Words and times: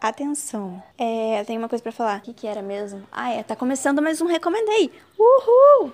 Atenção, 0.00 0.80
é, 0.96 1.42
tem 1.42 1.58
uma 1.58 1.68
coisa 1.68 1.82
para 1.82 1.90
falar. 1.90 2.18
O 2.18 2.22
que, 2.22 2.32
que 2.32 2.46
era 2.46 2.62
mesmo? 2.62 3.02
Ah, 3.10 3.32
é, 3.32 3.42
tá 3.42 3.56
começando 3.56 4.00
mais 4.00 4.20
um 4.20 4.26
Recomendei. 4.26 4.92
Uhul! 5.18 5.92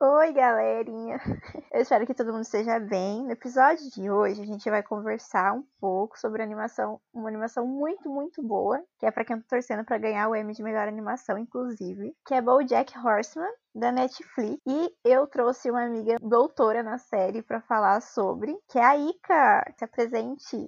Oi, 0.00 0.32
galerinha! 0.32 1.20
Eu 1.74 1.80
espero 1.80 2.06
que 2.06 2.14
todo 2.14 2.32
mundo 2.32 2.42
esteja 2.42 2.78
bem. 2.78 3.24
No 3.24 3.32
episódio 3.32 3.90
de 3.90 4.08
hoje, 4.08 4.40
a 4.40 4.46
gente 4.46 4.70
vai 4.70 4.80
conversar 4.80 5.52
um 5.54 5.64
pouco 5.80 6.16
sobre 6.16 6.40
animação, 6.40 7.00
uma 7.12 7.28
animação 7.28 7.66
muito, 7.66 8.08
muito 8.08 8.40
boa, 8.40 8.80
que 8.96 9.04
é 9.04 9.10
para 9.10 9.24
quem 9.24 9.40
tá 9.40 9.44
torcendo 9.48 9.84
para 9.84 9.98
ganhar 9.98 10.28
o 10.28 10.36
Emmy 10.36 10.52
de 10.52 10.62
melhor 10.62 10.86
animação, 10.86 11.36
inclusive, 11.36 12.16
que 12.24 12.32
é 12.32 12.40
BoJack 12.40 12.96
Horseman, 12.96 13.50
da 13.74 13.90
Netflix. 13.90 14.60
E 14.66 14.92
eu 15.04 15.26
trouxe 15.26 15.70
uma 15.70 15.84
amiga 15.84 16.16
doutora 16.20 16.82
na 16.82 16.98
série 16.98 17.42
para 17.42 17.60
falar 17.60 18.00
sobre, 18.00 18.54
que 18.70 18.78
é 18.78 18.84
a 18.84 18.96
Ika. 18.96 19.74
Se 19.76 19.84
apresente. 19.84 20.66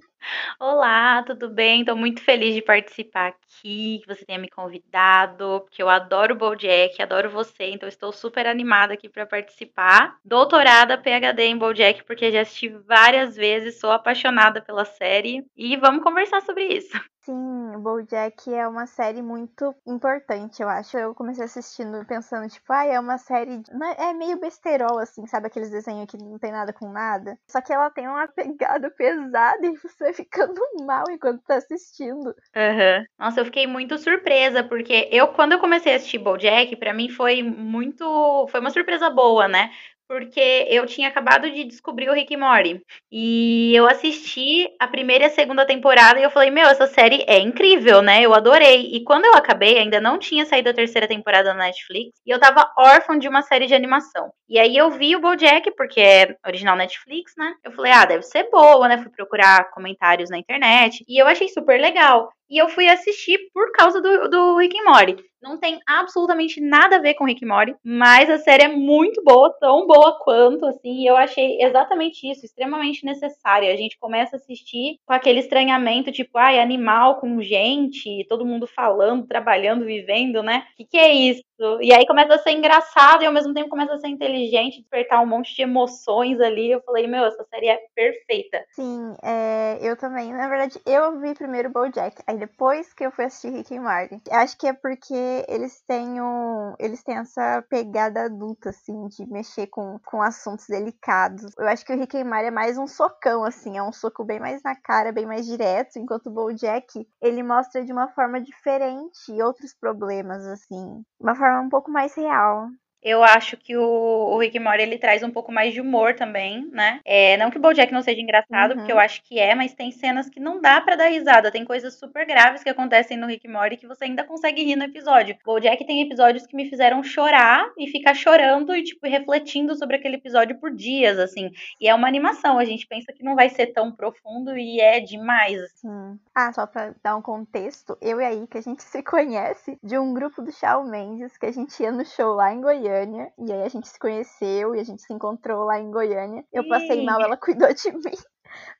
Olá, 0.59 1.23
tudo 1.23 1.49
bem? 1.49 1.81
Estou 1.81 1.95
muito 1.95 2.21
feliz 2.21 2.53
de 2.53 2.61
participar 2.61 3.27
aqui, 3.27 3.99
que 4.01 4.07
você 4.07 4.25
tenha 4.25 4.39
me 4.39 4.49
convidado, 4.49 5.61
porque 5.61 5.81
eu 5.81 5.87
adoro 5.87 6.33
o 6.33 6.37
BoJack, 6.37 7.01
adoro 7.01 7.29
você, 7.29 7.65
então 7.65 7.87
estou 7.87 8.11
super 8.11 8.47
animada 8.47 8.93
aqui 8.93 9.07
para 9.07 9.25
participar. 9.25 10.17
Doutorada 10.25 10.97
PhD 10.97 11.43
em 11.43 11.57
BoJack, 11.57 12.03
porque 12.03 12.31
já 12.31 12.41
assisti 12.41 12.69
várias 12.69 13.35
vezes, 13.35 13.79
sou 13.79 13.91
apaixonada 13.91 14.61
pela 14.61 14.83
série 14.83 15.45
e 15.55 15.77
vamos 15.77 16.03
conversar 16.03 16.41
sobre 16.41 16.65
isso. 16.65 16.99
Sim, 17.27 17.75
o 17.75 17.79
BoJack 17.79 18.53
é 18.53 18.65
uma 18.65 18.87
série 18.87 19.21
muito 19.21 19.75
importante, 19.85 20.61
eu 20.61 20.69
acho. 20.69 20.97
Eu 20.97 21.13
comecei 21.13 21.43
assistindo 21.43 22.05
pensando, 22.05 22.47
tipo, 22.47 22.71
ah, 22.71 22.85
é 22.85 22.97
uma 22.97 23.17
série. 23.17 23.61
É 23.97 24.13
meio 24.13 24.39
besterol, 24.39 24.97
assim, 24.97 25.27
sabe? 25.27 25.47
Aqueles 25.47 25.69
desenhos 25.69 26.05
que 26.09 26.15
não 26.15 26.39
tem 26.39 26.53
nada 26.53 26.71
com 26.71 26.89
nada. 26.89 27.37
Só 27.45 27.59
que 27.59 27.73
ela 27.73 27.89
tem 27.89 28.07
uma 28.07 28.29
pegada 28.29 28.89
pesada 28.91 29.67
e 29.67 29.75
você 29.75 30.05
vai 30.05 30.13
ficando 30.13 30.61
mal 30.85 31.03
enquanto 31.09 31.43
tá 31.43 31.55
assistindo. 31.55 32.33
Uhum. 32.55 33.05
Nossa, 33.19 33.41
eu 33.41 33.45
fiquei 33.45 33.67
muito 33.67 33.97
surpresa, 33.97 34.63
porque 34.63 35.09
eu, 35.11 35.27
quando 35.33 35.51
eu 35.51 35.59
comecei 35.59 35.91
a 35.91 35.95
assistir 35.97 36.19
BoJack, 36.19 36.77
para 36.77 36.93
mim 36.93 37.09
foi 37.09 37.43
muito. 37.43 38.47
Foi 38.49 38.61
uma 38.61 38.71
surpresa 38.71 39.09
boa, 39.09 39.49
né? 39.49 39.69
Porque 40.07 40.67
eu 40.69 40.85
tinha 40.85 41.07
acabado 41.07 41.49
de 41.51 41.63
descobrir 41.63 42.09
o 42.09 42.13
Rick 42.13 42.33
e 42.33 42.37
Morty. 42.37 42.81
E 43.11 43.75
eu 43.75 43.87
assisti 43.87 44.67
a 44.79 44.87
primeira 44.87 45.25
e 45.25 45.27
a 45.27 45.29
segunda 45.29 45.65
temporada 45.65 46.19
e 46.19 46.23
eu 46.23 46.29
falei, 46.29 46.49
meu, 46.49 46.67
essa 46.67 46.87
série 46.87 47.23
é 47.27 47.39
incrível, 47.39 48.01
né? 48.01 48.21
Eu 48.21 48.33
adorei. 48.33 48.89
E 48.93 49.03
quando 49.03 49.25
eu 49.25 49.33
acabei, 49.33 49.77
ainda 49.77 49.99
não 49.99 50.17
tinha 50.17 50.45
saído 50.45 50.69
a 50.69 50.73
terceira 50.73 51.07
temporada 51.07 51.53
na 51.53 51.65
Netflix, 51.65 52.19
e 52.25 52.29
eu 52.29 52.39
tava 52.39 52.71
órfã 52.77 53.17
de 53.17 53.27
uma 53.27 53.41
série 53.41 53.67
de 53.67 53.75
animação. 53.75 54.31
E 54.49 54.57
aí 54.57 54.77
eu 54.77 54.89
vi 54.91 55.15
o 55.15 55.19
BoJack, 55.19 55.71
porque 55.75 55.99
é 55.99 56.35
original 56.45 56.75
Netflix, 56.75 57.33
né? 57.37 57.53
Eu 57.63 57.71
falei, 57.71 57.91
ah, 57.91 58.05
deve 58.05 58.23
ser 58.23 58.49
boa, 58.49 58.87
né? 58.87 58.97
Fui 58.97 59.11
procurar 59.11 59.69
comentários 59.71 60.29
na 60.29 60.37
internet, 60.37 61.03
e 61.07 61.21
eu 61.21 61.27
achei 61.27 61.49
super 61.49 61.79
legal. 61.79 62.29
E 62.49 62.61
eu 62.61 62.69
fui 62.69 62.87
assistir 62.87 63.37
por 63.53 63.71
causa 63.71 64.01
do, 64.01 64.29
do 64.29 64.57
Rick 64.57 64.77
and 64.79 64.83
Morty. 64.83 65.17
Não 65.41 65.57
tem 65.57 65.79
absolutamente 65.87 66.59
nada 66.59 66.95
a 66.95 66.99
ver 66.99 67.13
com 67.13 67.25
Rick 67.25 67.45
and 67.45 67.47
Morty, 67.47 67.75
mas 67.83 68.29
a 68.29 68.39
série 68.39 68.63
é 68.63 68.67
muito 68.67 69.23
boa, 69.23 69.55
tão 69.59 69.85
boa 69.85 70.17
quanto, 70.19 70.65
assim, 70.65 71.03
e 71.03 71.05
eu 71.07 71.15
achei 71.15 71.61
exatamente 71.61 72.29
isso, 72.29 72.43
extremamente 72.43 73.05
necessária. 73.05 73.71
A 73.71 73.75
gente 73.75 73.99
começa 73.99 74.35
a 74.35 74.37
assistir 74.37 74.99
com 75.05 75.13
aquele 75.13 75.39
estranhamento, 75.39 76.11
tipo, 76.11 76.37
ai, 76.37 76.59
animal 76.59 77.19
com 77.19 77.41
gente, 77.41 78.25
todo 78.27 78.45
mundo 78.45 78.65
falando, 78.65 79.27
trabalhando, 79.27 79.85
vivendo, 79.85 80.41
né? 80.41 80.65
O 80.73 80.77
que, 80.77 80.85
que 80.85 80.97
é 80.97 81.13
isso? 81.13 81.43
E 81.81 81.93
aí 81.93 82.05
começa 82.05 82.35
a 82.35 82.39
ser 82.39 82.51
engraçado 82.51 83.23
e 83.23 83.25
ao 83.25 83.33
mesmo 83.33 83.53
tempo 83.53 83.69
começa 83.69 83.93
a 83.93 83.97
ser 83.97 84.07
inteligente, 84.07 84.79
despertar 84.79 85.21
um 85.21 85.25
monte 85.25 85.55
de 85.55 85.61
emoções 85.61 86.39
ali. 86.39 86.71
Eu 86.71 86.81
falei, 86.81 87.07
meu, 87.07 87.25
essa 87.25 87.43
série 87.45 87.67
é 87.67 87.79
perfeita. 87.95 88.63
Sim, 88.71 89.15
é, 89.23 89.77
eu 89.81 89.95
também. 89.97 90.31
Na 90.33 90.47
verdade, 90.47 90.79
eu 90.85 91.19
vi 91.19 91.33
primeiro 91.33 91.69
BoJack, 91.69 92.21
aí 92.27 92.36
depois 92.37 92.93
que 92.93 93.05
eu 93.05 93.11
fui 93.11 93.25
assistir 93.25 93.51
Rick 93.51 93.73
e 93.73 93.79
Morty. 93.79 94.21
Acho 94.31 94.57
que 94.57 94.67
é 94.67 94.73
porque 94.73 95.45
eles 95.47 95.81
têm 95.87 96.21
um, 96.21 96.73
eles 96.79 97.03
têm 97.03 97.17
essa 97.17 97.63
pegada 97.69 98.25
adulta 98.25 98.69
assim 98.69 99.07
de 99.07 99.25
mexer 99.27 99.67
com, 99.67 99.99
com 100.05 100.21
assuntos 100.21 100.67
delicados. 100.67 101.43
Eu 101.57 101.67
acho 101.67 101.85
que 101.85 101.93
o 101.93 101.97
Rick 101.97 102.17
e 102.17 102.23
Morty 102.23 102.45
é 102.45 102.51
mais 102.51 102.77
um 102.77 102.87
socão 102.87 103.43
assim, 103.43 103.77
é 103.77 103.83
um 103.83 103.91
soco 103.91 104.23
bem 104.23 104.39
mais 104.39 104.61
na 104.63 104.75
cara, 104.75 105.11
bem 105.11 105.25
mais 105.25 105.45
direto, 105.45 105.97
enquanto 105.97 106.27
o 106.27 106.31
BoJack 106.31 107.07
ele 107.21 107.43
mostra 107.43 107.83
de 107.83 107.91
uma 107.91 108.07
forma 108.09 108.39
diferente 108.41 109.31
outros 109.41 109.73
problemas 109.73 110.45
assim, 110.45 111.03
uma 111.19 111.35
forma 111.35 111.61
um 111.61 111.69
pouco 111.69 111.91
mais 111.91 112.13
real. 112.15 112.67
Eu 113.01 113.23
acho 113.23 113.55
que 113.57 113.77
o, 113.77 113.83
o 113.83 114.39
Rick 114.39 114.59
Mori 114.59 114.81
ele 114.81 114.97
traz 114.97 115.21
um 115.21 115.29
pouco 115.29 115.51
mais 115.51 115.73
de 115.73 115.79
humor 115.79 116.15
também, 116.15 116.67
né? 116.71 116.99
É, 117.05 117.37
não 117.37 117.51
que 117.51 117.57
o 117.57 117.61
BoJack 117.61 117.93
não 117.93 118.01
seja 118.01 118.21
engraçado, 118.21 118.71
uhum. 118.71 118.77
porque 118.77 118.91
eu 118.91 118.99
acho 118.99 119.21
que 119.23 119.39
é, 119.39 119.53
mas 119.53 119.73
tem 119.73 119.91
cenas 119.91 120.29
que 120.29 120.39
não 120.39 120.59
dá 120.59 120.81
para 120.81 120.95
dar 120.95 121.07
risada. 121.07 121.51
Tem 121.51 121.63
coisas 121.63 121.97
super 121.97 122.25
graves 122.25 122.63
que 122.63 122.69
acontecem 122.69 123.17
no 123.17 123.27
Rick 123.27 123.47
Mori 123.47 123.77
que 123.77 123.87
você 123.87 124.05
ainda 124.05 124.23
consegue 124.23 124.63
rir 124.63 124.75
no 124.75 124.83
episódio. 124.83 125.35
O 125.45 125.53
BoJack 125.53 125.85
tem 125.85 126.01
episódios 126.01 126.47
que 126.47 126.55
me 126.55 126.69
fizeram 126.69 127.03
chorar 127.03 127.71
e 127.77 127.87
ficar 127.87 128.15
chorando 128.15 128.75
e 128.75 128.83
tipo 128.83 129.07
refletindo 129.07 129.75
sobre 129.75 129.97
aquele 129.97 130.15
episódio 130.15 130.59
por 130.59 130.73
dias, 130.73 131.19
assim. 131.19 131.51
E 131.79 131.87
é 131.87 131.93
uma 131.93 132.07
animação. 132.07 132.57
A 132.57 132.65
gente 132.65 132.87
pensa 132.87 133.13
que 133.13 133.23
não 133.23 133.35
vai 133.35 133.49
ser 133.49 133.67
tão 133.67 133.91
profundo 133.91 134.57
e 134.57 134.81
é 134.81 134.99
demais. 134.99 135.61
Assim. 135.61 136.19
Ah, 136.33 136.51
só 136.51 136.65
para 136.65 136.95
dar 137.03 137.15
um 137.15 137.21
contexto, 137.21 137.97
eu 138.01 138.19
e 138.19 138.25
aí 138.25 138.47
que 138.47 138.57
a 138.57 138.61
gente 138.61 138.83
se 138.83 139.03
conhece 139.03 139.77
de 139.83 139.97
um 139.97 140.13
grupo 140.13 140.41
do 140.41 140.51
Shawn 140.51 140.85
Mendes 140.89 141.37
que 141.37 141.45
a 141.45 141.51
gente 141.51 141.81
ia 141.81 141.91
no 141.91 142.05
show 142.05 142.33
lá 142.33 142.51
em 142.51 142.61
Goiânia 142.61 142.86
Goiânia. 142.87 143.31
E 143.37 143.51
aí 143.51 143.63
a 143.63 143.69
gente 143.69 143.87
se 143.87 143.99
conheceu 143.99 144.75
e 144.75 144.79
a 144.79 144.83
gente 144.83 145.01
se 145.01 145.13
encontrou 145.13 145.65
lá 145.65 145.79
em 145.79 145.91
Goiânia. 145.91 146.43
Eu 146.51 146.67
passei 146.67 147.03
mal, 147.03 147.21
ela 147.21 147.37
cuidou 147.37 147.73
de 147.73 147.91
mim 147.91 148.17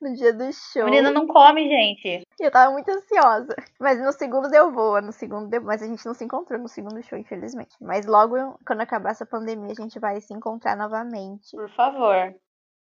no 0.01 0.13
dia 0.13 0.33
do 0.33 0.51
show. 0.53 0.83
A 0.83 0.85
menina 0.85 1.11
não 1.11 1.27
come, 1.27 1.67
gente. 1.67 2.23
Eu 2.39 2.49
tava 2.49 2.71
muito 2.71 2.89
ansiosa. 2.89 3.55
Mas 3.79 4.01
no 4.01 4.11
segundo 4.11 4.49
deu 4.49 4.71
boa, 4.71 5.01
no 5.01 5.11
segundo 5.11 5.49
deu... 5.49 5.61
Mas 5.61 5.83
a 5.83 5.87
gente 5.87 6.05
não 6.05 6.13
se 6.13 6.23
encontrou 6.23 6.59
no 6.59 6.67
segundo 6.67 7.01
show, 7.03 7.17
infelizmente. 7.17 7.75
Mas 7.81 8.05
logo, 8.05 8.35
quando 8.65 8.81
acabar 8.81 9.11
essa 9.11 9.25
pandemia, 9.25 9.71
a 9.71 9.81
gente 9.81 9.99
vai 9.99 10.19
se 10.21 10.33
encontrar 10.33 10.75
novamente. 10.75 11.51
Por 11.51 11.69
favor. 11.69 12.33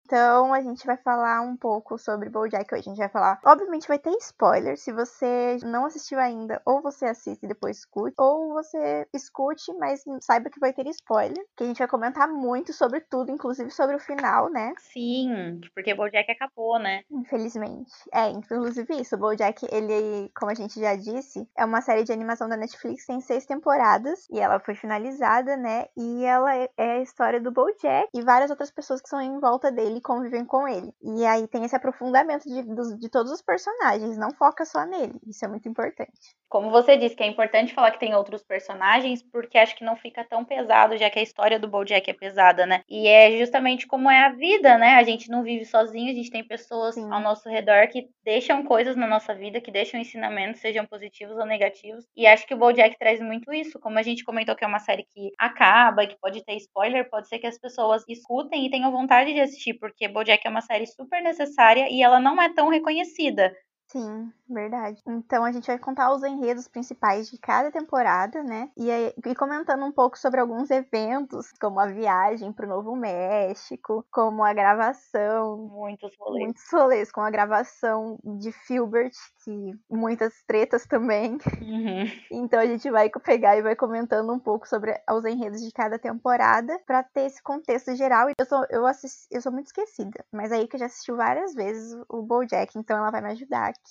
Então 0.06 0.54
a 0.54 0.60
gente 0.60 0.86
vai 0.86 0.96
falar 0.96 1.40
um 1.40 1.56
pouco 1.56 1.98
sobre 1.98 2.30
BoJack 2.30 2.72
hoje. 2.72 2.84
A 2.86 2.90
gente 2.90 2.98
vai 2.98 3.08
falar, 3.08 3.40
obviamente 3.44 3.88
vai 3.88 3.98
ter 3.98 4.10
spoiler. 4.20 4.78
Se 4.78 4.92
você 4.92 5.58
não 5.64 5.84
assistiu 5.84 6.20
ainda, 6.20 6.62
ou 6.64 6.80
você 6.80 7.06
assiste 7.06 7.42
e 7.42 7.48
depois 7.48 7.78
escute, 7.78 8.14
ou 8.16 8.54
você 8.54 9.04
escute, 9.12 9.72
mas 9.74 10.04
saiba 10.20 10.48
que 10.48 10.60
vai 10.60 10.72
ter 10.72 10.86
spoiler. 10.86 11.44
Que 11.56 11.64
a 11.64 11.66
gente 11.66 11.78
vai 11.78 11.88
comentar 11.88 12.28
muito 12.28 12.72
sobre 12.72 13.00
tudo, 13.00 13.32
inclusive 13.32 13.68
sobre 13.72 13.96
o 13.96 13.98
final, 13.98 14.48
né? 14.48 14.72
Sim, 14.78 15.60
porque 15.74 15.92
BoJack 15.92 16.30
acabou, 16.30 16.78
né? 16.78 17.02
Infelizmente. 17.10 17.92
É, 18.12 18.28
inclusive 18.28 18.94
isso. 19.00 19.16
O 19.16 19.18
BoJack, 19.18 19.66
ele, 19.72 20.30
como 20.36 20.52
a 20.52 20.54
gente 20.54 20.78
já 20.78 20.94
disse, 20.94 21.48
é 21.58 21.64
uma 21.64 21.80
série 21.80 22.04
de 22.04 22.12
animação 22.12 22.48
da 22.48 22.56
Netflix, 22.56 23.06
tem 23.06 23.20
seis 23.20 23.44
temporadas 23.44 24.28
e 24.30 24.38
ela 24.38 24.60
foi 24.60 24.76
finalizada, 24.76 25.56
né? 25.56 25.86
E 25.96 26.24
ela 26.24 26.54
é, 26.54 26.70
é 26.76 26.92
a 26.92 27.02
história 27.02 27.40
do 27.40 27.50
BoJack 27.50 28.08
e 28.14 28.22
várias 28.22 28.50
outras 28.50 28.70
pessoas 28.70 29.00
que 29.00 29.08
são 29.08 29.20
em 29.20 29.40
volta 29.40 29.72
dele 29.72 29.95
e 29.96 30.00
convivem 30.00 30.44
com 30.44 30.68
ele. 30.68 30.92
E 31.02 31.24
aí 31.24 31.48
tem 31.48 31.64
esse 31.64 31.74
aprofundamento 31.74 32.44
de, 32.44 32.62
de, 32.62 32.98
de 32.98 33.08
todos 33.08 33.32
os 33.32 33.40
personagens, 33.40 34.18
não 34.18 34.30
foca 34.32 34.64
só 34.64 34.84
nele. 34.84 35.14
Isso 35.26 35.44
é 35.44 35.48
muito 35.48 35.68
importante. 35.68 36.36
Como 36.48 36.70
você 36.70 36.96
disse, 36.96 37.16
que 37.16 37.22
é 37.22 37.26
importante 37.26 37.74
falar 37.74 37.90
que 37.90 37.98
tem 37.98 38.14
outros 38.14 38.42
personagens, 38.42 39.22
porque 39.22 39.58
acho 39.58 39.74
que 39.74 39.84
não 39.84 39.96
fica 39.96 40.24
tão 40.24 40.44
pesado, 40.44 40.96
já 40.96 41.10
que 41.10 41.18
a 41.18 41.22
história 41.22 41.58
do 41.58 41.68
Bojack 41.68 42.08
é 42.08 42.14
pesada, 42.14 42.66
né? 42.66 42.82
E 42.88 43.08
é 43.08 43.36
justamente 43.38 43.86
como 43.86 44.10
é 44.10 44.24
a 44.24 44.32
vida, 44.32 44.78
né? 44.78 44.94
A 44.94 45.02
gente 45.02 45.28
não 45.28 45.42
vive 45.42 45.64
sozinho, 45.64 46.10
a 46.10 46.14
gente 46.14 46.30
tem 46.30 46.46
pessoas 46.46 46.94
Sim. 46.94 47.10
ao 47.10 47.20
nosso 47.20 47.48
redor 47.48 47.88
que 47.88 48.08
deixam 48.24 48.64
coisas 48.64 48.96
na 48.96 49.06
nossa 49.06 49.34
vida, 49.34 49.60
que 49.60 49.72
deixam 49.72 49.98
ensinamentos, 49.98 50.60
sejam 50.60 50.86
positivos 50.86 51.36
ou 51.36 51.46
negativos. 51.46 52.04
E 52.16 52.26
acho 52.26 52.46
que 52.46 52.54
o 52.54 52.58
Bojack 52.58 52.96
traz 52.98 53.20
muito 53.20 53.52
isso. 53.52 53.80
Como 53.80 53.98
a 53.98 54.02
gente 54.02 54.24
comentou 54.24 54.54
que 54.54 54.64
é 54.64 54.68
uma 54.68 54.78
série 54.78 55.04
que 55.04 55.32
acaba 55.38 56.04
e 56.04 56.08
que 56.08 56.18
pode 56.20 56.44
ter 56.44 56.56
spoiler, 56.56 57.08
pode 57.10 57.28
ser 57.28 57.38
que 57.38 57.46
as 57.46 57.58
pessoas 57.58 58.04
escutem 58.08 58.66
e 58.66 58.70
tenham 58.70 58.92
vontade 58.92 59.32
de 59.32 59.40
assistir, 59.40 59.74
porque 59.90 60.08
Bojack 60.08 60.46
é 60.46 60.50
uma 60.50 60.60
série 60.60 60.86
super 60.86 61.22
necessária 61.22 61.88
e 61.90 62.02
ela 62.02 62.18
não 62.20 62.40
é 62.40 62.52
tão 62.52 62.68
reconhecida. 62.68 63.52
Sim, 63.96 64.30
verdade. 64.46 65.02
Então 65.08 65.42
a 65.42 65.50
gente 65.50 65.66
vai 65.66 65.78
contar 65.78 66.12
os 66.12 66.22
enredos 66.22 66.68
principais 66.68 67.30
de 67.30 67.38
cada 67.38 67.70
temporada, 67.70 68.42
né? 68.42 68.68
E, 68.76 68.90
e 68.90 69.34
comentando 69.34 69.86
um 69.86 69.92
pouco 69.92 70.18
sobre 70.18 70.38
alguns 70.38 70.70
eventos, 70.70 71.50
como 71.58 71.80
a 71.80 71.86
viagem 71.86 72.52
para 72.52 72.66
o 72.66 72.68
Novo 72.68 72.94
México, 72.94 74.04
como 74.12 74.44
a 74.44 74.52
gravação. 74.52 75.56
Muitos 75.56 76.14
rolês. 76.18 76.44
Muitos 76.44 76.70
rolês, 76.70 77.10
como 77.10 77.26
a 77.26 77.30
gravação 77.30 78.18
de 78.22 78.52
Filbert, 78.52 79.12
que 79.42 79.72
muitas 79.88 80.42
tretas 80.46 80.84
também. 80.84 81.38
Uhum. 81.62 82.06
Então 82.30 82.60
a 82.60 82.66
gente 82.66 82.90
vai 82.90 83.08
pegar 83.24 83.56
e 83.56 83.62
vai 83.62 83.74
comentando 83.74 84.30
um 84.30 84.38
pouco 84.38 84.68
sobre 84.68 85.00
os 85.10 85.24
enredos 85.24 85.62
de 85.62 85.72
cada 85.72 85.98
temporada 85.98 86.78
para 86.86 87.02
ter 87.02 87.22
esse 87.22 87.42
contexto 87.42 87.94
geral. 87.96 88.28
Eu 88.38 88.44
sou, 88.44 88.66
eu, 88.68 88.86
assisti, 88.86 89.26
eu 89.30 89.40
sou 89.40 89.52
muito 89.52 89.68
esquecida, 89.68 90.22
mas 90.30 90.52
aí 90.52 90.68
que 90.68 90.76
eu 90.76 90.80
já 90.80 90.86
assisti 90.86 91.12
várias 91.12 91.54
vezes 91.54 91.96
o 92.08 92.20
BoJack, 92.22 92.78
então 92.78 92.96
ela 92.98 93.10
vai 93.10 93.20
me 93.22 93.30
ajudar 93.30 93.68
aqui, 93.68 93.85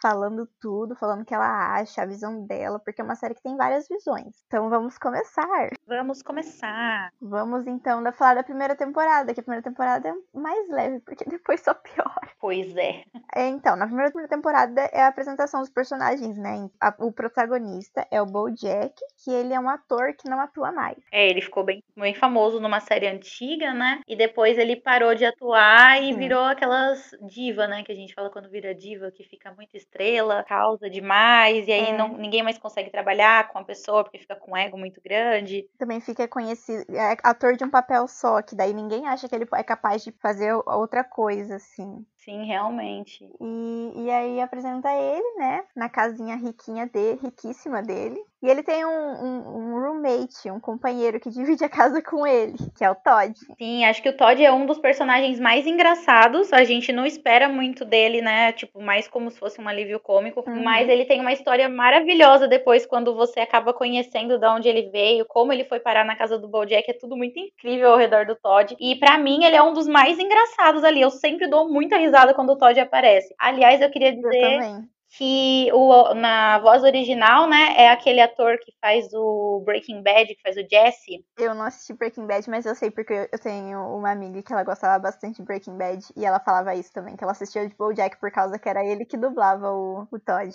falando 0.00 0.48
tudo, 0.60 0.94
falando 0.94 1.22
o 1.22 1.24
que 1.24 1.34
ela 1.34 1.74
acha, 1.74 2.02
a 2.02 2.06
visão 2.06 2.46
dela, 2.46 2.78
porque 2.78 3.00
é 3.00 3.04
uma 3.04 3.16
série 3.16 3.34
que 3.34 3.42
tem 3.42 3.56
várias 3.56 3.88
visões. 3.88 4.44
Então 4.46 4.68
vamos 4.68 4.98
começar. 4.98 5.70
Vamos 5.86 6.22
começar. 6.22 7.12
Vamos 7.20 7.66
então 7.66 8.02
da 8.02 8.12
falar 8.12 8.34
da 8.34 8.42
primeira 8.42 8.76
temporada, 8.76 9.32
que 9.34 9.40
a 9.40 9.42
primeira 9.42 9.62
temporada 9.62 10.08
é 10.08 10.38
mais 10.38 10.68
leve, 10.68 11.00
porque 11.00 11.24
depois 11.24 11.60
só 11.60 11.74
piora. 11.74 12.30
Pois 12.40 12.74
é. 12.76 13.04
é 13.34 13.48
então, 13.48 13.76
na 13.76 13.86
primeira 13.86 14.28
temporada 14.28 14.82
é 14.92 15.02
a 15.02 15.08
apresentação 15.08 15.60
dos 15.60 15.70
personagens, 15.70 16.36
né? 16.36 16.68
o 16.98 17.12
protagonista 17.12 18.06
é 18.10 18.20
o 18.20 18.26
Bojack, 18.26 18.94
que 19.22 19.30
ele 19.30 19.52
é 19.52 19.60
um 19.60 19.68
ator 19.68 20.14
que 20.14 20.28
não 20.28 20.40
atua 20.40 20.72
mais. 20.72 20.98
É, 21.12 21.28
ele 21.28 21.40
ficou 21.40 21.64
bem, 21.64 21.82
bem 21.96 22.14
famoso 22.14 22.60
numa 22.60 22.80
série 22.80 23.06
antiga, 23.06 23.72
né? 23.74 24.00
E 24.06 24.16
depois 24.16 24.58
ele 24.58 24.76
parou 24.76 25.14
de 25.14 25.24
atuar 25.24 26.02
e 26.02 26.12
Sim. 26.12 26.18
virou 26.18 26.44
aquelas 26.44 27.10
diva, 27.22 27.66
né? 27.66 27.82
Que 27.82 27.92
a 27.92 27.94
gente 27.94 28.14
fala 28.14 28.30
quando 28.30 28.50
vira 28.50 28.74
diva, 28.74 29.10
que 29.10 29.22
fica 29.30 29.52
muito 29.52 29.76
estrela, 29.76 30.44
causa 30.44 30.90
demais, 30.90 31.66
e 31.68 31.72
aí 31.72 31.86
é. 31.86 31.96
não, 31.96 32.08
ninguém 32.18 32.42
mais 32.42 32.58
consegue 32.58 32.90
trabalhar 32.90 33.48
com 33.48 33.58
a 33.58 33.64
pessoa 33.64 34.02
porque 34.02 34.18
fica 34.18 34.34
com 34.34 34.52
um 34.52 34.56
ego 34.56 34.76
muito 34.76 35.00
grande. 35.00 35.66
Também 35.78 36.00
fica 36.00 36.26
conhecido, 36.26 36.84
é 36.90 37.16
ator 37.22 37.56
de 37.56 37.64
um 37.64 37.70
papel 37.70 38.06
só, 38.08 38.42
que 38.42 38.56
daí 38.56 38.74
ninguém 38.74 39.06
acha 39.06 39.28
que 39.28 39.34
ele 39.34 39.46
é 39.54 39.62
capaz 39.62 40.02
de 40.02 40.10
fazer 40.12 40.52
outra 40.66 41.04
coisa, 41.04 41.56
assim. 41.56 42.04
Sim, 42.24 42.44
realmente. 42.44 43.24
E, 43.40 43.92
e 43.96 44.10
aí 44.10 44.40
apresenta 44.42 44.90
ele, 44.92 45.38
né, 45.38 45.64
na 45.74 45.88
casinha 45.88 46.36
riquinha 46.36 46.86
dele, 46.86 47.18
riquíssima 47.22 47.82
dele. 47.82 48.20
E 48.42 48.48
ele 48.48 48.62
tem 48.62 48.86
um, 48.86 48.90
um, 48.90 49.48
um, 49.48 49.80
roommate, 49.80 50.50
um 50.50 50.60
companheiro 50.60 51.20
que 51.20 51.28
divide 51.30 51.62
a 51.64 51.68
casa 51.68 52.00
com 52.04 52.26
ele, 52.26 52.56
que 52.76 52.84
é 52.84 52.90
o 52.90 52.94
Todd. 52.94 53.34
Sim, 53.58 53.84
acho 53.84 54.02
que 54.02 54.08
o 54.08 54.16
Todd 54.16 54.42
é 54.42 54.52
um 54.52 54.64
dos 54.64 54.78
personagens 54.78 55.38
mais 55.38 55.66
engraçados. 55.66 56.50
A 56.52 56.64
gente 56.64 56.92
não 56.92 57.04
espera 57.04 57.48
muito 57.48 57.84
dele, 57.84 58.22
né? 58.22 58.52
Tipo, 58.52 58.82
mais 58.82 59.06
como 59.08 59.30
se 59.30 59.38
fosse 59.38 59.60
um 59.60 59.68
alívio 59.68 60.00
cômico. 60.00 60.42
Uhum. 60.46 60.62
Mas 60.62 60.88
ele 60.88 61.04
tem 61.04 61.20
uma 61.20 61.32
história 61.32 61.68
maravilhosa 61.68 62.48
depois, 62.48 62.86
quando 62.86 63.14
você 63.14 63.40
acaba 63.40 63.74
conhecendo 63.74 64.38
de 64.38 64.46
onde 64.46 64.68
ele 64.68 64.90
veio, 64.90 65.26
como 65.26 65.52
ele 65.52 65.64
foi 65.64 65.80
parar 65.80 66.04
na 66.04 66.16
casa 66.16 66.38
do 66.38 66.48
Bojack. 66.48 66.90
É 66.90 66.94
tudo 66.94 67.16
muito 67.16 67.38
incrível 67.38 67.92
ao 67.92 67.98
redor 67.98 68.24
do 68.24 68.36
Todd. 68.36 68.74
E 68.80 68.96
para 68.96 69.18
mim, 69.18 69.44
ele 69.44 69.56
é 69.56 69.62
um 69.62 69.74
dos 69.74 69.86
mais 69.86 70.18
engraçados 70.18 70.82
ali. 70.82 71.00
Eu 71.00 71.10
sempre 71.10 71.46
dou 71.46 71.68
muita 71.68 71.98
risada 71.98 72.09
quando 72.34 72.50
o 72.50 72.56
Todd 72.56 72.78
aparece. 72.78 73.34
Aliás, 73.38 73.80
eu 73.80 73.90
queria 73.90 74.14
dizer. 74.14 74.60
Eu 74.62 74.84
que 75.16 75.68
o, 75.72 76.14
na 76.14 76.58
voz 76.60 76.84
original, 76.84 77.48
né, 77.48 77.74
é 77.76 77.88
aquele 77.88 78.20
ator 78.20 78.56
que 78.58 78.72
faz 78.80 79.12
o 79.12 79.60
Breaking 79.64 80.02
Bad, 80.02 80.34
que 80.34 80.42
faz 80.42 80.56
o 80.56 80.66
Jesse. 80.70 81.24
Eu 81.36 81.54
não 81.54 81.64
assisti 81.64 81.92
Breaking 81.94 82.26
Bad, 82.26 82.48
mas 82.48 82.64
eu 82.64 82.74
sei 82.74 82.90
porque 82.90 83.28
eu 83.32 83.38
tenho 83.38 83.80
uma 83.96 84.12
amiga 84.12 84.42
que 84.42 84.52
ela 84.52 84.62
gostava 84.62 84.98
bastante 85.00 85.36
de 85.36 85.42
Breaking 85.42 85.76
Bad 85.76 86.04
e 86.16 86.24
ela 86.24 86.38
falava 86.38 86.76
isso 86.76 86.92
também, 86.92 87.16
que 87.16 87.24
ela 87.24 87.32
assistia 87.32 87.68
de 87.68 87.74
BoJack 87.74 88.18
por 88.18 88.30
causa 88.30 88.58
que 88.58 88.68
era 88.68 88.84
ele 88.84 89.04
que 89.04 89.16
dublava 89.16 89.72
o, 89.72 90.06
o 90.10 90.18
Todd. 90.20 90.54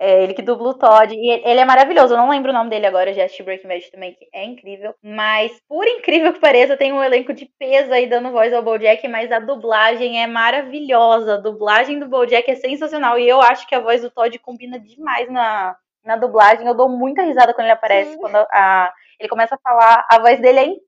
É 0.00 0.22
ele 0.22 0.34
que 0.34 0.42
dubla 0.42 0.70
o 0.70 0.74
Todd. 0.74 1.14
E 1.14 1.30
ele 1.30 1.60
é 1.60 1.64
maravilhoso. 1.64 2.14
Eu 2.14 2.18
não 2.18 2.30
lembro 2.30 2.50
o 2.50 2.54
nome 2.54 2.70
dele 2.70 2.86
agora, 2.86 3.12
já 3.12 3.24
assisti 3.24 3.42
Breaking 3.42 3.68
Bad 3.68 3.90
também, 3.90 4.14
que 4.14 4.28
é 4.32 4.44
incrível. 4.44 4.94
Mas, 5.02 5.52
por 5.68 5.86
incrível 5.86 6.32
que 6.32 6.40
pareça, 6.40 6.76
tem 6.76 6.92
um 6.92 7.02
elenco 7.02 7.32
de 7.32 7.46
peso 7.58 7.92
aí 7.92 8.06
dando 8.06 8.32
voz 8.32 8.52
ao 8.52 8.62
Bojack, 8.62 9.06
mas 9.08 9.30
a 9.30 9.38
dublagem 9.38 10.22
é 10.22 10.26
maravilhosa. 10.26 11.34
A 11.34 11.40
dublagem 11.40 11.98
do 11.98 12.08
Bojack 12.08 12.50
é 12.50 12.54
sensacional. 12.54 13.18
E 13.18 13.28
eu 13.28 13.40
acho 13.40 13.66
que 13.66 13.74
a 13.74 13.80
voz 13.80 14.02
do 14.02 14.10
Todd 14.10 14.38
combina 14.38 14.78
demais 14.78 15.30
na, 15.30 15.76
na 16.04 16.16
dublagem. 16.16 16.66
Eu 16.66 16.74
dou 16.74 16.88
muita 16.88 17.22
risada 17.22 17.54
quando 17.54 17.66
ele 17.66 17.72
aparece. 17.72 18.12
Sim. 18.12 18.18
Quando 18.18 18.36
a, 18.36 18.92
ele 19.18 19.28
começa 19.28 19.54
a 19.54 19.58
falar, 19.58 20.06
a 20.10 20.18
voz 20.18 20.40
dele 20.40 20.58
é 20.58 20.64
incrível 20.64 20.84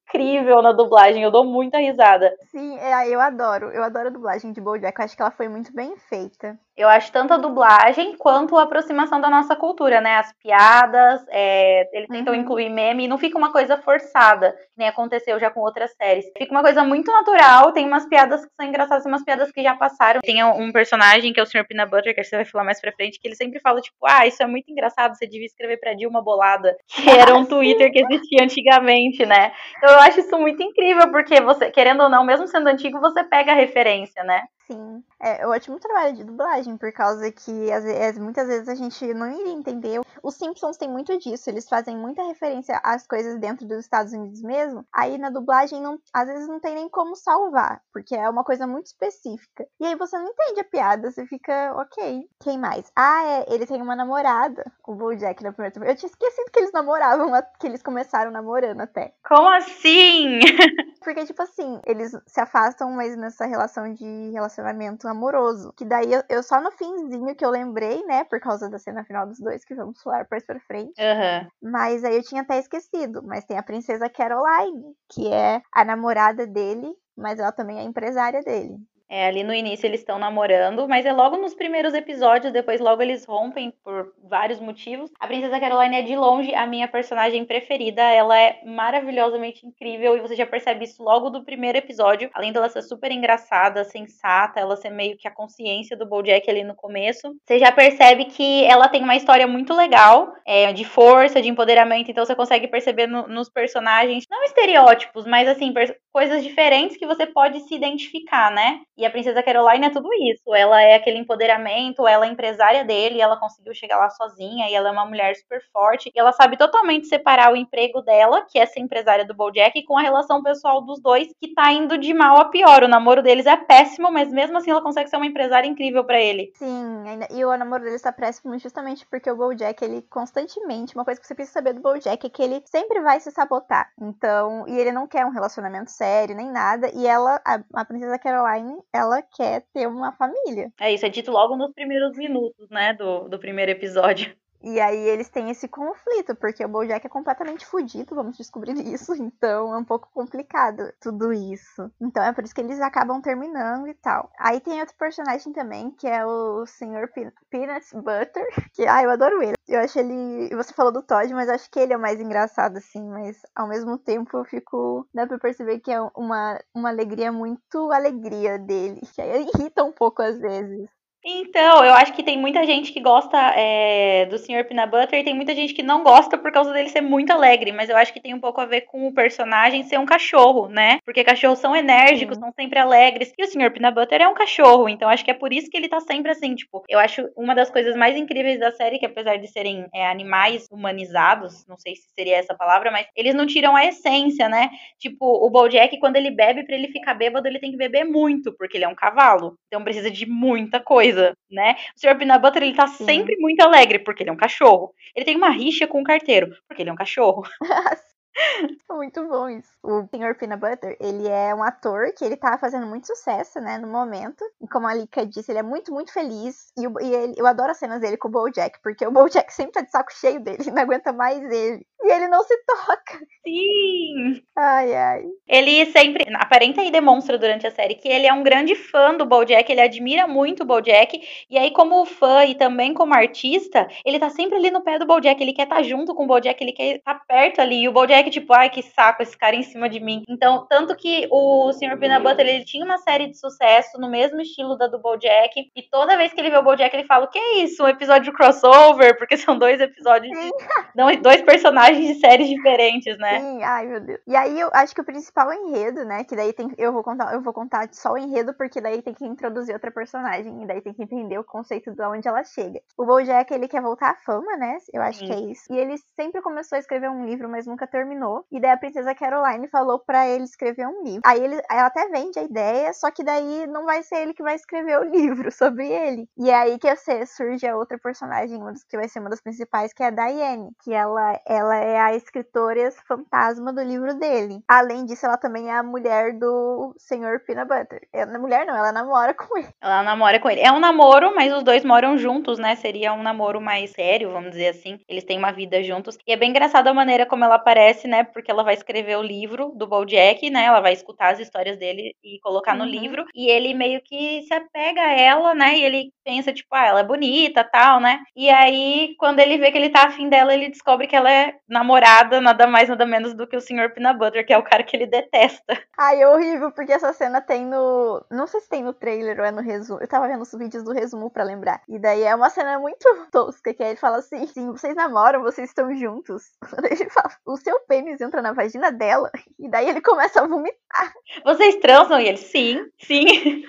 na 0.62 0.73
dublagem, 0.73 1.23
eu 1.23 1.31
dou 1.31 1.44
muita 1.44 1.79
risada. 1.79 2.35
Sim, 2.50 2.79
é, 2.79 3.08
eu 3.08 3.20
adoro, 3.20 3.70
eu 3.70 3.82
adoro 3.82 4.08
a 4.08 4.11
dublagem 4.11 4.53
de 4.53 4.61
Bojack, 4.61 4.99
eu 4.99 5.05
acho 5.05 5.17
que 5.17 5.23
ela 5.23 5.31
foi 5.31 5.49
muito 5.49 5.73
bem 5.73 5.97
feita. 5.97 6.58
Eu 6.76 6.88
acho 6.91 7.11
tanto 7.11 7.32
a 7.32 7.38
dublagem 7.38 8.17
quanto 8.19 8.56
a 8.58 8.64
aproximação 8.64 9.19
da 9.19 9.31
nossa 9.31 9.56
cultura, 9.56 9.99
né? 9.99 10.17
As 10.17 10.31
piadas, 10.43 11.25
é, 11.31 11.88
eles 11.97 12.08
tentam 12.08 12.35
uhum. 12.35 12.41
incluir 12.41 12.69
meme 12.69 13.05
e 13.05 13.08
não 13.08 13.17
fica 13.17 13.38
uma 13.38 13.50
coisa 13.50 13.79
forçada, 13.79 14.53
que 14.53 14.76
nem 14.76 14.88
aconteceu 14.88 15.41
já 15.41 15.50
com 15.50 15.61
outras 15.61 15.91
séries. 15.97 16.26
Fica 16.37 16.52
uma 16.52 16.61
coisa 16.61 16.85
muito 16.85 17.11
natural, 17.11 17.73
tem 17.73 17.87
umas 17.87 18.06
piadas 18.06 18.44
que 18.44 18.55
são 18.55 18.67
engraçadas, 18.67 19.06
umas 19.06 19.25
piadas 19.25 19.50
que 19.50 19.62
já 19.62 19.75
passaram. 19.75 20.20
Tem 20.20 20.44
um 20.44 20.70
personagem 20.70 21.32
que 21.32 21.41
é 21.41 21.43
o 21.43 21.47
Sr. 21.47 21.64
Peanut 21.67 21.91
Butter, 21.91 22.14
que 22.14 22.23
você 22.23 22.37
vai 22.37 22.44
falar 22.44 22.64
mais 22.64 22.79
pra 22.79 22.93
frente, 22.93 23.19
que 23.19 23.26
ele 23.26 23.37
sempre 23.37 23.59
fala, 23.59 23.81
tipo, 23.81 23.97
ah, 24.06 24.26
isso 24.26 24.43
é 24.43 24.47
muito 24.47 24.70
engraçado, 24.70 25.17
você 25.17 25.26
devia 25.26 25.47
escrever 25.47 25.79
pra 25.79 25.94
Dilma 25.94 26.20
Bolada, 26.20 26.76
que 26.88 27.09
era 27.32 27.35
um 27.35 27.47
Twitter 27.47 27.91
que 27.91 28.00
existia 28.00 28.44
antigamente, 28.44 29.25
né? 29.25 29.50
Então 29.79 29.96
eu 29.97 30.01
acho 30.03 30.21
isso 30.21 30.39
muito 30.39 30.63
incrível, 30.63 31.11
porque 31.11 31.41
você, 31.41 31.71
querendo 31.71 32.03
ou 32.03 32.09
não, 32.09 32.25
mesmo 32.25 32.47
sendo 32.47 32.69
antigo, 32.69 33.01
você 33.01 33.25
pega 33.25 33.53
a 33.53 33.55
referência, 33.55 34.23
né? 34.25 34.43
Sim. 34.67 35.05
É 35.21 35.47
um 35.47 35.51
ótimo 35.51 35.79
trabalho 35.79 36.17
de 36.17 36.25
dublagem, 36.25 36.77
por 36.77 36.93
causa 36.93 37.31
que 37.31 37.73
às 37.73 37.85
vezes, 37.85 38.19
muitas 38.19 38.49
vezes 38.49 38.69
a 38.69 38.75
gente 38.75 39.15
não 39.15 39.31
iria 39.31 39.53
entender. 39.53 40.01
Os 40.23 40.35
Simpsons 40.35 40.77
têm 40.77 40.89
muito 40.89 41.17
disso, 41.19 41.49
eles 41.49 41.69
fazem 41.69 41.97
muita 41.97 42.23
referência 42.25 42.81
às 42.83 43.07
coisas 43.07 43.39
dentro 43.39 43.67
dos 43.67 43.79
Estados 43.79 44.13
Unidos 44.13 44.43
mesmo. 44.43 44.85
Aí 44.93 45.19
na 45.19 45.31
dublagem, 45.31 45.81
não, 45.81 45.99
às 46.13 46.27
vezes 46.27 46.49
não 46.49 46.59
tem 46.59 46.75
nem 46.75 46.89
como 46.89 47.15
salvar, 47.15 47.81
porque 47.93 48.15
é 48.17 48.29
uma 48.29 48.43
coisa 48.43 48.67
muito 48.67 48.87
específica. 48.87 49.67
E 49.81 49.87
aí 49.87 49.95
você 49.95 50.19
não 50.19 50.27
entende 50.29 50.61
a 50.61 50.65
piada, 50.65 51.11
você 51.11 51.25
fica, 51.27 51.73
ok. 51.77 52.29
Quem 52.43 52.59
mais? 52.59 52.91
Ah, 52.97 53.25
é, 53.25 53.55
ele 53.55 53.67
tem 53.67 53.81
uma 53.81 53.95
namorada, 53.95 54.65
o 54.87 54.95
Bojack 54.95 55.43
na 55.43 55.53
primeira 55.53 55.73
temporada. 55.73 55.95
Eu 55.95 55.99
tinha 55.99 56.11
esquecido 56.11 56.51
que 56.53 56.59
eles 56.59 56.73
namoravam, 56.73 57.31
que 57.61 57.67
eles 57.67 57.83
começaram 57.83 58.31
namorando 58.31 58.81
até. 58.81 59.15
Como 59.25 59.49
assim? 59.49 60.41
Porque, 61.03 61.25
tipo 61.25 61.41
assim, 61.41 61.81
eles 61.87 62.11
se 62.27 62.41
afastam, 62.41 62.91
mas 62.91 63.17
nessa 63.17 63.47
relação 63.47 63.93
de 63.93 64.31
relacionamento 64.56 65.06
amoroso. 65.08 65.73
Que 65.76 65.85
daí 65.85 66.12
eu, 66.12 66.23
eu, 66.29 66.43
só 66.43 66.61
no 66.61 66.70
finzinho 66.73 67.35
que 67.35 67.44
eu 67.44 67.50
lembrei, 67.50 68.05
né? 68.05 68.25
Por 68.25 68.41
causa 68.41 68.69
da 68.69 68.79
cena 68.79 69.05
final 69.05 69.26
dos 69.26 69.38
dois, 69.38 69.64
que 69.64 69.75
vamos 69.75 70.00
falar 70.03 70.26
mais 70.31 70.44
pra 70.44 70.61
frente. 70.61 71.00
Uhum. 71.00 71.70
Mas 71.70 72.05
aí 72.05 72.17
eu 72.17 72.23
tinha 72.23 72.43
até 72.43 72.58
esquecido. 72.58 73.23
Mas 73.23 73.44
tem 73.44 73.58
a 73.58 73.62
princesa 73.62 74.08
Caroline, 74.08 74.94
que 75.08 75.32
é 75.32 75.62
a 75.73 75.85
namorada 75.85 76.47
dele, 76.47 76.93
mas 77.17 77.38
ela 77.38 77.53
também 77.53 77.79
é 77.79 77.82
empresária 77.82 78.43
dele. 78.43 78.76
É, 79.08 79.26
ali 79.26 79.44
no 79.44 79.55
início 79.55 79.87
eles 79.87 80.00
estão 80.00 80.19
namorando, 80.19 80.88
mas 80.88 81.06
é 81.06 81.12
logo 81.12 81.37
nos 81.37 81.55
primeiros 81.55 81.94
episódios, 81.94 82.53
depois 82.53 82.81
logo 82.81 83.00
eles 83.03 83.25
rompem 83.25 83.73
por 83.85 84.12
vários 84.23 84.58
motivos. 84.58 85.11
A 85.20 85.26
Princesa 85.26 85.61
Caroline 85.61 85.97
é 85.97 86.03
de 86.03 86.17
longe 86.17 86.55
a 86.55 86.67
minha 86.67 86.88
personagem 86.88 87.44
preferida, 87.44 88.03
ela 88.03 88.37
é 88.38 88.61
maravilhosamente 88.64 89.64
incrível 89.64 90.17
e 90.17 90.20
você 90.20 90.35
já 90.35 90.47
percebe 90.47 90.85
isso 90.85 91.03
logo 91.03 91.31
do 91.31 91.44
primeiro 91.44 91.79
episódio. 91.79 92.31
Além 92.35 92.53
dela 92.53 92.69
ser 92.69 92.82
super 92.82 93.12
engraçada, 93.12 93.85
sensata, 93.85 94.58
ela 94.58 94.76
ser 94.76 94.91
meio 94.91 95.17
que 95.17 95.29
a 95.29 95.35
consciência 95.35 95.97
do 95.97 96.06
Bojack 96.06 96.49
ali 96.50 96.64
no 96.64 96.75
começo, 96.75 97.37
você 97.44 97.59
já 97.59 97.70
percebe 97.70 98.25
que 98.25 98.64
ela 98.64 98.88
tem 98.88 99.02
uma 99.02 99.17
história 99.17 99.47
muito 99.47 99.73
legal, 99.73 100.32
é, 100.44 100.73
de 100.73 100.85
força, 100.85 101.41
de 101.41 101.49
empoderamento, 101.49 102.11
então 102.11 102.25
você 102.25 102.35
consegue 102.35 102.67
perceber 102.67 103.06
no, 103.06 103.29
nos 103.29 103.49
personagens, 103.49 104.25
não 104.31 104.43
estereótipos, 104.44 105.25
mas 105.26 105.47
assim, 105.49 105.73
coisas 106.12 106.42
diferentes 106.42 106.97
que 106.97 107.07
você 107.07 107.26
pode 107.26 107.61
se 107.61 107.75
identificar, 107.75 108.50
né? 108.50 108.81
E 108.97 109.05
a 109.05 109.11
Princesa 109.11 109.43
Caroline 109.43 109.87
é 109.87 109.91
tudo 109.91 110.09
isso. 110.15 110.55
Ela 110.55 110.81
é 110.83 110.95
aquele 110.95 111.19
empoderamento, 111.19 112.07
ela 112.07 112.26
é 112.26 112.29
empresária 112.29 112.85
dele, 112.85 113.21
ela 113.21 113.37
conseguiu 113.37 113.75
chegar 113.75 113.99
lá 113.99 114.09
sozinha, 114.11 114.69
e 114.69 114.75
ela 114.75 114.88
é 114.88 114.93
uma 114.93 115.05
mulher 115.05 115.37
super 115.37 115.61
forte. 115.73 116.11
E 116.15 116.19
ela 116.19 116.33
sabe 116.33 116.57
totalmente 116.57 117.07
separar 117.07 117.53
o 117.53 117.57
emprego 117.57 118.00
dela, 118.00 118.47
que 118.50 118.59
é 118.59 118.67
ser 118.67 118.81
empresária 118.81 119.25
do 119.25 119.35
Bojack, 119.35 119.83
com 119.85 119.99
a 119.99 120.03
relação 120.03 120.43
pessoal 120.43 120.81
dos 120.81 121.00
dois, 121.00 121.29
que 121.41 121.55
tá 121.55 121.73
indo 121.73 121.99
de 121.99 122.15
mal 122.15 122.38
a 122.38 122.47
pior. 122.47 122.83
O 122.83 122.88
namoro 122.88 123.23
deles 123.23 123.47
é 123.47 123.57
péssimo, 123.57 124.11
mas 124.11 124.31
mesmo 124.33 124.57
assim 124.57 124.71
ela 124.71 124.83
consegue 124.83 125.11
ser 125.11 125.17
uma 125.17 125.26
empresária 125.26 125.69
incrível 125.69 126.05
para 126.05 126.21
ele. 126.21 126.53
Sim, 126.55 127.05
e 127.31 127.45
o 127.45 127.57
namoro 127.57 127.85
deles 127.85 128.03
tá 128.03 128.12
péssimo 128.12 128.59
justamente 128.59 129.07
porque 129.07 129.31
o 129.31 129.37
Bojack, 129.37 129.85
ele 129.85 130.03
constantemente, 130.11 130.95
uma 130.95 131.05
coisa 131.05 131.21
que 131.21 131.26
você 131.26 131.35
precisa 131.35 131.55
saber 131.55 131.75
do 131.75 131.81
Bojack 131.81 132.26
é 132.26 132.31
que 132.31 132.43
ele 132.43 132.62
sempre 132.65 133.00
vai 133.00 133.21
se 133.21 133.31
sabotar. 133.31 133.91
Então, 134.00 134.65
e 134.69 134.79
ele 134.79 134.93
não 134.93 135.07
quer 135.07 135.26
um 135.26 135.31
relacionamento 135.31 135.91
sério, 135.91 136.35
nem 136.35 136.50
nada. 136.50 136.91
E 136.95 137.07
ela, 137.07 137.41
a, 137.45 137.61
a 137.75 137.85
Princesa 137.85 138.19
Caroline, 138.19 138.76
ela 138.93 139.23
quer 139.23 139.64
ter 139.73 139.87
uma 139.87 140.12
família. 140.12 140.73
É 140.81 140.93
isso, 140.93 141.05
é 141.07 141.09
dito 141.09 141.31
logo 141.31 141.57
nos 141.57 141.73
primeiros 141.73 142.16
minutos, 142.16 142.69
né, 142.71 142.95
do, 142.95 143.28
do 143.28 143.38
primeiro 143.38 143.71
episódio. 143.71 144.37
E 144.66 144.80
aí 144.80 144.99
eles 144.99 145.28
têm 145.28 145.49
esse 145.49 145.68
conflito, 145.68 146.35
porque 146.35 146.64
o 146.64 146.68
Bojack 146.68 147.06
é 147.06 147.08
completamente 147.08 147.64
fodido, 147.64 148.16
vamos 148.16 148.37
descobrir 148.37 148.75
isso, 148.92 149.14
então 149.14 149.73
é 149.73 149.78
um 149.78 149.85
pouco 149.85 150.08
complicado 150.12 150.92
tudo 151.00 151.32
isso. 151.32 151.88
Então 152.00 152.20
é 152.25 152.32
por 152.32 152.42
isso 152.42 152.52
que 152.52 152.61
eles 152.62 152.80
acabam 152.80 153.23
terminando 153.23 153.87
e 153.87 153.94
tal. 153.94 154.28
Aí 154.37 154.58
tem 154.61 154.80
outro 154.80 154.96
personagem 154.99 155.52
também, 155.52 155.92
que 155.92 156.08
é 156.08 156.26
o 156.26 156.66
Sr. 156.66 157.08
Peanut 157.49 157.87
Butter, 157.94 158.44
que 158.75 158.85
ah, 158.88 159.04
eu 159.04 159.11
adoro 159.11 159.40
ele. 159.40 159.54
Eu 159.68 159.78
acho 159.78 160.00
ele, 160.00 160.49
você 160.56 160.75
falou 160.75 160.92
do 160.92 161.02
Todd, 161.02 161.32
mas 161.32 161.49
acho 161.49 161.70
que 161.70 161.78
ele 161.78 161.92
é 161.92 161.96
o 161.96 162.00
mais 162.00 162.20
engraçado 162.20 162.76
assim, 162.78 163.08
mas 163.08 163.40
ao 163.54 163.68
mesmo 163.68 163.96
tempo 163.96 164.37
eu 164.37 164.44
fico, 164.44 165.08
dá 165.14 165.28
para 165.28 165.38
perceber 165.38 165.78
que 165.78 165.92
é 165.92 166.00
uma 166.16 166.61
uma 166.75 166.88
alegria 166.88 167.30
muito 167.30 167.92
alegria 167.92 168.58
dele, 168.58 169.00
que 169.14 169.23
irrita 169.23 169.85
um 169.85 169.92
pouco 169.92 170.23
às 170.23 170.38
vezes. 170.40 170.96
Então, 171.28 171.85
eu 171.85 171.92
acho 171.92 172.12
que 172.12 172.23
tem 172.23 172.38
muita 172.38 172.64
gente 172.64 172.92
que 172.92 173.00
gosta 173.00 173.37
é, 173.56 174.26
do 174.26 174.38
Sr. 174.38 174.64
Peanut 174.64 174.88
Butter 174.88 175.18
e 175.18 175.25
tem 175.25 175.35
muita 175.35 175.56
gente 175.56 175.75
que 175.75 175.83
não 175.83 176.04
gosta 176.04 176.38
por 176.38 176.52
causa 176.52 176.73
dele 176.73 176.88
ser 176.88 177.00
muito 177.00 177.33
alegre, 177.33 177.73
mas 177.73 177.90
eu 177.90 177.97
acho 177.97 178.12
que 178.12 178.21
tem 178.21 178.33
um 178.33 178.38
pouco 178.38 178.61
a 178.61 178.64
ver 178.64 178.83
com 178.83 179.09
o 179.09 179.12
personagem 179.12 179.83
ser 179.83 179.99
um 179.99 180.06
cachorro, 180.06 180.68
né? 180.68 180.99
Porque 181.04 181.25
cachorros 181.25 181.59
são 181.59 181.75
enérgicos, 181.75 182.37
Sim. 182.37 182.42
são 182.42 182.52
sempre 182.52 182.78
alegres, 182.78 183.33
e 183.37 183.42
o 183.42 183.47
Sr. 183.49 183.73
Peanut 183.73 183.92
Butter 183.92 184.23
é 184.23 184.28
um 184.28 184.35
cachorro, 184.35 184.88
então 184.88 185.09
acho 185.09 185.25
que 185.25 185.30
é 185.33 185.35
por 185.35 185.52
isso 185.52 185.68
que 185.68 185.76
ele 185.76 185.88
tá 185.88 185.99
sempre 185.99 186.30
assim, 186.30 186.54
tipo, 186.54 186.85
eu 186.88 187.00
acho 187.00 187.28
uma 187.37 187.56
das 187.56 187.71
coisas 187.71 187.97
mais 187.97 188.16
incríveis 188.16 188.61
da 188.61 188.71
série, 188.71 189.00
que 189.00 189.06
apesar 189.06 189.37
de 189.37 189.49
serem 189.49 189.85
é, 189.92 190.09
animais 190.09 190.68
humanizados, 190.71 191.66
não 191.66 191.76
sei 191.76 191.97
se 191.97 192.09
seria 192.14 192.37
essa 192.37 192.54
palavra, 192.54 192.92
mas 192.92 193.04
eles 193.16 193.35
não 193.35 193.47
tiram 193.47 193.75
a 193.75 193.85
essência, 193.85 194.49
né? 194.49 194.71
Tipo, 194.97 195.45
o 195.45 195.50
Bojack, 195.50 195.99
quando 195.99 196.14
ele 196.14 196.30
bebe, 196.30 196.62
para 196.62 196.76
ele 196.76 196.87
ficar 196.87 197.14
bêbado, 197.14 197.49
ele 197.49 197.59
tem 197.59 197.73
que 197.73 197.76
beber 197.76 198.04
muito, 198.04 198.52
porque 198.52 198.76
ele 198.76 198.85
é 198.85 198.88
um 198.88 198.95
cavalo, 198.95 199.59
então 199.66 199.83
precisa 199.83 200.09
de 200.09 200.25
muita 200.25 200.78
coisa 200.78 201.15
coisa, 201.16 201.37
né? 201.50 201.76
O 201.96 202.00
Sr. 202.00 202.18
Peanut 202.18 202.40
Butter, 202.40 202.62
ele 202.62 202.75
tá 202.76 202.87
Sim. 202.87 203.04
sempre 203.04 203.37
muito 203.38 203.61
alegre, 203.62 203.99
porque 203.99 204.23
ele 204.23 204.30
é 204.30 204.32
um 204.32 204.37
cachorro. 204.37 204.92
Ele 205.14 205.25
tem 205.25 205.37
uma 205.37 205.50
rixa 205.50 205.87
com 205.87 206.00
o 206.00 206.04
carteiro, 206.04 206.54
porque 206.68 206.82
ele 206.82 206.90
é 206.90 206.92
um 206.92 206.96
cachorro. 206.96 207.42
Muito 208.90 209.26
bom 209.26 209.49
isso. 209.49 209.71
O 209.83 210.02
Sr. 210.02 210.35
Peanut 210.38 210.61
Butter, 210.61 210.97
ele 211.00 211.26
é 211.28 211.55
um 211.55 211.62
ator 211.62 212.12
que 212.12 212.25
ele 212.25 212.37
tá 212.37 212.59
fazendo 212.59 212.87
muito 212.87 213.07
sucesso, 213.07 213.61
né, 213.61 213.78
no 213.78 213.88
momento. 213.88 214.45
E 214.61 214.69
como 214.69 214.87
a 214.87 214.95
Lika 214.95 215.26
disse, 215.26 215.52
ele 215.52 215.59
é 215.59 215.62
muito, 215.62 215.93
muito 215.93 216.12
feliz. 216.12 216.73
E, 216.76 216.83
e 216.83 217.14
ele, 217.14 217.35
eu 217.37 217.47
adoro 217.47 217.71
as 217.71 217.78
cenas 217.78 218.00
dele 218.00 218.16
com 218.16 218.28
o 218.28 218.31
BoJack, 218.31 218.81
porque 218.83 219.07
o 219.07 219.11
BoJack 219.11 219.52
sempre 219.52 219.73
tá 219.73 219.83
de 219.83 219.90
saco 219.90 220.12
cheio 220.12 220.40
dele, 220.40 220.59
não 220.71 220.83
aguenta 220.83 221.12
mais 221.12 221.43
ele. 221.43 221.87
E 222.02 222.12
ele 222.12 222.28
não 222.28 222.43
se 222.43 222.57
toca. 222.64 223.19
Sim! 223.45 224.43
Ai, 224.57 224.95
ai. 224.95 225.25
Ele 225.47 225.87
sempre 225.87 226.26
aparenta 226.35 226.83
e 226.83 226.90
demonstra 226.90 227.38
durante 227.38 227.66
a 227.66 227.71
série 227.71 227.95
que 227.95 228.09
ele 228.09 228.26
é 228.26 228.33
um 228.33 228.43
grande 228.43 228.75
fã 228.75 229.14
do 229.14 229.25
BoJack, 229.26 229.71
ele 229.71 229.81
admira 229.81 230.26
muito 230.26 230.62
o 230.62 230.66
BoJack. 230.66 231.21
E 231.50 231.59
aí, 231.59 231.71
como 231.71 232.05
fã 232.05 232.45
e 232.45 232.55
também 232.55 232.95
como 232.95 233.14
artista, 233.14 233.88
ele 234.05 234.19
tá 234.19 234.31
sempre 234.31 234.57
ali 234.57 234.71
no 234.71 234.83
pé 234.83 234.99
do 234.99 235.07
BoJack, 235.07 235.43
ele 235.43 235.52
quer 235.52 235.64
estar 235.64 235.76
tá 235.76 235.83
junto 235.83 236.14
com 236.14 236.25
o 236.25 236.26
BoJack, 236.26 236.62
ele 236.62 236.73
quer 236.73 236.97
estar 236.97 237.14
tá 237.14 237.25
perto 237.26 237.61
ali. 237.61 237.83
E 237.83 237.88
o 237.88 237.93
BoJack, 237.93 238.25
tipo, 238.30 238.52
ai, 238.52 238.71
que 238.71 238.83
saco 238.83 239.23
esse 239.23 239.37
cara 239.37 239.56
em 239.56 239.62
cima 239.62 239.88
de 239.88 240.00
mim. 240.00 240.23
Então, 240.28 240.66
tanto 240.68 240.95
que 240.97 241.26
o 241.30 241.73
Sr. 241.73 241.99
Peanut 241.99 242.23
Butter, 242.23 242.47
ele 242.47 242.64
tinha 242.64 242.85
uma 242.85 242.99
série 242.99 243.28
de 243.28 243.38
sucesso 243.38 244.00
no 244.00 244.11
mesmo 244.11 244.40
estilo 244.40 244.76
da 244.76 244.87
do 244.87 244.99
BoJack. 244.99 245.71
E 245.75 245.83
toda 245.83 246.16
vez 246.16 246.33
que 246.33 246.40
ele 246.40 246.50
vê 246.50 246.56
o 246.56 246.62
BoJack, 246.62 246.95
ele 246.95 247.06
fala, 247.06 247.25
o 247.25 247.28
que 247.28 247.38
é 247.38 247.59
isso? 247.59 247.85
Um 247.85 247.88
episódio 247.88 248.33
crossover? 248.33 249.16
Porque 249.18 249.37
são 249.37 249.59
dois 249.59 249.80
episódios, 249.80 250.30
de... 250.30 250.50
não, 250.95 251.14
dois 251.21 251.42
personagens 251.42 252.06
de 252.06 252.14
séries 252.21 252.49
diferentes, 252.49 253.16
né? 253.18 253.40
Sim, 253.40 253.62
ai 253.62 253.87
meu 253.87 254.00
Deus. 254.00 254.21
E 254.26 254.37
aí 254.37 254.59
eu 254.59 254.71
acho 254.73 254.95
que 254.95 255.00
o 255.00 255.04
principal 255.04 255.52
enredo, 255.52 256.04
né, 256.04 256.25
que 256.25 256.37
daí 256.37 256.52
tem 256.52 256.71
eu 256.78 256.92
vou 256.92 257.02
contar, 257.02 257.33
eu 257.33 257.40
vou 257.40 257.52
contar 257.52 257.88
só 257.92 258.12
o 258.12 258.18
enredo 258.18 258.54
porque 258.54 258.80
daí 258.80 259.02
tem 259.02 259.14
que 259.14 259.25
introduzir 259.25 259.75
outra 259.75 259.90
personagem 259.90 260.62
e 260.62 260.66
daí 260.66 260.80
tem 260.80 260.92
que 260.92 261.02
entender 261.02 261.38
o 261.38 261.45
conceito 261.45 261.92
de 261.92 262.02
onde 262.02 262.28
ela 262.28 262.45
chega. 262.45 262.80
O 262.97 263.04
BoJack, 263.04 263.52
ele 263.52 263.68
quer 263.68 263.80
voltar 263.80 264.11
à 264.11 264.14
fama, 264.14 264.56
né? 264.56 264.78
Eu 264.92 265.02
acho 265.02 265.21
Sim. 265.21 265.26
que 265.26 265.33
é 265.33 265.40
isso. 265.40 265.73
E 265.73 265.78
ele 265.78 265.97
sempre 266.14 266.42
começou 266.42 266.76
a 266.76 266.78
escrever 266.78 267.11
um 267.11 267.25
livro, 267.25 267.49
mas 267.49 267.66
nunca 267.66 267.87
terminou. 267.87 268.15
E 268.50 268.61
daí 268.61 268.70
a 268.70 268.76
princesa 268.76 269.14
Caroline 269.14 269.68
falou 269.68 269.99
para 269.99 270.28
ele 270.28 270.44
escrever 270.44 270.87
um 270.87 271.02
livro. 271.02 271.23
Aí 271.25 271.42
ele, 271.42 271.61
ela 271.70 271.87
até 271.87 272.08
vende 272.08 272.38
a 272.38 272.42
ideia, 272.42 272.92
só 272.92 273.11
que 273.11 273.25
daí 273.25 273.66
não 273.66 273.85
vai 273.85 274.02
ser 274.02 274.23
ele 274.23 274.35
que 274.35 274.42
vai 274.42 274.54
escrever 274.54 274.99
o 274.99 275.04
livro 275.11 275.50
sobre 275.50 275.87
ele. 275.87 276.28
E 276.37 276.50
é 276.50 276.54
aí 276.54 276.78
que 276.78 276.88
surge 277.26 277.66
a 277.66 277.76
outra 277.76 277.99
personagem, 277.99 278.56
uma 278.56 278.73
das, 278.73 278.85
que 278.85 278.96
vai 278.96 279.08
ser 279.08 279.20
uma 279.20 279.30
das 279.30 279.40
principais, 279.40 279.92
que 279.92 280.02
é 280.02 280.06
a 280.06 280.11
Diane, 280.11 280.70
que 280.82 280.92
ela, 280.92 281.40
ela 281.46 281.76
é 281.76 281.99
a 281.99 282.14
escritora 282.14 282.90
fantasma 283.06 283.73
do 283.73 283.82
livro 283.82 284.14
dele. 284.14 284.62
Além 284.68 285.04
disso, 285.04 285.26
ela 285.26 285.37
também 285.37 285.68
é 285.68 285.75
a 285.75 285.82
mulher 285.82 286.32
do 286.38 286.94
Senhor 286.99 287.40
Peanut 287.40 287.68
Butter. 287.68 288.06
Não 288.12 288.35
é 288.35 288.38
mulher, 288.38 288.66
não, 288.66 288.76
ela 288.76 288.92
namora 288.92 289.35
com 289.35 289.56
ele. 289.56 289.68
Ela 289.80 290.02
namora 290.02 290.40
com 290.40 290.50
ele. 290.50 290.61
É 290.61 290.73
um 290.73 290.78
namoro, 290.78 291.35
mas 291.35 291.52
os 291.52 291.62
dois 291.62 291.85
moram 291.85 292.18
juntos, 292.18 292.58
né? 292.58 292.76
Seria 292.76 293.12
um 293.12 293.23
namoro 293.23 293.61
mais 293.61 293.90
sério, 293.92 294.32
vamos 294.32 294.50
dizer 294.50 294.68
assim. 294.68 295.00
Eles 295.08 295.25
têm 295.25 295.38
uma 295.38 295.52
vida 295.52 295.82
juntos. 295.82 296.18
E 296.26 296.32
é 296.32 296.37
bem 296.37 296.50
engraçado 296.50 296.88
a 296.88 296.94
maneira 296.94 297.26
como 297.26 297.44
ela 297.44 297.56
aparece, 297.56 298.06
né? 298.07 298.25
Porque 298.25 298.51
ela 298.51 298.63
vai 298.63 298.75
escrever 298.75 299.17
o 299.17 299.23
livro 299.23 299.73
do 299.75 299.87
Bojack, 299.87 300.49
né? 300.51 300.65
Ela 300.65 300.81
vai 300.81 300.93
escutar 300.93 301.33
as 301.33 301.41
histórias 301.41 301.79
dele 301.79 302.15
e 302.23 302.39
colocar 302.41 302.73
uhum. 302.73 302.79
no 302.79 302.85
livro. 302.85 303.25
E 303.35 303.51
ele 303.51 303.75
meio 303.75 304.01
que 304.03 304.43
se 304.43 304.55
apega 304.55 305.01
a 305.01 305.13
ela, 305.13 305.55
né? 305.55 305.77
E 305.79 305.85
ele 305.85 306.13
pensa, 306.25 306.53
tipo, 306.53 306.69
ah, 306.73 306.87
ela 306.87 307.01
é 307.01 307.05
bonita, 307.05 307.65
tal, 307.65 308.01
né? 308.01 308.21
E 308.35 308.51
aí, 308.51 309.15
quando 309.19 309.41
ele 309.41 309.59
vê 309.59 309.71
que 309.71 309.79
ele 309.79 309.91
tá 309.91 310.07
afim 310.07 310.29
dela, 310.29 310.55
ele 310.55 310.69
descobre 310.69 311.07
que 311.07 311.17
ela 311.17 311.31
é 311.31 311.55
namorada, 311.69 312.41
nada 312.41 312.67
mais, 312.67 312.89
nada 312.89 313.07
menos 313.07 313.35
do 313.35 313.47
que 313.47 313.57
o 313.57 313.61
Sr. 313.61 313.93
Peanut 313.95 314.19
Butter, 314.19 314.47
que 314.47 314.53
é 314.53 314.59
o 314.59 314.65
cara 314.65 314.83
que 314.83 314.97
ele 314.97 315.07
detesta. 315.07 315.79
Ai, 315.99 316.23
é 316.23 316.29
horrível, 316.29 316.73
porque 316.73 316.93
essa 316.93 317.13
cena 317.13 317.41
tem 317.41 317.65
no. 317.65 318.25
Não 318.31 318.47
sei 318.47 318.61
se 318.61 318.69
tem 318.69 318.83
no 318.83 318.93
trailer 318.93 319.39
ou 319.39 319.45
é 319.45 319.51
no 319.51 319.61
resumo. 319.61 320.01
Eu 320.01 320.09
tava 320.09 320.29
vendo 320.29 320.43
os 320.43 320.53
vídeos 320.53 320.83
do 320.83 320.93
resumo 320.93 321.31
para 321.31 321.45
lembrar. 321.45 321.83
E 321.89 321.99
daí 321.99 322.23
é 322.23 322.35
uma 322.35 322.51
cena 322.51 322.79
muito 322.79 323.07
tosca, 323.31 323.73
que 323.73 323.83
aí 323.83 323.91
ele 323.91 323.99
fala 323.99 324.19
assim: 324.19 324.47
sim, 324.47 324.71
vocês 324.71 324.95
namoram, 324.95 325.43
vocês 325.43 325.69
estão 325.69 325.95
juntos. 325.95 326.51
Ele 326.91 327.11
fala: 327.11 327.31
o 327.45 327.57
seu 327.57 327.79
pênis 327.87 328.21
entra 328.21 328.43
na 328.43 328.52
vagina 328.52 328.90
dela. 328.90 329.31
E 329.59 329.69
daí 329.71 329.88
ele 329.88 330.02
começa 330.02 330.43
a 330.43 330.47
vomitar. 330.47 331.14
Vocês 331.45 331.76
transam? 331.76 332.21
E 332.21 332.28
ele: 332.28 332.37
sim, 332.37 332.90
sim. 332.99 333.64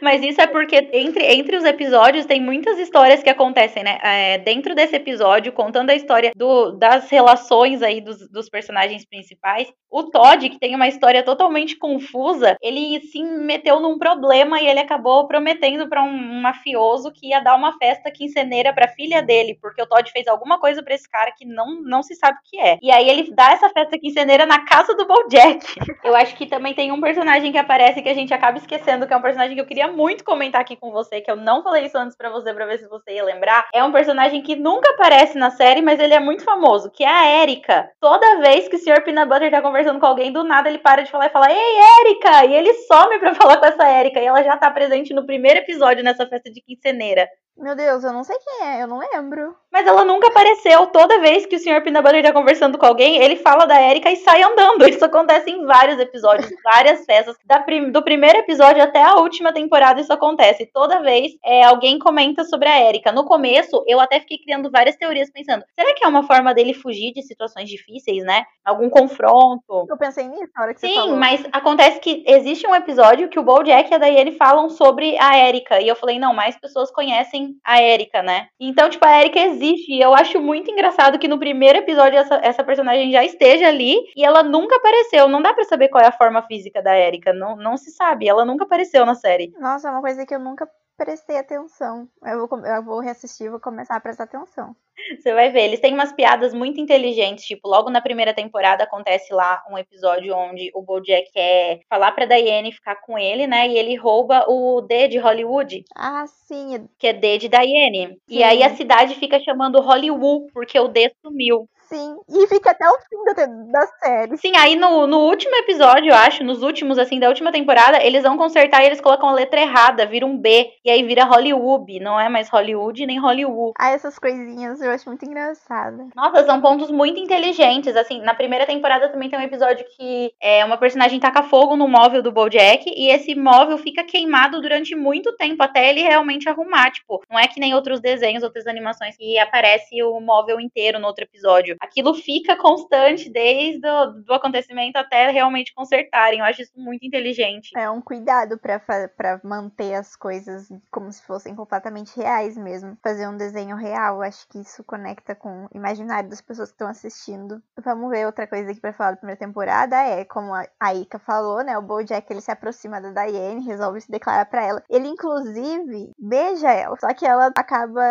Mas 0.00 0.22
isso 0.22 0.40
é 0.40 0.46
porque 0.46 0.88
entre, 0.92 1.24
entre 1.24 1.56
os 1.56 1.64
episódios 1.64 2.26
tem 2.26 2.40
muitas 2.40 2.78
histórias 2.78 3.22
que 3.22 3.30
acontecem, 3.30 3.82
né? 3.82 3.98
É, 4.02 4.38
dentro 4.38 4.74
desse 4.74 4.96
episódio, 4.96 5.52
contando 5.52 5.90
a 5.90 5.94
história 5.94 6.32
do, 6.36 6.72
das 6.72 7.08
relações 7.10 7.82
aí 7.82 8.00
dos, 8.00 8.28
dos, 8.28 8.48
personagens 8.48 9.04
principais, 9.04 9.72
o 9.90 10.04
Todd, 10.04 10.48
que 10.50 10.58
tem 10.58 10.74
uma 10.74 10.88
história 10.88 11.22
totalmente 11.22 11.76
confusa, 11.76 12.56
ele 12.60 13.00
se 13.00 13.22
meteu 13.22 13.80
num 13.80 13.98
problema 13.98 14.60
e 14.60 14.66
ele 14.66 14.80
acabou 14.80 15.26
prometendo 15.26 15.88
para 15.88 16.02
um, 16.02 16.40
mafioso 16.40 17.12
que 17.12 17.28
ia 17.28 17.40
dar 17.40 17.56
uma 17.56 17.76
festa 17.78 18.10
quinceneira 18.10 18.72
pra 18.72 18.88
filha 18.88 19.22
dele, 19.22 19.58
porque 19.60 19.82
o 19.82 19.86
Todd 19.86 20.10
fez 20.10 20.26
alguma 20.26 20.58
coisa 20.58 20.82
para 20.82 20.94
esse 20.94 21.08
cara 21.08 21.32
que 21.36 21.46
não, 21.46 21.80
não 21.82 22.02
se 22.02 22.14
sabe 22.14 22.38
o 22.38 22.50
que 22.50 22.58
é. 22.60 22.78
E 22.82 22.90
aí 22.90 23.08
ele 23.08 23.32
dá 23.34 23.52
essa 23.52 23.70
festa 23.70 23.98
quinceneira 23.98 24.44
na 24.44 24.64
casa 24.64 24.94
do 24.94 25.06
Bojack. 25.06 25.64
Eu 26.04 26.14
acho 26.14 26.36
que 26.36 26.46
também 26.46 26.74
tem 26.74 26.92
um 26.92 27.00
personagem 27.00 27.52
que 27.52 27.58
aparece 27.58 28.02
que 28.02 28.08
a 28.08 28.14
gente 28.14 28.34
acaba 28.34 28.58
esquecendo, 28.58 29.06
que 29.06 29.14
é 29.14 29.16
um 29.16 29.22
personagem 29.22 29.54
que 29.54 29.61
eu 29.62 29.66
queria 29.66 29.88
muito 29.88 30.24
comentar 30.24 30.60
aqui 30.60 30.76
com 30.76 30.90
você, 30.90 31.20
que 31.20 31.30
eu 31.30 31.36
não 31.36 31.62
falei 31.62 31.86
isso 31.86 31.96
antes 31.96 32.16
para 32.16 32.28
você, 32.30 32.52
pra 32.52 32.66
ver 32.66 32.78
se 32.78 32.88
você 32.88 33.14
ia 33.14 33.24
lembrar. 33.24 33.68
É 33.72 33.82
um 33.82 33.92
personagem 33.92 34.42
que 34.42 34.56
nunca 34.56 34.90
aparece 34.90 35.38
na 35.38 35.50
série, 35.50 35.80
mas 35.80 36.00
ele 36.00 36.14
é 36.14 36.20
muito 36.20 36.44
famoso, 36.44 36.90
que 36.90 37.04
é 37.04 37.08
a 37.08 37.42
Erika. 37.42 37.88
Toda 38.00 38.40
vez 38.40 38.68
que 38.68 38.76
o 38.76 38.78
Sr. 38.78 39.02
Peanut 39.04 39.28
Butter 39.28 39.50
tá 39.50 39.62
conversando 39.62 40.00
com 40.00 40.06
alguém, 40.06 40.32
do 40.32 40.42
nada 40.42 40.68
ele 40.68 40.78
para 40.78 41.02
de 41.02 41.10
falar 41.10 41.26
e 41.26 41.30
fala: 41.30 41.50
Ei, 41.50 41.80
Erika! 42.00 42.44
E 42.46 42.54
ele 42.54 42.72
some 42.74 43.18
pra 43.18 43.34
falar 43.36 43.56
com 43.58 43.66
essa 43.66 43.88
Erika. 43.88 44.20
E 44.20 44.26
ela 44.26 44.42
já 44.42 44.56
tá 44.56 44.70
presente 44.70 45.14
no 45.14 45.24
primeiro 45.24 45.60
episódio 45.60 46.02
nessa 46.02 46.26
festa 46.26 46.50
de 46.50 46.60
quinceneira. 46.60 47.28
Meu 47.56 47.76
Deus, 47.76 48.02
eu 48.02 48.12
não 48.12 48.24
sei 48.24 48.36
quem 48.38 48.66
é, 48.66 48.82
eu 48.82 48.86
não 48.86 48.98
lembro. 48.98 49.54
Mas 49.70 49.86
ela 49.86 50.04
nunca 50.04 50.28
apareceu. 50.28 50.86
Toda 50.86 51.20
vez 51.20 51.46
que 51.46 51.56
o 51.56 51.58
Sr. 51.58 51.82
Peanut 51.82 52.02
Butter 52.02 52.22
tá 52.22 52.32
conversando 52.32 52.78
com 52.78 52.86
alguém, 52.86 53.22
ele 53.22 53.36
fala 53.36 53.66
da 53.66 53.80
Erika 53.80 54.10
e 54.10 54.16
sai 54.16 54.42
andando. 54.42 54.84
Isso 54.88 55.04
acontece 55.04 55.50
em 55.50 55.64
vários 55.64 55.98
episódios, 55.98 56.50
várias 56.64 57.04
festas. 57.04 57.36
Prim 57.64 57.90
do 57.90 58.02
primeiro 58.02 58.38
episódio 58.38 58.82
até 58.82 59.02
a 59.02 59.16
última 59.16 59.52
temporada, 59.52 60.00
isso 60.00 60.12
acontece. 60.12 60.66
Toda 60.72 61.00
vez 61.00 61.32
é, 61.44 61.62
alguém 61.62 61.98
comenta 61.98 62.44
sobre 62.44 62.68
a 62.68 62.88
Erika. 62.88 63.12
No 63.12 63.24
começo, 63.24 63.84
eu 63.86 64.00
até 64.00 64.18
fiquei 64.18 64.38
criando 64.38 64.70
várias 64.70 64.96
teorias 64.96 65.30
pensando: 65.30 65.62
será 65.78 65.94
que 65.94 66.04
é 66.04 66.08
uma 66.08 66.24
forma 66.24 66.52
dele 66.52 66.74
fugir 66.74 67.12
de 67.12 67.22
situações 67.22 67.68
difíceis, 67.68 68.24
né? 68.24 68.44
Algum 68.64 68.90
confronto? 68.90 69.86
Eu 69.88 69.96
pensei 69.96 70.26
nisso 70.26 70.50
na 70.56 70.64
hora 70.64 70.74
que 70.74 70.80
Sim, 70.80 70.88
você 70.88 70.94
falou. 70.94 71.10
Sim, 71.10 71.18
mas 71.18 71.46
acontece 71.52 72.00
que 72.00 72.24
existe 72.26 72.66
um 72.66 72.74
episódio 72.74 73.28
que 73.28 73.38
o 73.38 73.44
Bojack 73.44 73.90
e 73.90 73.94
a 73.94 73.98
Diane 73.98 74.32
falam 74.32 74.68
sobre 74.68 75.16
a 75.18 75.38
Erika. 75.46 75.80
E 75.80 75.86
eu 75.86 75.94
falei: 75.94 76.18
não, 76.18 76.34
mais 76.34 76.56
pessoas 76.58 76.90
conhecem 76.90 77.41
a 77.64 77.82
Erika, 77.82 78.22
né? 78.22 78.48
Então, 78.58 78.88
tipo, 78.88 79.04
a 79.06 79.20
Erika 79.20 79.38
existe. 79.38 79.92
E 79.92 80.00
eu 80.00 80.14
acho 80.14 80.40
muito 80.40 80.70
engraçado 80.70 81.18
que 81.18 81.28
no 81.28 81.38
primeiro 81.38 81.78
episódio 81.78 82.18
essa, 82.18 82.36
essa 82.42 82.64
personagem 82.64 83.10
já 83.10 83.24
esteja 83.24 83.68
ali 83.68 83.96
e 84.16 84.24
ela 84.24 84.42
nunca 84.42 84.76
apareceu. 84.76 85.28
Não 85.28 85.42
dá 85.42 85.52
para 85.52 85.64
saber 85.64 85.88
qual 85.88 86.02
é 86.02 86.08
a 86.08 86.12
forma 86.12 86.42
física 86.42 86.82
da 86.82 86.96
Erika. 86.96 87.32
Não, 87.32 87.56
não 87.56 87.76
se 87.76 87.90
sabe. 87.90 88.28
Ela 88.28 88.44
nunca 88.44 88.64
apareceu 88.64 89.04
na 89.06 89.14
série. 89.14 89.52
Nossa, 89.58 89.88
é 89.88 89.90
uma 89.90 90.00
coisa 90.00 90.26
que 90.26 90.34
eu 90.34 90.40
nunca 90.40 90.68
prestei 90.96 91.38
atenção. 91.38 92.08
Eu 92.24 92.46
vou, 92.46 92.66
eu 92.66 92.82
vou 92.84 93.00
reassistir 93.00 93.50
vou 93.50 93.60
começar 93.60 93.96
a 93.96 94.00
prestar 94.00 94.24
atenção. 94.24 94.74
Você 95.18 95.32
vai 95.32 95.50
ver, 95.50 95.62
eles 95.62 95.80
têm 95.80 95.94
umas 95.94 96.12
piadas 96.12 96.54
muito 96.54 96.80
inteligentes, 96.80 97.44
tipo, 97.44 97.68
logo 97.68 97.90
na 97.90 98.00
primeira 98.00 98.34
temporada 98.34 98.84
acontece 98.84 99.32
lá 99.32 99.62
um 99.70 99.76
episódio 99.76 100.34
onde 100.36 100.70
o 100.74 100.82
Bojack 100.82 101.32
quer 101.32 101.80
falar 101.88 102.12
pra 102.12 102.26
Diane 102.26 102.72
ficar 102.72 102.96
com 102.96 103.18
ele, 103.18 103.46
né? 103.46 103.68
E 103.68 103.78
ele 103.78 103.96
rouba 103.96 104.44
o 104.48 104.80
D 104.82 105.08
de 105.08 105.18
Hollywood. 105.18 105.84
Ah, 105.96 106.24
sim. 106.26 106.86
Que 106.98 107.08
é 107.08 107.12
D 107.12 107.38
de 107.38 107.48
Diane. 107.48 108.08
Sim. 108.08 108.18
E 108.28 108.42
aí 108.42 108.62
a 108.62 108.74
cidade 108.76 109.14
fica 109.16 109.40
chamando 109.40 109.80
Hollywood, 109.80 110.52
porque 110.52 110.78
o 110.78 110.88
D 110.88 111.10
sumiu. 111.24 111.68
Sim, 111.92 112.16
e 112.26 112.46
fica 112.46 112.70
até 112.70 112.88
o 112.88 112.98
fim 113.00 113.22
da, 113.24 113.46
da 113.80 113.86
série. 114.02 114.36
Sim, 114.38 114.56
aí 114.56 114.76
no, 114.76 115.06
no 115.06 115.18
último 115.18 115.54
episódio, 115.56 116.08
eu 116.08 116.14
acho, 116.14 116.42
nos 116.42 116.62
últimos, 116.62 116.98
assim, 116.98 117.20
da 117.20 117.28
última 117.28 117.52
temporada, 117.52 118.02
eles 118.02 118.22
vão 118.22 118.38
consertar 118.38 118.82
e 118.82 118.86
eles 118.86 119.00
colocam 119.00 119.28
a 119.28 119.32
letra 119.34 119.60
errada, 119.60 120.06
vira 120.06 120.24
um 120.24 120.38
B, 120.38 120.70
e 120.82 120.90
aí 120.90 121.02
vira 121.02 121.24
Hollywood, 121.24 122.00
não 122.00 122.18
é 122.18 122.30
mais 122.30 122.48
Hollywood 122.48 123.04
nem 123.04 123.18
Hollywood. 123.18 123.74
Ah, 123.78 123.90
essas 123.90 124.18
coisinhas 124.18 124.80
eu 124.80 124.90
acho 124.90 125.06
muito 125.06 125.26
engraçada. 125.26 126.06
Nossa, 126.16 126.46
são 126.46 126.62
pontos 126.62 126.90
muito 126.90 127.20
inteligentes, 127.20 127.94
assim, 127.94 128.22
na 128.22 128.34
primeira 128.34 128.64
temporada 128.64 129.10
também 129.10 129.28
tem 129.28 129.38
um 129.38 129.42
episódio 129.42 129.84
que 129.94 130.32
é 130.40 130.64
uma 130.64 130.78
personagem 130.78 131.20
taca 131.20 131.42
fogo 131.42 131.76
no 131.76 131.86
móvel 131.86 132.22
do 132.22 132.32
Bojack, 132.32 132.84
e 132.86 133.10
esse 133.10 133.34
móvel 133.34 133.76
fica 133.76 134.02
queimado 134.02 134.62
durante 134.62 134.94
muito 134.94 135.36
tempo, 135.36 135.62
até 135.62 135.90
ele 135.90 136.00
realmente 136.00 136.48
arrumar, 136.48 136.90
tipo, 136.90 137.22
não 137.30 137.38
é 137.38 137.46
que 137.46 137.60
nem 137.60 137.74
outros 137.74 138.00
desenhos, 138.00 138.42
outras 138.42 138.66
animações, 138.66 139.14
que 139.14 139.38
aparece 139.38 140.02
o 140.02 140.18
móvel 140.20 140.58
inteiro 140.58 140.98
no 140.98 141.06
outro 141.06 141.24
episódio. 141.24 141.76
Aquilo 141.82 142.14
fica 142.14 142.56
constante 142.56 143.30
desde 143.30 143.86
o 143.86 144.06
do 144.22 144.32
acontecimento 144.32 144.96
até 144.96 145.30
realmente 145.30 145.74
consertarem. 145.74 146.38
Eu 146.38 146.44
acho 146.44 146.62
isso 146.62 146.72
muito 146.76 147.04
inteligente. 147.04 147.70
É 147.76 147.90
um 147.90 148.00
cuidado 148.00 148.58
para 148.58 149.40
manter 149.42 149.94
as 149.94 150.14
coisas 150.14 150.68
como 150.90 151.10
se 151.10 151.24
fossem 151.26 151.54
completamente 151.56 152.16
reais 152.16 152.56
mesmo. 152.56 152.96
Fazer 153.02 153.26
um 153.26 153.36
desenho 153.36 153.76
real, 153.76 154.22
acho 154.22 154.48
que 154.48 154.60
isso 154.60 154.84
conecta 154.84 155.34
com 155.34 155.64
o 155.64 155.68
imaginário 155.74 156.28
das 156.30 156.40
pessoas 156.40 156.68
que 156.68 156.74
estão 156.74 156.88
assistindo. 156.88 157.60
Vamos 157.84 158.10
ver 158.10 158.26
outra 158.26 158.46
coisa 158.46 158.70
aqui 158.70 158.80
para 158.80 158.92
falar 158.92 159.12
da 159.12 159.16
primeira 159.16 159.38
temporada 159.38 159.96
é, 159.96 160.24
como 160.24 160.52
a 160.54 160.94
Ika 160.94 161.18
falou, 161.18 161.62
né, 161.64 161.76
o 161.76 161.82
BoJack 161.82 162.30
ele 162.30 162.40
se 162.40 162.50
aproxima 162.50 163.00
da 163.00 163.24
Diane, 163.24 163.64
resolve 163.64 164.00
se 164.00 164.10
declarar 164.10 164.46
para 164.46 164.64
ela. 164.64 164.82
Ele 164.88 165.08
inclusive 165.08 166.12
beija 166.18 166.70
ela, 166.70 166.96
só 167.00 167.12
que 167.14 167.26
ela 167.26 167.46
acaba 167.56 168.02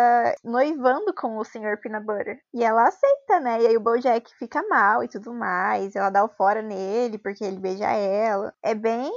noivando 0.44 1.14
com 1.14 1.36
o 1.38 1.44
Sr. 1.44 1.78
Peanut 1.80 2.04
Butter. 2.04 2.38
E 2.52 2.62
ela 2.62 2.88
aceita, 2.88 3.40
né? 3.40 3.61
E 3.62 3.66
aí 3.66 3.76
o 3.76 3.80
BoJack 3.80 4.34
fica 4.38 4.62
mal 4.68 5.04
e 5.04 5.08
tudo 5.08 5.32
mais. 5.32 5.94
Ela 5.94 6.10
dá 6.10 6.24
o 6.24 6.28
fora 6.28 6.62
nele 6.62 7.18
porque 7.18 7.44
ele 7.44 7.58
beija 7.58 7.90
ela. 7.90 8.52
É 8.62 8.74
bem 8.74 9.10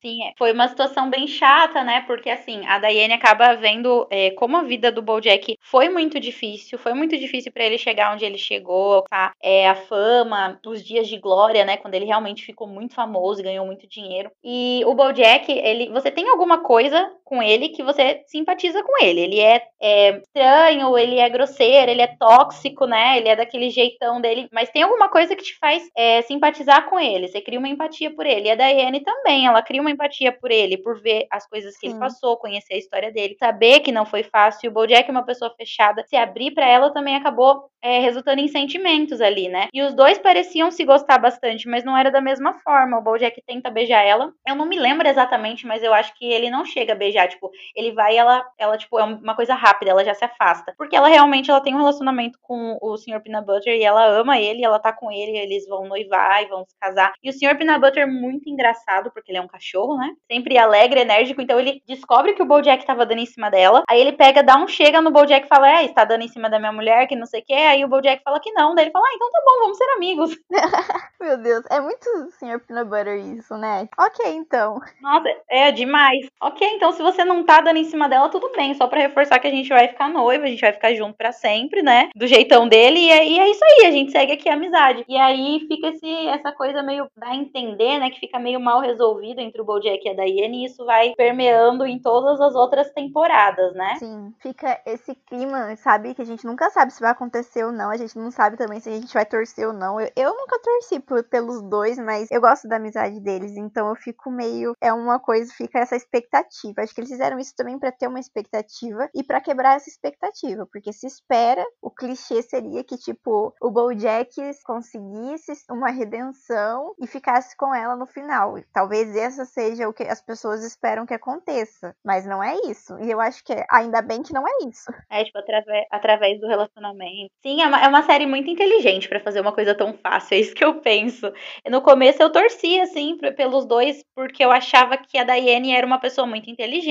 Sim, 0.00 0.24
é. 0.24 0.32
foi 0.36 0.52
uma 0.52 0.68
situação 0.68 1.08
bem 1.08 1.26
chata, 1.26 1.84
né? 1.84 2.02
Porque 2.06 2.28
assim, 2.28 2.66
a 2.66 2.78
Diane 2.78 3.14
acaba 3.14 3.54
vendo 3.54 4.06
é, 4.10 4.30
como 4.32 4.56
a 4.56 4.62
vida 4.62 4.90
do 4.90 5.00
Bojack 5.00 5.56
foi 5.60 5.88
muito 5.88 6.18
difícil, 6.18 6.78
foi 6.78 6.92
muito 6.92 7.16
difícil 7.16 7.52
para 7.52 7.64
ele 7.64 7.78
chegar 7.78 8.12
onde 8.12 8.24
ele 8.24 8.36
chegou, 8.36 9.02
tá? 9.08 9.32
É, 9.40 9.68
a 9.68 9.74
fama, 9.74 10.58
os 10.66 10.82
dias 10.82 11.08
de 11.08 11.18
glória, 11.18 11.64
né? 11.64 11.76
Quando 11.76 11.94
ele 11.94 12.04
realmente 12.04 12.44
ficou 12.44 12.66
muito 12.66 12.94
famoso 12.94 13.42
ganhou 13.42 13.64
muito 13.64 13.86
dinheiro. 13.86 14.30
E 14.42 14.82
o 14.86 14.94
Bojack, 14.94 15.50
ele, 15.50 15.88
você 15.90 16.10
tem 16.10 16.28
alguma 16.28 16.58
coisa 16.58 17.10
com 17.32 17.42
ele 17.42 17.70
que 17.70 17.82
você 17.82 18.22
simpatiza 18.26 18.82
com 18.82 19.02
ele. 19.02 19.20
Ele 19.22 19.40
é, 19.40 19.62
é 19.80 20.18
estranho, 20.18 20.98
ele 20.98 21.18
é 21.18 21.30
grosseiro, 21.30 21.90
ele 21.90 22.02
é 22.02 22.06
tóxico, 22.06 22.84
né? 22.84 23.16
Ele 23.16 23.30
é 23.30 23.34
daquele 23.34 23.70
jeitão 23.70 24.20
dele, 24.20 24.48
mas 24.52 24.68
tem 24.68 24.82
alguma 24.82 25.08
coisa 25.08 25.34
que 25.34 25.42
te 25.42 25.58
faz 25.58 25.82
é, 25.96 26.20
simpatizar 26.20 26.90
com 26.90 27.00
ele. 27.00 27.28
Você 27.28 27.40
cria 27.40 27.58
uma 27.58 27.70
empatia 27.70 28.14
por 28.14 28.26
ele. 28.26 28.48
E 28.48 28.50
a 28.50 28.54
Diane 28.54 29.00
também, 29.00 29.46
ela 29.46 29.62
cria 29.62 29.80
uma 29.80 29.90
empatia 29.90 30.30
por 30.30 30.50
ele, 30.50 30.76
por 30.76 31.00
ver 31.00 31.26
as 31.30 31.48
coisas 31.48 31.72
que 31.78 31.86
Sim. 31.86 31.92
ele 31.92 32.00
passou, 32.00 32.36
conhecer 32.36 32.74
a 32.74 32.78
história 32.78 33.10
dele, 33.10 33.34
saber 33.38 33.80
que 33.80 33.90
não 33.90 34.04
foi 34.04 34.24
fácil. 34.24 34.68
O 34.68 34.74
Bojack 34.74 35.08
é 35.08 35.10
uma 35.10 35.24
pessoa 35.24 35.54
fechada, 35.56 36.04
se 36.06 36.16
abrir 36.16 36.50
para 36.50 36.68
ela 36.68 36.92
também 36.92 37.16
acabou 37.16 37.70
é, 37.82 37.98
resultando 37.98 38.40
em 38.40 38.48
sentimentos 38.48 39.20
ali, 39.20 39.48
né? 39.48 39.68
E 39.72 39.82
os 39.82 39.92
dois 39.92 40.18
pareciam 40.18 40.70
se 40.70 40.84
gostar 40.84 41.18
bastante, 41.18 41.68
mas 41.68 41.82
não 41.82 41.96
era 41.96 42.10
da 42.10 42.20
mesma 42.20 42.54
forma. 42.60 42.98
O 42.98 43.02
Bojack 43.02 43.42
tenta 43.44 43.70
beijar 43.70 44.02
ela. 44.02 44.32
Eu 44.46 44.54
não 44.54 44.66
me 44.66 44.78
lembro 44.78 45.08
exatamente, 45.08 45.66
mas 45.66 45.82
eu 45.82 45.92
acho 45.92 46.14
que 46.14 46.24
ele 46.24 46.48
não 46.48 46.64
chega 46.64 46.92
a 46.92 46.96
beijar, 46.96 47.21
tipo, 47.28 47.50
ele 47.74 47.92
vai 47.92 48.14
e 48.14 48.18
ela, 48.18 48.44
ela 48.58 48.76
tipo, 48.76 48.98
é 48.98 49.04
uma 49.04 49.34
coisa 49.34 49.54
rápida, 49.54 49.90
ela 49.90 50.04
já 50.04 50.14
se 50.14 50.24
afasta. 50.24 50.74
Porque 50.76 50.96
ela 50.96 51.08
realmente 51.08 51.50
ela 51.50 51.60
tem 51.60 51.74
um 51.74 51.78
relacionamento 51.78 52.38
com 52.42 52.78
o 52.80 52.96
Sr. 52.96 53.20
Peanut 53.22 53.46
Butter 53.46 53.74
e 53.74 53.84
ela 53.84 54.04
ama 54.06 54.38
ele, 54.38 54.64
ela 54.64 54.78
tá 54.78 54.92
com 54.92 55.10
ele, 55.10 55.36
eles 55.38 55.66
vão 55.66 55.86
noivar 55.86 56.42
e 56.42 56.46
vão 56.46 56.64
se 56.66 56.76
casar. 56.78 57.12
E 57.22 57.30
o 57.30 57.32
Sr. 57.32 57.56
Peanut 57.56 57.80
Butter 57.80 58.02
é 58.02 58.06
muito 58.06 58.48
engraçado, 58.48 59.10
porque 59.12 59.30
ele 59.30 59.38
é 59.38 59.42
um 59.42 59.48
cachorro 59.48 59.92
né? 59.96 60.14
Sempre 60.30 60.58
alegre, 60.58 61.00
enérgico. 61.00 61.40
Então 61.40 61.58
ele 61.58 61.82
descobre 61.86 62.34
que 62.34 62.42
o 62.42 62.46
Bojack 62.46 62.84
tava 62.84 63.06
dando 63.06 63.20
em 63.20 63.26
cima 63.26 63.50
dela. 63.50 63.82
Aí 63.88 64.00
ele 64.00 64.12
pega, 64.12 64.42
dá 64.42 64.56
um 64.56 64.66
chega 64.66 65.00
no 65.00 65.10
Bojack 65.10 65.46
e 65.46 65.48
fala: 65.48 65.68
É, 65.68 65.84
está 65.84 66.04
dando 66.04 66.22
em 66.22 66.28
cima 66.28 66.48
da 66.48 66.58
minha 66.58 66.72
mulher, 66.72 67.06
que 67.06 67.16
não 67.16 67.26
sei 67.26 67.40
o 67.40 67.44
quê. 67.44 67.54
Aí 67.54 67.84
o 67.84 67.88
Bojack 67.88 68.22
fala 68.22 68.40
que 68.40 68.52
não. 68.52 68.74
Daí 68.74 68.86
ele 68.86 68.92
fala: 68.92 69.06
Ah, 69.06 69.14
então 69.14 69.30
tá 69.30 69.42
bom, 69.44 69.60
vamos 69.62 69.78
ser 69.78 69.90
amigos. 69.96 70.36
Meu 71.20 71.36
Deus, 71.38 71.64
é 71.70 71.80
muito 71.80 72.08
Sr. 72.38 72.60
Peanut 72.66 72.88
Butter 72.88 73.18
isso, 73.18 73.56
né? 73.56 73.88
Ok, 73.98 74.24
então. 74.26 74.80
Nossa, 75.00 75.28
é 75.48 75.70
demais. 75.70 76.26
Ok, 76.40 76.66
então 76.66 76.92
se 76.92 77.02
você 77.02 77.11
não 77.24 77.44
tá 77.44 77.60
dando 77.60 77.76
em 77.76 77.84
cima 77.84 78.08
dela, 78.08 78.28
tudo 78.28 78.50
bem. 78.54 78.74
Só 78.74 78.86
pra 78.86 79.00
reforçar 79.00 79.38
que 79.38 79.46
a 79.46 79.50
gente 79.50 79.68
vai 79.68 79.88
ficar 79.88 80.08
noiva, 80.08 80.44
a 80.44 80.48
gente 80.48 80.60
vai 80.60 80.72
ficar 80.72 80.94
junto 80.94 81.16
pra 81.16 81.32
sempre, 81.32 81.82
né? 81.82 82.10
Do 82.16 82.26
jeitão 82.26 82.68
dele. 82.68 82.98
E 83.00 83.10
é, 83.10 83.28
e 83.28 83.38
é 83.38 83.50
isso 83.50 83.64
aí, 83.64 83.86
a 83.86 83.90
gente 83.90 84.12
segue 84.12 84.32
aqui 84.32 84.48
a 84.48 84.54
amizade. 84.54 85.04
E 85.08 85.16
aí 85.16 85.60
fica 85.68 85.88
esse, 85.88 86.28
essa 86.28 86.52
coisa 86.52 86.82
meio 86.82 87.06
dá 87.16 87.28
a 87.28 87.36
entender, 87.36 87.98
né? 87.98 88.10
Que 88.10 88.20
fica 88.20 88.38
meio 88.38 88.60
mal 88.60 88.80
resolvido 88.80 89.40
entre 89.40 89.60
o 89.60 89.64
Bojack 89.64 90.00
e 90.04 90.08
a 90.08 90.14
Diane, 90.14 90.62
e 90.62 90.64
isso 90.66 90.84
vai 90.84 91.12
permeando 91.16 91.86
em 91.86 91.98
todas 91.98 92.40
as 92.40 92.54
outras 92.54 92.90
temporadas, 92.92 93.74
né? 93.74 93.96
Sim, 93.98 94.32
fica 94.40 94.80
esse 94.86 95.14
clima, 95.14 95.74
sabe, 95.76 96.14
que 96.14 96.22
a 96.22 96.26
gente 96.26 96.46
nunca 96.46 96.70
sabe 96.70 96.92
se 96.92 97.00
vai 97.00 97.10
acontecer 97.10 97.64
ou 97.64 97.72
não, 97.72 97.90
a 97.90 97.96
gente 97.96 98.18
não 98.18 98.30
sabe 98.30 98.56
também 98.56 98.80
se 98.80 98.88
a 98.88 98.92
gente 98.92 99.12
vai 99.12 99.24
torcer 99.24 99.66
ou 99.66 99.72
não. 99.72 100.00
Eu, 100.00 100.10
eu 100.16 100.34
nunca 100.34 100.58
torci 100.60 101.00
por, 101.00 101.24
pelos 101.24 101.62
dois, 101.62 101.98
mas 101.98 102.30
eu 102.30 102.40
gosto 102.40 102.68
da 102.68 102.76
amizade 102.76 103.20
deles, 103.20 103.56
então 103.56 103.88
eu 103.88 103.94
fico 103.96 104.30
meio. 104.30 104.74
É 104.80 104.92
uma 104.92 105.18
coisa, 105.18 105.52
fica 105.52 105.78
essa 105.78 105.96
expectativa. 105.96 106.82
Acho 106.92 106.96
que 106.96 107.00
eles 107.00 107.10
fizeram 107.10 107.38
isso 107.38 107.54
também 107.56 107.78
para 107.78 107.90
ter 107.90 108.06
uma 108.06 108.20
expectativa 108.20 109.08
e 109.14 109.24
para 109.24 109.40
quebrar 109.40 109.76
essa 109.76 109.88
expectativa, 109.88 110.68
porque 110.70 110.92
se 110.92 111.06
espera, 111.06 111.64
o 111.80 111.90
clichê 111.90 112.42
seria 112.42 112.84
que, 112.84 112.98
tipo, 112.98 113.54
o 113.62 113.70
Bojack 113.70 114.30
conseguisse 114.62 115.52
uma 115.70 115.90
redenção 115.90 116.94
e 117.00 117.06
ficasse 117.06 117.56
com 117.56 117.74
ela 117.74 117.96
no 117.96 118.04
final. 118.04 118.56
Talvez 118.74 119.16
essa 119.16 119.46
seja 119.46 119.88
o 119.88 119.92
que 119.94 120.02
as 120.02 120.20
pessoas 120.20 120.62
esperam 120.62 121.06
que 121.06 121.14
aconteça. 121.14 121.96
Mas 122.04 122.26
não 122.26 122.44
é 122.44 122.56
isso. 122.66 122.98
E 123.00 123.10
eu 123.10 123.20
acho 123.22 123.42
que 123.42 123.54
ainda 123.70 124.02
bem 124.02 124.22
que 124.22 124.34
não 124.34 124.46
é 124.46 124.68
isso. 124.68 124.92
É, 125.12 125.24
tipo, 125.24 125.38
através, 125.38 125.84
através 125.90 126.40
do 126.40 126.46
relacionamento. 126.46 127.30
Sim, 127.42 127.60
é 127.60 127.66
uma, 127.66 127.84
é 127.84 127.88
uma 127.88 128.02
série 128.02 128.24
muito 128.24 128.48
inteligente 128.48 129.08
para 129.08 129.20
fazer 129.20 129.40
uma 129.40 129.52
coisa 129.52 129.74
tão 129.74 129.92
fácil. 129.94 130.34
É 130.36 130.40
isso 130.40 130.54
que 130.54 130.64
eu 130.64 130.80
penso. 130.80 131.30
No 131.68 131.82
começo 131.82 132.22
eu 132.22 132.30
torcia, 132.32 132.84
assim, 132.84 133.18
pelos 133.36 133.66
dois, 133.66 134.02
porque 134.14 134.42
eu 134.42 134.50
achava 134.50 134.96
que 134.96 135.18
a 135.18 135.24
Diane 135.24 135.72
era 135.72 135.86
uma 135.86 136.00
pessoa 136.00 136.26
muito 136.26 136.50
inteligente, 136.50 136.81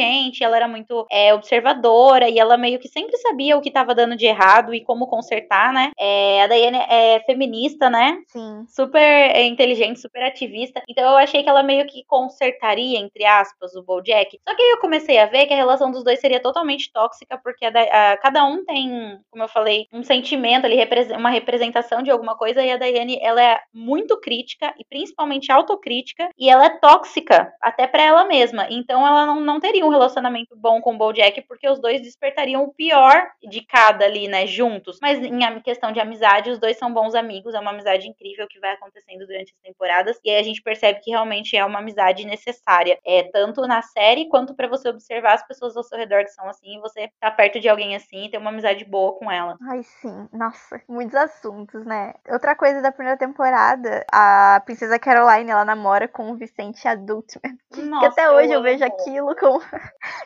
ela 0.42 0.56
era 0.56 0.68
muito 0.68 1.06
é, 1.12 1.34
observadora 1.34 2.30
e 2.30 2.40
ela 2.40 2.58
meio 2.58 2.80
que 2.80 2.88
sempre 2.88 3.18
sabia 3.18 3.58
o 3.58 3.62
que 3.62 3.70
estava 3.70 3.96
dando 3.96 4.16
de 4.16 4.26
errado 4.26 4.74
e 4.74 4.82
como 4.82 5.08
consertar, 5.08 5.74
né? 5.74 5.92
É, 6.00 6.44
a 6.44 6.48
Diane 6.48 6.78
é 6.90 7.20
feminista, 7.26 7.90
né? 7.90 8.20
Sim. 8.28 8.66
Super 8.68 9.00
é, 9.00 9.44
inteligente, 9.46 10.00
super 10.00 10.24
ativista. 10.24 10.82
Então 10.88 11.04
eu 11.04 11.18
achei 11.18 11.44
que 11.44 11.50
ela 11.50 11.64
meio 11.64 11.86
que 11.88 12.04
consertaria 12.06 12.92
entre 13.00 13.26
aspas, 13.26 13.76
o 13.76 13.84
Bojack. 13.84 14.40
Só 14.48 14.56
que 14.56 14.62
aí 14.62 14.70
eu 14.72 14.80
comecei 14.80 15.18
a 15.18 15.26
ver 15.26 15.46
que 15.46 15.54
a 15.54 15.58
relação 15.58 15.92
dos 15.92 16.04
dois 16.04 16.20
seria 16.20 16.42
totalmente 16.42 16.92
tóxica, 16.92 17.38
porque 17.38 17.66
a, 17.66 17.70
a, 17.70 18.18
cada 18.18 18.46
um 18.46 18.64
tem, 18.64 19.20
como 19.30 19.44
eu 19.44 19.48
falei, 19.48 19.88
um 19.92 20.04
sentimento 20.04 20.66
ali, 20.66 20.78
uma 21.18 21.30
representação 21.30 22.02
de 22.02 22.12
alguma 22.12 22.36
coisa, 22.36 22.64
e 22.64 22.72
a 22.72 22.78
Daiane, 22.78 23.20
ela 23.22 23.42
é 23.42 23.60
muito 23.74 24.20
crítica, 24.20 24.74
e 24.78 24.86
principalmente 24.86 25.52
autocrítica, 25.52 26.30
e 26.38 26.50
ela 26.50 26.66
é 26.66 26.70
tóxica, 26.70 27.54
até 27.62 27.88
para 27.88 28.04
ela 28.04 28.26
mesma. 28.26 28.68
Então 28.70 29.06
ela 29.06 29.26
não, 29.26 29.40
não 29.40 29.60
teria 29.60 29.81
um 29.84 29.90
relacionamento 29.90 30.56
bom 30.56 30.82
com 30.82 30.94
o 30.94 30.98
Bojack, 30.98 31.42
porque 31.42 31.68
os 31.70 31.80
dois 31.80 32.02
despertariam 32.02 32.64
o 32.64 32.74
pior 32.74 33.28
de 33.42 33.62
cada 33.62 34.06
ali, 34.06 34.28
né, 34.28 34.46
juntos. 34.46 35.00
Mas 35.02 35.20
em 35.20 35.60
questão 35.62 35.92
de 35.92 36.00
amizade, 36.00 36.50
os 36.50 36.60
dois 36.60 36.78
são 36.78 36.94
bons 36.94 37.16
amigos, 37.16 37.54
é 37.54 37.60
uma 37.60 37.72
amizade 37.72 38.08
incrível 38.08 38.48
que 38.48 38.60
vai 38.60 38.72
acontecendo 38.72 39.26
durante 39.26 39.54
as 39.54 39.62
temporadas, 39.62 40.20
e 40.24 40.30
aí 40.30 40.38
a 40.38 40.44
gente 40.44 40.62
percebe 40.62 41.00
que 41.00 41.12
realmente 41.12 41.56
é 41.56 41.66
uma 41.66 41.80
amizade 41.80 42.26
necessária 42.26 43.00
é, 43.06 43.24
tanto 43.24 43.62
na 43.68 43.82
série 43.82 44.28
quanto 44.28 44.56
para 44.56 44.68
você 44.68 44.90
observar 44.90 45.34
as 45.34 45.48
pessoas 45.48 45.76
ao 45.76 45.84
seu 45.84 45.98
redor 45.98 46.24
que 46.24 46.32
são 46.32 46.48
assim, 46.48 46.78
e 46.78 46.80
você 46.80 47.10
tá 47.20 47.32
perto 47.32 47.60
de 47.60 47.70
alguém 47.70 47.96
assim 47.96 48.26
e 48.26 48.30
ter 48.30 48.38
uma 48.38 48.50
amizade 48.50 48.86
boa 48.86 49.14
com 49.14 49.32
ela. 49.32 49.58
Ai, 49.70 49.84
sim. 49.84 50.28
Nossa, 50.32 50.82
muitos 50.88 51.16
assuntos, 51.16 51.86
né? 51.86 52.14
Outra 52.30 52.56
coisa 52.56 52.82
da 52.82 52.92
primeira 52.92 53.18
temporada, 53.18 54.06
a 54.12 54.62
princesa 54.66 55.00
Caroline, 55.00 55.52
ela 55.52 55.66
namora 55.66 56.08
com 56.08 56.32
o 56.32 56.36
Vicente 56.36 56.88
adulto. 56.88 57.40
Nossa, 57.78 58.00
que 58.00 58.06
até 58.06 58.32
hoje 58.32 58.50
eu, 58.50 58.60
eu 58.60 58.64
vejo 58.64 58.84
aquilo 58.84 59.36
como. 59.36 59.62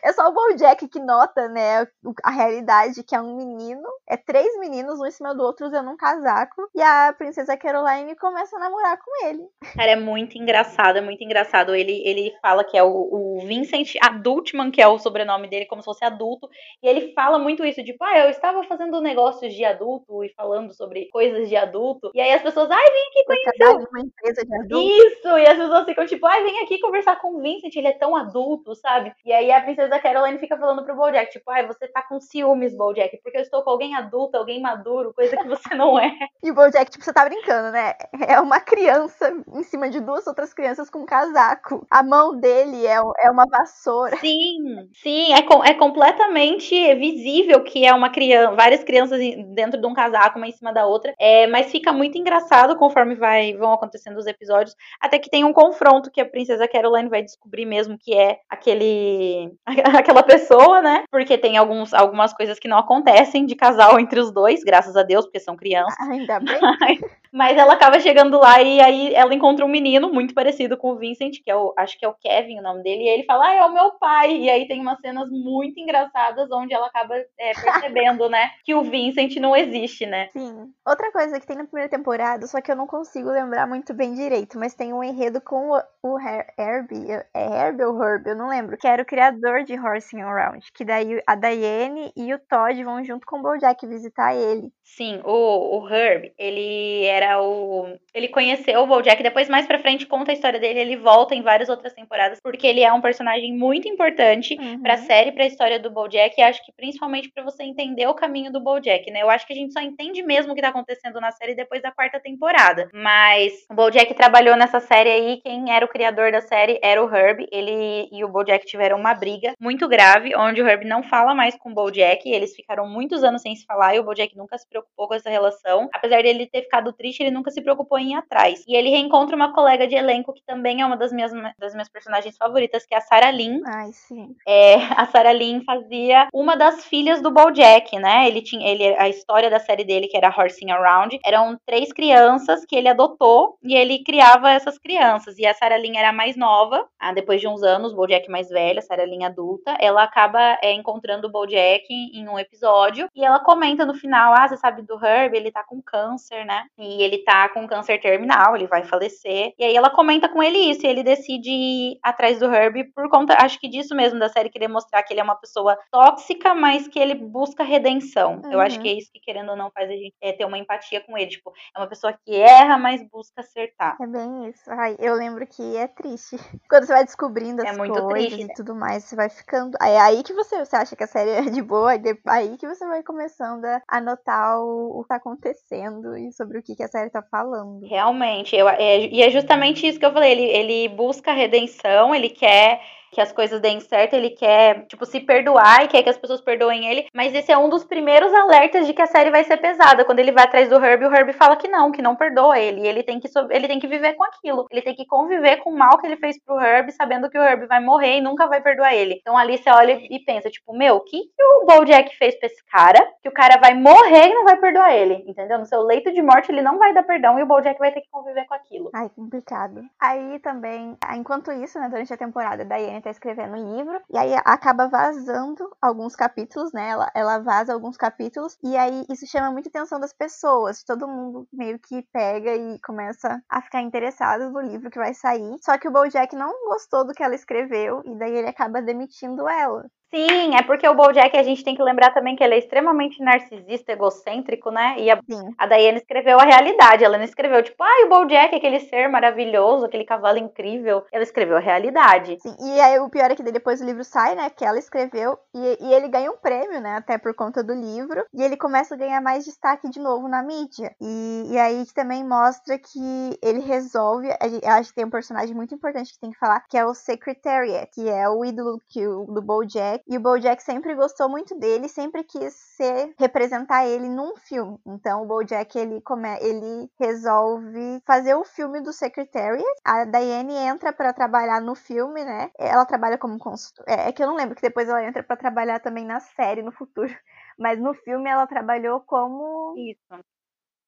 É 0.02 0.12
só 0.12 0.28
o 0.28 0.32
Bojack 0.32 0.86
que 0.88 1.00
nota, 1.00 1.48
né, 1.48 1.86
a 2.22 2.30
realidade, 2.30 3.02
que 3.02 3.14
é 3.14 3.20
um 3.20 3.36
menino, 3.36 3.88
é 4.08 4.16
três 4.16 4.58
meninos, 4.58 5.00
um 5.00 5.06
em 5.06 5.10
cima 5.10 5.34
do 5.34 5.42
outro, 5.42 5.66
usando 5.66 5.90
um 5.90 5.96
casaco, 5.96 6.68
e 6.74 6.82
a 6.82 7.14
princesa 7.16 7.56
Caroline 7.56 8.14
começa 8.16 8.56
a 8.56 8.60
namorar 8.60 8.98
com 8.98 9.26
ele. 9.26 9.46
Cara, 9.74 9.92
é 9.92 9.96
muito 9.96 10.36
engraçado, 10.38 10.98
é 10.98 11.00
muito 11.00 11.22
engraçado. 11.22 11.74
Ele, 11.74 12.02
ele 12.04 12.34
fala 12.40 12.64
que 12.64 12.76
é 12.76 12.82
o, 12.82 12.88
o 12.88 13.40
Vincent 13.46 13.94
Adultman, 14.02 14.70
que 14.70 14.80
é 14.80 14.86
o 14.86 14.98
sobrenome 14.98 15.48
dele, 15.48 15.66
como 15.66 15.82
se 15.82 15.86
fosse 15.86 16.04
adulto, 16.04 16.48
e 16.82 16.88
ele 16.88 17.12
fala 17.12 17.38
muito 17.38 17.64
isso, 17.64 17.82
tipo, 17.84 18.02
ah, 18.04 18.18
eu 18.18 18.30
estava 18.30 18.62
fazendo 18.64 19.00
negócios 19.00 19.52
de 19.52 19.64
adulto 19.64 20.24
e 20.24 20.28
falando 20.30 20.72
sobre 20.72 21.06
coisas 21.06 21.48
de 21.48 21.56
adulto, 21.56 22.10
e 22.14 22.20
aí 22.20 22.32
as 22.32 22.42
pessoas, 22.42 22.70
ai, 22.70 22.84
vem 22.90 23.06
aqui 23.08 23.24
conhecer 23.24 23.88
uma 23.90 24.00
empresa 24.00 24.44
de 24.44 24.54
adultos. 24.54 24.96
Isso! 24.96 25.38
E 25.38 25.46
as 25.46 25.56
pessoas 25.56 25.84
ficam 25.84 26.06
tipo, 26.06 26.26
ai, 26.26 26.42
vem 26.42 26.62
aqui 26.62 26.78
conversar 26.80 27.16
com 27.16 27.36
o 27.36 27.40
Vincent, 27.40 27.74
ele 27.76 27.88
é 27.88 27.92
tão 27.92 28.16
adulto, 28.16 28.74
sabe? 28.74 29.12
E 29.24 29.32
aí 29.36 29.52
a 29.52 29.60
princesa 29.60 29.98
Caroline 29.98 30.38
fica 30.38 30.56
falando 30.56 30.84
pro 30.84 30.96
Bojack, 30.96 31.30
tipo, 31.30 31.50
ai, 31.50 31.66
você 31.66 31.86
tá 31.88 32.02
com 32.02 32.20
ciúmes, 32.20 32.76
Bojack, 32.76 33.18
porque 33.22 33.38
eu 33.38 33.42
estou 33.42 33.62
com 33.62 33.70
alguém 33.70 33.94
adulto, 33.94 34.36
alguém 34.36 34.60
maduro, 34.60 35.14
coisa 35.14 35.36
que 35.36 35.48
você 35.48 35.74
não 35.74 35.98
é. 35.98 36.10
E 36.42 36.50
o 36.50 36.54
Bojack, 36.54 36.90
tipo, 36.90 37.04
você 37.04 37.12
tá 37.12 37.24
brincando, 37.24 37.72
né? 37.72 37.94
É 38.28 38.40
uma 38.40 38.60
criança 38.60 39.32
em 39.52 39.62
cima 39.64 39.88
de 39.88 40.00
duas 40.00 40.26
outras 40.26 40.54
crianças 40.54 40.88
com 40.88 41.00
um 41.00 41.06
casaco. 41.06 41.84
A 41.90 42.04
mão 42.04 42.38
dele 42.38 42.86
é, 42.86 42.98
é 43.18 43.30
uma 43.30 43.46
vassoura. 43.46 44.16
Sim, 44.18 44.88
sim, 44.94 45.32
é, 45.32 45.42
com, 45.42 45.64
é 45.64 45.74
completamente 45.74 46.94
visível 46.94 47.64
que 47.64 47.84
é 47.84 47.92
uma 47.92 48.10
criança, 48.10 48.54
várias 48.54 48.84
crianças 48.84 49.18
dentro 49.54 49.80
de 49.80 49.86
um 49.86 49.94
casaco, 49.94 50.38
uma 50.38 50.46
em 50.46 50.52
cima 50.52 50.72
da 50.72 50.86
outra. 50.86 51.12
É, 51.18 51.48
mas 51.48 51.70
fica 51.70 51.92
muito 51.92 52.16
engraçado 52.16 52.76
conforme 52.76 53.16
vai, 53.16 53.54
vão 53.54 53.72
acontecendo 53.72 54.16
os 54.16 54.26
episódios, 54.26 54.76
até 55.00 55.18
que 55.18 55.30
tem 55.30 55.44
um 55.44 55.52
confronto 55.52 56.10
que 56.10 56.20
a 56.20 56.28
princesa 56.28 56.68
Caroline 56.68 57.08
vai 57.08 57.22
descobrir 57.22 57.66
mesmo 57.66 57.98
que 57.98 58.14
é 58.14 58.38
aquele 58.48 59.25
aquela 59.98 60.22
pessoa, 60.22 60.80
né? 60.82 61.04
Porque 61.10 61.38
tem 61.38 61.56
alguns, 61.56 61.92
algumas 61.92 62.32
coisas 62.32 62.58
que 62.58 62.68
não 62.68 62.78
acontecem 62.78 63.46
de 63.46 63.54
casal 63.54 63.98
entre 64.00 64.20
os 64.20 64.32
dois, 64.32 64.62
graças 64.62 64.96
a 64.96 65.02
Deus, 65.02 65.24
porque 65.24 65.40
são 65.40 65.56
crianças. 65.56 66.08
Ainda 66.08 66.40
bem. 66.40 66.58
Mas 67.32 67.58
ela 67.58 67.74
acaba 67.74 68.00
chegando 68.00 68.38
lá 68.38 68.62
e 68.62 68.80
aí 68.80 69.14
ela 69.14 69.34
encontra 69.34 69.62
um 69.62 69.68
menino 69.68 70.10
muito 70.10 70.32
parecido 70.32 70.74
com 70.74 70.92
o 70.92 70.96
Vincent, 70.96 71.42
que 71.44 71.50
é 71.50 71.56
o, 71.56 71.74
acho 71.76 71.98
que 71.98 72.04
é 72.04 72.08
o 72.08 72.14
Kevin 72.14 72.58
o 72.58 72.62
nome 72.62 72.82
dele, 72.82 73.02
e 73.02 73.08
ele 73.08 73.24
fala, 73.24 73.48
ah, 73.48 73.54
é 73.54 73.64
o 73.64 73.74
meu 73.74 73.90
pai. 73.92 74.38
E 74.38 74.48
aí 74.48 74.66
tem 74.66 74.80
umas 74.80 74.98
cenas 75.00 75.28
muito 75.30 75.78
engraçadas 75.78 76.50
onde 76.50 76.72
ela 76.72 76.86
acaba 76.86 77.14
é, 77.38 77.52
percebendo, 77.52 78.30
né, 78.30 78.50
que 78.64 78.74
o 78.74 78.82
Vincent 78.82 79.36
não 79.36 79.54
existe, 79.54 80.06
né? 80.06 80.28
Sim. 80.32 80.72
Outra 80.86 81.12
coisa 81.12 81.38
que 81.38 81.46
tem 81.46 81.58
na 81.58 81.64
primeira 81.64 81.90
temporada, 81.90 82.46
só 82.46 82.60
que 82.60 82.72
eu 82.72 82.76
não 82.76 82.86
consigo 82.86 83.30
lembrar 83.30 83.66
muito 83.66 83.92
bem 83.92 84.14
direito, 84.14 84.58
mas 84.58 84.74
tem 84.74 84.94
um 84.94 85.04
enredo 85.04 85.40
com 85.40 85.72
o, 85.72 85.82
o 86.02 86.18
Her 86.18 86.46
Herbie, 86.58 87.10
é 87.34 87.66
Herbie 87.66 87.84
ou 87.84 88.02
Herb, 88.02 88.26
eu 88.28 88.36
não 88.36 88.48
lembro, 88.48 88.78
que 88.78 88.86
era 88.86 89.02
o 89.02 89.06
criador 89.16 89.64
de 89.64 89.80
Horsing 89.80 90.20
Around, 90.20 90.66
que 90.74 90.84
daí 90.84 91.22
a 91.26 91.34
Diane 91.34 92.12
e 92.14 92.34
o 92.34 92.38
Todd 92.38 92.84
vão 92.84 93.02
junto 93.02 93.24
com 93.24 93.38
o 93.38 93.42
Bojack 93.42 93.86
visitar 93.86 94.36
ele. 94.36 94.68
Sim, 94.84 95.22
o, 95.24 95.78
o 95.78 95.88
Herb, 95.88 96.32
ele 96.38 97.04
era 97.06 97.42
o. 97.42 97.96
Ele 98.14 98.28
conheceu 98.28 98.82
o 98.82 98.86
Bojack, 98.86 99.22
depois 99.22 99.48
mais 99.48 99.66
pra 99.66 99.78
frente 99.78 100.06
conta 100.06 100.30
a 100.30 100.34
história 100.34 100.60
dele, 100.60 100.80
ele 100.80 100.96
volta 100.96 101.34
em 101.34 101.40
várias 101.40 101.70
outras 101.70 101.94
temporadas, 101.94 102.38
porque 102.42 102.66
ele 102.66 102.82
é 102.82 102.92
um 102.92 103.00
personagem 103.00 103.56
muito 103.56 103.88
importante 103.88 104.54
uhum. 104.60 104.82
pra 104.82 104.98
série, 104.98 105.32
pra 105.32 105.46
história 105.46 105.80
do 105.80 105.90
Bojack, 105.90 106.34
e 106.38 106.42
acho 106.42 106.64
que 106.64 106.72
principalmente 106.72 107.30
pra 107.30 107.42
você 107.42 107.62
entender 107.62 108.06
o 108.06 108.14
caminho 108.14 108.52
do 108.52 108.60
Bojack, 108.60 109.10
né? 109.10 109.22
Eu 109.22 109.30
acho 109.30 109.46
que 109.46 109.54
a 109.54 109.56
gente 109.56 109.72
só 109.72 109.80
entende 109.80 110.22
mesmo 110.22 110.52
o 110.52 110.54
que 110.54 110.60
tá 110.60 110.68
acontecendo 110.68 111.20
na 111.20 111.32
série 111.32 111.54
depois 111.54 111.80
da 111.80 111.90
quarta 111.90 112.20
temporada. 112.20 112.88
Mas 112.92 113.52
o 113.70 113.74
Bojack 113.74 114.12
trabalhou 114.14 114.56
nessa 114.56 114.78
série 114.78 115.10
aí, 115.10 115.40
quem 115.42 115.72
era 115.74 115.86
o 115.86 115.88
criador 115.88 116.30
da 116.30 116.42
série 116.42 116.78
era 116.82 117.02
o 117.02 117.12
Herb. 117.12 117.46
Ele 117.50 118.08
e 118.12 118.22
o 118.22 118.28
Bojack 118.28 118.66
tiveram 118.66 118.98
uma 118.98 119.05
briga 119.14 119.54
muito 119.60 119.88
grave, 119.88 120.34
onde 120.36 120.62
o 120.62 120.68
Herb 120.68 120.84
não 120.84 121.02
fala 121.02 121.34
mais 121.34 121.56
com 121.56 121.70
o 121.70 121.74
Bojack, 121.74 122.28
eles 122.28 122.54
ficaram 122.54 122.88
muitos 122.88 123.22
anos 123.22 123.42
sem 123.42 123.54
se 123.54 123.64
falar 123.64 123.94
e 123.94 124.00
o 124.00 124.04
Bojack 124.04 124.36
nunca 124.36 124.56
se 124.58 124.68
preocupou 124.68 125.08
com 125.08 125.14
essa 125.14 125.30
relação. 125.30 125.88
Apesar 125.92 126.22
dele 126.22 126.46
ter 126.46 126.62
ficado 126.62 126.92
triste, 126.92 127.22
ele 127.22 127.30
nunca 127.30 127.50
se 127.50 127.62
preocupou 127.62 127.98
em 127.98 128.12
ir 128.12 128.14
atrás. 128.14 128.64
E 128.66 128.76
ele 128.76 128.90
reencontra 128.90 129.36
uma 129.36 129.52
colega 129.52 129.86
de 129.86 129.94
elenco 129.94 130.32
que 130.32 130.42
também 130.44 130.80
é 130.80 130.86
uma 130.86 130.96
das 130.96 131.12
minhas, 131.12 131.32
das 131.58 131.72
minhas 131.72 131.88
personagens 131.88 132.36
favoritas, 132.36 132.86
que 132.86 132.94
é 132.94 132.98
a 132.98 133.00
Sarah 133.00 133.30
Lynn. 133.30 133.60
Ai, 133.66 133.90
sim. 133.92 134.34
É, 134.46 134.76
a 134.96 135.06
Sarah 135.06 135.32
Lynn 135.32 135.62
fazia 135.64 136.28
uma 136.32 136.56
das 136.56 136.84
filhas 136.84 137.20
do 137.20 137.30
Bojack, 137.30 137.98
né? 137.98 138.26
Ele 138.26 138.42
tinha 138.42 138.68
ele 138.68 138.94
a 138.96 139.08
história 139.08 139.50
da 139.50 139.58
série 139.58 139.84
dele 139.84 140.08
que 140.08 140.16
era 140.16 140.34
Horsing 140.34 140.70
Around, 140.70 141.18
eram 141.24 141.58
três 141.66 141.92
crianças 141.92 142.64
que 142.64 142.76
ele 142.76 142.88
adotou 142.88 143.56
e 143.62 143.74
ele 143.74 144.02
criava 144.02 144.50
essas 144.50 144.78
crianças. 144.78 145.38
E 145.38 145.46
a 145.46 145.54
Sarah 145.54 145.78
Lynn 145.78 145.96
era 145.96 146.12
mais 146.12 146.36
nova, 146.36 146.86
ah, 146.98 147.12
depois 147.12 147.40
de 147.40 147.48
uns 147.48 147.62
anos, 147.62 147.92
o 147.92 147.96
Bojack 147.96 148.28
mais 148.30 148.48
velha, 148.48 148.80
a 148.86 148.96
Sarah 148.96 149.04
Lynn 149.04 149.24
adulta, 149.24 149.76
ela 149.80 150.02
acaba 150.02 150.58
é, 150.62 150.72
encontrando 150.72 151.26
o 151.26 151.30
Bojack 151.30 151.84
em, 151.90 152.20
em 152.20 152.28
um 152.28 152.38
episódio 152.38 153.08
e 153.14 153.24
ela 153.24 153.40
comenta 153.40 153.84
no 153.84 153.94
final, 153.94 154.32
ah, 154.34 154.48
você 154.48 154.56
sabe 154.56 154.82
do 154.82 154.94
Herb, 155.04 155.34
ele 155.34 155.50
tá 155.50 155.62
com 155.64 155.82
câncer, 155.82 156.44
né? 156.44 156.64
E 156.78 157.02
ele 157.02 157.18
tá 157.18 157.48
com 157.48 157.66
câncer 157.66 158.00
terminal, 158.00 158.56
ele 158.56 158.66
vai 158.66 158.84
falecer. 158.84 159.52
E 159.58 159.64
aí 159.64 159.76
ela 159.76 159.90
comenta 159.90 160.28
com 160.28 160.42
ele 160.42 160.58
isso, 160.58 160.86
e 160.86 160.88
ele 160.88 161.02
decide 161.02 161.50
ir 161.50 161.98
atrás 162.02 162.38
do 162.38 162.46
Herb 162.46 162.84
por 162.94 163.08
conta, 163.08 163.36
acho 163.40 163.58
que 163.60 163.68
disso 163.68 163.94
mesmo, 163.94 164.18
da 164.18 164.28
série 164.28 164.50
querer 164.50 164.68
mostrar 164.68 165.02
que 165.02 165.12
ele 165.12 165.20
é 165.20 165.24
uma 165.24 165.36
pessoa 165.36 165.76
tóxica, 165.90 166.54
mas 166.54 166.86
que 166.88 166.98
ele 166.98 167.14
busca 167.14 167.64
redenção. 167.64 168.40
Uhum. 168.44 168.52
Eu 168.52 168.60
acho 168.60 168.80
que 168.80 168.88
é 168.88 168.92
isso 168.92 169.10
que, 169.12 169.20
querendo 169.20 169.50
ou 169.50 169.56
não, 169.56 169.70
faz 169.70 169.90
a 169.90 169.94
gente 169.94 170.14
é, 170.20 170.32
ter 170.32 170.44
uma 170.44 170.58
empatia 170.58 171.00
com 171.00 171.16
ele. 171.16 171.30
Tipo, 171.30 171.52
é 171.74 171.80
uma 171.80 171.86
pessoa 171.86 172.12
que 172.12 172.34
erra, 172.34 172.78
mas 172.78 173.02
busca 173.10 173.40
acertar. 173.40 173.96
É 174.00 174.06
bem 174.06 174.48
isso. 174.48 174.62
Ai, 174.68 174.96
eu 174.98 175.14
lembro 175.14 175.46
que 175.46 175.76
é 175.76 175.86
triste. 175.86 176.36
Quando 176.68 176.84
você 176.84 176.92
vai 176.92 177.04
descobrindo 177.04 177.62
é 177.62 177.68
as 177.68 177.76
é 177.76 177.78
coisas 177.78 178.06
triste, 178.06 178.42
e 178.42 178.54
tudo 178.54 178.74
mais, 178.76 179.04
você 179.04 179.16
vai 179.16 179.28
ficando. 179.28 179.76
É 179.82 179.98
aí 179.98 180.22
que 180.22 180.32
você, 180.32 180.64
você 180.64 180.76
acha 180.76 180.94
que 180.94 181.04
a 181.04 181.06
série 181.06 181.30
é 181.48 181.50
de 181.50 181.62
boa, 181.62 181.92
aí 182.26 182.56
que 182.56 182.66
você 182.66 182.86
vai 182.86 183.02
começando 183.02 183.64
a 183.88 184.00
notar 184.00 184.58
o, 184.60 184.98
o 184.98 185.02
que 185.02 185.08
tá 185.08 185.16
acontecendo 185.16 186.16
e 186.16 186.32
sobre 186.32 186.58
o 186.58 186.62
que, 186.62 186.76
que 186.76 186.82
a 186.82 186.88
série 186.88 187.10
tá 187.10 187.22
falando. 187.22 187.84
Realmente, 187.86 188.54
eu, 188.54 188.68
é, 188.68 189.06
e 189.06 189.22
é 189.22 189.30
justamente 189.30 189.86
isso 189.86 189.98
que 189.98 190.06
eu 190.06 190.12
falei. 190.12 190.32
Ele, 190.32 190.44
ele 190.44 190.88
busca 190.94 191.32
redenção, 191.32 192.14
ele 192.14 192.28
quer 192.28 192.80
que 193.16 193.20
as 193.22 193.32
coisas 193.32 193.62
deem 193.62 193.80
certo, 193.80 194.12
ele 194.12 194.28
quer, 194.28 194.84
tipo, 194.88 195.06
se 195.06 195.20
perdoar 195.20 195.82
e 195.82 195.88
quer 195.88 196.02
que 196.02 196.10
as 196.10 196.18
pessoas 196.18 196.42
perdoem 196.42 196.86
ele. 196.86 197.06
Mas 197.14 197.34
esse 197.34 197.50
é 197.50 197.56
um 197.56 197.70
dos 197.70 197.82
primeiros 197.82 198.30
alertas 198.34 198.86
de 198.86 198.92
que 198.92 199.00
a 199.00 199.06
série 199.06 199.30
vai 199.30 199.42
ser 199.42 199.56
pesada. 199.56 200.04
Quando 200.04 200.18
ele 200.18 200.32
vai 200.32 200.44
atrás 200.44 200.68
do 200.68 200.76
Herb, 200.76 201.02
o 201.02 201.14
Herb 201.14 201.32
fala 201.32 201.56
que 201.56 201.66
não, 201.66 201.90
que 201.90 202.02
não 202.02 202.14
perdoa 202.14 202.58
ele. 202.58 202.82
E 202.82 202.86
ele 202.86 203.02
tem 203.02 203.18
que, 203.18 203.26
ele 203.48 203.66
tem 203.66 203.80
que 203.80 203.86
viver 203.86 204.12
com 204.16 204.24
aquilo. 204.24 204.66
Ele 204.70 204.82
tem 204.82 204.94
que 204.94 205.06
conviver 205.06 205.56
com 205.62 205.70
o 205.70 205.78
mal 205.78 205.96
que 205.96 206.06
ele 206.06 206.18
fez 206.18 206.38
pro 206.44 206.60
Herb, 206.60 206.92
sabendo 206.92 207.30
que 207.30 207.38
o 207.38 207.42
Herb 207.42 207.66
vai 207.66 207.80
morrer 207.80 208.18
e 208.18 208.20
nunca 208.20 208.46
vai 208.46 208.60
perdoar 208.60 208.94
ele. 208.94 209.16
Então 209.18 209.34
ali 209.34 209.56
você 209.56 209.70
olha 209.70 209.98
e 209.98 210.18
pensa, 210.18 210.50
tipo, 210.50 210.76
meu, 210.76 210.96
o 210.96 211.00
que, 211.00 211.18
que 211.18 211.42
o 211.42 211.64
Bojack 211.64 212.14
fez 212.18 212.38
pra 212.38 212.48
esse 212.48 212.62
cara? 212.66 213.02
Que 213.22 213.30
o 213.30 213.32
cara 213.32 213.58
vai 213.58 213.72
morrer 213.72 214.28
e 214.28 214.34
não 214.34 214.44
vai 214.44 214.58
perdoar 214.58 214.94
ele. 214.94 215.24
Entendeu? 215.26 215.58
No 215.58 215.64
seu 215.64 215.80
leito 215.80 216.12
de 216.12 216.20
morte, 216.20 216.52
ele 216.52 216.60
não 216.60 216.76
vai 216.76 216.92
dar 216.92 217.02
perdão 217.02 217.38
e 217.38 217.42
o 217.42 217.46
Bojack 217.46 217.78
vai 217.78 217.92
ter 217.92 218.02
que 218.02 218.10
conviver 218.10 218.44
com 218.44 218.52
aquilo. 218.52 218.90
Ai, 218.94 219.08
complicado. 219.08 219.80
Aí 219.98 220.38
também, 220.40 220.98
enquanto 221.14 221.50
isso, 221.50 221.80
né, 221.80 221.88
durante 221.88 222.12
a 222.12 222.18
temporada, 222.18 222.62
Diane 222.62 223.05
tá 223.06 223.10
escrevendo 223.10 223.56
um 223.56 223.76
livro, 223.76 224.00
e 224.10 224.18
aí 224.18 224.34
acaba 224.44 224.88
vazando 224.88 225.68
alguns 225.80 226.16
capítulos, 226.16 226.72
né? 226.72 226.90
Ela, 226.90 227.10
ela 227.14 227.38
vaza 227.38 227.72
alguns 227.72 227.96
capítulos, 227.96 228.58
e 228.62 228.76
aí 228.76 229.04
isso 229.08 229.26
chama 229.26 229.50
muita 229.50 229.68
atenção 229.68 230.00
das 230.00 230.12
pessoas. 230.12 230.82
Todo 230.82 231.06
mundo 231.08 231.46
meio 231.52 231.78
que 231.78 232.02
pega 232.12 232.54
e 232.54 232.80
começa 232.80 233.40
a 233.48 233.62
ficar 233.62 233.82
interessado 233.82 234.50
no 234.50 234.60
livro 234.60 234.90
que 234.90 234.98
vai 234.98 235.14
sair. 235.14 235.56
Só 235.60 235.78
que 235.78 235.88
o 235.88 235.92
Bojack 235.92 236.34
não 236.34 236.52
gostou 236.68 237.06
do 237.06 237.12
que 237.12 237.22
ela 237.22 237.34
escreveu, 237.34 238.02
e 238.04 238.18
daí 238.18 238.36
ele 238.36 238.48
acaba 238.48 238.82
demitindo 238.82 239.48
ela. 239.48 239.86
Sim, 240.14 240.54
é 240.54 240.62
porque 240.62 240.88
o 240.88 240.94
Bojack 240.94 241.36
a 241.36 241.42
gente 241.42 241.64
tem 241.64 241.74
que 241.74 241.82
lembrar 241.82 242.14
também 242.14 242.36
que 242.36 242.44
ele 242.44 242.54
é 242.54 242.58
extremamente 242.58 243.20
narcisista, 243.22 243.92
egocêntrico, 243.92 244.70
né? 244.70 244.94
E 244.98 245.10
a, 245.10 245.18
a 245.58 245.66
Diana 245.66 245.98
escreveu 245.98 246.38
a 246.38 246.44
realidade. 246.44 247.04
Ela 247.04 247.18
não 247.18 247.24
escreveu, 247.24 247.62
tipo, 247.62 247.82
ai, 247.82 248.02
ah, 248.02 248.06
o 248.06 248.08
Bojack 248.08 248.54
aquele 248.54 248.80
ser 248.80 249.08
maravilhoso, 249.08 249.84
aquele 249.84 250.04
cavalo 250.04 250.38
incrível. 250.38 251.04
Ela 251.10 251.24
escreveu 251.24 251.56
a 251.56 251.60
realidade. 251.60 252.38
Sim, 252.40 252.54
e 252.60 252.80
aí 252.80 253.00
o 253.00 253.10
pior 253.10 253.30
é 253.30 253.34
que 253.34 253.42
depois 253.42 253.80
o 253.80 253.84
livro 253.84 254.04
sai, 254.04 254.36
né? 254.36 254.48
Que 254.48 254.64
ela 254.64 254.78
escreveu 254.78 255.38
e, 255.52 255.78
e 255.80 255.94
ele 255.94 256.08
ganha 256.08 256.30
um 256.30 256.36
prêmio, 256.36 256.80
né? 256.80 256.96
Até 256.96 257.18
por 257.18 257.34
conta 257.34 257.64
do 257.64 257.74
livro. 257.74 258.24
E 258.32 258.42
ele 258.42 258.56
começa 258.56 258.94
a 258.94 258.98
ganhar 258.98 259.20
mais 259.20 259.44
destaque 259.44 259.90
de 259.90 259.98
novo 259.98 260.28
na 260.28 260.42
mídia. 260.42 260.94
E, 261.00 261.48
e 261.50 261.58
aí 261.58 261.84
também 261.94 262.24
mostra 262.24 262.78
que 262.78 263.38
ele 263.42 263.60
resolve. 263.60 264.28
Eu 264.28 264.70
acho 264.70 264.90
que 264.90 264.94
tem 264.94 265.04
um 265.04 265.10
personagem 265.10 265.54
muito 265.54 265.74
importante 265.74 266.12
que 266.12 266.20
tem 266.20 266.30
que 266.30 266.38
falar, 266.38 266.60
que 266.68 266.78
é 266.78 266.84
o 266.86 266.94
Secretariat, 266.94 267.90
que 267.92 268.08
é 268.08 268.28
o 268.28 268.44
ídolo 268.44 268.80
que 268.88 269.06
o, 269.06 269.24
do 269.24 269.42
Bojack 269.42 269.95
E 270.06 270.16
o 270.16 270.20
Bojack 270.20 270.62
sempre 270.62 270.94
gostou 270.94 271.28
muito 271.28 271.58
dele, 271.58 271.88
sempre 271.88 272.24
quis 272.24 272.54
ser 272.76 273.14
representar 273.18 273.86
ele 273.86 274.08
num 274.08 274.36
filme. 274.36 274.78
Então 274.86 275.22
o 275.22 275.26
Bojack 275.26 275.76
ele 275.78 276.00
come, 276.02 276.28
ele 276.40 276.90
resolve 276.98 278.02
fazer 278.06 278.34
o 278.34 278.44
filme 278.44 278.80
do 278.80 278.92
Secretariat. 278.92 279.64
A 279.84 280.04
Diane 280.04 280.54
entra 280.54 280.92
para 280.92 281.12
trabalhar 281.12 281.60
no 281.60 281.74
filme, 281.74 282.24
né? 282.24 282.50
Ela 282.58 282.84
trabalha 282.84 283.18
como 283.18 283.38
consultora. 283.38 283.86
É, 283.90 284.08
é 284.08 284.12
que 284.12 284.22
eu 284.22 284.26
não 284.26 284.36
lembro 284.36 284.54
que 284.54 284.62
depois 284.62 284.88
ela 284.88 285.04
entra 285.04 285.22
para 285.22 285.36
trabalhar 285.36 285.80
também 285.80 286.04
na 286.04 286.20
série 286.20 286.62
no 286.62 286.72
futuro. 286.72 287.08
Mas 287.58 287.80
no 287.80 287.94
filme 287.94 288.28
ela 288.28 288.46
trabalhou 288.46 289.00
como 289.00 289.74
Isso 289.78 290.35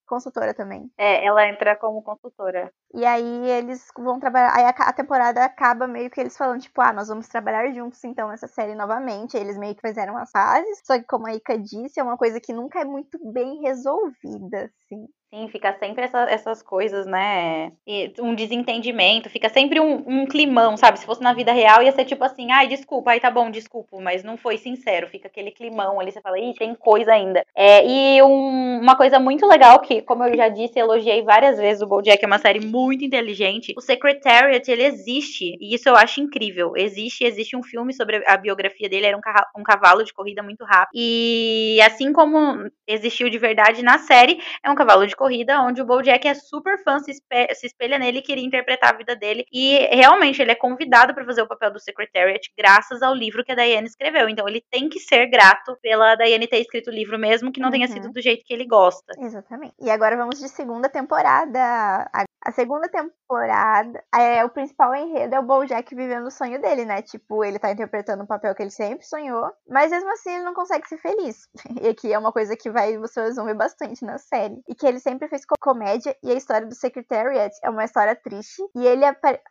consultora 0.08 0.54
também. 0.54 0.90
É, 0.98 1.24
ela 1.24 1.46
entra 1.48 1.76
como 1.76 2.02
consultora. 2.02 2.72
E 2.94 3.04
aí 3.04 3.50
eles 3.50 3.86
vão 3.96 4.18
trabalhar. 4.18 4.56
Aí 4.56 4.64
a, 4.64 4.92
temporada 4.92 5.44
acaba 5.44 5.86
meio 5.86 6.10
que 6.10 6.20
eles 6.20 6.36
falando, 6.36 6.60
tipo, 6.60 6.80
ah, 6.80 6.92
nós 6.92 7.08
vamos 7.08 7.28
trabalhar 7.28 7.70
juntos 7.72 8.02
então 8.02 8.28
nessa 8.28 8.48
série 8.48 8.74
novamente. 8.74 9.36
Aí 9.36 9.42
eles 9.42 9.58
meio 9.58 9.74
que 9.74 9.86
fizeram 9.86 10.16
as 10.16 10.30
fases. 10.30 10.80
Só 10.84 10.98
que, 10.98 11.04
como 11.04 11.26
a 11.26 11.34
Ika 11.34 11.58
disse, 11.58 12.00
é 12.00 12.02
uma 12.02 12.16
coisa 12.16 12.40
que 12.40 12.52
nunca 12.52 12.80
é 12.80 12.84
muito 12.84 13.18
bem 13.32 13.60
resolvida, 13.60 14.64
assim. 14.64 15.06
Sim, 15.30 15.46
fica 15.48 15.74
sempre 15.74 16.04
essa, 16.04 16.20
essas 16.22 16.62
coisas, 16.62 17.04
né? 17.04 17.70
E 17.86 18.10
um 18.18 18.34
desentendimento, 18.34 19.28
fica 19.28 19.50
sempre 19.50 19.78
um, 19.78 20.02
um, 20.06 20.26
climão, 20.26 20.74
sabe? 20.74 20.98
Se 20.98 21.04
fosse 21.04 21.20
na 21.20 21.34
vida 21.34 21.52
real, 21.52 21.82
ia 21.82 21.92
ser 21.92 22.06
tipo 22.06 22.24
assim, 22.24 22.50
ai, 22.50 22.66
desculpa, 22.66 23.10
aí 23.10 23.20
tá 23.20 23.30
bom, 23.30 23.50
desculpa, 23.50 24.00
mas 24.00 24.24
não 24.24 24.38
foi 24.38 24.56
sincero, 24.56 25.06
fica 25.06 25.28
aquele 25.28 25.50
climão 25.50 26.00
ali, 26.00 26.10
você 26.12 26.22
fala, 26.22 26.38
ih, 26.38 26.54
tem 26.54 26.74
coisa 26.74 27.12
ainda. 27.12 27.44
É, 27.54 27.86
e 27.86 28.22
um, 28.22 28.80
uma 28.80 28.96
coisa 28.96 29.18
muito 29.20 29.46
legal 29.46 29.80
que, 29.80 30.00
como 30.00 30.24
eu 30.24 30.34
já 30.34 30.48
disse, 30.48 30.78
elogiei 30.78 31.22
várias 31.22 31.58
vezes 31.58 31.82
o 31.82 31.86
BoJack, 31.86 32.24
é 32.24 32.26
uma 32.26 32.38
série 32.38 32.64
muito 32.64 33.04
inteligente. 33.04 33.74
O 33.76 33.82
Secretariat, 33.82 34.66
ele 34.66 34.84
existe, 34.84 35.58
e 35.60 35.74
isso 35.74 35.90
eu 35.90 35.96
acho 35.96 36.22
incrível. 36.22 36.72
Existe, 36.74 37.24
existe 37.24 37.54
um 37.54 37.62
filme 37.62 37.92
sobre 37.92 38.24
a 38.26 38.38
biografia 38.38 38.88
dele, 38.88 39.04
era 39.04 39.16
um, 39.16 39.60
um 39.60 39.62
cavalo 39.62 40.02
de 40.02 40.14
corrida 40.14 40.42
muito 40.42 40.64
rápido. 40.64 40.92
E 40.94 41.78
assim 41.82 42.14
como 42.14 42.66
existiu 42.86 43.28
de 43.28 43.36
verdade 43.36 43.82
na 43.82 43.98
série, 43.98 44.40
é 44.64 44.70
um 44.70 44.74
cavalo 44.74 45.06
de 45.06 45.17
corrida, 45.18 45.60
onde 45.60 45.82
o 45.82 45.84
Bojack 45.84 46.26
é 46.26 46.34
super 46.34 46.82
fã, 46.82 47.00
se, 47.00 47.10
espe 47.10 47.54
se 47.54 47.66
espelha 47.66 47.98
nele 47.98 48.20
e 48.20 48.22
queria 48.22 48.46
interpretar 48.46 48.94
a 48.94 48.96
vida 48.96 49.16
dele. 49.16 49.44
E 49.52 49.78
realmente 49.90 50.40
ele 50.40 50.52
é 50.52 50.54
convidado 50.54 51.12
para 51.12 51.24
fazer 51.24 51.42
o 51.42 51.48
papel 51.48 51.72
do 51.72 51.80
Secretariat 51.80 52.40
graças 52.56 53.02
ao 53.02 53.12
livro 53.12 53.44
que 53.44 53.52
a 53.52 53.54
Diane 53.56 53.88
escreveu. 53.88 54.28
Então 54.28 54.48
ele 54.48 54.64
tem 54.70 54.88
que 54.88 55.00
ser 55.00 55.26
grato 55.26 55.76
pela 55.82 56.14
Diane 56.14 56.46
ter 56.46 56.60
escrito 56.60 56.88
o 56.88 56.94
livro, 56.94 57.18
mesmo 57.18 57.52
que 57.52 57.60
não 57.60 57.66
uhum. 57.66 57.72
tenha 57.72 57.88
sido 57.88 58.10
do 58.10 58.22
jeito 58.22 58.44
que 58.44 58.54
ele 58.54 58.66
gosta. 58.66 59.12
Exatamente. 59.18 59.74
E 59.80 59.90
agora 59.90 60.16
vamos 60.16 60.38
de 60.38 60.48
segunda 60.48 60.88
temporada. 60.88 62.08
A 62.44 62.52
segunda 62.52 62.88
temporada, 62.88 64.02
é, 64.14 64.44
o 64.44 64.48
principal 64.48 64.94
enredo 64.94 65.34
é 65.34 65.40
o 65.40 65.42
Bojack 65.42 65.94
vivendo 65.94 66.26
o 66.26 66.30
sonho 66.30 66.60
dele, 66.60 66.84
né? 66.84 67.02
Tipo, 67.02 67.44
ele 67.44 67.58
tá 67.58 67.70
interpretando 67.70 68.22
um 68.22 68.26
papel 68.26 68.54
que 68.54 68.62
ele 68.62 68.70
sempre 68.70 69.04
sonhou, 69.04 69.50
mas 69.68 69.90
mesmo 69.90 70.10
assim 70.12 70.30
ele 70.30 70.44
não 70.44 70.54
consegue 70.54 70.88
ser 70.88 70.98
feliz. 70.98 71.48
E 71.80 71.88
aqui 71.88 72.12
é 72.12 72.18
uma 72.18 72.32
coisa 72.32 72.56
que 72.56 72.70
vai 72.70 72.96
vocês 72.98 73.36
vão 73.36 73.44
ver 73.44 73.54
bastante 73.54 74.04
na 74.04 74.18
série. 74.18 74.60
E 74.68 74.74
que 74.74 74.86
ele 74.86 74.98
sempre 74.98 75.28
fez 75.28 75.42
comédia 75.60 76.16
e 76.22 76.32
a 76.32 76.34
história 76.34 76.66
do 76.66 76.74
Secretariat 76.74 77.54
é 77.62 77.70
uma 77.70 77.84
história 77.84 78.16
triste 78.16 78.62
e 78.74 78.86
ele 78.86 79.04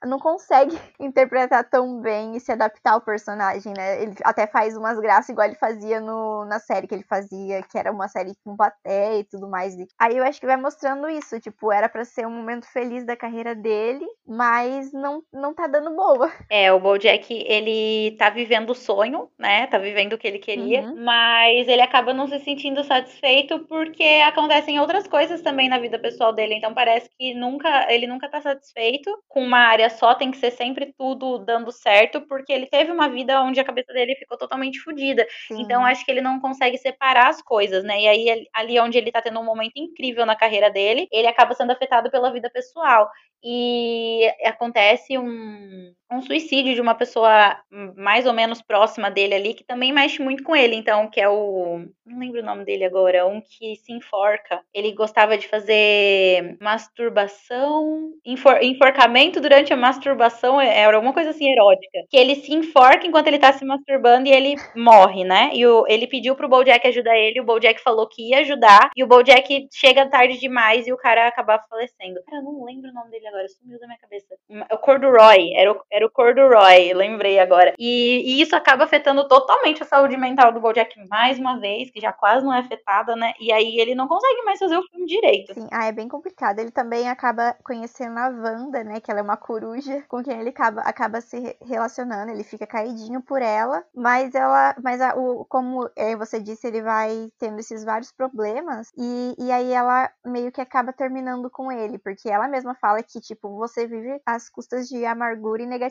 não 0.04 0.20
consegue 0.20 0.78
interpretar 1.00 1.70
tão 1.70 2.02
bem 2.02 2.36
e 2.36 2.40
se 2.40 2.52
adaptar 2.52 2.94
ao 2.94 3.02
personagem, 3.02 3.74
né? 3.78 4.02
Ele 4.02 4.16
até 4.24 4.48
faz 4.48 4.76
umas 4.76 5.00
graças 5.00 5.30
igual 5.30 5.48
ele 5.48 5.56
fazia 5.56 6.02
no, 6.02 6.46
na 6.46 6.60
série 6.60 6.88
que 6.88 6.96
ele 6.96 7.04
fazia, 7.04 7.62
que 7.64 7.78
era 7.78 7.92
uma 7.92 8.08
série 8.08 8.36
com 8.44 8.56
paté 8.56 9.20
e 9.20 9.24
tudo 9.24 9.48
mais. 9.48 9.76
Aí 10.00 10.18
eu 10.18 10.24
acho 10.24 10.40
que 10.40 10.48
vai 10.48 10.58
mostrando 10.58 11.10
isso, 11.10 11.40
tipo, 11.40 11.72
era 11.72 11.88
para 11.88 12.04
ser 12.04 12.26
um 12.26 12.32
momento 12.32 12.66
feliz 12.66 12.87
da 13.06 13.16
carreira 13.16 13.54
dele, 13.56 14.06
mas 14.26 14.92
não, 14.92 15.22
não 15.32 15.54
tá 15.54 15.68
dando 15.68 15.96
boa. 15.96 16.32
É, 16.50 16.72
o 16.72 16.80
Bojack, 16.80 17.34
ele 17.46 18.16
tá 18.18 18.30
vivendo 18.30 18.70
o 18.70 18.76
sonho, 18.76 19.30
né? 19.38 19.68
Tá 19.68 19.78
vivendo 19.78 20.14
o 20.14 20.18
que 20.18 20.28
ele 20.28 20.40
queria, 20.40 20.82
uhum. 20.82 21.04
mas 21.04 21.68
ele 21.68 21.82
acaba 21.82 22.14
não 22.14 22.26
se 22.26 22.40
sentindo 22.40 22.84
satisfeito 22.84 23.60
porque 23.68 24.22
acontecem 24.26 24.80
outras 24.80 25.08
coisas 25.08 25.42
também 25.42 25.68
na 25.68 25.78
vida 25.78 26.00
pessoal 26.00 26.34
dele, 26.34 26.56
então 26.56 26.74
parece 26.74 27.10
que 27.18 27.34
nunca 27.34 27.92
ele 27.92 28.08
nunca 28.08 28.30
tá 28.30 28.42
satisfeito 28.42 29.12
com 29.28 29.44
uma 29.44 29.60
área 29.60 29.90
só, 29.90 30.16
tem 30.16 30.32
que 30.32 30.38
ser 30.38 30.52
sempre 30.52 30.94
tudo 30.98 31.40
dando 31.40 31.72
certo, 31.72 32.22
porque 32.22 32.52
ele 32.52 32.66
teve 32.66 32.92
uma 32.92 33.10
vida 33.10 33.42
onde 33.42 33.60
a 33.60 33.66
cabeça 33.66 33.94
dele 33.94 34.16
ficou 34.16 34.38
totalmente 34.38 34.80
fodida. 34.80 35.28
Então 35.52 35.86
acho 35.86 36.06
que 36.06 36.12
ele 36.12 36.22
não 36.22 36.40
consegue 36.40 36.78
separar 36.78 37.28
as 37.28 37.42
coisas, 37.42 37.84
né? 37.84 38.02
E 38.02 38.08
aí 38.08 38.48
ali 38.54 38.80
onde 38.80 38.98
ele 38.98 39.12
tá 39.12 39.22
tendo 39.22 39.40
um 39.40 39.46
momento 39.46 39.74
incrível 39.76 40.26
na 40.26 40.36
carreira 40.36 40.70
dele, 40.70 41.08
ele 41.12 41.28
acaba 41.28 41.54
sendo 41.54 41.72
afetado 41.72 42.10
pela 42.10 42.32
vida 42.32 42.50
pessoal 42.50 42.67
pessoal. 42.68 43.10
E 43.44 44.28
acontece 44.46 45.18
um, 45.18 45.94
um 46.12 46.22
suicídio 46.22 46.74
de 46.74 46.82
uma 46.82 46.96
pessoa 46.96 47.58
mais 47.96 48.26
ou 48.26 48.34
menos 48.34 48.62
próxima 48.62 49.12
dele 49.12 49.36
ali, 49.36 49.54
que 49.54 49.64
também 49.64 49.92
mexe 49.92 50.22
muito 50.22 50.44
com 50.44 50.56
ele, 50.56 50.76
então, 50.76 51.10
que 51.10 51.20
é 51.20 51.28
o. 51.28 51.86
Não 52.06 52.20
lembro 52.20 52.42
o 52.42 52.46
nome 52.46 52.64
dele 52.64 52.86
agora, 52.86 53.28
um 53.28 53.42
que 53.42 53.76
se 53.76 53.92
enforca. 53.92 54.62
Ele 54.74 54.94
gostava 54.94 55.38
de 55.38 55.48
fazer 55.48 56.58
masturbação. 56.62 58.12
Enfor, 58.26 58.64
enforcamento 58.64 59.42
durante 59.42 59.74
a 59.74 59.78
masturbação, 59.78 60.60
é, 60.60 60.80
era 60.80 60.96
alguma 60.96 61.14
coisa 61.14 61.32
assim 61.32 61.52
erótica. 61.52 62.00
Que 62.10 62.18
ele 62.18 62.36
se 62.36 62.54
enforca 62.54 63.06
enquanto 63.06 63.28
ele 63.28 63.40
tá 63.40 63.52
se 63.52 63.66
masturbando 63.66 64.28
e 64.28 64.32
ele 64.32 64.56
morre, 64.76 65.24
né? 65.24 65.52
E 65.54 65.66
o, 65.66 65.86
ele 65.88 66.08
pediu 66.08 66.36
pro 66.36 66.48
Bojack 66.48 66.88
ajudar 66.88 67.18
ele, 67.18 67.42
o 67.42 67.46
Bojack 67.46 67.82
falou 67.82 68.08
que 68.08 68.30
ia 68.30 68.40
ajudar, 68.40 68.90
e 68.96 69.04
o 69.04 69.08
Bojack 69.08 69.68
chega 69.74 70.10
tarde 70.10 70.40
demais 70.40 70.88
e 70.88 70.94
o 70.94 70.98
cara 70.98 71.28
acaba 71.28 71.60
falecendo. 71.70 72.22
Cara, 72.30 72.42
não 72.42 72.64
lembro 72.64 72.90
o 72.90 72.94
nome 72.94 73.12
dele 73.12 73.28
agora, 73.28 73.48
sumiu 73.50 73.80
da 73.80 73.88
minha 73.88 74.00
cabeça. 74.00 74.36
O 74.72 74.78
Corduroy, 74.78 75.54
era 75.54 75.72
o, 75.72 75.82
era 75.98 76.06
o 76.06 76.10
Corduroy, 76.10 76.94
lembrei 76.94 77.40
agora. 77.40 77.74
E, 77.78 78.22
e, 78.26 78.42
isso 78.42 78.56
acaba 78.56 78.84
afetando 78.84 79.28
totalmente 79.28 79.84
a 79.84 79.86
saúde 79.86 80.16
mental 80.16 80.52
do 80.52 80.60
Bojack 80.60 80.96
mais 81.10 81.40
uma 81.40 81.60
vez, 81.60 81.90
que 81.90 82.00
já 82.00 82.14
quase 82.14 82.46
não 82.46 82.54
é 82.54 82.60
afetada, 82.60 83.16
né? 83.16 83.34
E 83.40 83.52
aí 83.52 83.80
ele 83.80 83.96
não 83.96 84.08
consegue 84.08 84.44
mais 84.44 84.60
fazer 84.60 84.78
o 84.78 84.84
filme 84.84 85.06
direito. 85.06 85.54
Sim, 85.54 85.68
ah, 85.72 85.86
é 85.86 85.92
bem 85.92 86.08
complicado. 86.08 86.60
Ele 86.60 86.72
também 86.72 87.10
acaba 87.10 87.56
conhecendo 87.64 88.18
a 88.18 88.30
Wanda, 88.30 88.84
né? 88.84 89.00
Que 89.00 89.12
ela 89.12 89.20
é 89.20 89.24
uma 89.24 89.38
coruja 89.38 90.04
com 90.08 90.24
quem 90.24 90.40
ele 90.40 90.50
acaba, 90.50 90.82
acaba 90.82 91.20
se 91.20 91.58
relacionando. 91.66 92.32
Ele 92.32 92.44
fica 92.44 92.68
caidinho 92.68 93.22
por 93.22 93.42
ela, 93.42 93.84
mas 93.96 94.36
ela, 94.36 94.76
mas 94.84 95.02
a, 95.02 95.16
o, 95.16 95.46
como 95.46 95.90
é, 95.96 96.16
você 96.16 96.40
disse, 96.40 96.68
ele 96.68 96.82
vai 96.82 97.30
tendo 97.40 97.60
esses 97.60 97.84
vários 97.84 98.12
problemas 98.12 98.92
e, 98.98 99.36
e 99.38 99.52
aí 99.52 99.72
ela 99.72 100.10
meio 100.26 100.52
que 100.52 100.62
acaba 100.62 100.94
terminando 100.94 101.50
com 101.50 101.72
ele, 101.72 101.98
porque 101.98 102.30
ela 102.30 102.48
mesma 102.48 102.76
fala 102.76 103.02
que, 103.02 103.20
tipo, 103.20 103.56
você 103.58 103.88
vive 103.88 104.22
às 104.26 104.50
custas 104.50 104.88
de 104.88 105.06
amargura 105.06 105.64
e 105.64 105.66
negatividade, 105.66 105.87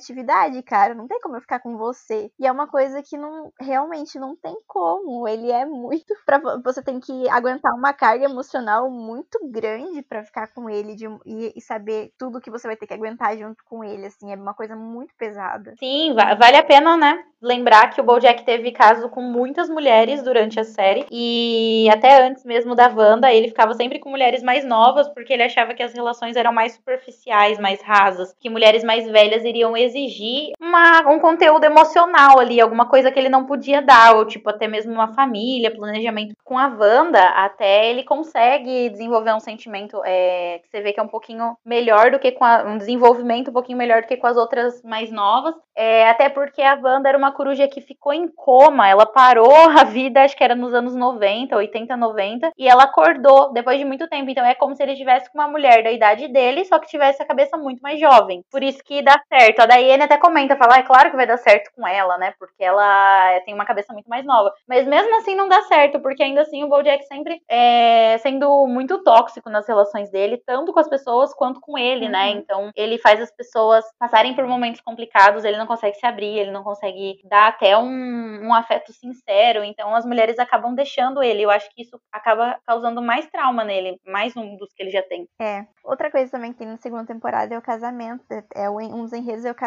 cara. 0.64 0.94
Não 0.94 1.06
tem 1.06 1.20
como 1.20 1.36
eu 1.36 1.40
ficar 1.40 1.60
com 1.60 1.76
você. 1.76 2.30
E 2.38 2.46
é 2.46 2.52
uma 2.52 2.66
coisa 2.66 3.02
que 3.02 3.16
não 3.16 3.52
realmente 3.60 4.18
não 4.18 4.36
tem 4.36 4.54
como. 4.66 5.26
Ele 5.28 5.50
é 5.50 5.64
muito. 5.64 6.06
Pra, 6.26 6.40
você 6.64 6.82
tem 6.82 6.98
que 6.98 7.28
aguentar 7.28 7.72
uma 7.74 7.92
carga 7.92 8.24
emocional 8.24 8.90
muito 8.90 9.38
grande 9.48 10.02
para 10.02 10.24
ficar 10.24 10.48
com 10.48 10.68
ele 10.68 10.94
de, 10.96 11.06
e, 11.24 11.52
e, 11.54 11.60
saber 11.60 12.12
tudo 12.18 12.40
que 12.40 12.50
você 12.50 12.66
vai 12.66 12.76
ter 12.76 12.86
que 12.86 12.94
aguentar 12.94 13.36
junto 13.36 13.62
com 13.64 13.84
ele. 13.84 14.06
Assim, 14.06 14.32
é 14.32 14.36
uma 14.36 14.54
coisa 14.54 14.74
muito 14.74 15.14
pesada. 15.16 15.74
Sim, 15.78 16.14
vale 16.14 16.56
a 16.56 16.64
pena, 16.64 16.96
né? 16.96 17.24
Lembrar 17.40 17.90
que 17.90 18.00
o 18.00 18.04
Bojack 18.04 18.44
teve 18.44 18.72
caso 18.72 19.08
com 19.08 19.20
muitas 19.20 19.68
mulheres 19.68 20.22
durante 20.22 20.58
a 20.58 20.64
série. 20.64 21.06
E 21.10 21.88
até 21.92 22.26
antes 22.26 22.44
mesmo 22.44 22.74
da 22.74 22.88
Wanda, 22.88 23.32
ele 23.32 23.48
ficava 23.48 23.74
sempre 23.74 23.98
com 23.98 24.10
mulheres 24.10 24.42
mais 24.42 24.64
novas, 24.64 25.08
porque 25.08 25.32
ele 25.32 25.42
achava 25.42 25.74
que 25.74 25.82
as 25.82 25.92
relações 25.92 26.34
eram 26.34 26.52
mais 26.52 26.72
superficiais, 26.72 27.58
mais 27.58 27.80
rasas, 27.82 28.34
que 28.40 28.50
mulheres 28.50 28.82
mais 28.82 29.08
velhas 29.10 29.44
iriam 29.44 29.76
exigir 29.86 30.52
uma, 30.60 31.08
um 31.10 31.18
conteúdo 31.18 31.64
emocional 31.64 32.38
ali, 32.38 32.60
alguma 32.60 32.86
coisa 32.86 33.10
que 33.10 33.18
ele 33.18 33.28
não 33.28 33.46
podia 33.46 33.80
dar, 33.80 34.16
ou 34.16 34.24
tipo, 34.24 34.50
até 34.50 34.68
mesmo 34.68 34.92
uma 34.92 35.08
família, 35.08 35.74
planejamento. 35.74 36.34
Com 36.44 36.58
a 36.58 36.66
Wanda, 36.66 37.22
até 37.30 37.90
ele 37.90 38.04
consegue 38.04 38.90
desenvolver 38.90 39.32
um 39.32 39.40
sentimento 39.40 40.00
é, 40.04 40.60
que 40.62 40.68
você 40.68 40.80
vê 40.80 40.92
que 40.92 41.00
é 41.00 41.02
um 41.02 41.08
pouquinho 41.08 41.56
melhor 41.64 42.10
do 42.10 42.18
que 42.18 42.32
com 42.32 42.44
a, 42.44 42.64
um 42.64 42.78
desenvolvimento 42.78 43.50
um 43.50 43.52
pouquinho 43.52 43.78
melhor 43.78 44.02
do 44.02 44.08
que 44.08 44.16
com 44.16 44.26
as 44.26 44.36
outras 44.36 44.82
mais 44.82 45.10
novas. 45.10 45.54
É, 45.74 46.08
até 46.08 46.28
porque 46.28 46.62
a 46.62 46.78
Wanda 46.82 47.08
era 47.08 47.18
uma 47.18 47.32
coruja 47.32 47.68
que 47.68 47.80
ficou 47.80 48.12
em 48.12 48.28
coma, 48.28 48.88
ela 48.88 49.04
parou 49.04 49.54
a 49.54 49.84
vida, 49.84 50.22
acho 50.22 50.36
que 50.36 50.42
era 50.42 50.54
nos 50.54 50.72
anos 50.72 50.94
90, 50.94 51.54
80, 51.54 51.96
90, 51.96 52.50
e 52.56 52.66
ela 52.66 52.84
acordou 52.84 53.52
depois 53.52 53.78
de 53.78 53.84
muito 53.84 54.08
tempo. 54.08 54.30
Então 54.30 54.44
é 54.44 54.54
como 54.54 54.74
se 54.74 54.82
ele 54.82 54.92
estivesse 54.92 55.30
com 55.30 55.38
uma 55.38 55.48
mulher 55.48 55.82
da 55.82 55.92
idade 55.92 56.28
dele, 56.28 56.64
só 56.64 56.78
que 56.78 56.88
tivesse 56.88 57.22
a 57.22 57.26
cabeça 57.26 57.56
muito 57.56 57.80
mais 57.80 58.00
jovem. 58.00 58.42
Por 58.50 58.62
isso 58.62 58.82
que 58.82 59.02
dá 59.02 59.20
certo. 59.28 59.60
A 59.60 59.66
Daiane 59.76 60.04
até 60.04 60.16
comenta, 60.16 60.56
fala, 60.56 60.76
ah, 60.76 60.78
é 60.78 60.82
claro 60.82 61.10
que 61.10 61.16
vai 61.16 61.26
dar 61.26 61.36
certo 61.36 61.70
com 61.74 61.86
ela, 61.86 62.16
né? 62.16 62.32
Porque 62.38 62.64
ela 62.64 63.40
tem 63.44 63.54
uma 63.54 63.66
cabeça 63.66 63.92
muito 63.92 64.08
mais 64.08 64.24
nova. 64.24 64.52
Mas 64.66 64.86
mesmo 64.86 65.14
assim 65.16 65.34
não 65.34 65.48
dá 65.48 65.62
certo, 65.62 66.00
porque 66.00 66.22
ainda 66.22 66.42
assim 66.42 66.64
o 66.64 66.68
Bojack 66.68 67.04
sempre 67.04 67.42
é 67.48 68.16
sendo 68.18 68.66
muito 68.66 69.02
tóxico 69.02 69.50
nas 69.50 69.68
relações 69.68 70.10
dele, 70.10 70.42
tanto 70.46 70.72
com 70.72 70.80
as 70.80 70.88
pessoas 70.88 71.34
quanto 71.34 71.60
com 71.60 71.76
ele, 71.76 72.08
né? 72.08 72.28
uhum. 72.28 72.34
né? 72.34 72.40
Então 72.40 72.70
ele 72.74 72.98
faz 72.98 73.20
as 73.20 73.30
pessoas 73.30 73.84
passarem 73.98 74.34
por 74.34 74.46
momentos 74.46 74.80
complicados, 74.80 75.44
ele 75.44 75.58
não 75.58 75.66
consegue 75.66 75.96
se 75.96 76.06
abrir, 76.06 76.38
ele 76.38 76.50
não 76.50 76.62
consegue 76.62 77.20
dar 77.24 77.48
até 77.48 77.76
um, 77.76 78.46
um 78.46 78.54
afeto 78.54 78.92
sincero. 78.92 79.62
Então 79.62 79.94
as 79.94 80.06
mulheres 80.06 80.38
acabam 80.38 80.74
deixando 80.74 81.22
ele. 81.22 81.42
Eu 81.42 81.50
acho 81.50 81.68
que 81.74 81.82
isso 81.82 82.00
acaba 82.10 82.58
causando 82.66 83.02
mais 83.02 83.26
trauma 83.26 83.64
nele, 83.64 84.00
mais 84.06 84.36
um 84.36 84.56
dos 84.56 84.72
que 84.72 84.82
ele 84.82 84.90
já 84.90 85.02
tem. 85.02 85.28
É. 85.40 85.66
Outra 85.84 86.10
coisa 86.10 86.30
também 86.30 86.52
que 86.52 86.58
tem 86.58 86.66
na 86.66 86.78
segunda 86.78 87.04
temporada 87.04 87.54
é 87.54 87.58
o 87.58 87.62
casamento. 87.62 88.24
É 88.54 88.68
um 88.70 89.02
dos 89.02 89.12
enredos 89.12 89.44
é 89.44 89.50
o 89.50 89.54
casamento, 89.54 89.65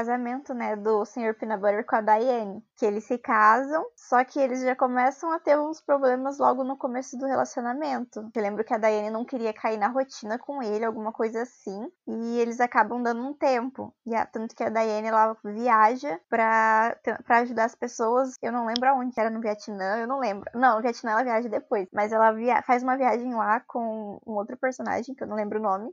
né, 0.54 0.76
do 0.76 1.06
Sr. 1.06 1.34
Peanut 1.38 1.62
Butter 1.62 1.86
com 1.86 1.96
a 1.96 2.02
Diane. 2.02 2.64
Que 2.78 2.86
eles 2.86 3.04
se 3.04 3.18
casam, 3.18 3.86
só 3.96 4.24
que 4.24 4.40
eles 4.40 4.62
já 4.62 4.76
começam 4.76 5.32
a 5.32 5.40
ter 5.40 5.60
uns 5.60 5.82
problemas 5.82 6.38
logo 6.40 6.64
no 6.64 6.78
começo 6.78 7.18
do 7.18 7.26
relacionamento. 7.26 8.30
Eu 8.34 8.42
lembro 8.42 8.64
que 8.64 8.74
a 8.74 8.78
Diane 8.78 9.10
não 9.10 9.26
queria 9.26 9.54
cair 9.54 9.78
na 9.78 9.88
rotina 9.88 10.40
com 10.40 10.64
ele, 10.64 10.86
alguma 10.86 11.12
coisa 11.12 11.42
assim. 11.42 11.92
E 12.08 12.40
eles 12.40 12.60
acabam 12.60 13.02
dando 13.02 13.22
um 13.22 13.34
tempo. 13.34 13.94
E 14.06 14.12
tanto 14.28 14.56
que 14.56 14.64
a 14.64 14.70
Diane 14.70 15.08
ela 15.08 15.36
viaja 15.44 16.20
pra 16.30 16.96
ajudar 17.30 17.66
as 17.66 17.76
pessoas. 17.76 18.36
Eu 18.42 18.52
não 18.52 18.66
lembro 18.66 18.90
aonde, 18.90 19.20
era 19.20 19.30
no 19.30 19.42
Vietnã, 19.42 19.98
eu 19.98 20.08
não 20.08 20.20
lembro. 20.20 20.50
Não, 20.56 20.78
no 20.78 20.82
Vietnã 20.82 21.12
ela 21.12 21.24
viaja 21.24 21.50
depois. 21.50 21.88
Mas 21.94 22.12
ela 22.12 22.32
via, 22.32 22.62
faz 22.64 22.84
uma 22.84 22.98
viagem 22.98 23.34
lá 23.36 23.60
com 23.68 24.20
um 24.26 24.34
outro 24.34 24.58
personagem, 24.58 25.14
que 25.16 25.24
eu 25.24 25.28
não 25.28 25.36
lembro 25.36 25.60
o 25.60 25.62
nome. 25.62 25.92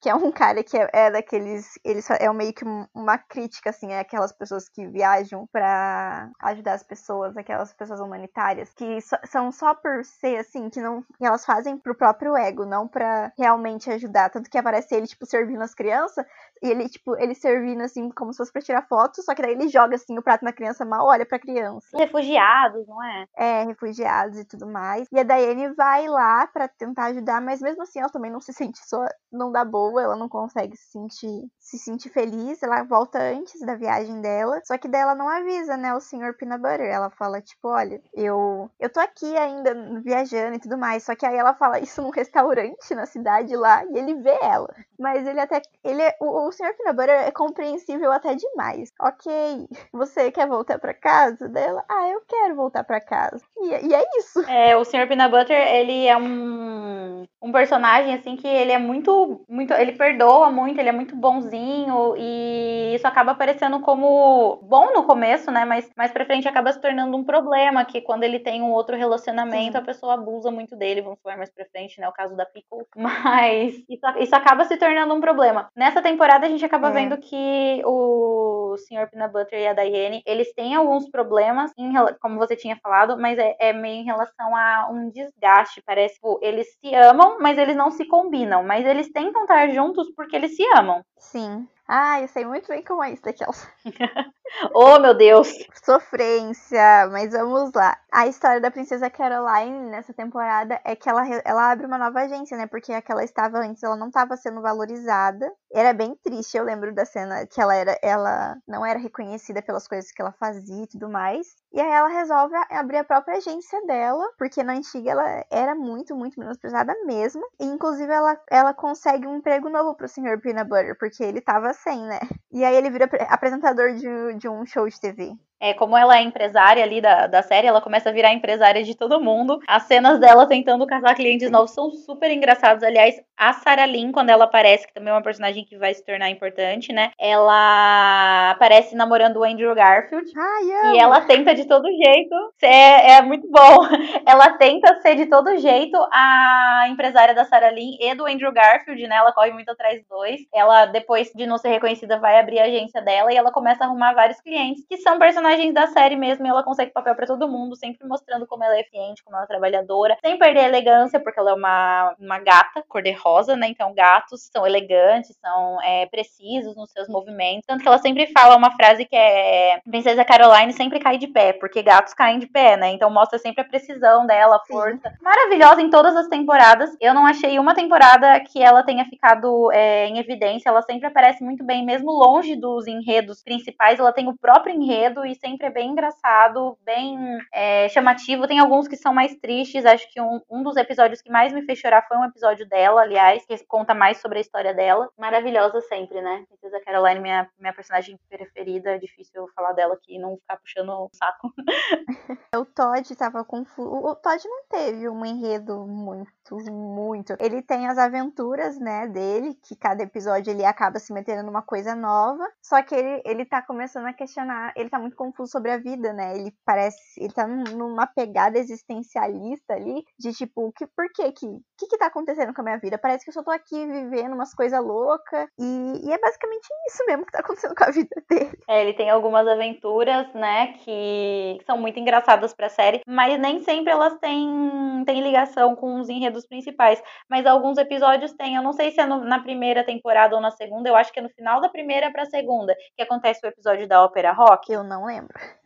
Que 0.00 0.08
é 0.08 0.14
um 0.14 0.30
cara 0.30 0.62
que 0.62 0.76
é, 0.76 0.88
é 0.92 1.10
daqueles. 1.10 1.78
Ele 1.84 2.00
é 2.20 2.32
meio 2.32 2.52
que 2.52 2.64
uma 2.94 3.18
crítica, 3.18 3.70
assim, 3.70 3.92
é 3.92 4.00
aquelas 4.00 4.32
pessoas 4.32 4.68
que 4.68 4.86
viajam 4.86 5.46
para 5.52 6.30
ajudar 6.42 6.74
as 6.74 6.82
pessoas, 6.82 7.36
aquelas 7.36 7.72
pessoas 7.72 8.00
humanitárias, 8.00 8.72
que 8.74 9.00
so, 9.00 9.16
são 9.24 9.50
só 9.50 9.74
por 9.74 10.04
ser 10.04 10.38
assim, 10.38 10.68
que 10.68 10.80
não. 10.80 11.02
Que 11.18 11.26
elas 11.26 11.44
fazem 11.44 11.78
pro 11.78 11.96
próprio 11.96 12.36
ego, 12.36 12.64
não 12.64 12.86
para 12.86 13.32
realmente 13.38 13.90
ajudar. 13.90 14.30
Tanto 14.30 14.50
que 14.50 14.58
aparece 14.58 14.94
ele, 14.94 15.06
tipo, 15.06 15.26
servindo 15.26 15.62
as 15.62 15.74
crianças, 15.74 16.24
e 16.62 16.68
ele, 16.68 16.88
tipo, 16.88 17.16
ele 17.16 17.34
servindo 17.34 17.82
assim, 17.82 18.10
como 18.10 18.32
se 18.32 18.38
fosse 18.38 18.52
pra 18.52 18.62
tirar 18.62 18.86
foto, 18.88 19.22
só 19.22 19.34
que 19.34 19.42
daí 19.42 19.52
ele 19.52 19.68
joga 19.68 19.96
assim 19.96 20.18
o 20.18 20.22
prato 20.22 20.44
na 20.44 20.52
criança, 20.52 20.84
mal 20.84 21.06
olha 21.06 21.26
pra 21.26 21.38
criança. 21.38 21.96
Refugiados, 21.96 22.86
não 22.86 23.02
é? 23.04 23.26
É, 23.36 23.64
refugiados 23.64 24.38
e 24.38 24.44
tudo 24.44 24.66
mais. 24.66 25.06
E 25.12 25.18
a 25.18 25.22
Daiane 25.22 25.74
vai 25.74 26.06
lá 26.08 26.46
para 26.46 26.68
tentar 26.68 27.06
ajudar, 27.06 27.40
mas 27.40 27.60
mesmo 27.60 27.82
assim 27.82 28.00
ela 28.00 28.08
também 28.08 28.30
não 28.30 28.40
se 28.40 28.52
sente 28.52 28.78
só, 28.86 29.04
não 29.30 29.52
dá 29.52 29.64
boa, 29.64 29.85
ela 29.98 30.16
não 30.16 30.28
consegue 30.28 30.76
se 30.76 30.90
sentir, 30.90 31.48
se 31.58 31.78
sentir 31.78 32.10
feliz, 32.10 32.62
ela 32.62 32.82
volta 32.82 33.18
antes 33.18 33.60
da 33.60 33.74
viagem 33.74 34.20
dela, 34.20 34.60
só 34.64 34.78
que 34.78 34.88
daí 34.88 35.00
ela 35.00 35.14
não 35.14 35.28
avisa, 35.28 35.76
né, 35.76 35.94
o 35.94 36.00
senhor 36.00 36.34
Peanut 36.34 36.60
Butter, 36.60 36.86
ela 36.86 37.10
fala, 37.10 37.40
tipo, 37.40 37.68
olha, 37.68 38.00
eu, 38.14 38.70
eu 38.78 38.90
tô 38.90 39.00
aqui 39.00 39.36
ainda 39.36 39.74
viajando 40.02 40.56
e 40.56 40.60
tudo 40.60 40.78
mais, 40.78 41.02
só 41.02 41.14
que 41.14 41.26
aí 41.26 41.36
ela 41.36 41.54
fala 41.54 41.80
isso 41.80 42.02
num 42.02 42.10
restaurante 42.10 42.94
na 42.94 43.06
cidade 43.06 43.54
lá, 43.56 43.84
e 43.84 43.98
ele 43.98 44.14
vê 44.14 44.36
ela, 44.42 44.74
mas 44.98 45.26
ele 45.26 45.40
até, 45.40 45.60
ele 45.84 46.02
é, 46.02 46.16
o, 46.20 46.48
o 46.48 46.52
senhor 46.52 46.74
Peanut 46.74 46.96
Butter 46.96 47.20
é 47.26 47.30
compreensível 47.30 48.12
até 48.12 48.34
demais, 48.34 48.92
ok, 49.00 49.68
você 49.92 50.30
quer 50.30 50.46
voltar 50.46 50.78
para 50.78 50.94
casa 50.94 51.48
dela? 51.48 51.84
Ah, 51.88 52.08
eu 52.08 52.22
quero 52.26 52.54
voltar 52.54 52.84
para 52.84 53.00
casa, 53.00 53.42
e, 53.58 53.88
e 53.88 53.94
é 53.94 54.02
isso. 54.18 54.40
É, 54.48 54.76
o 54.76 54.84
senhor 54.84 55.06
Peanut 55.08 55.30
Butter, 55.30 55.56
ele 55.56 56.06
é 56.06 56.16
um, 56.16 57.26
um 57.42 57.52
personagem, 57.52 58.14
assim, 58.14 58.36
que 58.36 58.46
ele 58.46 58.72
é 58.72 58.78
muito, 58.78 59.44
muito, 59.48 59.72
ele 59.76 59.92
perdoa 59.92 60.50
muito, 60.50 60.78
ele 60.78 60.88
é 60.88 60.92
muito 60.92 61.14
bonzinho 61.16 62.14
e 62.16 62.94
isso 62.94 63.06
acaba 63.06 63.32
aparecendo 63.32 63.80
como 63.80 64.60
bom 64.62 64.92
no 64.92 65.04
começo, 65.04 65.50
né? 65.50 65.64
Mas 65.64 65.88
mais 65.96 66.12
pra 66.12 66.24
frente 66.24 66.48
acaba 66.48 66.72
se 66.72 66.80
tornando 66.80 67.16
um 67.16 67.24
problema, 67.24 67.84
que 67.84 68.00
quando 68.00 68.24
ele 68.24 68.38
tem 68.38 68.62
um 68.62 68.72
outro 68.72 68.96
relacionamento, 68.96 69.72
Sim. 69.72 69.78
a 69.78 69.82
pessoa 69.82 70.14
abusa 70.14 70.50
muito 70.50 70.76
dele, 70.76 71.02
vamos 71.02 71.20
falar 71.22 71.36
mais 71.36 71.50
pra 71.50 71.66
frente, 71.66 72.00
né? 72.00 72.08
O 72.08 72.12
caso 72.12 72.36
da 72.36 72.46
Pickle. 72.46 72.86
Mas 72.96 73.74
isso, 73.88 74.06
isso 74.18 74.34
acaba 74.34 74.64
se 74.64 74.76
tornando 74.76 75.14
um 75.14 75.20
problema. 75.20 75.68
Nessa 75.76 76.02
temporada 76.02 76.46
a 76.46 76.48
gente 76.48 76.64
acaba 76.64 76.88
é. 76.88 76.92
vendo 76.92 77.18
que 77.18 77.82
o 77.84 78.76
Sr. 78.76 79.08
Peanut 79.10 79.32
Butter 79.32 79.58
e 79.58 79.66
a 79.66 79.72
Diane, 79.72 80.22
eles 80.26 80.52
têm 80.54 80.74
alguns 80.74 81.08
problemas, 81.08 81.72
em, 81.76 81.92
como 82.20 82.38
você 82.38 82.56
tinha 82.56 82.76
falado, 82.76 83.18
mas 83.18 83.38
é, 83.38 83.56
é 83.58 83.72
meio 83.72 84.00
em 84.00 84.04
relação 84.04 84.54
a 84.54 84.88
um 84.90 85.10
desgaste, 85.10 85.82
parece. 85.84 86.14
Tipo, 86.14 86.38
eles 86.42 86.66
se 86.80 86.94
amam, 86.94 87.38
mas 87.40 87.58
eles 87.58 87.76
não 87.76 87.90
se 87.90 88.04
combinam, 88.06 88.62
mas 88.62 88.86
eles 88.86 89.10
tentam 89.12 89.42
estar 89.42 89.65
juntos 89.74 90.10
porque 90.14 90.36
eles 90.36 90.56
se 90.56 90.64
amam. 90.74 91.04
Sim. 91.18 91.66
Ah, 91.88 92.20
eu 92.20 92.26
sei 92.26 92.44
muito 92.44 92.66
bem 92.66 92.82
como 92.82 93.02
é 93.02 93.12
isso 93.12 93.22
daquelas. 93.22 93.68
oh, 94.74 94.98
meu 94.98 95.14
Deus! 95.14 95.48
Sofrência, 95.84 97.08
mas 97.12 97.30
vamos 97.30 97.70
lá. 97.72 97.96
A 98.12 98.26
história 98.26 98.60
da 98.60 98.72
princesa 98.72 99.08
Caroline 99.08 99.90
nessa 99.90 100.12
temporada 100.12 100.80
é 100.84 100.96
que 100.96 101.08
ela, 101.08 101.22
ela 101.44 101.70
abre 101.70 101.86
uma 101.86 101.96
nova 101.96 102.22
agência, 102.22 102.56
né? 102.56 102.66
Porque 102.66 102.92
a 102.92 103.00
que 103.00 103.12
ela 103.12 103.22
estava 103.22 103.58
antes, 103.58 103.84
ela 103.84 103.96
não 103.96 104.08
estava 104.08 104.36
sendo 104.36 104.60
valorizada. 104.60 105.48
Era 105.72 105.92
bem 105.92 106.14
triste, 106.22 106.56
eu 106.56 106.64
lembro 106.64 106.94
da 106.94 107.04
cena 107.04 107.46
que 107.46 107.60
ela 107.60 107.74
era, 107.74 107.98
ela 108.02 108.56
não 108.66 108.86
era 108.86 108.98
reconhecida 108.98 109.60
pelas 109.60 109.86
coisas 109.86 110.10
que 110.12 110.22
ela 110.22 110.32
fazia 110.32 110.84
e 110.84 110.86
tudo 110.86 111.08
mais. 111.08 111.56
E 111.72 111.80
aí 111.80 111.90
ela 111.90 112.08
resolve 112.08 112.54
abrir 112.70 112.98
a 112.98 113.04
própria 113.04 113.36
agência 113.36 113.84
dela, 113.84 114.24
porque 114.38 114.62
na 114.62 114.74
antiga 114.74 115.10
ela 115.10 115.44
era 115.50 115.74
muito, 115.74 116.14
muito 116.16 116.38
menosprezada 116.38 116.94
mesmo. 117.04 117.42
E 117.60 117.64
inclusive 117.64 118.10
ela, 118.12 118.40
ela 118.50 118.72
consegue 118.72 119.26
um 119.26 119.36
emprego 119.36 119.68
novo 119.68 119.94
pro 119.94 120.08
Sr. 120.08 120.40
Peanut 120.40 120.68
Butter, 120.68 120.96
porque 120.98 121.22
ele 121.22 121.40
tava 121.40 121.72
sem, 121.72 122.00
né? 122.06 122.20
E 122.52 122.64
aí 122.64 122.74
ele 122.76 122.90
vira 122.90 123.08
apresentador 123.28 123.92
de, 123.94 124.34
de 124.38 124.48
um 124.48 124.64
show 124.64 124.88
de 124.88 125.00
TV. 125.00 125.36
É, 125.60 125.72
como 125.72 125.96
ela 125.96 126.18
é 126.18 126.22
empresária 126.22 126.82
ali 126.82 127.00
da, 127.00 127.26
da 127.26 127.42
série, 127.42 127.66
ela 127.66 127.80
começa 127.80 128.10
a 128.10 128.12
virar 128.12 128.32
empresária 128.32 128.82
de 128.82 128.94
todo 128.94 129.20
mundo. 129.20 129.58
As 129.66 129.84
cenas 129.84 130.20
dela 130.20 130.46
tentando 130.46 130.86
casar 130.86 131.14
clientes 131.14 131.50
novos 131.50 131.70
são 131.70 131.90
super 131.90 132.30
engraçadas. 132.30 132.82
Aliás, 132.82 133.16
a 133.36 133.52
Sarah 133.54 133.86
Lynn, 133.86 134.12
quando 134.12 134.30
ela 134.30 134.44
aparece, 134.44 134.86
que 134.86 134.92
também 134.92 135.10
é 135.10 135.14
uma 135.14 135.22
personagem 135.22 135.64
que 135.64 135.76
vai 135.76 135.94
se 135.94 136.04
tornar 136.04 136.30
importante, 136.30 136.92
né? 136.92 137.10
Ela 137.18 138.50
aparece 138.50 138.94
namorando 138.94 139.38
o 139.38 139.44
Andrew 139.44 139.74
Garfield. 139.74 140.30
Ai, 140.36 140.94
e 140.94 140.98
ela 140.98 141.22
tenta 141.22 141.54
de 141.54 141.66
todo 141.66 141.86
jeito. 141.86 142.34
É, 142.62 143.12
é 143.12 143.22
muito 143.22 143.48
bom. 143.48 143.86
Ela 144.26 144.50
tenta 144.58 145.00
ser 145.00 145.14
de 145.14 145.26
todo 145.26 145.56
jeito 145.56 145.96
a 146.12 146.86
empresária 146.88 147.34
da 147.34 147.44
Sarah 147.44 147.70
Lynn 147.70 147.96
e 148.00 148.14
do 148.14 148.26
Andrew 148.26 148.52
Garfield, 148.52 149.06
né? 149.06 149.16
Ela 149.16 149.32
corre 149.32 149.52
muito 149.52 149.70
atrás 149.70 150.00
dos 150.00 150.08
dois. 150.08 150.40
Ela, 150.52 150.86
depois 150.86 151.30
de 151.34 151.46
não 151.46 151.58
ser 151.58 151.68
reconhecida, 151.68 152.18
vai 152.18 152.38
abrir 152.38 152.58
a 152.58 152.64
agência 152.64 153.00
dela 153.00 153.32
e 153.32 153.36
ela 153.36 153.52
começa 153.52 153.84
a 153.84 153.86
arrumar 153.86 154.14
vários 154.14 154.40
clientes 154.40 154.84
que 154.88 154.96
são 154.98 155.18
personagens 155.18 155.45
personagens 155.46 155.72
da 155.72 155.86
série 155.86 156.16
mesmo 156.16 156.44
e 156.44 156.48
ela 156.48 156.64
consegue 156.64 156.92
papel 156.92 157.14
para 157.14 157.26
todo 157.26 157.48
mundo, 157.48 157.76
sempre 157.76 158.06
mostrando 158.06 158.46
como 158.46 158.64
ela 158.64 158.76
é 158.76 158.80
eficiente, 158.80 159.22
como 159.22 159.36
ela 159.36 159.44
é 159.44 159.48
trabalhadora, 159.48 160.16
sem 160.24 160.38
perder 160.38 160.60
a 160.60 160.68
elegância, 160.68 161.20
porque 161.20 161.38
ela 161.38 161.52
é 161.52 161.54
uma, 161.54 162.14
uma 162.18 162.38
gata 162.40 162.82
cor-de-rosa, 162.88 163.54
né? 163.54 163.68
Então, 163.68 163.94
gatos 163.94 164.48
são 164.52 164.66
elegantes, 164.66 165.36
são 165.40 165.80
é, 165.82 166.06
precisos 166.06 166.74
nos 166.76 166.90
seus 166.90 167.08
movimentos. 167.08 167.64
Tanto 167.66 167.82
que 167.82 167.88
ela 167.88 167.98
sempre 167.98 168.26
fala 168.28 168.56
uma 168.56 168.72
frase 168.72 169.04
que 169.04 169.14
é: 169.14 169.80
Princesa 169.88 170.24
Caroline 170.24 170.72
sempre 170.72 170.98
cai 170.98 171.16
de 171.16 171.28
pé, 171.28 171.52
porque 171.52 171.82
gatos 171.82 172.14
caem 172.14 172.38
de 172.38 172.46
pé, 172.46 172.76
né? 172.76 172.90
Então, 172.90 173.10
mostra 173.10 173.38
sempre 173.38 173.62
a 173.62 173.68
precisão 173.68 174.26
dela, 174.26 174.56
a 174.56 174.66
força. 174.66 175.10
Sim. 175.10 175.16
Maravilhosa 175.22 175.80
em 175.80 175.90
todas 175.90 176.16
as 176.16 176.28
temporadas. 176.28 176.90
Eu 177.00 177.14
não 177.14 177.26
achei 177.26 177.58
uma 177.58 177.74
temporada 177.74 178.40
que 178.40 178.62
ela 178.62 178.82
tenha 178.82 179.04
ficado 179.04 179.70
é, 179.72 180.06
em 180.06 180.18
evidência. 180.18 180.68
Ela 180.68 180.82
sempre 180.82 181.06
aparece 181.06 181.44
muito 181.44 181.64
bem, 181.64 181.84
mesmo 181.84 182.10
longe 182.10 182.56
dos 182.56 182.86
enredos 182.86 183.42
principais. 183.42 184.00
Ela 184.00 184.12
tem 184.12 184.28
o 184.28 184.36
próprio 184.36 184.74
enredo 184.74 185.24
e 185.24 185.35
sempre 185.38 185.66
é 185.66 185.70
bem 185.70 185.90
engraçado, 185.90 186.78
bem 186.84 187.38
é, 187.52 187.88
chamativo. 187.88 188.46
Tem 188.46 188.58
alguns 188.58 188.88
que 188.88 188.96
são 188.96 189.12
mais 189.12 189.34
tristes. 189.36 189.86
Acho 189.86 190.10
que 190.12 190.20
um, 190.20 190.40
um 190.50 190.62
dos 190.62 190.76
episódios 190.76 191.22
que 191.22 191.30
mais 191.30 191.52
me 191.52 191.62
fez 191.62 191.78
chorar 191.78 192.06
foi 192.06 192.16
um 192.16 192.24
episódio 192.24 192.68
dela, 192.68 193.02
aliás, 193.02 193.44
que 193.46 193.56
conta 193.66 193.94
mais 193.94 194.18
sobre 194.18 194.38
a 194.38 194.40
história 194.40 194.74
dela. 194.74 195.08
Maravilhosa 195.18 195.80
sempre, 195.82 196.20
né? 196.20 196.44
Princesa 196.48 196.80
Caroline, 196.84 197.20
minha, 197.20 197.48
minha 197.58 197.72
personagem 197.72 198.18
preferida. 198.28 198.90
É 198.90 198.98
difícil 198.98 199.46
falar 199.54 199.72
dela 199.72 199.94
aqui 199.94 200.16
e 200.16 200.18
não 200.18 200.36
ficar 200.36 200.56
puxando 200.58 200.90
o 200.90 201.10
saco. 201.12 201.52
o 202.54 202.64
Todd 202.64 203.16
tava 203.16 203.44
confuso. 203.44 203.88
O 203.88 204.14
Todd 204.14 204.42
não 204.44 204.64
teve 204.68 205.08
um 205.08 205.24
enredo 205.24 205.86
muito, 205.86 206.56
muito. 206.70 207.34
Ele 207.38 207.62
tem 207.62 207.86
as 207.88 207.98
aventuras, 207.98 208.78
né, 208.78 209.06
dele, 209.06 209.54
que 209.62 209.76
cada 209.76 210.02
episódio 210.02 210.50
ele 210.50 210.64
acaba 210.64 210.98
se 210.98 211.12
metendo 211.12 211.42
numa 211.42 211.62
coisa 211.62 211.94
nova. 211.94 212.46
Só 212.62 212.82
que 212.82 212.94
ele, 212.94 213.22
ele 213.24 213.44
tá 213.44 213.62
começando 213.62 214.06
a 214.06 214.12
questionar. 214.12 214.72
Ele 214.76 214.90
tá 214.90 214.98
muito 214.98 215.16
confuso 215.26 215.52
sobre 215.52 215.70
a 215.70 215.78
vida, 215.78 216.12
né? 216.12 216.36
Ele 216.36 216.52
parece, 216.64 216.98
ele 217.18 217.32
tá 217.32 217.46
numa 217.46 218.06
pegada 218.06 218.58
existencialista 218.58 219.74
ali, 219.74 220.04
de 220.18 220.32
tipo, 220.32 220.72
que, 220.72 220.86
por 220.86 221.06
que 221.12 221.32
que, 221.32 221.46
que 221.78 221.86
que 221.86 221.98
tá 221.98 222.06
acontecendo 222.06 222.54
com 222.54 222.60
a 222.60 222.64
minha 222.64 222.78
vida? 222.78 222.98
Parece 222.98 223.24
que 223.24 223.30
eu 223.30 223.34
só 223.34 223.42
tô 223.42 223.50
aqui 223.50 223.86
vivendo 223.86 224.34
umas 224.34 224.54
coisas 224.54 224.82
loucas, 224.82 225.48
e, 225.58 226.08
e, 226.08 226.12
é 226.12 226.18
basicamente 226.18 226.68
isso 226.88 227.04
mesmo 227.06 227.26
que 227.26 227.32
tá 227.32 227.40
acontecendo 227.40 227.74
com 227.74 227.84
a 227.84 227.90
vida 227.90 228.22
dele. 228.30 228.58
É, 228.68 228.82
ele 228.82 228.94
tem 228.94 229.10
algumas 229.10 229.46
aventuras, 229.46 230.32
né, 230.34 230.74
que 230.78 231.58
são 231.66 231.78
muito 231.78 231.98
engraçadas 231.98 232.54
pra 232.54 232.68
série, 232.68 233.00
mas 233.06 233.38
nem 233.38 233.62
sempre 233.62 233.92
elas 233.92 234.18
têm, 234.18 235.04
têm 235.04 235.22
ligação 235.22 235.74
com 235.74 236.00
os 236.00 236.08
enredos 236.08 236.46
principais, 236.46 237.02
mas 237.28 237.46
alguns 237.46 237.78
episódios 237.78 238.32
têm, 238.32 238.56
eu 238.56 238.62
não 238.62 238.72
sei 238.72 238.90
se 238.90 239.00
é 239.00 239.06
no, 239.06 239.24
na 239.24 239.40
primeira 239.40 239.84
temporada 239.84 240.34
ou 240.34 240.40
na 240.40 240.50
segunda, 240.50 240.88
eu 240.88 240.96
acho 240.96 241.12
que 241.12 241.18
é 241.18 241.22
no 241.22 241.30
final 241.30 241.60
da 241.60 241.68
primeira 241.68 242.10
pra 242.10 242.24
segunda, 242.26 242.74
que 242.96 243.02
acontece 243.02 243.44
o 243.44 243.48
episódio 243.48 243.88
da 243.88 244.02
ópera 244.02 244.32
rock. 244.32 244.72
Eu 244.72 244.84
não 244.84 245.06
lembro. 245.06 245.15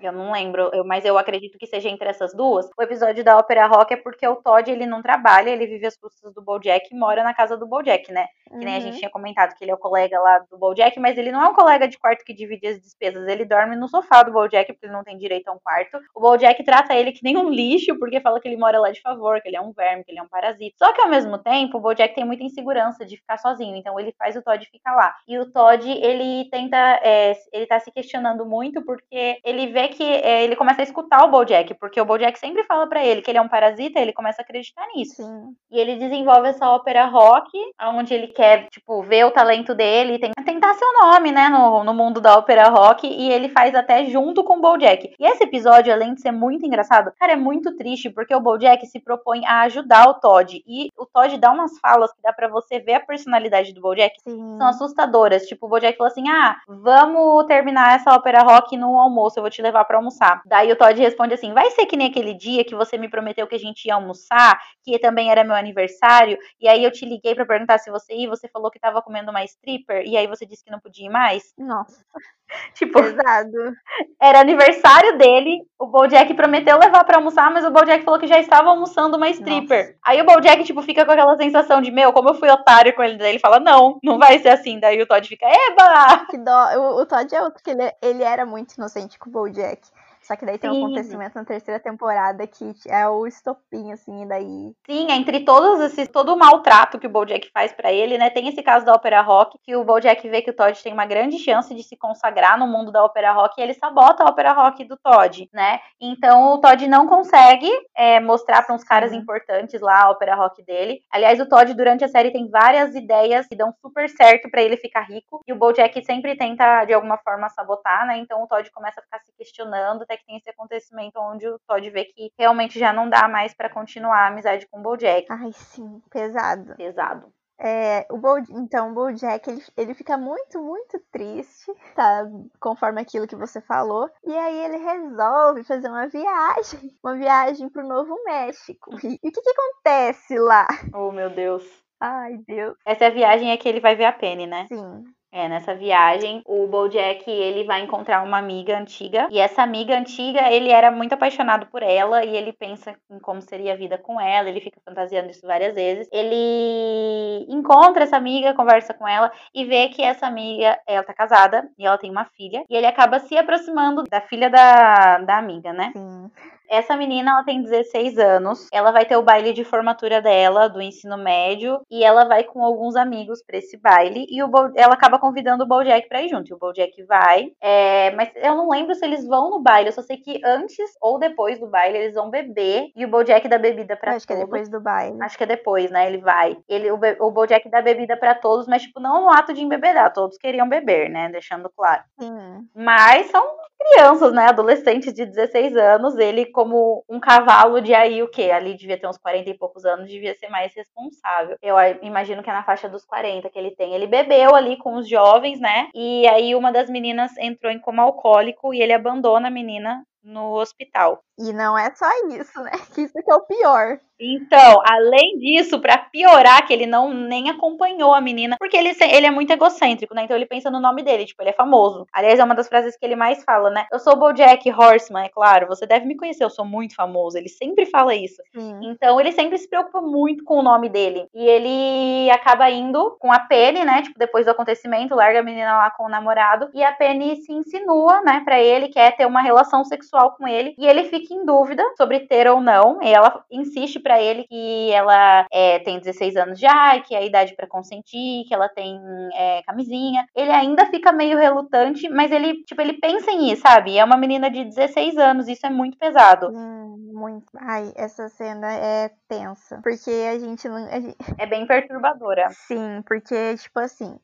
Eu 0.01 0.13
não 0.13 0.33
lembro, 0.33 0.71
eu, 0.73 0.85
mas 0.85 1.05
eu 1.05 1.19
acredito 1.19 1.59
que 1.59 1.67
seja 1.67 1.89
entre 1.89 2.09
essas 2.09 2.35
duas. 2.35 2.69
O 2.79 2.83
episódio 2.83 3.23
da 3.23 3.37
ópera 3.37 3.67
rock 3.67 3.95
é 3.95 3.97
porque 3.97 4.27
o 4.27 4.37
Todd, 4.37 4.71
ele 4.71 4.87
não 4.87 5.03
trabalha, 5.03 5.51
ele 5.51 5.67
vive 5.67 5.87
as 5.87 5.97
custas 5.97 6.33
do 6.35 6.43
Bojack 6.43 6.89
e 6.91 6.99
mora 6.99 7.23
na 7.23 7.35
casa 7.35 7.57
do 7.57 7.67
Bojack, 7.67 8.11
né? 8.13 8.27
Que 8.49 8.65
nem 8.65 8.77
a 8.77 8.81
gente 8.81 8.95
uhum. 8.95 8.99
tinha 8.99 9.11
comentado 9.11 9.55
que 9.57 9.63
ele 9.63 9.71
é 9.71 9.75
o 9.75 9.79
colega 9.79 10.19
lá 10.19 10.41
do 10.51 10.59
Bojack, 10.59 10.99
mas 10.99 11.17
ele 11.17 11.31
não 11.31 11.43
é 11.43 11.49
um 11.49 11.55
colega 11.55 11.87
de 11.87 11.99
quarto 11.99 12.25
que 12.25 12.35
divide 12.35 12.67
as 12.67 12.81
despesas, 12.81 13.29
ele 13.29 13.45
dorme 13.45 13.77
no 13.77 13.89
sofá 13.89 14.23
do 14.23 14.33
Bojack 14.33 14.73
porque 14.73 14.87
ele 14.87 14.93
não 14.93 15.05
tem 15.05 15.17
direito 15.17 15.49
a 15.49 15.53
um 15.53 15.59
quarto. 15.63 15.99
O 16.15 16.21
Bojack 16.21 16.63
trata 16.65 16.95
ele 16.95 17.13
que 17.13 17.23
nem 17.23 17.37
um 17.37 17.49
lixo 17.49 17.97
porque 17.99 18.21
fala 18.21 18.41
que 18.41 18.49
ele 18.49 18.57
mora 18.57 18.81
lá 18.81 18.91
de 18.91 19.01
favor, 19.01 19.41
que 19.41 19.49
ele 19.49 19.57
é 19.57 19.61
um 19.61 19.73
verme, 19.73 20.03
que 20.05 20.11
ele 20.11 20.19
é 20.19 20.23
um 20.23 20.29
parasita. 20.29 20.77
Só 20.79 20.93
que 20.93 21.01
ao 21.01 21.09
mesmo 21.09 21.39
tempo, 21.39 21.79
o 21.79 21.81
Bojack 21.81 22.15
tem 22.15 22.25
muita 22.25 22.43
insegurança 22.43 23.05
de 23.05 23.17
ficar 23.17 23.39
sozinho, 23.39 23.77
então 23.77 23.99
ele 23.99 24.13
faz 24.19 24.35
o 24.37 24.43
Todd 24.43 24.65
ficar 24.67 24.95
lá. 24.97 25.15
E 25.29 25.39
o 25.39 25.51
Todd, 25.51 25.89
ele 25.89 26.49
tenta, 26.51 27.01
é, 27.03 27.33
ele 27.53 27.67
tá 27.67 27.79
se 27.79 27.91
questionando 27.91 28.45
muito 28.45 28.85
porque 28.85 29.40
ele 29.45 29.69
vê 29.69 29.89
que 29.89 30.03
é, 30.03 30.45
ele 30.45 30.57
começa 30.57 30.83
a 30.83 30.85
escutar 30.85 31.25
o 31.25 31.31
Bojack, 31.31 31.75
porque 31.75 32.01
o 32.01 32.05
Bojack 32.05 32.39
sempre 32.39 32.65
fala 32.65 32.87
para 32.87 33.05
ele 33.05 33.23
que 33.23 33.31
ele 33.31 33.39
é 33.39 33.43
um 33.43 33.49
parasita, 33.49 34.01
ele 34.01 34.13
começa 34.13 34.43
a 34.43 34.45
acreditar 34.45 34.87
nisso. 34.95 35.23
Sim. 35.23 35.55
E 35.71 35.79
ele 35.79 35.97
desenvolve 35.97 36.49
essa 36.49 36.69
ópera 36.69 37.07
rock, 37.07 37.51
onde 37.95 38.15
ele 38.15 38.29
quer, 38.29 38.69
tipo, 38.69 39.03
ver 39.03 39.25
o 39.25 39.31
talento 39.31 39.75
dele, 39.75 40.19
tem, 40.19 40.33
tentar 40.45 40.75
seu 40.75 40.89
nome, 41.01 41.33
né, 41.33 41.49
no, 41.49 41.85
no 41.85 41.95
mundo 41.95 42.21
da 42.21 42.37
ópera 42.37 42.69
rock, 42.69 43.07
e 43.07 43.31
ele 43.31 43.49
faz 43.49 43.75
até 43.75 44.05
junto 44.07 44.43
com 44.45 44.59
o 44.59 44.61
Bojack. 44.61 45.15
E 45.19 45.27
esse 45.27 45.45
episódio, 45.45 45.93
além 45.93 46.15
de 46.15 46.21
ser 46.21 46.33
muito 46.33 46.67
engraçado, 46.67 47.13
cara, 47.19 47.33
é 47.33 47.37
muito 47.37 47.77
triste, 47.77 48.11
porque 48.11 48.35
o 48.35 48.41
Bojack 48.41 48.87
se 48.87 49.01
propõe 49.01 49.47
a 49.47 49.63
ajudar 49.63 50.09
o 50.09 50.15
Todd, 50.15 50.63
e 50.67 50.89
o 50.99 51.07
Todd 51.07 51.37
dá 51.39 51.53
umas 51.53 51.79
falas 51.79 52.13
que 52.13 52.23
dá 52.23 52.33
para 52.33 52.49
você 52.49 52.79
ver 52.79 52.95
a 52.95 53.01
personalidade 53.01 53.73
do 53.73 53.81
Bojack, 53.81 54.15
Sim. 54.23 54.57
são 54.59 54.67
assustadoras. 54.69 55.47
Tipo, 55.47 55.67
o 55.67 55.69
Bojack 55.69 55.97
falou 55.97 56.11
assim: 56.11 56.29
ah, 56.29 56.57
vamos 56.69 57.45
terminar 57.47 57.97
essa 57.97 58.15
ópera 58.15 58.43
rock 58.43 58.77
no 58.77 58.99
almoço, 58.99 59.30
eu 59.39 59.43
vou 59.43 59.51
te 59.51 59.63
levar 59.63 59.85
para 59.85 59.97
almoçar. 59.97 60.43
Daí 60.47 60.71
o 60.73 60.77
Todd 60.77 60.99
responde 60.99 61.35
assim: 61.35 61.53
vai 61.53 61.71
ser 61.71 61.87
que 61.87 61.97
nem 61.97 62.09
aquele 62.09 62.35
dia 62.35 62.65
que 62.65 62.75
você 62.75 62.99
me 62.99 63.09
prometeu 63.09 63.47
que 63.47 63.55
a 63.55 63.59
gente 63.59 63.87
ia 63.87 63.95
almoçar, 63.95 64.61
que 64.85 64.99
também 64.99 65.31
era 65.31 65.45
meu 65.45 65.55
aniversário, 65.55 66.39
e 66.61 66.69
aí 66.69 66.83
eu 66.83 66.91
te 66.91 67.05
liguei 67.05 67.35
para 67.35 67.47
perguntar 67.47 67.79
se 67.79 67.91
você 67.91 68.15
ia, 68.15 68.29
você 68.29 68.49
falou 68.49 68.71
que 68.71 68.81
tava 68.81 69.03
comendo 69.03 69.31
uma 69.31 69.45
stripper, 69.45 70.05
e 70.07 70.17
aí 70.17 70.27
você 70.27 70.45
disse 70.47 70.65
que 70.65 70.71
não 70.71 70.81
podia 70.81 71.07
ir 71.07 71.11
mais. 71.11 71.53
Nossa, 71.59 72.05
Tipo, 72.75 73.01
pesado. 73.01 73.75
era 74.21 74.41
aniversário 74.41 75.17
dele, 75.19 75.63
o 75.79 75.87
Bojack 75.87 76.33
prometeu 76.35 76.79
levar 76.79 77.05
pra 77.05 77.17
almoçar, 77.17 77.51
mas 77.51 77.65
o 77.65 77.71
Bojack 77.71 78.05
falou 78.05 78.19
que 78.19 78.27
já 78.27 78.39
estava 78.39 78.71
almoçando 78.71 79.17
uma 79.17 79.29
stripper. 79.31 79.97
Aí 80.05 80.21
o 80.21 80.25
Bojack, 80.25 80.65
tipo, 80.65 80.83
fica 80.83 81.05
com 81.05 81.13
aquela 81.13 81.37
sensação 81.37 81.81
de, 81.81 81.91
meu, 81.91 82.13
como 82.13 82.31
eu 82.31 82.35
fui 82.35 82.51
otário 82.51 82.95
com 82.95 83.03
ele, 83.03 83.17
daí 83.17 83.31
ele 83.31 83.39
fala, 83.39 83.61
não, 83.61 83.99
não 84.03 84.19
vai 84.19 84.39
ser 84.39 84.49
assim. 84.49 84.81
Daí 84.81 85.01
o 85.01 85.07
Todd 85.07 85.27
fica, 85.29 85.47
eba! 85.47 86.27
Que 86.29 86.39
dó. 86.39 86.77
O, 86.77 87.01
o 87.03 87.07
Todd 87.07 87.35
é 87.35 87.43
outro 87.43 87.63
que 87.63 87.71
ele, 87.71 87.93
ele 88.03 88.23
era 88.23 88.45
muito 88.45 88.75
inocente 88.75 89.19
com 89.21 89.31
o 89.31 89.33
Bojack. 89.33 89.89
Só 90.23 90.37
que 90.37 90.45
daí 90.45 90.59
tem 90.59 90.71
um 90.71 90.75
Sim. 90.75 90.85
acontecimento 90.85 91.35
na 91.35 91.45
terceira 91.45 91.81
temporada 91.81 92.47
que 92.47 92.73
é 92.89 93.09
o 93.09 93.27
estopim, 93.27 93.93
assim, 93.93 94.23
e 94.23 94.27
daí. 94.27 94.75
Sim, 94.87 95.11
entre 95.11 95.41
todos 95.41 95.81
esses, 95.81 96.09
todo 96.09 96.35
o 96.35 96.39
maltrato 96.39 96.99
que 96.99 97.07
o 97.07 97.11
Bojack 97.11 97.51
faz 97.53 97.73
pra 97.73 97.93
ele, 97.93 98.19
né? 98.19 98.31
Tem 98.31 98.47
esse 98.49 98.63
caso 98.63 98.85
da 98.85 98.93
ópera 98.93 99.23
rock, 99.23 99.59
que 99.63 99.75
o 99.75 99.85
Bojack 99.85 100.29
vê 100.29 100.43
que 100.43 100.51
o 100.51 100.55
Todd 100.55 100.81
tem 100.83 100.93
uma 100.93 101.07
grande 101.07 101.39
chance 101.39 101.75
de 101.75 101.83
se 101.83 101.97
consagrar 101.97 102.59
no 102.59 102.67
mundo 102.67 102.93
da 102.93 103.03
ópera 103.03 103.33
rock 103.33 103.59
e 103.59 103.63
ele 103.63 103.75
sabota 103.75 104.23
a 104.23 104.29
ópera 104.29 104.53
rock 104.53 104.85
do 104.85 104.97
Todd, 104.97 105.49
né? 105.53 105.81
Então 106.01 106.53
o 106.53 106.59
Todd 106.59 106.87
não 106.87 107.07
consegue 107.07 107.71
é, 107.97 108.21
mostrar 108.21 108.63
pra 108.63 108.75
uns 108.75 108.85
caras 108.85 109.11
Sim. 109.11 109.17
importantes 109.17 109.81
lá 109.81 110.03
a 110.03 110.11
ópera 110.11 110.35
rock 110.35 110.63
dele. 110.65 111.01
Aliás, 111.11 111.41
o 111.41 111.49
Todd 111.49 111.73
durante 111.75 112.05
a 112.05 112.09
série 112.09 112.31
tem 112.31 112.49
várias 112.49 112.95
ideias 112.95 113.47
que 113.47 113.57
dão 113.57 113.73
super 113.81 114.09
certo 114.09 114.51
pra 114.51 114.63
ele 114.63 114.77
ficar 114.77 115.03
rico 115.03 115.41
e 115.47 115.53
o 115.53 115.57
Bojack 115.57 116.05
sempre 116.05 116.37
tenta 116.37 116.85
de 116.85 116.93
alguma 116.93 117.17
forma 117.19 117.49
sabotar, 117.49 118.07
né? 118.07 118.19
Então 118.19 118.43
o 118.43 118.47
Todd 118.47 118.71
começa 118.71 119.01
a 119.01 119.03
ficar 119.03 119.19
se 119.21 119.33
questionando, 119.37 120.05
até 120.11 120.17
que 120.17 120.27
tem 120.27 120.37
esse 120.37 120.51
acontecimento 120.51 121.21
onde 121.21 121.47
o 121.47 121.59
Todd 121.61 121.89
vê 121.91 122.05
que 122.05 122.33
realmente 122.37 122.79
já 122.79 122.93
não 122.93 123.09
dá 123.09 123.29
mais 123.29 123.55
pra 123.55 123.71
continuar 123.71 124.25
a 124.25 124.27
amizade 124.27 124.67
com 124.67 124.81
o 124.81 124.83
Bojack. 124.83 125.27
Ai, 125.31 125.53
sim, 125.53 126.03
pesado. 126.11 126.75
Pesado. 126.77 127.33
É, 127.63 128.07
o 128.11 128.17
Bo, 128.17 128.39
então, 128.39 128.91
o 128.91 128.95
Bojack, 128.95 129.49
ele, 129.49 129.63
ele 129.77 129.95
fica 129.95 130.17
muito, 130.17 130.61
muito 130.63 130.99
triste, 131.13 131.71
tá? 131.95 132.27
Conforme 132.59 133.03
aquilo 133.03 133.27
que 133.27 133.37
você 133.37 133.61
falou. 133.61 134.11
E 134.25 134.33
aí 134.33 134.65
ele 134.65 134.79
resolve 134.79 135.63
fazer 135.65 135.89
uma 135.89 136.09
viagem. 136.09 136.91
Uma 137.05 137.17
viagem 137.17 137.69
pro 137.69 137.87
Novo 137.87 138.19
México. 138.25 138.97
E, 139.05 139.19
e 139.23 139.29
o 139.29 139.33
que 139.33 139.43
que 139.43 139.51
acontece 139.51 140.39
lá? 140.39 140.67
Oh, 140.95 141.13
meu 141.13 141.29
Deus. 141.29 141.63
Ai, 142.01 142.39
Deus. 142.47 142.79
Essa 142.87 143.05
é 143.05 143.07
a 143.09 143.11
viagem 143.11 143.53
é 143.53 143.57
que 143.59 143.69
ele 143.69 143.81
vai 143.81 143.95
ver 143.95 144.07
a 144.07 144.13
Penny, 144.13 144.47
né? 144.47 144.67
Sim. 144.67 145.05
É, 145.33 145.49
nessa 145.49 145.75
viagem, 145.75 146.43
o 146.45 146.67
Bojack, 146.67 147.31
ele 147.31 147.63
vai 147.63 147.83
encontrar 147.83 148.25
uma 148.25 148.39
amiga 148.39 148.77
antiga. 148.77 149.29
E 149.31 149.39
essa 149.39 149.63
amiga 149.63 149.97
antiga, 149.97 150.51
ele 150.51 150.71
era 150.71 150.91
muito 150.91 151.13
apaixonado 151.13 151.67
por 151.67 151.85
ela. 151.85 152.25
E 152.25 152.37
ele 152.37 152.53
pensa 152.53 152.97
em 153.09 153.19
como 153.21 153.41
seria 153.41 153.75
a 153.75 153.77
vida 153.77 153.97
com 153.97 154.21
ela. 154.21 154.49
Ele 154.49 154.61
fica 154.61 154.81
fantasiando 154.85 155.31
isso 155.31 155.47
várias 155.47 155.75
vezes. 155.75 156.09
Ele 156.11 157.47
encontra 157.49 158.03
essa 158.03 158.17
amiga, 158.17 158.55
conversa 158.55 158.93
com 158.93 159.07
ela. 159.07 159.31
E 159.55 159.65
vê 159.65 159.89
que 159.89 160.03
essa 160.03 160.27
amiga, 160.27 160.77
ela 160.85 161.05
tá 161.05 161.15
casada. 161.15 161.69
E 161.79 161.87
ela 161.87 161.97
tem 161.97 162.11
uma 162.11 162.25
filha. 162.25 162.65
E 162.69 162.75
ele 162.75 162.87
acaba 162.87 163.21
se 163.21 163.37
aproximando 163.39 164.03
da 164.11 164.21
filha 164.21 164.51
da, 164.51 165.19
da 165.19 165.39
amiga, 165.39 165.73
né? 165.73 165.93
Sim. 165.95 166.31
Essa 166.71 166.97
menina, 166.97 167.33
ela 167.33 167.43
tem 167.45 167.61
16 167.63 168.17
anos. 168.19 168.69
Ela 168.73 168.93
vai 168.93 169.05
ter 169.05 169.17
o 169.17 169.23
baile 169.23 169.53
de 169.53 169.65
formatura 169.65 170.23
dela, 170.23 170.69
do 170.69 170.81
ensino 170.81 171.19
médio. 171.19 171.81
E 171.91 172.05
ela 172.05 172.25
vai 172.25 172.45
com 172.45 172.63
alguns 172.65 172.95
amigos 172.95 173.43
pra 173.45 173.59
esse 173.59 173.77
baile. 173.77 174.25
E 174.31 174.41
o 174.43 174.47
Bo- 174.49 174.71
ela 174.77 174.95
acaba 174.95 175.19
convidando 175.19 175.65
o 175.65 175.67
Bojack 175.67 176.09
pra 176.09 176.23
ir 176.23 176.29
junto. 176.29 176.49
E 176.49 176.55
o 176.55 176.59
Bojack 176.59 177.03
vai. 177.05 177.51
É, 177.61 178.13
mas 178.13 178.31
eu 178.37 178.55
não 178.55 178.69
lembro 178.71 178.95
se 178.95 179.05
eles 179.05 179.27
vão 179.27 179.51
no 179.51 179.61
baile. 179.61 179.89
Eu 179.89 179.93
só 179.93 180.03
sei 180.03 180.17
que 180.17 180.41
antes 180.45 180.91
ou 181.03 181.19
depois 181.19 181.59
do 181.59 181.67
baile, 181.67 181.99
eles 181.99 182.15
vão 182.15 182.31
beber. 182.31 182.91
E 182.95 183.05
o 183.05 183.09
Bojack 183.11 183.49
dá 183.49 183.59
bebida 183.59 183.97
pra 183.97 184.13
Eu 184.13 184.17
acho 184.17 184.27
que 184.27 184.33
é 184.33 184.37
todos. 184.37 184.49
depois 184.51 184.69
do 184.71 184.81
baile. 184.81 185.19
Acho 185.23 185.37
que 185.37 185.43
é 185.45 185.47
depois, 185.49 185.91
né? 185.91 186.07
Ele 186.07 186.19
vai. 186.19 186.57
Ele, 186.69 186.91
o, 186.93 186.97
Be- 186.97 187.17
o 187.21 187.31
Bojack 187.33 187.69
dá 187.69 187.83
bebida 187.83 188.17
pra 188.17 188.35
todos, 188.35 188.69
mas, 188.69 188.83
tipo, 188.83 189.01
não 189.01 189.23
no 189.23 189.31
ato 189.31 189.53
de 189.53 189.63
embebedar. 189.63 190.13
Todos 190.13 190.39
queriam 190.39 190.69
beber, 190.69 191.11
né? 191.11 191.29
Deixando 191.31 191.69
claro. 191.69 192.03
Sim. 192.21 192.69
Mas 192.75 193.27
são 193.31 193.45
crianças, 193.81 194.33
né? 194.33 194.47
Adolescentes 194.47 195.13
de 195.13 195.27
16 195.27 195.77
anos. 195.77 196.17
Ele, 196.17 196.47
como 196.47 197.05
um 197.09 197.19
cavalo 197.19 197.81
de 197.81 197.95
aí, 197.95 198.23
o 198.23 198.29
quê? 198.29 198.51
Ali 198.51 198.77
devia 198.77 198.99
ter 198.99 199.09
uns 199.09 199.19
40 199.19 199.51
e 199.51 199.59
poucos 199.59 199.85
anos, 199.85 200.09
devia 200.09 200.35
ser 200.35 200.49
mais 200.49 200.75
responsável. 200.75 201.57
Eu 201.63 201.77
imagino 202.03 202.43
que 202.43 202.51
é 202.51 202.53
na 202.53 202.65
faixa 202.65 202.89
dos 202.89 203.05
40 203.05 203.49
que 203.49 203.59
ele 203.59 203.71
tem. 203.73 203.95
Ele 203.95 204.07
bebeu 204.07 204.55
ali 204.55 204.77
com 204.77 204.97
os 204.97 205.09
jovens, 205.09 205.61
né? 205.61 205.89
E 205.95 206.27
aí 206.29 206.55
uma 206.55 206.71
das 206.71 206.91
meninas 206.91 207.37
entrou 207.39 207.73
em 207.73 207.81
coma 207.81 208.03
alcoólico 208.03 208.75
e 208.75 208.81
ele 208.81 208.93
abandona 208.93 209.49
a 209.49 209.51
menina 209.51 210.05
no 210.23 210.55
hospital. 210.55 211.23
E 211.39 211.53
não 211.53 211.77
é 211.77 211.91
só 211.95 212.07
isso, 212.29 212.61
né? 212.63 212.73
Que 212.95 213.03
isso 213.03 213.15
que 213.15 213.31
é 213.31 213.35
o 213.35 213.47
pior. 213.47 213.99
Então, 214.21 214.83
além 214.87 215.39
disso, 215.39 215.81
pra 215.81 215.97
piorar, 215.97 216.67
que 216.67 216.73
ele 216.75 216.87
não 216.87 217.15
nem 217.15 217.49
acompanhou 217.49 218.13
a 218.13 218.21
menina, 218.21 218.57
porque 218.59 218.77
ele, 218.77 218.95
ele 219.01 219.27
é 219.27 219.31
muito 219.31 219.51
egocêntrico, 219.51 220.15
né? 220.15 220.25
Então 220.25 220.37
ele 220.37 220.45
pensa 220.45 220.71
no 220.71 220.79
nome 220.79 221.03
dele, 221.03 221.25
tipo, 221.25 221.43
ele 221.43 221.51
é 221.51 221.55
famoso. 221.55 222.07
Aliás, 222.13 222.39
é 222.39 222.45
uma 222.45 222.55
das 222.55 222.69
frases 222.69 222.99
que 222.99 223.07
ele 223.07 223.17
mais 223.17 223.43
fala, 223.45 223.71
né? 223.71 223.87
Eu 223.91 223.99
sou 223.99 224.13
o 224.13 224.17
Bojack 224.17 224.71
Horseman, 224.71 225.25
é 225.25 225.29
claro, 225.31 225.67
você 225.67 225.87
deve 225.87 226.05
me 226.05 226.17
conhecer, 226.17 226.45
eu 226.45 226.51
sou 226.51 226.67
muito 226.67 226.95
famoso. 226.95 227.39
Ele 227.39 227.49
sempre 227.49 227.87
fala 227.87 228.15
isso. 228.15 228.43
Sim. 228.55 228.81
Então 228.83 229.19
ele 229.19 229.33
sempre 229.33 229.57
se 229.57 229.67
preocupa 229.67 230.03
muito 230.03 230.45
com 230.45 230.59
o 230.59 230.63
nome 230.63 230.91
dele. 230.91 231.27
E 231.35 231.43
ele 231.43 232.31
acaba 232.31 232.69
indo 232.69 233.17
com 233.19 233.33
a 233.33 233.39
Penny, 233.39 233.87
né? 233.87 234.03
Tipo, 234.03 234.19
depois 234.19 234.45
do 234.45 234.51
acontecimento, 234.51 235.15
larga 235.15 235.41
a 235.41 235.43
menina 235.43 235.79
lá 235.79 235.91
com 235.91 236.05
o 236.05 236.11
namorado. 236.11 236.69
E 236.75 236.85
a 236.85 236.93
Penny 236.93 237.37
se 237.37 237.53
insinua, 237.53 238.21
né, 238.21 238.43
pra 238.45 238.61
ele, 238.61 238.89
quer 238.89 239.17
ter 239.17 239.25
uma 239.25 239.41
relação 239.41 239.83
sexual 239.83 240.10
com 240.37 240.47
ele. 240.47 240.75
E 240.79 240.87
ele 240.87 241.05
fica 241.05 241.33
em 241.35 241.45
dúvida 241.45 241.83
sobre 241.97 242.21
ter 242.21 242.49
ou 242.49 242.61
não. 242.61 243.03
E 243.03 243.09
ela 243.13 243.45
insiste 243.51 243.99
pra 244.01 244.21
ele 244.21 244.45
que 244.45 244.91
ela 244.93 245.47
é, 245.53 245.79
tem 245.81 245.99
16 245.99 246.37
anos 246.37 246.59
já, 246.59 246.97
e 246.97 247.03
que 247.03 247.15
é 247.15 247.19
a 247.19 247.25
idade 247.25 247.55
pra 247.55 247.67
consentir, 247.67 248.45
que 248.47 248.55
ela 248.55 248.69
tem 248.69 249.01
é, 249.35 249.63
camisinha. 249.63 250.27
Ele 250.35 250.51
ainda 250.51 250.87
fica 250.87 251.13
meio 251.13 251.39
relutante, 251.39 252.09
mas 252.09 252.31
ele, 252.33 252.63
tipo, 252.65 252.81
ele 252.81 252.95
pensa 252.95 253.31
em 253.31 253.51
ir, 253.53 253.57
sabe? 253.57 253.97
É 253.99 254.05
uma 254.05 254.17
menina 254.17 254.51
de 254.51 254.65
16 254.65 255.17
anos, 255.17 255.49
isso 255.49 255.67
é 255.67 255.71
muito 255.71 255.99
pesado. 255.99 256.49
Hum, 256.51 256.97
muito. 257.13 257.47
Ai, 257.59 257.93
essa 257.97 258.29
cena 258.29 258.73
é 258.73 259.11
tensa. 259.29 259.81
Porque 259.83 260.11
a 260.11 260.39
gente 260.39 260.69
não. 260.69 260.77
a 260.87 261.01
gente- 261.01 261.17
É 261.39 261.47
bem 261.47 261.67
perturbadora. 261.67 262.49
Sim, 262.51 263.03
porque, 263.07 263.57
tipo 263.57 263.79
assim. 263.79 264.19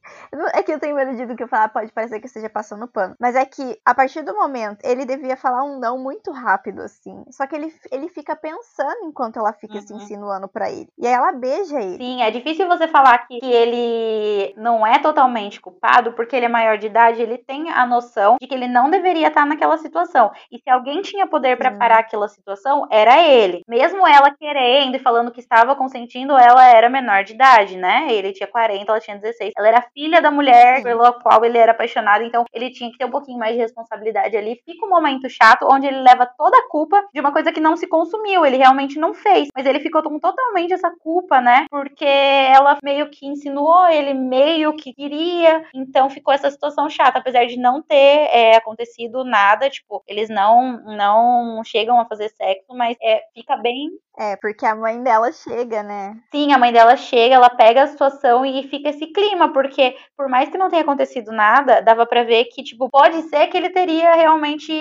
É 0.55 0.63
que 0.63 0.73
eu 0.73 0.81
tenho 0.81 0.97
medo 0.97 1.15
de 1.17 1.27
do 1.27 1.37
que 1.37 1.43
eu 1.43 1.49
falar, 1.49 1.69
pode 1.69 1.93
parecer 1.93 2.19
que 2.19 2.25
eu 2.27 2.29
esteja 2.29 2.49
passando 2.49 2.89
pano. 2.89 3.15
Mas 3.21 3.35
é 3.37 3.45
que, 3.45 3.79
a 3.85 3.95
partir 3.95 4.23
do 4.23 4.35
momento, 4.35 4.79
ele 4.85 5.05
devia 5.05 5.37
falar 5.37 5.63
um 5.65 5.76
não 5.79 5.99
muito 5.99 6.31
rápido, 6.31 6.83
assim. 6.83 7.25
Só 7.31 7.47
que 7.47 7.55
ele, 7.55 7.73
ele 7.91 8.09
fica 8.09 8.35
pensando 8.37 9.05
enquanto 9.05 9.39
ela 9.39 9.53
fica 9.53 9.81
se 9.81 9.93
Uhum. 9.93 9.99
insinuando 10.01 10.49
pra 10.49 10.71
ele. 10.71 10.89
E 10.99 11.07
aí 11.07 11.13
ela 11.13 11.33
beija 11.33 11.81
ele. 11.81 11.97
Sim, 11.97 12.23
é 12.23 12.31
difícil 12.31 12.67
você 12.69 12.89
falar 12.89 13.19
que, 13.27 13.39
que 13.41 13.47
ele 13.47 14.55
não 14.57 14.87
é 14.87 14.99
totalmente 14.99 15.61
culpado, 15.61 16.13
porque 16.13 16.35
ele 16.37 16.47
é 16.47 16.49
maior 16.49 16.79
de 16.79 16.87
idade, 16.87 17.23
ele 17.23 17.39
tem 17.39 17.71
a 17.71 17.87
noção 17.87 18.37
de 18.41 18.47
que 18.47 18.55
ele 18.55 18.69
não 18.69 18.91
deveria 18.91 19.29
estar 19.29 19.47
naquela 19.47 19.77
situação. 19.79 20.31
E 20.51 20.59
se 20.59 20.69
alguém 20.71 21.03
tinha 21.03 21.27
poder 21.27 21.57
pra 21.57 21.73
Sim. 21.73 21.79
parar 21.79 21.99
aquela 21.99 22.29
situação, 22.29 22.87
era 22.91 23.19
ele. 23.23 23.63
Mesmo 23.69 24.07
ela 24.07 24.31
querendo 24.31 24.97
e 24.97 24.99
falando 25.01 25.31
que 25.31 25.41
estava 25.41 25.75
consentindo, 25.77 26.37
ela 26.37 26.67
era 26.67 26.89
menor 26.89 27.25
de 27.25 27.35
idade, 27.35 27.77
né? 27.77 28.07
Ele 28.11 28.33
tinha 28.33 28.47
40, 28.47 28.91
ela 28.91 29.01
tinha 29.01 29.17
16. 29.19 29.53
Ela 29.57 29.69
era 29.69 29.83
filha 29.95 30.21
da 30.23 30.31
mulher 30.31 30.79
Sim. 30.79 30.83
pela 30.85 31.13
qual 31.13 31.45
ele 31.45 31.59
era 31.59 31.73
apaixonado, 31.73 32.23
então 32.25 32.45
ele 32.53 32.71
tinha 32.71 32.91
que 32.91 32.99
ter 32.99 33.05
um 33.05 33.11
pouquinho 33.11 33.39
mais 33.39 33.53
de 33.55 33.59
responsabilidade 33.61 34.37
ali. 34.37 34.61
Fica 34.65 34.87
um 34.87 34.89
momento 34.89 35.29
chato, 35.29 35.66
onde 35.71 35.87
ele 35.87 36.01
leva 36.01 36.27
toda 36.27 36.57
a 36.57 36.69
culpa 36.69 37.03
de 37.13 37.21
uma 37.21 37.33
coisa 37.33 37.53
que 37.53 37.61
não 37.61 37.77
se 37.77 37.87
consumiu, 37.87 38.45
ele 38.45 38.57
realmente 38.57 38.99
não 38.99 39.15
fez, 39.15 39.49
mas 39.55 39.67
ele 39.67 39.81
ficou 39.81 40.03
com 40.03 40.19
totalmente 40.19 40.73
essa 40.73 40.91
culpa, 41.01 41.41
né? 41.41 41.67
Porque 41.71 42.05
ela 42.05 42.79
meio 42.83 43.11
que 43.11 43.27
insinuou, 43.27 43.87
ele 43.89 44.15
meio 44.15 44.75
que 44.75 44.93
queria, 44.93 45.65
então 45.75 46.11
ficou 46.11 46.33
essa 46.33 46.51
situação 46.51 46.89
chata, 46.89 47.19
apesar 47.19 47.47
de 47.47 47.59
não 47.59 47.83
ter 47.83 48.29
é, 48.33 48.57
acontecido 48.57 49.25
nada, 49.25 49.71
tipo, 49.71 50.03
eles 50.07 50.29
não 50.29 50.83
não 50.85 51.63
chegam 51.65 52.01
a 52.01 52.07
fazer 52.07 52.29
sexo, 52.31 52.75
mas 52.75 52.97
é, 53.03 53.23
fica 53.35 53.57
bem 53.57 53.91
é, 54.19 54.35
porque 54.37 54.65
a 54.65 54.75
mãe 54.75 55.03
dela 55.03 55.31
chega, 55.31 55.83
né? 55.83 56.17
Sim, 56.31 56.51
a 56.51 56.57
mãe 56.57 56.73
dela 56.73 56.97
chega, 56.97 57.35
ela 57.35 57.51
pega 57.51 57.83
a 57.83 57.87
situação 57.87 58.47
e 58.47 58.67
fica 58.69 58.89
esse 58.89 59.07
clima, 59.09 59.53
porque 59.53 59.95
por 60.17 60.27
mais 60.27 60.49
que 60.49 60.57
não 60.57 60.71
tenha 60.71 60.81
acontecido 60.81 61.31
nada, 61.33 61.83
dava 61.83 62.07
para 62.07 62.25
ver 62.25 62.47
que, 62.47 62.63
tipo, 62.63 62.89
pode 62.89 63.21
ser 63.29 63.47
que 63.49 63.57
ele 63.59 63.69
teria 63.69 64.15
realmente 64.15 64.73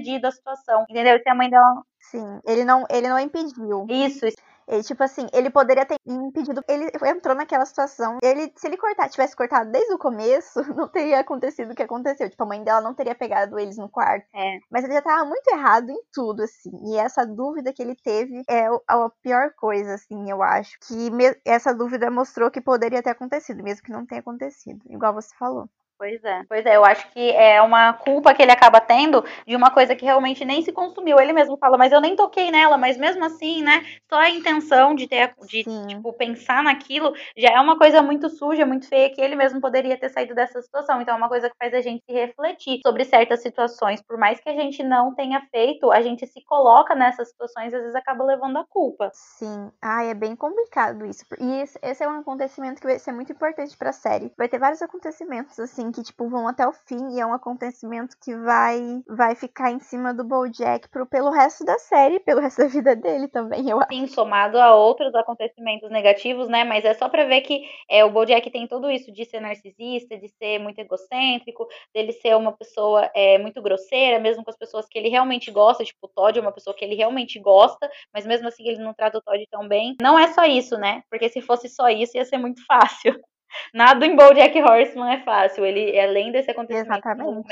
cedido 0.00 0.26
a 0.26 0.32
situação, 0.32 0.84
entendeu? 0.88 1.18
Se 1.22 1.28
a 1.28 1.34
mãe 1.34 1.50
dela. 1.50 1.82
Sim, 2.00 2.40
ele 2.46 2.64
não, 2.64 2.84
ele 2.90 3.08
não 3.08 3.18
impediu. 3.18 3.86
Isso, 3.88 4.26
ele, 4.70 4.84
tipo 4.84 5.02
assim, 5.02 5.26
ele 5.32 5.50
poderia 5.50 5.84
ter 5.84 5.96
impedido. 6.06 6.62
Ele 6.68 6.88
entrou 7.08 7.34
naquela 7.34 7.66
situação. 7.66 8.18
Ele, 8.22 8.52
se 8.56 8.68
ele 8.68 8.76
cortar, 8.76 9.08
tivesse 9.08 9.34
cortado 9.34 9.70
desde 9.70 9.92
o 9.92 9.98
começo, 9.98 10.60
não 10.74 10.86
teria 10.88 11.18
acontecido 11.18 11.72
o 11.72 11.74
que 11.74 11.82
aconteceu. 11.82 12.30
Tipo, 12.30 12.44
a 12.44 12.46
mãe 12.46 12.62
dela 12.62 12.80
não 12.80 12.94
teria 12.94 13.14
pegado 13.14 13.58
eles 13.58 13.76
no 13.76 13.88
quarto. 13.88 14.26
É. 14.32 14.58
Mas 14.70 14.84
ele 14.84 14.94
já 14.94 15.02
tava 15.02 15.24
muito 15.24 15.48
errado 15.48 15.90
em 15.90 16.00
tudo, 16.12 16.44
assim. 16.44 16.70
E 16.84 16.96
essa 16.96 17.26
dúvida 17.26 17.72
que 17.72 17.82
ele 17.82 17.96
teve 17.96 18.44
é 18.48 18.66
a 18.86 19.10
pior 19.20 19.52
coisa, 19.56 19.94
assim, 19.94 20.30
eu 20.30 20.40
acho. 20.40 20.78
Que 20.86 21.10
essa 21.44 21.74
dúvida 21.74 22.08
mostrou 22.08 22.50
que 22.50 22.60
poderia 22.60 23.02
ter 23.02 23.10
acontecido, 23.10 23.64
mesmo 23.64 23.82
que 23.82 23.92
não 23.92 24.06
tenha 24.06 24.20
acontecido. 24.20 24.80
Igual 24.88 25.14
você 25.14 25.34
falou. 25.36 25.68
Pois 26.00 26.24
é, 26.24 26.42
pois 26.48 26.64
é, 26.64 26.76
eu 26.76 26.84
acho 26.86 27.10
que 27.10 27.30
é 27.32 27.60
uma 27.60 27.92
culpa 27.92 28.32
que 28.32 28.40
ele 28.40 28.50
acaba 28.50 28.80
tendo 28.80 29.22
de 29.46 29.54
uma 29.54 29.70
coisa 29.70 29.94
que 29.94 30.02
realmente 30.02 30.46
nem 30.46 30.62
se 30.62 30.72
consumiu. 30.72 31.20
Ele 31.20 31.34
mesmo 31.34 31.58
fala, 31.58 31.76
mas 31.76 31.92
eu 31.92 32.00
nem 32.00 32.16
toquei 32.16 32.50
nela, 32.50 32.78
mas 32.78 32.96
mesmo 32.96 33.22
assim, 33.22 33.62
né? 33.62 33.84
Só 34.08 34.18
a 34.18 34.30
intenção 34.30 34.94
de 34.94 35.06
ter, 35.06 35.34
de, 35.46 35.62
tipo, 35.62 36.10
pensar 36.14 36.62
naquilo 36.62 37.12
já 37.36 37.50
é 37.50 37.60
uma 37.60 37.76
coisa 37.76 38.00
muito 38.00 38.30
suja, 38.30 38.64
muito 38.64 38.88
feia, 38.88 39.12
que 39.12 39.20
ele 39.20 39.36
mesmo 39.36 39.60
poderia 39.60 39.94
ter 39.94 40.08
saído 40.08 40.34
dessa 40.34 40.62
situação. 40.62 41.02
Então 41.02 41.12
é 41.12 41.18
uma 41.18 41.28
coisa 41.28 41.50
que 41.50 41.56
faz 41.58 41.74
a 41.74 41.82
gente 41.82 42.02
refletir 42.08 42.80
sobre 42.82 43.04
certas 43.04 43.42
situações. 43.42 44.00
Por 44.00 44.16
mais 44.16 44.40
que 44.40 44.48
a 44.48 44.54
gente 44.54 44.82
não 44.82 45.14
tenha 45.14 45.42
feito, 45.50 45.92
a 45.92 46.00
gente 46.00 46.26
se 46.26 46.42
coloca 46.46 46.94
nessas 46.94 47.28
situações 47.28 47.74
e 47.74 47.76
às 47.76 47.82
vezes 47.82 47.94
acaba 47.94 48.24
levando 48.24 48.56
a 48.56 48.64
culpa. 48.64 49.10
Sim. 49.12 49.70
Ai, 49.82 50.08
é 50.08 50.14
bem 50.14 50.34
complicado 50.34 51.04
isso. 51.04 51.26
E 51.38 51.62
esse 51.82 52.02
é 52.02 52.08
um 52.08 52.20
acontecimento 52.20 52.80
que 52.80 52.86
vai 52.86 52.98
ser 52.98 53.12
muito 53.12 53.32
importante 53.32 53.76
pra 53.76 53.92
série. 53.92 54.32
Vai 54.38 54.48
ter 54.48 54.58
vários 54.58 54.80
acontecimentos, 54.80 55.60
assim, 55.60 55.89
que, 55.92 56.02
tipo, 56.02 56.28
vão 56.28 56.46
até 56.48 56.66
o 56.66 56.72
fim 56.72 57.16
e 57.16 57.20
é 57.20 57.26
um 57.26 57.32
acontecimento 57.32 58.16
que 58.22 58.36
vai 58.36 59.02
vai 59.08 59.34
ficar 59.34 59.70
em 59.70 59.80
cima 59.80 60.12
do 60.14 60.24
BoJack 60.24 60.88
pro, 60.88 61.06
pelo 61.06 61.30
resto 61.30 61.64
da 61.64 61.78
série, 61.78 62.20
pelo 62.20 62.40
resto 62.40 62.62
da 62.62 62.68
vida 62.68 62.94
dele 62.96 63.28
também, 63.28 63.68
eu 63.68 63.78
acho. 63.78 63.88
Sim, 63.92 64.06
somado 64.06 64.58
a 64.58 64.74
outros 64.74 65.14
acontecimentos 65.14 65.90
negativos, 65.90 66.48
né? 66.48 66.64
Mas 66.64 66.84
é 66.84 66.94
só 66.94 67.08
pra 67.08 67.24
ver 67.24 67.40
que 67.42 67.62
é, 67.88 68.04
o 68.04 68.10
BoJack 68.10 68.50
tem 68.50 68.66
tudo 68.66 68.90
isso 68.90 69.12
de 69.12 69.24
ser 69.24 69.40
narcisista, 69.40 70.16
de 70.16 70.28
ser 70.28 70.58
muito 70.58 70.78
egocêntrico, 70.78 71.66
dele 71.94 72.12
ser 72.12 72.36
uma 72.36 72.52
pessoa 72.52 73.10
é, 73.14 73.38
muito 73.38 73.60
grosseira, 73.62 74.18
mesmo 74.18 74.44
com 74.44 74.50
as 74.50 74.58
pessoas 74.58 74.86
que 74.86 74.98
ele 74.98 75.08
realmente 75.08 75.50
gosta, 75.50 75.84
tipo, 75.84 75.98
o 76.02 76.08
Todd 76.08 76.38
é 76.38 76.42
uma 76.42 76.52
pessoa 76.52 76.74
que 76.74 76.84
ele 76.84 76.94
realmente 76.94 77.38
gosta, 77.38 77.90
mas 78.12 78.26
mesmo 78.26 78.48
assim 78.48 78.68
ele 78.68 78.82
não 78.82 78.94
trata 78.94 79.18
o 79.18 79.22
Todd 79.22 79.46
tão 79.50 79.66
bem. 79.66 79.96
Não 80.00 80.18
é 80.18 80.32
só 80.32 80.44
isso, 80.44 80.76
né? 80.76 81.02
Porque 81.10 81.28
se 81.28 81.40
fosse 81.40 81.68
só 81.68 81.88
isso 81.88 82.16
ia 82.16 82.24
ser 82.24 82.38
muito 82.38 82.60
fácil. 82.66 83.20
Nada 83.74 84.06
em 84.06 84.16
BoJack 84.16 84.60
Horseman 84.62 85.14
é 85.14 85.20
fácil. 85.24 85.64
Ele, 85.64 85.98
além 85.98 86.32
desse 86.32 86.50
acontecimento 86.50 87.02
do 87.16 87.42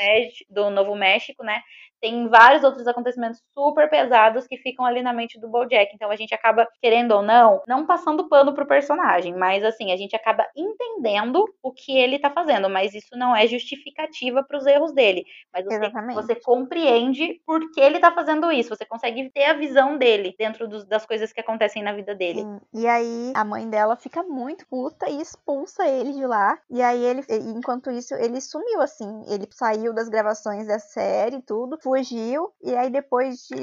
do 0.51 0.70
Novo 0.70 0.94
México, 0.96 1.44
né, 1.44 1.61
tem 2.01 2.28
vários 2.28 2.64
outros 2.64 2.86
acontecimentos 2.86 3.40
super 3.57 3.88
pesados 3.88 4.46
que 4.46 4.57
ficam 4.57 4.84
ali 4.84 5.03
na 5.03 5.12
mente 5.12 5.38
do 5.38 5.49
BoJack. 5.49 5.92
Então 5.94 6.11
a 6.11 6.16
gente 6.16 6.34
acaba 6.34 6.66
querendo 6.80 7.12
ou 7.12 7.22
não, 7.22 7.62
não 7.66 7.86
passando 7.86 8.28
pano 8.28 8.55
pro 8.55 8.66
personagem, 8.66 9.34
mas 9.36 9.64
assim 9.64 9.92
a 9.92 9.96
gente 9.96 10.14
acaba 10.14 10.46
entendendo 10.57 11.44
o 11.62 11.72
que 11.72 11.96
ele 11.96 12.18
tá 12.18 12.30
fazendo. 12.30 12.68
Mas 12.68 12.94
isso 12.94 13.16
não 13.16 13.34
é 13.34 13.46
justificativa 13.46 14.42
para 14.42 14.59
os 14.59 14.66
erros 14.66 14.92
dele. 14.92 15.24
Mas 15.53 15.64
você, 15.64 15.90
você, 16.14 16.34
compreende 16.34 17.40
por 17.46 17.70
que 17.72 17.80
ele 17.80 17.99
tá 17.99 18.12
fazendo 18.12 18.51
isso. 18.53 18.68
Você 18.68 18.84
consegue 18.84 19.30
ter 19.30 19.44
a 19.44 19.55
visão 19.55 19.96
dele 19.96 20.34
dentro 20.38 20.68
dos, 20.68 20.86
das 20.86 21.05
coisas 21.05 21.32
que 21.32 21.40
acontecem 21.40 21.82
na 21.82 21.92
vida 21.92 22.14
dele. 22.14 22.40
Sim. 22.40 22.61
E 22.74 22.86
aí 22.86 23.32
a 23.34 23.44
mãe 23.44 23.68
dela 23.68 23.96
fica 23.96 24.22
muito 24.22 24.66
puta 24.68 25.09
e 25.11 25.20
expulsa 25.20 25.86
ele 25.86 26.12
de 26.12 26.26
lá. 26.26 26.59
E 26.70 26.82
aí 26.82 27.05
ele, 27.05 27.24
enquanto 27.57 27.90
isso, 27.90 28.14
ele 28.14 28.40
sumiu 28.40 28.80
assim. 28.80 29.24
Ele 29.28 29.46
saiu 29.51 29.92
das 29.92 30.09
gravações 30.09 30.66
da 30.66 30.78
série 30.78 31.36
e 31.36 31.42
tudo 31.42 31.78
fugiu 31.89 32.53
e 32.62 32.76
aí 32.76 32.91
depois 32.91 33.47
de, 33.47 33.57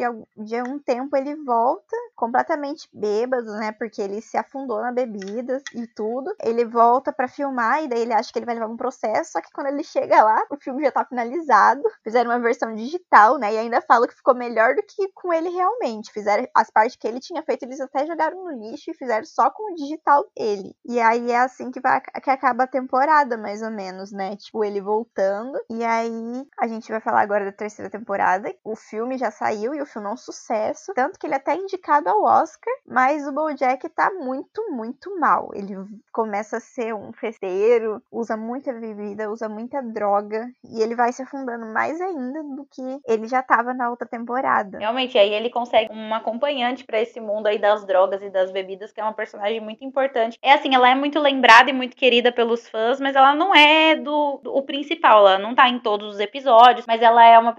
de 0.43 0.61
um 0.63 0.79
tempo 0.79 1.15
ele 1.15 1.35
volta 1.35 1.95
completamente 2.15 2.89
bêbado, 2.91 3.51
né? 3.57 3.71
Porque 3.71 4.01
ele 4.01 4.21
se 4.21 4.37
afundou 4.37 4.81
na 4.81 4.91
bebida 4.91 5.61
e 5.75 5.85
tudo. 5.85 6.33
Ele 6.41 6.65
volta 6.65 7.13
para 7.13 7.27
filmar 7.27 7.83
e 7.83 7.87
daí 7.87 8.01
ele 8.01 8.13
acha 8.13 8.31
que 8.31 8.39
ele 8.39 8.45
vai 8.45 8.55
levar 8.55 8.67
um 8.67 8.77
processo, 8.77 9.33
só 9.33 9.41
que 9.41 9.51
quando 9.51 9.67
ele 9.67 9.83
chega 9.83 10.23
lá, 10.23 10.43
o 10.49 10.57
filme 10.57 10.83
já 10.83 10.91
tá 10.91 11.05
finalizado. 11.05 11.83
Fizeram 12.03 12.31
uma 12.31 12.39
versão 12.39 12.73
digital, 12.73 13.37
né? 13.37 13.53
E 13.53 13.57
ainda 13.57 13.81
falo 13.81 14.07
que 14.07 14.15
ficou 14.15 14.33
melhor 14.33 14.73
do 14.73 14.81
que 14.81 15.07
com 15.13 15.31
ele 15.31 15.49
realmente. 15.49 16.11
Fizeram 16.11 16.47
as 16.55 16.71
partes 16.71 16.95
que 16.95 17.07
ele 17.07 17.19
tinha 17.19 17.43
feito, 17.43 17.63
eles 17.63 17.79
até 17.79 18.07
jogaram 18.07 18.43
no 18.43 18.51
lixo 18.51 18.89
e 18.89 18.93
fizeram 18.93 19.25
só 19.25 19.51
com 19.51 19.71
o 19.71 19.75
digital 19.75 20.25
dele. 20.35 20.75
E 20.85 20.99
aí 20.99 21.31
é 21.31 21.39
assim 21.39 21.69
que 21.69 21.79
vai 21.79 22.01
que 22.01 22.29
acaba 22.29 22.63
a 22.63 22.67
temporada, 22.67 23.37
mais 23.37 23.61
ou 23.61 23.69
menos, 23.69 24.11
né? 24.11 24.35
Tipo, 24.35 24.63
ele 24.63 24.81
voltando. 24.81 25.59
E 25.69 25.83
aí 25.83 26.47
a 26.57 26.67
gente 26.67 26.89
vai 26.89 27.01
falar 27.01 27.21
agora 27.21 27.45
da 27.45 27.51
terceira 27.51 27.89
temporada 27.89 28.14
temporada. 28.15 28.55
O 28.63 28.75
filme 28.75 29.17
já 29.17 29.29
saiu 29.29 29.75
e 29.75 29.81
o 29.81 29.85
filme 29.85 30.07
é 30.07 30.11
um 30.11 30.17
sucesso. 30.17 30.93
Tanto 30.93 31.19
que 31.19 31.27
ele 31.27 31.33
é 31.33 31.37
até 31.37 31.55
indicado 31.55 32.09
ao 32.09 32.23
Oscar. 32.23 32.73
Mas 32.87 33.27
o 33.27 33.31
Bojack 33.31 33.87
tá 33.89 34.11
muito, 34.11 34.71
muito 34.71 35.19
mal. 35.19 35.51
Ele 35.53 35.75
começa 36.11 36.57
a 36.57 36.59
ser 36.59 36.93
um 36.93 37.11
festeiro, 37.11 38.01
usa 38.11 38.37
muita 38.37 38.71
bebida, 38.73 39.29
usa 39.29 39.49
muita 39.49 39.81
droga. 39.81 40.49
E 40.63 40.81
ele 40.81 40.95
vai 40.95 41.11
se 41.11 41.21
afundando 41.21 41.65
mais 41.65 41.99
ainda 41.99 42.41
do 42.43 42.65
que 42.65 42.99
ele 43.05 43.27
já 43.27 43.41
tava 43.43 43.73
na 43.73 43.89
outra 43.89 44.07
temporada. 44.07 44.79
Realmente, 44.79 45.17
aí 45.17 45.33
ele 45.33 45.49
consegue 45.49 45.91
uma 45.91 46.17
acompanhante 46.17 46.83
para 46.83 47.01
esse 47.01 47.19
mundo 47.19 47.47
aí 47.47 47.59
das 47.59 47.85
drogas 47.85 48.21
e 48.21 48.29
das 48.29 48.51
bebidas, 48.51 48.91
que 48.91 49.01
é 49.01 49.03
uma 49.03 49.13
personagem 49.13 49.59
muito 49.59 49.83
importante. 49.83 50.37
É 50.41 50.53
assim, 50.53 50.73
ela 50.73 50.89
é 50.89 50.95
muito 50.95 51.19
lembrada 51.19 51.69
e 51.69 51.73
muito 51.73 51.95
querida 51.95 52.31
pelos 52.31 52.67
fãs, 52.67 52.99
mas 52.99 53.15
ela 53.15 53.35
não 53.35 53.53
é 53.53 53.95
do, 53.95 54.39
do 54.41 54.55
o 54.55 54.61
principal. 54.61 55.27
Ela 55.27 55.39
não 55.39 55.53
tá 55.53 55.67
em 55.69 55.79
todos 55.79 56.15
os 56.15 56.19
episódios, 56.19 56.85
mas 56.87 57.01
ela 57.01 57.25
é 57.25 57.37
uma 57.37 57.53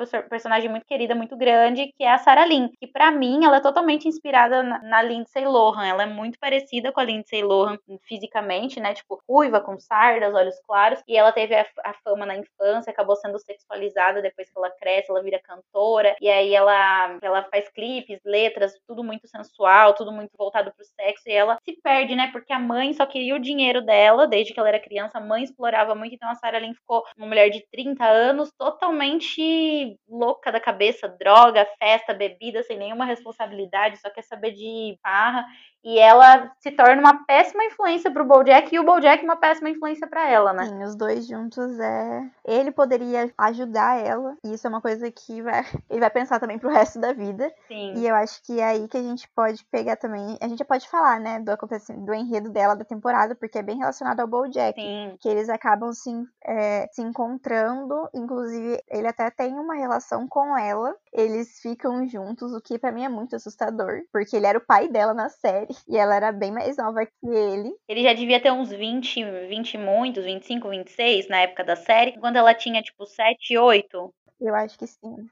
personagem 0.47 0.71
muito 0.71 0.87
querida, 0.87 1.15
muito 1.15 1.37
grande, 1.37 1.93
que 1.97 2.05
é 2.05 2.13
a 2.13 2.19
Sarah 2.19 2.47
Lynn. 2.47 2.69
Que 2.79 2.87
para 2.87 3.11
mim, 3.11 3.45
ela 3.45 3.57
é 3.57 3.61
totalmente 3.61 4.07
inspirada 4.07 4.63
na, 4.63 4.79
na 4.81 5.03
Lindsay 5.03 5.45
Lohan. 5.45 5.85
Ela 5.85 6.05
é 6.05 6.07
muito 6.07 6.39
parecida 6.39 6.93
com 6.93 7.01
a 7.01 7.05
Lindsay 7.05 7.43
Lohan 7.43 7.77
fisicamente, 8.05 8.79
né? 8.79 8.95
Tipo, 8.95 9.21
ruiva, 9.29 9.61
com 9.61 9.77
sardas, 9.79 10.33
olhos 10.35 10.55
claros. 10.67 11.03
E 11.09 11.17
ela 11.17 11.33
teve 11.33 11.55
a, 11.57 11.67
a 11.85 11.93
fama 12.05 12.25
na 12.25 12.37
infância, 12.37 12.91
acabou 12.91 13.17
sendo 13.17 13.39
sexualizada 13.41 14.23
depois 14.23 14.49
que 14.49 14.57
ela 14.57 14.71
cresce, 14.71 15.11
ela 15.11 15.23
vira 15.23 15.41
cantora. 15.41 16.15
E 16.21 16.29
aí 16.29 16.55
ela, 16.55 17.19
ela 17.21 17.43
faz 17.51 17.69
clipes, 17.71 18.21
letras, 18.25 18.73
tudo 18.87 19.03
muito 19.03 19.27
sensual, 19.27 19.95
tudo 19.95 20.13
muito 20.13 20.31
voltado 20.39 20.73
pro 20.73 20.85
sexo. 20.85 21.29
E 21.29 21.33
ela 21.33 21.59
se 21.65 21.73
perde, 21.83 22.15
né? 22.15 22.31
Porque 22.31 22.53
a 22.53 22.59
mãe 22.59 22.93
só 22.93 23.05
queria 23.05 23.35
o 23.35 23.41
dinheiro 23.41 23.83
dela 23.83 24.29
desde 24.29 24.55
que 24.55 24.61
ela 24.61 24.69
era 24.69 24.79
criança. 24.79 25.19
A 25.19 25.21
mãe 25.21 25.43
explorava 25.43 25.95
muito, 25.95 26.15
então 26.15 26.31
a 26.31 26.37
Sarah 26.37 26.61
Lynn 26.61 26.75
ficou 26.75 27.03
uma 27.17 27.27
mulher 27.27 27.51
de 27.51 27.67
30 27.73 28.05
anos 28.05 28.53
totalmente 28.57 29.99
louca 30.09 30.36
louca 30.37 30.53
da 30.53 30.61
cabeça, 30.61 31.09
droga, 31.09 31.67
festa, 31.79 32.13
bebida, 32.13 32.63
sem 32.63 32.79
nenhuma 32.79 33.05
responsabilidade, 33.05 33.99
só 33.99 34.11
quer 34.11 34.23
saber 34.23 34.53
de 34.53 34.99
farra. 35.03 35.45
E 35.85 36.01
ela 36.01 36.51
se 36.59 36.73
torna 36.73 37.01
uma 37.01 37.25
péssima 37.27 37.65
influência 37.65 38.11
pro 38.11 38.25
Bojack 38.25 38.75
e 38.75 38.79
o 38.79 38.83
Bojack 38.83 39.23
uma 39.23 39.37
péssima 39.37 39.71
influência 39.71 40.05
para 40.05 40.29
ela, 40.29 40.53
né? 40.53 40.65
Sim, 40.65 40.83
os 40.83 40.97
dois 40.97 41.29
juntos 41.29 41.79
é. 41.79 42.23
Ele 42.45 42.73
poderia 42.73 43.33
ajudar 43.39 44.05
ela, 44.05 44.37
e 44.45 44.53
isso 44.53 44.67
é 44.67 44.71
uma 44.71 44.81
coisa 44.81 45.09
que 45.13 45.41
vai... 45.41 45.65
ele 45.89 46.01
vai 46.01 46.11
pensar 46.11 46.41
também 46.41 46.59
pro 46.59 46.71
resto 46.71 46.99
da 46.99 47.13
vida. 47.13 47.53
Sim. 47.69 47.95
E 47.99 48.07
eu 48.09 48.17
acho 48.17 48.43
que 48.43 48.59
é 48.59 48.65
aí 48.65 48.89
que 48.89 48.97
a 48.97 49.03
gente 49.03 49.29
pode 49.29 49.65
pegar 49.67 49.95
também. 49.95 50.37
A 50.41 50.49
gente 50.49 50.59
já 50.59 50.65
pode 50.65 50.89
falar, 50.89 51.21
né, 51.21 51.39
do 51.39 51.51
acontecimento, 51.51 52.05
do 52.05 52.13
enredo 52.13 52.51
dela 52.51 52.75
da 52.75 52.85
temporada, 52.85 53.37
porque 53.37 53.59
é 53.59 53.63
bem 53.63 53.79
relacionado 53.79 54.19
ao 54.19 54.27
Bojack. 54.27 54.81
Sim. 54.81 55.17
Que 55.21 55.29
eles 55.29 55.49
acabam 55.49 55.93
se, 55.93 56.11
é, 56.45 56.89
se 56.91 57.01
encontrando, 57.01 58.09
inclusive 58.13 58.83
ele 58.91 59.07
até 59.07 59.31
tem 59.31 59.55
uma 59.55 59.77
relação 59.77 60.26
com 60.29 60.57
ela. 60.57 60.95
Eles 61.13 61.61
ficam 61.61 62.07
juntos, 62.09 62.53
o 62.53 62.61
que 62.61 62.79
para 62.79 62.93
mim 62.93 63.05
é 63.05 63.09
muito 63.09 63.37
assustador, 63.37 64.03
porque 64.13 64.37
ele 64.37 64.47
era 64.47 64.59
o 64.59 64.65
pai 64.67 64.89
dela 64.89 65.15
na 65.15 65.29
série. 65.29 65.75
E 65.89 65.97
ela 65.97 66.15
era 66.15 66.33
bem 66.33 66.53
mais 66.53 66.77
nova 66.77 67.05
que 67.07 67.27
ele. 67.27 67.75
Ele 67.89 68.03
já 68.03 68.13
devia 68.13 68.41
ter 68.41 68.53
uns 68.53 68.71
20, 68.71 69.25
20 69.49 69.75
e 69.75 69.79
muitos, 69.79 70.25
25, 70.25 70.69
26 70.69 71.29
na 71.29 71.41
época 71.41 71.65
da 71.65 71.77
série. 71.77 72.19
Quando 72.19 72.37
ela 72.37 72.55
tinha, 72.55 72.83
tipo, 72.83 73.07
7, 73.07 73.57
8. 73.57 74.15
Eu 74.41 74.55
acho 74.55 74.79
que 74.79 74.87
sim. 74.87 75.29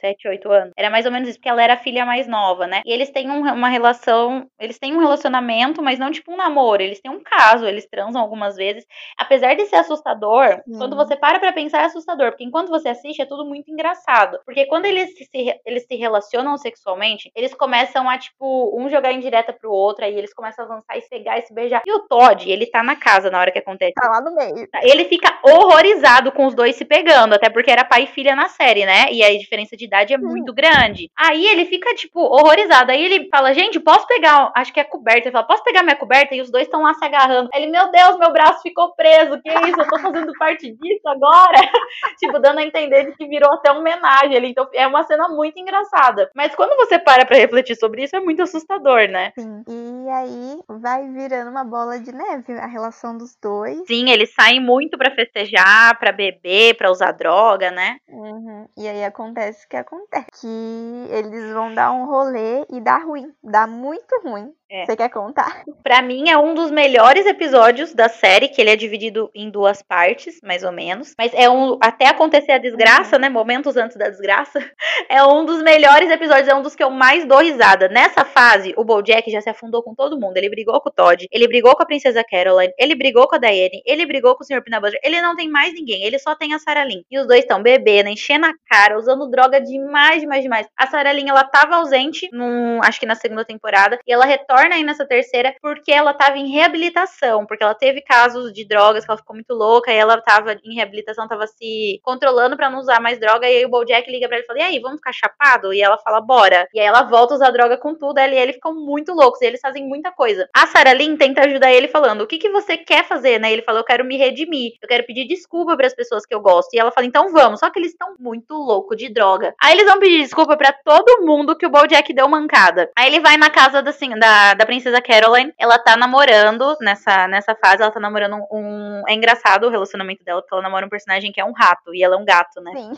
7, 0.00 0.28
8 0.28 0.50
anos. 0.50 0.72
Era 0.76 0.90
mais 0.90 1.06
ou 1.06 1.12
menos 1.12 1.28
isso, 1.28 1.38
porque 1.38 1.48
ela 1.48 1.62
era 1.62 1.74
a 1.74 1.78
filha 1.78 2.04
mais 2.04 2.26
nova, 2.26 2.66
né? 2.66 2.82
E 2.84 2.92
eles 2.92 3.10
têm 3.10 3.30
um, 3.30 3.40
uma 3.40 3.68
relação, 3.68 4.48
eles 4.58 4.78
têm 4.78 4.94
um 4.94 5.00
relacionamento, 5.00 5.82
mas 5.82 5.98
não 5.98 6.10
tipo 6.10 6.32
um 6.32 6.36
namoro, 6.36 6.82
eles 6.82 7.00
têm 7.00 7.10
um 7.10 7.22
caso, 7.22 7.66
eles 7.66 7.86
transam 7.86 8.20
algumas 8.20 8.56
vezes. 8.56 8.86
Apesar 9.16 9.54
de 9.54 9.66
ser 9.66 9.76
assustador, 9.76 10.62
quando 10.76 10.96
você 10.96 11.16
para 11.16 11.38
pra 11.38 11.52
pensar 11.52 11.82
é 11.82 11.84
assustador, 11.86 12.30
porque 12.30 12.44
enquanto 12.44 12.68
você 12.68 12.88
assiste 12.88 13.20
é 13.20 13.26
tudo 13.26 13.44
muito 13.44 13.70
engraçado. 13.70 14.38
Porque 14.44 14.66
quando 14.66 14.86
eles 14.86 15.10
se, 15.16 15.60
eles 15.66 15.86
se 15.86 15.96
relacionam 15.96 16.56
sexualmente, 16.56 17.30
eles 17.34 17.54
começam 17.54 18.08
a, 18.08 18.18
tipo, 18.18 18.78
um 18.78 18.88
jogar 18.88 19.12
em 19.12 19.20
direta 19.20 19.52
pro 19.52 19.72
outro, 19.72 20.04
aí 20.04 20.16
eles 20.16 20.32
começam 20.32 20.64
a 20.64 20.68
avançar 20.68 20.96
e 20.96 21.02
se 21.02 21.08
pegar 21.08 21.38
e 21.38 21.42
se 21.42 21.52
beijar. 21.52 21.82
E 21.86 21.92
o 21.92 22.00
Todd, 22.00 22.50
ele 22.50 22.66
tá 22.66 22.82
na 22.82 22.96
casa 22.96 23.30
na 23.30 23.40
hora 23.40 23.50
que 23.50 23.58
acontece. 23.58 23.94
Tá 23.94 24.08
lá 24.08 24.20
no 24.20 24.34
meio. 24.34 24.68
Ele 24.82 25.04
fica 25.06 25.38
horrorizado 25.42 26.32
com 26.32 26.46
os 26.46 26.54
dois 26.54 26.76
se 26.76 26.84
pegando, 26.84 27.34
até 27.34 27.50
porque 27.50 27.70
era 27.70 27.84
pai 27.84 28.04
e 28.04 28.06
filha 28.06 28.36
na 28.36 28.48
série, 28.48 28.84
né? 28.84 29.12
E 29.12 29.22
aí 29.22 29.36
a 29.36 29.38
diferença 29.38 29.76
de 29.76 29.87
idade 29.88 30.14
é 30.14 30.18
muito 30.18 30.52
grande. 30.54 31.10
Aí 31.18 31.44
ele 31.46 31.64
fica, 31.66 31.94
tipo, 31.94 32.20
horrorizado. 32.20 32.92
Aí 32.92 33.04
ele 33.04 33.28
fala, 33.28 33.52
gente, 33.52 33.80
posso 33.80 34.06
pegar, 34.06 34.52
acho 34.54 34.72
que 34.72 34.80
é 34.80 34.84
coberta. 34.84 35.28
Ele 35.28 35.32
fala, 35.32 35.46
posso 35.46 35.64
pegar 35.64 35.82
minha 35.82 35.96
coberta? 35.96 36.34
E 36.34 36.40
os 36.40 36.50
dois 36.50 36.64
estão 36.64 36.82
lá 36.82 36.94
se 36.94 37.04
agarrando. 37.04 37.48
Ele, 37.54 37.66
meu 37.66 37.90
Deus, 37.90 38.18
meu 38.18 38.32
braço 38.32 38.62
ficou 38.62 38.94
preso. 38.94 39.40
Que 39.42 39.50
isso? 39.50 39.80
Eu 39.80 39.88
tô 39.88 39.98
fazendo 39.98 40.32
parte 40.38 40.70
disso 40.70 41.08
agora? 41.08 41.58
tipo, 42.18 42.38
dando 42.38 42.58
a 42.58 42.62
entender 42.62 43.06
de 43.06 43.16
que 43.16 43.26
virou 43.26 43.52
até 43.52 43.70
uma 43.70 43.80
homenagem 43.80 44.36
ali. 44.36 44.50
Então 44.50 44.68
é 44.72 44.86
uma 44.86 45.02
cena 45.02 45.28
muito 45.28 45.58
engraçada. 45.58 46.30
Mas 46.34 46.54
quando 46.54 46.76
você 46.76 46.98
para 46.98 47.24
pra 47.24 47.36
refletir 47.36 47.76
sobre 47.76 48.04
isso, 48.04 48.14
é 48.14 48.20
muito 48.20 48.42
assustador, 48.42 49.08
né? 49.08 49.32
Sim. 49.38 49.64
E 49.68 49.97
aí 50.08 50.60
vai 50.68 51.08
virando 51.08 51.50
uma 51.50 51.64
bola 51.64 51.98
de 51.98 52.12
neve 52.12 52.52
a 52.52 52.66
relação 52.66 53.16
dos 53.16 53.36
dois. 53.40 53.86
Sim, 53.86 54.10
eles 54.10 54.32
saem 54.34 54.60
muito 54.60 54.96
para 54.96 55.14
festejar, 55.14 55.98
para 55.98 56.12
beber, 56.12 56.76
para 56.76 56.90
usar 56.90 57.12
droga, 57.12 57.70
né? 57.70 57.98
Uhum. 58.08 58.66
E 58.76 58.88
aí 58.88 59.04
acontece 59.04 59.66
o 59.66 59.68
que 59.68 59.76
acontece. 59.76 60.26
Que 60.40 61.06
eles 61.10 61.52
vão 61.52 61.74
dar 61.74 61.92
um 61.92 62.06
rolê 62.06 62.64
e 62.70 62.80
dá 62.80 62.98
ruim. 62.98 63.32
Dá 63.42 63.66
muito 63.66 64.20
ruim. 64.24 64.52
É. 64.70 64.84
Você 64.84 64.96
quer 64.96 65.08
contar? 65.08 65.62
Para 65.82 66.02
mim 66.02 66.28
é 66.28 66.36
um 66.36 66.52
dos 66.52 66.70
melhores 66.70 67.24
episódios 67.24 67.94
da 67.94 68.06
série, 68.06 68.48
que 68.48 68.60
ele 68.60 68.68
é 68.68 68.76
dividido 68.76 69.30
em 69.34 69.48
duas 69.48 69.80
partes, 69.80 70.40
mais 70.42 70.62
ou 70.62 70.70
menos. 70.70 71.14
Mas 71.16 71.32
é 71.32 71.48
um 71.48 71.78
até 71.80 72.06
acontecer 72.06 72.52
a 72.52 72.58
desgraça, 72.58 73.16
uhum. 73.16 73.22
né? 73.22 73.28
Momentos 73.30 73.78
antes 73.78 73.96
da 73.96 74.08
desgraça. 74.08 74.58
É 75.10 75.24
um 75.24 75.44
dos 75.44 75.62
melhores 75.62 76.10
episódios, 76.10 76.48
é 76.48 76.54
um 76.54 76.60
dos 76.60 76.74
que 76.74 76.82
eu 76.82 76.90
mais 76.90 77.24
dou 77.24 77.38
risada. 77.38 77.88
Nessa 77.88 78.24
fase, 78.24 78.74
o 78.76 78.84
BoJack 78.84 79.30
já 79.30 79.40
se 79.40 79.48
afundou 79.48 79.82
com 79.82 79.94
todo 79.94 80.20
mundo. 80.20 80.36
Ele 80.36 80.50
brigou 80.50 80.78
com 80.80 80.90
o 80.90 80.92
Todd, 80.92 81.26
ele 81.32 81.48
brigou 81.48 81.74
com 81.74 81.82
a 81.82 81.86
princesa 81.86 82.22
Caroline, 82.24 82.72
ele 82.78 82.94
brigou 82.94 83.26
com 83.26 83.36
a 83.36 83.38
Diane, 83.38 83.80
ele 83.86 84.04
brigou 84.04 84.34
com 84.34 84.42
o 84.42 84.46
Sr. 84.46 84.62
Peanut 84.62 84.82
Butter. 84.82 85.00
Ele 85.02 85.22
não 85.22 85.34
tem 85.34 85.48
mais 85.48 85.72
ninguém, 85.72 86.02
ele 86.02 86.18
só 86.18 86.34
tem 86.34 86.52
a 86.52 86.58
Sarah 86.58 86.84
Lynn. 86.84 87.02
E 87.10 87.18
os 87.18 87.26
dois 87.26 87.40
estão 87.40 87.62
bebendo, 87.62 88.10
enchendo 88.10 88.46
a 88.46 88.52
cara, 88.68 88.98
usando 88.98 89.30
droga 89.30 89.60
demais, 89.60 90.20
demais, 90.20 90.42
demais. 90.42 90.66
A 90.76 90.86
Sarah 90.86 91.12
Lynn, 91.12 91.28
ela 91.28 91.44
tava 91.44 91.76
ausente, 91.76 92.28
num, 92.32 92.82
acho 92.82 93.00
que 93.00 93.06
na 93.06 93.14
segunda 93.14 93.44
temporada, 93.44 93.98
e 94.06 94.12
ela 94.12 94.26
retorna 94.26 94.57
retorna 94.58 94.74
aí 94.74 94.82
nessa 94.82 95.06
terceira 95.06 95.54
porque 95.60 95.92
ela 95.92 96.10
estava 96.10 96.36
em 96.36 96.48
reabilitação, 96.48 97.46
porque 97.46 97.62
ela 97.62 97.74
teve 97.74 98.00
casos 98.00 98.52
de 98.52 98.66
drogas, 98.66 99.04
que 99.04 99.10
ela 99.10 99.18
ficou 99.18 99.34
muito 99.34 99.54
louca, 99.54 99.92
e 99.92 99.96
ela 99.96 100.14
estava 100.14 100.54
em 100.64 100.74
reabilitação, 100.74 101.24
estava 101.24 101.46
se 101.46 102.00
controlando 102.02 102.56
para 102.56 102.70
não 102.70 102.78
usar 102.78 103.00
mais 103.00 103.18
droga, 103.20 103.48
e 103.48 103.58
aí 103.58 103.64
o 103.64 103.68
Bojack 103.68 104.10
liga 104.10 104.26
pra 104.26 104.36
ela 104.36 104.44
e 104.44 104.46
fala, 104.46 104.58
e 104.58 104.62
aí, 104.62 104.80
vamos 104.80 104.98
ficar 104.98 105.12
chapado? 105.12 105.72
E 105.72 105.80
ela 105.80 105.98
fala, 105.98 106.20
bora. 106.20 106.66
E 106.74 106.80
aí 106.80 106.86
ela 106.86 107.02
volta 107.02 107.34
a 107.34 107.36
usar 107.36 107.50
droga 107.50 107.76
com 107.76 107.94
tudo, 107.94 108.18
ela 108.18 108.34
e 108.34 108.38
ele 108.38 108.52
ficam 108.52 108.74
muito 108.74 109.12
loucos, 109.12 109.40
e 109.40 109.46
eles 109.46 109.60
fazem 109.60 109.86
muita 109.86 110.10
coisa. 110.10 110.48
A 110.54 110.66
Sarah 110.66 110.92
Lynn 110.92 111.16
tenta 111.16 111.42
ajudar 111.46 111.72
ele 111.72 111.88
falando, 111.88 112.22
o 112.22 112.26
que 112.26 112.38
que 112.38 112.50
você 112.50 112.76
quer 112.76 113.04
fazer, 113.04 113.38
né? 113.38 113.52
Ele 113.52 113.62
falou, 113.62 113.80
eu 113.80 113.86
quero 113.86 114.04
me 114.04 114.16
redimir, 114.16 114.72
eu 114.82 114.88
quero 114.88 115.04
pedir 115.04 115.26
desculpa 115.26 115.76
para 115.76 115.86
as 115.86 115.94
pessoas 115.94 116.26
que 116.26 116.34
eu 116.34 116.40
gosto. 116.40 116.74
E 116.74 116.78
ela 116.78 116.90
fala, 116.90 117.06
então 117.06 117.30
vamos, 117.32 117.60
só 117.60 117.70
que 117.70 117.78
eles 117.78 117.92
estão 117.92 118.14
muito 118.18 118.54
loucos 118.54 118.96
de 118.96 119.08
droga. 119.08 119.54
Aí 119.62 119.72
eles 119.72 119.86
vão 119.86 119.98
pedir 119.98 120.22
desculpa 120.22 120.56
para 120.56 120.72
todo 120.72 121.24
mundo 121.24 121.56
que 121.56 121.66
o 121.66 121.70
Bojack 121.70 122.12
deu 122.12 122.28
mancada. 122.28 122.90
Aí 122.96 123.06
ele 123.06 123.20
vai 123.20 123.36
na 123.36 123.50
casa 123.50 123.82
da, 123.82 123.90
assim, 123.90 124.10
da, 124.18 124.47
da 124.54 124.66
princesa 124.66 125.00
Caroline, 125.00 125.52
ela 125.58 125.78
tá 125.78 125.96
namorando 125.96 126.76
nessa, 126.80 127.28
nessa 127.28 127.54
fase, 127.54 127.82
ela 127.82 127.90
tá 127.90 128.00
namorando 128.00 128.36
um. 128.50 129.02
É 129.06 129.14
engraçado 129.14 129.66
o 129.66 129.70
relacionamento 129.70 130.24
dela, 130.24 130.40
porque 130.40 130.54
ela 130.54 130.62
namora 130.62 130.86
um 130.86 130.90
personagem 130.90 131.32
que 131.32 131.40
é 131.40 131.44
um 131.44 131.52
rato, 131.52 131.94
e 131.94 132.02
ela 132.02 132.16
é 132.16 132.18
um 132.18 132.24
gato, 132.24 132.60
né? 132.60 132.72
Sim. 132.74 132.92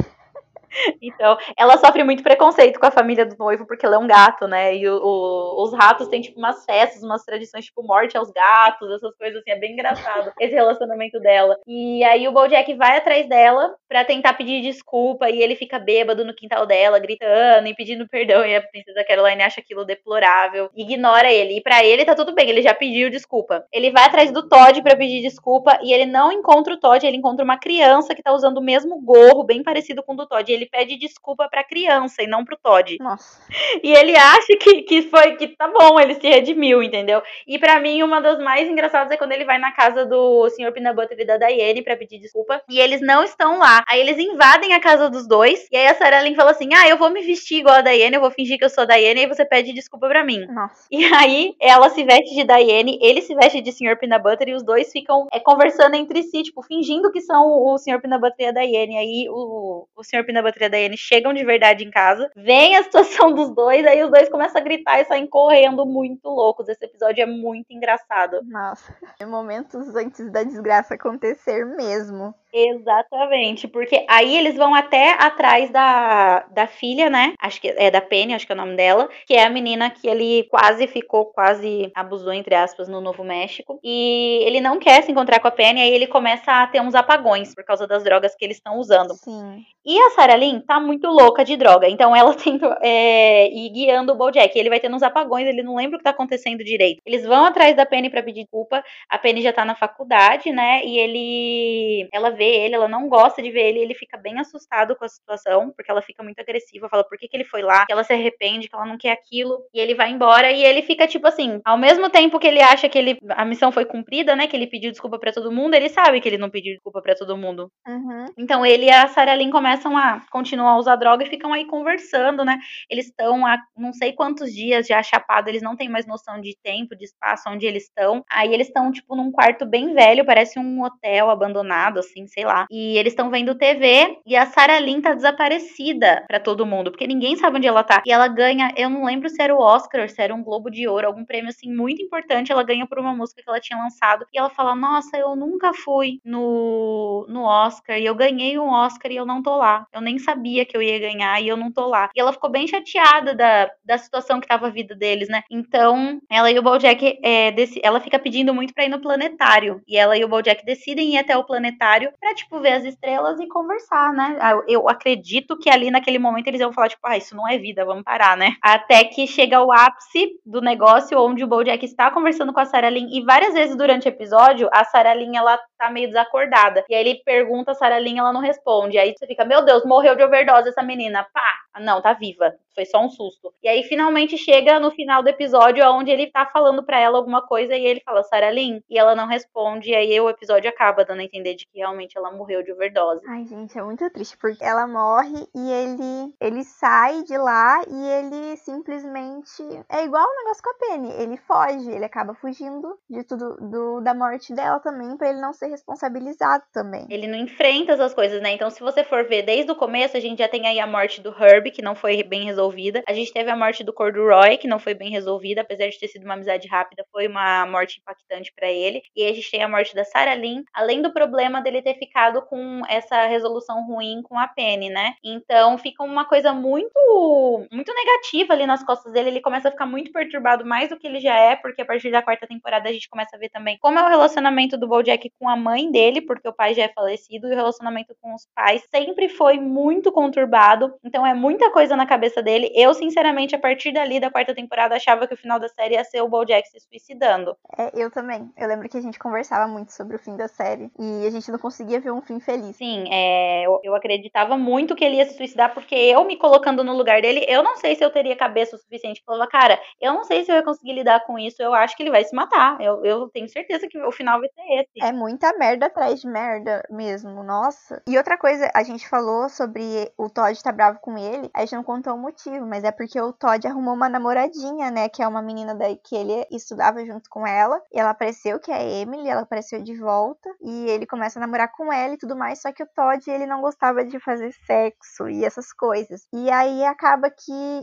Então, 1.02 1.36
ela 1.56 1.76
sofre 1.76 2.04
muito 2.04 2.22
preconceito 2.22 2.78
com 2.78 2.86
a 2.86 2.90
família 2.90 3.26
do 3.26 3.36
noivo, 3.38 3.66
porque 3.66 3.84
ela 3.84 3.96
é 3.96 3.98
um 3.98 4.06
gato, 4.06 4.46
né? 4.46 4.76
E 4.76 4.88
o, 4.88 4.96
o, 4.96 5.64
os 5.64 5.72
ratos 5.72 6.08
têm, 6.08 6.20
tipo, 6.20 6.38
umas 6.38 6.64
festas, 6.64 7.02
umas 7.02 7.24
tradições, 7.24 7.64
tipo, 7.64 7.82
morte 7.82 8.16
aos 8.16 8.30
gatos, 8.30 8.90
essas 8.90 9.14
coisas 9.16 9.40
assim. 9.40 9.50
É 9.50 9.58
bem 9.58 9.72
engraçado 9.72 10.32
esse 10.40 10.54
relacionamento 10.54 11.18
dela. 11.20 11.56
E 11.66 12.04
aí 12.04 12.26
o 12.28 12.32
Bojack 12.32 12.72
vai 12.74 12.96
atrás 12.96 13.28
dela 13.28 13.74
pra 13.88 14.04
tentar 14.04 14.34
pedir 14.34 14.60
desculpa, 14.62 15.28
e 15.30 15.42
ele 15.42 15.56
fica 15.56 15.78
bêbado 15.78 16.24
no 16.24 16.34
quintal 16.34 16.66
dela, 16.66 16.98
gritando 16.98 17.66
e 17.66 17.74
pedindo 17.74 18.08
perdão. 18.08 18.44
E 18.44 18.54
a 18.54 18.62
princesa 18.62 19.04
Caroline 19.04 19.42
acha 19.42 19.60
aquilo 19.60 19.84
deplorável, 19.84 20.70
ignora 20.76 21.32
ele. 21.32 21.58
E 21.58 21.62
para 21.62 21.84
ele 21.84 22.04
tá 22.04 22.14
tudo 22.14 22.34
bem, 22.34 22.48
ele 22.48 22.62
já 22.62 22.74
pediu 22.74 23.10
desculpa. 23.10 23.64
Ele 23.72 23.90
vai 23.90 24.04
atrás 24.04 24.30
do 24.30 24.48
Todd 24.48 24.82
para 24.82 24.96
pedir 24.96 25.22
desculpa, 25.22 25.78
e 25.82 25.92
ele 25.92 26.06
não 26.06 26.30
encontra 26.30 26.74
o 26.74 26.78
Todd, 26.78 27.04
ele 27.06 27.16
encontra 27.16 27.44
uma 27.44 27.58
criança 27.58 28.14
que 28.14 28.22
tá 28.22 28.32
usando 28.32 28.58
o 28.58 28.62
mesmo 28.62 29.00
gorro, 29.00 29.44
bem 29.44 29.62
parecido 29.62 30.02
com 30.02 30.12
o 30.12 30.16
do 30.16 30.26
Todd 30.26 30.50
ele 30.59 30.59
pede 30.66 30.96
desculpa 30.96 31.48
pra 31.48 31.64
criança 31.64 32.22
e 32.22 32.26
não 32.26 32.44
pro 32.44 32.56
Todd. 32.56 32.96
Nossa. 33.00 33.40
E 33.82 33.92
ele 33.92 34.16
acha 34.16 34.56
que, 34.58 34.82
que 34.82 35.02
foi 35.02 35.36
que 35.36 35.48
tá 35.48 35.68
bom, 35.68 35.98
ele 35.98 36.14
se 36.14 36.28
redimiu, 36.28 36.82
entendeu? 36.82 37.22
E 37.46 37.58
para 37.58 37.80
mim, 37.80 38.02
uma 38.02 38.20
das 38.20 38.38
mais 38.38 38.68
engraçadas 38.68 39.10
é 39.10 39.16
quando 39.16 39.32
ele 39.32 39.44
vai 39.44 39.58
na 39.58 39.72
casa 39.72 40.04
do 40.04 40.48
Sr. 40.50 40.72
Peanut 40.72 40.94
Butter 40.94 41.18
e 41.18 41.24
da 41.24 41.36
Diane 41.36 41.82
pra 41.82 41.96
pedir 41.96 42.18
desculpa. 42.18 42.62
E 42.68 42.78
eles 42.78 43.00
não 43.00 43.22
estão 43.22 43.58
lá. 43.58 43.84
Aí 43.88 44.00
eles 44.00 44.18
invadem 44.18 44.74
a 44.74 44.80
casa 44.80 45.08
dos 45.08 45.26
dois. 45.26 45.66
E 45.70 45.76
aí 45.76 45.86
a 45.86 45.94
Sarah 45.94 46.20
Lynn 46.20 46.34
fala 46.34 46.50
assim: 46.50 46.68
Ah, 46.74 46.88
eu 46.88 46.96
vou 46.96 47.10
me 47.10 47.22
vestir 47.22 47.58
igual 47.58 47.76
a 47.76 47.80
Diane, 47.82 48.16
eu 48.16 48.20
vou 48.20 48.30
fingir 48.30 48.58
que 48.58 48.64
eu 48.64 48.70
sou 48.70 48.82
a 48.82 48.86
Diane, 48.86 49.22
e 49.22 49.26
você 49.26 49.44
pede 49.44 49.72
desculpa 49.72 50.08
pra 50.08 50.24
mim. 50.24 50.46
Nossa. 50.46 50.86
E 50.90 51.04
aí 51.14 51.54
ela 51.60 51.88
se 51.90 52.04
veste 52.04 52.34
de 52.34 52.44
Diane, 52.44 52.98
ele 53.00 53.22
se 53.22 53.34
veste 53.34 53.60
de 53.60 53.72
Sr. 53.72 53.98
Peanut 53.98 54.22
Butter 54.22 54.48
e 54.48 54.54
os 54.54 54.62
dois 54.62 54.90
ficam 54.92 55.26
é, 55.32 55.40
conversando 55.40 55.94
entre 55.94 56.22
si, 56.22 56.42
tipo, 56.42 56.62
fingindo 56.62 57.10
que 57.10 57.20
são 57.20 57.46
o 57.46 57.78
Sr. 57.78 58.00
Peanut 58.00 58.20
Butter 58.20 58.46
e 58.46 58.48
a 58.48 58.52
Diane. 58.52 58.94
E 58.94 58.98
aí 58.98 59.28
o, 59.30 59.86
o 59.96 60.04
Sr. 60.04 60.24
Peanut 60.24 60.44
Butter 60.50 60.62
e 60.62 60.64
a 60.64 60.68
Diane 60.68 60.96
chegam 60.96 61.32
de 61.32 61.44
verdade 61.44 61.84
em 61.84 61.90
casa, 61.90 62.30
vem 62.34 62.76
a 62.76 62.82
situação 62.82 63.32
dos 63.34 63.54
dois, 63.54 63.86
aí 63.86 64.02
os 64.02 64.10
dois 64.10 64.28
começam 64.28 64.60
a 64.60 64.64
gritar 64.64 65.00
e 65.00 65.04
saem 65.04 65.26
correndo 65.26 65.86
muito 65.86 66.28
loucos. 66.28 66.68
Esse 66.68 66.84
episódio 66.84 67.22
é 67.22 67.26
muito 67.26 67.72
engraçado. 67.72 68.40
Nossa, 68.44 68.94
momentos 69.26 69.94
antes 69.94 70.30
da 70.30 70.42
desgraça 70.42 70.94
acontecer 70.94 71.64
mesmo. 71.64 72.34
Exatamente, 72.52 73.66
porque 73.66 74.04
aí 74.08 74.36
eles 74.36 74.56
vão 74.56 74.74
até 74.74 75.12
atrás 75.12 75.70
da, 75.70 76.40
da 76.50 76.66
filha, 76.66 77.08
né? 77.08 77.34
Acho 77.40 77.60
que 77.60 77.68
é 77.68 77.90
da 77.90 78.00
Penny, 78.00 78.34
acho 78.34 78.46
que 78.46 78.52
é 78.52 78.54
o 78.54 78.58
nome 78.58 78.76
dela, 78.76 79.08
que 79.26 79.34
é 79.34 79.44
a 79.44 79.50
menina 79.50 79.90
que 79.90 80.08
ele 80.08 80.44
quase 80.50 80.86
ficou, 80.86 81.26
quase 81.26 81.90
abusou, 81.94 82.32
entre 82.32 82.54
aspas, 82.54 82.88
no 82.88 83.00
Novo 83.00 83.24
México. 83.24 83.80
E 83.82 84.42
ele 84.44 84.60
não 84.60 84.78
quer 84.78 85.02
se 85.02 85.10
encontrar 85.10 85.40
com 85.40 85.48
a 85.48 85.50
Penny, 85.50 85.80
aí 85.80 85.90
ele 85.90 86.06
começa 86.06 86.62
a 86.62 86.66
ter 86.66 86.80
uns 86.80 86.94
apagões 86.94 87.54
por 87.54 87.64
causa 87.64 87.86
das 87.86 88.04
drogas 88.04 88.34
que 88.34 88.44
eles 88.44 88.58
estão 88.58 88.78
usando. 88.78 89.14
Sim. 89.14 89.64
E 89.84 89.98
a 89.98 90.10
Sarah 90.10 90.36
Lynn 90.36 90.60
tá 90.60 90.78
muito 90.78 91.08
louca 91.08 91.44
de 91.44 91.56
droga, 91.56 91.88
então 91.88 92.14
ela 92.14 92.34
tenta 92.36 92.78
é, 92.82 93.50
ir 93.50 93.70
guiando 93.70 94.12
o 94.12 94.16
Bojack. 94.16 94.56
Ele 94.58 94.68
vai 94.68 94.78
tendo 94.78 94.96
uns 94.96 95.02
apagões, 95.02 95.46
ele 95.46 95.62
não 95.62 95.76
lembra 95.76 95.96
o 95.96 95.98
que 95.98 96.04
tá 96.04 96.10
acontecendo 96.10 96.62
direito. 96.62 97.00
Eles 97.06 97.24
vão 97.24 97.44
atrás 97.46 97.74
da 97.74 97.86
Penny 97.86 98.10
para 98.10 98.22
pedir 98.22 98.44
desculpa. 98.44 98.84
A 99.08 99.18
Penny 99.18 99.40
já 99.42 99.52
tá 99.52 99.64
na 99.64 99.74
faculdade, 99.74 100.52
né? 100.52 100.84
E 100.84 100.98
ele. 100.98 102.08
Ela 102.12 102.30
vê 102.40 102.64
ele, 102.64 102.74
ela 102.74 102.88
não 102.88 103.08
gosta 103.08 103.42
de 103.42 103.50
ver 103.50 103.68
ele, 103.68 103.80
ele 103.80 103.94
fica 103.94 104.16
bem 104.16 104.38
assustado 104.40 104.96
com 104.96 105.04
a 105.04 105.08
situação, 105.08 105.70
porque 105.76 105.90
ela 105.90 106.00
fica 106.00 106.22
muito 106.22 106.40
agressiva, 106.40 106.88
fala 106.88 107.04
por 107.04 107.18
que, 107.18 107.28
que 107.28 107.36
ele 107.36 107.44
foi 107.44 107.60
lá, 107.60 107.84
que 107.84 107.92
ela 107.92 108.02
se 108.02 108.14
arrepende, 108.14 108.68
que 108.68 108.74
ela 108.74 108.86
não 108.86 108.96
quer 108.96 109.12
aquilo, 109.12 109.58
e 109.74 109.78
ele 109.78 109.94
vai 109.94 110.10
embora 110.10 110.50
e 110.50 110.64
ele 110.64 110.82
fica 110.82 111.06
tipo 111.06 111.26
assim, 111.26 111.60
ao 111.64 111.76
mesmo 111.76 112.08
tempo 112.08 112.38
que 112.38 112.46
ele 112.46 112.60
acha 112.60 112.88
que 112.88 112.98
ele 112.98 113.18
a 113.30 113.44
missão 113.44 113.70
foi 113.70 113.84
cumprida, 113.84 114.34
né, 114.34 114.46
que 114.46 114.56
ele 114.56 114.66
pediu 114.66 114.90
desculpa 114.90 115.18
para 115.18 115.32
todo 115.32 115.52
mundo, 115.52 115.74
ele 115.74 115.88
sabe 115.88 116.20
que 116.20 116.28
ele 116.28 116.38
não 116.38 116.48
pediu 116.48 116.72
desculpa 116.72 117.02
para 117.02 117.14
todo 117.14 117.36
mundo. 117.36 117.70
Uhum. 117.86 118.26
Então 118.38 118.64
ele 118.64 118.86
e 118.86 118.90
a 118.90 119.06
Sarah 119.08 119.34
Lynn 119.34 119.50
começam 119.50 119.96
a 119.96 120.22
continuar 120.30 120.70
a 120.70 120.78
usar 120.78 120.96
droga 120.96 121.24
e 121.24 121.28
ficam 121.28 121.52
aí 121.52 121.66
conversando, 121.66 122.44
né? 122.44 122.58
Eles 122.88 123.06
estão 123.06 123.46
há 123.46 123.58
não 123.76 123.92
sei 123.92 124.12
quantos 124.12 124.52
dias 124.52 124.86
já 124.86 125.02
chapado, 125.02 125.48
eles 125.48 125.62
não 125.62 125.76
têm 125.76 125.88
mais 125.88 126.06
noção 126.06 126.40
de 126.40 126.56
tempo, 126.62 126.96
de 126.96 127.04
espaço 127.04 127.48
onde 127.48 127.66
eles 127.66 127.84
estão. 127.84 128.24
Aí 128.30 128.52
eles 128.54 128.68
estão 128.68 128.90
tipo 128.90 129.14
num 129.14 129.30
quarto 129.30 129.66
bem 129.66 129.92
velho, 129.92 130.24
parece 130.24 130.58
um 130.58 130.82
hotel 130.82 131.30
abandonado 131.30 131.98
assim, 131.98 132.26
sei 132.30 132.44
lá. 132.44 132.66
E 132.70 132.96
eles 132.96 133.12
estão 133.12 133.30
vendo 133.30 133.54
TV 133.54 134.18
e 134.26 134.36
a 134.36 134.46
Sarah 134.46 134.78
Lynn 134.78 135.00
tá 135.00 135.14
desaparecida 135.14 136.24
para 136.26 136.40
todo 136.40 136.66
mundo, 136.66 136.90
porque 136.90 137.06
ninguém 137.06 137.36
sabe 137.36 137.58
onde 137.58 137.66
ela 137.66 137.82
tá. 137.82 138.02
E 138.06 138.12
ela 138.12 138.28
ganha, 138.28 138.72
eu 138.76 138.88
não 138.88 139.04
lembro 139.04 139.28
se 139.28 139.42
era 139.42 139.54
o 139.54 139.60
Oscar, 139.60 140.08
se 140.08 140.20
era 140.20 140.34
um 140.34 140.42
Globo 140.42 140.70
de 140.70 140.86
Ouro, 140.88 141.06
algum 141.06 141.24
prêmio 141.24 141.50
assim 141.50 141.72
muito 141.72 142.02
importante. 142.02 142.52
Ela 142.52 142.62
ganha 142.62 142.86
por 142.86 142.98
uma 142.98 143.14
música 143.14 143.42
que 143.42 143.48
ela 143.48 143.60
tinha 143.60 143.78
lançado. 143.78 144.26
E 144.32 144.38
ela 144.38 144.50
fala: 144.50 144.74
Nossa, 144.74 145.16
eu 145.16 145.34
nunca 145.36 145.72
fui 145.72 146.20
no, 146.24 147.26
no 147.28 147.42
Oscar 147.42 147.98
e 147.98 148.06
eu 148.06 148.14
ganhei 148.14 148.58
um 148.58 148.70
Oscar 148.70 149.10
e 149.10 149.16
eu 149.16 149.26
não 149.26 149.42
tô 149.42 149.56
lá. 149.56 149.86
Eu 149.92 150.00
nem 150.00 150.18
sabia 150.18 150.64
que 150.64 150.76
eu 150.76 150.82
ia 150.82 150.98
ganhar 150.98 151.40
e 151.40 151.48
eu 151.48 151.56
não 151.56 151.72
tô 151.72 151.86
lá. 151.86 152.10
E 152.14 152.20
ela 152.20 152.32
ficou 152.32 152.50
bem 152.50 152.66
chateada 152.66 153.34
da, 153.34 153.70
da 153.84 153.98
situação 153.98 154.40
que 154.40 154.48
tava 154.48 154.66
a 154.66 154.70
vida 154.70 154.94
deles, 154.94 155.28
né? 155.28 155.42
Então, 155.50 156.20
ela 156.30 156.50
e 156.50 156.58
o 156.58 156.62
Bojack, 156.62 157.18
é, 157.22 157.54
ela 157.82 158.00
fica 158.00 158.18
pedindo 158.18 158.54
muito 158.54 158.74
pra 158.74 158.84
ir 158.84 158.88
no 158.88 159.00
planetário. 159.00 159.82
E 159.86 159.96
ela 159.96 160.16
e 160.16 160.24
o 160.24 160.28
Bojack 160.28 160.64
decidem 160.64 161.14
ir 161.14 161.18
até 161.18 161.36
o 161.36 161.44
planetário 161.44 162.12
pra, 162.20 162.34
tipo, 162.34 162.60
ver 162.60 162.74
as 162.74 162.84
estrelas 162.84 163.40
e 163.40 163.48
conversar, 163.48 164.12
né? 164.12 164.36
Ah, 164.40 164.60
eu 164.68 164.88
acredito 164.88 165.58
que 165.58 165.70
ali 165.70 165.90
naquele 165.90 166.18
momento 166.18 166.48
eles 166.48 166.60
iam 166.60 166.72
falar, 166.72 166.88
tipo, 166.88 167.06
ah, 167.06 167.16
isso 167.16 167.34
não 167.34 167.48
é 167.48 167.56
vida, 167.58 167.84
vamos 167.84 168.04
parar, 168.04 168.36
né? 168.36 168.56
Até 168.62 169.04
que 169.04 169.26
chega 169.26 169.62
o 169.64 169.72
ápice 169.72 170.32
do 170.44 170.60
negócio 170.60 171.18
onde 171.18 171.42
o 171.42 171.48
Bojack 171.48 171.84
está 171.84 172.10
conversando 172.10 172.52
com 172.52 172.60
a 172.60 172.66
Sarah 172.66 172.90
Lynn 172.90 173.08
e 173.10 173.24
várias 173.24 173.54
vezes 173.54 173.76
durante 173.76 174.06
o 174.06 174.10
episódio 174.10 174.68
a 174.72 174.84
Sarah 174.84 175.14
Lynn, 175.14 175.36
ela 175.36 175.58
tá 175.80 175.90
meio 175.90 176.08
desacordada. 176.08 176.84
E 176.88 176.94
aí 176.94 177.00
ele 177.00 177.22
pergunta 177.24 177.72
a 177.72 177.74
Sarah 177.74 177.98
Lynn, 177.98 178.18
ela 178.18 178.32
não 178.32 178.40
responde. 178.40 178.98
Aí 178.98 179.14
você 179.16 179.26
fica, 179.26 179.44
meu 179.44 179.64
Deus, 179.64 179.84
morreu 179.84 180.14
de 180.14 180.22
overdose 180.22 180.68
essa 180.68 180.82
menina. 180.82 181.26
Pá! 181.32 181.80
Não, 181.80 182.02
tá 182.02 182.12
viva. 182.12 182.54
Foi 182.74 182.84
só 182.84 183.02
um 183.02 183.08
susto. 183.08 183.52
E 183.62 183.68
aí 183.68 183.82
finalmente 183.84 184.36
chega 184.36 184.78
no 184.78 184.90
final 184.90 185.22
do 185.22 185.28
episódio 185.28 185.84
onde 185.92 186.10
ele 186.10 186.30
tá 186.30 186.46
falando 186.46 186.82
para 186.82 186.98
ela 186.98 187.18
alguma 187.18 187.42
coisa 187.42 187.74
e 187.74 187.84
ele 187.84 188.00
fala, 188.00 188.22
Sarah 188.22 188.50
Lynn, 188.50 188.80
e 188.88 188.98
ela 188.98 189.14
não 189.14 189.26
responde. 189.26 189.90
E 189.90 189.94
aí 189.94 190.20
o 190.20 190.28
episódio 190.28 190.68
acaba 190.68 191.04
dando 191.04 191.20
a 191.20 191.24
entender 191.24 191.54
de 191.54 191.66
que 191.66 191.78
realmente 191.78 192.16
ela 192.16 192.30
morreu 192.30 192.62
de 192.62 192.72
overdose. 192.72 193.22
Ai, 193.28 193.44
gente, 193.46 193.78
é 193.78 193.82
muito 193.82 194.08
triste, 194.10 194.36
porque 194.36 194.62
ela 194.62 194.86
morre 194.86 195.46
e 195.54 195.70
ele, 195.70 196.34
ele 196.40 196.64
sai 196.64 197.22
de 197.22 197.36
lá 197.36 197.82
e 197.88 198.08
ele 198.10 198.56
simplesmente. 198.56 199.62
É 199.88 200.04
igual 200.04 200.24
o 200.24 200.36
negócio 200.36 200.62
com 200.62 200.70
a 200.70 200.74
Penny. 200.74 201.12
Ele 201.22 201.36
foge, 201.36 201.90
ele 201.90 202.04
acaba 202.04 202.34
fugindo 202.34 202.98
de 203.08 203.24
tudo 203.24 203.56
do, 203.56 204.00
da 204.00 204.14
morte 204.14 204.54
dela 204.54 204.80
também, 204.80 205.16
para 205.16 205.30
ele 205.30 205.40
não 205.40 205.52
ser 205.52 205.69
responsabilizado 205.70 206.64
também. 206.72 207.06
Ele 207.08 207.26
não 207.26 207.38
enfrenta 207.38 207.92
essas 207.92 208.12
coisas, 208.12 208.40
né? 208.42 208.52
Então, 208.52 208.70
se 208.70 208.80
você 208.80 209.02
for 209.04 209.24
ver 209.24 209.42
desde 209.42 209.70
o 209.70 209.76
começo, 209.76 210.16
a 210.16 210.20
gente 210.20 210.38
já 210.38 210.48
tem 210.48 210.66
aí 210.66 210.78
a 210.78 210.86
morte 210.86 211.20
do 211.20 211.30
Herb, 211.30 211.70
que 211.70 211.82
não 211.82 211.94
foi 211.94 212.22
bem 212.22 212.44
resolvida. 212.44 213.02
A 213.08 213.12
gente 213.12 213.32
teve 213.32 213.50
a 213.50 213.56
morte 213.56 213.84
do 213.84 213.92
Corduroy, 213.92 214.58
que 214.58 214.68
não 214.68 214.78
foi 214.78 214.94
bem 214.94 215.10
resolvida, 215.10 215.62
apesar 215.62 215.88
de 215.88 215.98
ter 215.98 216.08
sido 216.08 216.24
uma 216.24 216.34
amizade 216.34 216.68
rápida, 216.68 217.04
foi 217.10 217.26
uma 217.26 217.66
morte 217.66 218.00
impactante 218.00 218.52
para 218.54 218.68
ele. 218.70 219.02
E 219.14 219.24
a 219.24 219.32
gente 219.32 219.50
tem 219.50 219.62
a 219.62 219.68
morte 219.68 219.94
da 219.94 220.04
Sarah 220.04 220.34
Lynn, 220.34 220.62
além 220.74 221.02
do 221.02 221.12
problema 221.12 221.60
dele 221.60 221.82
ter 221.82 221.94
ficado 221.94 222.42
com 222.42 222.82
essa 222.88 223.26
resolução 223.26 223.86
ruim 223.86 224.22
com 224.22 224.38
a 224.38 224.48
Penny, 224.48 224.90
né? 224.90 225.14
Então, 225.24 225.78
fica 225.78 226.02
uma 226.02 226.24
coisa 226.24 226.52
muito 226.52 227.66
muito 227.70 227.92
negativa 227.94 228.54
ali 228.54 228.66
nas 228.66 228.82
costas 228.84 229.12
dele. 229.12 229.30
Ele 229.30 229.40
começa 229.40 229.68
a 229.68 229.70
ficar 229.70 229.86
muito 229.86 230.12
perturbado 230.12 230.64
mais 230.64 230.88
do 230.88 230.98
que 230.98 231.06
ele 231.06 231.20
já 231.20 231.34
é, 231.34 231.56
porque 231.56 231.82
a 231.82 231.84
partir 231.84 232.10
da 232.10 232.22
quarta 232.22 232.46
temporada 232.46 232.88
a 232.88 232.92
gente 232.92 233.08
começa 233.08 233.36
a 233.36 233.38
ver 233.38 233.48
também 233.50 233.78
como 233.80 233.98
é 233.98 234.04
o 234.04 234.08
relacionamento 234.08 234.76
do 234.76 234.88
Bojack 234.88 235.30
com 235.38 235.48
a 235.48 235.56
mãe 235.60 235.90
dele, 235.90 236.20
porque 236.20 236.48
o 236.48 236.52
pai 236.52 236.74
já 236.74 236.84
é 236.84 236.88
falecido, 236.88 237.46
e 237.46 237.52
o 237.52 237.54
relacionamento 237.54 238.14
com 238.20 238.34
os 238.34 238.46
pais 238.54 238.82
sempre 238.90 239.28
foi 239.28 239.58
muito 239.58 240.10
conturbado. 240.10 240.94
Então 241.04 241.26
é 241.26 241.34
muita 241.34 241.70
coisa 241.70 241.96
na 241.96 242.06
cabeça 242.06 242.42
dele. 242.42 242.72
Eu, 242.74 242.92
sinceramente, 242.94 243.54
a 243.54 243.58
partir 243.58 243.92
dali 243.92 244.18
da 244.18 244.30
quarta 244.30 244.54
temporada, 244.54 244.96
achava 244.96 245.26
que 245.26 245.34
o 245.34 245.36
final 245.36 245.60
da 245.60 245.68
série 245.68 245.94
ia 245.94 246.04
ser 246.04 246.22
o 246.22 246.28
Bojack 246.28 246.68
se 246.68 246.80
suicidando. 246.80 247.56
É, 247.78 247.90
eu 247.94 248.10
também. 248.10 248.50
Eu 248.56 248.68
lembro 248.68 248.88
que 248.88 248.96
a 248.96 249.00
gente 249.00 249.18
conversava 249.18 249.70
muito 249.70 249.92
sobre 249.92 250.16
o 250.16 250.18
fim 250.18 250.36
da 250.36 250.48
série 250.48 250.90
e 250.98 251.26
a 251.26 251.30
gente 251.30 251.50
não 251.50 251.58
conseguia 251.58 252.00
ver 252.00 252.10
um 252.10 252.22
fim 252.22 252.40
feliz. 252.40 252.76
Sim, 252.76 253.04
é, 253.12 253.66
eu, 253.66 253.80
eu 253.82 253.94
acreditava 253.94 254.56
muito 254.56 254.96
que 254.96 255.04
ele 255.04 255.16
ia 255.16 255.26
se 255.26 255.36
suicidar, 255.36 255.74
porque 255.74 255.94
eu 255.94 256.24
me 256.24 256.36
colocando 256.36 256.82
no 256.82 256.96
lugar 256.96 257.20
dele, 257.20 257.44
eu 257.48 257.62
não 257.62 257.76
sei 257.76 257.94
se 257.94 258.04
eu 258.04 258.10
teria 258.10 258.36
cabeça 258.36 258.76
o 258.76 258.78
suficiente 258.78 259.22
pra 259.24 259.34
falar, 259.34 259.46
cara, 259.46 259.80
eu 260.00 260.12
não 260.14 260.24
sei 260.24 260.44
se 260.44 260.50
eu 260.50 260.56
ia 260.56 260.62
conseguir 260.62 260.92
lidar 260.92 261.24
com 261.26 261.38
isso, 261.38 261.62
eu 261.62 261.74
acho 261.74 261.96
que 261.96 262.02
ele 262.02 262.10
vai 262.10 262.24
se 262.24 262.34
matar. 262.34 262.80
Eu, 262.80 263.04
eu 263.04 263.28
tenho 263.28 263.48
certeza 263.48 263.86
que 263.88 263.98
o 263.98 264.12
final 264.12 264.40
vai 264.40 264.48
ser 264.48 264.62
esse. 264.80 265.08
É 265.08 265.12
muita 265.12 265.49
merda 265.56 265.86
atrás 265.86 266.20
de 266.20 266.26
merda 266.26 266.82
mesmo, 266.90 267.42
nossa. 267.42 268.02
E 268.06 268.16
outra 268.16 268.36
coisa, 268.36 268.70
a 268.74 268.82
gente 268.82 269.08
falou 269.08 269.48
sobre 269.48 270.12
o 270.16 270.28
Todd 270.28 270.52
estar 270.52 270.70
tá 270.70 270.76
bravo 270.76 270.98
com 271.00 271.16
ele, 271.16 271.50
a 271.54 271.60
gente 271.60 271.76
não 271.76 271.84
contou 271.84 272.14
o 272.14 272.18
motivo, 272.18 272.66
mas 272.66 272.84
é 272.84 272.90
porque 272.90 273.20
o 273.20 273.32
Todd 273.32 273.66
arrumou 273.66 273.94
uma 273.94 274.08
namoradinha, 274.08 274.90
né, 274.90 275.08
que 275.08 275.22
é 275.22 275.28
uma 275.28 275.42
menina 275.42 275.74
daí 275.74 275.96
que 275.96 276.16
ele 276.16 276.46
estudava 276.50 277.04
junto 277.04 277.28
com 277.30 277.46
ela, 277.46 277.80
e 277.92 277.98
ela 277.98 278.10
apareceu, 278.10 278.58
que 278.58 278.70
é 278.70 278.76
a 278.76 278.82
Emily, 278.82 279.28
ela 279.28 279.42
apareceu 279.42 279.82
de 279.82 279.96
volta, 279.96 280.48
e 280.60 280.86
ele 280.88 281.06
começa 281.06 281.38
a 281.38 281.40
namorar 281.40 281.70
com 281.72 281.92
ela 281.92 282.14
e 282.14 282.18
tudo 282.18 282.36
mais, 282.36 282.60
só 282.60 282.72
que 282.72 282.82
o 282.82 282.88
Todd, 282.94 283.30
ele 283.30 283.46
não 283.46 283.60
gostava 283.60 284.04
de 284.04 284.18
fazer 284.20 284.52
sexo 284.66 285.28
e 285.28 285.44
essas 285.44 285.72
coisas. 285.72 286.26
E 286.32 286.50
aí 286.50 286.84
acaba 286.84 287.30
que 287.30 287.80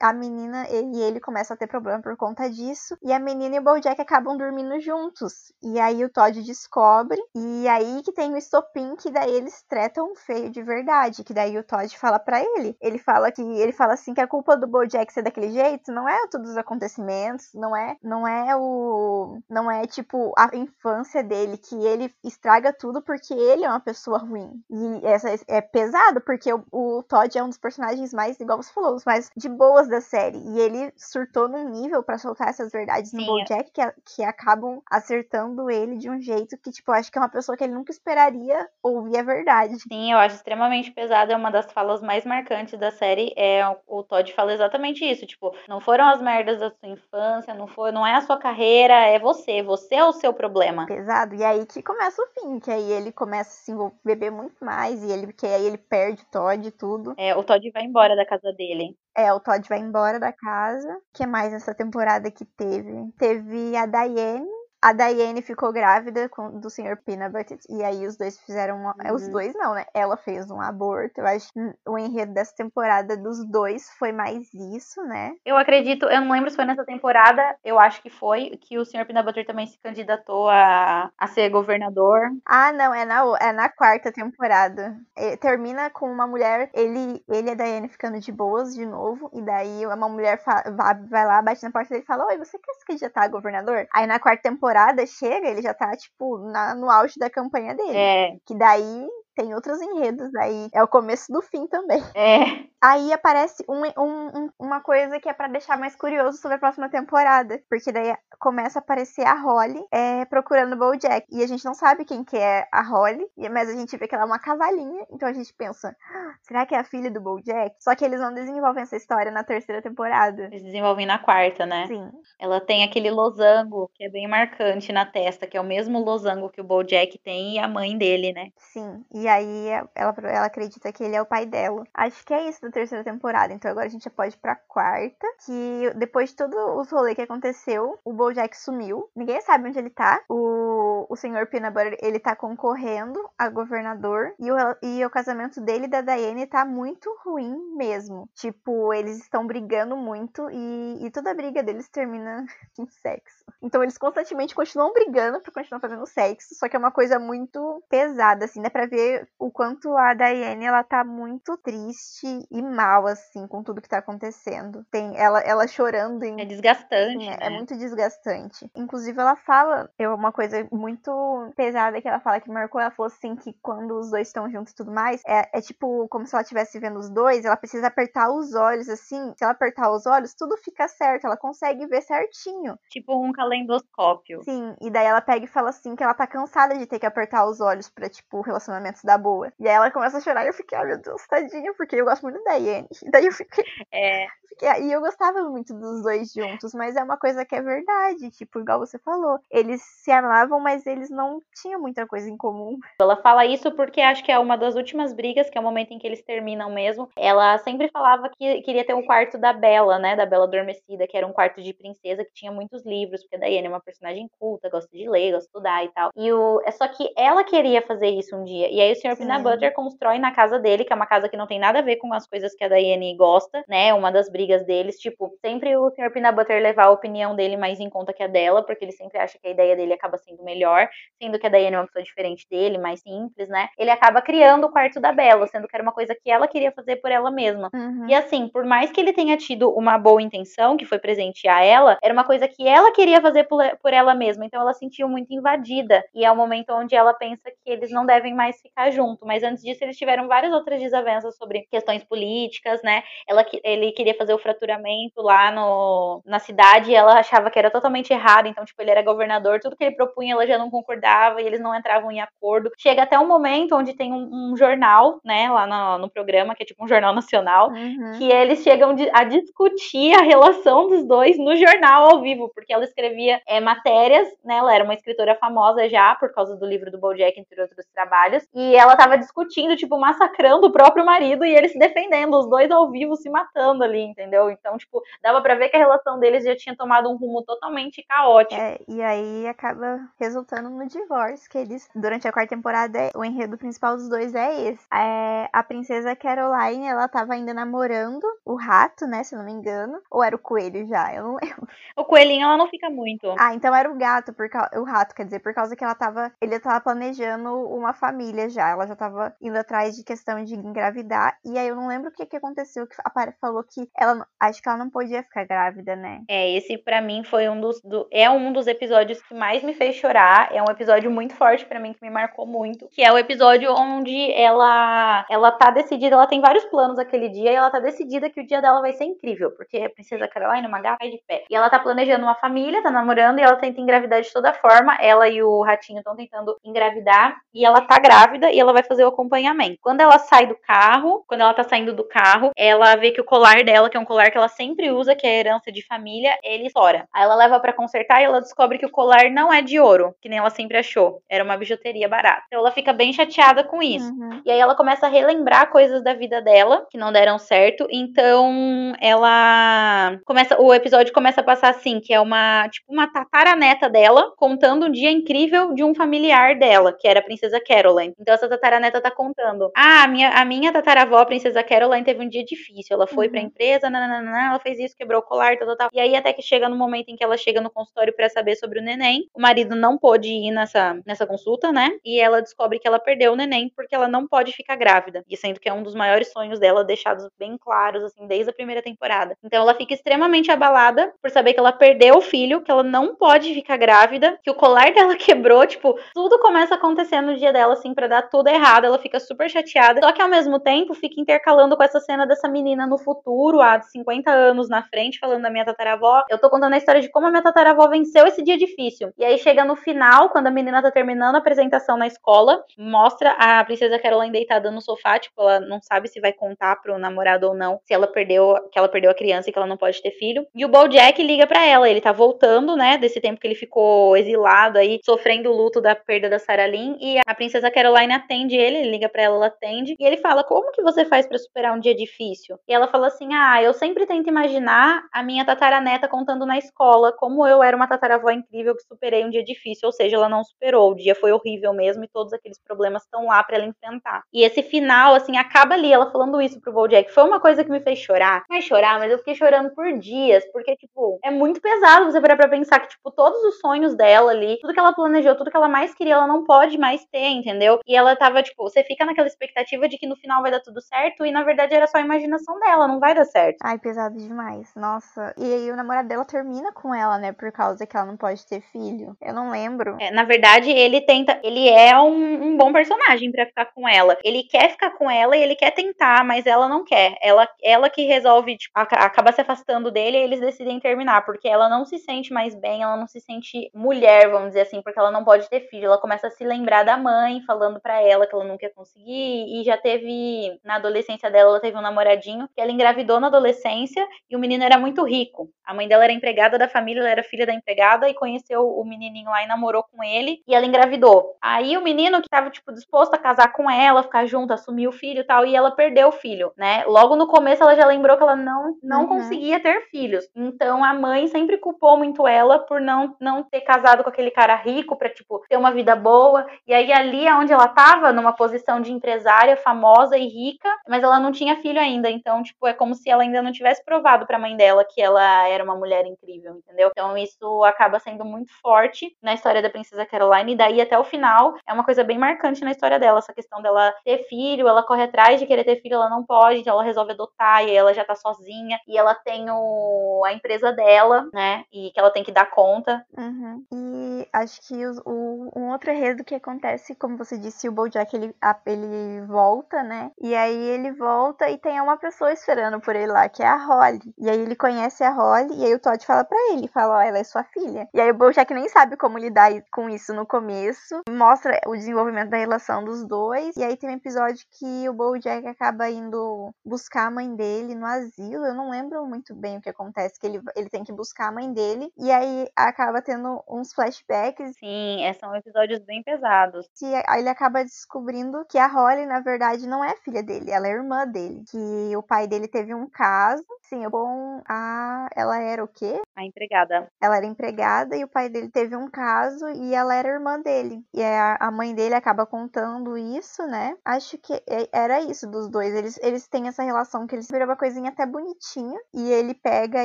a 0.00 0.12
menina 0.12 0.66
e 0.68 1.00
ele 1.00 1.20
começam 1.20 1.54
a 1.54 1.58
ter 1.58 1.66
problema 1.66 2.00
por 2.00 2.16
conta 2.16 2.48
disso, 2.50 2.96
e 3.02 3.12
a 3.12 3.18
menina 3.18 3.56
e 3.56 3.58
o 3.58 3.62
Bojack 3.62 4.00
acabam 4.00 4.36
dormindo 4.36 4.78
juntos. 4.80 5.52
E 5.62 5.78
aí 5.78 6.04
o 6.04 6.10
Todd 6.10 6.42
descobre, 6.42 7.05
e 7.34 7.68
aí 7.68 8.02
que 8.02 8.12
tem 8.12 8.32
o 8.32 8.36
estopim 8.36 8.96
que 8.96 9.10
daí 9.10 9.32
eles 9.32 9.62
tretam 9.68 10.14
feio 10.14 10.50
de 10.50 10.62
verdade, 10.62 11.24
que 11.24 11.34
daí 11.34 11.56
o 11.58 11.64
Todd 11.64 11.96
fala 11.98 12.18
para 12.18 12.40
ele. 12.40 12.76
Ele 12.80 12.98
fala 12.98 13.30
que 13.30 13.42
ele 13.42 13.72
fala 13.72 13.94
assim 13.94 14.14
que 14.14 14.20
a 14.20 14.26
culpa 14.26 14.56
do 14.56 14.66
Bojack 14.66 15.12
ser 15.12 15.22
daquele 15.22 15.50
jeito 15.50 15.92
não 15.92 16.08
é 16.08 16.26
todos 16.28 16.50
os 16.50 16.56
acontecimentos, 16.56 17.50
não 17.54 17.76
é, 17.76 17.96
não 18.02 18.26
é 18.26 18.56
o 18.56 19.38
não 19.48 19.70
é 19.70 19.86
tipo 19.86 20.32
a 20.36 20.50
infância 20.56 21.22
dele 21.22 21.56
que 21.56 21.74
ele 21.74 22.14
estraga 22.24 22.72
tudo 22.72 23.02
porque 23.02 23.34
ele 23.34 23.64
é 23.64 23.68
uma 23.68 23.80
pessoa 23.80 24.18
ruim. 24.18 24.62
E 24.70 25.06
essa 25.06 25.28
é 25.48 25.60
pesado 25.60 26.20
porque 26.20 26.52
o, 26.52 26.64
o 26.72 27.02
Todd 27.02 27.36
é 27.36 27.42
um 27.42 27.48
dos 27.48 27.58
personagens 27.58 28.12
mais, 28.12 28.38
igual 28.40 28.62
você 28.62 28.72
falou, 28.72 28.94
os 28.94 29.04
mais 29.04 29.30
de 29.36 29.48
boas 29.48 29.88
da 29.88 30.00
série. 30.00 30.38
E 30.38 30.58
ele 30.58 30.92
surtou 30.96 31.48
num 31.48 31.68
nível 31.68 32.02
para 32.02 32.18
soltar 32.18 32.48
essas 32.48 32.70
verdades 32.70 33.10
Sim. 33.10 33.18
no 33.18 33.26
Bojack 33.26 33.70
que, 33.70 33.82
que 34.04 34.24
acabam 34.24 34.82
acertando 34.90 35.70
ele 35.70 35.96
de 35.96 36.10
um 36.10 36.20
jeito 36.20 36.56
que, 36.58 36.70
tipo, 36.70 36.85
acho 36.94 37.10
que 37.10 37.18
é 37.18 37.20
uma 37.20 37.28
pessoa 37.28 37.56
que 37.56 37.64
ele 37.64 37.72
nunca 37.72 37.90
esperaria 37.90 38.68
ouvir 38.82 39.18
a 39.18 39.22
verdade. 39.22 39.78
Sim, 39.80 40.12
eu 40.12 40.18
acho 40.18 40.36
extremamente 40.36 40.90
pesado. 40.90 41.32
É 41.32 41.36
uma 41.36 41.50
das 41.50 41.70
falas 41.72 42.00
mais 42.00 42.24
marcantes 42.24 42.78
da 42.78 42.90
série. 42.90 43.32
É 43.36 43.62
o 43.86 44.02
Todd 44.02 44.32
fala 44.32 44.52
exatamente 44.52 45.04
isso. 45.04 45.26
Tipo, 45.26 45.54
não 45.68 45.80
foram 45.80 46.08
as 46.08 46.20
merdas 46.20 46.60
da 46.60 46.70
sua 46.70 46.88
infância, 46.88 47.54
não 47.54 47.66
foi, 47.66 47.92
não 47.92 48.06
é 48.06 48.14
a 48.14 48.20
sua 48.20 48.38
carreira, 48.38 48.94
é 48.94 49.18
você. 49.18 49.62
Você 49.62 49.94
é 49.94 50.04
o 50.04 50.12
seu 50.12 50.32
problema. 50.32 50.86
Pesado. 50.86 51.34
E 51.34 51.44
aí 51.44 51.66
que 51.66 51.82
começa 51.82 52.22
o 52.22 52.26
fim, 52.40 52.58
que 52.58 52.70
aí 52.70 52.92
ele 52.92 53.12
começa 53.12 53.50
a 53.50 53.52
se 53.52 53.72
envolver, 53.72 53.96
beber 54.04 54.30
muito 54.30 54.64
mais 54.64 55.02
e 55.02 55.10
ele 55.10 55.32
que 55.32 55.46
aí 55.46 55.66
ele 55.66 55.78
perde 55.78 56.22
o 56.22 56.26
Todd 56.30 56.66
e 56.66 56.70
tudo. 56.70 57.14
É, 57.16 57.34
o 57.34 57.42
Todd 57.42 57.70
vai 57.70 57.84
embora 57.84 58.16
da 58.16 58.24
casa 58.24 58.52
dele. 58.52 58.96
É, 59.16 59.32
o 59.32 59.40
Todd 59.40 59.66
vai 59.68 59.78
embora 59.78 60.20
da 60.20 60.32
casa. 60.32 60.90
O 60.92 61.02
que 61.12 61.26
mais 61.26 61.52
nessa 61.52 61.74
temporada 61.74 62.30
que 62.30 62.44
teve? 62.44 63.10
Teve 63.18 63.76
a 63.76 63.86
Diane, 63.86 64.46
a 64.86 64.92
Diane 64.92 65.42
ficou 65.42 65.72
grávida 65.72 66.28
com, 66.28 66.60
do 66.60 66.70
Sr. 66.70 66.96
Peanut 67.04 67.58
e 67.68 67.82
aí 67.82 68.06
os 68.06 68.16
dois 68.16 68.38
fizeram 68.38 68.76
uma, 68.76 68.94
uhum. 68.94 69.16
os 69.16 69.26
dois 69.26 69.52
não, 69.54 69.74
né? 69.74 69.84
Ela 69.92 70.16
fez 70.16 70.48
um 70.48 70.60
aborto. 70.60 71.20
Eu 71.20 71.26
acho 71.26 71.52
que 71.52 71.58
o 71.84 71.98
enredo 71.98 72.32
dessa 72.32 72.54
temporada 72.54 73.16
dos 73.16 73.44
dois 73.44 73.90
foi 73.98 74.12
mais 74.12 74.48
isso, 74.54 75.02
né? 75.02 75.32
Eu 75.44 75.56
acredito, 75.56 76.06
eu 76.06 76.20
não 76.20 76.30
lembro 76.30 76.48
se 76.50 76.54
foi 76.54 76.64
nessa 76.64 76.84
temporada, 76.84 77.56
eu 77.64 77.80
acho 77.80 78.00
que 78.00 78.08
foi 78.08 78.56
que 78.60 78.78
o 78.78 78.84
Sr. 78.84 79.04
Peanut 79.04 79.44
também 79.44 79.66
se 79.66 79.76
candidatou 79.80 80.48
a, 80.48 81.10
a 81.18 81.26
ser 81.26 81.48
governador. 81.50 82.20
Ah, 82.46 82.70
não, 82.70 82.94
é 82.94 83.04
na, 83.04 83.24
é 83.40 83.52
na 83.52 83.68
quarta 83.68 84.12
temporada. 84.12 84.96
É, 85.16 85.36
termina 85.36 85.90
com 85.90 86.08
uma 86.08 86.28
mulher, 86.28 86.70
ele, 86.72 87.24
ele 87.28 87.48
e 87.48 87.50
a 87.50 87.54
Diane 87.54 87.88
ficando 87.88 88.20
de 88.20 88.30
boas 88.30 88.72
de 88.72 88.86
novo, 88.86 89.28
e 89.34 89.42
daí 89.42 89.84
uma 89.84 90.08
mulher 90.08 90.40
vai, 90.44 90.94
vai 90.94 91.26
lá, 91.26 91.42
bate 91.42 91.64
na 91.64 91.72
porta 91.72 91.88
dele 91.88 92.04
e 92.04 92.06
fala: 92.06 92.26
Oi, 92.26 92.38
você 92.38 92.56
quer 92.56 92.72
se 92.74 92.84
candidatar 92.84 93.24
a 93.24 93.28
governador? 93.28 93.88
Aí 93.92 94.06
na 94.06 94.20
quarta 94.20 94.48
temporada 94.48 94.75
temporada 94.76 95.06
chega, 95.06 95.48
ele 95.48 95.62
já 95.62 95.72
tá, 95.72 95.96
tipo, 95.96 96.38
na, 96.38 96.74
no 96.74 96.90
auge 96.90 97.18
da 97.18 97.30
campanha 97.30 97.74
dele. 97.74 97.96
É. 97.96 98.36
Que 98.44 98.54
daí 98.54 99.08
tem 99.36 99.54
outros 99.54 99.80
enredos 99.80 100.34
aí. 100.34 100.68
É 100.72 100.82
o 100.82 100.88
começo 100.88 101.30
do 101.30 101.42
fim 101.42 101.66
também. 101.66 102.02
É. 102.16 102.66
Aí 102.82 103.12
aparece 103.12 103.64
um, 103.68 103.82
um, 104.00 104.50
uma 104.58 104.80
coisa 104.80 105.20
que 105.20 105.28
é 105.28 105.32
para 105.32 105.48
deixar 105.48 105.76
mais 105.76 105.94
curioso 105.94 106.38
sobre 106.38 106.56
a 106.56 106.58
próxima 106.58 106.88
temporada. 106.88 107.60
Porque 107.68 107.92
daí 107.92 108.14
começa 108.38 108.78
a 108.78 108.82
aparecer 108.82 109.26
a 109.26 109.34
Holly 109.34 109.84
é, 109.92 110.24
procurando 110.24 110.74
o 110.74 110.76
Bojack. 110.76 111.26
E 111.30 111.42
a 111.42 111.46
gente 111.46 111.64
não 111.64 111.74
sabe 111.74 112.04
quem 112.04 112.24
que 112.24 112.36
é 112.36 112.66
a 112.72 112.82
Holly, 112.82 113.26
mas 113.50 113.68
a 113.68 113.72
gente 113.72 113.96
vê 113.96 114.08
que 114.08 114.14
ela 114.14 114.24
é 114.24 114.26
uma 114.26 114.38
cavalinha. 114.38 115.04
Então 115.10 115.28
a 115.28 115.32
gente 115.32 115.52
pensa, 115.54 115.94
ah, 116.10 116.34
será 116.42 116.64
que 116.64 116.74
é 116.74 116.78
a 116.78 116.84
filha 116.84 117.10
do 117.10 117.20
Bojack? 117.20 117.74
Só 117.80 117.94
que 117.94 118.04
eles 118.04 118.20
não 118.20 118.32
desenvolvem 118.32 118.82
essa 118.82 118.96
história 118.96 119.30
na 119.30 119.44
terceira 119.44 119.82
temporada. 119.82 120.44
Eles 120.44 120.62
desenvolvem 120.62 121.06
na 121.06 121.18
quarta, 121.18 121.66
né? 121.66 121.86
Sim. 121.86 122.10
Ela 122.38 122.60
tem 122.60 122.84
aquele 122.84 123.10
losango 123.10 123.90
que 123.94 124.04
é 124.04 124.08
bem 124.08 124.28
marcante 124.28 124.92
na 124.92 125.04
testa, 125.04 125.46
que 125.46 125.56
é 125.56 125.60
o 125.60 125.64
mesmo 125.64 125.98
losango 125.98 126.50
que 126.50 126.60
o 126.60 126.64
Bojack 126.64 127.18
tem 127.18 127.54
e 127.54 127.58
a 127.58 127.68
mãe 127.68 127.96
dele, 127.96 128.32
né? 128.32 128.50
Sim. 128.56 129.04
E 129.12 129.25
e 129.26 129.28
aí 129.28 129.68
ela, 129.92 130.14
ela 130.22 130.46
acredita 130.46 130.92
que 130.92 131.02
ele 131.02 131.16
é 131.16 131.20
o 131.20 131.26
pai 131.26 131.44
dela. 131.44 131.84
Acho 131.92 132.24
que 132.24 132.32
é 132.32 132.48
isso 132.48 132.62
da 132.62 132.70
terceira 132.70 133.02
temporada. 133.02 133.52
Então 133.52 133.68
agora 133.68 133.86
a 133.86 133.88
gente 133.88 134.04
já 134.04 134.10
pode 134.10 134.36
ir 134.36 134.38
pra 134.38 134.54
quarta. 134.54 135.26
Que 135.44 135.92
depois 135.96 136.30
de 136.30 136.36
todo 136.36 136.56
os 136.78 136.88
rolês 136.92 137.16
que 137.16 137.22
aconteceu, 137.22 137.98
o 138.04 138.12
Bojack 138.12 138.56
sumiu. 138.56 139.10
Ninguém 139.16 139.40
sabe 139.40 139.68
onde 139.68 139.80
ele 139.80 139.90
tá. 139.90 140.22
O, 140.28 141.06
o 141.10 141.16
senhor 141.16 141.44
Peanut 141.48 141.74
Butter, 141.74 141.98
ele 142.00 142.20
tá 142.20 142.36
concorrendo 142.36 143.18
a 143.36 143.48
governador. 143.48 144.32
E 144.38 144.48
o, 144.48 144.56
e 144.80 145.04
o 145.04 145.10
casamento 145.10 145.60
dele 145.60 145.86
e 145.86 145.88
da 145.88 146.02
Diane 146.02 146.46
tá 146.46 146.64
muito 146.64 147.12
ruim 147.24 147.74
mesmo. 147.74 148.28
Tipo, 148.32 148.94
eles 148.94 149.18
estão 149.18 149.44
brigando 149.44 149.96
muito 149.96 150.48
e, 150.52 151.04
e 151.04 151.10
toda 151.10 151.32
a 151.32 151.34
briga 151.34 151.64
deles 151.64 151.88
termina 151.88 152.46
em 152.78 152.86
sexo. 152.86 153.44
Então 153.60 153.82
eles 153.82 153.98
constantemente 153.98 154.54
continuam 154.54 154.92
brigando 154.92 155.40
pra 155.40 155.52
continuar 155.52 155.80
fazendo 155.80 156.06
sexo. 156.06 156.54
Só 156.54 156.68
que 156.68 156.76
é 156.76 156.78
uma 156.78 156.92
coisa 156.92 157.18
muito 157.18 157.82
pesada, 157.88 158.44
assim, 158.44 158.62
dá 158.62 158.70
pra 158.70 158.86
ver 158.86 159.15
o 159.38 159.50
quanto 159.50 159.96
a 159.96 160.14
Diane 160.14 160.64
ela 160.64 160.82
tá 160.82 161.04
muito 161.04 161.56
triste 161.58 162.26
e 162.50 162.62
mal 162.62 163.06
assim 163.06 163.46
com 163.46 163.62
tudo 163.62 163.80
que 163.80 163.88
tá 163.88 163.98
acontecendo. 163.98 164.84
Tem 164.90 165.16
ela 165.16 165.40
ela 165.40 165.66
chorando 165.66 166.22
em... 166.24 166.40
É 166.40 166.44
desgastante. 166.44 167.18
Sim, 167.18 167.28
é, 167.28 167.36
né? 167.36 167.38
é, 167.40 167.50
muito 167.50 167.76
desgastante. 167.76 168.70
Inclusive 168.74 169.18
ela 169.20 169.36
fala, 169.36 169.90
é 169.98 170.08
uma 170.08 170.32
coisa 170.32 170.66
muito 170.72 171.52
pesada 171.56 172.00
que 172.00 172.08
ela 172.08 172.20
fala 172.20 172.40
que 172.40 172.50
marcou. 172.50 172.80
Ela 172.80 172.90
falou 172.90 173.12
assim 173.12 173.36
que 173.36 173.52
quando 173.62 173.98
os 173.98 174.10
dois 174.10 174.28
estão 174.28 174.50
juntos 174.50 174.72
e 174.72 174.76
tudo 174.76 174.92
mais, 174.92 175.22
é, 175.26 175.58
é 175.58 175.60
tipo 175.60 176.08
como 176.08 176.26
se 176.26 176.34
ela 176.34 176.42
estivesse 176.42 176.78
vendo 176.78 176.98
os 176.98 177.10
dois, 177.10 177.44
ela 177.44 177.56
precisa 177.56 177.86
apertar 177.86 178.30
os 178.30 178.54
olhos, 178.54 178.88
assim. 178.88 179.32
Se 179.36 179.44
ela 179.44 179.52
apertar 179.52 179.90
os 179.90 180.06
olhos, 180.06 180.34
tudo 180.34 180.56
fica 180.56 180.88
certo, 180.88 181.26
ela 181.26 181.36
consegue 181.36 181.86
ver 181.86 182.02
certinho. 182.02 182.78
Tipo 182.90 183.22
um 183.22 183.32
calendoscópio. 183.32 184.42
Sim, 184.42 184.74
e 184.80 184.90
daí 184.90 185.06
ela 185.06 185.20
pega 185.20 185.44
e 185.44 185.48
fala 185.48 185.70
assim 185.70 185.94
que 185.94 186.02
ela 186.02 186.14
tá 186.14 186.26
cansada 186.26 186.76
de 186.76 186.86
ter 186.86 186.98
que 186.98 187.06
apertar 187.06 187.46
os 187.46 187.60
olhos 187.60 187.88
pra, 187.88 188.08
tipo, 188.08 188.40
relacionamentos 188.40 189.02
dar 189.06 189.18
boa. 189.18 189.52
E 189.58 189.68
aí 189.68 189.74
ela 189.74 189.90
começa 189.90 190.18
a 190.18 190.20
chorar 190.20 190.44
e 190.44 190.48
eu 190.48 190.52
fiquei, 190.52 190.76
ai 190.76 190.86
meu 190.86 191.00
Deus, 191.00 191.26
tadinha, 191.26 191.72
porque 191.74 191.96
eu 191.96 192.04
gosto 192.04 192.22
muito 192.22 192.42
da 192.44 192.54
Yane. 192.54 192.88
E 193.02 193.10
daí 193.10 193.26
eu 193.26 193.32
fiquei. 193.32 193.64
É. 193.92 194.26
E 194.80 194.90
eu 194.90 195.00
gostava 195.00 195.42
muito 195.50 195.74
dos 195.74 196.02
dois 196.02 196.32
juntos, 196.32 196.72
mas 196.72 196.96
é 196.96 197.02
uma 197.02 197.18
coisa 197.18 197.44
que 197.44 197.54
é 197.54 197.60
verdade, 197.60 198.30
tipo, 198.30 198.58
igual 198.58 198.78
você 198.78 198.98
falou. 198.98 199.38
Eles 199.50 199.82
se 199.82 200.10
amavam, 200.10 200.58
mas 200.60 200.86
eles 200.86 201.10
não 201.10 201.42
tinham 201.54 201.78
muita 201.78 202.06
coisa 202.06 202.28
em 202.30 202.38
comum. 202.38 202.78
Ela 202.98 203.16
fala 203.16 203.44
isso 203.44 203.70
porque 203.72 204.00
acho 204.00 204.24
que 204.24 204.32
é 204.32 204.38
uma 204.38 204.56
das 204.56 204.74
últimas 204.74 205.12
brigas, 205.12 205.50
que 205.50 205.58
é 205.58 205.60
o 205.60 205.64
momento 205.64 205.92
em 205.92 205.98
que 205.98 206.06
eles 206.06 206.22
terminam 206.22 206.72
mesmo. 206.72 207.08
Ela 207.18 207.58
sempre 207.58 207.90
falava 207.90 208.30
que 208.30 208.62
queria 208.62 208.84
ter 208.84 208.94
um 208.94 209.04
quarto 209.04 209.36
da 209.36 209.52
Bela, 209.52 209.98
né? 209.98 210.16
Da 210.16 210.24
Bela 210.24 210.44
Adormecida, 210.44 211.06
que 211.06 211.16
era 211.16 211.26
um 211.26 211.32
quarto 211.32 211.62
de 211.62 211.74
princesa 211.74 212.24
que 212.24 212.32
tinha 212.32 212.50
muitos 212.50 212.84
livros, 212.86 213.22
porque 213.22 213.38
daí 213.38 213.58
Anne 213.58 213.66
é 213.66 213.70
uma 213.70 213.80
personagem 213.80 214.30
culta, 214.38 214.70
gosta 214.70 214.90
de 214.90 215.08
ler, 215.08 215.32
gosta 215.32 215.40
de 215.40 215.46
estudar 215.46 215.84
e 215.84 215.88
tal. 215.88 216.10
E 216.16 216.32
o... 216.32 216.62
É 216.64 216.70
só 216.70 216.88
que 216.88 217.12
ela 217.16 217.44
queria 217.44 217.82
fazer 217.82 218.08
isso 218.08 218.34
um 218.34 218.44
dia. 218.44 218.70
E 218.70 218.80
aí 218.80 218.95
o 218.96 219.00
Sr. 219.00 219.16
Peanut 219.16 219.42
Butter 219.42 219.72
constrói 219.72 220.18
na 220.18 220.32
casa 220.32 220.58
dele, 220.58 220.84
que 220.84 220.92
é 220.92 220.96
uma 220.96 221.06
casa 221.06 221.28
que 221.28 221.36
não 221.36 221.46
tem 221.46 221.58
nada 221.58 221.80
a 221.80 221.82
ver 221.82 221.96
com 221.96 222.12
as 222.12 222.26
coisas 222.26 222.54
que 222.54 222.64
a 222.64 222.68
Diane 222.68 223.16
gosta, 223.16 223.62
né? 223.68 223.92
Uma 223.92 224.10
das 224.10 224.30
brigas 224.30 224.64
deles, 224.64 224.96
tipo, 224.98 225.32
sempre 225.44 225.76
o 225.76 225.90
Sr. 225.90 226.10
Peanut 226.12 226.34
Butter 226.34 226.62
levar 226.62 226.86
a 226.86 226.90
opinião 226.90 227.36
dele 227.36 227.56
mais 227.56 227.78
em 227.78 227.90
conta 227.90 228.12
que 228.12 228.22
a 228.22 228.26
dela, 228.26 228.62
porque 228.62 228.84
ele 228.84 228.92
sempre 228.92 229.18
acha 229.18 229.38
que 229.38 229.46
a 229.46 229.50
ideia 229.50 229.76
dele 229.76 229.92
acaba 229.92 230.16
sendo 230.18 230.42
melhor, 230.42 230.88
sendo 231.20 231.38
que 231.38 231.46
a 231.46 231.50
Diane 231.50 231.76
é 231.76 231.78
uma 231.78 231.86
pessoa 231.86 232.02
diferente 232.02 232.46
dele, 232.50 232.78
mais 232.78 233.00
simples, 233.00 233.48
né? 233.48 233.68
Ele 233.78 233.90
acaba 233.90 234.22
criando 234.22 234.66
o 234.66 234.70
quarto 234.70 235.00
da 235.00 235.12
Bella, 235.12 235.46
sendo 235.46 235.68
que 235.68 235.76
era 235.76 235.82
uma 235.82 235.92
coisa 235.92 236.14
que 236.14 236.30
ela 236.30 236.48
queria 236.48 236.72
fazer 236.72 236.96
por 236.96 237.10
ela 237.10 237.30
mesma. 237.30 237.70
Uhum. 237.74 238.06
E 238.08 238.14
assim, 238.14 238.48
por 238.48 238.64
mais 238.64 238.90
que 238.90 239.00
ele 239.00 239.12
tenha 239.12 239.36
tido 239.36 239.70
uma 239.70 239.98
boa 239.98 240.22
intenção, 240.22 240.76
que 240.76 240.84
foi 240.84 240.98
presentear 240.98 241.62
ela, 241.62 241.98
era 242.02 242.14
uma 242.14 242.24
coisa 242.24 242.48
que 242.48 242.66
ela 242.66 242.92
queria 242.92 243.20
fazer 243.20 243.44
por, 243.44 243.92
ela 243.92 244.14
mesma, 244.14 244.44
então 244.44 244.60
ela 244.60 244.72
se 244.72 244.86
sentiu 244.86 245.08
muito 245.08 245.32
invadida. 245.32 246.04
E 246.14 246.24
é 246.24 246.30
o 246.30 246.36
momento 246.36 246.70
onde 246.70 246.94
ela 246.94 247.12
pensa 247.12 247.50
que 247.50 247.70
eles 247.70 247.90
não 247.90 248.06
devem 248.06 248.34
mais 248.34 248.60
ficar 248.60 248.75
junto. 248.90 249.26
Mas 249.26 249.42
antes 249.42 249.62
disso, 249.62 249.82
eles 249.82 249.96
tiveram 249.96 250.28
várias 250.28 250.52
outras 250.52 250.80
desavenças 250.80 251.36
sobre 251.36 251.66
questões 251.70 252.04
políticas, 252.04 252.80
né? 252.82 253.02
Ela, 253.28 253.44
ele 253.64 253.92
queria 253.92 254.14
fazer 254.14 254.34
o 254.34 254.38
fraturamento 254.38 255.22
lá 255.22 255.50
no, 255.50 256.22
na 256.24 256.38
cidade 256.38 256.90
e 256.90 256.94
ela 256.94 257.18
achava 257.18 257.50
que 257.50 257.58
era 257.58 257.70
totalmente 257.70 258.12
errado. 258.12 258.46
Então, 258.46 258.64
tipo, 258.64 258.80
ele 258.82 258.90
era 258.90 259.02
governador, 259.02 259.60
tudo 259.60 259.76
que 259.76 259.84
ele 259.84 259.96
propunha 259.96 260.34
ela 260.34 260.46
já 260.46 260.58
não 260.58 260.70
concordava 260.70 261.40
e 261.40 261.46
eles 261.46 261.60
não 261.60 261.74
entravam 261.74 262.10
em 262.10 262.20
acordo. 262.20 262.70
Chega 262.78 263.02
até 263.02 263.18
um 263.18 263.26
momento 263.26 263.74
onde 263.74 263.94
tem 263.94 264.12
um, 264.12 264.52
um 264.52 264.56
jornal, 264.56 265.20
né, 265.24 265.50
lá 265.50 265.66
no, 265.66 266.02
no, 266.02 266.10
programa, 266.10 266.54
que 266.54 266.62
é 266.62 266.66
tipo 266.66 266.84
um 266.84 266.88
jornal 266.88 267.14
nacional, 267.14 267.70
uhum. 267.70 268.18
que 268.18 268.30
eles 268.30 268.62
chegam 268.62 268.94
a 269.12 269.24
discutir 269.24 270.14
a 270.14 270.22
relação 270.22 270.88
dos 270.88 271.06
dois 271.06 271.38
no 271.38 271.56
jornal 271.56 272.10
ao 272.10 272.20
vivo, 272.20 272.50
porque 272.54 272.72
ela 272.72 272.84
escrevia 272.84 273.40
é, 273.46 273.60
matérias, 273.60 274.28
né? 274.44 274.56
Ela 274.56 274.74
era 274.74 274.84
uma 274.84 274.94
escritora 274.94 275.34
famosa 275.34 275.88
já 275.88 276.14
por 276.14 276.32
causa 276.32 276.56
do 276.56 276.66
livro 276.66 276.90
do 276.90 276.98
Bojack, 276.98 277.38
entre 277.38 277.60
outros 277.60 277.86
trabalhos, 277.94 278.46
e 278.54 278.65
ela 278.74 278.96
tava 278.96 279.18
discutindo, 279.18 279.76
tipo, 279.76 279.98
massacrando 279.98 280.66
o 280.66 280.72
próprio 280.72 281.04
marido 281.04 281.44
e 281.44 281.54
ele 281.54 281.68
se 281.68 281.78
defendendo, 281.78 282.38
os 282.38 282.48
dois 282.48 282.70
ao 282.70 282.90
vivo 282.90 283.16
se 283.16 283.28
matando 283.28 283.84
ali, 283.84 284.00
entendeu? 284.00 284.50
Então, 284.50 284.76
tipo, 284.78 285.02
dava 285.22 285.40
para 285.40 285.54
ver 285.54 285.68
que 285.68 285.76
a 285.76 285.80
relação 285.80 286.18
deles 286.18 286.44
já 286.44 286.56
tinha 286.56 286.76
tomado 286.76 287.10
um 287.10 287.16
rumo 287.16 287.42
totalmente 287.42 288.04
caótico. 288.08 288.60
É, 288.60 288.78
e 288.88 289.02
aí 289.02 289.46
acaba 289.46 290.00
resultando 290.18 290.70
no 290.70 290.86
divórcio, 290.86 291.50
que 291.50 291.58
eles, 291.58 291.88
durante 291.94 292.26
a 292.26 292.32
quarta 292.32 292.54
temporada, 292.54 293.10
o 293.14 293.24
enredo 293.24 293.58
principal 293.58 293.96
dos 293.96 294.08
dois 294.08 294.34
é 294.34 294.68
esse. 294.68 294.86
É, 294.92 295.48
a 295.52 295.62
princesa 295.62 296.16
Caroline, 296.16 296.86
ela 296.86 297.08
tava 297.08 297.34
ainda 297.34 297.52
namorando 297.52 298.24
o 298.44 298.54
rato, 298.54 299.06
né, 299.06 299.22
se 299.22 299.34
eu 299.34 299.38
não 299.38 299.46
me 299.46 299.52
engano, 299.52 300.00
ou 300.10 300.22
era 300.22 300.34
o 300.34 300.38
coelho 300.38 300.86
já, 300.86 301.14
eu 301.14 301.22
não 301.22 301.36
lembro. 301.42 301.68
O 301.96 302.04
coelhinho, 302.04 302.44
ela 302.44 302.56
não 302.56 302.68
fica 302.68 302.88
muito. 302.90 303.34
Ah, 303.38 303.54
então 303.54 303.74
era 303.74 303.90
o 303.90 303.96
gato, 303.96 304.32
por 304.32 304.48
o 304.76 304.84
rato, 304.84 305.14
quer 305.14 305.24
dizer, 305.24 305.40
por 305.40 305.52
causa 305.54 305.76
que 305.76 305.84
ela 305.84 305.94
tava, 305.94 306.32
ele 306.40 306.58
tava 306.58 306.80
planejando 306.80 307.50
uma 307.68 307.92
família 307.92 308.48
já, 308.56 308.70
ela 308.70 308.86
já 308.86 308.96
tava 308.96 309.34
indo 309.40 309.56
atrás 309.56 309.94
de 309.94 310.02
questão 310.02 310.42
de 310.42 310.54
engravidar, 310.54 311.36
e 311.44 311.58
aí 311.58 311.68
eu 311.68 311.76
não 311.76 311.86
lembro 311.86 312.08
o 312.08 312.12
que 312.12 312.24
que 312.24 312.36
aconteceu, 312.36 312.86
que 312.86 312.96
a 313.04 313.10
Pari 313.10 313.32
falou 313.40 313.62
que 313.62 313.88
ela, 313.96 314.26
acho 314.40 314.62
que 314.62 314.68
ela 314.68 314.78
não 314.78 314.90
podia 314.90 315.22
ficar 315.22 315.44
grávida, 315.44 315.94
né? 315.94 316.22
É, 316.28 316.56
esse 316.56 316.78
para 316.78 317.00
mim 317.00 317.22
foi 317.22 317.48
um 317.48 317.60
dos, 317.60 317.80
do, 317.82 318.08
é 318.10 318.28
um 318.30 318.52
dos 318.52 318.66
episódios 318.66 319.22
que 319.22 319.34
mais 319.34 319.62
me 319.62 319.74
fez 319.74 319.96
chorar, 319.96 320.48
é 320.52 320.62
um 320.62 320.70
episódio 320.70 321.10
muito 321.10 321.34
forte 321.34 321.66
para 321.66 321.78
mim, 321.78 321.92
que 321.92 322.02
me 322.02 322.10
marcou 322.10 322.46
muito, 322.46 322.88
que 322.88 323.02
é 323.02 323.12
o 323.12 323.18
episódio 323.18 323.70
onde 323.72 324.32
ela, 324.32 325.26
ela 325.28 325.52
tá 325.52 325.70
decidida, 325.70 326.16
ela 326.16 326.26
tem 326.26 326.40
vários 326.40 326.64
planos 326.64 326.98
aquele 326.98 327.28
dia, 327.28 327.52
e 327.52 327.54
ela 327.54 327.70
tá 327.70 327.78
decidida 327.78 328.30
que 328.30 328.40
o 328.40 328.46
dia 328.46 328.62
dela 328.62 328.80
vai 328.80 328.92
ser 328.94 329.04
incrível, 329.04 329.50
porque 329.50 329.76
a 329.78 329.90
princesa 329.90 330.26
Caroline, 330.26 330.66
uma 330.66 330.80
gata 330.80 331.08
de 331.08 331.20
pé, 331.28 331.44
e 331.50 331.54
ela 331.54 331.68
tá 331.68 331.78
planejando 331.78 332.24
uma 332.24 332.34
família, 332.34 332.82
tá 332.82 332.90
namorando, 332.90 333.38
e 333.38 333.42
ela 333.42 333.56
tenta 333.56 333.80
engravidar 333.80 334.22
de 334.22 334.32
toda 334.32 334.54
forma, 334.54 334.96
ela 335.00 335.28
e 335.28 335.42
o 335.42 335.62
ratinho 335.62 335.98
estão 335.98 336.16
tentando 336.16 336.56
engravidar, 336.64 337.36
e 337.52 337.64
ela 337.64 337.80
tá 337.80 337.98
grávida, 337.98 338.45
e 338.52 338.60
ela 338.60 338.72
vai 338.72 338.82
fazer 338.82 339.04
o 339.04 339.08
acompanhamento. 339.08 339.78
Quando 339.80 340.00
ela 340.00 340.18
sai 340.18 340.46
do 340.46 340.56
carro, 340.56 341.24
quando 341.26 341.40
ela 341.40 341.54
tá 341.54 341.64
saindo 341.64 341.92
do 341.94 342.04
carro, 342.04 342.50
ela 342.56 342.96
vê 342.96 343.10
que 343.10 343.20
o 343.20 343.24
colar 343.24 343.62
dela, 343.64 343.88
que 343.90 343.96
é 343.96 344.00
um 344.00 344.04
colar 344.04 344.30
que 344.30 344.38
ela 344.38 344.48
sempre 344.48 344.90
usa, 344.90 345.14
que 345.14 345.26
é 345.26 345.40
herança 345.40 345.70
de 345.72 345.84
família, 345.84 346.36
ele 346.42 346.66
estoura. 346.66 347.06
Aí 347.12 347.22
ela 347.22 347.34
leva 347.34 347.60
para 347.60 347.72
consertar 347.72 348.20
e 348.20 348.24
ela 348.24 348.40
descobre 348.40 348.78
que 348.78 348.86
o 348.86 348.90
colar 348.90 349.30
não 349.30 349.52
é 349.52 349.62
de 349.62 349.78
ouro, 349.78 350.14
que 350.20 350.28
nem 350.28 350.38
ela 350.38 350.50
sempre 350.50 350.78
achou. 350.78 351.22
Era 351.28 351.44
uma 351.44 351.56
bijuteria 351.56 352.08
barata. 352.08 352.44
Então 352.46 352.60
ela 352.60 352.70
fica 352.70 352.92
bem 352.92 353.12
chateada 353.12 353.64
com 353.64 353.82
isso. 353.82 354.10
Uhum. 354.10 354.42
E 354.44 354.50
aí 354.50 354.58
ela 354.58 354.74
começa 354.74 355.06
a 355.06 355.10
relembrar 355.10 355.70
coisas 355.70 356.02
da 356.02 356.14
vida 356.14 356.40
dela 356.40 356.86
que 356.90 356.98
não 356.98 357.12
deram 357.12 357.38
certo. 357.38 357.86
Então 357.90 358.94
ela 359.00 360.18
começa, 360.24 360.60
o 360.60 360.72
episódio 360.72 361.12
começa 361.12 361.40
a 361.40 361.44
passar 361.44 361.70
assim, 361.70 362.00
que 362.00 362.12
é 362.12 362.20
uma 362.20 362.68
tipo 362.68 362.92
uma 362.92 363.06
tataraneta 363.06 363.88
dela 363.88 364.32
contando 364.36 364.86
um 364.86 364.90
dia 364.90 365.10
incrível 365.10 365.74
de 365.74 365.82
um 365.82 365.94
familiar 365.94 366.58
dela, 366.58 366.92
que 366.92 367.06
era 367.08 367.20
a 367.20 367.22
princesa 367.22 367.60
Caroline. 367.60 368.14
Então 368.18 368.35
essa 368.36 368.48
tataraneta 368.48 369.00
tá 369.00 369.10
contando: 369.10 369.70
"Ah, 369.76 370.04
a 370.04 370.08
minha 370.08 370.30
a 370.30 370.44
minha 370.44 370.72
tataravó, 370.72 371.18
a 371.18 371.26
princesa 371.26 371.62
Caroline, 371.62 372.04
teve 372.04 372.22
um 372.22 372.28
dia 372.28 372.44
difícil. 372.44 372.94
Ela 372.94 373.06
foi 373.06 373.26
uhum. 373.26 373.32
pra 373.32 373.40
empresa, 373.40 373.90
nananana, 373.90 374.50
ela 374.50 374.58
fez 374.58 374.78
isso, 374.78 374.96
quebrou 374.96 375.20
o 375.20 375.22
colar, 375.22 375.56
tal, 375.58 375.66
tal, 375.66 375.76
tal. 375.76 375.90
E 375.92 376.00
aí 376.00 376.14
até 376.16 376.32
que 376.32 376.42
chega 376.42 376.68
no 376.68 376.76
momento 376.76 377.08
em 377.08 377.16
que 377.16 377.24
ela 377.24 377.36
chega 377.36 377.60
no 377.60 377.70
consultório 377.70 378.14
para 378.14 378.28
saber 378.28 378.56
sobre 378.56 378.78
o 378.78 378.82
neném. 378.82 379.28
O 379.34 379.40
marido 379.40 379.74
não 379.74 379.98
pôde 379.98 380.28
ir 380.28 380.50
nessa, 380.50 380.98
nessa 381.06 381.26
consulta, 381.26 381.72
né? 381.72 381.92
E 382.04 382.20
ela 382.20 382.40
descobre 382.40 382.78
que 382.78 382.86
ela 382.86 382.98
perdeu 382.98 383.32
o 383.32 383.36
neném 383.36 383.70
porque 383.74 383.94
ela 383.94 384.08
não 384.08 384.26
pode 384.26 384.52
ficar 384.52 384.76
grávida. 384.76 385.24
E 385.28 385.36
sendo 385.36 385.60
que 385.60 385.68
é 385.68 385.72
um 385.72 385.82
dos 385.82 385.94
maiores 385.94 386.32
sonhos 386.32 386.58
dela, 386.58 386.84
deixados 386.84 387.28
bem 387.38 387.56
claros, 387.58 388.02
assim, 388.04 388.26
desde 388.26 388.50
a 388.50 388.54
primeira 388.54 388.82
temporada. 388.82 389.36
Então 389.42 389.62
ela 389.62 389.74
fica 389.74 389.94
extremamente 389.94 390.50
abalada 390.50 391.12
por 391.20 391.30
saber 391.30 391.54
que 391.54 391.60
ela 391.60 391.72
perdeu 391.72 392.16
o 392.16 392.20
filho, 392.20 392.62
que 392.62 392.70
ela 392.70 392.82
não 392.82 393.14
pode 393.14 393.52
ficar 393.54 393.76
grávida, 393.76 394.38
que 394.42 394.50
o 394.50 394.54
colar 394.54 394.92
dela 394.94 395.16
quebrou, 395.16 395.66
tipo, 395.66 395.98
tudo 396.14 396.38
começa 396.40 396.74
a 396.74 396.76
acontecer 396.76 397.20
no 397.20 397.36
dia 397.36 397.52
dela, 397.52 397.74
assim, 397.74 397.94
pra 397.94 398.06
dar 398.06 398.25
tudo 398.26 398.48
errado. 398.48 398.84
Ela 398.84 398.98
fica 398.98 399.18
super 399.18 399.48
chateada. 399.48 400.00
Só 400.02 400.12
que 400.12 400.22
ao 400.22 400.28
mesmo 400.28 400.60
tempo 400.60 400.94
fica 400.94 401.20
intercalando 401.20 401.76
com 401.76 401.82
essa 401.82 402.00
cena 402.00 402.26
dessa 402.26 402.48
menina 402.48 402.86
no 402.86 402.98
futuro, 402.98 403.60
há 403.60 403.80
50 403.80 404.30
anos 404.30 404.68
na 404.68 404.82
frente, 404.82 405.18
falando 405.18 405.42
da 405.42 405.50
minha 405.50 405.64
tataravó. 405.64 406.24
Eu 406.28 406.38
tô 406.38 406.50
contando 406.50 406.74
a 406.74 406.78
história 406.78 407.00
de 407.00 407.10
como 407.10 407.26
a 407.26 407.30
minha 407.30 407.42
tataravó 407.42 407.88
venceu 407.88 408.26
esse 408.26 408.42
dia 408.42 408.56
difícil. 408.56 409.12
E 409.18 409.24
aí 409.24 409.38
chega 409.38 409.64
no 409.64 409.76
final, 409.76 410.30
quando 410.30 410.48
a 410.48 410.50
menina 410.50 410.82
tá 410.82 410.90
terminando 410.90 411.36
a 411.36 411.38
apresentação 411.38 411.96
na 411.96 412.06
escola, 412.06 412.62
mostra 412.78 413.32
a 413.32 413.64
princesa 413.64 413.98
Caroline 413.98 414.32
deitada 414.32 414.70
no 414.70 414.80
sofá, 414.80 415.18
tipo, 415.18 415.40
ela 415.40 415.60
não 415.60 415.80
sabe 415.80 416.08
se 416.08 416.20
vai 416.20 416.32
contar 416.32 416.76
pro 416.76 416.98
namorado 416.98 417.48
ou 417.48 417.54
não, 417.54 417.80
se 417.84 417.94
ela 417.94 418.06
perdeu, 418.06 418.54
que 418.72 418.78
ela 418.78 418.88
perdeu 418.88 419.10
a 419.10 419.14
criança 419.14 419.48
e 419.48 419.52
que 419.52 419.58
ela 419.58 419.66
não 419.66 419.76
pode 419.76 420.02
ter 420.02 420.10
filho. 420.12 420.46
E 420.54 420.64
o 420.64 420.68
Bojack 420.68 421.22
liga 421.22 421.46
para 421.46 421.64
ela, 421.64 421.88
ele 421.88 422.00
tá 422.00 422.12
voltando, 422.12 422.76
né, 422.76 422.98
desse 422.98 423.20
tempo 423.20 423.40
que 423.40 423.46
ele 423.46 423.54
ficou 423.54 424.16
exilado 424.16 424.78
aí, 424.78 425.00
sofrendo 425.04 425.50
o 425.50 425.56
luto 425.56 425.80
da 425.80 425.94
perda 425.94 426.28
da 426.28 426.38
Sarah 426.38 426.66
Lynn, 426.66 426.96
e 427.00 427.18
a 427.24 427.34
princesa 427.34 427.70
Caroline 427.70 428.12
atende 428.16 428.56
ele, 428.56 428.78
ele 428.78 428.90
liga 428.90 429.08
para 429.08 429.22
ela, 429.22 429.36
ela 429.36 429.46
atende, 429.46 429.96
e 429.98 430.04
ele 430.04 430.16
fala: 430.18 430.44
"Como 430.44 430.72
que 430.72 430.82
você 430.82 431.04
faz 431.04 431.26
para 431.26 431.38
superar 431.38 431.74
um 431.76 431.80
dia 431.80 431.94
difícil?" 431.94 432.58
E 432.68 432.72
ela 432.74 432.88
fala 432.88 433.08
assim: 433.08 433.32
"Ah, 433.34 433.62
eu 433.62 433.72
sempre 433.72 434.06
tento 434.06 434.28
imaginar 434.28 435.02
a 435.12 435.22
minha 435.22 435.44
tataraneta 435.44 436.08
contando 436.08 436.44
na 436.46 436.58
escola 436.58 437.12
como 437.12 437.46
eu 437.46 437.62
era 437.62 437.76
uma 437.76 437.86
tataravó 437.88 438.30
incrível 438.30 438.74
que 438.76 438.82
superei 438.82 439.24
um 439.24 439.30
dia 439.30 439.44
difícil, 439.44 439.86
ou 439.86 439.92
seja, 439.92 440.16
ela 440.16 440.28
não 440.28 440.42
superou, 440.44 440.92
o 440.92 440.94
dia 440.96 441.14
foi 441.14 441.32
horrível 441.32 441.72
mesmo 441.72 442.04
e 442.04 442.08
todos 442.08 442.32
aqueles 442.32 442.58
problemas 442.58 443.02
estão 443.02 443.26
lá 443.26 443.42
para 443.44 443.56
ela 443.56 443.66
enfrentar. 443.66 444.22
E 444.32 444.42
esse 444.44 444.62
final, 444.62 445.14
assim, 445.14 445.36
acaba 445.36 445.74
ali, 445.74 445.92
ela 445.92 446.10
falando 446.10 446.40
isso 446.40 446.60
pro 446.60 446.72
Bojack, 446.72 447.10
foi 447.12 447.24
uma 447.24 447.40
coisa 447.40 447.64
que 447.64 447.70
me 447.70 447.80
fez 447.80 447.98
chorar. 447.98 448.44
Não 448.48 448.56
é 448.56 448.60
chorar, 448.60 448.98
mas 448.98 449.10
eu 449.10 449.18
fiquei 449.18 449.34
chorando 449.34 449.70
por 449.74 449.98
dias, 449.98 450.44
porque, 450.52 450.76
tipo, 450.76 451.18
é 451.24 451.30
muito 451.30 451.60
pesado 451.60 452.06
você 452.10 452.20
parar 452.20 452.36
pra 452.36 452.48
pensar 452.48 452.80
que, 452.80 452.88
tipo, 452.88 453.10
todos 453.10 453.38
os 453.44 453.58
sonhos 453.60 453.94
dela 453.96 454.30
ali, 454.30 454.58
tudo 454.60 454.72
que 454.72 454.78
ela 454.80 454.92
planejou, 454.92 455.34
tudo 455.34 455.50
que 455.50 455.56
ela 455.56 455.68
mais 455.68 455.94
queria, 455.94 456.14
ela 456.14 456.26
não 456.26 456.44
pode 456.44 456.78
mais 456.78 457.04
ter, 457.06 457.28
entendeu? 457.28 457.80
E 457.86 457.96
ela 457.96 458.05
tava, 458.14 458.42
tipo, 458.42 458.62
você 458.62 458.84
fica 458.84 459.04
naquela 459.04 459.26
expectativa 459.26 459.88
de 459.88 459.98
que 459.98 460.06
no 460.06 460.16
final 460.16 460.42
vai 460.42 460.50
dar 460.50 460.60
tudo 460.60 460.80
certo 460.80 461.24
e, 461.24 461.32
na 461.32 461.42
verdade, 461.42 461.74
era 461.74 461.86
só 461.86 461.98
a 461.98 462.02
imaginação 462.02 462.58
dela, 462.60 462.86
não 462.86 463.00
vai 463.00 463.14
dar 463.14 463.24
certo. 463.24 463.46
certo. 463.46 463.58
Ai, 463.62 463.78
pesado 463.78 464.16
demais. 464.18 464.72
Nossa. 464.74 465.34
E 465.36 465.44
aí 465.44 465.70
o 465.70 465.76
namorado 465.76 466.08
dela 466.08 466.24
termina 466.24 466.72
com 466.72 466.94
ela, 466.94 467.18
né? 467.18 467.32
Por 467.32 467.50
causa 467.52 467.86
que 467.86 467.96
ela 467.96 468.06
não 468.06 468.16
pode 468.16 468.46
ter 468.46 468.60
filho. 468.72 469.16
Eu 469.20 469.34
não 469.34 469.50
lembro. 469.50 469.96
É, 470.00 470.10
na 470.10 470.24
verdade, 470.24 470.70
ele 470.70 471.00
tenta. 471.00 471.38
Ele 471.42 471.68
é 471.68 471.98
um, 471.98 472.44
um 472.44 472.56
bom 472.56 472.72
personagem 472.72 473.30
para 473.30 473.46
ficar 473.46 473.66
com 473.66 473.88
ela. 473.88 474.16
Ele 474.24 474.44
quer 474.44 474.70
ficar 474.70 474.90
com 474.90 475.10
ela 475.10 475.36
e 475.36 475.42
ele 475.42 475.54
quer 475.54 475.70
tentar, 475.72 476.24
mas 476.24 476.46
ela 476.46 476.68
não 476.68 476.84
quer. 476.84 477.16
Ela, 477.22 477.48
ela 477.62 477.90
que 477.90 478.02
resolve, 478.06 478.56
tipo, 478.56 478.72
acaba 478.76 479.32
se 479.32 479.40
afastando 479.40 479.90
dele 479.90 480.18
e 480.18 480.22
eles 480.22 480.40
decidem 480.40 480.80
terminar, 480.80 481.24
porque 481.24 481.48
ela 481.48 481.68
não 481.68 481.84
se 481.84 481.98
sente 481.98 482.32
mais 482.32 482.54
bem, 482.54 482.82
ela 482.82 482.96
não 482.96 483.06
se 483.06 483.20
sente 483.20 483.70
mulher, 483.74 484.30
vamos 484.30 484.48
dizer 484.48 484.62
assim, 484.62 484.82
porque 484.82 484.98
ela 484.98 485.10
não 485.10 485.24
pode 485.24 485.48
ter 485.48 485.68
filho. 485.68 485.86
Ela 485.86 486.00
começa 486.00 486.26
a 486.26 486.30
se 486.30 486.44
lembrar 486.44 486.84
da 486.84 486.96
mãe, 486.96 487.42
falando 487.46 487.80
para 487.80 487.95
ela 488.00 488.26
que 488.26 488.34
ela 488.34 488.44
não 488.44 488.56
quer 488.56 488.70
conseguir, 488.70 489.60
e 489.60 489.64
já 489.64 489.76
teve, 489.76 490.58
na 490.64 490.76
adolescência 490.76 491.30
dela, 491.30 491.50
ela 491.50 491.60
teve 491.60 491.76
um 491.76 491.82
namoradinho, 491.82 492.48
que 492.54 492.60
ela 492.60 492.72
engravidou 492.72 493.20
na 493.20 493.28
adolescência, 493.28 494.06
e 494.30 494.36
o 494.36 494.38
menino 494.38 494.64
era 494.64 494.78
muito 494.78 495.04
rico. 495.04 495.48
A 495.64 495.74
mãe 495.74 495.88
dela 495.88 496.04
era 496.04 496.12
empregada 496.12 496.58
da 496.58 496.68
família, 496.68 497.00
ela 497.00 497.10
era 497.10 497.22
filha 497.22 497.46
da 497.46 497.52
empregada, 497.52 498.08
e 498.08 498.14
conheceu 498.14 498.68
o 498.68 498.84
menininho 498.84 499.30
lá 499.30 499.42
e 499.42 499.48
namorou 499.48 499.84
com 499.84 500.02
ele, 500.02 500.40
e 500.46 500.54
ela 500.54 500.66
engravidou. 500.66 501.36
Aí 501.42 501.76
o 501.76 501.82
menino 501.82 502.20
que 502.20 502.28
tava, 502.28 502.50
tipo, 502.50 502.72
disposto 502.72 503.14
a 503.14 503.18
casar 503.18 503.52
com 503.52 503.70
ela, 503.70 504.02
ficar 504.02 504.26
junto, 504.26 504.52
assumir 504.52 504.88
o 504.88 504.92
filho 504.92 505.20
e 505.20 505.24
tal, 505.24 505.44
e 505.44 505.54
ela 505.56 505.70
perdeu 505.70 506.08
o 506.08 506.12
filho, 506.12 506.52
né? 506.56 506.84
Logo 506.86 507.16
no 507.16 507.26
começo 507.26 507.62
ela 507.62 507.74
já 507.74 507.86
lembrou 507.86 508.16
que 508.16 508.22
ela 508.22 508.36
não, 508.36 508.76
não 508.82 509.02
uhum. 509.02 509.08
conseguia 509.08 509.60
ter 509.60 509.88
filhos. 509.90 510.24
Então 510.34 510.84
a 510.84 510.94
mãe 510.94 511.26
sempre 511.28 511.58
culpou 511.58 511.96
muito 511.96 512.26
ela 512.26 512.58
por 512.58 512.80
não, 512.80 513.16
não 513.20 513.42
ter 513.42 513.60
casado 513.60 514.02
com 514.02 514.10
aquele 514.10 514.30
cara 514.30 514.54
rico 514.56 514.96
pra, 514.96 515.08
tipo, 515.08 515.42
ter 515.48 515.56
uma 515.56 515.70
vida 515.72 515.94
boa. 515.96 516.46
E 516.66 516.74
aí 516.74 516.92
ali 516.92 517.28
onde 517.30 517.52
ela 517.52 517.68
tava, 517.76 518.10
numa 518.10 518.32
posição 518.32 518.80
de 518.80 518.90
empresária 518.90 519.54
famosa 519.54 520.16
e 520.16 520.26
rica, 520.26 520.68
mas 520.88 521.02
ela 521.02 521.20
não 521.20 521.30
tinha 521.30 521.60
filho 521.60 521.78
ainda. 521.78 522.10
Então, 522.10 522.42
tipo, 522.42 522.66
é 522.66 522.72
como 522.72 522.94
se 522.94 523.10
ela 523.10 523.22
ainda 523.22 523.42
não 523.42 523.52
tivesse 523.52 523.84
provado 523.84 524.26
pra 524.26 524.38
mãe 524.38 524.56
dela 524.56 524.82
que 524.82 525.02
ela 525.02 525.46
era 525.46 525.62
uma 525.62 525.76
mulher 525.76 526.06
incrível, 526.06 526.54
entendeu? 526.56 526.88
Então 526.90 527.18
isso 527.18 527.62
acaba 527.64 527.98
sendo 527.98 528.24
muito 528.24 528.50
forte 528.62 529.14
na 529.22 529.34
história 529.34 529.60
da 529.60 529.68
princesa 529.68 530.06
Caroline. 530.06 530.54
E 530.54 530.56
daí 530.56 530.80
até 530.80 530.98
o 530.98 531.04
final 531.04 531.54
é 531.68 531.72
uma 531.74 531.84
coisa 531.84 532.02
bem 532.02 532.16
marcante 532.16 532.64
na 532.64 532.70
história 532.70 532.98
dela, 532.98 533.18
essa 533.18 533.34
questão 533.34 533.60
dela 533.60 533.94
ter 534.02 534.26
filho, 534.26 534.66
ela 534.66 534.82
corre 534.82 535.02
atrás 535.02 535.38
de 535.38 535.46
querer 535.46 535.64
ter 535.64 535.82
filho, 535.82 535.96
ela 535.96 536.08
não 536.08 536.24
pode, 536.24 536.60
então 536.60 536.72
ela 536.72 536.82
resolve 536.82 537.12
adotar 537.12 537.62
e 537.62 537.76
ela 537.76 537.92
já 537.92 538.04
tá 538.04 538.14
sozinha. 538.14 538.78
E 538.88 538.96
ela 538.96 539.14
tem 539.14 539.44
o, 539.50 540.22
a 540.24 540.32
empresa 540.32 540.72
dela, 540.72 541.28
né? 541.30 541.64
E 541.70 541.90
que 541.90 542.00
ela 542.00 542.10
tem 542.10 542.24
que 542.24 542.32
dar 542.32 542.50
conta. 542.50 543.04
Uhum. 543.18 543.62
E 543.70 544.28
acho 544.32 544.66
que 544.66 544.74
o, 544.86 545.02
o, 545.04 545.60
um 545.60 545.72
outro 545.72 545.90
enredo 545.90 546.24
que 546.24 546.34
acontece, 546.34 546.94
como 546.94 547.18
você 547.18 547.36
disse, 547.36 547.65
o 547.68 547.72
Bojack 547.72 548.14
ele, 548.14 548.34
ele 548.66 549.26
volta, 549.26 549.82
né? 549.82 550.10
E 550.20 550.34
aí 550.34 550.56
ele 550.56 550.92
volta 550.92 551.48
e 551.48 551.58
tem 551.58 551.80
uma 551.80 551.96
pessoa 551.96 552.32
esperando 552.32 552.80
por 552.80 552.94
ele 552.94 553.10
lá, 553.12 553.28
que 553.28 553.42
é 553.42 553.46
a 553.46 553.56
Holly. 553.56 554.14
E 554.18 554.28
aí 554.28 554.40
ele 554.40 554.56
conhece 554.56 555.02
a 555.04 555.10
Holly 555.10 555.54
e 555.54 555.64
aí 555.64 555.74
o 555.74 555.78
Todd 555.78 556.04
fala 556.04 556.24
pra 556.24 556.38
ele, 556.52 556.68
fala, 556.68 556.94
ó, 556.94 556.98
oh, 556.98 557.00
ela 557.00 557.18
é 557.18 557.24
sua 557.24 557.44
filha. 557.44 557.88
E 557.92 558.00
aí 558.00 558.10
o 558.10 558.14
Bojack 558.14 558.52
nem 558.52 558.68
sabe 558.68 558.96
como 558.96 559.18
lidar 559.18 559.50
com 559.72 559.88
isso 559.88 560.12
no 560.14 560.26
começo. 560.26 561.00
Mostra 561.08 561.60
o 561.66 561.74
desenvolvimento 561.74 562.30
da 562.30 562.36
relação 562.36 562.84
dos 562.84 563.06
dois. 563.06 563.56
E 563.56 563.64
aí 563.64 563.76
tem 563.76 563.90
um 563.90 563.94
episódio 563.94 564.44
que 564.58 564.88
o 564.88 564.94
Bojack 564.94 565.46
acaba 565.46 565.88
indo 565.90 566.54
buscar 566.64 567.06
a 567.06 567.10
mãe 567.10 567.34
dele 567.34 567.74
no 567.74 567.86
asilo. 567.86 568.46
Eu 568.46 568.54
não 568.54 568.70
lembro 568.70 569.04
muito 569.06 569.34
bem 569.34 569.58
o 569.58 569.60
que 569.60 569.70
acontece, 569.70 570.18
que 570.18 570.26
ele, 570.26 570.40
ele 570.54 570.68
tem 570.68 570.84
que 570.84 570.92
buscar 570.92 571.28
a 571.28 571.32
mãe 571.32 571.52
dele. 571.52 571.92
E 571.96 572.10
aí 572.10 572.48
acaba 572.54 573.02
tendo 573.02 573.42
uns 573.48 573.72
flashbacks. 573.72 574.56
Sim, 574.58 575.04
é, 575.04 575.12
são 575.14 575.34
episódios 575.34 575.80
bem 575.80 576.02
pesados. 576.02 576.66
E 576.82 576.94
aí 577.06 577.20
ele 577.20 577.28
acaba 577.28 577.55
descobrindo 577.64 578.44
que 578.48 578.58
a 578.58 578.66
Holly, 578.66 579.06
na 579.06 579.20
verdade, 579.20 579.66
não 579.68 579.84
é 579.84 579.96
filha 579.96 580.22
dele, 580.22 580.50
ela 580.50 580.66
é 580.66 580.72
irmã 580.72 581.06
dele. 581.06 581.44
Que 581.50 581.96
o 581.96 582.02
pai 582.02 582.26
dele 582.26 582.48
teve 582.48 582.74
um 582.74 582.88
caso. 582.88 583.44
Sim, 583.68 583.88
com 583.90 584.42
a. 584.48 585.08
Ela 585.14 585.40
era 585.40 585.64
o 585.64 585.68
quê? 585.68 586.00
A 586.14 586.24
empregada. 586.24 586.88
Ela 587.00 587.16
era 587.16 587.26
empregada 587.26 587.96
e 587.96 588.04
o 588.04 588.08
pai 588.08 588.28
dele 588.28 588.48
teve 588.48 588.76
um 588.76 588.88
caso 588.88 589.48
e 589.48 589.74
ela 589.74 589.94
era 589.94 590.08
irmã 590.08 590.40
dele. 590.40 590.84
E 590.94 591.02
a, 591.02 591.36
a 591.40 591.50
mãe 591.50 591.74
dele 591.74 591.94
acaba 591.94 592.24
contando 592.24 592.96
isso, 592.96 593.44
né? 593.46 593.76
Acho 593.84 594.16
que 594.18 594.32
é, 594.48 594.68
era 594.72 595.00
isso 595.00 595.28
dos 595.28 595.48
dois. 595.48 595.74
Eles, 595.74 595.98
eles 596.02 596.28
têm 596.28 596.48
essa 596.48 596.62
relação 596.62 597.06
que 597.06 597.14
eles 597.14 597.28
viram 597.28 597.46
uma 597.46 597.56
coisinha 597.56 597.90
até 597.90 598.06
bonitinha. 598.06 598.78
E 598.94 599.10
ele 599.10 599.34
pega 599.34 599.84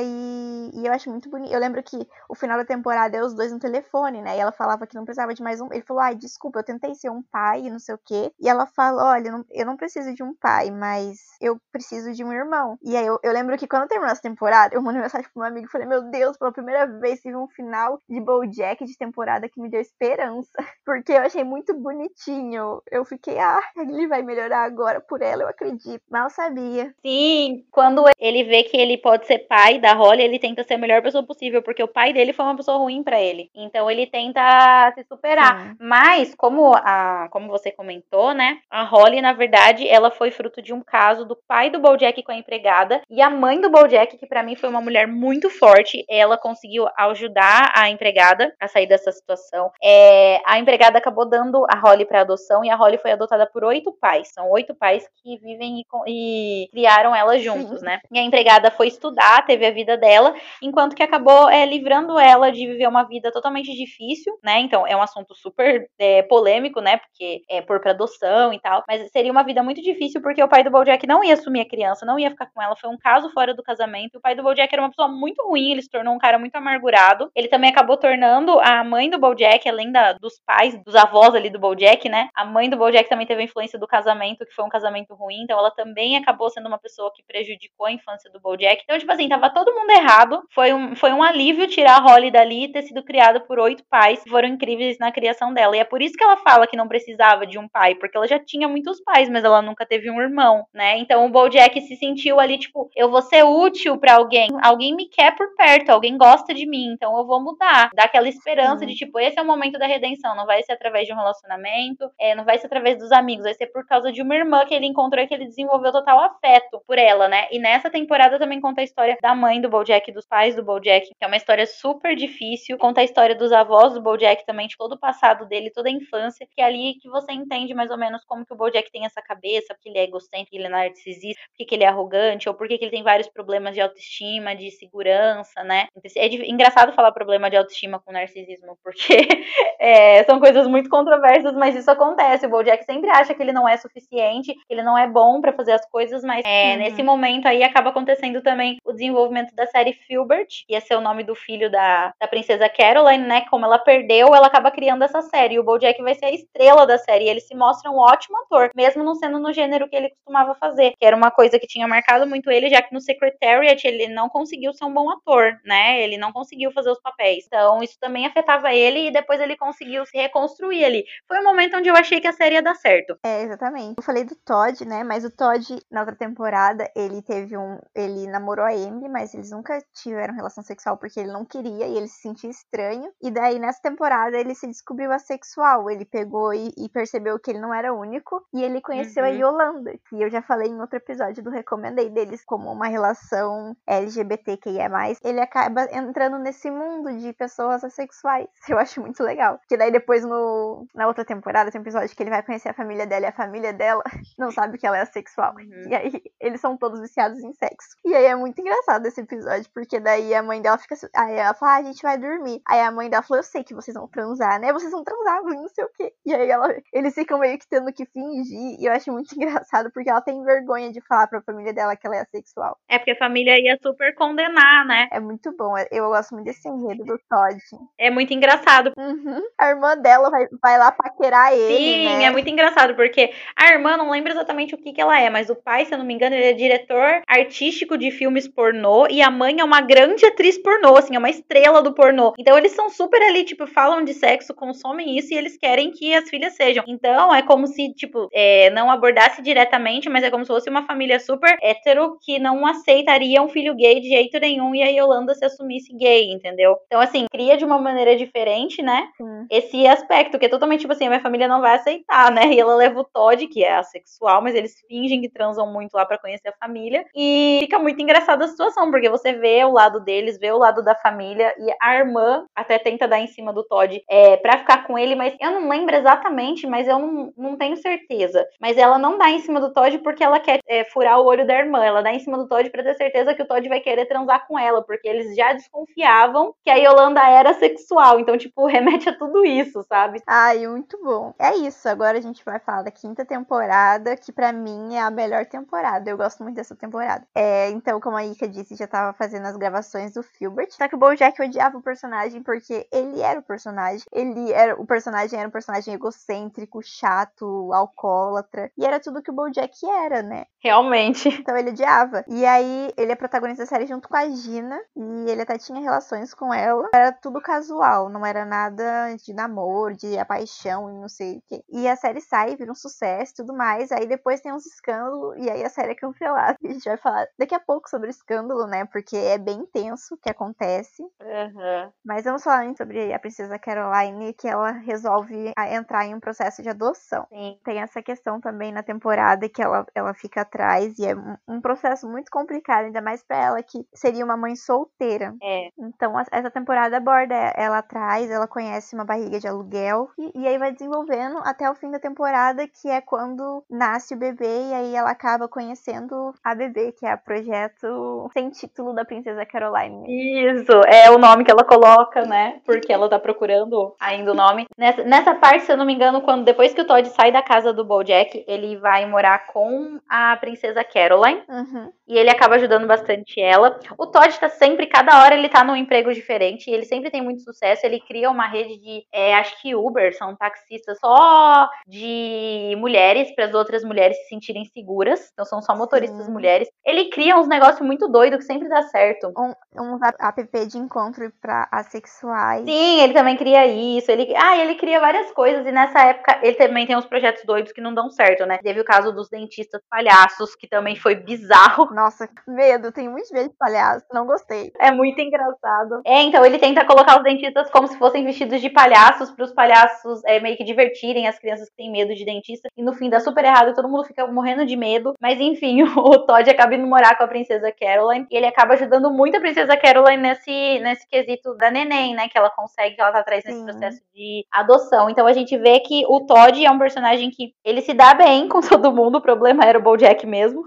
e, 0.00 0.70
e 0.74 0.86
eu 0.86 0.92
acho 0.92 1.10
muito 1.10 1.28
bonito. 1.28 1.52
Eu 1.52 1.60
lembro 1.60 1.82
que 1.82 2.06
o 2.28 2.34
final 2.34 2.56
da 2.56 2.64
temporada 2.64 3.16
é 3.16 3.22
os 3.22 3.34
dois 3.34 3.52
no 3.52 3.58
telefone, 3.58 4.22
né? 4.22 4.36
E 4.36 4.40
ela 4.40 4.52
falava 4.52 4.86
que 4.86 4.94
não 4.94 5.04
precisava 5.04 5.34
de 5.34 5.42
mais 5.42 5.60
um. 5.60 5.68
Ele 5.72 5.82
falou: 5.82 6.02
ai, 6.02 6.14
desculpa, 6.14 6.60
eu 6.60 6.64
tentei 6.64 6.94
ser 6.94 7.10
um 7.10 7.22
pai 7.22 7.61
e 7.66 7.70
não 7.70 7.78
sei 7.78 7.94
o 7.94 8.00
quê. 8.04 8.32
E 8.40 8.48
ela 8.48 8.66
fala: 8.66 9.12
olha, 9.12 9.28
eu 9.28 9.32
não, 9.32 9.44
eu 9.50 9.66
não 9.66 9.76
preciso 9.76 10.14
de 10.14 10.22
um 10.22 10.34
pai, 10.34 10.70
mas 10.70 11.18
eu 11.40 11.56
preciso 11.70 12.12
de 12.12 12.24
um 12.24 12.32
irmão. 12.32 12.78
E 12.82 12.96
aí 12.96 13.06
eu, 13.06 13.18
eu 13.22 13.32
lembro 13.32 13.56
que 13.56 13.66
quando 13.66 13.88
terminou 13.88 14.12
essa 14.12 14.22
temporada, 14.22 14.74
eu 14.74 14.82
mandei 14.82 15.02
mensagem 15.02 15.28
pro 15.32 15.40
meu 15.40 15.48
amigo 15.48 15.66
e 15.66 15.70
falei: 15.70 15.86
meu 15.86 16.02
Deus, 16.10 16.36
pela 16.36 16.52
primeira 16.52 16.86
vez 16.86 17.20
tive 17.20 17.36
um 17.36 17.48
final 17.48 17.98
de 18.08 18.20
Bojack 18.20 18.84
de 18.84 18.96
temporada 18.96 19.48
que 19.48 19.60
me 19.60 19.70
deu 19.70 19.80
esperança. 19.80 20.50
Porque 20.84 21.12
eu 21.12 21.22
achei 21.22 21.44
muito 21.44 21.74
bonitinho. 21.74 22.82
Eu 22.90 23.04
fiquei, 23.04 23.38
ah, 23.38 23.60
ele 23.76 24.06
vai 24.06 24.22
melhorar 24.22 24.64
agora 24.64 25.00
por 25.00 25.22
ela, 25.22 25.42
eu 25.42 25.48
acredito. 25.48 26.02
Mal 26.10 26.30
sabia. 26.30 26.94
Sim, 27.04 27.64
quando 27.70 28.04
ele 28.18 28.44
vê 28.44 28.64
que 28.64 28.76
ele 28.76 28.98
pode 28.98 29.26
ser 29.26 29.40
pai 29.40 29.78
da 29.80 29.94
Holly, 29.94 30.22
ele 30.22 30.38
tenta 30.38 30.64
ser 30.64 30.74
a 30.74 30.78
melhor 30.78 31.02
pessoa 31.02 31.26
possível, 31.26 31.62
porque 31.62 31.82
o 31.82 31.88
pai 31.88 32.12
dele 32.12 32.32
foi 32.32 32.44
uma 32.44 32.56
pessoa 32.56 32.78
ruim 32.78 33.02
para 33.02 33.20
ele. 33.20 33.50
Então 33.54 33.90
ele 33.90 34.06
tenta 34.06 34.92
se 34.94 35.04
superar. 35.04 35.70
Sim. 35.70 35.76
Mas, 35.80 36.34
como, 36.34 36.72
a, 36.74 37.28
como 37.30 37.51
você 37.52 37.70
comentou, 37.70 38.34
né? 38.34 38.58
A 38.70 38.82
Holly, 38.82 39.20
na 39.20 39.32
verdade, 39.32 39.86
ela 39.86 40.10
foi 40.10 40.30
fruto 40.30 40.60
de 40.60 40.72
um 40.72 40.82
caso 40.82 41.24
do 41.24 41.36
pai 41.46 41.70
do 41.70 41.78
Bojack 41.78 42.22
com 42.22 42.32
a 42.32 42.36
empregada 42.36 43.00
e 43.08 43.20
a 43.20 43.30
mãe 43.30 43.60
do 43.60 43.70
Bojack, 43.70 44.16
que 44.16 44.26
para 44.26 44.42
mim 44.42 44.56
foi 44.56 44.68
uma 44.68 44.80
mulher 44.80 45.06
muito 45.06 45.50
forte. 45.50 46.04
Ela 46.08 46.38
conseguiu 46.38 46.88
ajudar 46.98 47.70
a 47.74 47.88
empregada 47.90 48.52
a 48.60 48.66
sair 48.66 48.86
dessa 48.86 49.12
situação. 49.12 49.70
É, 49.82 50.40
a 50.46 50.58
empregada 50.58 50.98
acabou 50.98 51.28
dando 51.28 51.64
a 51.70 51.78
Holly 51.78 52.04
para 52.04 52.22
adoção 52.22 52.64
e 52.64 52.70
a 52.70 52.76
Holly 52.76 52.98
foi 52.98 53.12
adotada 53.12 53.46
por 53.46 53.62
oito 53.64 53.92
pais. 54.00 54.30
São 54.32 54.50
oito 54.50 54.74
pais 54.74 55.06
que 55.22 55.36
vivem 55.38 55.80
e, 55.80 56.64
e 56.64 56.68
criaram 56.70 57.14
ela 57.14 57.38
juntos, 57.38 57.82
né? 57.82 58.00
E 58.10 58.18
a 58.18 58.22
empregada 58.22 58.70
foi 58.70 58.88
estudar, 58.88 59.44
teve 59.44 59.66
a 59.66 59.70
vida 59.70 59.96
dela, 59.96 60.34
enquanto 60.62 60.96
que 60.96 61.02
acabou 61.02 61.48
é, 61.48 61.66
livrando 61.66 62.18
ela 62.18 62.50
de 62.50 62.66
viver 62.66 62.88
uma 62.88 63.04
vida 63.04 63.30
totalmente 63.30 63.72
difícil, 63.74 64.38
né? 64.42 64.60
Então 64.60 64.86
é 64.86 64.96
um 64.96 65.02
assunto 65.02 65.34
super 65.34 65.86
é, 65.98 66.22
polêmico, 66.22 66.80
né? 66.80 66.96
Porque 66.96 67.41
é 67.48 67.60
por 67.60 67.80
pra 67.80 67.90
adoção 67.90 68.52
e 68.52 68.60
tal, 68.60 68.84
mas 68.88 69.10
seria 69.10 69.32
uma 69.32 69.42
vida 69.42 69.62
muito 69.62 69.82
difícil 69.82 70.20
porque 70.20 70.42
o 70.42 70.48
pai 70.48 70.62
do 70.62 70.70
Bojack 70.70 71.06
não 71.06 71.24
ia 71.24 71.34
assumir 71.34 71.60
a 71.60 71.68
criança, 71.68 72.06
não 72.06 72.18
ia 72.18 72.30
ficar 72.30 72.46
com 72.46 72.62
ela. 72.62 72.76
Foi 72.76 72.88
um 72.90 72.96
caso 72.96 73.30
fora 73.30 73.54
do 73.54 73.62
casamento. 73.62 74.18
O 74.18 74.20
pai 74.20 74.34
do 74.34 74.42
Bojack 74.42 74.72
era 74.72 74.82
uma 74.82 74.88
pessoa 74.88 75.08
muito 75.08 75.42
ruim, 75.46 75.72
ele 75.72 75.82
se 75.82 75.90
tornou 75.90 76.14
um 76.14 76.18
cara 76.18 76.38
muito 76.38 76.54
amargurado. 76.54 77.30
Ele 77.34 77.48
também 77.48 77.70
acabou 77.70 77.96
tornando 77.96 78.58
a 78.60 78.84
mãe 78.84 79.10
do 79.10 79.18
Bojack, 79.18 79.68
além 79.68 79.90
da, 79.90 80.12
dos 80.14 80.40
pais, 80.46 80.78
dos 80.84 80.94
avós 80.94 81.34
ali 81.34 81.50
do 81.50 81.58
Bojack, 81.58 82.08
né? 82.08 82.28
A 82.34 82.44
mãe 82.44 82.68
do 82.68 82.76
Bojack 82.76 83.08
também 83.08 83.26
teve 83.26 83.42
a 83.42 83.44
influência 83.44 83.78
do 83.78 83.86
casamento, 83.86 84.46
que 84.46 84.54
foi 84.54 84.64
um 84.64 84.68
casamento 84.68 85.14
ruim, 85.14 85.42
então 85.42 85.58
ela 85.58 85.70
também 85.70 86.16
acabou 86.16 86.50
sendo 86.50 86.66
uma 86.66 86.78
pessoa 86.78 87.12
que 87.14 87.22
prejudicou 87.24 87.86
a 87.86 87.92
infância 87.92 88.30
do 88.30 88.40
Bojack. 88.40 88.82
Então, 88.82 88.98
tipo 88.98 89.10
assim, 89.10 89.28
tava 89.28 89.50
todo 89.50 89.74
mundo 89.74 89.90
errado. 89.90 90.42
Foi 90.54 90.72
um, 90.72 90.94
foi 90.94 91.12
um 91.12 91.22
alívio 91.22 91.66
tirar 91.66 91.96
a 91.96 92.00
Holly 92.00 92.30
dali 92.30 92.64
e 92.64 92.72
ter 92.72 92.82
sido 92.82 93.02
criada 93.02 93.40
por 93.40 93.58
oito 93.58 93.84
pais 93.88 94.22
que 94.22 94.30
foram 94.30 94.48
incríveis 94.48 94.98
na 94.98 95.12
criação 95.12 95.52
dela. 95.52 95.76
E 95.76 95.80
é 95.80 95.84
por 95.84 96.02
isso 96.02 96.16
que 96.16 96.24
ela 96.24 96.36
fala 96.36 96.66
que 96.66 96.76
não 96.76 96.88
precisava 96.88 97.31
de 97.46 97.58
um 97.58 97.68
pai, 97.68 97.94
porque 97.94 98.16
ela 98.16 98.26
já 98.26 98.38
tinha 98.38 98.68
muitos 98.68 99.00
pais, 99.00 99.28
mas 99.28 99.44
ela 99.44 99.62
nunca 99.62 99.86
teve 99.86 100.10
um 100.10 100.20
irmão, 100.20 100.66
né? 100.72 100.98
Então 100.98 101.24
o 101.24 101.28
Bojack 101.28 101.80
se 101.80 101.96
sentiu 101.96 102.38
ali, 102.38 102.58
tipo, 102.58 102.90
eu 102.94 103.10
vou 103.10 103.22
ser 103.22 103.44
útil 103.44 103.98
para 103.98 104.14
alguém, 104.14 104.48
alguém 104.62 104.94
me 104.94 105.08
quer 105.08 105.34
por 105.36 105.54
perto, 105.56 105.90
alguém 105.90 106.16
gosta 106.16 106.54
de 106.54 106.66
mim, 106.66 106.92
então 106.92 107.16
eu 107.16 107.26
vou 107.26 107.42
mudar. 107.42 107.90
Dá 107.94 108.04
aquela 108.04 108.28
esperança 108.28 108.86
de, 108.86 108.94
tipo, 108.94 109.18
esse 109.18 109.38
é 109.38 109.42
o 109.42 109.46
momento 109.46 109.78
da 109.78 109.86
redenção, 109.86 110.34
não 110.34 110.46
vai 110.46 110.62
ser 110.62 110.72
através 110.72 111.06
de 111.06 111.12
um 111.12 111.16
relacionamento, 111.16 112.10
é, 112.20 112.34
não 112.34 112.44
vai 112.44 112.58
ser 112.58 112.66
através 112.66 112.98
dos 112.98 113.12
amigos, 113.12 113.44
vai 113.44 113.54
ser 113.54 113.66
por 113.66 113.86
causa 113.86 114.12
de 114.12 114.22
uma 114.22 114.34
irmã 114.34 114.64
que 114.64 114.74
ele 114.74 114.86
encontrou 114.86 115.22
e 115.22 115.26
que 115.26 115.34
ele 115.34 115.46
desenvolveu 115.46 115.92
total 115.92 116.20
afeto 116.20 116.82
por 116.86 116.98
ela, 116.98 117.28
né? 117.28 117.46
E 117.50 117.58
nessa 117.58 117.90
temporada 117.90 118.38
também 118.38 118.60
conta 118.60 118.80
a 118.80 118.84
história 118.84 119.16
da 119.22 119.34
mãe 119.34 119.60
do 119.60 119.68
Bojack, 119.68 120.10
dos 120.12 120.26
pais 120.26 120.56
do 120.56 120.64
Bojack, 120.64 121.06
que 121.06 121.24
é 121.24 121.26
uma 121.26 121.36
história 121.36 121.66
super 121.66 122.16
difícil. 122.16 122.78
Conta 122.78 123.00
a 123.00 123.04
história 123.04 123.34
dos 123.34 123.52
avós 123.52 123.94
do 123.94 124.02
Bojack 124.02 124.44
também, 124.44 124.66
de 124.66 124.76
todo 124.76 124.92
o 124.92 124.98
passado 124.98 125.46
dele, 125.46 125.70
toda 125.70 125.88
a 125.88 125.92
infância, 125.92 126.46
que 126.50 126.60
é 126.60 126.64
ali 126.64 126.94
que 127.00 127.08
você 127.08 127.21
entende 127.30 127.74
mais 127.74 127.90
ou 127.90 127.98
menos 127.98 128.24
como 128.24 128.46
que 128.46 128.52
o 128.54 128.56
Bojack 128.56 128.90
tem 128.90 129.04
essa 129.04 129.20
cabeça, 129.20 129.74
porque 129.74 129.90
ele 129.90 129.98
é 129.98 130.04
egocêntrico, 130.04 130.56
ele 130.56 130.66
é 130.66 130.70
narcisista, 130.70 131.40
porque 131.56 131.74
ele 131.74 131.84
é 131.84 131.88
arrogante, 131.88 132.48
ou 132.48 132.54
porque 132.54 132.78
ele 132.80 132.90
tem 132.90 133.02
vários 133.02 133.28
problemas 133.28 133.74
de 133.74 133.80
autoestima, 133.80 134.56
de 134.56 134.70
segurança, 134.70 135.62
né? 135.62 135.86
É 136.16 136.26
engraçado 136.48 136.92
falar 136.92 137.12
problema 137.12 137.50
de 137.50 137.56
autoestima 137.56 138.00
com 138.00 138.12
narcisismo, 138.12 138.78
porque 138.82 139.28
é, 139.78 140.24
são 140.24 140.40
coisas 140.40 140.66
muito 140.66 140.88
controversas, 140.88 141.54
mas 141.54 141.76
isso 141.76 141.90
acontece. 141.90 142.46
O 142.46 142.50
Bojack 142.50 142.84
sempre 142.84 143.10
acha 143.10 143.34
que 143.34 143.42
ele 143.42 143.52
não 143.52 143.68
é 143.68 143.76
suficiente, 143.76 144.54
que 144.54 144.72
ele 144.72 144.82
não 144.82 144.96
é 144.96 145.06
bom 145.06 145.40
para 145.40 145.52
fazer 145.52 145.72
as 145.72 145.88
coisas, 145.90 146.22
mas 146.24 146.42
é, 146.46 146.72
uhum. 146.72 146.78
nesse 146.78 147.02
momento 147.02 147.46
aí 147.46 147.62
acaba 147.62 147.90
acontecendo 147.90 148.40
também 148.42 148.78
o 148.84 148.92
desenvolvimento 148.92 149.54
da 149.54 149.66
série 149.66 149.92
Filbert, 149.92 150.48
que 150.66 150.74
ia 150.74 150.80
ser 150.80 150.96
o 150.96 151.00
nome 151.00 151.22
do 151.24 151.34
filho 151.34 151.70
da, 151.70 152.12
da 152.20 152.28
princesa 152.28 152.68
Caroline, 152.68 153.26
né? 153.26 153.44
Como 153.50 153.64
ela 153.64 153.78
perdeu, 153.78 154.34
ela 154.34 154.46
acaba 154.46 154.70
criando 154.70 155.04
essa 155.04 155.20
série. 155.22 155.54
E 155.54 155.58
o 155.58 155.64
Bojack 155.64 156.00
vai 156.02 156.14
ser 156.14 156.26
a 156.26 156.30
estrela 156.30 156.86
da 156.86 156.98
série. 157.02 157.28
Ele 157.28 157.40
se 157.40 157.54
mostra 157.54 157.90
um 157.90 157.98
ótimo 157.98 158.38
ator, 158.42 158.70
mesmo 158.74 159.02
não 159.02 159.14
sendo 159.14 159.38
no 159.38 159.52
gênero 159.52 159.88
que 159.88 159.96
ele 159.96 160.10
costumava 160.10 160.54
fazer, 160.54 160.94
que 160.98 161.04
era 161.04 161.16
uma 161.16 161.30
coisa 161.30 161.58
que 161.58 161.66
tinha 161.66 161.86
marcado 161.86 162.26
muito 162.26 162.50
ele, 162.50 162.70
já 162.70 162.80
que 162.80 162.94
no 162.94 163.00
Secret 163.00 163.32
Secretariat, 163.32 163.86
ele 163.86 164.08
não 164.08 164.28
conseguiu 164.28 164.72
ser 164.72 164.84
um 164.84 164.92
bom 164.92 165.10
ator, 165.10 165.58
né? 165.64 166.02
Ele 166.02 166.16
não 166.16 166.32
conseguiu 166.32 166.70
fazer 166.72 166.90
os 166.90 167.00
papéis. 167.00 167.44
Então, 167.46 167.82
isso 167.82 167.96
também 168.00 168.26
afetava 168.26 168.72
ele 168.72 169.08
e 169.08 169.12
depois 169.12 169.40
ele 169.40 169.56
conseguiu 169.56 170.04
se 170.06 170.16
reconstruir 170.16 170.84
ali. 170.84 171.04
Foi 171.26 171.40
um 171.40 171.44
momento 171.44 171.76
onde 171.76 171.88
eu 171.88 171.96
achei 171.96 172.20
que 172.20 172.26
a 172.26 172.32
série 172.32 172.54
ia 172.54 172.62
dar 172.62 172.74
certo. 172.74 173.16
É, 173.24 173.42
exatamente. 173.42 173.94
Eu 173.98 174.02
falei 174.02 174.24
do 174.24 174.36
Todd, 174.44 174.84
né? 174.84 175.02
Mas 175.02 175.24
o 175.24 175.30
Todd, 175.30 175.64
na 175.90 176.00
outra 176.00 176.16
temporada, 176.16 176.90
ele 176.94 177.22
teve 177.22 177.56
um. 177.56 177.78
Ele 177.94 178.26
namorou 178.26 178.64
a 178.64 178.70
Amy, 178.70 179.08
mas 179.08 179.34
eles 179.34 179.50
nunca 179.50 179.78
tiveram 179.94 180.34
relação 180.34 180.62
sexual 180.62 180.96
porque 180.96 181.20
ele 181.20 181.32
não 181.32 181.44
queria 181.44 181.86
e 181.86 181.96
ele 181.96 182.08
se 182.08 182.20
sentia 182.20 182.50
estranho. 182.50 183.10
E 183.22 183.30
daí, 183.30 183.58
nessa 183.58 183.80
temporada, 183.80 184.38
ele 184.38 184.54
se 184.54 184.66
descobriu 184.66 185.12
assexual. 185.12 185.90
Ele 185.90 186.04
pegou 186.04 186.52
e, 186.52 186.72
e 186.76 186.88
percebeu 186.92 187.38
que 187.38 187.50
ele 187.50 187.60
não 187.60 187.72
era 187.72 187.92
único. 187.92 188.44
E 188.52 188.62
ele 188.62 188.80
conheceu 188.80 189.24
uhum. 189.24 189.30
a 189.30 189.32
Yolanda, 189.32 189.92
que 190.08 190.20
eu 190.20 190.30
já 190.30 190.42
falei 190.42 190.68
em 190.68 190.80
outro 190.80 190.96
episódio 190.96 191.42
do 191.42 191.50
Recomendei 191.50 192.10
deles 192.10 192.44
como 192.44 192.70
uma 192.70 192.86
relação 192.86 193.76
LGBTQIA. 193.86 194.90
Ele 195.24 195.40
acaba 195.40 195.88
entrando 195.92 196.38
nesse 196.38 196.70
mundo 196.70 197.16
de 197.16 197.32
pessoas 197.32 197.82
assexuais. 197.84 198.48
Eu 198.68 198.78
acho 198.78 199.00
muito 199.00 199.22
legal. 199.22 199.58
Que 199.68 199.76
daí 199.76 199.90
depois 199.90 200.24
no, 200.24 200.86
na 200.94 201.06
outra 201.06 201.24
temporada 201.24 201.70
tem 201.70 201.80
um 201.80 201.82
episódio 201.82 202.14
que 202.14 202.22
ele 202.22 202.30
vai 202.30 202.42
conhecer 202.42 202.68
a 202.68 202.74
família 202.74 203.06
dela 203.06 203.26
e 203.26 203.28
a 203.28 203.32
família 203.32 203.72
dela 203.72 204.02
não 204.38 204.50
sabe 204.50 204.78
que 204.78 204.86
ela 204.86 204.98
é 204.98 205.02
assexual. 205.02 205.54
Uhum. 205.54 205.88
E 205.88 205.94
aí 205.94 206.22
eles 206.40 206.60
são 206.60 206.76
todos 206.76 207.00
viciados 207.00 207.38
em 207.40 207.52
sexo. 207.52 207.96
E 208.04 208.14
aí 208.14 208.24
é 208.24 208.34
muito 208.34 208.60
engraçado 208.60 209.06
esse 209.06 209.20
episódio, 209.20 209.70
porque 209.72 210.00
daí 210.00 210.34
a 210.34 210.42
mãe 210.42 210.60
dela 210.60 210.78
fica. 210.78 210.96
Aí 211.14 211.34
ela 211.34 211.54
fala, 211.54 211.72
ah, 211.72 211.76
a 211.76 211.82
gente 211.82 212.02
vai 212.02 212.18
dormir. 212.18 212.60
Aí 212.68 212.80
a 212.80 212.90
mãe 212.90 213.08
dela 213.08 213.22
falou, 213.22 213.38
eu 213.38 213.44
sei 213.44 213.64
que 213.64 213.74
vocês 213.74 213.94
vão 213.94 214.08
transar, 214.08 214.60
né? 214.60 214.72
Vocês 214.72 214.90
vão 214.90 215.04
transar, 215.04 215.42
não 215.42 215.68
sei 215.68 215.84
o 215.84 215.90
quê. 215.94 216.14
E 216.24 216.34
aí 216.34 216.50
ela, 216.50 216.68
eles 216.92 217.14
ficam 217.14 217.38
meio 217.38 217.58
que 217.58 217.68
tendo 217.68 217.92
que 217.92 218.06
fingir. 218.06 218.80
E 218.80 218.84
eu 218.86 218.92
acho 218.92 219.12
muito 219.12 219.34
engraçado, 219.36 219.90
porque 219.92 220.10
ela 220.10 220.20
tem 220.20 220.42
vergonha 220.44 220.92
de 220.92 221.00
falar 221.02 221.26
pra 221.26 221.42
família 221.42 221.72
dela 221.72 221.96
que 221.96 222.06
ela 222.06 222.16
é 222.16 222.20
assexual. 222.20 222.76
É 222.88 222.98
porque 222.98 223.12
a 223.12 223.18
família 223.18 223.58
ia 223.58 223.78
super 223.82 224.14
condenar, 224.14 224.86
né? 224.86 225.08
É 225.10 225.20
muito 225.20 225.54
bom. 225.56 225.74
Eu 225.90 226.08
gosto 226.08 226.34
muito 226.34 226.46
desse 226.46 226.68
enredo 226.68 227.04
do 227.04 227.18
Todd. 227.28 227.58
É 227.98 228.10
muito 228.10 228.32
engraçado. 228.32 228.92
Uhum. 228.96 229.42
A 229.58 229.68
irmã 229.70 229.96
dela 229.96 230.30
vai, 230.30 230.46
vai 230.62 230.78
lá 230.78 230.92
paquerar 230.92 231.52
ele. 231.52 231.76
Sim, 231.76 232.04
né? 232.18 232.24
é 232.24 232.30
muito 232.30 232.48
engraçado, 232.48 232.94
porque 232.94 233.32
a 233.56 233.72
irmã 233.72 233.96
não 233.96 234.10
lembra 234.10 234.32
exatamente 234.32 234.74
o 234.74 234.78
que, 234.78 234.92
que 234.92 235.00
ela 235.00 235.18
é, 235.18 235.30
mas 235.30 235.50
o 235.50 235.56
pai, 235.56 235.84
se 235.84 235.94
eu 235.94 235.98
não 235.98 236.04
me 236.04 236.14
engano, 236.14 236.34
ele 236.34 236.46
é 236.46 236.52
diretor 236.52 237.22
artístico 237.26 237.96
de 237.96 238.10
filmes 238.10 238.48
pornô 238.48 239.06
e 239.08 239.22
a 239.22 239.30
mãe 239.30 239.60
é 239.60 239.64
uma 239.64 239.80
grande 239.80 240.24
atriz 240.26 240.58
pornô, 240.58 240.96
assim, 240.96 241.14
é 241.14 241.18
uma 241.18 241.30
estrela 241.30 241.82
do 241.82 241.94
pornô. 241.94 242.32
Então 242.38 242.56
eles 242.56 242.72
são 242.72 242.88
super 242.90 243.20
ali, 243.22 243.44
tipo, 243.44 243.66
falam 243.66 244.04
de 244.04 244.14
sexo, 244.14 244.54
consomem 244.54 245.16
isso 245.18 245.32
e 245.32 245.36
eles 245.36 245.56
querem 245.56 245.90
que 245.90 246.14
as 246.14 246.28
filhas 246.28 246.54
sejam. 246.54 246.71
Então 246.86 247.34
é 247.34 247.42
como 247.42 247.66
se, 247.66 247.92
tipo, 247.94 248.28
é, 248.32 248.70
não 248.70 248.90
abordasse 248.90 249.42
diretamente, 249.42 250.08
mas 250.08 250.22
é 250.22 250.30
como 250.30 250.44
se 250.44 250.52
fosse 250.52 250.70
uma 250.70 250.86
família 250.86 251.18
super 251.18 251.56
hétero 251.62 252.18
que 252.22 252.38
não 252.38 252.66
aceitaria 252.66 253.42
um 253.42 253.48
filho 253.48 253.74
gay 253.74 254.00
de 254.00 254.08
jeito 254.08 254.38
nenhum 254.38 254.74
e 254.74 254.82
a 254.82 254.88
Yolanda 254.88 255.34
se 255.34 255.44
assumisse 255.44 255.94
gay, 255.96 256.32
entendeu? 256.32 256.76
Então, 256.86 257.00
assim, 257.00 257.26
cria 257.30 257.56
de 257.56 257.64
uma 257.64 257.78
maneira 257.78 258.16
diferente, 258.16 258.82
né? 258.82 259.08
Sim. 259.16 259.46
Esse 259.50 259.86
aspecto, 259.86 260.38
que 260.38 260.46
é 260.46 260.48
totalmente, 260.48 260.80
tipo 260.80 260.92
assim, 260.92 261.06
a 261.06 261.10
minha 261.10 261.20
família 261.20 261.48
não 261.48 261.60
vai 261.60 261.74
aceitar, 261.74 262.30
né? 262.30 262.52
E 262.52 262.60
ela 262.60 262.74
leva 262.74 263.00
o 263.00 263.04
Todd, 263.04 263.46
que 263.48 263.64
é 263.64 263.76
assexual, 263.76 264.42
mas 264.42 264.54
eles 264.54 264.74
fingem 264.88 265.20
que 265.20 265.28
transam 265.28 265.72
muito 265.72 265.94
lá 265.94 266.04
para 266.04 266.18
conhecer 266.18 266.48
a 266.48 266.56
família. 266.66 267.04
E 267.14 267.58
fica 267.60 267.78
muito 267.78 268.00
engraçada 268.00 268.44
a 268.44 268.48
situação, 268.48 268.90
porque 268.90 269.08
você 269.08 269.32
vê 269.32 269.64
o 269.64 269.72
lado 269.72 270.00
deles, 270.00 270.38
vê 270.38 270.50
o 270.50 270.58
lado 270.58 270.82
da 270.82 270.94
família, 270.94 271.54
e 271.58 271.74
a 271.80 271.96
irmã 271.96 272.44
até 272.54 272.78
tenta 272.78 273.08
dar 273.08 273.20
em 273.20 273.26
cima 273.26 273.52
do 273.52 273.64
Todd 273.64 274.02
é, 274.08 274.36
pra 274.36 274.58
ficar 274.58 274.86
com 274.86 274.98
ele, 274.98 275.14
mas 275.14 275.34
eu 275.40 275.50
não 275.50 275.68
lembro 275.68 275.94
exatamente, 275.94 276.61
mas 276.66 276.88
eu 276.88 276.98
não, 276.98 277.32
não 277.36 277.56
tenho 277.56 277.76
certeza. 277.76 278.46
Mas 278.60 278.76
ela 278.76 278.98
não 278.98 279.18
dá 279.18 279.30
em 279.30 279.40
cima 279.40 279.60
do 279.60 279.72
Todd 279.72 279.98
porque 279.98 280.22
ela 280.22 280.40
quer 280.40 280.60
é, 280.66 280.84
furar 280.84 281.20
o 281.20 281.24
olho 281.24 281.46
da 281.46 281.58
irmã. 281.58 281.84
Ela 281.84 282.02
dá 282.02 282.12
em 282.12 282.20
cima 282.20 282.38
do 282.38 282.48
Todd 282.48 282.68
pra 282.70 282.82
ter 282.82 282.94
certeza 282.94 283.34
que 283.34 283.42
o 283.42 283.46
Todd 283.46 283.68
vai 283.68 283.80
querer 283.80 284.06
transar 284.06 284.46
com 284.46 284.58
ela, 284.58 284.82
porque 284.82 285.08
eles 285.08 285.34
já 285.36 285.52
desconfiavam 285.52 286.54
que 286.62 286.70
a 286.70 286.76
Yolanda 286.76 287.20
era 287.28 287.54
sexual. 287.54 288.20
Então, 288.20 288.36
tipo, 288.36 288.66
remete 288.66 289.08
a 289.08 289.16
tudo 289.16 289.44
isso, 289.44 289.84
sabe? 289.88 290.20
Ai, 290.26 290.66
muito 290.66 290.98
bom. 291.02 291.34
É 291.38 291.56
isso. 291.56 291.88
Agora 291.88 292.18
a 292.18 292.20
gente 292.20 292.44
vai 292.44 292.58
falar 292.58 292.82
da 292.82 292.90
quinta 292.90 293.24
temporada, 293.24 294.16
que 294.16 294.32
para 294.32 294.52
mim 294.52 294.94
é 294.94 295.00
a 295.00 295.10
melhor 295.10 295.46
temporada. 295.46 296.08
Eu 296.08 296.16
gosto 296.16 296.42
muito 296.42 296.56
dessa 296.56 296.76
temporada. 296.76 297.26
É, 297.34 297.70
então, 297.70 298.00
como 298.00 298.16
a 298.16 298.24
Ika 298.24 298.48
disse, 298.48 298.76
já 298.76 298.86
tava 298.86 299.12
fazendo 299.12 299.46
as 299.46 299.56
gravações 299.56 300.14
do 300.14 300.22
Filbert. 300.22 300.70
Só 300.70 300.88
que 300.88 300.94
o 300.94 300.98
Bojack 300.98 301.40
odiava 301.40 301.76
o 301.76 301.82
personagem 301.82 302.42
porque 302.42 302.86
ele 302.92 303.20
era 303.20 303.40
o 303.40 303.42
personagem. 303.42 304.04
Ele 304.12 304.52
era 304.52 304.80
o 304.80 304.86
personagem 304.86 305.38
era 305.38 305.48
um 305.48 305.52
personagem 305.52 305.94
egocêntrico, 305.94 306.51
chato, 306.82 307.72
alcoólatra. 307.72 308.70
E 308.76 308.84
era 308.84 309.00
tudo 309.00 309.22
que 309.22 309.30
o 309.30 309.34
Bojack 309.34 309.74
era, 309.86 310.22
né? 310.22 310.44
Realmente. 310.62 311.28
Então 311.42 311.56
ele 311.56 311.70
odiava. 311.70 312.24
E 312.28 312.46
aí 312.46 312.92
ele 312.96 313.10
é 313.10 313.16
protagonista 313.16 313.64
da 313.64 313.68
série 313.68 313.86
junto 313.86 314.08
com 314.08 314.16
a 314.16 314.28
Gina. 314.28 314.80
E 314.96 315.30
ele 315.30 315.42
até 315.42 315.58
tinha 315.58 315.80
relações 315.80 316.32
com 316.32 316.54
ela. 316.54 316.88
Era 316.94 317.10
tudo 317.10 317.40
casual, 317.40 318.08
não 318.08 318.24
era 318.24 318.44
nada 318.44 319.14
de 319.16 319.34
namoro, 319.34 319.96
de 319.96 320.22
paixão 320.24 320.88
e 320.88 320.98
não 320.98 321.08
sei 321.08 321.38
o 321.38 321.42
quê. 321.48 321.64
E 321.68 321.88
a 321.88 321.96
série 321.96 322.20
sai, 322.20 322.56
vira 322.56 322.70
um 322.70 322.76
sucesso 322.76 323.32
e 323.32 323.36
tudo 323.36 323.54
mais. 323.54 323.90
Aí 323.90 324.06
depois 324.06 324.40
tem 324.40 324.52
uns 324.52 324.66
escândalos 324.66 325.36
e 325.38 325.50
aí 325.50 325.64
a 325.64 325.68
série 325.68 325.92
é 325.92 325.96
cancelada. 325.96 326.56
A 326.64 326.72
gente 326.72 326.84
vai 326.84 326.96
falar 326.96 327.26
daqui 327.38 327.54
a 327.54 327.60
pouco 327.60 327.88
sobre 327.88 328.08
o 328.08 328.10
escândalo, 328.10 328.66
né? 328.66 328.84
Porque 328.86 329.16
é 329.16 329.36
bem 329.36 329.60
intenso 329.60 330.14
o 330.14 330.18
que 330.18 330.30
acontece. 330.30 331.02
Uhum. 331.02 331.92
Mas 332.04 332.24
vamos 332.24 332.42
falar 332.42 332.64
sobre 332.76 333.12
a 333.12 333.18
princesa 333.18 333.58
Caroline, 333.58 334.32
que 334.32 334.48
ela 334.48 334.70
resolve 334.70 335.52
entrar 335.70 336.06
em 336.06 336.14
um 336.14 336.20
processo 336.20 336.41
de 336.62 336.68
adoção. 336.68 337.26
Sim. 337.28 337.58
Tem 337.64 337.80
essa 337.80 338.02
questão 338.02 338.40
também 338.40 338.72
na 338.72 338.82
temporada 338.82 339.48
que 339.48 339.62
ela, 339.62 339.86
ela 339.94 340.14
fica 340.14 340.42
atrás 340.42 340.98
e 340.98 341.06
é 341.06 341.14
um, 341.14 341.36
um 341.48 341.60
processo 341.60 342.08
muito 342.08 342.30
complicado, 342.30 342.86
ainda 342.86 343.00
mais 343.00 343.22
para 343.22 343.36
ela 343.36 343.62
que 343.62 343.86
seria 343.94 344.24
uma 344.24 344.36
mãe 344.36 344.56
solteira. 344.56 345.34
É. 345.42 345.68
Então 345.78 346.14
essa 346.30 346.50
temporada 346.50 346.96
aborda 346.96 347.34
ela 347.56 347.78
atrás, 347.78 348.30
ela 348.30 348.46
conhece 348.46 348.94
uma 348.94 349.04
barriga 349.04 349.38
de 349.38 349.46
aluguel 349.46 350.08
e, 350.18 350.42
e 350.42 350.48
aí 350.48 350.58
vai 350.58 350.72
desenvolvendo 350.72 351.38
até 351.44 351.70
o 351.70 351.74
fim 351.74 351.90
da 351.90 351.98
temporada, 351.98 352.66
que 352.66 352.88
é 352.88 353.00
quando 353.00 353.64
nasce 353.70 354.14
o 354.14 354.18
bebê 354.18 354.70
e 354.70 354.74
aí 354.74 354.94
ela 354.94 355.10
acaba 355.10 355.48
conhecendo 355.48 356.34
a 356.42 356.54
bebê, 356.54 356.92
que 356.92 357.06
é 357.06 357.14
o 357.14 357.18
projeto 357.18 358.30
sem 358.32 358.50
título 358.50 358.94
da 358.94 359.04
princesa 359.04 359.44
Caroline. 359.46 360.04
Isso, 360.08 360.72
é 360.86 361.10
o 361.10 361.18
nome 361.18 361.44
que 361.44 361.50
ela 361.50 361.64
coloca, 361.64 362.24
né? 362.24 362.60
Porque 362.64 362.92
ela 362.92 363.08
tá 363.08 363.18
procurando 363.18 363.94
ainda 364.00 364.32
o 364.32 364.34
nome. 364.34 364.66
Nessa, 364.76 365.04
nessa 365.04 365.34
parte, 365.34 365.64
se 365.64 365.72
eu 365.72 365.76
não 365.76 365.84
me 365.84 365.94
engano, 365.94 366.22
quando 366.32 366.46
depois 366.46 366.72
que 366.72 366.80
o 366.80 366.86
Todd 366.86 367.06
sai 367.10 367.30
da 367.30 367.42
casa 367.42 367.74
do 367.74 367.84
Bojack, 367.84 368.42
ele 368.48 368.78
vai 368.78 369.04
morar 369.04 369.46
com 369.48 370.00
a 370.08 370.34
princesa 370.38 370.82
Caroline. 370.82 371.42
Uhum. 371.46 371.92
E 372.08 372.16
ele 372.16 372.30
acaba 372.30 372.54
ajudando 372.54 372.86
bastante 372.86 373.38
ela. 373.38 373.78
O 373.98 374.06
Todd 374.06 374.38
tá 374.40 374.48
sempre, 374.48 374.86
cada 374.86 375.22
hora 375.22 375.34
ele 375.34 375.50
tá 375.50 375.62
num 375.62 375.76
emprego 375.76 376.12
diferente. 376.12 376.70
ele 376.70 376.86
sempre 376.86 377.10
tem 377.10 377.22
muito 377.22 377.42
sucesso. 377.42 377.84
Ele 377.84 378.00
cria 378.00 378.30
uma 378.30 378.46
rede 378.46 378.78
de, 378.78 379.04
é, 379.12 379.34
acho 379.34 379.60
que 379.60 379.74
Uber, 379.74 380.16
são 380.16 380.34
taxistas 380.34 380.98
só 380.98 381.68
de 381.86 382.74
mulheres, 382.78 383.34
para 383.34 383.44
as 383.44 383.54
outras 383.54 383.84
mulheres 383.84 384.16
se 384.22 384.28
sentirem 384.28 384.64
seguras. 384.64 385.28
Então 385.34 385.44
são 385.44 385.60
só 385.60 385.76
motoristas 385.76 386.24
Sim. 386.24 386.32
mulheres. 386.32 386.66
Ele 386.84 387.10
cria 387.10 387.38
uns 387.38 387.46
negócios 387.46 387.80
muito 387.80 388.08
doidos 388.08 388.38
que 388.38 388.44
sempre 388.44 388.70
dá 388.70 388.82
certo. 388.84 389.30
Um, 389.36 389.52
um 389.78 389.98
app 390.02 390.66
de 390.66 390.78
encontro 390.78 391.30
para 391.42 391.68
assexuais. 391.70 392.64
Sim, 392.64 393.00
ele 393.00 393.12
também 393.12 393.36
cria 393.36 393.66
isso. 393.66 394.10
Ele, 394.10 394.34
ah, 394.34 394.56
ele 394.56 394.76
cria 394.76 394.98
várias 394.98 395.30
coisas. 395.32 395.66
E 395.66 395.72
nessa 395.72 396.00
época 396.00 396.11
ele 396.42 396.56
também 396.56 396.86
tem 396.86 396.96
uns 396.96 397.06
projetos 397.06 397.44
doidos 397.44 397.72
que 397.72 397.80
não 397.80 397.94
dão 397.94 398.10
certo, 398.10 398.46
né? 398.46 398.58
Teve 398.58 398.80
o 398.80 398.84
caso 398.84 399.12
dos 399.12 399.28
dentistas 399.28 399.80
palhaços, 399.90 400.54
que 400.54 400.68
também 400.68 400.96
foi 400.96 401.14
bizarro. 401.14 401.88
Nossa, 401.94 402.28
medo. 402.46 402.92
Tem 402.92 403.08
muitos 403.08 403.30
medo 403.30 403.50
de 403.50 403.56
palhaço. 403.56 404.04
Não 404.12 404.26
gostei. 404.26 404.72
É 404.80 404.90
muito 404.90 405.20
engraçado. 405.20 406.00
É, 406.04 406.22
então 406.22 406.44
ele 406.44 406.58
tenta 406.58 406.84
colocar 406.84 407.16
os 407.18 407.22
dentistas 407.22 407.70
como 407.70 407.86
se 407.86 407.98
fossem 407.98 408.24
vestidos 408.24 408.60
de 408.60 408.70
palhaços 408.70 409.30
para 409.30 409.44
os 409.44 409.52
palhaços 409.52 410.20
é, 410.24 410.40
meio 410.40 410.56
que 410.56 410.64
divertirem 410.64 411.26
as 411.26 411.38
crianças 411.38 411.68
que 411.68 411.76
têm 411.76 411.90
medo 411.90 412.14
de 412.14 412.24
dentista. 412.24 412.68
E 412.76 412.82
no 412.82 412.92
fim 412.92 413.08
dá 413.08 413.20
super 413.20 413.44
errado 413.44 413.70
e 413.70 413.74
todo 413.74 413.88
mundo 413.88 414.04
fica 414.04 414.26
morrendo 414.26 414.64
de 414.66 414.76
medo. 414.76 415.14
Mas 415.20 415.40
enfim, 415.40 415.82
o 415.96 416.18
Todd 416.18 416.48
acaba 416.48 416.74
indo 416.74 416.86
morar 416.86 417.16
com 417.16 417.24
a 417.24 417.28
princesa 417.28 417.72
Caroline. 417.72 418.26
E 418.30 418.36
ele 418.36 418.46
acaba 418.46 418.74
ajudando 418.74 419.10
muito 419.10 419.36
a 419.36 419.40
princesa 419.40 419.76
Caroline 419.76 420.22
nesse, 420.22 420.78
nesse 420.80 421.06
quesito 421.08 421.54
da 421.56 421.70
neném, 421.70 422.14
né? 422.14 422.28
Que 422.28 422.38
ela 422.38 422.50
consegue, 422.50 422.96
que 422.96 423.00
ela 423.00 423.12
tá 423.12 423.20
atrás 423.20 423.44
nesse 423.44 423.62
processo 423.64 424.00
de 424.14 424.44
adoção. 424.50 425.08
Então 425.10 425.26
a 425.26 425.32
gente 425.32 425.56
vê 425.56 425.80
que 425.80 426.01
o 426.08 426.20
Todd 426.26 426.64
é 426.64 426.70
um 426.70 426.78
personagem 426.78 427.30
que 427.30 427.52
ele 427.64 427.80
se 427.80 427.94
dá 427.94 428.14
bem 428.14 428.48
com 428.48 428.60
todo 428.60 428.92
mundo. 428.92 429.18
O 429.18 429.22
problema 429.22 429.64
era 429.64 429.78
o 429.78 429.82
Bojack 429.82 430.26
mesmo. 430.26 430.62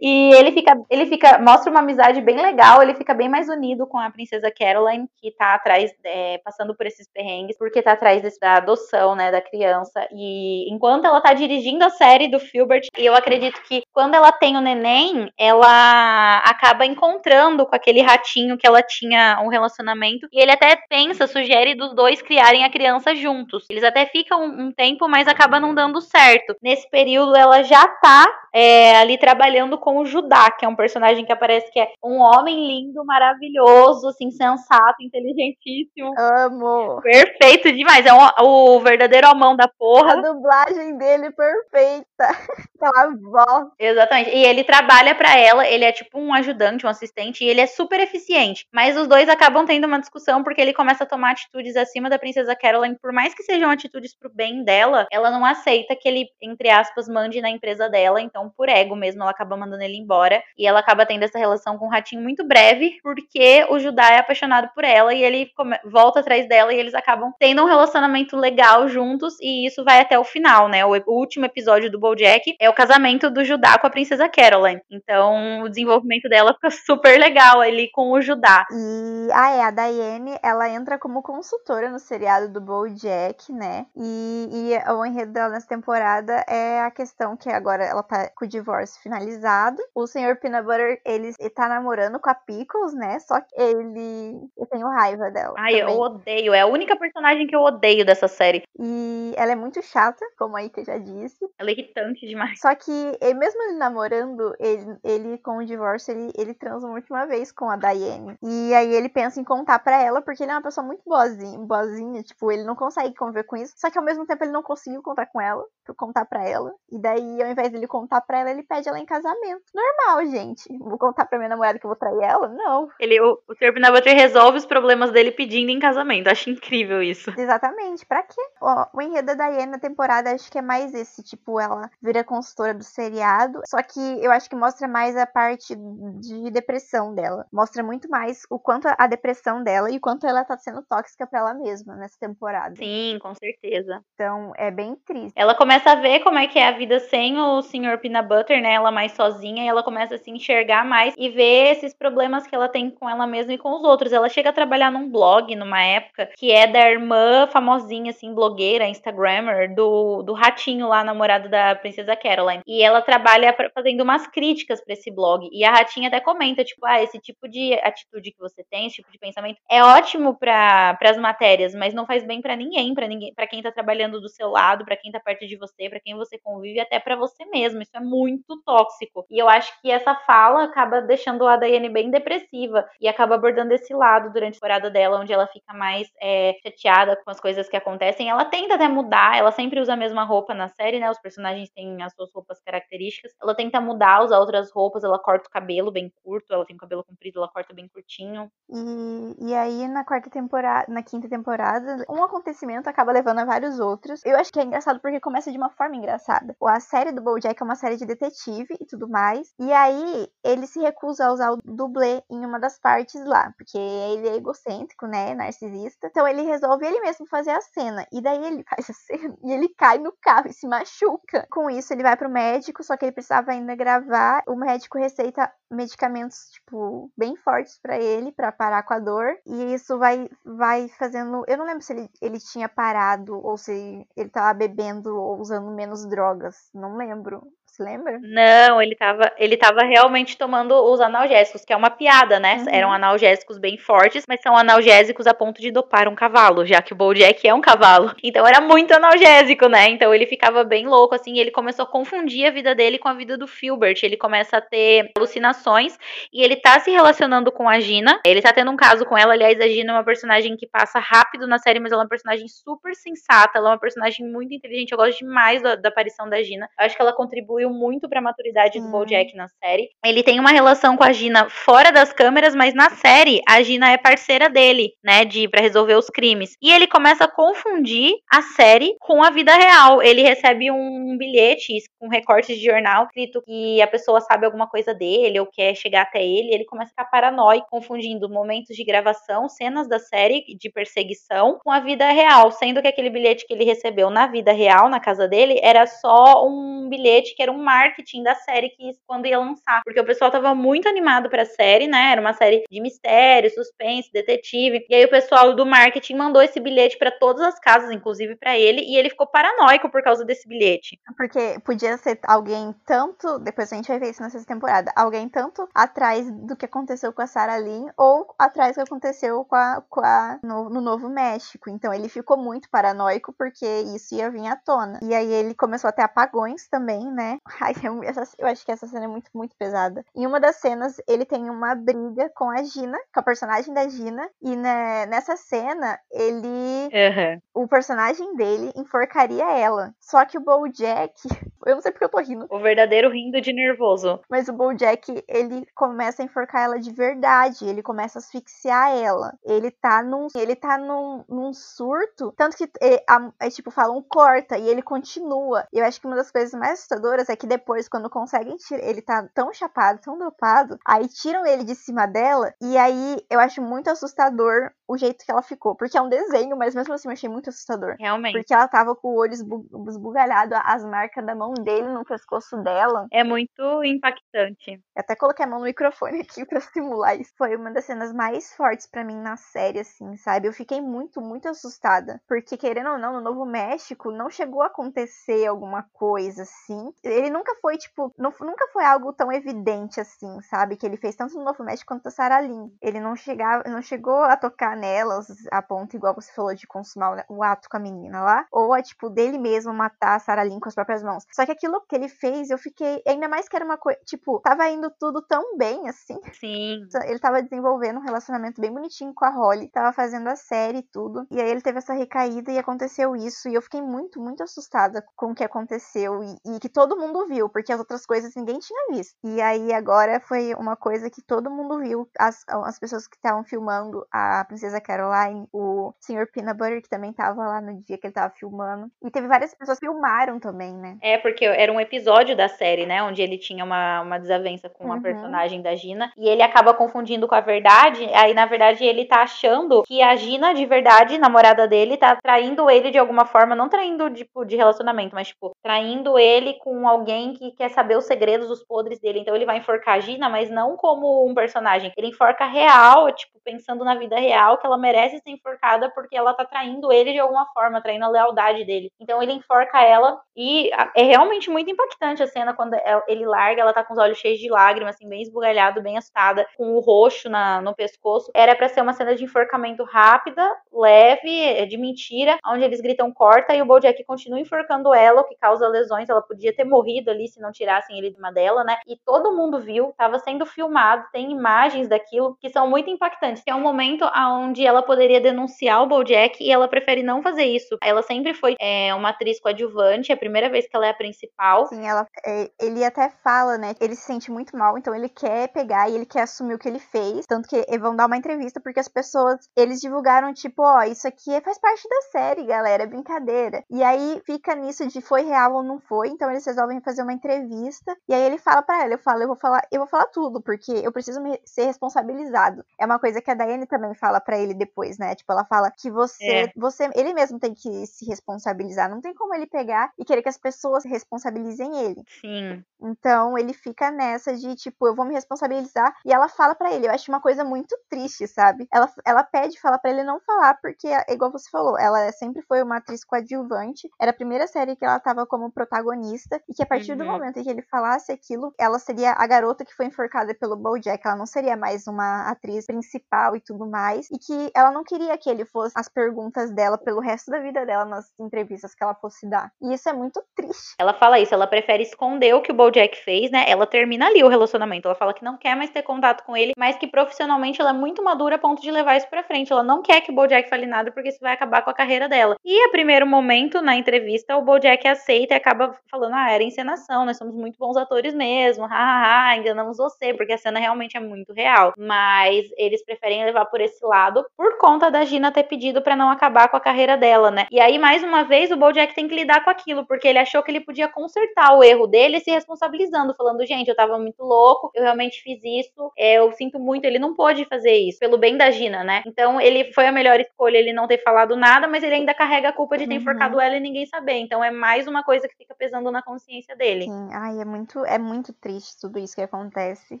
E 0.00 0.32
ele 0.34 0.52
fica, 0.52 0.76
ele 0.90 1.06
fica, 1.06 1.38
mostra 1.38 1.70
uma 1.70 1.80
amizade 1.80 2.20
bem 2.20 2.36
legal. 2.36 2.82
Ele 2.82 2.94
fica 2.94 3.14
bem 3.14 3.28
mais 3.28 3.48
unido 3.48 3.86
com 3.86 3.98
a 3.98 4.10
princesa 4.10 4.50
Caroline, 4.50 5.08
que 5.20 5.30
tá 5.32 5.54
atrás, 5.54 5.92
é, 6.04 6.38
passando 6.44 6.74
por 6.74 6.86
esses 6.86 7.08
perrengues, 7.12 7.56
porque 7.56 7.82
tá 7.82 7.92
atrás 7.92 8.22
desse, 8.22 8.38
da 8.38 8.54
adoção, 8.54 9.14
né, 9.14 9.30
da 9.30 9.40
criança. 9.40 10.06
E 10.12 10.72
enquanto 10.72 11.06
ela 11.06 11.20
tá 11.20 11.32
dirigindo 11.32 11.84
a 11.84 11.90
série 11.90 12.28
do 12.28 12.38
Filbert, 12.38 12.88
eu 12.96 13.14
acredito 13.14 13.60
que 13.62 13.82
quando 13.92 14.14
ela 14.14 14.32
tem 14.32 14.56
o 14.56 14.60
neném, 14.60 15.30
ela 15.38 16.38
acaba 16.38 16.84
encontrando 16.86 17.66
com 17.66 17.74
aquele 17.74 18.00
ratinho 18.00 18.56
que 18.56 18.66
ela 18.66 18.82
tinha 18.82 19.40
um 19.42 19.48
relacionamento. 19.48 20.26
E 20.32 20.40
ele 20.40 20.50
até 20.50 20.76
pensa, 20.88 21.26
sugere 21.26 21.74
dos 21.74 21.94
dois 21.94 22.22
criarem 22.22 22.64
a 22.64 22.70
criança 22.70 23.14
juntos. 23.14 23.66
Eles 23.70 23.84
até 23.84 24.06
ficam 24.06 24.44
um 24.44 24.72
tempo, 24.74 25.08
mas 25.08 25.28
acaba 25.28 25.60
não 25.60 25.74
dando 25.74 26.00
certo. 26.00 26.56
Nesse 26.62 26.88
período, 26.90 27.36
ela 27.36 27.62
já 27.62 27.86
tá 27.86 28.26
é, 28.54 28.96
ali 28.96 29.18
trabalhando 29.18 29.76
com 29.76 29.98
o 29.98 30.06
Judá, 30.06 30.48
que 30.52 30.64
é 30.64 30.68
um 30.68 30.76
personagem 30.76 31.24
que 31.24 31.32
aparece 31.32 31.72
que 31.72 31.80
é 31.80 31.90
um 32.02 32.20
homem 32.20 32.66
lindo, 32.66 33.04
maravilhoso, 33.04 34.06
assim, 34.06 34.30
sensato, 34.30 35.02
inteligentíssimo. 35.02 36.12
Amo! 36.16 37.00
Perfeito 37.02 37.72
demais. 37.72 38.06
É 38.06 38.12
um, 38.12 38.44
o 38.46 38.80
verdadeiro 38.80 39.26
amão 39.26 39.56
da 39.56 39.66
porra. 39.66 40.12
A 40.12 40.22
dublagem 40.22 40.96
dele 40.96 41.32
perfeita. 41.32 42.04
Aquela 42.80 43.16
voz. 43.16 43.68
Exatamente. 43.78 44.30
E 44.30 44.44
ele 44.44 44.62
trabalha 44.62 45.14
para 45.14 45.36
ela, 45.38 45.66
ele 45.66 45.84
é 45.84 45.90
tipo 45.90 46.18
um 46.18 46.32
ajudante, 46.32 46.86
um 46.86 46.88
assistente, 46.88 47.42
e 47.42 47.48
ele 47.48 47.60
é 47.60 47.66
super 47.66 47.98
eficiente. 47.98 48.66
Mas 48.72 48.96
os 48.96 49.08
dois 49.08 49.28
acabam 49.28 49.66
tendo 49.66 49.86
uma 49.86 49.98
discussão 49.98 50.44
porque 50.44 50.60
ele 50.60 50.74
começa 50.74 51.04
a 51.04 51.06
tomar 51.06 51.32
atitudes 51.32 51.76
acima 51.76 52.08
da 52.08 52.18
princesa 52.18 52.54
Caroline, 52.54 52.98
por 53.00 53.12
mais 53.12 53.34
que 53.34 53.42
sejam 53.42 53.70
atitudes 53.70 54.14
pro 54.14 54.30
bem 54.32 54.62
dela, 54.62 55.06
ela 55.10 55.30
não 55.30 55.44
aceita 55.44 55.96
que 55.96 56.06
ele, 56.06 56.28
entre 56.42 56.70
aspas, 56.70 57.08
mande 57.08 57.40
na 57.40 57.50
empresa 57.50 57.88
dela. 57.88 58.20
Então, 58.20 58.43
por 58.50 58.68
ego 58.68 58.96
mesmo, 58.96 59.22
ela 59.22 59.30
acaba 59.30 59.56
mandando 59.56 59.82
ele 59.82 59.96
embora. 59.96 60.42
E 60.58 60.66
ela 60.66 60.80
acaba 60.80 61.06
tendo 61.06 61.22
essa 61.22 61.38
relação 61.38 61.78
com 61.78 61.86
o 61.86 61.90
ratinho 61.90 62.22
muito 62.22 62.46
breve, 62.46 62.98
porque 63.02 63.66
o 63.70 63.78
Judá 63.78 64.10
é 64.10 64.18
apaixonado 64.18 64.70
por 64.74 64.84
ela 64.84 65.12
e 65.14 65.22
ele 65.22 65.50
volta 65.84 66.20
atrás 66.20 66.48
dela 66.48 66.72
e 66.72 66.78
eles 66.78 66.94
acabam 66.94 67.32
tendo 67.38 67.62
um 67.62 67.66
relacionamento 67.66 68.36
legal 68.36 68.88
juntos. 68.88 69.34
E 69.40 69.66
isso 69.66 69.84
vai 69.84 70.00
até 70.00 70.18
o 70.18 70.24
final, 70.24 70.68
né? 70.68 70.84
O, 70.84 70.94
último 71.06 71.46
episódio 71.46 71.90
do 71.90 71.98
Bojack 71.98 72.56
é 72.60 72.68
o 72.68 72.74
casamento 72.74 73.30
do 73.30 73.44
Judá 73.44 73.78
com 73.78 73.86
a 73.86 73.90
princesa 73.90 74.28
Caroline. 74.28 74.80
Então, 74.90 75.62
o 75.62 75.68
desenvolvimento 75.68 76.28
dela 76.28 76.54
fica 76.54 76.70
super 76.70 77.18
legal 77.18 77.60
ali 77.60 77.90
com 77.90 78.12
o 78.12 78.20
Judá. 78.20 78.66
E 78.70 79.28
ah, 79.32 79.50
é, 79.50 79.62
a 79.62 79.70
Diane, 79.70 80.38
ela 80.42 80.68
entra 80.68 80.98
como 80.98 81.22
consultora 81.22 81.90
no 81.90 81.98
seriado 81.98 82.52
do 82.52 82.60
Bojack, 82.60 83.52
né? 83.52 83.86
E, 83.96 84.48
e 84.52 84.92
o 84.92 85.04
enredo 85.04 85.32
dela 85.32 85.50
nessa 85.50 85.68
temporada 85.68 86.44
é 86.48 86.80
a 86.80 86.90
questão 86.90 87.36
que 87.36 87.48
agora 87.48 87.84
ela 87.84 88.02
tá 88.02 88.30
com 88.34 88.44
o 88.44 88.48
divórcio 88.48 89.00
finalizado. 89.02 89.78
O 89.94 90.06
senhor 90.06 90.36
Peanut 90.36 90.64
Butter, 90.64 91.00
ele, 91.04 91.32
tá 91.54 91.68
namorando 91.68 92.18
com 92.18 92.30
a 92.30 92.34
Pickles, 92.34 92.94
né? 92.94 93.18
Só 93.20 93.40
que 93.40 93.54
ele. 93.56 94.40
Eu 94.56 94.66
tenho 94.66 94.88
raiva 94.88 95.30
dela. 95.30 95.54
Ai, 95.56 95.78
também. 95.78 95.94
eu 95.94 96.00
odeio. 96.00 96.54
É 96.54 96.60
a 96.60 96.66
única 96.66 96.96
personagem 96.96 97.46
que 97.46 97.54
eu 97.54 97.60
odeio 97.60 98.04
dessa 98.04 98.28
série. 98.28 98.62
E 98.78 99.32
ela 99.36 99.52
é 99.52 99.56
muito 99.56 99.80
chata, 99.82 100.24
como 100.38 100.56
a 100.56 100.64
Ika 100.64 100.84
já 100.84 100.98
disse. 100.98 101.44
Ela 101.58 101.70
é 101.70 101.72
irritante 101.72 102.26
demais. 102.26 102.60
Só 102.60 102.74
que, 102.74 103.18
mesmo 103.34 103.62
ele 103.62 103.78
namorando, 103.78 104.54
ele, 104.58 104.98
ele 105.02 105.38
com 105.38 105.58
o 105.58 105.64
divórcio, 105.64 106.12
ele, 106.12 106.32
ele 106.36 106.54
transa 106.54 106.86
uma 106.86 106.96
última 106.96 107.26
vez 107.26 107.52
com 107.52 107.70
a 107.70 107.76
Diane. 107.76 108.36
E 108.42 108.74
aí 108.74 108.94
ele 108.94 109.08
pensa 109.08 109.40
em 109.40 109.44
contar 109.44 109.78
pra 109.78 110.00
ela, 110.00 110.22
porque 110.22 110.42
ele 110.42 110.52
é 110.52 110.54
uma 110.54 110.62
pessoa 110.62 110.86
muito 110.86 111.02
boazinha, 111.06 111.58
boazinha 111.58 112.22
tipo, 112.22 112.50
ele 112.50 112.64
não 112.64 112.74
consegue 112.74 113.14
conviver 113.14 113.44
com 113.44 113.56
isso. 113.56 113.74
Só 113.76 113.90
que 113.90 113.98
ao 113.98 114.04
mesmo 114.04 114.26
tempo 114.26 114.42
ele 114.44 114.52
não 114.52 114.62
conseguiu 114.62 115.02
contar 115.02 115.26
com 115.26 115.40
ela, 115.40 115.64
contar 115.96 116.24
pra 116.24 116.46
ela. 116.46 116.72
E 116.90 116.98
daí, 116.98 117.42
ao 117.42 117.50
invés 117.50 117.70
dele 117.70 117.86
contar 117.86 118.20
pra 118.26 118.40
ela, 118.40 118.50
ele 118.50 118.62
pede 118.62 118.88
ela 118.88 118.98
em 118.98 119.06
casamento. 119.06 119.62
Normal, 119.74 120.26
gente. 120.26 120.64
Vou 120.78 120.98
contar 120.98 121.26
pra 121.26 121.38
minha 121.38 121.48
namorada 121.48 121.78
que 121.78 121.86
eu 121.86 121.88
vou 121.88 121.96
trair 121.96 122.22
ela? 122.22 122.48
Não. 122.48 122.88
Ele, 122.98 123.20
o, 123.20 123.38
o 123.48 123.54
Sr. 123.54 123.72
Resolve 124.14 124.58
os 124.58 124.66
problemas 124.66 125.10
dele 125.10 125.30
pedindo 125.30 125.70
em 125.70 125.78
casamento. 125.78 126.28
Acho 126.28 126.50
incrível 126.50 127.02
isso. 127.02 127.32
Exatamente. 127.36 128.06
Pra 128.06 128.22
quê? 128.22 128.40
Ó, 128.60 128.86
o 128.92 129.02
enredo 129.02 129.34
da 129.34 129.48
Diane 129.48 129.72
na 129.72 129.78
temporada 129.78 130.32
acho 130.32 130.50
que 130.50 130.58
é 130.58 130.62
mais 130.62 130.94
esse, 130.94 131.22
tipo, 131.22 131.60
ela 131.60 131.90
vira 132.02 132.24
consultora 132.24 132.74
do 132.74 132.84
seriado. 132.84 133.60
Só 133.66 133.82
que 133.82 134.00
eu 134.24 134.30
acho 134.30 134.48
que 134.48 134.56
mostra 134.56 134.88
mais 134.88 135.16
a 135.16 135.26
parte 135.26 135.74
de 136.20 136.50
depressão 136.50 137.14
dela. 137.14 137.46
Mostra 137.52 137.82
muito 137.82 138.08
mais 138.08 138.42
o 138.50 138.58
quanto 138.58 138.88
a 138.96 139.06
depressão 139.06 139.62
dela 139.62 139.90
e 139.90 139.96
o 139.96 140.00
quanto 140.00 140.26
ela 140.26 140.44
tá 140.44 140.56
sendo 140.56 140.82
tóxica 140.82 141.26
para 141.26 141.40
ela 141.40 141.54
mesma 141.54 141.96
nessa 141.96 142.18
temporada. 142.18 142.76
Sim, 142.76 143.18
com 143.20 143.34
certeza. 143.34 144.02
Então 144.14 144.52
é 144.56 144.70
bem 144.70 144.96
triste. 145.06 145.32
Ela 145.36 145.54
começa 145.54 145.90
a 145.90 145.94
ver 145.96 146.20
como 146.20 146.38
é 146.38 146.46
que 146.46 146.58
é 146.58 146.68
a 146.68 146.76
vida 146.76 147.00
sem 147.00 147.38
o 147.38 147.62
Sr. 147.62 147.98
Peanut 148.14 148.28
Butter, 148.28 148.62
né? 148.62 148.74
Ela 148.74 148.90
mais 148.90 149.12
sozinha 149.12 149.64
e 149.64 149.68
ela 149.68 149.82
começa 149.82 150.14
a 150.14 150.18
se 150.18 150.30
enxergar 150.30 150.84
mais 150.84 151.14
e 151.18 151.28
ver 151.28 151.72
esses 151.72 151.92
problemas 151.94 152.46
que 152.46 152.54
ela 152.54 152.68
tem 152.68 152.90
com 152.90 153.08
ela 153.08 153.26
mesma 153.26 153.52
e 153.52 153.58
com 153.58 153.74
os 153.74 153.82
outros. 153.82 154.12
Ela 154.12 154.28
chega 154.28 154.50
a 154.50 154.52
trabalhar 154.52 154.90
num 154.90 155.10
blog 155.10 155.54
numa 155.56 155.82
época 155.82 156.30
que 156.36 156.52
é 156.52 156.66
da 156.66 156.90
irmã 156.90 157.46
famosinha, 157.48 158.10
assim, 158.10 158.32
blogueira, 158.32 158.86
Instagrammer, 158.86 159.74
do, 159.74 160.22
do 160.22 160.32
ratinho 160.32 160.88
lá, 160.88 161.02
namorado 161.02 161.48
da 161.48 161.74
princesa 161.74 162.14
Caroline. 162.14 162.62
E 162.66 162.82
ela 162.82 163.02
trabalha 163.02 163.54
fazendo 163.74 164.02
umas 164.02 164.26
críticas 164.26 164.82
para 164.82 164.94
esse 164.94 165.10
blog. 165.10 165.48
E 165.50 165.64
a 165.64 165.72
ratinha 165.72 166.08
até 166.08 166.20
comenta, 166.20 166.64
tipo, 166.64 166.84
ah, 166.86 167.02
esse 167.02 167.18
tipo 167.18 167.48
de 167.48 167.74
atitude 167.82 168.32
que 168.32 168.38
você 168.38 168.64
tem, 168.70 168.86
esse 168.86 168.96
tipo 168.96 169.10
de 169.10 169.18
pensamento 169.18 169.58
é 169.70 169.82
ótimo 169.82 170.36
para 170.38 170.96
as 171.02 171.16
matérias, 171.16 171.74
mas 171.74 171.94
não 171.94 172.06
faz 172.06 172.24
bem 172.24 172.40
para 172.40 172.56
ninguém, 172.56 172.94
para 172.94 173.08
ninguém, 173.08 173.34
para 173.34 173.46
quem 173.46 173.62
tá 173.62 173.72
trabalhando 173.72 174.20
do 174.20 174.28
seu 174.28 174.50
lado, 174.50 174.84
para 174.84 174.96
quem 174.96 175.10
tá 175.10 175.20
perto 175.20 175.46
de 175.46 175.56
você, 175.56 175.88
para 175.88 176.00
quem 176.00 176.14
você 176.14 176.38
convive, 176.38 176.80
até 176.80 176.98
para 177.00 177.16
você 177.16 177.44
mesmo. 177.46 177.82
Isso 177.82 177.93
é 177.94 178.00
muito 178.00 178.60
tóxico. 178.64 179.24
E 179.30 179.38
eu 179.38 179.48
acho 179.48 179.72
que 179.80 179.90
essa 179.90 180.14
fala 180.14 180.64
acaba 180.64 181.00
deixando 181.00 181.46
a 181.46 181.56
Daiane 181.56 181.88
bem 181.88 182.10
depressiva 182.10 182.84
e 183.00 183.08
acaba 183.08 183.36
abordando 183.36 183.72
esse 183.72 183.94
lado 183.94 184.32
durante 184.32 184.52
a 184.52 184.54
temporada 184.54 184.90
dela, 184.90 185.20
onde 185.20 185.32
ela 185.32 185.46
fica 185.46 185.72
mais 185.72 186.08
é, 186.20 186.54
chateada 186.62 187.16
com 187.24 187.30
as 187.30 187.40
coisas 187.40 187.68
que 187.68 187.76
acontecem. 187.76 188.28
Ela 188.28 188.44
tenta 188.44 188.74
até 188.74 188.88
mudar, 188.88 189.36
ela 189.36 189.52
sempre 189.52 189.80
usa 189.80 189.92
a 189.92 189.96
mesma 189.96 190.24
roupa 190.24 190.52
na 190.54 190.68
série, 190.68 190.98
né? 190.98 191.10
Os 191.10 191.20
personagens 191.20 191.70
têm 191.70 192.02
as 192.02 192.12
suas 192.14 192.32
roupas 192.32 192.60
características. 192.60 193.32
Ela 193.40 193.54
tenta 193.54 193.80
mudar, 193.80 194.22
usar 194.22 194.38
outras 194.38 194.70
roupas, 194.72 195.04
ela 195.04 195.18
corta 195.18 195.48
o 195.48 195.50
cabelo 195.50 195.92
bem 195.92 196.12
curto, 196.22 196.52
ela 196.52 196.64
tem 196.64 196.76
o 196.76 196.78
cabelo 196.78 197.04
comprido, 197.04 197.38
ela 197.38 197.48
corta 197.48 197.72
bem 197.72 197.88
curtinho. 197.88 198.50
E, 198.68 199.50
e 199.50 199.54
aí, 199.54 199.86
na 199.88 200.04
quarta 200.04 200.28
temporada, 200.28 200.86
na 200.88 201.02
quinta 201.02 201.28
temporada, 201.28 202.04
um 202.08 202.22
acontecimento 202.22 202.88
acaba 202.88 203.12
levando 203.12 203.38
a 203.38 203.44
vários 203.44 203.78
outros. 203.78 204.24
Eu 204.24 204.36
acho 204.36 204.52
que 204.52 204.58
é 204.58 204.64
engraçado 204.64 205.00
porque 205.00 205.20
começa 205.20 205.52
de 205.52 205.58
uma 205.58 205.70
forma 205.70 205.96
engraçada. 205.96 206.56
A 206.62 206.80
série 206.80 207.12
do 207.12 207.22
BoJack 207.22 207.60
é 207.60 207.64
uma 207.64 207.74
série 207.84 207.96
de 207.96 208.06
detetive 208.06 208.74
e 208.80 208.86
tudo 208.86 209.06
mais. 209.08 209.52
E 209.58 209.70
aí, 209.72 210.28
ele 210.42 210.66
se 210.66 210.80
recusa 210.80 211.26
a 211.26 211.32
usar 211.32 211.52
o 211.52 211.58
dublê 211.62 212.22
em 212.30 212.44
uma 212.44 212.58
das 212.58 212.78
partes 212.78 213.22
lá, 213.26 213.52
porque 213.58 213.76
ele 213.76 214.28
é 214.28 214.36
egocêntrico, 214.36 215.06
né, 215.06 215.34
narcisista. 215.34 216.06
Então 216.06 216.26
ele 216.26 216.42
resolve 216.42 216.86
ele 216.86 217.00
mesmo 217.00 217.26
fazer 217.26 217.50
a 217.50 217.60
cena. 217.60 218.06
E 218.10 218.22
daí 218.22 218.42
ele 218.42 218.64
faz 218.68 218.88
a 218.88 218.92
cena 218.94 219.36
e 219.44 219.52
ele 219.52 219.68
cai 219.76 219.98
no 219.98 220.12
carro 220.22 220.48
e 220.48 220.52
se 220.54 220.66
machuca. 220.66 221.46
Com 221.50 221.68
isso, 221.68 221.92
ele 221.92 222.02
vai 222.02 222.16
pro 222.16 222.30
médico, 222.30 222.82
só 222.82 222.96
que 222.96 223.04
ele 223.04 223.12
precisava 223.12 223.52
ainda 223.52 223.74
gravar. 223.74 224.42
O 224.48 224.56
médico 224.56 224.98
receita 224.98 225.52
medicamentos, 225.70 226.36
tipo, 226.52 227.10
bem 227.16 227.36
fortes 227.36 227.78
para 227.82 227.98
ele, 227.98 228.32
para 228.32 228.52
parar 228.52 228.82
com 228.84 228.94
a 228.94 228.98
dor. 228.98 229.36
E 229.44 229.74
isso 229.74 229.98
vai, 229.98 230.28
vai 230.44 230.88
fazendo. 230.88 231.44
Eu 231.46 231.58
não 231.58 231.66
lembro 231.66 231.82
se 231.82 231.92
ele, 231.92 232.08
ele 232.22 232.38
tinha 232.38 232.68
parado 232.68 233.34
ou 233.44 233.58
se 233.58 234.06
ele 234.16 234.30
tava 234.30 234.54
bebendo 234.54 235.14
ou 235.16 235.38
usando 235.38 235.70
menos 235.70 236.06
drogas. 236.06 236.70
Não 236.72 236.96
lembro. 236.96 237.42
Você 237.74 237.82
lembra? 237.82 238.20
Não, 238.22 238.80
ele 238.80 238.94
tava, 238.94 239.32
ele 239.36 239.56
tava 239.56 239.82
realmente 239.82 240.38
tomando 240.38 240.76
os 240.76 241.00
analgésicos, 241.00 241.64
que 241.64 241.72
é 241.72 241.76
uma 241.76 241.90
piada, 241.90 242.38
né? 242.38 242.58
Uhum. 242.58 242.66
Eram 242.70 242.92
analgésicos 242.92 243.58
bem 243.58 243.76
fortes, 243.76 244.24
mas 244.28 244.40
são 244.40 244.56
analgésicos 244.56 245.26
a 245.26 245.34
ponto 245.34 245.60
de 245.60 245.72
dopar 245.72 246.06
um 246.06 246.14
cavalo, 246.14 246.64
já 246.64 246.80
que 246.80 246.92
o 246.92 246.96
Bojack 246.96 247.44
é 247.48 247.52
um 247.52 247.60
cavalo. 247.60 248.14
Então 248.22 248.46
era 248.46 248.60
muito 248.60 248.92
analgésico, 248.92 249.68
né? 249.68 249.88
Então 249.88 250.14
ele 250.14 250.24
ficava 250.24 250.62
bem 250.62 250.86
louco, 250.86 251.16
assim, 251.16 251.34
e 251.34 251.40
ele 251.40 251.50
começou 251.50 251.82
a 251.82 251.88
confundir 251.88 252.46
a 252.46 252.52
vida 252.52 252.76
dele 252.76 252.96
com 252.96 253.08
a 253.08 253.12
vida 253.12 253.36
do 253.36 253.48
Filbert. 253.48 253.98
Ele 254.04 254.16
começa 254.16 254.58
a 254.58 254.60
ter 254.60 255.10
alucinações 255.16 255.98
e 256.32 256.44
ele 256.44 256.54
tá 256.54 256.78
se 256.78 256.92
relacionando 256.92 257.50
com 257.50 257.68
a 257.68 257.80
Gina. 257.80 258.20
Ele 258.24 258.40
tá 258.40 258.52
tendo 258.52 258.70
um 258.70 258.76
caso 258.76 259.04
com 259.04 259.18
ela, 259.18 259.32
aliás, 259.32 259.60
a 259.60 259.66
Gina 259.66 259.90
é 259.90 259.96
uma 259.96 260.04
personagem 260.04 260.56
que 260.56 260.68
passa 260.68 261.00
rápido 261.00 261.44
na 261.48 261.58
série, 261.58 261.80
mas 261.80 261.90
ela 261.90 262.02
é 262.02 262.04
uma 262.04 262.08
personagem 262.08 262.46
super 262.46 262.94
sensata, 262.94 263.58
ela 263.58 263.70
é 263.70 263.72
uma 263.72 263.80
personagem 263.80 264.24
muito 264.30 264.54
inteligente. 264.54 264.92
Eu 264.92 264.98
gosto 264.98 265.18
demais 265.18 265.60
da, 265.60 265.74
da 265.74 265.88
aparição 265.88 266.30
da 266.30 266.40
Gina. 266.40 266.70
Eu 266.78 266.86
acho 266.86 266.94
que 266.94 267.02
ela 267.02 267.12
contribui 267.12 267.63
contribuiu 267.64 267.70
muito 267.70 268.08
para 268.08 268.18
a 268.18 268.22
maturidade 268.22 268.80
do 268.80 268.90
Bojack 268.90 269.34
na 269.34 269.48
série. 269.48 269.88
Ele 270.04 270.22
tem 270.22 270.38
uma 270.38 270.50
relação 270.50 270.96
com 270.96 271.04
a 271.04 271.12
Gina 271.12 271.48
fora 271.48 271.90
das 271.90 272.12
câmeras, 272.12 272.54
mas 272.54 272.74
na 272.74 272.90
série 272.90 273.40
a 273.48 273.62
Gina 273.62 273.90
é 273.90 273.96
parceira 273.96 274.48
dele, 274.48 274.92
né, 275.02 275.24
de 275.24 275.48
para 275.48 275.60
resolver 275.60 275.94
os 275.94 276.08
crimes. 276.08 276.56
E 276.60 276.72
ele 276.72 276.86
começa 276.86 277.24
a 277.24 277.30
confundir 277.30 278.14
a 278.30 278.42
série 278.42 278.94
com 279.00 279.22
a 279.22 279.30
vida 279.30 279.54
real. 279.54 280.02
Ele 280.02 280.22
recebe 280.22 280.70
um 280.70 281.16
bilhete 281.18 281.74
com 281.98 282.08
recortes 282.08 282.56
de 282.56 282.64
jornal 282.64 283.04
escrito 283.04 283.42
que 283.42 283.80
a 283.80 283.86
pessoa 283.86 284.20
sabe 284.20 284.46
alguma 284.46 284.68
coisa 284.68 284.94
dele 284.94 285.40
ou 285.40 285.46
quer 285.46 285.74
chegar 285.74 286.02
até 286.02 286.22
ele. 286.24 286.52
Ele 286.52 286.64
começa 286.64 286.90
a 286.90 286.90
ficar 286.90 287.04
paranoico, 287.10 287.66
confundindo 287.70 288.28
momentos 288.28 288.76
de 288.76 288.84
gravação, 288.84 289.48
cenas 289.48 289.88
da 289.88 289.98
série 289.98 290.44
de 290.58 290.70
perseguição 290.70 291.58
com 291.62 291.70
a 291.70 291.80
vida 291.80 292.10
real, 292.10 292.50
sendo 292.50 292.82
que 292.82 292.88
aquele 292.88 293.10
bilhete 293.10 293.46
que 293.46 293.52
ele 293.52 293.64
recebeu 293.64 294.10
na 294.10 294.26
vida 294.26 294.52
real, 294.52 294.88
na 294.88 295.00
casa 295.00 295.26
dele, 295.28 295.58
era 295.62 295.86
só 295.86 296.46
um 296.46 296.88
bilhete 296.88 297.34
que 297.34 297.42
era 297.42 297.52
um 297.54 297.62
marketing 297.62 298.22
da 298.22 298.34
série 298.34 298.70
que 298.70 298.92
quando 299.06 299.26
ia 299.26 299.38
lançar, 299.38 299.82
porque 299.84 300.00
o 300.00 300.04
pessoal 300.04 300.30
tava 300.30 300.54
muito 300.54 300.88
animado 300.88 301.28
para 301.28 301.42
a 301.42 301.46
série, 301.46 301.86
né? 301.86 302.12
Era 302.12 302.20
uma 302.20 302.32
série 302.32 302.64
de 302.70 302.80
mistério, 302.80 303.50
suspense, 303.50 304.10
detetive. 304.12 304.84
E 304.88 304.94
aí 304.94 305.04
o 305.04 305.10
pessoal 305.10 305.54
do 305.54 305.66
marketing 305.66 306.16
mandou 306.16 306.42
esse 306.42 306.60
bilhete 306.60 306.98
para 306.98 307.10
todas 307.10 307.42
as 307.42 307.58
casas, 307.58 307.90
inclusive 307.90 308.36
para 308.36 308.58
ele, 308.58 308.82
e 308.82 308.96
ele 308.96 309.10
ficou 309.10 309.26
paranoico 309.26 309.88
por 309.90 310.02
causa 310.02 310.24
desse 310.24 310.48
bilhete. 310.48 310.98
Porque 311.16 311.58
podia 311.64 311.96
ser 311.98 312.18
alguém 312.26 312.74
tanto, 312.86 313.38
depois 313.38 313.72
a 313.72 313.76
gente 313.76 313.88
vai 313.88 313.98
ver 313.98 314.10
isso 314.10 314.22
nessa 314.22 314.44
temporada, 314.44 314.92
alguém 314.96 315.28
tanto 315.28 315.68
atrás 315.74 316.30
do 316.30 316.56
que 316.56 316.64
aconteceu 316.64 317.12
com 317.12 317.22
a 317.22 317.26
Sarah 317.26 317.58
Lynn 317.58 317.88
ou 317.96 318.34
atrás 318.38 318.72
do 318.72 318.76
que 318.76 318.82
aconteceu 318.82 319.44
com 319.44 319.56
a, 319.56 319.82
com 319.88 320.00
a 320.00 320.38
no, 320.42 320.68
no 320.68 320.80
Novo 320.80 321.08
México. 321.08 321.70
Então 321.70 321.92
ele 321.92 322.08
ficou 322.08 322.36
muito 322.36 322.68
paranoico 322.70 323.32
porque 323.32 323.66
isso 323.94 324.14
ia 324.14 324.30
vir 324.30 324.46
à 324.46 324.56
tona. 324.56 324.98
E 325.02 325.14
aí 325.14 325.32
ele 325.32 325.54
começou 325.54 325.88
a 325.88 325.92
ter 325.92 326.02
apagões 326.02 326.68
também, 326.68 327.10
né? 327.10 327.38
Ai, 327.60 327.74
eu, 327.82 328.02
essa, 328.02 328.24
eu 328.38 328.46
acho 328.46 328.64
que 328.64 328.72
essa 328.72 328.86
cena 328.86 329.04
é 329.04 329.08
muito, 329.08 329.30
muito 329.34 329.54
pesada. 329.56 330.04
Em 330.14 330.26
uma 330.26 330.40
das 330.40 330.56
cenas, 330.56 330.96
ele 331.06 331.26
tem 331.26 331.50
uma 331.50 331.74
briga 331.74 332.30
com 332.34 332.50
a 332.50 332.62
Gina, 332.62 332.98
com 333.12 333.20
a 333.20 333.22
personagem 333.22 333.72
da 333.74 333.86
Gina. 333.86 334.28
E 334.42 334.56
né, 334.56 335.06
nessa 335.06 335.36
cena, 335.36 335.98
ele. 336.10 336.48
Uhum. 336.48 337.40
O 337.52 337.68
personagem 337.68 338.34
dele 338.34 338.72
enforcaria 338.74 339.44
ela. 339.58 339.94
Só 340.00 340.24
que 340.24 340.38
o 340.38 340.40
Bojack. 340.40 341.14
Eu 341.66 341.76
não 341.76 341.80
sei 341.80 341.92
porque 341.92 342.04
eu 342.04 342.10
tô 342.10 342.18
rindo. 342.18 342.46
O 342.50 342.58
verdadeiro 342.58 343.08
rindo 343.08 343.40
de 343.40 343.50
nervoso. 343.50 344.20
Mas 344.28 344.48
o 344.48 344.52
Bojack, 344.52 345.24
ele 345.26 345.66
começa 345.74 346.20
a 346.20 346.24
enforcar 346.26 346.64
ela 346.64 346.78
de 346.78 346.92
verdade. 346.92 347.64
Ele 347.64 347.82
começa 347.82 348.18
a 348.18 348.20
asfixiar 348.20 348.94
ela. 348.94 349.32
Ele 349.42 349.70
tá 349.70 350.02
num. 350.02 350.26
Ele 350.36 350.54
tá 350.54 350.76
num, 350.76 351.24
num 351.26 351.54
surto. 351.54 352.34
Tanto 352.36 352.54
que 352.54 352.70
é, 352.82 353.02
é, 353.40 353.48
tipo, 353.48 353.70
falam 353.70 354.04
corta. 354.06 354.58
E 354.58 354.68
ele 354.68 354.82
continua. 354.82 355.66
E 355.72 355.78
eu 355.78 355.86
acho 355.86 355.98
que 355.98 356.06
uma 356.06 356.16
das 356.16 356.30
coisas 356.30 356.52
mais 356.52 356.74
assustadoras 356.74 357.30
é 357.30 357.33
que 357.36 357.46
depois, 357.46 357.88
quando 357.88 358.10
conseguem 358.10 358.56
tirar. 358.56 358.82
Ele 358.84 359.02
tá 359.02 359.28
tão 359.34 359.52
chapado, 359.52 360.00
tão 360.00 360.18
dopado. 360.18 360.78
Aí 360.86 361.08
tiram 361.08 361.44
ele 361.46 361.64
de 361.64 361.74
cima 361.74 362.06
dela. 362.06 362.52
E 362.60 362.76
aí 362.76 363.24
eu 363.30 363.40
acho 363.40 363.62
muito 363.62 363.88
assustador 363.88 364.70
o 364.86 364.96
jeito 364.96 365.24
que 365.24 365.30
ela 365.30 365.42
ficou. 365.42 365.74
Porque 365.74 365.96
é 365.96 366.02
um 366.02 366.08
desenho, 366.08 366.56
mas 366.56 366.74
mesmo 366.74 366.94
assim 366.94 367.08
eu 367.08 367.12
achei 367.12 367.28
muito 367.28 367.50
assustador. 367.50 367.96
Realmente. 367.98 368.34
Porque 368.34 368.52
ela 368.52 368.68
tava 368.68 368.94
com 368.94 369.08
o 369.08 369.18
olho 369.18 369.32
esbugalhado, 369.32 370.54
as 370.64 370.84
marcas 370.84 371.24
da 371.24 371.34
mão 371.34 371.52
dele 371.54 371.88
no 371.88 372.04
pescoço 372.04 372.56
dela. 372.62 373.06
É 373.12 373.24
muito 373.24 373.82
impactante. 373.84 374.72
Eu 374.72 374.80
até 374.96 375.16
coloquei 375.16 375.44
a 375.44 375.48
mão 375.48 375.58
no 375.58 375.64
microfone 375.64 376.20
aqui 376.20 376.44
pra 376.44 376.60
simular 376.60 377.18
isso. 377.18 377.32
Foi 377.36 377.56
uma 377.56 377.70
das 377.70 377.84
cenas 377.84 378.12
mais 378.12 378.54
fortes 378.54 378.86
para 378.86 379.04
mim 379.04 379.16
na 379.16 379.36
série, 379.36 379.80
assim, 379.80 380.16
sabe? 380.16 380.48
Eu 380.48 380.52
fiquei 380.52 380.80
muito, 380.80 381.20
muito 381.20 381.48
assustada. 381.48 382.20
Porque, 382.28 382.56
querendo 382.56 382.90
ou 382.90 382.98
não, 382.98 383.14
no 383.14 383.20
Novo 383.20 383.44
México 383.44 384.10
não 384.10 384.30
chegou 384.30 384.62
a 384.62 384.66
acontecer 384.66 385.46
alguma 385.46 385.84
coisa 385.92 386.42
assim. 386.42 386.92
Ele 387.02 387.30
nunca 387.30 387.54
foi, 387.60 387.76
tipo, 387.76 388.12
não, 388.18 388.32
nunca 388.40 388.66
foi 388.72 388.84
algo 388.84 389.12
tão 389.12 389.32
evidente 389.32 390.00
assim, 390.00 390.40
sabe? 390.42 390.76
Que 390.76 390.86
ele 390.86 390.96
fez 390.96 391.16
tanto 391.16 391.34
no 391.34 391.44
Novo 391.44 391.64
México 391.64 391.88
quanto 391.88 392.06
a 392.06 392.10
Sarah 392.10 392.40
Lynn. 392.40 392.68
Ele 392.80 393.00
não, 393.00 393.16
chegava, 393.16 393.68
não 393.68 393.82
chegou 393.82 394.22
a 394.22 394.36
tocar 394.36 394.73
nelas 394.74 395.26
a 395.50 395.62
ponto, 395.62 395.96
igual 395.96 396.14
você 396.14 396.32
falou, 396.32 396.54
de 396.54 396.66
consumar 396.66 397.24
o 397.28 397.42
ato 397.42 397.68
com 397.68 397.76
a 397.76 397.80
menina 397.80 398.22
lá. 398.22 398.46
Ou 398.50 398.72
a, 398.72 398.82
tipo, 398.82 399.10
dele 399.10 399.38
mesmo 399.38 399.72
matar 399.72 400.16
a 400.16 400.18
Sarah 400.18 400.44
Lynn 400.44 400.60
com 400.60 400.68
as 400.68 400.74
próprias 400.74 401.02
mãos. 401.02 401.24
Só 401.32 401.44
que 401.44 401.52
aquilo 401.52 401.80
que 401.88 401.94
ele 401.94 402.08
fez, 402.08 402.50
eu 402.50 402.58
fiquei. 402.58 403.02
Ainda 403.06 403.28
mais 403.28 403.48
que 403.48 403.56
era 403.56 403.64
uma 403.64 403.76
coisa. 403.76 403.98
Tipo, 404.04 404.40
tava 404.40 404.68
indo 404.68 404.90
tudo 404.98 405.22
tão 405.22 405.56
bem 405.56 405.88
assim. 405.88 406.18
Sim. 406.32 406.86
Ele 407.04 407.18
tava 407.18 407.42
desenvolvendo 407.42 407.98
um 407.98 408.04
relacionamento 408.04 408.60
bem 408.60 408.72
bonitinho 408.72 409.12
com 409.14 409.24
a 409.24 409.30
Holly. 409.30 409.68
Tava 409.68 409.92
fazendo 409.92 410.28
a 410.28 410.36
série 410.36 410.78
e 410.78 410.82
tudo. 410.82 411.26
E 411.30 411.40
aí 411.40 411.50
ele 411.50 411.60
teve 411.60 411.78
essa 411.78 411.92
recaída 411.92 412.50
e 412.50 412.58
aconteceu 412.58 413.14
isso. 413.16 413.48
E 413.48 413.54
eu 413.54 413.62
fiquei 413.62 413.82
muito, 413.82 414.20
muito 414.20 414.42
assustada 414.42 415.04
com 415.16 415.32
o 415.32 415.34
que 415.34 415.44
aconteceu. 415.44 416.22
E, 416.22 416.56
e 416.56 416.58
que 416.60 416.68
todo 416.68 416.96
mundo 416.96 417.26
viu, 417.26 417.48
porque 417.48 417.72
as 417.72 417.78
outras 417.78 418.06
coisas 418.06 418.34
ninguém 418.34 418.58
tinha 418.58 418.86
visto. 418.90 419.14
E 419.22 419.40
aí 419.40 419.72
agora 419.72 420.20
foi 420.20 420.54
uma 420.54 420.76
coisa 420.76 421.10
que 421.10 421.22
todo 421.22 421.50
mundo 421.50 421.78
viu. 421.78 422.08
As, 422.18 422.44
as 422.48 422.78
pessoas 422.78 423.06
que 423.06 423.16
estavam 423.16 423.44
filmando 423.44 424.06
a 424.12 424.44
Princesa 424.44 424.63
Caroline, 424.80 425.46
o 425.52 425.92
Sr. 426.00 426.26
Peanut 426.32 426.56
Butter, 426.56 426.82
que 426.82 426.88
também 426.88 427.12
tava 427.12 427.46
lá 427.46 427.60
no 427.60 427.80
dia 427.82 427.98
que 427.98 428.06
ele 428.06 428.14
tava 428.14 428.32
filmando. 428.34 428.90
E 429.02 429.10
teve 429.10 429.26
várias 429.26 429.54
pessoas 429.54 429.78
que 429.78 429.86
filmaram 429.86 430.38
também, 430.38 430.74
né? 430.74 430.96
É, 431.02 431.18
porque 431.18 431.44
era 431.44 431.72
um 431.72 431.80
episódio 431.80 432.36
da 432.36 432.48
série, 432.48 432.86
né? 432.86 433.02
Onde 433.02 433.22
ele 433.22 433.38
tinha 433.38 433.64
uma, 433.64 434.00
uma 434.02 434.18
desavença 434.18 434.68
com 434.68 434.84
uma 434.84 434.96
uhum. 434.96 435.02
personagem 435.02 435.62
da 435.62 435.74
Gina. 435.74 436.12
E 436.16 436.28
ele 436.28 436.42
acaba 436.42 436.74
confundindo 436.74 437.28
com 437.28 437.34
a 437.34 437.40
verdade. 437.40 438.08
Aí, 438.14 438.34
na 438.34 438.46
verdade, 438.46 438.84
ele 438.84 439.04
tá 439.04 439.22
achando 439.22 439.82
que 439.82 440.02
a 440.02 440.16
Gina, 440.16 440.54
de 440.54 440.64
verdade, 440.66 441.18
namorada 441.18 441.66
dele, 441.66 441.96
tá 441.96 442.16
traindo 442.16 442.70
ele 442.70 442.90
de 442.90 442.98
alguma 442.98 443.24
forma. 443.24 443.54
Não 443.54 443.68
traindo, 443.68 444.10
tipo, 444.10 444.44
de 444.44 444.56
relacionamento, 444.56 445.14
mas, 445.14 445.28
tipo, 445.28 445.52
traindo 445.62 446.18
ele 446.18 446.54
com 446.54 446.88
alguém 446.88 447.34
que 447.34 447.52
quer 447.52 447.70
saber 447.70 447.96
os 447.96 448.04
segredos, 448.04 448.50
os 448.50 448.62
podres 448.62 448.98
dele. 448.98 449.20
Então 449.20 449.34
ele 449.34 449.46
vai 449.46 449.58
enforcar 449.58 449.96
a 449.96 450.00
Gina, 450.00 450.28
mas 450.28 450.50
não 450.50 450.76
como 450.76 451.26
um 451.26 451.34
personagem. 451.34 451.92
Ele 451.96 452.08
enforca 452.08 452.46
real, 452.46 453.10
tipo, 453.12 453.34
pensando 453.44 453.84
na 453.84 453.94
vida 453.94 454.18
real, 454.18 454.53
que 454.58 454.66
ela 454.66 454.78
merece 454.78 455.18
ser 455.18 455.30
enforcada 455.30 455.90
porque 455.90 456.16
ela 456.16 456.34
tá 456.34 456.44
traindo 456.44 456.92
ele 456.92 457.12
de 457.12 457.18
alguma 457.18 457.46
forma, 457.52 457.80
traindo 457.80 458.04
a 458.04 458.08
lealdade 458.08 458.64
dele. 458.64 458.90
Então 459.00 459.22
ele 459.22 459.32
enforca 459.32 459.80
ela 459.82 460.20
e 460.36 460.70
é 460.94 461.02
realmente 461.02 461.50
muito 461.50 461.70
impactante 461.70 462.22
a 462.22 462.26
cena 462.26 462.54
quando 462.54 462.74
ele 463.06 463.26
larga, 463.26 463.62
ela 463.62 463.72
tá 463.72 463.84
com 463.84 463.92
os 463.92 463.98
olhos 463.98 464.18
cheios 464.18 464.38
de 464.38 464.48
lágrimas, 464.50 464.96
assim, 464.96 465.08
bem 465.08 465.22
esbugalhado, 465.22 465.82
bem 465.82 465.96
assustada, 465.96 466.46
com 466.56 466.74
o 466.74 466.80
roxo 466.80 467.28
na, 467.28 467.60
no 467.60 467.74
pescoço. 467.74 468.30
Era 468.34 468.54
para 468.54 468.68
ser 468.68 468.82
uma 468.82 468.92
cena 468.92 469.14
de 469.14 469.24
enforcamento 469.24 469.84
rápida, 469.84 470.44
leve, 470.72 471.42
é 471.42 471.66
de 471.66 471.76
mentira, 471.76 472.38
onde 472.46 472.64
eles 472.64 472.80
gritam 472.80 473.12
corta 473.12 473.54
e 473.54 473.62
o 473.62 473.66
Bojack 473.66 474.02
continua 474.04 474.40
enforcando 474.40 474.92
ela, 474.94 475.20
o 475.20 475.24
que 475.24 475.36
causa 475.36 475.68
lesões. 475.68 476.08
Ela 476.08 476.22
podia 476.22 476.54
ter 476.54 476.64
morrido 476.64 477.10
ali 477.10 477.28
se 477.28 477.40
não 477.40 477.52
tirassem 477.52 477.98
ele 477.98 478.10
de 478.10 478.18
uma 478.18 478.32
dela, 478.32 478.64
né? 478.64 478.78
E 478.86 478.96
todo 479.04 479.36
mundo 479.36 479.60
viu, 479.60 479.92
tava 479.96 480.18
sendo 480.18 480.44
filmado, 480.46 481.04
tem 481.12 481.30
imagens 481.30 481.88
daquilo 481.88 482.36
que 482.40 482.48
são 482.48 482.68
muito 482.68 482.90
impactantes. 482.90 483.42
Que 483.42 483.50
é 483.50 483.54
um 483.54 483.60
momento 483.60 484.04
onde 484.04 484.43
ela 484.64 484.82
poderia 484.82 485.20
denunciar 485.20 485.82
o 485.82 485.86
Bojack 485.86 486.42
e 486.42 486.50
ela 486.50 486.68
prefere 486.68 487.02
não 487.02 487.22
fazer 487.22 487.44
isso. 487.44 487.76
Ela 487.82 488.02
sempre 488.02 488.34
foi 488.34 488.56
é, 488.60 488.94
uma 488.94 489.10
atriz 489.10 489.40
coadjuvante, 489.40 490.12
é 490.12 490.14
a 490.14 490.18
primeira 490.18 490.50
vez 490.50 490.66
que 490.66 490.76
ela 490.76 490.86
é 490.86 490.90
a 490.90 490.94
principal. 490.94 491.66
Sim, 491.66 491.86
ela, 491.86 492.06
é, 492.24 492.50
ele 492.60 492.84
até 492.84 493.10
fala, 493.22 493.56
né? 493.58 493.74
Ele 493.80 493.94
se 493.94 494.02
sente 494.02 494.30
muito 494.30 494.56
mal, 494.56 494.76
então 494.78 494.94
ele 494.94 495.08
quer 495.08 495.48
pegar 495.48 495.88
e 495.88 495.94
ele 495.94 496.06
quer 496.06 496.22
assumir 496.22 496.54
o 496.54 496.58
que 496.58 496.68
ele 496.68 496.78
fez. 496.78 497.26
Tanto 497.26 497.48
que 497.48 497.64
vão 497.78 497.94
dar 497.94 498.06
uma 498.06 498.16
entrevista 498.16 498.60
porque 498.60 498.80
as 498.80 498.88
pessoas, 498.88 499.48
eles 499.56 499.80
divulgaram, 499.80 500.32
tipo, 500.32 500.62
ó, 500.62 500.78
oh, 500.78 500.82
isso 500.82 501.06
aqui 501.06 501.40
faz 501.42 501.58
parte 501.58 501.88
da 501.88 502.00
série, 502.12 502.44
galera, 502.44 502.84
é 502.84 502.86
brincadeira. 502.86 503.62
E 503.70 503.82
aí 503.82 504.20
fica 504.24 504.54
nisso 504.54 504.86
de 504.86 505.00
foi 505.00 505.22
real 505.22 505.54
ou 505.54 505.62
não 505.62 505.80
foi, 505.80 506.08
então 506.08 506.30
eles 506.30 506.46
resolvem 506.46 506.80
fazer 506.80 507.02
uma 507.02 507.12
entrevista. 507.12 507.96
E 508.08 508.14
aí 508.14 508.22
ele 508.22 508.38
fala 508.38 508.62
para 508.62 508.82
ela, 508.82 508.94
eu 508.94 508.98
falo, 508.98 509.22
eu 509.22 509.28
vou 509.28 509.36
falar, 509.36 509.62
eu 509.70 509.80
vou 509.80 509.88
falar 509.88 510.06
tudo, 510.06 510.42
porque 510.42 510.72
eu 510.72 510.92
preciso 510.92 511.20
me, 511.20 511.38
ser 511.44 511.64
responsabilizado. 511.64 512.64
É 512.80 512.86
uma 512.86 512.98
coisa 512.98 513.20
que 513.20 513.30
a 513.30 513.34
Daiane 513.34 513.66
também 513.66 513.94
fala 513.94 514.20
para 514.20 514.33
ele 514.38 514.54
depois, 514.54 514.98
né? 514.98 515.14
Tipo, 515.14 515.32
ela 515.32 515.44
fala 515.44 515.70
que 515.70 515.90
você, 515.90 516.24
é. 516.24 516.52
você, 516.56 516.90
ele 516.94 517.14
mesmo 517.14 517.38
tem 517.38 517.54
que 517.54 517.86
se 517.86 518.04
responsabilizar. 518.06 518.90
Não 518.90 519.00
tem 519.00 519.14
como 519.14 519.34
ele 519.34 519.46
pegar 519.46 519.92
e 519.98 520.04
querer 520.04 520.22
que 520.22 520.28
as 520.28 520.38
pessoas 520.38 520.84
responsabilizem 520.84 521.76
ele. 521.76 522.02
Sim. 522.20 522.64
Então 522.80 523.38
ele 523.38 523.52
fica 523.52 523.90
nessa 523.90 524.36
de 524.36 524.54
tipo, 524.54 524.86
eu 524.86 524.94
vou 524.94 525.04
me 525.04 525.14
responsabilizar. 525.14 525.94
E 526.04 526.12
ela 526.12 526.28
fala 526.28 526.54
para 526.54 526.72
ele, 526.72 526.86
eu 526.86 526.90
acho 526.90 527.10
uma 527.10 527.20
coisa 527.20 527.44
muito 527.44 527.76
triste, 527.88 528.26
sabe? 528.26 528.66
Ela, 528.72 528.92
ela 529.04 529.22
pede, 529.22 529.60
fala 529.60 529.78
para 529.78 529.90
ele 529.90 530.04
não 530.04 530.20
falar, 530.20 530.58
porque, 530.60 530.88
igual 531.08 531.30
você 531.30 531.48
falou, 531.50 531.78
ela 531.78 532.10
sempre 532.12 532.42
foi 532.42 532.62
uma 532.62 532.76
atriz 532.76 533.04
coadjuvante. 533.04 533.88
Era 534.00 534.10
a 534.10 534.14
primeira 534.14 534.46
série 534.46 534.76
que 534.76 534.84
ela 534.84 535.00
tava 535.00 535.26
como 535.26 535.50
protagonista. 535.50 536.40
E 536.48 536.54
que 536.54 536.62
a 536.62 536.66
partir 536.66 536.92
uhum. 536.92 536.98
do 536.98 537.04
momento 537.04 537.38
em 537.38 537.42
que 537.42 537.50
ele 537.50 537.62
falasse 537.62 538.12
aquilo, 538.12 538.52
ela 538.58 538.78
seria 538.78 539.12
a 539.12 539.26
garota 539.26 539.64
que 539.64 539.74
foi 539.74 539.86
enforcada 539.86 540.34
pelo 540.34 540.56
Bojack. 540.56 541.00
Ela 541.04 541.16
não 541.16 541.26
seria 541.26 541.56
mais 541.56 541.86
uma 541.86 542.28
atriz 542.30 542.66
principal 542.66 543.36
e 543.36 543.40
tudo 543.40 543.66
mais. 543.66 544.10
E 544.10 544.18
que 544.26 544.50
ela 544.54 544.70
não 544.70 544.84
queria 544.84 545.16
que 545.18 545.28
ele 545.28 545.44
fosse 545.44 545.74
as 545.76 545.88
perguntas 545.88 546.50
dela 546.50 546.78
pelo 546.78 547.00
resto 547.00 547.30
da 547.30 547.38
vida 547.40 547.64
dela 547.66 547.84
nas 547.84 548.06
entrevistas 548.18 548.74
que 548.74 548.82
ela 548.82 548.94
fosse 548.94 549.28
dar. 549.28 549.50
E 549.60 549.74
isso 549.74 549.88
é 549.88 549.92
muito 549.92 550.22
triste. 550.34 550.74
Ela 550.78 550.94
fala 550.94 551.18
isso, 551.18 551.34
ela 551.34 551.46
prefere 551.46 551.82
esconder 551.82 552.34
o 552.34 552.40
que 552.40 552.52
o 552.52 552.54
Bojack 552.54 552.96
fez, 553.04 553.30
né? 553.30 553.44
Ela 553.46 553.66
termina 553.66 554.06
ali 554.06 554.22
o 554.24 554.28
relacionamento. 554.28 554.88
Ela 554.88 554.94
fala 554.94 555.12
que 555.12 555.24
não 555.24 555.36
quer 555.36 555.54
mais 555.56 555.70
ter 555.70 555.82
contato 555.82 556.24
com 556.24 556.36
ele, 556.36 556.52
mas 556.56 556.76
que 556.76 556.86
profissionalmente 556.86 557.60
ela 557.60 557.70
é 557.70 557.74
muito 557.74 558.02
madura 558.02 558.36
a 558.36 558.38
ponto 558.38 558.62
de 558.62 558.70
levar 558.70 558.96
isso 558.96 559.08
pra 559.08 559.22
frente. 559.22 559.52
Ela 559.52 559.62
não 559.62 559.82
quer 559.82 560.00
que 560.00 560.10
o 560.10 560.14
Bojack 560.14 560.48
fale 560.48 560.66
nada 560.66 560.90
porque 560.90 561.10
isso 561.10 561.20
vai 561.20 561.32
acabar 561.32 561.62
com 561.62 561.70
a 561.70 561.74
carreira 561.74 562.08
dela. 562.08 562.36
E 562.44 562.64
a 562.64 562.70
primeiro 562.70 563.06
momento, 563.06 563.60
na 563.60 563.76
entrevista, 563.76 564.36
o 564.36 564.42
Bojack 564.42 564.86
aceita 564.86 565.34
e 565.34 565.36
acaba 565.36 565.76
falando: 565.90 566.14
ah, 566.14 566.30
era 566.30 566.42
encenação, 566.42 567.04
nós 567.04 567.16
somos 567.16 567.34
muito 567.34 567.58
bons 567.58 567.76
atores 567.76 568.14
mesmo, 568.14 568.66
hahaha, 568.66 569.36
enganamos 569.36 569.76
você, 569.76 570.14
porque 570.14 570.32
a 570.32 570.38
cena 570.38 570.58
realmente 570.58 570.96
é 570.96 571.00
muito 571.00 571.32
real. 571.32 571.72
Mas 571.76 572.46
eles 572.56 572.84
preferem 572.84 573.24
levar 573.24 573.46
por 573.46 573.60
esse 573.60 573.84
lado 573.84 574.13
por 574.36 574.58
conta 574.58 574.90
da 574.90 575.04
Gina 575.04 575.32
ter 575.32 575.44
pedido 575.44 575.82
para 575.82 575.96
não 575.96 576.10
acabar 576.10 576.48
com 576.48 576.56
a 576.56 576.60
carreira 576.60 576.96
dela, 576.96 577.30
né? 577.30 577.46
E 577.50 577.60
aí, 577.60 577.78
mais 577.78 578.02
uma 578.02 578.22
vez, 578.22 578.50
o 578.50 578.56
Bojack 578.56 578.94
tem 578.94 579.08
que 579.08 579.14
lidar 579.14 579.42
com 579.42 579.50
aquilo, 579.50 579.86
porque 579.86 580.06
ele 580.06 580.18
achou 580.18 580.42
que 580.42 580.50
ele 580.50 580.60
podia 580.60 580.88
consertar 580.88 581.56
o 581.56 581.62
erro 581.62 581.86
dele 581.86 582.20
se 582.20 582.30
responsabilizando, 582.30 583.14
falando, 583.14 583.44
gente, 583.46 583.68
eu 583.68 583.76
tava 583.76 583.98
muito 583.98 584.22
louco, 584.22 584.70
eu 584.74 584.82
realmente 584.82 585.22
fiz 585.22 585.40
isso, 585.42 585.92
é, 585.98 586.18
eu 586.18 586.30
sinto 586.32 586.58
muito, 586.58 586.84
ele 586.84 586.98
não 586.98 587.14
pôde 587.14 587.44
fazer 587.46 587.72
isso, 587.72 587.98
pelo 587.98 588.18
bem 588.18 588.36
da 588.36 588.50
Gina, 588.50 588.84
né? 588.84 589.02
Então, 589.06 589.40
ele 589.40 589.72
foi 589.72 589.86
a 589.86 589.92
melhor 589.92 590.20
escolha 590.20 590.58
ele 590.58 590.72
não 590.72 590.86
ter 590.86 591.02
falado 591.02 591.36
nada, 591.36 591.66
mas 591.66 591.82
ele 591.82 591.94
ainda 591.94 592.14
carrega 592.14 592.48
a 592.50 592.52
culpa 592.52 592.76
de 592.76 592.86
ter 592.86 592.94
uhum. 592.94 593.00
enforcado 593.00 593.40
ela 593.40 593.56
e 593.56 593.60
ninguém 593.60 593.86
saber. 593.86 594.18
Então, 594.18 594.42
é 594.42 594.50
mais 594.50 594.86
uma 594.86 595.02
coisa 595.02 595.28
que 595.28 595.36
fica 595.36 595.54
pesando 595.54 595.90
na 595.90 596.02
consciência 596.02 596.56
dele. 596.56 596.84
Sim, 596.84 597.08
ai, 597.12 597.40
é 597.40 597.44
muito, 597.44 597.84
é 597.84 597.98
muito 597.98 598.32
triste 598.32 598.80
tudo 598.80 598.98
isso 598.98 599.14
que 599.14 599.22
acontece. 599.22 600.00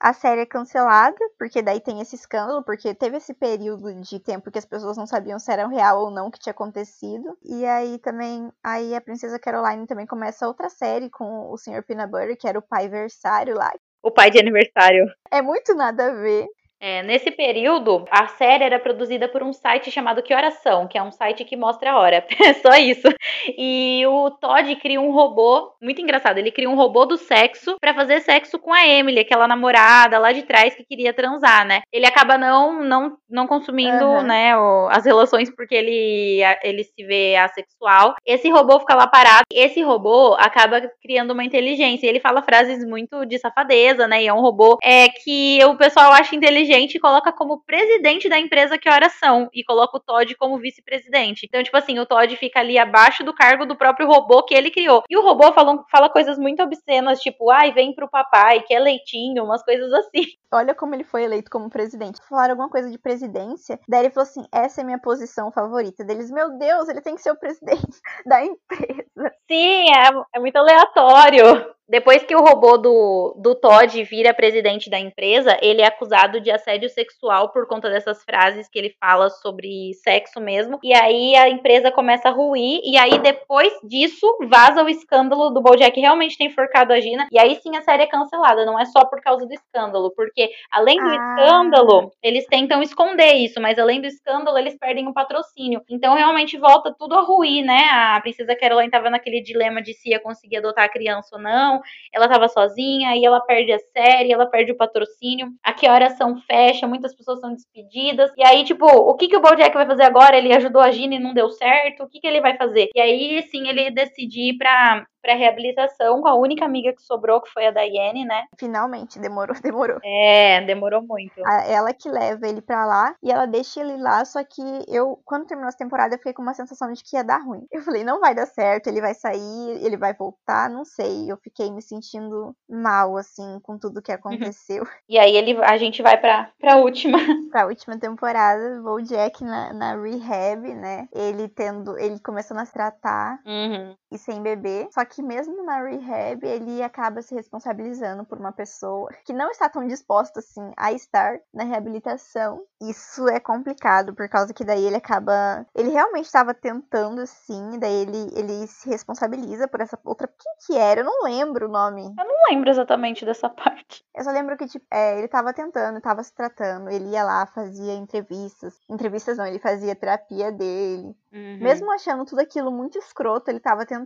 A 0.00 0.12
série 0.12 0.42
é 0.42 0.46
cancelada, 0.46 1.18
porque 1.38 1.62
daí 1.62 1.80
tem 1.80 2.00
esse 2.00 2.14
escândalo, 2.14 2.62
porque 2.62 2.94
teve 2.94 3.16
esse 3.16 3.34
período 3.34 3.87
de 3.94 4.20
tempo 4.20 4.50
que 4.50 4.58
as 4.58 4.64
pessoas 4.64 4.96
não 4.96 5.06
sabiam 5.06 5.38
se 5.38 5.50
era 5.52 5.66
real 5.66 6.04
ou 6.04 6.10
não 6.10 6.30
que 6.30 6.38
tinha 6.38 6.52
acontecido. 6.52 7.36
E 7.42 7.64
aí 7.64 7.98
também, 7.98 8.50
aí 8.62 8.94
a 8.94 9.00
Princesa 9.00 9.38
Caroline 9.38 9.86
também 9.86 10.06
começa 10.06 10.46
outra 10.46 10.68
série 10.68 11.10
com 11.10 11.50
o 11.50 11.56
Sr. 11.56 11.82
Peanut 11.86 12.10
Butter, 12.10 12.36
que 12.38 12.48
era 12.48 12.58
o 12.58 12.62
pai 12.62 12.88
versário 12.88 13.54
lá. 13.54 13.72
O 14.02 14.10
pai 14.10 14.30
de 14.30 14.38
aniversário. 14.38 15.06
É 15.30 15.42
muito 15.42 15.74
nada 15.74 16.06
a 16.06 16.14
ver. 16.14 16.46
É, 16.80 17.02
nesse 17.02 17.30
período, 17.30 18.04
a 18.08 18.28
série 18.28 18.62
era 18.62 18.78
produzida 18.78 19.26
por 19.26 19.42
um 19.42 19.52
site 19.52 19.90
chamado 19.90 20.22
Que 20.22 20.32
Horas 20.32 20.54
São, 20.62 20.86
que 20.86 20.96
é 20.96 21.02
um 21.02 21.10
site 21.10 21.44
que 21.44 21.56
mostra 21.56 21.92
a 21.92 21.98
hora. 21.98 22.24
É 22.40 22.54
só 22.54 22.74
isso. 22.76 23.08
E 23.56 24.04
o 24.06 24.30
Todd 24.30 24.76
cria 24.76 25.00
um 25.00 25.10
robô, 25.10 25.72
muito 25.82 26.00
engraçado, 26.00 26.38
ele 26.38 26.52
cria 26.52 26.70
um 26.70 26.76
robô 26.76 27.04
do 27.04 27.16
sexo 27.16 27.76
para 27.80 27.94
fazer 27.94 28.20
sexo 28.20 28.58
com 28.58 28.72
a 28.72 28.86
Emily, 28.86 29.20
aquela 29.20 29.48
namorada 29.48 30.18
lá 30.18 30.32
de 30.32 30.42
trás 30.42 30.74
que 30.74 30.84
queria 30.84 31.12
transar, 31.12 31.66
né? 31.66 31.80
Ele 31.92 32.06
acaba 32.06 32.38
não 32.38 32.84
não, 32.84 33.16
não 33.28 33.46
consumindo, 33.46 34.04
uhum. 34.04 34.22
né, 34.22 34.56
o, 34.56 34.88
as 34.90 35.04
relações 35.04 35.50
porque 35.54 35.74
ele 35.74 36.40
ele 36.62 36.84
se 36.84 37.04
vê 37.04 37.34
assexual. 37.36 38.14
Esse 38.24 38.48
robô 38.50 38.78
fica 38.78 38.94
lá 38.94 39.06
parado. 39.06 39.44
Esse 39.52 39.82
robô 39.82 40.34
acaba 40.34 40.80
criando 41.02 41.32
uma 41.32 41.44
inteligência. 41.44 42.06
Ele 42.06 42.20
fala 42.20 42.42
frases 42.42 42.84
muito 42.86 43.24
de 43.26 43.38
safadeza, 43.38 44.06
né? 44.06 44.22
E 44.22 44.28
é 44.28 44.32
um 44.32 44.40
robô 44.40 44.78
é 44.82 45.08
que 45.08 45.58
o 45.64 45.76
pessoal 45.76 46.12
acha 46.12 46.36
inteligente 46.36 46.67
e 46.96 47.00
coloca 47.00 47.32
como 47.32 47.62
presidente 47.64 48.28
da 48.28 48.38
empresa 48.38 48.78
que 48.78 48.88
horas 48.88 49.12
são 49.14 49.48
e 49.52 49.64
coloca 49.64 49.96
o 49.96 50.00
Todd 50.00 50.34
como 50.36 50.58
vice-presidente. 50.58 51.46
Então, 51.46 51.62
tipo 51.62 51.76
assim, 51.76 51.98
o 51.98 52.06
Todd 52.06 52.36
fica 52.36 52.60
ali 52.60 52.78
abaixo 52.78 53.24
do 53.24 53.34
cargo 53.34 53.66
do 53.66 53.76
próprio 53.76 54.06
robô 54.06 54.42
que 54.42 54.54
ele 54.54 54.70
criou. 54.70 55.02
E 55.08 55.16
o 55.16 55.22
robô 55.22 55.52
fala, 55.52 55.84
fala 55.90 56.10
coisas 56.10 56.38
muito 56.38 56.62
obscenas, 56.62 57.20
tipo, 57.20 57.50
ai, 57.50 57.72
vem 57.72 57.94
pro 57.94 58.08
papai, 58.08 58.62
que 58.62 58.74
é 58.74 58.78
leitinho, 58.78 59.44
umas 59.44 59.62
coisas 59.64 59.92
assim. 59.92 60.37
Olha 60.52 60.74
como 60.74 60.94
ele 60.94 61.04
foi 61.04 61.24
eleito 61.24 61.50
como 61.50 61.68
presidente. 61.68 62.20
Falaram 62.28 62.52
alguma 62.52 62.70
coisa 62.70 62.90
de 62.90 62.98
presidência, 62.98 63.78
daí 63.88 64.00
ele 64.00 64.10
falou 64.10 64.28
assim: 64.28 64.44
essa 64.52 64.80
é 64.80 64.84
minha 64.84 64.98
posição 64.98 65.52
favorita. 65.52 66.04
Deles, 66.04 66.30
meu 66.30 66.56
Deus, 66.58 66.88
ele 66.88 67.00
tem 67.00 67.14
que 67.14 67.22
ser 67.22 67.30
o 67.30 67.38
presidente 67.38 68.00
da 68.26 68.44
empresa. 68.44 69.34
Sim, 69.46 69.90
é, 69.90 70.36
é 70.36 70.40
muito 70.40 70.56
aleatório. 70.56 71.78
Depois 71.88 72.22
que 72.22 72.36
o 72.36 72.42
robô 72.42 72.76
do, 72.76 73.34
do 73.38 73.54
Todd 73.54 74.04
vira 74.04 74.34
presidente 74.34 74.90
da 74.90 74.98
empresa, 74.98 75.56
ele 75.62 75.80
é 75.80 75.86
acusado 75.86 76.38
de 76.38 76.50
assédio 76.50 76.86
sexual 76.90 77.50
por 77.50 77.66
conta 77.66 77.88
dessas 77.88 78.22
frases 78.24 78.68
que 78.68 78.78
ele 78.78 78.94
fala 79.00 79.30
sobre 79.30 79.94
sexo 79.94 80.38
mesmo. 80.38 80.78
E 80.82 80.94
aí 80.94 81.34
a 81.34 81.48
empresa 81.48 81.90
começa 81.90 82.28
a 82.28 82.32
ruir. 82.32 82.80
E 82.84 82.98
aí 82.98 83.18
depois 83.18 83.72
disso 83.82 84.26
vaza 84.50 84.84
o 84.84 84.88
escândalo 84.88 85.48
do 85.48 85.62
Bojack 85.62 85.98
realmente 85.98 86.36
ter 86.36 86.44
enforcado 86.44 86.92
a 86.92 87.00
Gina. 87.00 87.26
E 87.32 87.38
aí 87.38 87.58
sim 87.62 87.74
a 87.74 87.80
série 87.80 88.02
é 88.02 88.06
cancelada. 88.06 88.66
Não 88.66 88.78
é 88.78 88.84
só 88.84 89.06
por 89.06 89.22
causa 89.22 89.46
do 89.46 89.54
escândalo. 89.54 90.12
Porque 90.14 90.37
além 90.70 90.96
do 90.96 91.08
ah. 91.08 91.14
escândalo, 91.14 92.12
eles 92.22 92.46
tentam 92.46 92.82
esconder 92.82 93.34
isso. 93.34 93.60
Mas 93.60 93.78
além 93.78 94.00
do 94.00 94.06
escândalo, 94.06 94.58
eles 94.58 94.76
perdem 94.78 95.08
o 95.08 95.14
patrocínio. 95.14 95.82
Então 95.88 96.14
realmente 96.14 96.58
volta 96.58 96.94
tudo 96.98 97.14
a 97.14 97.22
ruir, 97.22 97.64
né? 97.64 97.88
A 97.90 98.20
princesa 98.20 98.56
Caroline 98.56 98.90
tava 98.90 99.10
naquele 99.10 99.42
dilema 99.42 99.82
de 99.82 99.92
se 99.94 100.10
ia 100.10 100.20
conseguir 100.20 100.58
adotar 100.58 100.84
a 100.84 100.88
criança 100.88 101.36
ou 101.36 101.42
não 101.42 101.80
ela 102.12 102.26
estava 102.26 102.48
sozinha, 102.48 103.10
aí 103.10 103.24
ela 103.24 103.40
perde 103.40 103.72
a 103.72 103.78
série, 103.78 104.32
ela 104.32 104.46
perde 104.46 104.72
o 104.72 104.76
patrocínio, 104.76 105.48
a 105.62 105.72
que 105.72 105.86
a 105.86 106.06
ação 106.06 106.36
fecha, 106.46 106.86
muitas 106.86 107.14
pessoas 107.14 107.40
são 107.40 107.52
despedidas, 107.52 108.30
e 108.36 108.46
aí, 108.46 108.64
tipo, 108.64 108.86
o 108.86 109.14
que, 109.14 109.28
que 109.28 109.36
o 109.36 109.40
Bojack 109.40 109.74
vai 109.74 109.86
fazer 109.86 110.04
agora? 110.04 110.36
Ele 110.36 110.54
ajudou 110.54 110.80
a 110.80 110.90
Gina 110.90 111.14
e 111.14 111.18
não 111.18 111.34
deu 111.34 111.50
certo, 111.50 112.02
o 112.02 112.08
que, 112.08 112.20
que 112.20 112.26
ele 112.26 112.40
vai 112.40 112.56
fazer? 112.56 112.88
E 112.94 113.00
aí, 113.00 113.42
sim, 113.50 113.68
ele 113.68 113.90
decide 113.90 114.50
ir 114.50 114.58
pra, 114.58 115.04
pra 115.22 115.34
reabilitação 115.34 116.20
com 116.20 116.28
a 116.28 116.34
única 116.34 116.64
amiga 116.64 116.92
que 116.92 117.02
sobrou, 117.02 117.40
que 117.40 117.50
foi 117.50 117.66
a 117.66 117.70
Diane, 117.70 118.24
né? 118.24 118.44
Finalmente, 118.58 119.18
demorou, 119.18 119.54
demorou. 119.62 119.98
É, 120.04 120.60
demorou 120.62 121.02
muito. 121.02 121.40
ela 121.66 121.92
que 121.92 122.08
leva 122.08 122.46
ele 122.46 122.60
pra 122.60 122.84
lá 122.84 123.14
e 123.22 123.30
ela 123.30 123.46
deixa 123.46 123.80
ele 123.80 123.96
lá, 123.96 124.24
só 124.24 124.42
que 124.44 124.62
eu, 124.88 125.20
quando 125.24 125.46
terminou 125.46 125.68
essa 125.68 125.78
temporada, 125.78 126.14
eu 126.14 126.18
fiquei 126.18 126.32
com 126.32 126.42
uma 126.42 126.54
sensação 126.54 126.92
de 126.92 127.02
que 127.02 127.16
ia 127.16 127.24
dar 127.24 127.38
ruim. 127.38 127.66
Eu 127.70 127.82
falei, 127.82 128.04
não 128.04 128.20
vai 128.20 128.34
dar 128.34 128.46
certo, 128.46 128.88
ele 128.88 129.00
vai 129.00 129.14
sair, 129.14 129.84
ele 129.84 129.96
vai 129.96 130.14
voltar, 130.14 130.70
não 130.70 130.84
sei. 130.84 131.30
Eu 131.30 131.36
fiquei 131.36 131.70
me 131.70 131.82
sentindo 131.82 132.54
mal, 132.68 133.16
assim, 133.16 133.58
com 133.62 133.78
tudo 133.78 134.02
que 134.02 134.12
aconteceu. 134.52 134.86
E 135.08 135.18
aí 135.18 135.36
ele, 135.36 135.56
a 135.62 135.76
gente 135.76 136.02
vai 136.02 136.16
pra, 136.16 136.50
pra 136.58 136.76
última. 136.76 137.18
pra 137.50 137.66
última 137.66 137.98
temporada, 137.98 138.80
vou 138.82 139.00
Jack 139.00 139.42
na, 139.42 139.72
na 139.72 140.00
rehab, 140.00 140.74
né? 140.74 141.08
Ele 141.12 141.48
tendo, 141.48 141.98
ele 141.98 142.18
começando 142.20 142.58
a 142.58 142.64
se 142.64 142.72
tratar 142.72 143.40
uhum. 143.46 143.94
E 144.10 144.18
sem 144.18 144.42
bebê. 144.42 144.88
Só 144.90 145.04
que 145.04 145.22
mesmo 145.22 145.62
na 145.64 145.82
rehab, 145.82 146.46
ele 146.46 146.82
acaba 146.82 147.22
se 147.22 147.34
responsabilizando 147.34 148.24
por 148.24 148.38
uma 148.38 148.52
pessoa 148.52 149.10
que 149.24 149.32
não 149.32 149.50
está 149.50 149.68
tão 149.68 149.86
disposta 149.86 150.40
assim 150.40 150.72
a 150.76 150.92
estar 150.92 151.38
na 151.52 151.64
reabilitação. 151.64 152.62
Isso 152.80 153.28
é 153.28 153.38
complicado, 153.40 154.14
por 154.14 154.28
causa 154.28 154.54
que 154.54 154.64
daí 154.64 154.84
ele 154.84 154.96
acaba. 154.96 155.66
Ele 155.74 155.90
realmente 155.90 156.26
estava 156.26 156.54
tentando, 156.54 157.20
assim, 157.20 157.78
daí 157.78 158.02
ele, 158.02 158.30
ele 158.34 158.66
se 158.66 158.88
responsabiliza 158.88 159.68
por 159.68 159.80
essa 159.80 159.98
outra. 160.04 160.28
Quem 160.28 160.52
que 160.66 160.78
era? 160.78 161.00
Eu 161.00 161.04
não 161.04 161.24
lembro 161.24 161.66
o 161.66 161.70
nome. 161.70 162.02
Eu 162.02 162.24
não 162.24 162.36
lembro 162.50 162.70
exatamente 162.70 163.24
dessa 163.24 163.48
parte. 163.50 164.04
Eu 164.14 164.24
só 164.24 164.30
lembro 164.30 164.56
que, 164.56 164.66
tipo, 164.66 164.86
é, 164.90 165.16
ele 165.16 165.26
estava 165.26 165.52
tentando, 165.52 165.98
estava 165.98 166.22
se 166.22 166.32
tratando, 166.32 166.88
ele 166.90 167.10
ia 167.10 167.24
lá, 167.24 167.46
fazia 167.46 167.94
entrevistas. 167.94 168.74
Entrevistas 168.88 169.36
não, 169.36 169.46
ele 169.46 169.58
fazia 169.58 169.94
terapia 169.94 170.50
dele. 170.50 171.16
Uhum. 171.32 171.58
Mesmo 171.60 171.92
achando 171.92 172.24
tudo 172.24 172.40
aquilo 172.40 172.72
muito 172.72 172.98
escroto, 172.98 173.50
ele 173.50 173.58
estava 173.58 173.84
tentando. 173.84 173.97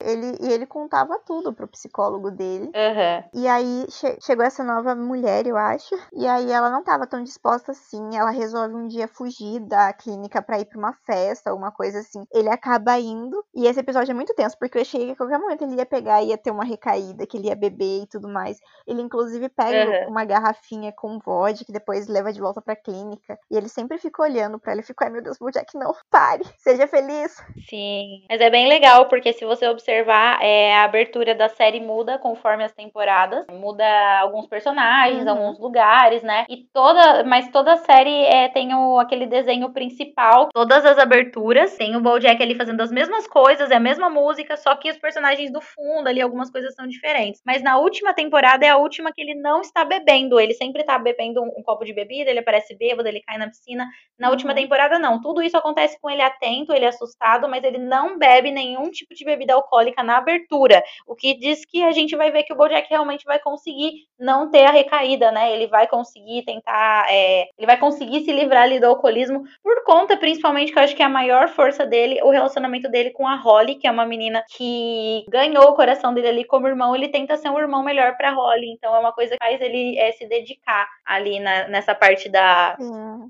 Ele, 0.00 0.36
e 0.40 0.52
ele 0.52 0.66
contava 0.66 1.18
tudo 1.26 1.52
pro 1.52 1.68
psicólogo 1.68 2.30
dele. 2.30 2.66
Uhum. 2.66 3.42
E 3.42 3.48
aí 3.48 3.86
che 3.88 4.18
chegou 4.20 4.44
essa 4.44 4.62
nova 4.62 4.94
mulher, 4.94 5.46
eu 5.46 5.56
acho. 5.56 5.94
E 6.12 6.26
aí 6.26 6.50
ela 6.50 6.70
não 6.70 6.80
estava 6.80 7.06
tão 7.06 7.22
disposta 7.22 7.72
assim. 7.72 8.16
Ela 8.16 8.30
resolve 8.30 8.74
um 8.74 8.86
dia 8.86 9.08
fugir 9.08 9.60
da 9.60 9.92
clínica 9.92 10.42
para 10.42 10.58
ir 10.60 10.66
para 10.66 10.78
uma 10.78 10.92
festa, 10.92 11.50
alguma 11.50 11.72
coisa 11.72 12.00
assim. 12.00 12.24
Ele 12.32 12.48
acaba 12.48 12.98
indo. 12.98 13.44
E 13.54 13.66
esse 13.66 13.80
episódio 13.80 14.12
é 14.12 14.14
muito 14.14 14.34
tenso, 14.34 14.58
porque 14.58 14.78
eu 14.78 14.82
achei 14.82 15.06
que 15.06 15.12
a 15.12 15.16
qualquer 15.16 15.38
momento 15.38 15.62
ele 15.62 15.76
ia 15.76 15.86
pegar 15.86 16.22
e 16.22 16.28
ia 16.28 16.38
ter 16.38 16.50
uma 16.50 16.64
recaída, 16.64 17.26
que 17.26 17.36
ele 17.36 17.48
ia 17.48 17.56
beber 17.56 18.02
e 18.02 18.06
tudo 18.06 18.28
mais. 18.28 18.58
Ele, 18.86 19.02
inclusive, 19.02 19.48
pega 19.48 19.90
uhum. 19.90 20.10
uma 20.10 20.24
garrafinha 20.24 20.92
com 20.92 21.18
vodka, 21.18 21.64
que 21.64 21.72
depois 21.72 22.08
leva 22.08 22.32
de 22.32 22.40
volta 22.40 22.60
pra 22.60 22.76
clínica. 22.76 23.38
E 23.50 23.56
ele 23.56 23.68
sempre 23.68 23.98
fica 23.98 24.22
olhando 24.22 24.58
para 24.58 24.72
ela 24.72 24.80
e 24.80 24.84
fica, 24.84 25.04
ai 25.04 25.10
meu 25.10 25.22
Deus, 25.22 25.38
Bojack, 25.38 25.76
não, 25.76 25.94
pare. 26.10 26.44
Seja 26.58 26.86
feliz. 26.86 27.36
Sim, 27.68 28.24
mas 28.28 28.40
é 28.40 28.50
bem 28.50 28.68
legal, 28.68 29.08
porque 29.08 29.31
se 29.32 29.44
você 29.44 29.66
observar, 29.68 30.42
é, 30.42 30.74
a 30.76 30.84
abertura 30.84 31.34
da 31.34 31.48
série 31.48 31.80
muda 31.80 32.18
conforme 32.18 32.64
as 32.64 32.72
temporadas. 32.72 33.46
Muda 33.50 33.84
alguns 34.20 34.46
personagens, 34.46 35.22
uhum. 35.22 35.30
alguns 35.30 35.58
lugares, 35.58 36.22
né? 36.22 36.44
E 36.48 36.64
toda, 36.72 37.24
mas 37.24 37.48
toda 37.50 37.72
a 37.74 37.76
série 37.76 38.24
é, 38.24 38.48
tem 38.48 38.74
o, 38.74 38.98
aquele 38.98 39.26
desenho 39.26 39.72
principal. 39.72 40.48
Todas 40.52 40.84
as 40.84 40.98
aberturas 40.98 41.76
tem 41.76 41.96
o 41.96 42.00
Bojack 42.00 42.42
ali 42.42 42.54
fazendo 42.54 42.80
as 42.80 42.90
mesmas 42.90 43.26
coisas, 43.26 43.70
é 43.70 43.76
a 43.76 43.80
mesma 43.80 44.08
música, 44.08 44.56
só 44.56 44.74
que 44.76 44.90
os 44.90 44.98
personagens 44.98 45.52
do 45.52 45.60
fundo 45.60 46.08
ali, 46.08 46.20
algumas 46.20 46.50
coisas 46.50 46.74
são 46.74 46.86
diferentes. 46.86 47.40
Mas 47.44 47.62
na 47.62 47.78
última 47.78 48.14
temporada 48.14 48.64
é 48.64 48.70
a 48.70 48.76
última 48.76 49.12
que 49.12 49.20
ele 49.20 49.34
não 49.34 49.60
está 49.60 49.84
bebendo. 49.84 50.38
Ele 50.38 50.54
sempre 50.54 50.84
tá 50.84 50.98
bebendo 50.98 51.42
um, 51.42 51.50
um 51.58 51.62
copo 51.62 51.84
de 51.84 51.92
bebida, 51.92 52.30
ele 52.30 52.40
aparece 52.40 52.76
bêbado, 52.76 53.08
ele 53.08 53.20
cai 53.20 53.38
na 53.38 53.48
piscina. 53.48 53.86
Na 54.18 54.28
uhum. 54.28 54.32
última 54.32 54.54
temporada, 54.54 54.98
não. 54.98 55.20
Tudo 55.20 55.42
isso 55.42 55.56
acontece 55.56 56.00
com 56.00 56.10
ele 56.10 56.22
atento, 56.22 56.72
ele 56.72 56.84
é 56.84 56.88
assustado, 56.88 57.48
mas 57.48 57.64
ele 57.64 57.78
não 57.78 58.18
bebe 58.18 58.50
nenhum 58.50 58.90
tipo 58.90 59.14
de 59.14 59.21
bebida 59.24 59.54
alcoólica 59.54 60.02
na 60.02 60.18
abertura. 60.18 60.82
O 61.06 61.14
que 61.14 61.34
diz 61.34 61.64
que 61.64 61.82
a 61.82 61.92
gente 61.92 62.16
vai 62.16 62.30
ver 62.30 62.42
que 62.44 62.52
o 62.52 62.56
Bojack 62.56 62.88
realmente 62.88 63.24
vai 63.24 63.38
conseguir 63.38 64.06
não 64.18 64.50
ter 64.50 64.64
a 64.64 64.70
recaída, 64.70 65.30
né? 65.32 65.52
Ele 65.52 65.66
vai 65.66 65.86
conseguir 65.86 66.44
tentar. 66.44 67.06
É, 67.10 67.48
ele 67.58 67.66
vai 67.66 67.76
conseguir 67.76 68.24
se 68.24 68.32
livrar 68.32 68.62
ali 68.62 68.78
do 68.78 68.86
alcoolismo 68.86 69.42
por 69.62 69.84
conta, 69.84 70.16
principalmente, 70.16 70.72
que 70.72 70.78
eu 70.78 70.82
acho 70.82 70.94
que 70.94 71.02
é 71.02 71.06
a 71.06 71.08
maior 71.08 71.48
força 71.48 71.84
dele, 71.84 72.20
o 72.22 72.30
relacionamento 72.30 72.88
dele 72.88 73.10
com 73.10 73.26
a 73.26 73.36
Holly, 73.36 73.76
que 73.76 73.86
é 73.86 73.90
uma 73.90 74.06
menina 74.06 74.44
que 74.48 75.24
ganhou 75.28 75.64
o 75.64 75.74
coração 75.74 76.14
dele 76.14 76.28
ali 76.28 76.44
como 76.44 76.68
irmão. 76.68 76.94
Ele 76.94 77.08
tenta 77.08 77.36
ser 77.36 77.50
um 77.50 77.58
irmão 77.58 77.82
melhor 77.82 78.16
pra 78.16 78.32
Holly. 78.32 78.72
Então 78.72 78.94
é 78.94 78.98
uma 78.98 79.12
coisa 79.12 79.32
que 79.32 79.44
faz 79.44 79.60
ele 79.60 79.98
é, 79.98 80.12
se 80.12 80.26
dedicar 80.26 80.88
ali 81.04 81.40
na, 81.40 81.68
nessa 81.68 81.94
parte 81.94 82.28
da, 82.28 82.76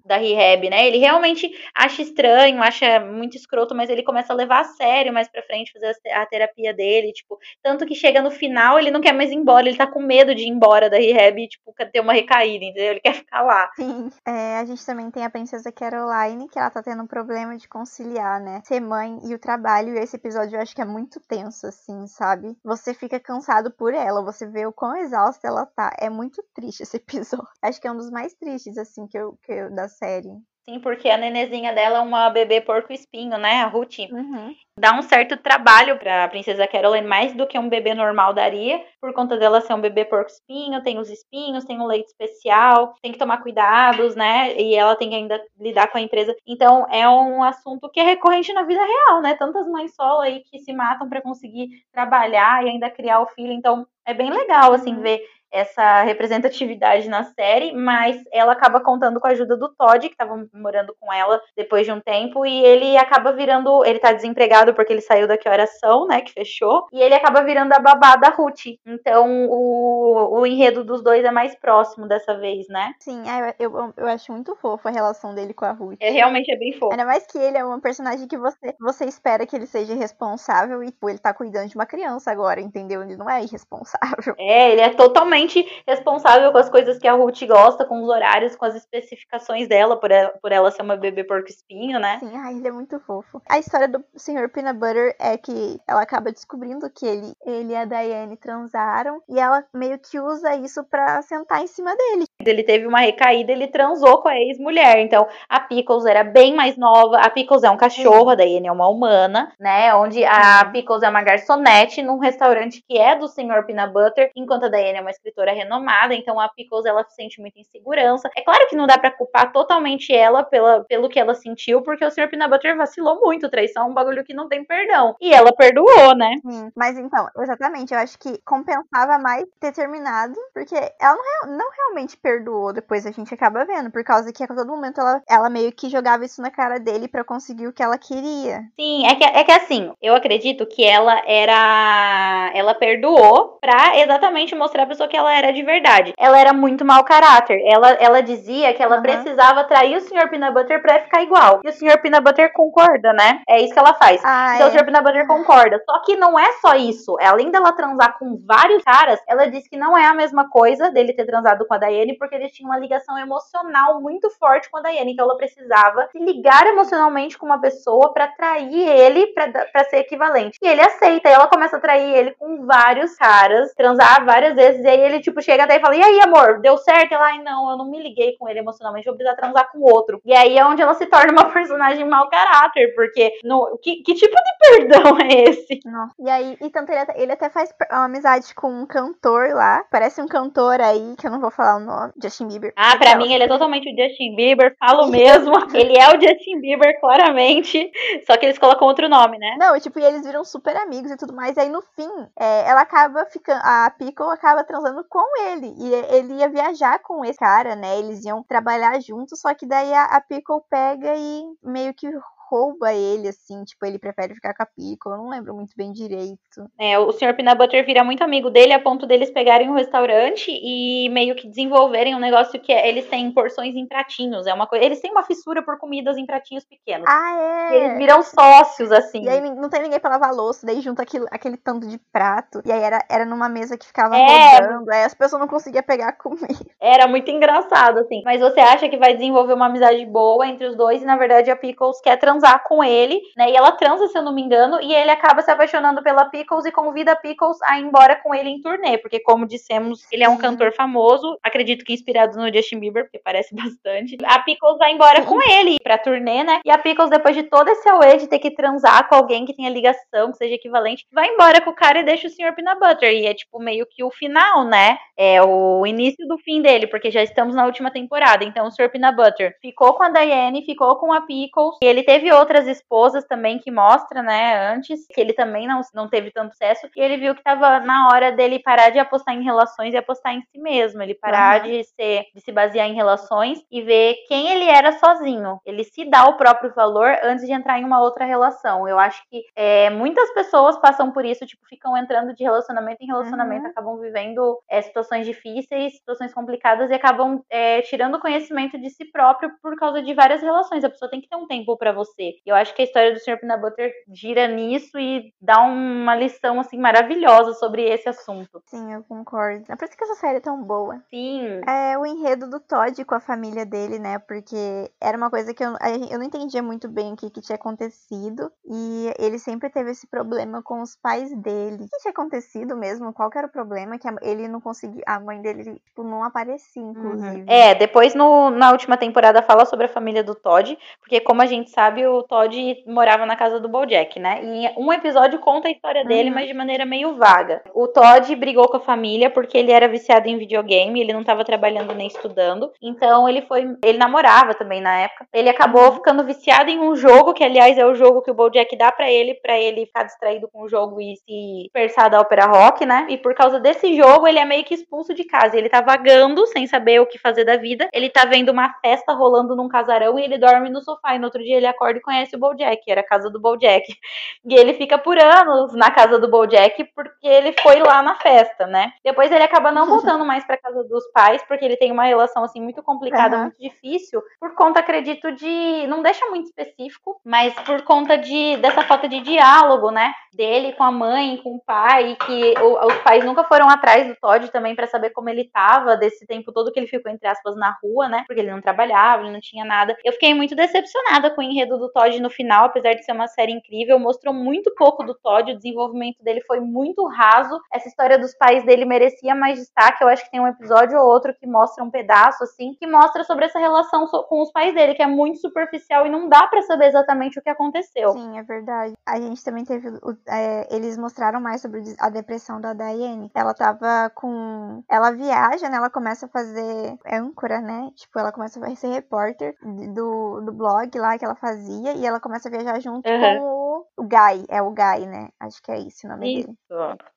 da 0.04 0.16
rehab, 0.16 0.68
né? 0.68 0.86
Ele 0.86 0.98
realmente 0.98 1.50
acha 1.74 2.02
estranho, 2.02 2.62
acha 2.62 3.00
muito 3.00 3.36
escroto, 3.36 3.74
mas 3.74 3.88
ele 3.90 4.02
começa 4.02 4.32
a 4.32 4.36
levar 4.36 4.60
a 4.60 4.64
sério 4.64 5.12
mais 5.12 5.28
pra 5.28 5.42
frente, 5.42 5.72
fazer 5.82 6.14
a 6.14 6.26
terapia 6.26 6.72
dele, 6.72 7.12
tipo, 7.12 7.38
tanto 7.62 7.86
que 7.86 7.94
chega 7.94 8.22
no 8.22 8.30
final, 8.30 8.78
ele 8.78 8.90
não 8.90 9.00
quer 9.00 9.12
mais 9.12 9.30
ir 9.30 9.34
embora, 9.34 9.68
ele 9.68 9.76
tá 9.76 9.86
com 9.86 10.00
medo 10.00 10.34
de 10.34 10.42
ir 10.42 10.48
embora 10.48 10.88
da 10.88 10.96
rehab 10.96 11.42
e, 11.42 11.48
tipo, 11.48 11.72
ter 11.92 12.00
uma 12.00 12.12
recaída, 12.12 12.64
entendeu? 12.64 12.92
Ele 12.92 13.00
quer 13.00 13.14
ficar 13.14 13.42
lá. 13.42 13.70
Sim. 13.74 14.10
É, 14.26 14.58
a 14.58 14.64
gente 14.64 14.84
também 14.84 15.10
tem 15.10 15.24
a 15.24 15.30
princesa 15.30 15.72
Caroline, 15.72 16.48
que 16.48 16.58
ela 16.58 16.70
tá 16.70 16.82
tendo 16.82 17.02
um 17.02 17.06
problema 17.06 17.56
de 17.56 17.68
conciliar, 17.68 18.40
né? 18.40 18.62
Ser 18.64 18.80
mãe 18.80 19.18
e 19.24 19.34
o 19.34 19.38
trabalho, 19.38 19.94
e 19.94 19.98
esse 19.98 20.16
episódio 20.16 20.56
eu 20.56 20.60
acho 20.60 20.74
que 20.74 20.82
é 20.82 20.84
muito 20.84 21.20
tenso, 21.20 21.66
assim, 21.66 22.06
sabe? 22.06 22.56
Você 22.64 22.94
fica 22.94 23.18
cansado 23.18 23.70
por 23.70 23.94
ela, 23.94 24.22
você 24.22 24.46
vê 24.46 24.66
o 24.66 24.72
quão 24.72 24.96
exausta 24.96 25.48
ela 25.48 25.66
tá. 25.66 25.94
É 25.98 26.08
muito 26.08 26.42
triste 26.54 26.82
esse 26.82 26.96
episódio. 26.98 27.48
Acho 27.60 27.80
que 27.80 27.88
é 27.88 27.92
um 27.92 27.96
dos 27.96 28.10
mais 28.10 28.34
tristes, 28.34 28.78
assim, 28.78 29.06
que 29.06 29.18
eu, 29.18 29.38
que 29.42 29.52
eu 29.52 29.74
da 29.74 29.88
série. 29.88 30.30
Sim, 30.64 30.78
porque 30.78 31.10
a 31.10 31.18
nenezinha 31.18 31.72
dela 31.72 31.98
é 31.98 32.00
uma 32.00 32.30
bebê 32.30 32.60
porco 32.60 32.92
espinho, 32.92 33.36
né? 33.36 33.62
A 33.62 33.66
Ruth. 33.66 33.98
Uhum. 33.98 34.54
Dá 34.78 34.96
um 34.96 35.02
certo 35.02 35.36
trabalho 35.36 35.98
pra 35.98 36.28
princesa 36.28 36.68
Caroline, 36.68 37.06
mais 37.06 37.34
do 37.34 37.48
que 37.48 37.58
um 37.58 37.68
bebê 37.68 37.94
normal 37.94 38.32
daria, 38.32 38.80
por 39.00 39.12
conta 39.12 39.36
dela 39.36 39.60
ser 39.60 39.74
um 39.74 39.80
bebê 39.80 40.04
porco 40.04 40.30
espinho, 40.30 40.82
tem 40.82 40.98
os 40.98 41.10
espinhos, 41.10 41.64
tem 41.64 41.78
o 41.80 41.82
um 41.82 41.86
leite 41.86 42.06
especial, 42.06 42.94
tem 43.02 43.10
que 43.10 43.18
tomar 43.18 43.42
cuidados, 43.42 44.14
né? 44.14 44.54
E 44.56 44.74
ela 44.76 44.94
tem 44.94 45.10
que 45.10 45.16
ainda 45.16 45.42
lidar 45.58 45.88
com 45.88 45.98
a 45.98 46.00
empresa. 46.00 46.34
Então, 46.46 46.86
é 46.88 47.08
um 47.08 47.42
assunto 47.42 47.90
que 47.90 47.98
é 47.98 48.04
recorrente 48.04 48.52
na 48.52 48.62
vida 48.62 48.84
real, 48.84 49.20
né? 49.20 49.34
Tantas 49.34 49.66
mães 49.68 49.92
solo 49.96 50.20
aí 50.20 50.44
que 50.44 50.60
se 50.60 50.72
matam 50.72 51.08
para 51.08 51.20
conseguir 51.20 51.70
trabalhar 51.92 52.64
e 52.64 52.70
ainda 52.70 52.88
criar 52.88 53.20
o 53.20 53.26
filho. 53.26 53.52
Então, 53.52 53.84
é 54.06 54.14
bem 54.14 54.30
legal, 54.30 54.72
assim, 54.72 54.94
uhum. 54.94 55.02
ver 55.02 55.20
essa 55.52 56.02
representatividade 56.02 57.08
na 57.08 57.24
série, 57.24 57.72
mas 57.72 58.16
ela 58.32 58.52
acaba 58.52 58.80
contando 58.80 59.20
com 59.20 59.26
a 59.26 59.30
ajuda 59.30 59.56
do 59.56 59.68
Todd, 59.68 60.08
que 60.08 60.14
estava 60.14 60.42
morando 60.54 60.96
com 60.98 61.12
ela 61.12 61.40
depois 61.56 61.84
de 61.84 61.92
um 61.92 62.00
tempo, 62.00 62.46
e 62.46 62.64
ele 62.64 62.96
acaba 62.96 63.32
virando. 63.32 63.84
Ele 63.84 63.98
tá 63.98 64.12
desempregado 64.12 64.72
porque 64.74 64.92
ele 64.92 65.02
saiu 65.02 65.28
da 65.28 65.36
que 65.36 65.48
oração, 65.48 66.06
né? 66.06 66.22
Que 66.22 66.32
fechou, 66.32 66.86
e 66.92 67.00
ele 67.00 67.14
acaba 67.14 67.42
virando 67.42 67.72
a 67.72 67.78
babá 67.78 68.16
da 68.16 68.28
Ruth. 68.28 68.78
Então 68.86 69.46
o, 69.50 70.40
o 70.40 70.46
enredo 70.46 70.82
dos 70.82 71.02
dois 71.02 71.24
é 71.24 71.30
mais 71.30 71.54
próximo 71.54 72.08
dessa 72.08 72.34
vez, 72.38 72.66
né? 72.68 72.94
Sim, 72.98 73.22
é, 73.28 73.54
eu, 73.58 73.76
eu, 73.76 73.94
eu 73.96 74.06
acho 74.06 74.32
muito 74.32 74.56
fofo 74.56 74.88
a 74.88 74.90
relação 74.90 75.34
dele 75.34 75.52
com 75.52 75.64
a 75.64 75.72
Ruth. 75.72 75.98
É 76.00 76.10
realmente 76.10 76.50
é 76.50 76.56
bem 76.56 76.72
fofo. 76.72 76.92
Ainda 76.92 77.04
mais 77.04 77.26
que 77.26 77.38
ele 77.38 77.58
é 77.58 77.64
um 77.64 77.80
personagem 77.80 78.26
que 78.26 78.38
você, 78.38 78.74
você 78.80 79.04
espera 79.04 79.46
que 79.46 79.54
ele 79.54 79.66
seja 79.66 79.94
responsável 79.94 80.82
e 80.82 80.90
pô, 80.92 81.10
ele 81.10 81.18
tá 81.18 81.34
cuidando 81.34 81.68
de 81.68 81.74
uma 81.74 81.86
criança 81.86 82.30
agora, 82.30 82.60
entendeu? 82.60 83.02
Ele 83.02 83.16
não 83.16 83.28
é 83.28 83.42
irresponsável. 83.42 84.34
É, 84.38 84.72
ele 84.72 84.80
é 84.80 84.90
totalmente 84.90 85.41
responsável 85.86 86.52
com 86.52 86.58
as 86.58 86.70
coisas 86.70 86.98
que 86.98 87.08
a 87.08 87.12
Ruth 87.12 87.42
gosta, 87.46 87.84
com 87.84 88.02
os 88.02 88.08
horários, 88.08 88.56
com 88.56 88.64
as 88.64 88.74
especificações 88.74 89.68
dela, 89.68 89.96
por 89.96 90.10
ela, 90.10 90.30
por 90.40 90.52
ela 90.52 90.70
ser 90.70 90.82
uma 90.82 90.96
bebê 90.96 91.24
porco 91.24 91.48
espinho, 91.48 91.98
né? 91.98 92.18
Sim, 92.18 92.32
ai, 92.36 92.54
ele 92.54 92.68
é 92.68 92.72
muito 92.72 92.98
fofo. 93.00 93.40
A 93.48 93.58
história 93.58 93.88
do 93.88 94.04
Sr. 94.16 94.48
Peanut 94.52 94.78
Butter 94.78 95.14
é 95.18 95.36
que 95.36 95.80
ela 95.88 96.02
acaba 96.02 96.32
descobrindo 96.32 96.90
que 96.90 97.06
ele, 97.06 97.34
ele 97.44 97.72
e 97.72 97.76
a 97.76 97.84
Diane 97.84 98.36
transaram 98.36 99.22
e 99.28 99.38
ela 99.38 99.64
meio 99.74 99.98
que 99.98 100.20
usa 100.20 100.54
isso 100.56 100.84
pra 100.84 101.22
sentar 101.22 101.62
em 101.62 101.66
cima 101.66 101.94
dele. 101.96 102.24
Ele 102.44 102.62
teve 102.62 102.86
uma 102.86 103.00
recaída, 103.00 103.52
ele 103.52 103.68
transou 103.68 104.20
com 104.20 104.28
a 104.28 104.36
ex-mulher. 104.36 104.98
Então, 104.98 105.26
a 105.48 105.60
Pickles 105.60 106.04
era 106.04 106.24
bem 106.24 106.54
mais 106.54 106.76
nova. 106.76 107.18
A 107.18 107.30
Pickles 107.30 107.62
é 107.62 107.70
um 107.70 107.76
cachorro, 107.76 108.30
a 108.30 108.34
Diane 108.34 108.66
é 108.66 108.72
uma 108.72 108.88
humana, 108.88 109.52
né? 109.58 109.94
Onde 109.94 110.24
a 110.24 110.64
Pickles 110.66 111.02
é 111.02 111.08
uma 111.08 111.22
garçonete 111.22 112.02
num 112.02 112.18
restaurante 112.18 112.82
que 112.88 112.98
é 112.98 113.16
do 113.16 113.28
Sr. 113.28 113.64
Peanut 113.66 113.92
Butter, 113.92 114.30
enquanto 114.36 114.64
a 114.64 114.68
Diane 114.68 114.98
é 114.98 115.00
uma 115.00 115.10
escritora 115.10 115.31
renomada. 115.36 116.14
Então, 116.14 116.38
a 116.38 116.48
Pickles 116.48 116.84
ela 116.84 117.04
se 117.04 117.14
sente 117.14 117.40
muita 117.40 117.58
insegurança. 117.58 118.30
É 118.36 118.42
claro 118.42 118.66
que 118.68 118.76
não 118.76 118.86
dá 118.86 118.98
para 118.98 119.10
culpar 119.10 119.52
totalmente 119.52 120.12
ela 120.12 120.42
pela, 120.42 120.84
pelo 120.84 121.08
que 121.08 121.18
ela 121.18 121.34
sentiu, 121.34 121.82
porque 121.82 122.04
o 122.04 122.10
Sr. 122.10 122.28
Peanut 122.28 122.50
Butter 122.50 122.76
vacilou 122.76 123.20
muito. 123.20 123.48
Traição 123.48 123.84
é 123.84 123.86
um 123.86 123.94
bagulho 123.94 124.24
que 124.24 124.34
não 124.34 124.48
tem 124.48 124.64
perdão. 124.64 125.14
E 125.20 125.32
ela 125.32 125.52
perdoou, 125.52 126.14
né? 126.14 126.36
Sim, 126.42 126.70
mas 126.76 126.98
então, 126.98 127.26
exatamente, 127.38 127.92
eu 127.94 127.98
acho 127.98 128.18
que 128.18 128.38
compensava 128.44 129.18
mais 129.18 129.44
ter 129.60 129.72
terminado, 129.72 130.34
porque 130.52 130.74
ela 131.00 131.16
não, 131.16 131.56
não 131.56 131.70
realmente 131.70 132.16
perdoou, 132.16 132.72
depois 132.72 133.06
a 133.06 133.10
gente 133.10 133.32
acaba 133.32 133.64
vendo, 133.64 133.90
por 133.90 134.04
causa 134.04 134.32
que 134.32 134.42
a 134.42 134.46
todo 134.46 134.66
momento 134.66 135.00
ela, 135.00 135.22
ela 135.28 135.50
meio 135.50 135.72
que 135.72 135.88
jogava 135.88 136.24
isso 136.24 136.42
na 136.42 136.50
cara 136.50 136.78
dele 136.78 137.08
para 137.08 137.24
conseguir 137.24 137.66
o 137.66 137.72
que 137.72 137.82
ela 137.82 137.98
queria. 137.98 138.62
Sim, 138.78 139.06
é 139.06 139.14
que, 139.14 139.24
é 139.24 139.44
que 139.44 139.52
assim, 139.52 139.92
eu 140.00 140.14
acredito 140.14 140.66
que 140.66 140.84
ela 140.84 141.22
era. 141.26 142.50
Ela 142.54 142.74
perdoou 142.74 143.58
pra 143.60 143.98
exatamente 143.98 144.54
mostrar 144.54 144.82
pra 144.82 144.90
pessoa 144.92 145.08
que 145.08 145.16
ela 145.16 145.21
era 145.28 145.52
de 145.52 145.62
verdade. 145.62 146.12
Ela 146.18 146.38
era 146.38 146.52
muito 146.52 146.84
mau 146.84 147.04
caráter. 147.04 147.60
Ela, 147.66 147.90
ela 147.92 148.22
dizia 148.22 148.72
que 148.74 148.82
ela 148.82 148.96
uhum. 148.96 149.02
precisava 149.02 149.64
trair 149.64 149.96
o 149.96 150.00
Sr. 150.00 150.28
Peanut 150.28 150.52
Butter 150.52 150.80
pra 150.80 151.00
ficar 151.00 151.22
igual. 151.22 151.60
E 151.64 151.68
o 151.68 151.72
Sr. 151.72 152.00
Peanut 152.00 152.22
Butter 152.22 152.52
concorda, 152.52 153.12
né? 153.12 153.40
É 153.48 153.60
isso 153.60 153.72
que 153.72 153.78
ela 153.78 153.94
faz. 153.94 154.20
Ah, 154.24 154.54
então 154.54 154.66
é. 154.66 154.70
o 154.70 154.72
Sr. 154.72 154.84
Peanut 154.84 155.04
Butter 155.04 155.26
concorda. 155.26 155.82
Só 155.84 156.00
que 156.00 156.16
não 156.16 156.38
é 156.38 156.52
só 156.60 156.74
isso. 156.74 157.16
Além 157.20 157.50
dela 157.50 157.72
transar 157.72 158.18
com 158.18 158.40
vários 158.46 158.82
caras, 158.82 159.20
ela 159.28 159.46
disse 159.46 159.68
que 159.68 159.76
não 159.76 159.96
é 159.96 160.06
a 160.06 160.14
mesma 160.14 160.48
coisa 160.48 160.90
dele 160.90 161.12
ter 161.12 161.24
transado 161.24 161.66
com 161.66 161.74
a 161.74 161.78
Daiane, 161.78 162.16
porque 162.18 162.34
eles 162.34 162.52
tinham 162.52 162.70
uma 162.70 162.78
ligação 162.78 163.18
emocional 163.18 164.00
muito 164.00 164.30
forte 164.30 164.70
com 164.70 164.78
a 164.78 164.82
Daiane. 164.82 165.12
Então 165.12 165.24
ela 165.24 165.36
precisava 165.36 166.08
se 166.10 166.18
ligar 166.18 166.66
emocionalmente 166.66 167.38
com 167.38 167.46
uma 167.46 167.60
pessoa 167.60 168.12
para 168.12 168.24
atrair 168.24 168.88
ele 168.88 169.26
para 169.28 169.84
ser 169.84 169.98
equivalente. 169.98 170.58
E 170.62 170.68
ele 170.68 170.80
aceita. 170.80 171.28
E 171.28 171.32
ela 171.32 171.46
começa 171.46 171.76
a 171.76 171.78
atrair 171.78 172.14
ele 172.14 172.32
com 172.32 172.66
vários 172.66 173.14
caras, 173.16 173.72
transar 173.74 174.24
várias 174.24 174.54
vezes. 174.54 174.84
E 174.84 174.88
aí 174.88 175.00
ele, 175.02 175.20
tipo, 175.20 175.42
chega 175.42 175.64
até 175.64 175.76
e 175.76 175.80
fala: 175.80 175.96
E 175.96 176.02
aí, 176.02 176.20
amor, 176.20 176.60
deu 176.60 176.76
certo? 176.78 177.12
Ela, 177.12 177.26
ai, 177.26 177.42
não, 177.42 177.70
eu 177.70 177.76
não 177.76 177.90
me 177.90 178.02
liguei 178.02 178.36
com 178.36 178.48
ele 178.48 178.60
emocionalmente, 178.60 179.06
vou 179.06 179.14
precisar 179.14 179.36
transar 179.36 179.70
com 179.70 179.80
outro. 179.80 180.20
E 180.24 180.34
aí 180.34 180.56
é 180.56 180.64
onde 180.64 180.82
ela 180.82 180.94
se 180.94 181.06
torna 181.06 181.32
uma 181.32 181.50
personagem 181.52 182.06
mau 182.08 182.28
caráter, 182.28 182.94
porque 182.94 183.32
no, 183.44 183.78
que, 183.82 184.02
que 184.02 184.14
tipo 184.14 184.34
de 184.34 184.68
perdão 184.68 185.18
é 185.18 185.50
esse? 185.50 185.80
E 186.18 186.30
aí, 186.30 186.56
e 186.60 186.70
tanto 186.70 186.90
ele 186.90 187.00
até, 187.00 187.20
ele 187.20 187.32
até 187.32 187.50
faz 187.50 187.72
uma 187.90 188.04
amizade 188.04 188.54
com 188.54 188.70
um 188.70 188.86
cantor 188.86 189.50
lá. 189.54 189.84
Parece 189.90 190.20
um 190.22 190.26
cantor 190.26 190.80
aí, 190.80 191.14
que 191.18 191.26
eu 191.26 191.30
não 191.30 191.40
vou 191.40 191.50
falar 191.50 191.76
o 191.76 191.80
nome, 191.80 192.12
Justin 192.22 192.48
Bieber. 192.48 192.72
Ah, 192.76 192.96
pra 192.96 193.16
mim 193.16 193.32
ele 193.32 193.44
é 193.44 193.48
totalmente 193.48 193.92
o 193.92 193.96
Justin 193.96 194.36
Bieber, 194.36 194.76
falo 194.78 195.08
mesmo. 195.08 195.52
ele 195.74 195.98
é 195.98 196.08
o 196.08 196.20
Justin 196.20 196.60
Bieber, 196.60 196.98
claramente. 197.00 197.90
Só 198.26 198.36
que 198.36 198.46
eles 198.46 198.58
colocam 198.58 198.88
outro 198.88 199.08
nome, 199.08 199.38
né? 199.38 199.56
Não, 199.58 199.78
tipo, 199.80 199.98
e 199.98 200.04
eles 200.04 200.24
viram 200.24 200.44
super 200.44 200.76
amigos 200.76 201.10
e 201.10 201.16
tudo 201.16 201.34
mais. 201.34 201.56
E 201.56 201.60
aí 201.60 201.68
no 201.68 201.82
fim, 201.82 202.10
é, 202.38 202.68
ela 202.68 202.82
acaba 202.82 203.24
ficando. 203.26 203.60
A 203.62 203.90
Pickle 203.90 204.30
acaba 204.30 204.64
transando 204.64 204.91
com 205.08 205.24
ele. 205.48 205.74
E 205.78 205.94
ele 206.14 206.34
ia 206.34 206.48
viajar 206.48 206.98
com 207.00 207.24
esse 207.24 207.38
cara, 207.38 207.74
né? 207.76 207.98
Eles 207.98 208.24
iam 208.24 208.42
trabalhar 208.42 209.00
juntos, 209.00 209.40
só 209.40 209.54
que 209.54 209.66
daí 209.66 209.92
a, 209.92 210.04
a 210.04 210.20
Pickle 210.20 210.60
pega 210.70 211.14
e 211.16 211.44
meio 211.62 211.94
que 211.94 212.08
rouba 212.52 212.92
ele, 212.92 213.28
assim, 213.28 213.64
tipo, 213.64 213.86
ele 213.86 213.98
prefere 213.98 214.34
ficar 214.34 214.52
com 214.54 214.62
a 214.62 214.66
Piccolo, 214.66 215.14
eu 215.14 215.18
não 215.22 215.30
lembro 215.30 215.54
muito 215.54 215.72
bem 215.74 215.90
direito. 215.90 216.36
É, 216.78 216.98
o 216.98 217.10
Sr. 217.12 217.34
Peanut 217.34 217.56
Butter 217.56 217.84
vira 217.86 218.04
muito 218.04 218.22
amigo 218.22 218.50
dele 218.50 218.74
a 218.74 218.78
ponto 218.78 219.06
deles 219.06 219.30
pegarem 219.30 219.70
um 219.70 219.74
restaurante 219.74 220.50
e 220.50 221.08
meio 221.08 221.34
que 221.34 221.48
desenvolverem 221.48 222.14
um 222.14 222.18
negócio 222.20 222.60
que 222.60 222.72
é, 222.72 222.88
eles 222.88 223.06
têm 223.08 223.32
porções 223.32 223.74
em 223.74 223.86
pratinhos, 223.86 224.46
é 224.46 224.52
uma 224.52 224.66
coisa, 224.66 224.84
eles 224.84 225.00
têm 225.00 225.10
uma 225.10 225.22
fissura 225.22 225.62
por 225.62 225.78
comidas 225.78 226.18
em 226.18 226.26
pratinhos 226.26 226.64
pequenos. 226.64 227.06
Ah, 227.08 227.38
é? 227.40 227.72
E 227.72 227.76
eles 227.76 227.98
viram 227.98 228.22
sócios, 228.22 228.92
assim. 228.92 229.24
E 229.24 229.28
aí 229.28 229.40
não 229.40 229.70
tem 229.70 229.82
ninguém 229.82 229.98
pra 229.98 230.10
lavar 230.10 230.34
louça, 230.34 230.66
daí 230.66 230.80
junta 230.80 231.02
aquilo, 231.02 231.26
aquele 231.30 231.56
tanto 231.56 231.86
de 231.88 231.98
prato, 232.12 232.60
e 232.64 232.70
aí 232.72 232.82
era, 232.82 233.02
era 233.10 233.24
numa 233.24 233.48
mesa 233.48 233.78
que 233.78 233.86
ficava 233.86 234.16
É. 234.16 234.56
rodando, 234.58 234.90
aí 234.92 235.04
as 235.04 235.14
pessoas 235.14 235.40
não 235.40 235.48
conseguiam 235.48 235.82
pegar 235.82 236.12
comer. 236.12 236.38
Era 236.80 237.06
muito 237.06 237.30
engraçado, 237.30 237.98
assim. 238.00 238.22
Mas 238.24 238.40
você 238.40 238.60
acha 238.60 238.88
que 238.88 238.96
vai 238.96 239.14
desenvolver 239.14 239.54
uma 239.54 239.66
amizade 239.66 240.04
boa 240.04 240.46
entre 240.46 240.66
os 240.66 240.76
dois 240.76 241.00
e, 241.00 241.04
na 241.06 241.16
verdade, 241.16 241.50
a 241.50 241.56
Pickles 241.56 242.00
quer 242.00 242.16
transar 242.18 242.41
com 242.64 242.82
ele, 242.82 243.20
né? 243.36 243.50
E 243.50 243.56
ela 243.56 243.72
transa, 243.72 244.06
se 244.08 244.16
eu 244.16 244.22
não 244.22 244.32
me 244.32 244.42
engano, 244.42 244.80
e 244.80 244.92
ele 244.92 245.10
acaba 245.10 245.42
se 245.42 245.50
apaixonando 245.50 246.02
pela 246.02 246.26
Pickles 246.26 246.64
e 246.64 246.72
convida 246.72 247.12
a 247.12 247.16
Pickles 247.16 247.58
a 247.62 247.78
ir 247.78 247.84
embora 247.84 248.16
com 248.16 248.34
ele 248.34 248.48
em 248.48 248.60
turnê, 248.60 248.98
porque, 248.98 249.20
como 249.20 249.46
dissemos, 249.46 250.06
ele 250.10 250.24
é 250.24 250.28
um 250.28 250.36
cantor 250.36 250.72
famoso, 250.72 251.38
acredito 251.42 251.84
que 251.84 251.92
inspirado 251.92 252.38
no 252.38 252.52
Justin 252.52 252.78
Bieber, 252.78 253.04
porque 253.04 253.18
parece 253.18 253.54
bastante. 253.56 254.16
A 254.24 254.38
Pickles 254.40 254.78
vai 254.78 254.92
embora 254.92 255.22
com 255.22 255.40
ele 255.42 255.76
pra 255.82 255.98
turnê, 255.98 256.44
né? 256.44 256.60
E 256.64 256.70
a 256.70 256.78
Pickles, 256.78 257.10
depois 257.10 257.34
de 257.34 257.44
todo 257.44 257.68
esse 257.68 257.88
auê 257.88 258.16
de 258.16 258.26
ter 258.26 258.38
que 258.38 258.50
transar 258.50 259.08
com 259.08 259.14
alguém 259.14 259.44
que 259.44 259.54
tenha 259.54 259.70
ligação, 259.70 260.30
que 260.30 260.38
seja 260.38 260.54
equivalente, 260.54 261.06
vai 261.12 261.28
embora 261.28 261.60
com 261.60 261.70
o 261.70 261.74
cara 261.74 262.00
e 262.00 262.04
deixa 262.04 262.26
o 262.26 262.30
Sr. 262.30 262.54
Peanut 262.54 262.78
Butter. 262.78 263.12
E 263.12 263.26
é, 263.26 263.34
tipo, 263.34 263.58
meio 263.58 263.86
que 263.86 264.02
o 264.02 264.10
final, 264.10 264.64
né? 264.64 264.98
É 265.16 265.42
o 265.42 265.86
início 265.86 266.26
do 266.26 266.38
fim 266.38 266.62
dele, 266.62 266.86
porque 266.86 267.10
já 267.10 267.22
estamos 267.22 267.54
na 267.54 267.64
última 267.64 267.90
temporada. 267.90 268.44
Então, 268.44 268.66
o 268.66 268.70
Sr. 268.70 268.88
Peanut 268.88 269.16
Butter 269.16 269.56
ficou 269.60 269.94
com 269.94 270.02
a 270.02 270.08
Diane, 270.08 270.64
ficou 270.64 270.96
com 270.96 271.12
a 271.12 271.20
Pickles. 271.22 271.76
E 271.82 271.86
ele 271.86 272.02
teve 272.02 272.31
outras 272.32 272.66
esposas 272.66 273.24
também 273.26 273.58
que 273.58 273.70
mostra, 273.70 274.22
né, 274.22 274.72
antes, 274.72 275.06
que 275.08 275.20
ele 275.20 275.32
também 275.32 275.66
não, 275.66 275.80
não 275.94 276.08
teve 276.08 276.30
tanto 276.30 276.52
sucesso. 276.52 276.88
E 276.96 277.00
ele 277.00 277.16
viu 277.16 277.34
que 277.34 277.42
tava 277.42 277.80
na 277.80 278.08
hora 278.08 278.32
dele 278.32 278.58
parar 278.58 278.90
de 278.90 278.98
apostar 278.98 279.34
em 279.34 279.42
relações 279.44 279.94
e 279.94 279.96
apostar 279.96 280.32
em 280.34 280.42
si 280.42 280.58
mesmo. 280.58 281.02
Ele 281.02 281.14
parar 281.14 281.62
Uhum. 281.62 281.66
de 281.68 281.84
ser, 281.84 282.24
de 282.34 282.40
se 282.40 282.50
basear 282.52 282.86
em 282.88 282.94
relações 282.94 283.58
e 283.70 283.82
ver 283.82 284.16
quem 284.28 284.48
ele 284.48 284.64
era 284.68 284.92
sozinho. 284.92 285.60
Ele 285.66 285.84
se 285.84 286.04
dá 286.08 286.26
o 286.26 286.36
próprio 286.36 286.72
valor 286.74 287.16
antes 287.22 287.46
de 287.46 287.52
entrar 287.52 287.78
em 287.78 287.84
uma 287.84 288.00
outra 288.00 288.24
relação. 288.24 288.88
Eu 288.88 288.98
acho 288.98 289.22
que 289.30 289.42
é, 289.56 289.90
muitas 289.90 290.32
pessoas 290.32 290.76
passam 290.78 291.10
por 291.12 291.24
isso, 291.24 291.44
tipo, 291.46 291.64
ficam 291.66 291.96
entrando 291.96 292.34
de 292.34 292.42
relacionamento 292.42 293.02
em 293.02 293.06
relacionamento, 293.06 293.64
Uhum. 293.64 293.70
acabam 293.70 293.98
vivendo 294.00 294.58
é, 294.68 294.80
situações 294.82 295.26
difíceis, 295.26 295.94
situações 295.96 296.32
complicadas 296.32 296.90
e 296.90 296.94
acabam 296.94 297.40
é, 297.50 297.82
tirando 297.82 298.18
conhecimento 298.20 298.78
de 298.78 298.88
si 298.90 299.04
próprio 299.10 299.50
por 299.62 299.76
causa 299.76 300.02
de 300.02 300.14
várias 300.14 300.40
relações. 300.42 300.84
A 300.84 300.90
pessoa 300.90 301.10
tem 301.10 301.20
que 301.20 301.28
ter 301.28 301.36
um 301.36 301.46
tempo 301.46 301.76
pra 301.76 301.92
você. 301.92 302.11
E 302.20 302.40
eu 302.46 302.54
acho 302.54 302.74
que 302.74 302.82
a 302.82 302.84
história 302.84 303.12
do 303.12 303.18
Sr. 303.18 303.38
Peanut 303.38 303.60
Butter 303.60 303.92
gira 304.12 304.46
nisso 304.48 304.98
e 304.98 305.32
dá 305.40 305.60
uma 305.62 306.14
lição, 306.14 306.60
assim, 306.60 306.78
maravilhosa 306.78 307.52
sobre 307.54 307.84
esse 307.88 308.08
assunto. 308.08 308.62
Sim, 308.66 308.92
eu 308.92 309.02
concordo. 309.04 309.64
É 309.68 309.76
por 309.76 309.84
isso 309.86 309.96
que 309.96 310.04
essa 310.04 310.14
série 310.16 310.38
é 310.38 310.40
tão 310.40 310.62
boa. 310.62 311.02
Sim. 311.10 311.60
É 311.68 311.96
o 311.98 312.04
enredo 312.06 312.48
do 312.48 312.60
Todd 312.60 313.04
com 313.04 313.14
a 313.14 313.20
família 313.20 313.64
dele, 313.64 313.98
né? 313.98 314.18
Porque 314.18 314.90
era 315.00 315.16
uma 315.16 315.30
coisa 315.30 315.54
que 315.54 315.64
eu, 315.64 315.70
eu 316.10 316.18
não 316.18 316.24
entendia 316.26 316.62
muito 316.62 316.88
bem 316.88 317.12
o 317.12 317.16
que, 317.16 317.30
que 317.30 317.40
tinha 317.40 317.56
acontecido. 317.56 318.50
E 318.64 319.12
ele 319.18 319.38
sempre 319.38 319.70
teve 319.70 319.90
esse 319.90 320.06
problema 320.06 320.62
com 320.62 320.80
os 320.82 320.96
pais 320.96 321.34
dele. 321.36 321.84
O 321.84 321.88
que 321.88 321.98
tinha 322.00 322.12
acontecido 322.12 322.76
mesmo? 322.76 323.12
Qual 323.12 323.30
que 323.30 323.38
era 323.38 323.46
o 323.46 323.50
problema? 323.50 323.98
Que 323.98 324.08
ele 324.22 324.48
não 324.48 324.60
conseguia. 324.60 325.02
A 325.06 325.18
mãe 325.20 325.40
dele, 325.40 325.80
tipo, 325.84 326.02
não 326.02 326.24
aparecia, 326.24 326.82
inclusive. 326.82 327.44
É, 327.46 327.74
depois 327.74 328.14
no- 328.14 328.50
na 328.50 328.70
última 328.72 328.96
temporada 328.96 329.42
fala 329.42 329.64
sobre 329.64 329.86
a 329.86 329.88
família 329.88 330.22
do 330.24 330.34
Todd, 330.34 330.78
porque 331.00 331.20
como 331.20 331.42
a 331.42 331.46
gente 331.46 331.70
sabe, 331.70 332.01
sabe, 332.02 332.06
o 332.06 332.22
Todd 332.22 332.82
morava 332.86 333.24
na 333.26 333.36
casa 333.36 333.60
do 333.60 333.68
Bojack, 333.68 334.18
né? 334.18 334.40
E 334.42 334.70
um 334.80 334.92
episódio 334.92 335.38
conta 335.38 335.68
a 335.68 335.70
história 335.70 336.04
dele, 336.04 336.28
Uhum. 336.28 336.34
mas 336.34 336.46
de 336.48 336.54
maneira 336.54 336.84
meio 336.84 337.16
vaga. 337.16 337.62
O 337.74 337.86
Todd 337.88 338.34
brigou 338.36 338.68
com 338.68 338.76
a 338.76 338.80
família 338.80 339.30
porque 339.30 339.56
ele 339.56 339.70
era 339.72 339.88
viciado 339.88 340.28
em 340.28 340.36
videogame, 340.38 341.00
ele 341.00 341.12
não 341.12 341.20
estava 341.20 341.44
trabalhando 341.44 341.94
nem 341.94 342.06
estudando. 342.06 342.70
Então 342.82 343.28
ele 343.28 343.42
foi, 343.42 343.76
ele 343.84 343.98
namorava 343.98 344.54
também 344.54 344.80
na 344.80 344.98
época. 345.00 345.26
Ele 345.32 345.48
acabou 345.48 345.86
Uhum. 345.86 345.92
ficando 345.94 346.24
viciado 346.24 346.70
em 346.70 346.78
um 346.78 346.94
jogo, 346.96 347.32
que 347.34 347.44
aliás 347.44 347.78
é 347.78 347.86
o 347.86 347.94
jogo 347.94 348.22
que 348.22 348.30
o 348.30 348.34
Bojack 348.34 348.76
dá 348.76 348.90
pra 348.92 349.10
ele, 349.10 349.34
pra 349.34 349.58
ele 349.58 349.86
ficar 349.86 350.04
distraído 350.04 350.48
com 350.48 350.62
o 350.62 350.68
jogo 350.68 351.00
e 351.00 351.16
se 351.16 351.62
dispersar 351.64 352.10
da 352.10 352.20
ópera 352.20 352.46
rock, 352.46 352.84
né? 352.84 353.06
E 353.08 353.16
por 353.16 353.34
causa 353.34 353.58
desse 353.60 353.94
jogo, 353.96 354.26
ele 354.26 354.38
é 354.38 354.44
meio 354.44 354.64
que 354.64 354.74
expulso 354.74 355.14
de 355.14 355.24
casa. 355.24 355.56
Ele 355.56 355.68
tá 355.68 355.80
vagando, 355.80 356.46
sem 356.46 356.66
saber 356.66 357.00
o 357.00 357.06
que 357.06 357.18
fazer 357.18 357.44
da 357.44 357.56
vida. 357.56 357.88
Ele 357.92 358.08
tá 358.10 358.24
vendo 358.24 358.50
uma 358.50 358.72
festa 358.80 359.12
rolando 359.12 359.54
num 359.56 359.68
casarão 359.68 360.18
e 360.18 360.22
ele 360.24 360.38
dorme 360.38 360.68
no 360.70 360.80
sofá. 360.82 361.14
E 361.14 361.18
no 361.18 361.24
outro 361.26 361.42
dia 361.42 361.56
ele 361.56 361.66
acorda 361.66 361.91
e 361.98 362.02
conhece 362.02 362.36
o 362.36 362.38
Bojack, 362.38 362.82
era 362.90 363.00
a 363.00 363.06
casa 363.06 363.30
do 363.30 363.40
Bojack. 363.40 363.84
E 364.44 364.54
ele 364.54 364.74
fica 364.74 364.98
por 364.98 365.16
anos 365.18 365.72
na 365.72 365.90
casa 365.90 366.18
do 366.18 366.28
Bojack 366.28 366.82
porque 366.96 367.26
ele 367.26 367.54
foi 367.62 367.78
lá 367.80 368.02
na 368.02 368.16
festa, 368.16 368.66
né? 368.66 368.92
Depois 369.04 369.30
ele 369.30 369.44
acaba 369.44 369.70
não 369.70 369.86
voltando 369.86 370.24
mais 370.26 370.44
pra 370.44 370.56
casa 370.56 370.82
dos 370.84 371.06
pais 371.12 371.42
porque 371.46 371.64
ele 371.64 371.76
tem 371.76 371.92
uma 371.92 372.04
relação 372.04 372.42
assim 372.42 372.60
muito 372.60 372.82
complicada, 372.82 373.36
Aham. 373.36 373.42
muito 373.44 373.58
difícil, 373.60 374.20
por 374.40 374.54
conta 374.56 374.80
acredito 374.80 375.30
de, 375.32 375.86
não 375.86 376.02
deixa 376.02 376.26
muito 376.28 376.46
específico, 376.46 377.20
mas 377.24 377.54
por 377.60 377.82
conta 377.82 378.18
de 378.18 378.56
dessa 378.56 378.82
falta 378.82 379.08
de 379.08 379.20
diálogo, 379.20 379.90
né? 379.90 380.12
Dele 380.34 380.72
com 380.72 380.82
a 380.82 380.90
mãe, 380.90 381.36
com 381.38 381.56
o 381.56 381.60
pai, 381.64 382.16
que 382.26 382.54
o- 382.60 382.86
os 382.86 382.94
pais 382.98 383.24
nunca 383.24 383.44
foram 383.44 383.68
atrás 383.68 384.06
do 384.08 384.16
Todd 384.16 384.50
também 384.50 384.74
pra 384.74 384.86
saber 384.88 385.10
como 385.10 385.28
ele 385.28 385.44
tava 385.52 385.96
desse 385.96 386.26
tempo 386.26 386.52
todo 386.52 386.72
que 386.72 386.80
ele 386.80 386.86
ficou 386.88 387.12
entre 387.12 387.28
aspas 387.28 387.54
na 387.56 387.76
rua, 387.82 388.08
né? 388.08 388.24
Porque 388.26 388.40
ele 388.40 388.50
não 388.50 388.60
trabalhava, 388.60 389.22
ele 389.22 389.32
não 389.32 389.40
tinha 389.40 389.64
nada. 389.64 389.96
Eu 390.04 390.12
fiquei 390.12 390.34
muito 390.34 390.54
decepcionada 390.56 391.30
com 391.30 391.40
o 391.40 391.44
enredo 391.44 391.78
do 391.82 391.90
Todd 391.90 392.20
no 392.20 392.30
final, 392.30 392.66
apesar 392.66 392.94
de 392.94 393.04
ser 393.04 393.12
uma 393.12 393.26
série 393.26 393.52
incrível, 393.52 393.98
mostrou 393.98 394.32
muito 394.32 394.72
pouco 394.76 395.02
do 395.02 395.14
Todd, 395.14 395.50
o 395.50 395.56
desenvolvimento 395.56 396.22
dele 396.22 396.40
foi 396.46 396.60
muito 396.60 397.04
raso. 397.06 397.60
Essa 397.72 397.88
história 397.88 398.18
dos 398.18 398.34
pais 398.34 398.64
dele 398.64 398.84
merecia 398.84 399.34
mais 399.34 399.58
destaque. 399.58 400.02
Eu 400.02 400.08
acho 400.08 400.24
que 400.24 400.30
tem 400.30 400.40
um 400.40 400.46
episódio 400.46 400.98
ou 400.98 401.06
outro 401.06 401.34
que 401.34 401.46
mostra 401.46 401.82
um 401.82 401.90
pedaço 401.90 402.44
assim, 402.44 402.74
que 402.78 402.86
mostra 402.86 403.24
sobre 403.24 403.46
essa 403.46 403.58
relação 403.58 404.06
com 404.06 404.42
os 404.42 404.52
pais 404.52 404.74
dele, 404.74 404.94
que 404.94 405.02
é 405.02 405.06
muito 405.06 405.40
superficial 405.40 406.06
e 406.06 406.10
não 406.10 406.28
dá 406.28 406.46
pra 406.46 406.62
saber 406.62 406.86
exatamente 406.86 407.38
o 407.38 407.42
que 407.42 407.50
aconteceu. 407.50 408.10
Sim, 408.12 408.38
é 408.38 408.42
verdade. 408.42 408.94
A 409.06 409.20
gente 409.20 409.42
também 409.42 409.64
teve. 409.64 409.88
é, 410.28 410.74
eles 410.74 410.96
mostraram 410.96 411.40
mais 411.40 411.60
sobre 411.60 411.82
a 411.98 412.08
depressão 412.08 412.60
da 412.60 412.72
Diane. 412.72 413.30
Ela 413.34 413.54
tava 413.54 414.10
com. 414.14 414.82
Ela 414.88 415.10
viaja, 415.10 415.68
né? 415.68 415.76
Ela 415.76 415.90
começa 415.90 416.26
a 416.26 416.28
fazer 416.28 416.96
âncora, 417.10 417.60
né? 417.60 417.90
Tipo, 417.96 418.18
ela 418.18 418.30
começa 418.30 418.64
a 418.64 418.76
ser 418.76 418.88
repórter 418.88 419.56
do, 419.62 420.40
do 420.40 420.52
blog 420.52 420.96
lá 420.98 421.18
que 421.18 421.24
ela 421.24 421.34
fazia. 421.34 421.71
E 421.96 422.06
ela 422.06 422.20
começa 422.20 422.48
a 422.48 422.50
viajar 422.50 422.80
junto 422.80 423.08
Uhum. 423.08 423.20
com 423.20 423.40
o, 423.40 423.86
o 423.98 424.02
Guy. 424.02 424.44
É 424.48 424.60
o 424.62 424.70
Guy, 424.70 425.06
né? 425.06 425.28
Acho 425.40 425.62
que 425.62 425.70
é 425.70 425.80
esse 425.80 426.06
o 426.06 426.08
nome 426.10 426.26
dele. 426.42 426.58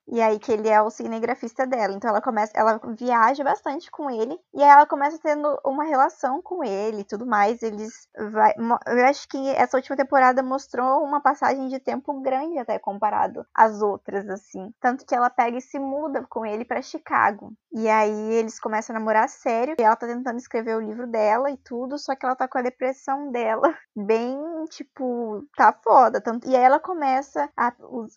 E 0.07 0.21
aí 0.21 0.39
que 0.39 0.51
ele 0.51 0.69
é 0.69 0.81
o 0.81 0.89
cinegrafista 0.89 1.65
dela. 1.65 1.93
Então 1.93 2.09
ela 2.09 2.21
começa, 2.21 2.51
ela 2.55 2.79
viaja 2.97 3.43
bastante 3.43 3.89
com 3.89 4.09
ele 4.09 4.39
e 4.53 4.61
aí 4.63 4.69
ela 4.69 4.85
começa 4.85 5.17
tendo 5.21 5.59
uma 5.65 5.83
relação 5.83 6.41
com 6.41 6.63
ele 6.63 7.01
e 7.01 7.03
tudo 7.03 7.25
mais. 7.25 7.61
Eles 7.63 8.07
vai, 8.31 8.53
eu 8.87 9.05
acho 9.05 9.27
que 9.27 9.49
essa 9.49 9.77
última 9.77 9.95
temporada 9.95 10.43
mostrou 10.43 11.03
uma 11.03 11.21
passagem 11.21 11.67
de 11.67 11.79
tempo 11.79 12.21
grande 12.21 12.59
até 12.59 12.77
comparado 12.77 13.45
às 13.53 13.81
outras 13.81 14.29
assim. 14.29 14.71
Tanto 14.79 15.05
que 15.05 15.15
ela 15.15 15.29
pega 15.29 15.57
e 15.57 15.61
se 15.61 15.79
muda 15.79 16.25
com 16.29 16.45
ele 16.45 16.65
pra 16.65 16.81
Chicago. 16.81 17.53
E 17.71 17.89
aí 17.89 18.33
eles 18.33 18.59
começam 18.59 18.95
a 18.95 18.99
namorar 18.99 19.27
sério 19.27 19.75
e 19.77 19.83
ela 19.83 19.95
tá 19.97 20.07
tentando 20.07 20.37
escrever 20.37 20.77
o 20.77 20.81
livro 20.81 21.05
dela 21.07 21.51
e 21.51 21.57
tudo, 21.57 21.97
só 21.97 22.15
que 22.15 22.25
ela 22.25 22.35
tá 22.35 22.47
com 22.47 22.57
a 22.57 22.61
depressão 22.61 23.31
dela 23.31 23.75
bem, 23.95 24.39
tipo, 24.69 25.45
tá 25.57 25.73
foda. 25.83 26.21
Tanto, 26.21 26.47
e 26.47 26.55
aí 26.55 26.63
ela 26.63 26.79
começa 26.79 27.49
a 27.57 27.73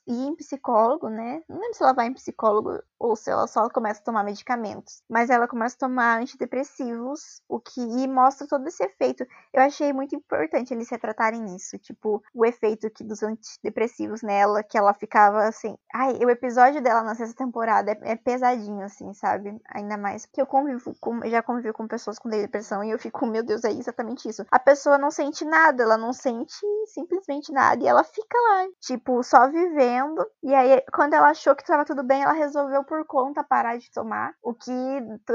ir 0.07 0.27
em 0.29 0.37
psicólogo, 0.37 1.09
né? 1.09 1.43
Não 1.49 1.59
lembro 1.59 1.78
se 1.79 1.85
ela 1.85 1.93
vai 1.93 2.09
em 2.09 2.13
psicólogo 2.13 2.83
ou 2.99 3.15
se 3.15 3.31
ela 3.31 3.47
só 3.47 3.69
começa 3.71 4.01
a 4.01 4.05
tomar 4.05 4.25
medicamentos. 4.25 5.03
Mas 5.09 5.31
ela 5.31 5.47
começa 5.47 5.77
a 5.77 5.89
tomar 5.89 6.21
antidepressivos, 6.21 7.41
o 7.49 7.61
que 7.61 8.09
mostra 8.09 8.47
todo 8.47 8.67
esse 8.67 8.83
efeito. 8.83 9.25
Eu 9.53 9.63
achei 9.63 9.93
muito 9.93 10.17
importante 10.17 10.75
eles 10.75 10.91
retratarem 10.91 11.55
isso, 11.55 11.79
tipo, 11.79 12.23
o 12.35 12.45
efeito 12.45 12.91
que 12.91 13.05
dos 13.05 13.23
antidepressivos 13.23 14.23
nela, 14.23 14.63
que 14.63 14.77
ela 14.77 14.93
ficava 14.93 15.45
assim. 15.45 15.77
Ai, 15.95 16.15
o 16.25 16.31
episódio 16.31 16.83
dela 16.83 17.03
na 17.03 17.15
sexta 17.15 17.45
temporada 17.45 17.93
é, 17.93 18.13
é 18.13 18.17
pesadinho, 18.17 18.85
assim, 18.85 19.15
sabe? 19.15 19.57
Ainda 19.73 19.97
mais 19.97 20.27
porque 20.27 20.43
eu 20.43 20.47
convivo 20.47 20.95
com, 21.01 21.21
já 21.29 21.43
convivi 21.43 21.73
com 21.73 21.87
pessoas 21.87 22.19
com 22.19 22.29
depressão 22.29 22.83
e 22.83 22.91
eu 22.91 22.99
fico, 22.99 23.25
meu 23.27 23.45
Deus, 23.45 23.63
é 23.65 23.71
exatamente 23.71 24.29
isso. 24.29 24.45
A 24.51 24.59
pessoa 24.59 24.99
não 24.99 25.11
sente 25.11 25.45
nada, 25.45 25.85
ela 25.85 25.97
não 25.97 26.13
sente 26.13 26.59
simplesmente 26.87 27.53
nada 27.53 27.83
e 27.83 27.87
ela 27.87 28.03
fica 28.03 28.37
lá, 28.37 28.67
tipo, 28.81 29.23
só 29.23 29.49
vivendo. 29.49 30.27
E 30.43 30.53
aí, 30.53 30.83
quando 30.93 31.15
ela 31.15 31.29
achou 31.29 31.55
que 31.55 31.65
tava 31.69 31.85
tudo 31.85 32.03
bem, 32.03 32.23
ela 32.23 32.33
resolveu 32.33 32.83
por 32.85 33.05
conta 33.07 33.45
parar 33.45 33.79
de 33.79 33.91
tomar, 33.91 34.33
o 34.43 34.55
que 34.55 34.73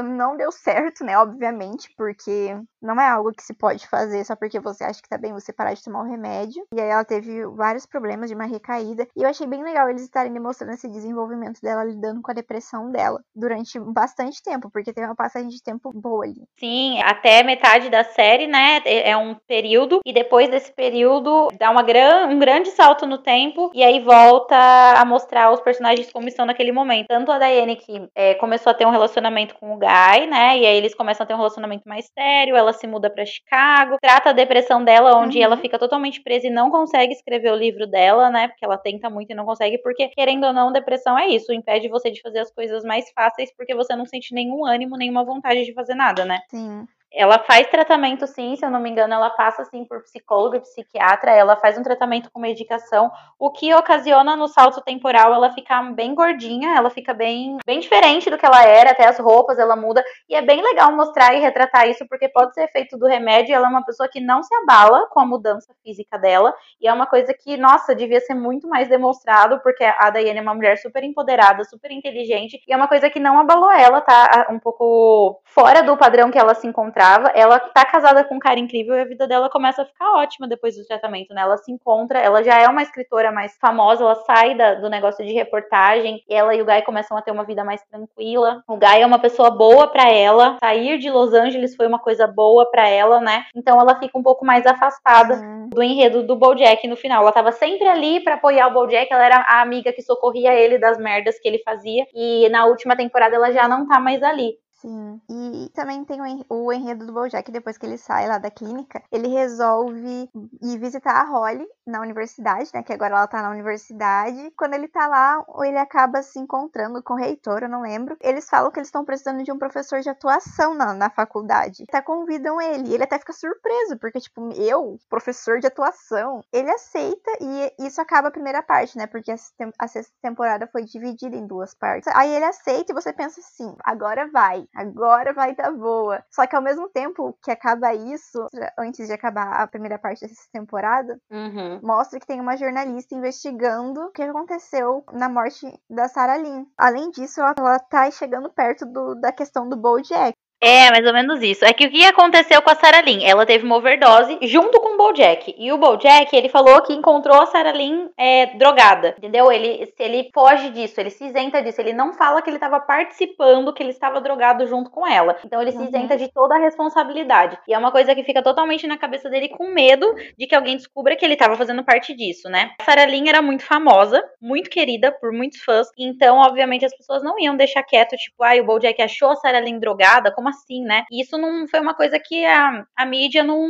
não 0.03 0.35
deu 0.35 0.51
certo, 0.51 1.03
né? 1.03 1.17
Obviamente, 1.17 1.93
porque 1.95 2.57
não 2.81 2.99
é 2.99 3.07
algo 3.07 3.31
que 3.31 3.43
se 3.43 3.53
pode 3.53 3.87
fazer 3.87 4.25
só 4.25 4.35
porque 4.35 4.59
você 4.59 4.83
acha 4.83 5.01
que 5.01 5.07
tá 5.07 5.17
bem 5.17 5.31
você 5.31 5.53
parar 5.53 5.73
de 5.73 5.83
tomar 5.83 6.01
o 6.01 6.09
remédio. 6.09 6.65
E 6.73 6.81
aí 6.81 6.89
ela 6.89 7.05
teve 7.05 7.45
vários 7.47 7.85
problemas 7.85 8.29
de 8.29 8.35
uma 8.35 8.45
recaída. 8.45 9.07
E 9.15 9.23
eu 9.23 9.29
achei 9.29 9.47
bem 9.47 9.63
legal 9.63 9.89
eles 9.89 10.01
estarem 10.01 10.33
demonstrando 10.33 10.73
esse 10.73 10.89
desenvolvimento 10.89 11.61
dela 11.61 11.83
lidando 11.83 12.21
com 12.21 12.31
a 12.31 12.33
depressão 12.33 12.91
dela 12.91 13.21
durante 13.35 13.79
bastante 13.79 14.41
tempo, 14.43 14.69
porque 14.69 14.91
teve 14.91 15.07
uma 15.07 15.15
passagem 15.15 15.49
de 15.49 15.61
tempo 15.63 15.91
boa 15.93 16.25
ali. 16.25 16.43
Sim, 16.59 17.01
até 17.01 17.43
metade 17.43 17.89
da 17.89 18.03
série, 18.03 18.47
né? 18.47 18.81
É 18.85 19.13
é 19.13 19.17
um 19.17 19.35
período, 19.47 19.99
e 20.05 20.13
depois 20.13 20.49
desse 20.49 20.71
período 20.71 21.49
dá 21.59 21.69
uma 21.69 21.83
gran, 21.83 22.27
um 22.27 22.39
grande 22.39 22.71
salto 22.71 23.05
no 23.05 23.19
tempo, 23.19 23.71
e 23.73 23.83
aí 23.83 23.99
volta 23.99 24.55
a 24.55 25.05
mostrar 25.05 25.51
os 25.51 25.61
personagens 25.61 26.11
como 26.11 26.22
estão 26.31 26.45
naquele 26.45 26.71
momento. 26.71 27.07
Tanto 27.07 27.31
a 27.31 27.37
Diane, 27.39 27.75
que 27.75 28.07
é, 28.15 28.33
começou 28.35 28.71
a 28.71 28.73
ter 28.73 28.85
um 28.85 28.91
relacionamento 28.91 29.55
com 29.55 29.73
o 29.73 29.77
Guy, 29.77 30.27
né? 30.27 30.57
E 30.57 30.65
aí 30.65 30.75
eles 30.77 30.95
começam 30.95 31.23
a 31.23 31.27
ter 31.27 31.33
um 31.33 31.37
relacionamento 31.37 31.87
mais 31.87 32.09
sério, 32.17 32.55
ela 32.55 32.71
se 32.73 32.87
muda 32.87 33.09
pra 33.09 33.25
Chicago, 33.25 33.97
trata 34.01 34.29
a 34.29 34.33
depressão 34.33 34.83
dela, 34.83 35.17
onde 35.17 35.37
Uhum. 35.39 35.43
ela 35.45 35.57
fica 35.57 35.77
totalmente 35.79 36.21
presa 36.21 36.47
e 36.47 36.49
não 36.49 36.69
consegue 36.71 37.13
escrever 37.13 37.51
o 37.51 37.55
livro 37.55 37.85
dela, 37.87 38.29
né? 38.29 38.47
Porque 38.47 38.65
ela 38.65 38.77
tenta 38.77 39.09
muito 39.09 39.31
e 39.31 39.35
não 39.35 39.45
consegue, 39.45 39.77
porque, 39.79 40.07
querendo 40.09 40.45
ou 40.45 40.53
não, 40.53 40.71
depressão 40.71 41.17
é 41.17 41.27
isso, 41.27 41.53
impede 41.53 41.87
você 41.89 42.09
de 42.11 42.21
fazer 42.21 42.39
as 42.39 42.51
coisas 42.51 42.83
mais 42.83 43.09
fáceis, 43.13 43.53
porque 43.55 43.73
você 43.75 43.95
não 43.95 44.05
sente 44.05 44.33
nenhum 44.33 44.65
ânimo, 44.65 44.97
nenhuma 44.97 45.23
vontade 45.23 45.63
de 45.65 45.73
fazer 45.73 45.95
nada, 45.95 46.25
né? 46.25 46.39
Sim. 46.49 46.85
Ela 47.15 47.37
faz 47.37 47.67
tratamento 47.67 48.25
sim, 48.25 48.55
se 48.55 48.65
eu 48.65 48.71
não 48.71 48.79
me 48.79 48.89
engano, 48.89 49.13
ela 49.13 49.29
passa 49.29 49.61
assim 49.61 49.85
por 49.85 50.01
psicólogo 50.01 50.55
e 50.55 50.61
psiquiatra, 50.61 51.29
ela 51.31 51.55
faz 51.55 51.77
um 51.77 51.83
tratamento 51.83 52.31
com 52.31 52.39
medicação, 52.39 53.11
o 53.37 53.51
que 53.51 53.71
ocasiona 53.75 54.35
no 54.35 54.47
salto 54.47 54.81
temporal 54.81 55.31
ela 55.31 55.51
ficar 55.51 55.83
bem 55.93 56.15
gordinha, 56.15 56.75
ela 56.75 56.89
fica 56.89 57.13
bem, 57.13 57.57
bem 57.63 57.79
diferente 57.79 58.31
do 58.31 58.37
que 58.37 58.45
ela 58.45 58.63
era, 58.65 58.89
até 58.89 59.07
as 59.07 59.19
roupas 59.19 59.59
ela 59.59 59.75
muda, 59.75 60.03
e 60.27 60.35
é 60.35 60.41
bem 60.41 60.63
legal 60.63 60.91
mostrar 60.91 61.35
e 61.35 61.39
retratar 61.39 61.87
isso, 61.87 62.03
porque 62.09 62.27
pode 62.29 62.55
ser 62.55 62.63
efeito 62.63 62.97
do 62.97 63.05
remédio, 63.05 63.53
ela 63.53 63.67
é 63.67 63.69
uma 63.69 63.85
pessoa 63.85 64.09
que 64.09 64.19
não 64.19 64.41
se 64.41 64.53
abala 64.55 65.07
com 65.11 65.19
a 65.19 65.25
mudança 65.25 65.71
física 65.83 66.17
dela, 66.17 66.51
e 66.81 66.87
é 66.87 66.93
uma 66.93 67.05
coisa 67.05 67.31
que, 67.31 67.55
nossa, 67.57 67.93
devia 67.93 68.21
ser 68.21 68.33
muito 68.33 68.67
mais 68.67 68.89
demonstrado, 68.89 69.59
porque 69.61 69.83
a 69.83 70.09
Daiane 70.09 70.39
é 70.39 70.41
uma 70.41 70.55
mulher 70.55 70.79
super 70.79 71.03
empoderada, 71.03 71.63
super 71.63 71.91
inteligente, 71.91 72.59
e 72.67 72.73
é 72.73 72.75
uma 72.75 72.87
coisa 72.87 73.07
que 73.07 73.19
não 73.19 73.37
abalou 73.39 73.69
ela, 73.69 74.01
tá 74.01 74.47
um 74.49 74.57
pouco 74.57 75.39
fora 75.45 75.83
do 75.83 75.95
padrão 75.95 76.31
que 76.31 76.39
ela 76.39 76.55
se 76.55 76.65
encontrava. 76.65 77.02
Ela 77.33 77.59
tá 77.59 77.83
casada 77.85 78.23
com 78.23 78.35
um 78.35 78.39
cara 78.39 78.59
incrível 78.59 78.95
e 78.95 79.01
a 79.01 79.05
vida 79.05 79.27
dela 79.27 79.49
começa 79.49 79.81
a 79.81 79.85
ficar 79.85 80.13
ótima 80.13 80.47
depois 80.47 80.75
do 80.77 80.85
tratamento, 80.85 81.33
né? 81.33 81.41
Ela 81.41 81.57
se 81.57 81.71
encontra, 81.71 82.19
ela 82.19 82.43
já 82.43 82.59
é 82.59 82.67
uma 82.67 82.81
escritora 82.81 83.31
mais 83.31 83.57
famosa, 83.57 84.03
ela 84.03 84.15
sai 84.15 84.55
da- 84.55 84.75
do 84.75 84.89
negócio 84.89 85.25
de 85.25 85.33
reportagem, 85.33 86.23
ela 86.29 86.55
e 86.55 86.61
o 86.61 86.65
Guy 86.65 86.81
começam 86.83 87.17
a 87.17 87.21
ter 87.21 87.31
uma 87.31 87.43
vida 87.43 87.63
mais 87.63 87.81
tranquila. 87.83 88.63
O 88.67 88.77
Guy 88.77 89.01
é 89.01 89.05
uma 89.05 89.19
pessoa 89.19 89.49
boa 89.51 89.87
pra 89.87 90.09
ela, 90.09 90.57
sair 90.59 90.97
de 90.97 91.09
Los 91.09 91.33
Angeles 91.33 91.75
foi 91.75 91.87
uma 91.87 91.99
coisa 91.99 92.25
boa 92.27 92.69
pra 92.69 92.87
ela, 92.87 93.19
né? 93.19 93.45
Então 93.55 93.79
ela 93.79 93.99
fica 93.99 94.17
um 94.17 94.23
pouco 94.23 94.45
mais 94.45 94.65
afastada 94.65 95.35
Sim. 95.35 95.69
do 95.69 95.83
enredo 95.83 96.23
do 96.23 96.35
Bojack 96.35 96.87
no 96.87 96.95
final. 96.95 97.21
Ela 97.23 97.31
tava 97.31 97.51
sempre 97.51 97.87
ali 97.87 98.19
pra 98.23 98.35
apoiar 98.35 98.67
o 98.67 98.73
Bojack, 98.73 99.07
ela 99.11 99.25
era 99.25 99.37
a 99.47 99.61
amiga 99.61 99.91
que 99.91 100.01
socorria 100.01 100.53
ele 100.53 100.77
das 100.77 100.97
merdas 100.97 101.39
que 101.39 101.47
ele 101.47 101.59
fazia. 101.59 102.05
E 102.13 102.47
na 102.49 102.65
última 102.65 102.95
temporada 102.95 103.35
ela 103.35 103.51
já 103.51 103.67
não 103.67 103.87
tá 103.87 103.99
mais 103.99 104.21
ali. 104.23 104.53
Sim. 104.83 105.21
E 105.29 105.69
também 105.73 106.03
tem 106.03 106.19
o 106.19 106.25
en- 106.25 106.43
o 106.49 106.73
enredo 106.73 107.05
do 107.05 107.13
Bojack, 107.13 107.49
depois 107.49 107.77
que 107.77 107.85
ele 107.85 107.97
sai 107.97 108.27
lá 108.27 108.37
da 108.37 108.51
clínica, 108.51 109.01
ele 109.09 109.29
resolve 109.29 110.29
ir 110.61 110.77
visitar 110.77 111.21
a 111.21 111.23
Holly 111.23 111.65
na 111.87 112.01
universidade, 112.01 112.69
né? 112.73 112.83
Que 112.83 112.91
agora 112.91 113.15
ela 113.15 113.27
tá 113.27 113.41
na 113.41 113.49
universidade. 113.49 114.51
Quando 114.57 114.73
ele 114.73 114.89
tá 114.89 115.07
lá, 115.07 115.41
ele 115.63 115.77
acaba 115.77 116.21
se 116.21 116.37
encontrando 116.37 117.01
com 117.01 117.13
o 117.13 117.17
reitor, 117.17 117.63
eu 117.63 117.69
não 117.69 117.81
lembro. 117.81 118.17
Eles 118.19 118.49
falam 118.49 118.71
que 118.71 118.79
eles 118.79 118.89
estão 118.89 119.05
precisando 119.05 119.41
de 119.43 119.53
um 119.53 119.57
professor 119.57 120.01
de 120.01 120.09
atuação 120.09 120.73
na, 120.73 120.93
na 120.93 121.09
faculdade. 121.09 121.83
Até 121.87 122.01
convidam 122.01 122.59
ele. 122.59 122.93
Ele 122.93 123.03
até 123.03 123.17
fica 123.17 123.31
surpreso, 123.31 123.97
porque, 123.99 124.19
tipo, 124.19 124.51
eu, 124.53 124.97
professor 125.09 125.59
de 125.59 125.67
atuação, 125.67 126.41
ele 126.51 126.69
aceita 126.69 127.31
e 127.39 127.73
isso 127.79 128.01
acaba 128.01 128.27
a 128.27 128.31
primeira 128.31 128.61
parte, 128.61 128.97
né? 128.97 129.07
Porque 129.07 129.31
a, 129.31 129.35
a 129.79 129.87
sexta 129.87 130.13
temporada 130.21 130.67
foi 130.67 130.83
dividida 130.83 131.37
em 131.37 131.47
duas 131.47 131.73
partes. 131.73 132.11
Aí 132.13 132.33
ele 132.35 132.45
aceita 132.45 132.91
e 132.91 132.95
você 132.95 133.13
pensa 133.13 133.39
assim, 133.39 133.73
agora 133.83 134.29
vai. 134.29 134.67
Agora 134.73 135.33
vai 135.33 135.55
dar 135.55 135.71
boa. 135.71 136.23
Só 136.29 136.45
que 136.47 136.55
ao 136.55 136.61
mesmo 136.61 136.89
tempo 136.89 137.37
que 137.41 137.51
acaba 137.51 137.93
isso, 137.93 138.47
antes 138.77 139.07
de 139.07 139.13
acabar 139.13 139.53
a 139.61 139.67
primeira 139.67 139.97
parte 139.99 140.21
dessa 140.21 140.47
temporada, 140.51 141.19
Uhum. 141.31 141.79
mostra 141.81 142.19
que 142.19 142.27
tem 142.27 142.39
uma 142.39 142.57
jornalista 142.57 143.15
investigando 143.15 144.01
o 144.01 144.11
que 144.11 144.21
aconteceu 144.23 145.03
na 145.11 145.29
morte 145.29 145.67
da 145.89 146.07
Sarah 146.07 146.37
Lynn. 146.37 146.65
Além 146.77 147.09
disso, 147.11 147.41
ela, 147.41 147.53
ela 147.57 147.79
tá 147.79 148.09
chegando 148.11 148.51
perto 148.51 148.85
do, 148.85 149.15
da 149.15 149.31
questão 149.31 149.67
do 149.67 149.75
Bojack. 149.77 150.35
É, 150.65 150.89
mais 150.91 151.05
ou 151.05 151.11
menos 151.13 151.41
isso. 151.41 151.65
É 151.65 151.73
que 151.73 151.85
o 151.85 151.89
que 151.91 152.05
aconteceu 152.05 152.61
com 152.61 152.69
a 152.69 152.75
Sarah 152.75 153.01
Lynn? 153.01 153.21
Ela 153.21 153.45
teve 153.45 153.65
uma 153.65 153.75
overdose 153.75 154.37
junto 154.43 154.79
com 154.79 154.93
o 154.93 154.97
BoJack. 154.97 155.53
E 155.57 155.71
o 155.73 155.77
BoJack, 155.77 156.33
ele 156.33 156.47
falou 156.47 156.81
que 156.81 156.93
encontrou 156.93 157.41
a 157.41 157.45
Sarah 157.47 157.73
Lynn 157.73 158.07
é, 158.17 158.45
drogada, 158.55 159.13
entendeu? 159.17 159.51
Ele, 159.51 159.85
se 159.85 160.01
ele 160.01 160.29
foge 160.33 160.69
disso, 160.69 161.01
ele 161.01 161.09
se 161.09 161.25
isenta 161.25 161.61
disso. 161.61 161.81
Ele 161.81 161.91
não 161.91 162.13
fala 162.13 162.41
que 162.41 162.49
ele 162.49 162.55
estava 162.55 162.79
participando, 162.79 163.73
que 163.73 163.83
ele 163.83 163.89
estava 163.91 164.21
drogado 164.21 164.65
junto 164.65 164.89
com 164.89 165.05
ela. 165.05 165.35
Então 165.45 165.61
ele 165.61 165.71
se 165.73 165.77
Uhum. 165.83 165.89
isenta 165.89 166.15
de 166.15 166.31
toda 166.31 166.55
a 166.55 166.59
responsabilidade. 166.59 167.57
E 167.67 167.73
é 167.73 167.77
uma 167.77 167.91
coisa 167.91 168.15
que 168.15 168.23
fica 168.23 168.41
totalmente 168.41 168.87
na 168.87 168.97
cabeça 168.97 169.29
dele 169.29 169.49
com 169.49 169.67
medo 169.73 170.15
de 170.37 170.47
que 170.47 170.55
alguém 170.55 170.77
descubra 170.77 171.15
que 171.17 171.25
ele 171.25 171.33
estava 171.33 171.57
fazendo 171.57 171.83
parte 171.83 172.15
disso, 172.15 172.47
né? 172.49 172.71
A 172.79 172.83
Sarah 172.85 173.05
Lynn 173.05 173.27
era 173.27 173.41
muito 173.41 173.65
famosa, 173.65 174.23
muito 174.41 174.69
querida 174.69 175.11
por 175.11 175.33
muitos 175.33 175.59
fãs. 175.61 175.87
Então, 175.97 176.37
obviamente, 176.37 176.85
as 176.85 176.95
pessoas 176.95 177.21
não 177.21 177.37
iam 177.37 177.57
deixar 177.57 177.83
quieto, 177.83 178.15
tipo, 178.15 178.41
ai, 178.43 178.61
o 178.61 178.65
BoJack 178.65 179.01
achou 179.01 179.31
a 179.31 179.35
Sarah 179.35 179.59
Lynn 179.59 179.77
drogada, 179.79 180.31
como 180.31 180.52
assim, 180.53 180.81
né? 180.83 181.03
E 181.11 181.21
isso 181.21 181.37
não 181.37 181.67
foi 181.67 181.79
uma 181.79 181.93
coisa 181.93 182.19
que 182.19 182.45
a, 182.45 182.85
a 182.95 183.05
mídia 183.05 183.43
não, 183.43 183.67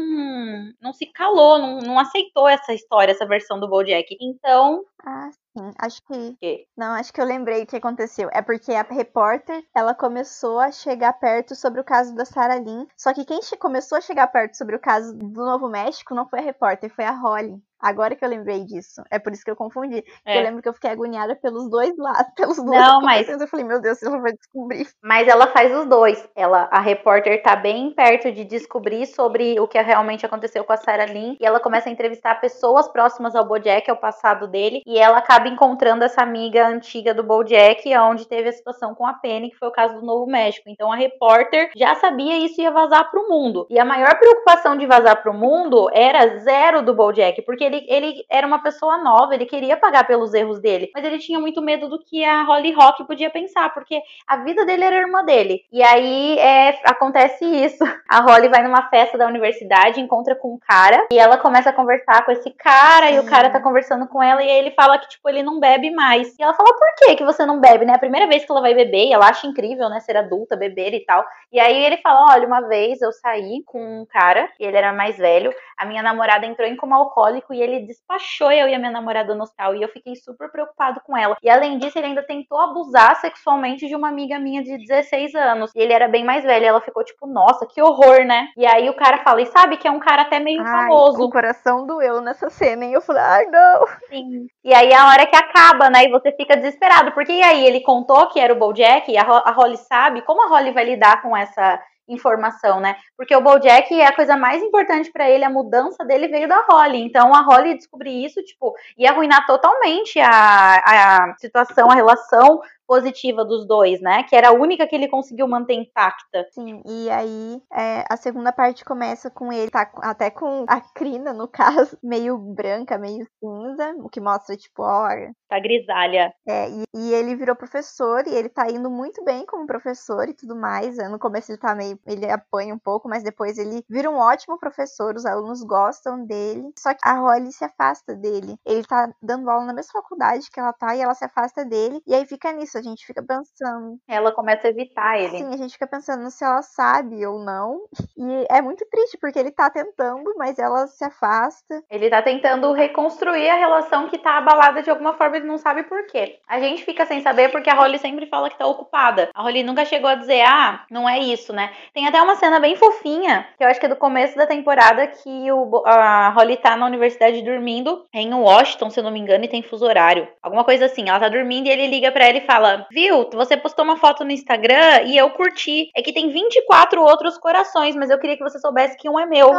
não 0.81 0.93
se 0.93 1.05
calou, 1.07 1.57
não, 1.59 1.79
não 1.79 1.99
aceitou 1.99 2.47
essa 2.47 2.73
história, 2.73 3.11
essa 3.11 3.25
versão 3.25 3.59
do 3.59 3.67
BoJack. 3.67 4.15
Então, 4.21 4.83
Ah, 5.05 5.29
sim. 5.31 5.71
Acho 5.79 6.01
que. 6.03 6.37
Não, 6.77 6.93
acho 6.93 7.11
que 7.11 7.19
eu 7.21 7.25
lembrei 7.25 7.63
o 7.63 7.67
que 7.67 7.75
aconteceu. 7.75 8.29
É 8.31 8.41
porque 8.41 8.71
a 8.73 8.83
repórter, 8.83 9.63
ela 9.75 9.93
começou 9.93 10.59
a 10.59 10.71
chegar 10.71 11.13
perto 11.13 11.55
sobre 11.55 11.81
o 11.81 11.83
caso 11.83 12.15
da 12.15 12.25
Sarah 12.25 12.55
Lynn. 12.55 12.85
Só 12.97 13.13
que 13.13 13.25
quem 13.25 13.39
começou 13.59 13.97
a 13.97 14.01
chegar 14.01 14.27
perto 14.27 14.55
sobre 14.55 14.75
o 14.75 14.79
caso 14.79 15.13
do 15.15 15.45
Novo 15.45 15.67
México 15.69 16.15
não 16.15 16.27
foi 16.27 16.39
a 16.39 16.43
repórter, 16.43 16.89
foi 16.89 17.05
a 17.05 17.11
Holly. 17.11 17.61
Agora 17.83 18.15
que 18.15 18.23
eu 18.23 18.29
lembrei 18.29 18.63
disso. 18.63 19.03
É 19.11 19.19
por 19.19 19.33
isso 19.33 19.43
que 19.43 19.51
eu 19.51 19.55
confundi. 19.55 20.03
É. 20.25 20.37
Eu 20.37 20.43
lembro 20.43 20.61
que 20.61 20.69
eu 20.69 20.73
fiquei 20.73 20.89
agoniada 20.89 21.35
pelos 21.35 21.69
dois 21.69 21.95
lados, 21.97 22.31
pelos 22.35 22.57
dois 22.57 22.79
Não, 22.79 23.01
mas-. 23.01 23.27
Eu 23.27 23.47
falei, 23.47 23.65
meu 23.65 23.81
Deus, 23.81 24.01
ela 24.01 24.19
vai 24.19 24.31
descobrir. 24.31 24.87
Mas 25.01 25.27
ela 25.27 25.47
faz 25.47 25.75
os 25.75 25.85
dois. 25.85 26.27
Ela, 26.35 26.69
a 26.71 26.79
repórter 26.79 27.43
tá 27.43 27.55
bem 27.55 27.91
perto 27.91 28.31
de 28.31 28.45
descobrir 28.45 29.05
sobre 29.05 29.59
o 29.59 29.67
que 29.67 29.81
realmente 29.81 30.25
aconteceu 30.25 30.63
com 30.63 30.71
a 30.71 30.77
Sarah 30.77 31.05
Lynn 31.05 31.35
e 31.39 31.45
ela 31.45 31.59
começa 31.59 31.89
a 31.89 31.91
entrevistar 31.91 32.39
pessoas 32.39 32.87
próximas 32.87 33.35
ao 33.35 33.45
BoJack, 33.45 33.89
ao 33.89 33.97
passado 33.97 34.47
dele, 34.47 34.81
e 34.85 34.97
ela 34.97 35.17
acaba 35.17 35.47
encontrando 35.47 36.03
essa 36.03 36.21
amiga 36.21 36.67
antiga 36.67 37.13
do 37.13 37.23
BoJack, 37.23 37.95
onde 37.97 38.27
teve 38.27 38.49
a 38.49 38.53
situação 38.53 38.95
com 38.95 39.05
a 39.05 39.13
Penny, 39.13 39.49
que 39.49 39.57
foi 39.57 39.67
o 39.67 39.71
caso 39.71 39.95
do 39.95 40.05
Novo 40.05 40.25
México. 40.25 40.69
Então 40.69 40.91
a 40.91 40.95
repórter 40.95 41.69
já 41.75 41.95
sabia 41.95 42.37
isso 42.37 42.61
ia 42.61 42.71
vazar 42.71 43.09
pro 43.11 43.27
mundo. 43.27 43.67
E 43.69 43.79
a 43.79 43.85
maior 43.85 44.17
preocupação 44.17 44.77
de 44.77 44.85
vazar 44.85 45.21
pro 45.21 45.33
mundo 45.33 45.89
era 45.91 46.39
zero 46.39 46.81
do 46.81 46.93
BoJack, 46.93 47.41
porque 47.41 47.63
ele, 47.63 47.72
ele 47.87 48.25
era 48.29 48.45
uma 48.45 48.61
pessoa 48.61 48.97
nova, 48.97 49.33
ele 49.33 49.45
queria 49.45 49.77
pagar 49.77 50.05
pelos 50.05 50.33
erros 50.33 50.59
dele, 50.59 50.91
mas 50.93 51.03
ele 51.03 51.19
tinha 51.19 51.39
muito 51.39 51.61
medo 51.61 51.89
do 51.89 51.99
que 51.99 52.23
a 52.23 52.43
Holly 52.43 52.71
Rock 52.71 53.05
podia 53.05 53.29
pensar, 53.29 53.73
porque 53.73 54.01
a 54.27 54.37
vida 54.37 54.65
dele 54.65 54.83
era 54.83 54.97
irmã 54.97 55.23
dele. 55.23 55.63
E 55.71 55.81
aí 55.81 56.37
é, 56.37 56.79
acontece 56.85 57.45
isso. 57.45 57.83
A 58.09 58.21
Holly 58.21 58.49
vai 58.49 58.63
numa 58.63 58.89
festa 58.89 59.17
da 59.17 59.27
universidade, 59.27 59.99
encontra 59.99 60.35
com 60.35 60.53
um 60.53 60.59
cara, 60.59 61.07
e 61.11 61.17
ela 61.17 61.37
começa 61.37 61.69
a 61.69 61.73
conversar 61.73 62.25
com 62.25 62.31
esse 62.31 62.49
cara, 62.51 63.09
e 63.11 63.19
o 63.19 63.23
Sim. 63.23 63.29
cara 63.29 63.49
tá 63.49 63.59
conversando 63.59 64.07
com 64.07 64.21
ela, 64.21 64.43
e 64.43 64.49
aí 64.49 64.57
ele 64.57 64.71
fala 64.71 64.97
que, 64.97 65.09
tipo, 65.09 65.27
ele 65.29 65.43
não 65.43 65.59
bebe 65.59 65.91
mais. 65.91 66.37
E 66.37 66.43
ela 66.43 66.53
fala, 66.53 66.69
por 66.73 66.87
que 66.97 67.15
que 67.15 67.23
você 67.23 67.45
não 67.45 67.59
bebe, 67.59 67.85
né? 67.85 67.93
A 67.93 67.99
primeira 67.99 68.27
vez 68.27 68.45
que 68.45 68.51
ela 68.51 68.61
vai 68.61 68.73
beber, 68.73 69.07
e 69.07 69.13
ela 69.13 69.27
acha 69.27 69.47
incrível, 69.47 69.89
né, 69.89 69.99
ser 69.99 70.17
adulta, 70.17 70.55
beber 70.55 70.93
e 70.93 71.05
tal. 71.05 71.25
E 71.51 71.59
aí 71.59 71.83
ele 71.83 71.97
fala, 71.97 72.33
olha, 72.33 72.47
uma 72.47 72.61
vez 72.61 73.01
eu 73.01 73.11
saí 73.11 73.63
com 73.65 74.01
um 74.01 74.05
cara, 74.05 74.49
e 74.59 74.65
ele 74.65 74.77
era 74.77 74.93
mais 74.93 75.17
velho, 75.17 75.53
a 75.77 75.85
minha 75.85 76.03
namorada 76.03 76.45
entrou 76.45 76.67
em 76.67 76.75
coma 76.75 76.97
alcoólico, 76.97 77.53
e 77.53 77.61
ele 77.63 77.85
despachou 77.85 78.51
eu 78.51 78.67
e 78.67 78.75
a 78.75 78.79
minha 78.79 78.91
namorada 78.91 79.33
no 79.35 79.43
hospital, 79.43 79.75
e 79.75 79.81
eu 79.81 79.89
fiquei 79.89 80.15
super 80.15 80.51
preocupado 80.51 81.01
com 81.05 81.17
ela. 81.17 81.37
E 81.41 81.49
além 81.49 81.77
disso, 81.77 81.97
ele 81.97 82.07
ainda 82.07 82.23
tentou 82.23 82.59
abusar 82.59 83.15
sexualmente 83.17 83.87
de 83.87 83.95
uma 83.95 84.09
amiga 84.09 84.39
minha 84.39 84.63
de 84.63 84.77
16 84.77 85.35
anos. 85.35 85.71
E 85.75 85.79
ele 85.79 85.93
era 85.93 86.07
bem 86.07 86.23
mais 86.23 86.43
velho. 86.43 86.63
E 86.63 86.67
ela 86.67 86.81
ficou 86.81 87.03
tipo, 87.03 87.27
nossa, 87.27 87.65
que 87.65 87.81
horror, 87.81 88.25
né? 88.25 88.47
E 88.57 88.65
aí 88.65 88.89
o 88.89 88.95
cara 88.95 89.19
fala, 89.23 89.41
e 89.41 89.45
sabe 89.47 89.77
que 89.77 89.87
é 89.87 89.91
um 89.91 89.99
cara 89.99 90.23
até 90.23 90.39
meio 90.39 90.61
Ai, 90.61 90.65
famoso. 90.65 91.23
o 91.23 91.29
coração 91.29 91.85
doeu 91.85 92.21
nessa 92.21 92.49
cena, 92.49 92.85
hein? 92.85 92.93
Eu 92.93 93.01
falei, 93.01 93.21
ai, 93.23 93.45
não. 93.45 93.87
Sim. 94.09 94.47
E 94.63 94.73
aí 94.73 94.93
a 94.93 95.07
hora 95.07 95.25
que 95.25 95.35
acaba, 95.35 95.89
né? 95.89 96.05
E 96.05 96.11
você 96.11 96.31
fica 96.31 96.55
desesperado. 96.55 97.11
Porque 97.11 97.31
e 97.31 97.43
aí 97.43 97.65
ele 97.65 97.81
contou 97.81 98.27
que 98.27 98.39
era 98.39 98.53
o 98.53 98.59
Bojack, 98.59 99.11
e 99.11 99.17
a 99.17 99.51
Holly 99.51 99.77
sabe. 99.77 100.21
Como 100.21 100.43
a 100.43 100.49
Holly 100.49 100.71
vai 100.71 100.85
lidar 100.85 101.21
com 101.21 101.35
essa 101.35 101.79
informação, 102.07 102.79
né? 102.79 102.95
Porque 103.17 103.35
o 103.35 103.41
Bojack 103.41 103.93
é 103.93 104.05
a 104.05 104.15
coisa 104.15 104.35
mais 104.35 104.61
importante 104.61 105.11
pra 105.11 105.29
ele, 105.29 105.43
a 105.43 105.49
mudança 105.49 106.03
dele 106.05 106.27
veio 106.27 106.47
da 106.47 106.65
Holly. 106.69 107.01
Então 107.01 107.33
a 107.33 107.41
Holly 107.41 107.77
descobrir 107.77 108.25
isso, 108.25 108.41
tipo, 108.43 108.73
ia 108.97 109.11
arruinar 109.11 109.45
totalmente 109.45 110.19
a, 110.19 111.29
a 111.29 111.35
situação, 111.37 111.89
a 111.89 111.95
relação 111.95 112.61
positiva 112.93 113.43
dos 113.43 113.65
dois, 113.67 113.99
né? 114.01 114.23
Que 114.23 114.35
era 114.35 114.49
a 114.49 114.53
única 114.53 114.85
que 114.85 114.95
ele 114.95 115.07
conseguiu 115.07 115.47
manter 115.47 115.73
intacta. 115.73 116.45
Sim, 116.51 116.81
e 116.85 117.09
aí 117.09 117.61
é, 117.73 118.05
a 118.07 118.15
segunda 118.15 118.51
parte 118.51 118.85
começa 118.85 119.31
com 119.31 119.51
ele, 119.51 119.71
tá 119.71 119.89
até 119.97 120.29
com 120.29 120.65
a 120.67 120.79
crina, 120.79 121.33
no 121.33 121.47
caso, 121.89 121.97
meio 122.03 122.37
branca, 122.37 122.97
meio 122.97 123.25
cinza, 123.39 123.95
o 123.97 124.09
que 124.09 124.21
mostra, 124.21 124.55
tipo, 124.55 124.83
ó, 124.83 125.09
Tá 125.49 125.59
grisalha. 125.59 126.33
É, 126.47 126.67
e, 126.69 126.83
e 126.95 127.13
ele 127.13 127.35
virou 127.35 127.55
professor 127.55 128.25
e 128.27 128.33
ele 128.33 128.49
tá 128.49 128.69
indo 128.71 128.89
muito 128.89 129.23
bem 129.23 129.45
como 129.45 129.67
professor 129.67 130.27
e 130.27 130.33
tudo 130.33 130.55
mais. 130.55 130.97
É, 130.97 131.07
No 131.07 131.19
começo 131.19 131.51
ele 131.51 131.59
tá 131.59 131.75
meio. 131.75 131.99
ele 132.07 132.29
apanha 132.29 132.73
um 132.73 132.79
pouco, 132.79 133.07
mas 133.07 133.21
depois 133.23 133.57
ele 133.59 133.83
vira 133.89 134.09
um 134.09 134.17
ótimo 134.17 134.57
professor, 134.57 135.15
os 135.15 135.25
alunos 135.25 135.61
gostam 135.63 136.25
dele. 136.25 136.71
Só 136.77 136.93
que 136.93 136.99
a 137.03 137.19
Holly 137.19 137.51
se 137.51 137.63
afasta 137.63 138.15
dele. 138.15 138.57
Ele 138.65 138.83
tá 138.83 139.13
dando 139.21 139.47
aula 139.49 139.65
na 139.65 139.73
mesma 139.73 139.91
faculdade 139.93 140.49
que 140.51 140.59
ela 140.59 140.73
tá 140.73 140.95
e 140.95 141.01
ela 141.01 141.13
se 141.13 141.23
afasta 141.25 141.63
dele. 141.63 142.01
E 142.07 142.15
aí 142.15 142.25
fica 142.25 142.51
nisso, 142.51 142.77
gente 142.83 143.05
fica 143.05 143.23
pensando. 143.23 143.97
Ela 144.07 144.31
começa 144.31 144.67
a 144.67 144.69
evitar 144.69 145.19
ele. 145.19 145.37
Sim, 145.37 145.53
a 145.53 145.57
gente 145.57 145.73
fica 145.73 145.87
pensando 145.87 146.29
se 146.29 146.43
ela 146.43 146.61
sabe 146.61 147.25
ou 147.25 147.39
não. 147.39 147.81
E 148.17 148.45
é 148.49 148.61
muito 148.61 148.85
triste, 148.89 149.17
porque 149.19 149.39
ele 149.39 149.51
tá 149.51 149.69
tentando, 149.69 150.33
mas 150.37 150.59
ela 150.59 150.87
se 150.87 151.03
afasta. 151.03 151.83
Ele 151.89 152.09
tá 152.09 152.21
tentando 152.21 152.71
reconstruir 152.73 153.49
a 153.49 153.55
relação 153.55 154.09
que 154.09 154.17
tá 154.17 154.37
abalada 154.37 154.81
de 154.81 154.89
alguma 154.89 155.13
forma, 155.13 155.37
ele 155.37 155.47
não 155.47 155.57
sabe 155.57 155.83
por 155.83 156.05
quê. 156.07 156.39
A 156.47 156.59
gente 156.59 156.83
fica 156.83 157.05
sem 157.05 157.21
saber 157.21 157.49
porque 157.49 157.69
a 157.69 157.75
Holly 157.75 157.97
sempre 157.97 158.27
fala 158.27 158.49
que 158.49 158.57
tá 158.57 158.65
ocupada. 158.65 159.29
A 159.33 159.41
Holly 159.41 159.63
nunca 159.63 159.85
chegou 159.85 160.09
a 160.09 160.15
dizer, 160.15 160.41
ah, 160.41 160.85
não 160.89 161.07
é 161.07 161.19
isso, 161.19 161.53
né? 161.53 161.71
Tem 161.93 162.07
até 162.07 162.21
uma 162.21 162.35
cena 162.35 162.59
bem 162.59 162.75
fofinha, 162.75 163.47
que 163.57 163.63
eu 163.63 163.67
acho 163.67 163.79
que 163.79 163.85
é 163.85 163.89
do 163.89 163.95
começo 163.95 164.37
da 164.37 164.45
temporada, 164.45 165.07
que 165.07 165.51
o, 165.51 165.83
a 165.85 166.29
Holly 166.29 166.57
tá 166.57 166.75
na 166.75 166.85
universidade 166.85 167.41
dormindo 167.41 168.05
em 168.13 168.33
Washington, 168.33 168.89
se 168.89 168.99
eu 168.99 169.03
não 169.03 169.11
me 169.11 169.19
engano, 169.19 169.45
e 169.45 169.47
tem 169.47 169.61
fuso 169.61 169.85
horário. 169.85 170.27
Alguma 170.41 170.63
coisa 170.63 170.85
assim. 170.85 171.09
Ela 171.09 171.19
tá 171.19 171.29
dormindo 171.29 171.67
e 171.67 171.71
ele 171.71 171.87
liga 171.87 172.11
pra 172.11 172.27
ela 172.27 172.37
e 172.37 172.45
fala: 172.45 172.62
Viu, 172.91 173.29
você 173.33 173.57
postou 173.57 173.85
uma 173.85 173.97
foto 173.97 174.23
no 174.23 174.31
Instagram 174.31 175.03
e 175.05 175.17
eu 175.17 175.29
curti. 175.31 175.89
É 175.95 176.01
que 176.01 176.13
tem 176.13 176.29
24 176.29 177.01
outros 177.01 177.37
corações, 177.37 177.95
mas 177.95 178.09
eu 178.09 178.19
queria 178.19 178.37
que 178.37 178.43
você 178.43 178.59
soubesse 178.59 178.97
que 178.97 179.09
um 179.09 179.19
é 179.19 179.25
meu. 179.25 179.51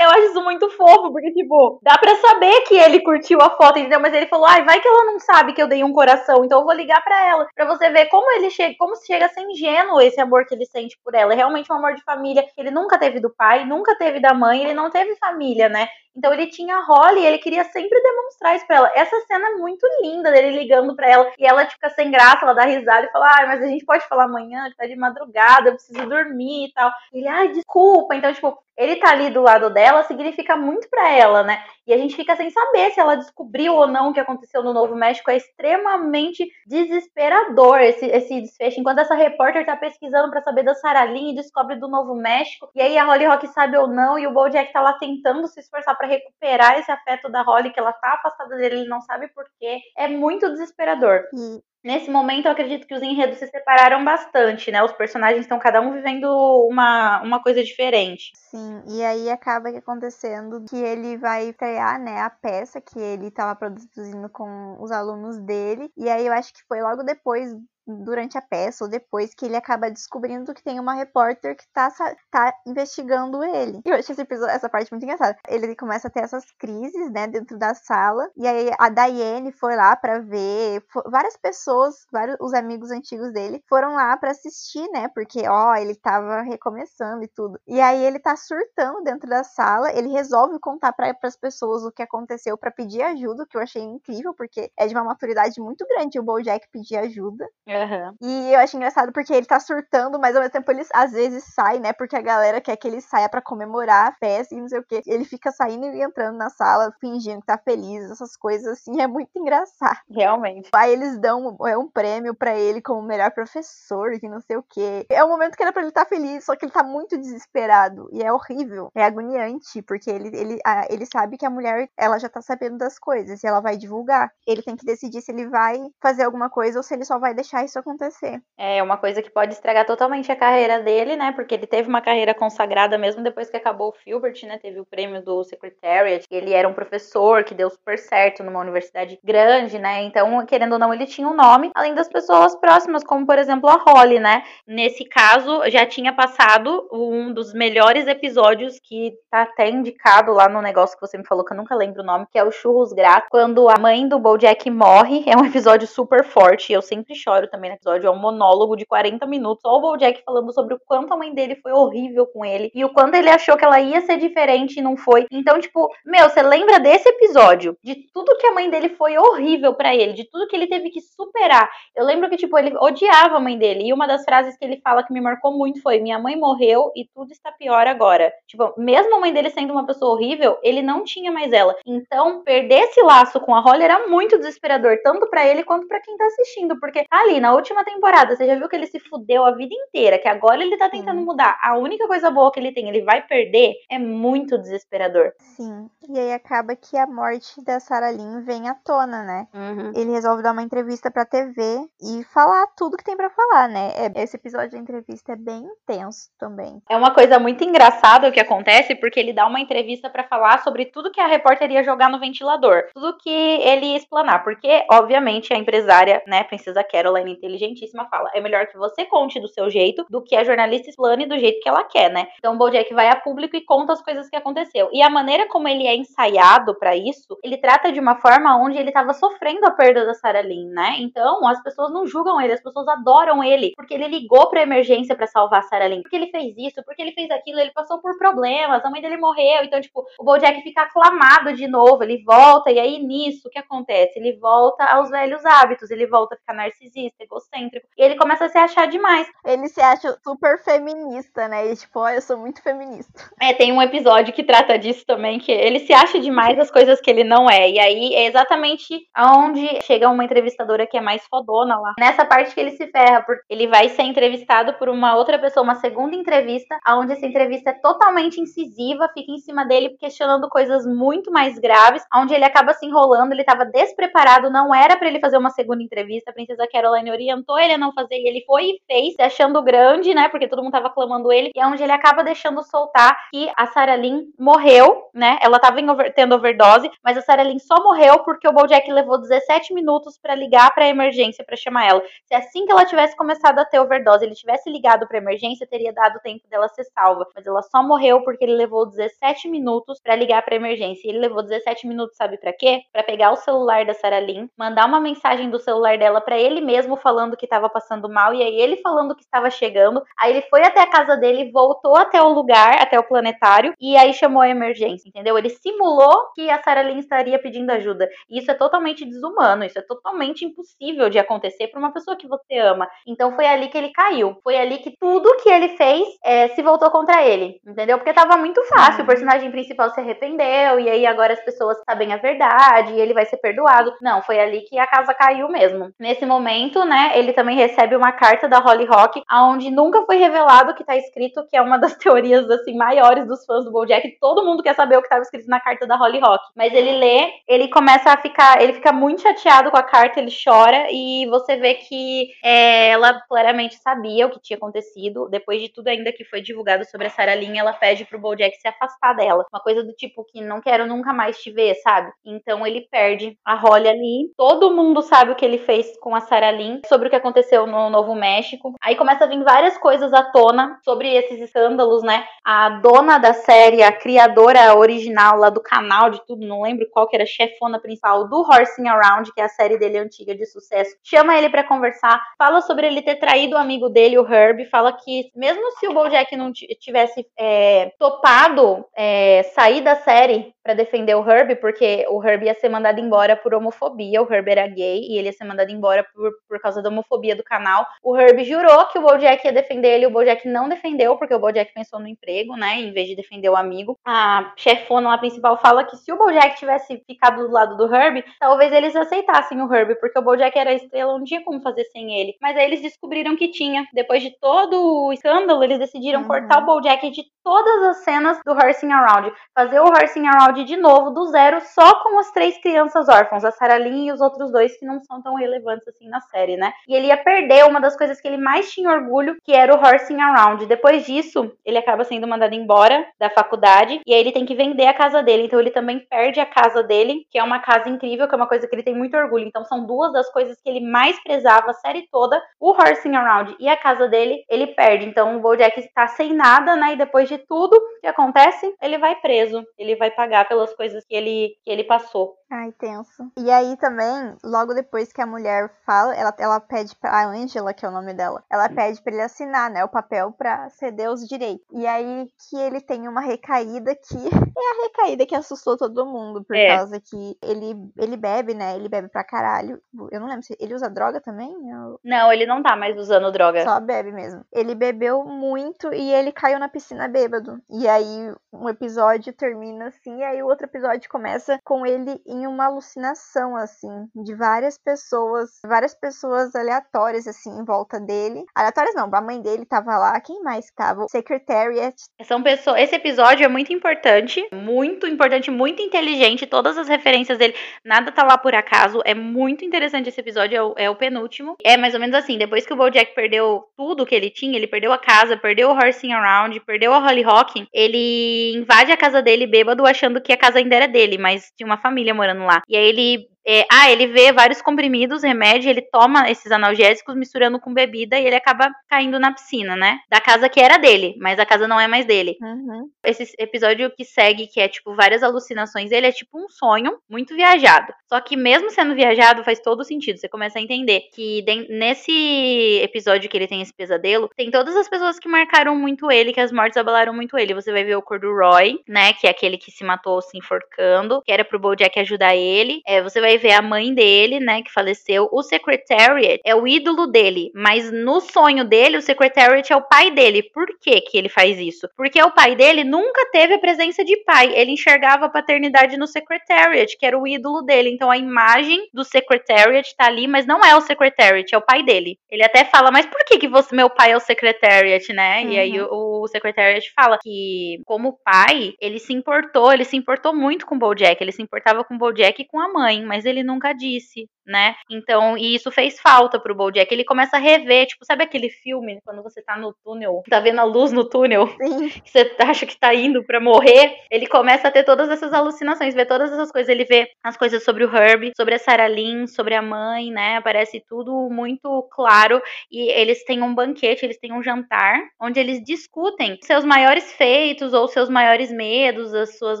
Eu 0.00 0.10
acho 0.10 0.22
isso 0.30 0.42
muito 0.42 0.68
fofo, 0.70 1.12
porque, 1.12 1.32
tipo, 1.32 1.80
dá 1.82 1.96
pra 1.98 2.14
saber 2.16 2.62
que 2.62 2.74
ele 2.74 3.00
curtiu 3.00 3.40
a 3.40 3.50
foto, 3.50 3.78
entendeu? 3.78 4.00
Mas 4.00 4.14
ele 4.14 4.26
falou, 4.26 4.46
ai, 4.46 4.64
vai 4.64 4.80
que 4.80 4.88
ela 4.88 5.04
não 5.04 5.18
sabe 5.18 5.52
que 5.52 5.62
eu 5.62 5.68
dei 5.68 5.82
um 5.84 5.92
coração, 5.92 6.44
então 6.44 6.60
eu 6.60 6.64
vou 6.64 6.74
ligar 6.74 7.02
pra 7.02 7.26
ela. 7.26 7.46
Pra 7.54 7.66
você 7.66 7.90
ver 7.90 8.06
como 8.06 8.30
ele 8.32 8.50
chega, 8.50 8.74
como 8.78 8.94
chega 8.96 9.26
a 9.26 9.28
ser 9.28 9.42
ingênuo 9.42 10.00
esse 10.00 10.20
amor 10.20 10.46
que 10.46 10.54
ele 10.54 10.66
sente 10.66 10.96
por 11.04 11.14
ela. 11.14 11.32
É 11.32 11.36
realmente 11.36 11.72
um 11.72 11.76
amor 11.76 11.94
de 11.94 12.02
família. 12.02 12.44
Ele 12.56 12.70
nunca 12.70 12.98
teve 12.98 13.20
do 13.20 13.30
pai, 13.34 13.64
nunca 13.64 13.96
teve 13.96 14.20
da 14.20 14.34
mãe, 14.34 14.62
ele 14.62 14.74
não 14.74 14.90
teve 14.90 15.16
família, 15.16 15.68
né? 15.68 15.88
Então 16.14 16.32
ele 16.32 16.46
tinha 16.48 16.76
a 16.76 16.84
Holly 16.84 17.20
e 17.20 17.26
ele 17.26 17.38
queria 17.38 17.64
sempre 17.64 18.00
demonstrar 18.02 18.54
isso 18.56 18.66
pra 18.66 18.76
ela. 18.76 18.92
Essa 18.94 19.18
cena 19.26 19.48
é 19.48 19.52
muito 19.56 19.86
linda 20.02 20.30
dele 20.30 20.58
ligando 20.58 20.94
pra 20.94 21.08
ela 21.08 21.30
e 21.38 21.46
ela 21.46 21.66
fica 21.66 21.88
sem 21.90 22.10
graça, 22.10 22.44
ela 22.44 22.52
dá 22.54 22.64
risada 22.64 23.06
e 23.06 23.10
fala: 23.12 23.26
Ai, 23.38 23.46
mas 23.46 23.62
a 23.62 23.66
gente 23.66 23.84
pode 23.84 24.06
falar 24.06 24.24
amanhã, 24.24 24.68
que 24.70 24.76
tá 24.76 24.86
de 24.86 24.96
madrugada, 24.96 25.70
eu 25.70 25.74
preciso 25.74 26.06
dormir 26.06 26.66
e 26.68 26.72
tal. 26.72 26.92
Ele, 27.12 27.26
ai, 27.28 27.48
desculpa. 27.48 28.14
Então, 28.14 28.32
tipo, 28.32 28.58
ele 28.76 28.96
tá 28.96 29.10
ali 29.10 29.30
do 29.30 29.42
lado 29.42 29.70
dela 29.70 30.02
significa 30.04 30.56
muito 30.56 30.88
pra 30.88 31.10
ela, 31.10 31.42
né? 31.42 31.62
E 31.86 31.92
a 31.92 31.98
gente 31.98 32.14
fica 32.14 32.36
sem 32.36 32.48
saber 32.50 32.90
se 32.92 33.00
ela 33.00 33.16
descobriu 33.16 33.74
ou 33.74 33.86
não 33.86 34.10
o 34.10 34.12
que 34.14 34.20
aconteceu 34.20 34.62
no 34.62 34.72
Novo 34.72 34.94
México. 34.94 35.30
É 35.30 35.36
extremamente 35.36 36.48
desesperador 36.66 37.80
esse, 37.80 38.06
esse 38.06 38.40
desfecho. 38.40 38.80
Enquanto 38.80 39.00
essa 39.00 39.14
repórter 39.14 39.66
tá 39.66 39.76
pesquisando 39.76 40.30
pra 40.30 40.42
saber 40.42 40.62
da 40.62 40.74
Sarah 40.74 41.04
Lynn 41.04 41.32
e 41.32 41.34
descobre 41.34 41.76
do 41.76 41.88
Novo 41.88 42.14
México. 42.14 42.70
E 42.74 42.80
aí 42.80 42.96
a 42.96 43.04
Holly 43.04 43.26
Rock 43.26 43.48
sabe 43.48 43.76
ou 43.76 43.88
não. 43.88 44.18
E 44.18 44.26
o 44.26 44.32
Bojack 44.32 44.72
tá 44.72 44.80
lá 44.80 44.92
tentando 44.94 45.46
se 45.48 45.60
esforçar 45.60 45.96
pra 45.96 46.06
recuperar 46.06 46.78
esse 46.78 46.90
afeto 46.90 47.30
da 47.30 47.42
Holly, 47.42 47.72
que 47.72 47.80
ela 47.80 47.92
tá 47.92 48.14
afastada 48.14 48.56
dele, 48.56 48.80
ele 48.80 48.88
não 48.88 49.00
sabe 49.00 49.28
por 49.28 49.44
quê. 49.58 49.80
É 49.96 50.08
muito 50.08 50.48
desesperador. 50.50 51.24
E 51.34 51.71
Nesse 51.84 52.08
momento, 52.08 52.46
eu 52.46 52.52
acredito 52.52 52.86
que 52.86 52.94
os 52.94 53.02
enredos 53.02 53.38
se 53.38 53.46
separaram 53.48 54.04
bastante, 54.04 54.70
né? 54.70 54.82
Os 54.84 54.92
personagens 54.92 55.40
estão 55.40 55.58
cada 55.58 55.80
um 55.80 55.92
vivendo 55.92 56.26
uma, 56.68 57.20
uma 57.22 57.42
coisa 57.42 57.62
diferente. 57.64 58.30
Sim, 58.36 58.82
e 58.86 59.02
aí 59.02 59.28
acaba 59.28 59.68
acontecendo 59.70 60.64
que 60.68 60.76
ele 60.76 61.16
vai 61.16 61.52
criar, 61.52 61.98
né, 61.98 62.20
a 62.20 62.30
peça 62.30 62.80
que 62.80 63.00
ele 63.00 63.26
estava 63.26 63.56
produzindo 63.56 64.28
com 64.28 64.76
os 64.80 64.92
alunos 64.92 65.38
dele. 65.38 65.90
E 65.96 66.08
aí 66.08 66.24
eu 66.24 66.32
acho 66.32 66.52
que 66.54 66.62
foi 66.68 66.80
logo 66.80 67.02
depois 67.02 67.50
durante 67.86 68.38
a 68.38 68.42
peça 68.42 68.84
ou 68.84 68.90
depois 68.90 69.34
que 69.34 69.46
ele 69.46 69.56
acaba 69.56 69.90
descobrindo 69.90 70.54
que 70.54 70.62
tem 70.62 70.78
uma 70.78 70.94
repórter 70.94 71.56
que 71.56 71.64
tá, 71.72 71.90
tá 72.30 72.54
investigando 72.66 73.42
ele. 73.44 73.80
E 73.84 73.88
eu 73.88 73.96
achei 73.96 74.14
essa 74.48 74.68
parte 74.68 74.90
muito 74.90 75.04
engraçada. 75.04 75.36
Ele 75.48 75.74
começa 75.76 76.08
a 76.08 76.10
ter 76.10 76.20
essas 76.20 76.44
crises, 76.58 77.10
né, 77.10 77.26
dentro 77.26 77.58
da 77.58 77.74
sala. 77.74 78.30
E 78.36 78.46
aí 78.46 78.70
a 78.78 78.88
Diane 78.88 79.52
foi 79.52 79.76
lá 79.76 79.96
para 79.96 80.20
ver. 80.20 80.82
Várias 81.06 81.36
pessoas, 81.36 82.06
vários 82.12 82.36
os 82.40 82.52
amigos 82.54 82.90
antigos 82.90 83.32
dele, 83.32 83.62
foram 83.68 83.94
lá 83.94 84.16
para 84.16 84.30
assistir, 84.30 84.86
né? 84.90 85.08
Porque, 85.14 85.46
ó, 85.48 85.74
ele 85.76 85.94
tava 85.94 86.42
recomeçando 86.42 87.22
e 87.24 87.28
tudo. 87.28 87.60
E 87.66 87.80
aí 87.80 88.04
ele 88.04 88.18
tá 88.18 88.36
surtando 88.36 89.02
dentro 89.02 89.28
da 89.28 89.44
sala. 89.44 89.92
Ele 89.92 90.08
resolve 90.08 90.58
contar 90.60 90.92
para 90.92 91.16
as 91.22 91.36
pessoas 91.36 91.84
o 91.84 91.92
que 91.92 92.02
aconteceu 92.02 92.56
para 92.56 92.70
pedir 92.70 93.02
ajuda, 93.02 93.46
que 93.48 93.56
eu 93.56 93.60
achei 93.60 93.82
incrível, 93.82 94.34
porque 94.34 94.70
é 94.78 94.86
de 94.86 94.94
uma 94.94 95.04
maturidade 95.04 95.60
muito 95.60 95.86
grande 95.86 96.18
o 96.18 96.22
Bojack 96.22 96.66
pedir 96.70 96.96
ajuda. 96.96 97.48
Uhum. 97.82 98.16
E 98.20 98.52
eu 98.52 98.60
achei 98.60 98.78
engraçado 98.78 99.12
porque 99.12 99.32
ele 99.32 99.46
tá 99.46 99.58
surtando, 99.58 100.18
mas 100.18 100.34
ao 100.34 100.42
mesmo 100.42 100.52
tempo 100.52 100.70
ele 100.70 100.82
às 100.92 101.12
vezes 101.12 101.44
sai, 101.54 101.78
né? 101.78 101.92
Porque 101.92 102.16
a 102.16 102.20
galera 102.20 102.60
quer 102.60 102.76
que 102.76 102.86
ele 102.86 103.00
saia 103.00 103.28
para 103.28 103.42
comemorar 103.42 104.08
a 104.08 104.12
festa 104.12 104.54
e 104.54 104.60
não 104.60 104.68
sei 104.68 104.78
o 104.78 104.84
que. 104.84 105.02
Ele 105.06 105.24
fica 105.24 105.50
saindo 105.50 105.86
e 105.86 106.02
entrando 106.02 106.36
na 106.36 106.50
sala, 106.50 106.92
fingindo 107.00 107.40
que 107.40 107.46
tá 107.46 107.58
feliz, 107.58 108.10
essas 108.10 108.36
coisas 108.36 108.66
assim, 108.66 109.00
é 109.00 109.06
muito 109.06 109.30
engraçado. 109.36 109.98
Realmente. 110.10 110.70
Aí 110.74 110.92
eles 110.92 111.18
dão 111.18 111.56
um, 111.60 111.66
é 111.66 111.76
um 111.76 111.88
prêmio 111.88 112.34
para 112.34 112.56
ele 112.56 112.80
como 112.80 113.02
melhor 113.02 113.30
professor, 113.32 114.18
que 114.18 114.28
não 114.28 114.40
sei 114.40 114.56
o 114.56 114.62
que. 114.62 115.06
É 115.08 115.24
um 115.24 115.28
momento 115.28 115.56
que 115.56 115.62
era 115.62 115.72
pra 115.72 115.82
ele 115.82 115.90
estar 115.90 116.04
tá 116.04 116.08
feliz, 116.08 116.44
só 116.44 116.54
que 116.54 116.64
ele 116.64 116.72
tá 116.72 116.82
muito 116.82 117.18
desesperado. 117.18 118.08
E 118.12 118.22
é 118.22 118.32
horrível. 118.32 118.90
É 118.94 119.04
agoniante, 119.04 119.82
porque 119.82 120.10
ele, 120.10 120.28
ele, 120.36 120.58
a, 120.64 120.86
ele 120.90 121.06
sabe 121.06 121.36
que 121.36 121.46
a 121.46 121.50
mulher, 121.50 121.88
ela 121.96 122.18
já 122.18 122.28
tá 122.28 122.40
sabendo 122.40 122.78
das 122.78 122.98
coisas 122.98 123.42
e 123.42 123.46
ela 123.46 123.60
vai 123.60 123.76
divulgar. 123.76 124.30
Ele 124.46 124.62
tem 124.62 124.76
que 124.76 124.84
decidir 124.84 125.20
se 125.20 125.32
ele 125.32 125.48
vai 125.48 125.78
fazer 126.00 126.24
alguma 126.24 126.48
coisa 126.48 126.78
ou 126.78 126.82
se 126.82 126.94
ele 126.94 127.04
só 127.04 127.18
vai 127.18 127.34
deixar 127.34 127.61
isso 127.64 127.78
acontecer. 127.78 128.40
É 128.56 128.82
uma 128.82 128.96
coisa 128.96 129.22
que 129.22 129.30
pode 129.30 129.52
estragar 129.52 129.86
totalmente 129.86 130.30
a 130.30 130.36
carreira 130.36 130.80
dele, 130.80 131.16
né? 131.16 131.32
Porque 131.32 131.54
ele 131.54 131.66
teve 131.66 131.88
uma 131.88 132.00
carreira 132.00 132.34
consagrada 132.34 132.98
mesmo 132.98 133.22
depois 133.22 133.50
que 133.50 133.56
acabou 133.56 133.88
o 133.88 133.92
Filbert, 133.92 134.38
né? 134.44 134.58
Teve 134.58 134.80
o 134.80 134.84
prêmio 134.84 135.22
do 135.22 135.42
Secretariat. 135.44 136.24
Ele 136.30 136.52
era 136.52 136.68
um 136.68 136.74
professor 136.74 137.44
que 137.44 137.54
deu 137.54 137.70
super 137.70 137.98
certo 137.98 138.42
numa 138.42 138.60
universidade 138.60 139.18
grande, 139.22 139.78
né? 139.78 140.02
Então, 140.02 140.44
querendo 140.46 140.74
ou 140.74 140.78
não, 140.78 140.92
ele 140.92 141.06
tinha 141.06 141.28
um 141.28 141.34
nome, 141.34 141.70
além 141.74 141.94
das 141.94 142.08
pessoas 142.08 142.54
próximas, 142.56 143.04
como 143.04 143.26
por 143.26 143.38
exemplo 143.38 143.68
a 143.68 143.76
Holly, 143.76 144.18
né? 144.18 144.42
Nesse 144.66 145.04
caso, 145.04 145.62
já 145.68 145.86
tinha 145.86 146.12
passado 146.12 146.88
um 146.92 147.32
dos 147.32 147.52
melhores 147.52 148.06
episódios 148.06 148.78
que 148.82 149.14
tá 149.30 149.42
até 149.42 149.68
indicado 149.68 150.32
lá 150.32 150.48
no 150.48 150.62
negócio 150.62 150.96
que 150.96 151.06
você 151.06 151.18
me 151.18 151.26
falou, 151.26 151.44
que 151.44 151.52
eu 151.52 151.56
nunca 151.56 151.74
lembro 151.74 152.02
o 152.02 152.06
nome, 152.06 152.26
que 152.30 152.38
é 152.38 152.44
o 152.44 152.50
Churros 152.50 152.92
Grato, 152.92 153.26
quando 153.30 153.68
a 153.68 153.78
mãe 153.78 154.06
do 154.08 154.18
Bojack 154.18 154.70
morre. 154.70 155.24
É 155.26 155.36
um 155.36 155.44
episódio 155.44 155.86
super 155.86 156.24
forte, 156.24 156.72
eu 156.72 156.82
sempre 156.82 157.14
choro 157.14 157.48
também 157.52 157.70
no 157.70 157.76
episódio. 157.76 158.08
É 158.08 158.10
um 158.10 158.18
monólogo 158.18 158.74
de 158.74 158.84
40 158.84 159.24
minutos, 159.26 159.62
só 159.62 159.76
o 159.76 159.80
Bojack 159.80 160.22
falando 160.24 160.52
sobre 160.52 160.74
o 160.74 160.80
quanto 160.84 161.12
a 161.12 161.16
mãe 161.16 161.32
dele 161.32 161.54
foi 161.56 161.70
horrível 161.70 162.26
com 162.26 162.44
ele 162.44 162.72
e 162.74 162.84
o 162.84 162.92
quanto 162.92 163.14
ele 163.14 163.28
achou 163.28 163.56
que 163.56 163.64
ela 163.64 163.80
ia 163.80 164.00
ser 164.00 164.16
diferente 164.16 164.78
e 164.78 164.82
não 164.82 164.96
foi. 164.96 165.26
Então, 165.30 165.60
tipo, 165.60 165.88
meu, 166.04 166.28
você 166.28 166.42
lembra 166.42 166.80
desse 166.80 167.08
episódio, 167.08 167.76
de 167.84 167.94
tudo 168.12 168.36
que 168.38 168.46
a 168.46 168.54
mãe 168.54 168.68
dele 168.70 168.88
foi 168.90 169.16
horrível 169.18 169.74
para 169.74 169.94
ele, 169.94 170.14
de 170.14 170.24
tudo 170.28 170.48
que 170.48 170.56
ele 170.56 170.66
teve 170.66 170.90
que 170.90 171.00
superar. 171.00 171.68
Eu 171.94 172.04
lembro 172.04 172.28
que, 172.28 172.36
tipo, 172.36 172.58
ele 172.58 172.74
odiava 172.78 173.36
a 173.36 173.40
mãe 173.40 173.58
dele. 173.58 173.84
E 173.84 173.92
uma 173.92 174.06
das 174.06 174.24
frases 174.24 174.56
que 174.56 174.64
ele 174.64 174.80
fala 174.82 175.02
que 175.04 175.12
me 175.12 175.20
marcou 175.20 175.52
muito 175.52 175.82
foi: 175.82 176.00
Minha 176.00 176.18
mãe 176.18 176.36
morreu 176.36 176.90
e 176.96 177.06
tudo 177.14 177.30
está 177.32 177.52
pior 177.52 177.86
agora. 177.86 178.32
Tipo, 178.46 178.72
mesmo 178.78 179.14
a 179.16 179.20
mãe 179.20 179.32
dele 179.32 179.50
sendo 179.50 179.72
uma 179.72 179.86
pessoa 179.86 180.12
horrível, 180.12 180.58
ele 180.62 180.82
não 180.82 181.04
tinha 181.04 181.30
mais 181.30 181.52
ela. 181.52 181.76
Então, 181.86 182.42
perder 182.42 182.84
esse 182.84 183.02
laço 183.02 183.40
com 183.40 183.54
a 183.54 183.60
Holly 183.60 183.84
era 183.84 184.06
muito 184.08 184.38
desesperador, 184.38 184.98
tanto 185.02 185.28
para 185.28 185.46
ele 185.46 185.64
quanto 185.64 185.86
para 185.86 186.00
quem 186.00 186.16
tá 186.16 186.24
assistindo. 186.26 186.78
Porque 186.78 187.04
ali, 187.10 187.40
na 187.42 187.52
última 187.52 187.84
temporada, 187.84 188.36
você 188.36 188.46
já 188.46 188.54
viu 188.54 188.68
que 188.68 188.76
ele 188.76 188.86
se 188.86 189.00
fudeu 189.00 189.44
a 189.44 189.50
vida 189.50 189.74
inteira, 189.74 190.16
que 190.16 190.28
agora 190.28 190.62
ele 190.62 190.76
tá 190.76 190.88
tentando 190.88 191.18
Sim. 191.18 191.24
mudar. 191.24 191.58
A 191.60 191.76
única 191.76 192.06
coisa 192.06 192.30
boa 192.30 192.52
que 192.52 192.60
ele 192.60 192.72
tem, 192.72 192.88
ele 192.88 193.02
vai 193.02 193.20
perder, 193.20 193.74
é 193.90 193.98
muito 193.98 194.56
desesperador. 194.56 195.32
Sim. 195.38 195.90
E 196.08 196.18
aí 196.18 196.32
acaba 196.32 196.76
que 196.76 196.96
a 196.96 197.06
morte 197.06 197.62
da 197.64 197.80
Sarah 197.80 198.12
Lynn 198.12 198.42
vem 198.44 198.68
à 198.68 198.74
tona, 198.74 199.24
né? 199.24 199.48
Uhum. 199.52 199.92
Ele 199.94 200.12
resolve 200.12 200.42
dar 200.42 200.52
uma 200.52 200.62
entrevista 200.62 201.10
pra 201.10 201.24
TV 201.24 201.88
e 202.00 202.22
falar 202.24 202.66
tudo 202.76 202.96
que 202.96 203.04
tem 203.04 203.16
para 203.16 203.30
falar, 203.30 203.68
né? 203.68 203.90
É, 203.96 204.22
esse 204.22 204.36
episódio 204.36 204.70
da 204.70 204.78
entrevista 204.78 205.32
é 205.32 205.36
bem 205.36 205.64
intenso 205.64 206.30
também. 206.38 206.80
É 206.88 206.96
uma 206.96 207.12
coisa 207.12 207.40
muito 207.40 207.64
engraçada 207.64 208.28
o 208.28 208.32
que 208.32 208.40
acontece, 208.40 208.94
porque 208.94 209.18
ele 209.18 209.32
dá 209.32 209.46
uma 209.46 209.60
entrevista 209.60 210.08
para 210.08 210.24
falar 210.24 210.62
sobre 210.62 210.86
tudo 210.86 211.10
que 211.10 211.20
a 211.20 211.26
repórter 211.26 211.70
ia 211.72 211.82
jogar 211.82 212.08
no 212.08 212.20
ventilador, 212.20 212.84
tudo 212.94 213.18
que 213.18 213.30
ele 213.30 213.86
ia 213.86 213.96
explanar, 213.96 214.44
porque, 214.44 214.84
obviamente, 214.90 215.52
a 215.52 215.58
empresária, 215.58 216.22
né, 216.26 216.44
Princesa 216.44 216.84
Caroline, 216.84 217.31
inteligentíssima, 217.32 218.08
fala: 218.08 218.30
é 218.34 218.40
melhor 218.40 218.66
que 218.66 218.78
você 218.78 219.04
conte 219.04 219.40
do 219.40 219.48
seu 219.48 219.68
jeito 219.70 220.04
do 220.08 220.22
que 220.22 220.36
a 220.36 220.44
jornalista 220.44 220.90
explane 220.90 221.26
do 221.26 221.38
jeito 221.38 221.60
que 221.60 221.68
ela 221.68 221.84
quer, 221.84 222.10
né? 222.10 222.28
Então 222.38 222.54
o 222.54 222.58
Bojack 222.58 222.92
vai 222.94 223.08
a 223.08 223.16
público 223.16 223.56
e 223.56 223.64
conta 223.64 223.92
as 223.92 224.02
coisas 224.02 224.28
que 224.28 224.36
aconteceu. 224.36 224.88
E 224.92 225.02
a 225.02 225.10
maneira 225.10 225.48
como 225.48 225.68
ele 225.68 225.86
é 225.86 225.96
ensaiado 225.96 226.74
para 226.78 226.96
isso, 226.96 227.38
ele 227.42 227.56
trata 227.56 227.92
de 227.92 228.00
uma 228.00 228.16
forma 228.16 228.56
onde 228.62 228.78
ele 228.78 228.92
tava 228.92 229.12
sofrendo 229.12 229.66
a 229.66 229.70
perda 229.70 230.06
da 230.06 230.14
Sarah 230.14 230.42
Lynn, 230.42 230.68
né? 230.70 230.96
Então 230.98 231.46
as 231.46 231.62
pessoas 231.62 231.92
não 231.92 232.06
julgam 232.06 232.40
ele, 232.40 232.52
as 232.52 232.62
pessoas 232.62 232.86
adoram 232.88 233.42
ele, 233.42 233.72
porque 233.76 233.94
ele 233.94 234.08
ligou 234.08 234.48
pra 234.48 234.62
emergência 234.62 235.14
para 235.14 235.26
salvar 235.26 235.60
a 235.60 235.62
Sarah 235.62 235.88
Lynn, 235.88 236.02
porque 236.02 236.16
ele 236.16 236.30
fez 236.30 236.54
isso, 236.56 236.82
porque 236.84 237.02
ele 237.02 237.12
fez 237.12 237.30
aquilo, 237.30 237.60
ele 237.60 237.72
passou 237.72 238.00
por 238.00 238.16
problemas, 238.18 238.84
a 238.84 238.90
mãe 238.90 239.00
dele 239.00 239.16
morreu, 239.16 239.64
então, 239.64 239.80
tipo, 239.80 240.04
o 240.18 240.24
Bojack 240.24 240.60
fica 240.62 240.82
aclamado 240.82 241.52
de 241.54 241.66
novo, 241.66 242.02
ele 242.02 242.22
volta, 242.24 242.70
e 242.70 242.78
aí 242.78 242.98
nisso, 242.98 243.48
o 243.48 243.50
que 243.50 243.58
acontece? 243.58 244.18
Ele 244.18 244.36
volta 244.38 244.84
aos 244.84 245.10
velhos 245.10 245.44
hábitos, 245.44 245.90
ele 245.90 246.06
volta 246.06 246.34
a 246.34 246.38
ficar 246.38 246.54
narcisista, 246.54 247.21
egocêntrico, 247.22 247.86
e 247.96 248.02
ele 248.02 248.16
começa 248.16 248.44
a 248.44 248.48
se 248.48 248.58
achar 248.58 248.86
demais. 248.86 249.26
Ele 249.44 249.68
se 249.68 249.80
acha 249.80 250.16
super 250.22 250.62
feminista, 250.62 251.48
né? 251.48 251.70
E 251.70 251.76
tipo, 251.76 251.98
ó, 251.98 252.04
oh, 252.04 252.08
eu 252.08 252.20
sou 252.20 252.36
muito 252.36 252.62
feminista. 252.62 253.30
É, 253.40 253.52
tem 253.52 253.72
um 253.72 253.82
episódio 253.82 254.32
que 254.32 254.44
trata 254.44 254.78
disso 254.78 255.04
também, 255.06 255.38
que 255.38 255.52
ele 255.52 255.80
se 255.80 255.92
acha 255.92 256.18
demais 256.18 256.58
as 256.58 256.70
coisas 256.70 257.00
que 257.00 257.10
ele 257.10 257.24
não 257.24 257.48
é, 257.48 257.70
e 257.70 257.78
aí 257.78 258.14
é 258.14 258.26
exatamente 258.26 259.06
aonde 259.14 259.80
chega 259.82 260.08
uma 260.08 260.24
entrevistadora 260.24 260.86
que 260.86 260.96
é 260.96 261.00
mais 261.00 261.26
fodona 261.26 261.78
lá. 261.78 261.94
Nessa 261.98 262.24
parte 262.24 262.54
que 262.54 262.60
ele 262.60 262.72
se 262.72 262.86
ferra, 262.88 263.22
porque 263.22 263.42
ele 263.48 263.66
vai 263.66 263.88
ser 263.88 264.02
entrevistado 264.02 264.74
por 264.74 264.88
uma 264.88 265.16
outra 265.16 265.38
pessoa, 265.38 265.64
uma 265.64 265.76
segunda 265.76 266.16
entrevista, 266.16 266.78
onde 266.88 267.12
essa 267.12 267.26
entrevista 267.26 267.70
é 267.70 267.74
totalmente 267.74 268.40
incisiva, 268.40 269.08
fica 269.14 269.30
em 269.30 269.38
cima 269.38 269.64
dele 269.64 269.96
questionando 269.98 270.48
coisas 270.48 270.86
muito 270.86 271.30
mais 271.30 271.58
graves, 271.58 272.04
onde 272.14 272.34
ele 272.34 272.44
acaba 272.44 272.72
se 272.74 272.86
enrolando, 272.86 273.32
ele 273.32 273.42
estava 273.42 273.64
despreparado, 273.64 274.50
não 274.50 274.74
era 274.74 274.96
para 274.96 275.08
ele 275.08 275.20
fazer 275.20 275.38
uma 275.38 275.50
segunda 275.50 275.82
entrevista, 275.82 276.30
a 276.30 276.34
princesa 276.34 276.68
Caroline 276.70 277.10
orientou 277.12 277.58
ele 277.58 277.74
a 277.74 277.78
não 277.78 277.92
fazer, 277.92 278.16
e 278.16 278.28
ele 278.28 278.44
foi 278.46 278.64
e 278.64 278.80
fez, 278.86 279.14
achando 279.20 279.62
grande, 279.62 280.14
né, 280.14 280.28
porque 280.28 280.48
todo 280.48 280.62
mundo 280.62 280.72
tava 280.72 280.90
clamando 280.90 281.32
ele, 281.32 281.50
e 281.54 281.60
é 281.60 281.66
onde 281.66 281.82
ele 281.82 281.92
acaba 281.92 282.24
deixando 282.24 282.62
soltar 282.62 283.16
que 283.30 283.50
a 283.56 283.66
Sarah 283.66 283.96
Lynn 283.96 284.24
morreu, 284.38 285.10
né, 285.14 285.38
ela 285.42 285.58
tava 285.58 285.80
over, 285.80 286.12
tendo 286.14 286.34
overdose, 286.34 286.90
mas 287.02 287.16
a 287.16 287.22
Sarah 287.22 287.42
Lynn 287.42 287.58
só 287.58 287.82
morreu 287.82 288.20
porque 288.24 288.48
o 288.48 288.52
Bojack 288.52 288.90
levou 288.90 289.20
17 289.20 289.74
minutos 289.74 290.18
para 290.18 290.34
ligar 290.34 290.72
para 290.74 290.88
emergência 290.88 291.44
para 291.44 291.56
chamar 291.56 291.86
ela. 291.86 292.02
Se 292.24 292.34
assim 292.34 292.64
que 292.64 292.72
ela 292.72 292.84
tivesse 292.84 293.16
começado 293.16 293.58
a 293.58 293.64
ter 293.64 293.80
overdose, 293.80 294.24
ele 294.24 294.34
tivesse 294.34 294.70
ligado 294.70 295.06
para 295.06 295.18
emergência, 295.18 295.66
teria 295.66 295.92
dado 295.92 296.20
tempo 296.20 296.48
dela 296.48 296.68
ser 296.68 296.84
salva. 296.84 297.26
Mas 297.34 297.46
ela 297.46 297.62
só 297.62 297.82
morreu 297.82 298.22
porque 298.22 298.44
ele 298.44 298.54
levou 298.54 298.86
17 298.86 299.48
minutos 299.48 300.00
para 300.00 300.14
ligar 300.14 300.42
para 300.42 300.56
emergência. 300.56 301.08
Ele 301.08 301.18
levou 301.18 301.42
17 301.42 301.86
minutos, 301.86 302.16
sabe 302.16 302.38
para 302.38 302.52
quê? 302.52 302.82
Para 302.92 303.02
pegar 303.02 303.32
o 303.32 303.36
celular 303.36 303.84
da 303.84 303.94
Sarah 303.94 304.20
Lynn, 304.20 304.46
mandar 304.56 304.86
uma 304.86 305.00
mensagem 305.00 305.50
do 305.50 305.58
celular 305.58 305.98
dela 305.98 306.20
para 306.20 306.38
ele 306.38 306.60
mesmo 306.60 306.96
falando 307.02 307.36
que 307.36 307.46
estava 307.46 307.68
passando 307.68 308.08
mal 308.08 308.34
e 308.34 308.42
aí 308.42 308.60
ele 308.60 308.76
falando 308.76 309.14
que 309.14 309.22
estava 309.22 309.50
chegando. 309.50 310.02
Aí 310.18 310.32
ele 310.32 310.42
foi 310.42 310.62
até 310.62 310.80
a 310.80 310.90
casa 310.90 311.16
dele, 311.16 311.50
voltou 311.50 311.96
até 311.96 312.22
o 312.22 312.28
lugar, 312.28 312.80
até 312.80 312.98
o 312.98 313.02
planetário 313.02 313.74
e 313.80 313.96
aí 313.96 314.12
chamou 314.14 314.42
a 314.42 314.48
emergência, 314.48 315.08
entendeu? 315.08 315.36
Ele 315.36 315.50
simulou 315.50 316.30
que 316.34 316.48
a 316.48 316.62
Sarah 316.62 316.82
Lynn 316.82 316.98
estaria 316.98 317.38
pedindo 317.38 317.70
ajuda. 317.70 318.08
E 318.30 318.38
isso 318.38 318.50
é 318.50 318.54
totalmente 318.54 319.04
desumano, 319.04 319.64
isso 319.64 319.78
é 319.78 319.82
totalmente 319.82 320.44
impossível 320.44 321.10
de 321.10 321.18
acontecer 321.18 321.68
para 321.68 321.78
uma 321.78 321.92
pessoa 321.92 322.16
que 322.16 322.28
você 322.28 322.58
ama. 322.58 322.88
Então 323.06 323.34
foi 323.34 323.46
ali 323.46 323.68
que 323.68 323.78
ele 323.78 323.90
caiu. 323.90 324.36
Foi 324.42 324.56
ali 324.56 324.78
que 324.78 324.96
tudo 324.98 325.36
que 325.42 325.48
ele 325.48 325.76
fez 325.76 326.06
é, 326.24 326.48
se 326.48 326.62
voltou 326.62 326.90
contra 326.90 327.26
ele, 327.26 327.60
entendeu? 327.66 327.98
Porque 327.98 328.12
tava 328.12 328.36
muito 328.36 328.62
fácil. 328.64 328.98
O 328.98 329.00
uhum. 329.00 329.06
personagem 329.06 329.50
principal 329.50 329.90
se 329.90 330.00
arrependeu 330.00 330.78
e 330.80 330.88
aí 330.88 331.06
agora 331.06 331.32
as 331.32 331.44
pessoas 331.44 331.78
sabem 331.88 332.12
a 332.12 332.16
verdade 332.16 332.92
e 332.92 333.00
ele 333.00 333.14
vai 333.14 333.24
ser 333.26 333.38
perdoado. 333.38 333.92
Não, 334.00 334.22
foi 334.22 334.38
ali 334.38 334.62
que 334.62 334.78
a 334.78 334.86
casa 334.86 335.14
caiu 335.14 335.48
mesmo. 335.48 335.92
Nesse 335.98 336.24
momento, 336.24 336.84
né, 336.84 336.91
ele 337.14 337.32
também 337.32 337.56
recebe 337.56 337.96
uma 337.96 338.12
carta 338.12 338.48
da 338.48 338.58
Holly 338.58 338.84
Rock, 338.84 339.22
aonde 339.28 339.70
nunca 339.70 340.04
foi 340.04 340.16
revelado 340.16 340.74
que 340.74 340.84
tá 340.84 340.96
escrito, 340.96 341.46
que 341.48 341.56
é 341.56 341.62
uma 341.62 341.78
das 341.78 341.94
teorias 341.98 342.48
assim 342.50 342.76
maiores 342.76 343.26
dos 343.26 343.44
fãs 343.44 343.64
do 343.64 343.72
BoJack. 343.72 344.16
Todo 344.20 344.44
mundo 344.44 344.62
quer 344.62 344.74
saber 344.74 344.96
o 344.96 345.00
que 345.00 345.06
estava 345.06 345.22
escrito 345.22 345.48
na 345.48 345.60
carta 345.60 345.86
da 345.86 345.96
Holly 345.96 346.20
Rock. 346.20 346.44
Mas 346.56 346.72
ele 346.72 346.92
lê, 346.92 347.30
ele 347.48 347.68
começa 347.68 348.12
a 348.12 348.16
ficar, 348.16 348.60
ele 348.62 348.74
fica 348.74 348.92
muito 348.92 349.22
chateado 349.22 349.70
com 349.70 349.76
a 349.76 349.82
carta, 349.82 350.20
ele 350.20 350.30
chora 350.32 350.88
e 350.90 351.26
você 351.26 351.56
vê 351.56 351.74
que 351.74 352.30
é, 352.42 352.90
ela 352.90 353.20
claramente 353.28 353.76
sabia 353.76 354.26
o 354.26 354.30
que 354.30 354.40
tinha 354.40 354.56
acontecido. 354.56 355.28
Depois 355.28 355.60
de 355.60 355.68
tudo 355.68 355.88
ainda 355.88 356.12
que 356.12 356.24
foi 356.24 356.40
divulgado 356.40 356.84
sobre 356.84 357.06
a 357.06 357.10
Sarah 357.10 357.34
Lynn, 357.34 357.56
ela 357.56 357.72
pede 357.72 358.04
pro 358.04 358.18
BoJack 358.18 358.56
se 358.56 358.68
afastar 358.68 359.14
dela. 359.14 359.44
Uma 359.52 359.60
coisa 359.60 359.82
do 359.82 359.92
tipo 359.92 360.24
que 360.24 360.40
não 360.40 360.60
quero 360.60 360.86
nunca 360.86 361.12
mais 361.12 361.38
te 361.38 361.50
ver, 361.50 361.74
sabe? 361.76 362.12
Então 362.24 362.66
ele 362.66 362.82
perde 362.90 363.36
a 363.44 363.54
Holly 363.54 363.88
ali. 363.88 364.32
Todo 364.36 364.74
mundo 364.74 365.02
sabe 365.02 365.32
o 365.32 365.34
que 365.34 365.44
ele 365.44 365.58
fez 365.58 365.98
com 365.98 366.14
a 366.14 366.20
Sarah 366.20 366.50
Lynn 366.50 366.71
Sobre 366.86 367.08
o 367.08 367.10
que 367.10 367.16
aconteceu 367.16 367.66
no 367.66 367.90
Novo 367.90 368.14
México. 368.14 368.74
Aí 368.82 368.96
começa 368.96 369.24
a 369.24 369.26
vir 369.26 369.42
várias 369.42 369.76
coisas 369.78 370.12
à 370.12 370.22
tona 370.22 370.78
sobre 370.84 371.14
esses 371.14 371.40
escândalos, 371.40 372.02
né? 372.02 372.24
A 372.44 372.70
dona 372.80 373.18
da 373.18 373.32
série, 373.32 373.82
a 373.82 373.92
criadora 373.92 374.76
original 374.76 375.38
lá 375.38 375.50
do 375.50 375.62
canal 375.62 376.10
de 376.10 376.24
tudo, 376.26 376.46
não 376.46 376.62
lembro 376.62 376.88
qual 376.90 377.08
que 377.08 377.16
era 377.16 377.24
a 377.24 377.26
chefona 377.26 377.80
principal 377.80 378.28
do 378.28 378.40
Horsing 378.40 378.88
Around, 378.88 379.32
que 379.32 379.40
é 379.40 379.44
a 379.44 379.48
série 379.48 379.78
dele 379.78 379.98
antiga 379.98 380.34
de 380.34 380.46
sucesso, 380.46 380.96
chama 381.02 381.36
ele 381.36 381.50
para 381.50 381.64
conversar, 381.64 382.20
fala 382.38 382.60
sobre 382.60 382.86
ele 382.86 383.02
ter 383.02 383.16
traído 383.16 383.56
o 383.56 383.58
amigo 383.58 383.88
dele, 383.88 384.18
o 384.18 384.26
Herb, 384.26 384.64
fala 384.66 384.92
que 384.92 385.30
mesmo 385.34 385.70
se 385.72 385.86
o 385.88 385.94
BoJack 385.94 386.36
não 386.36 386.52
tivesse 386.52 387.26
é, 387.38 387.92
topado 387.98 388.84
é, 388.96 389.42
sair 389.54 389.80
da 389.80 389.96
série 389.96 390.54
para 390.62 390.74
defender 390.74 391.14
o 391.14 391.28
Herb, 391.28 391.56
porque 391.56 392.06
o 392.08 392.22
Herb 392.22 392.44
ia 392.44 392.54
ser 392.54 392.68
mandado 392.68 393.00
embora 393.00 393.36
por 393.36 393.54
homofobia, 393.54 394.22
o 394.22 394.32
Herb 394.32 394.48
era 394.48 394.66
gay 394.66 395.00
e 395.08 395.18
ele 395.18 395.28
ia 395.28 395.32
ser 395.32 395.44
mandado 395.44 395.70
embora 395.70 396.06
por, 396.14 396.30
por 396.48 396.60
causa 396.62 396.82
da 396.82 396.88
homofobia 396.88 397.36
do 397.36 397.42
canal. 397.42 397.86
O 398.02 398.16
Herb 398.16 398.42
jurou 398.44 398.86
que 398.86 398.98
o 398.98 399.02
BoJack 399.02 399.44
ia 399.46 399.52
defender 399.52 399.88
ele, 399.88 400.06
o 400.06 400.10
BoJack 400.10 400.48
não 400.48 400.68
defendeu, 400.68 401.16
porque 401.16 401.34
o 401.34 401.38
BoJack 401.38 401.74
pensou 401.74 401.98
no 401.98 402.06
emprego, 402.06 402.56
né, 402.56 402.80
em 402.80 402.92
vez 402.92 403.08
de 403.08 403.16
defender 403.16 403.48
o 403.48 403.56
amigo. 403.56 403.98
A 404.06 404.52
chefona 404.56 405.10
lá 405.10 405.18
principal 405.18 405.58
fala 405.58 405.84
que 405.84 405.96
se 405.96 406.12
o 406.12 406.16
BoJack 406.16 406.56
tivesse 406.56 407.02
ficado 407.06 407.46
do 407.46 407.52
lado 407.52 407.76
do 407.76 407.92
Herb, 407.94 408.24
talvez 408.38 408.72
eles 408.72 408.94
aceitassem 408.94 409.60
o 409.60 409.72
Herb, 409.72 409.94
porque 409.96 410.18
o 410.18 410.22
BoJack 410.22 410.58
era 410.58 410.72
estrela, 410.72 411.18
não 411.18 411.24
tinha 411.24 411.42
como 411.42 411.60
fazer 411.60 411.84
sem 411.86 412.20
ele. 412.20 412.36
Mas 412.40 412.56
aí 412.56 412.64
eles 412.64 412.80
descobriram 412.80 413.36
que 413.36 413.48
tinha. 413.48 413.86
Depois 413.92 414.22
de 414.22 414.30
todo 414.38 415.06
o 415.06 415.12
escândalo, 415.12 415.62
eles 415.62 415.78
decidiram 415.78 416.20
uhum. 416.20 416.28
cortar 416.28 416.62
o 416.62 416.66
BoJack 416.66 417.10
de 417.10 417.24
todas 417.44 417.82
as 417.84 417.96
cenas 418.04 418.38
do 418.44 418.52
Horsing 418.52 418.92
Around, 418.92 419.32
fazer 419.54 419.80
o 419.80 419.86
Horsing 419.86 420.26
Around 420.26 420.64
de 420.64 420.76
novo 420.76 421.10
do 421.10 421.26
zero, 421.26 421.60
só 421.60 422.02
com 422.02 422.18
as 422.18 422.30
três 422.30 422.56
crianças 422.58 423.08
órfãos, 423.08 423.44
a 423.44 423.50
Sarah 423.50 423.78
Lynn 423.78 424.06
e 424.06 424.12
os 424.12 424.20
outros 424.20 424.52
dois 424.52 424.76
que 424.78 424.86
não 424.86 425.02
são 425.02 425.20
tão 425.22 425.34
relevantes 425.34 425.86
assim 425.88 426.08
na 426.08 426.20
série, 426.20 426.51
né? 426.56 426.72
E 426.88 426.94
ele 426.94 427.08
ia 427.08 427.16
perder 427.16 427.64
uma 427.66 427.80
das 427.80 427.96
coisas 427.96 428.20
que 428.20 428.28
ele 428.28 428.36
mais 428.36 428.70
tinha 428.72 428.90
orgulho, 428.90 429.36
que 429.44 429.52
era 429.52 429.74
o 429.74 429.78
Horsing 429.78 430.20
Around. 430.20 430.66
Depois 430.66 431.04
disso, 431.06 431.52
ele 431.64 431.78
acaba 431.78 432.04
sendo 432.04 432.26
mandado 432.26 432.54
embora 432.54 433.06
da 433.18 433.30
faculdade 433.30 434.00
e 434.06 434.14
aí 434.14 434.20
ele 434.20 434.32
tem 434.32 434.46
que 434.46 434.54
vender 434.54 434.86
a 434.86 434.94
casa 434.94 435.22
dele. 435.22 435.44
Então 435.44 435.60
ele 435.60 435.70
também 435.70 436.00
perde 436.00 436.40
a 436.40 436.46
casa 436.46 436.82
dele, 436.82 437.26
que 437.30 437.38
é 437.38 437.42
uma 437.42 437.58
casa 437.58 437.88
incrível, 437.88 438.28
que 438.28 438.34
é 438.34 438.36
uma 438.36 438.48
coisa 438.48 438.66
que 438.66 438.74
ele 438.74 438.82
tem 438.82 438.94
muito 438.94 439.16
orgulho. 439.16 439.46
Então 439.46 439.64
são 439.64 439.86
duas 439.86 440.12
das 440.12 440.30
coisas 440.30 440.58
que 440.60 440.68
ele 440.68 440.80
mais 440.80 441.20
prezava 441.22 441.70
a 441.70 441.74
série 441.74 442.08
toda, 442.10 442.40
o 442.60 442.70
Horsing 442.70 443.14
Around 443.14 443.56
e 443.58 443.68
a 443.68 443.76
casa 443.76 444.08
dele, 444.08 444.44
ele 444.48 444.68
perde. 444.68 445.06
Então 445.06 445.36
o 445.36 445.40
Bojack 445.40 445.78
está 445.78 446.06
sem 446.08 446.34
nada, 446.34 446.76
né? 446.76 446.92
E 446.92 446.96
depois 446.96 447.28
de 447.28 447.38
tudo 447.38 447.80
que 448.00 448.06
acontece, 448.06 448.74
ele 448.80 448.98
vai 448.98 449.16
preso. 449.16 449.64
Ele 449.78 449.96
vai 449.96 450.10
pagar 450.10 450.48
pelas 450.48 450.74
coisas 450.74 451.04
que 451.04 451.14
ele, 451.14 451.54
que 451.64 451.70
ele 451.70 451.84
passou. 451.84 452.36
Ai, 452.50 452.70
tenso. 452.72 453.32
E 453.38 453.50
aí 453.50 453.76
também, 453.78 454.36
logo 454.44 454.74
depois 454.74 455.10
que 455.10 455.22
a 455.22 455.26
mulher 455.26 455.70
fala, 455.86 456.14
ela, 456.14 456.34
ela 456.42 456.58
pede 456.58 456.96
pra 456.96 457.12
a 457.12 457.26
Angela, 457.28 457.72
que 457.72 457.86
é 457.86 457.88
o 457.88 457.92
nome 457.92 458.12
dela, 458.12 458.42
ela 458.50 458.68
pede 458.68 459.00
para 459.00 459.12
ele 459.12 459.22
assinar, 459.22 459.70
né, 459.70 459.84
o 459.84 459.88
papel 459.88 460.32
para 460.32 460.68
ceder 460.70 461.08
os 461.08 461.26
direitos. 461.28 461.64
E 461.72 461.86
aí 461.86 462.26
que 462.50 462.56
ele 462.56 462.80
tem 462.80 463.06
uma 463.06 463.20
recaída 463.20 463.94
que 463.94 464.16
é 464.58 464.70
a 464.70 464.82
recaída 464.82 465.24
que 465.24 465.36
assustou 465.36 465.76
todo 465.76 466.04
mundo, 466.04 466.44
por 466.44 466.56
é. 466.56 466.76
causa 466.76 467.00
que 467.00 467.36
ele, 467.40 467.76
ele 467.96 468.16
bebe, 468.16 468.54
né, 468.54 468.74
ele 468.74 468.88
bebe 468.88 469.08
pra 469.08 469.22
caralho. 469.22 469.80
Eu 470.10 470.20
não 470.20 470.26
lembro 470.26 470.42
se 470.42 470.56
ele 470.58 470.74
usa 470.74 470.90
droga 470.90 471.20
também? 471.20 471.52
Eu... 471.70 472.00
Não, 472.04 472.32
ele 472.32 472.44
não 472.44 472.60
tá 472.60 472.74
mais 472.74 472.96
usando 472.98 473.30
droga. 473.30 473.62
Só 473.62 473.78
bebe 473.78 474.10
mesmo. 474.10 474.44
Ele 474.52 474.74
bebeu 474.74 475.24
muito 475.24 475.94
e 475.94 476.12
ele 476.12 476.32
caiu 476.32 476.58
na 476.58 476.68
piscina 476.68 477.06
bêbado. 477.06 477.60
E 477.70 477.86
aí 477.86 478.34
um 478.52 478.68
episódio 478.68 479.32
termina 479.32 479.86
assim, 479.86 480.18
e 480.18 480.24
aí 480.24 480.42
o 480.42 480.46
outro 480.46 480.66
episódio 480.66 481.08
começa 481.08 481.58
com 481.64 481.86
ele 481.86 482.20
em 482.26 482.46
uma 482.46 482.66
alucinação, 482.66 483.56
assim, 483.56 484.08
de 484.14 484.34
várias 484.34 484.76
pessoas, 484.76 485.50
várias 485.64 485.94
pessoas 485.94 486.31
aleatórias, 486.54 487.26
assim, 487.26 487.50
em 487.50 487.64
volta 487.64 488.00
dele. 488.00 488.44
Aleatórias 488.54 488.94
não, 488.94 489.08
a 489.12 489.20
mãe 489.20 489.40
dele 489.40 489.64
tava 489.64 489.96
lá, 489.96 490.20
quem 490.20 490.42
mais 490.42 490.66
tava? 490.76 491.04
O 491.04 491.08
Secretariat. 491.08 491.94
São 492.24 492.42
pessoas. 492.42 492.80
Esse 492.80 492.96
episódio 492.96 493.44
é 493.44 493.48
muito 493.48 493.72
importante, 493.72 494.46
muito 494.52 495.06
importante, 495.06 495.50
muito 495.50 495.82
inteligente. 495.82 496.46
Todas 496.46 496.78
as 496.78 496.88
referências 496.88 497.38
dele, 497.38 497.54
nada 497.84 498.12
tá 498.12 498.22
lá 498.22 498.38
por 498.38 498.54
acaso. 498.54 499.00
É 499.04 499.14
muito 499.14 499.64
interessante 499.64 500.08
esse 500.08 500.20
episódio, 500.20 500.56
é 500.56 500.62
o, 500.62 500.74
é 500.76 500.90
o 500.90 500.96
penúltimo. 500.96 501.56
É 501.62 501.76
mais 501.76 501.94
ou 501.94 502.00
menos 502.00 502.14
assim: 502.14 502.38
depois 502.38 502.66
que 502.66 502.72
o 502.72 502.76
Bojack 502.76 503.14
perdeu 503.14 503.64
tudo 503.76 504.06
que 504.06 504.14
ele 504.14 504.30
tinha, 504.30 504.56
ele 504.56 504.66
perdeu 504.66 504.92
a 504.92 504.98
casa, 504.98 505.36
perdeu 505.36 505.70
o 505.70 505.74
Horsing 505.74 506.12
Around, 506.12 506.60
perdeu 506.60 506.92
a 506.92 506.98
Hollyhock, 506.98 507.66
ele 507.72 508.54
invade 508.56 508.92
a 508.92 508.96
casa 508.96 509.22
dele 509.22 509.46
bêbado, 509.46 509.86
achando 509.86 510.20
que 510.20 510.32
a 510.32 510.36
casa 510.36 510.58
ainda 510.58 510.76
era 510.76 510.88
dele, 510.88 511.18
mas 511.18 511.50
tinha 511.56 511.66
uma 511.66 511.78
família 511.78 512.14
morando 512.14 512.44
lá. 512.44 512.62
E 512.68 512.76
aí 512.76 512.88
ele 512.88 513.31
é, 513.46 513.64
ah, 513.70 513.90
ele 513.90 514.06
vê 514.06 514.32
vários 514.32 514.62
comprimidos, 514.62 515.22
remédio, 515.22 515.70
ele 515.70 515.82
toma 515.82 516.30
esses 516.30 516.50
analgésicos 516.52 517.14
misturando 517.14 517.58
com 517.58 517.74
bebida 517.74 518.18
e 518.18 518.26
ele 518.26 518.36
acaba 518.36 518.70
caindo 518.88 519.18
na 519.18 519.32
piscina, 519.32 519.76
né? 519.76 519.98
Da 520.08 520.20
casa 520.20 520.48
que 520.48 520.60
era 520.60 520.78
dele, 520.78 521.16
mas 521.18 521.38
a 521.38 521.46
casa 521.46 521.66
não 521.66 521.78
é 521.78 521.88
mais 521.88 522.06
dele. 522.06 522.36
Uhum. 522.40 522.88
Esse 523.04 523.34
episódio 523.38 523.90
que 523.96 524.04
segue, 524.04 524.46
que 524.46 524.60
é 524.60 524.68
tipo 524.68 524.94
várias 524.94 525.22
alucinações, 525.22 525.90
ele 525.90 526.06
é 526.06 526.12
tipo 526.12 526.38
um 526.38 526.48
sonho 526.48 526.98
muito 527.08 527.34
viajado. 527.34 527.92
Só 528.08 528.20
que 528.20 528.36
mesmo 528.36 528.70
sendo 528.70 528.94
viajado, 528.94 529.44
faz 529.44 529.60
todo 529.60 529.84
sentido. 529.84 530.18
Você 530.18 530.28
começa 530.28 530.58
a 530.58 530.62
entender 530.62 531.08
que 531.12 531.44
nesse 531.68 532.80
episódio 532.82 533.28
que 533.28 533.36
ele 533.36 533.48
tem 533.48 533.62
esse 533.62 533.72
pesadelo, 533.72 534.30
tem 534.36 534.50
todas 534.50 534.76
as 534.76 534.88
pessoas 534.88 535.18
que 535.18 535.28
marcaram 535.28 535.74
muito 535.74 536.10
ele, 536.10 536.32
que 536.32 536.40
as 536.40 536.52
mortes 536.52 536.76
abalaram 536.76 537.12
muito 537.12 537.36
ele. 537.36 537.54
Você 537.54 537.72
vai 537.72 537.84
ver 537.84 537.96
o 537.96 538.02
Corduroy, 538.02 538.78
né? 538.86 539.12
Que 539.14 539.26
é 539.26 539.30
aquele 539.30 539.58
que 539.58 539.70
se 539.70 539.84
matou 539.84 540.20
se 540.22 540.36
enforcando, 540.36 541.22
que 541.22 541.32
era 541.32 541.44
pro 541.44 541.58
Bojack 541.58 541.98
ajudar 541.98 542.36
ele. 542.36 542.82
É, 542.86 543.02
você 543.02 543.20
vai 543.20 543.31
vai 543.32 543.38
ver 543.38 543.52
a 543.52 543.62
mãe 543.62 543.94
dele, 543.94 544.40
né, 544.40 544.62
que 544.62 544.72
faleceu. 544.72 545.28
O 545.32 545.42
Secretariat 545.42 546.40
é 546.44 546.54
o 546.54 546.66
ídolo 546.66 547.06
dele, 547.06 547.50
mas 547.54 547.90
no 547.90 548.20
sonho 548.20 548.64
dele, 548.64 548.96
o 548.96 549.02
Secretariat 549.02 549.72
é 549.72 549.76
o 549.76 549.82
pai 549.82 550.10
dele. 550.10 550.42
Por 550.42 550.66
que 550.80 551.00
que 551.00 551.16
ele 551.18 551.28
faz 551.28 551.58
isso? 551.58 551.88
Porque 551.96 552.22
o 552.22 552.30
pai 552.30 552.54
dele 552.54 552.84
nunca 552.84 553.26
teve 553.30 553.54
a 553.54 553.58
presença 553.58 554.04
de 554.04 554.16
pai. 554.24 554.52
Ele 554.54 554.72
enxergava 554.72 555.26
a 555.26 555.28
paternidade 555.28 555.96
no 555.96 556.06
Secretariat, 556.06 556.96
que 556.98 557.06
era 557.06 557.18
o 557.18 557.26
ídolo 557.26 557.62
dele. 557.62 557.90
Então 557.90 558.10
a 558.10 558.16
imagem 558.16 558.88
do 558.92 559.04
Secretariat 559.04 559.94
tá 559.96 560.06
ali, 560.06 560.26
mas 560.26 560.46
não 560.46 560.60
é 560.60 560.76
o 560.76 560.80
Secretariat, 560.80 561.48
é 561.52 561.58
o 561.58 561.62
pai 561.62 561.82
dele. 561.82 562.18
Ele 562.30 562.44
até 562.44 562.64
fala, 562.64 562.90
mas 562.90 563.06
por 563.06 563.24
que 563.24 563.38
que 563.38 563.48
você, 563.48 563.74
meu 563.74 563.88
pai 563.88 564.12
é 564.12 564.16
o 564.16 564.20
Secretariat, 564.20 565.12
né? 565.12 565.42
Uhum. 565.42 565.50
E 565.50 565.58
aí 565.58 565.80
o, 565.80 566.22
o 566.22 566.28
Secretariat 566.28 566.84
fala 566.94 567.18
que, 567.22 567.80
como 567.84 568.18
pai, 568.24 568.74
ele 568.80 568.98
se 568.98 569.12
importou, 569.12 569.72
ele 569.72 569.84
se 569.84 569.96
importou 569.96 570.34
muito 570.34 570.66
com 570.66 570.74
o 570.74 570.78
Bojack, 570.78 571.22
ele 571.22 571.32
se 571.32 571.42
importava 571.42 571.84
com 571.84 571.94
o 571.94 571.98
Bojack 571.98 572.40
e 572.40 572.46
com 572.46 572.60
a 572.60 572.72
mãe, 572.72 573.02
mas 573.04 573.21
mas 573.22 573.26
ele 573.26 573.42
nunca 573.44 573.72
disse, 573.72 574.28
né? 574.46 574.74
Então, 574.90 575.36
e 575.36 575.54
isso 575.54 575.70
fez 575.70 576.00
falta 576.00 576.38
pro 576.38 576.54
Bojack. 576.54 576.92
Ele 576.92 577.04
começa 577.04 577.36
a 577.36 577.40
rever, 577.40 577.86
tipo, 577.86 578.04
sabe 578.04 578.24
aquele 578.24 578.50
filme 578.50 579.00
quando 579.04 579.22
você 579.22 579.42
tá 579.42 579.56
no 579.56 579.74
túnel, 579.84 580.22
tá 580.28 580.40
vendo 580.40 580.60
a 580.60 580.64
luz 580.64 580.92
no 580.92 581.08
túnel, 581.08 581.48
Sim. 581.62 581.88
que 581.88 582.02
você 582.10 582.34
acha 582.40 582.66
que 582.66 582.78
tá 582.78 582.94
indo 582.94 583.24
para 583.24 583.40
morrer? 583.40 583.96
Ele 584.10 584.26
começa 584.26 584.68
a 584.68 584.70
ter 584.70 584.84
todas 584.84 585.08
essas 585.10 585.32
alucinações, 585.32 585.94
vê 585.94 586.04
todas 586.04 586.32
essas 586.32 586.50
coisas. 586.50 586.68
Ele 586.68 586.84
vê 586.84 587.08
as 587.22 587.36
coisas 587.36 587.64
sobre 587.64 587.84
o 587.84 587.96
Herb, 587.96 588.32
sobre 588.36 588.54
a 588.54 588.58
Sarah 588.58 588.88
Lynn, 588.88 589.26
sobre 589.26 589.54
a 589.54 589.62
mãe, 589.62 590.10
né? 590.10 590.36
Aparece 590.36 590.84
tudo 590.88 591.28
muito 591.30 591.88
claro. 591.92 592.42
E 592.70 592.90
eles 592.90 593.24
têm 593.24 593.42
um 593.42 593.54
banquete, 593.54 594.04
eles 594.04 594.18
têm 594.18 594.32
um 594.32 594.42
jantar, 594.42 595.00
onde 595.20 595.38
eles 595.38 595.62
discutem 595.62 596.38
seus 596.42 596.64
maiores 596.64 597.12
feitos 597.12 597.72
ou 597.72 597.88
seus 597.88 598.08
maiores 598.08 598.50
medos, 598.50 599.14
as 599.14 599.38
suas 599.38 599.60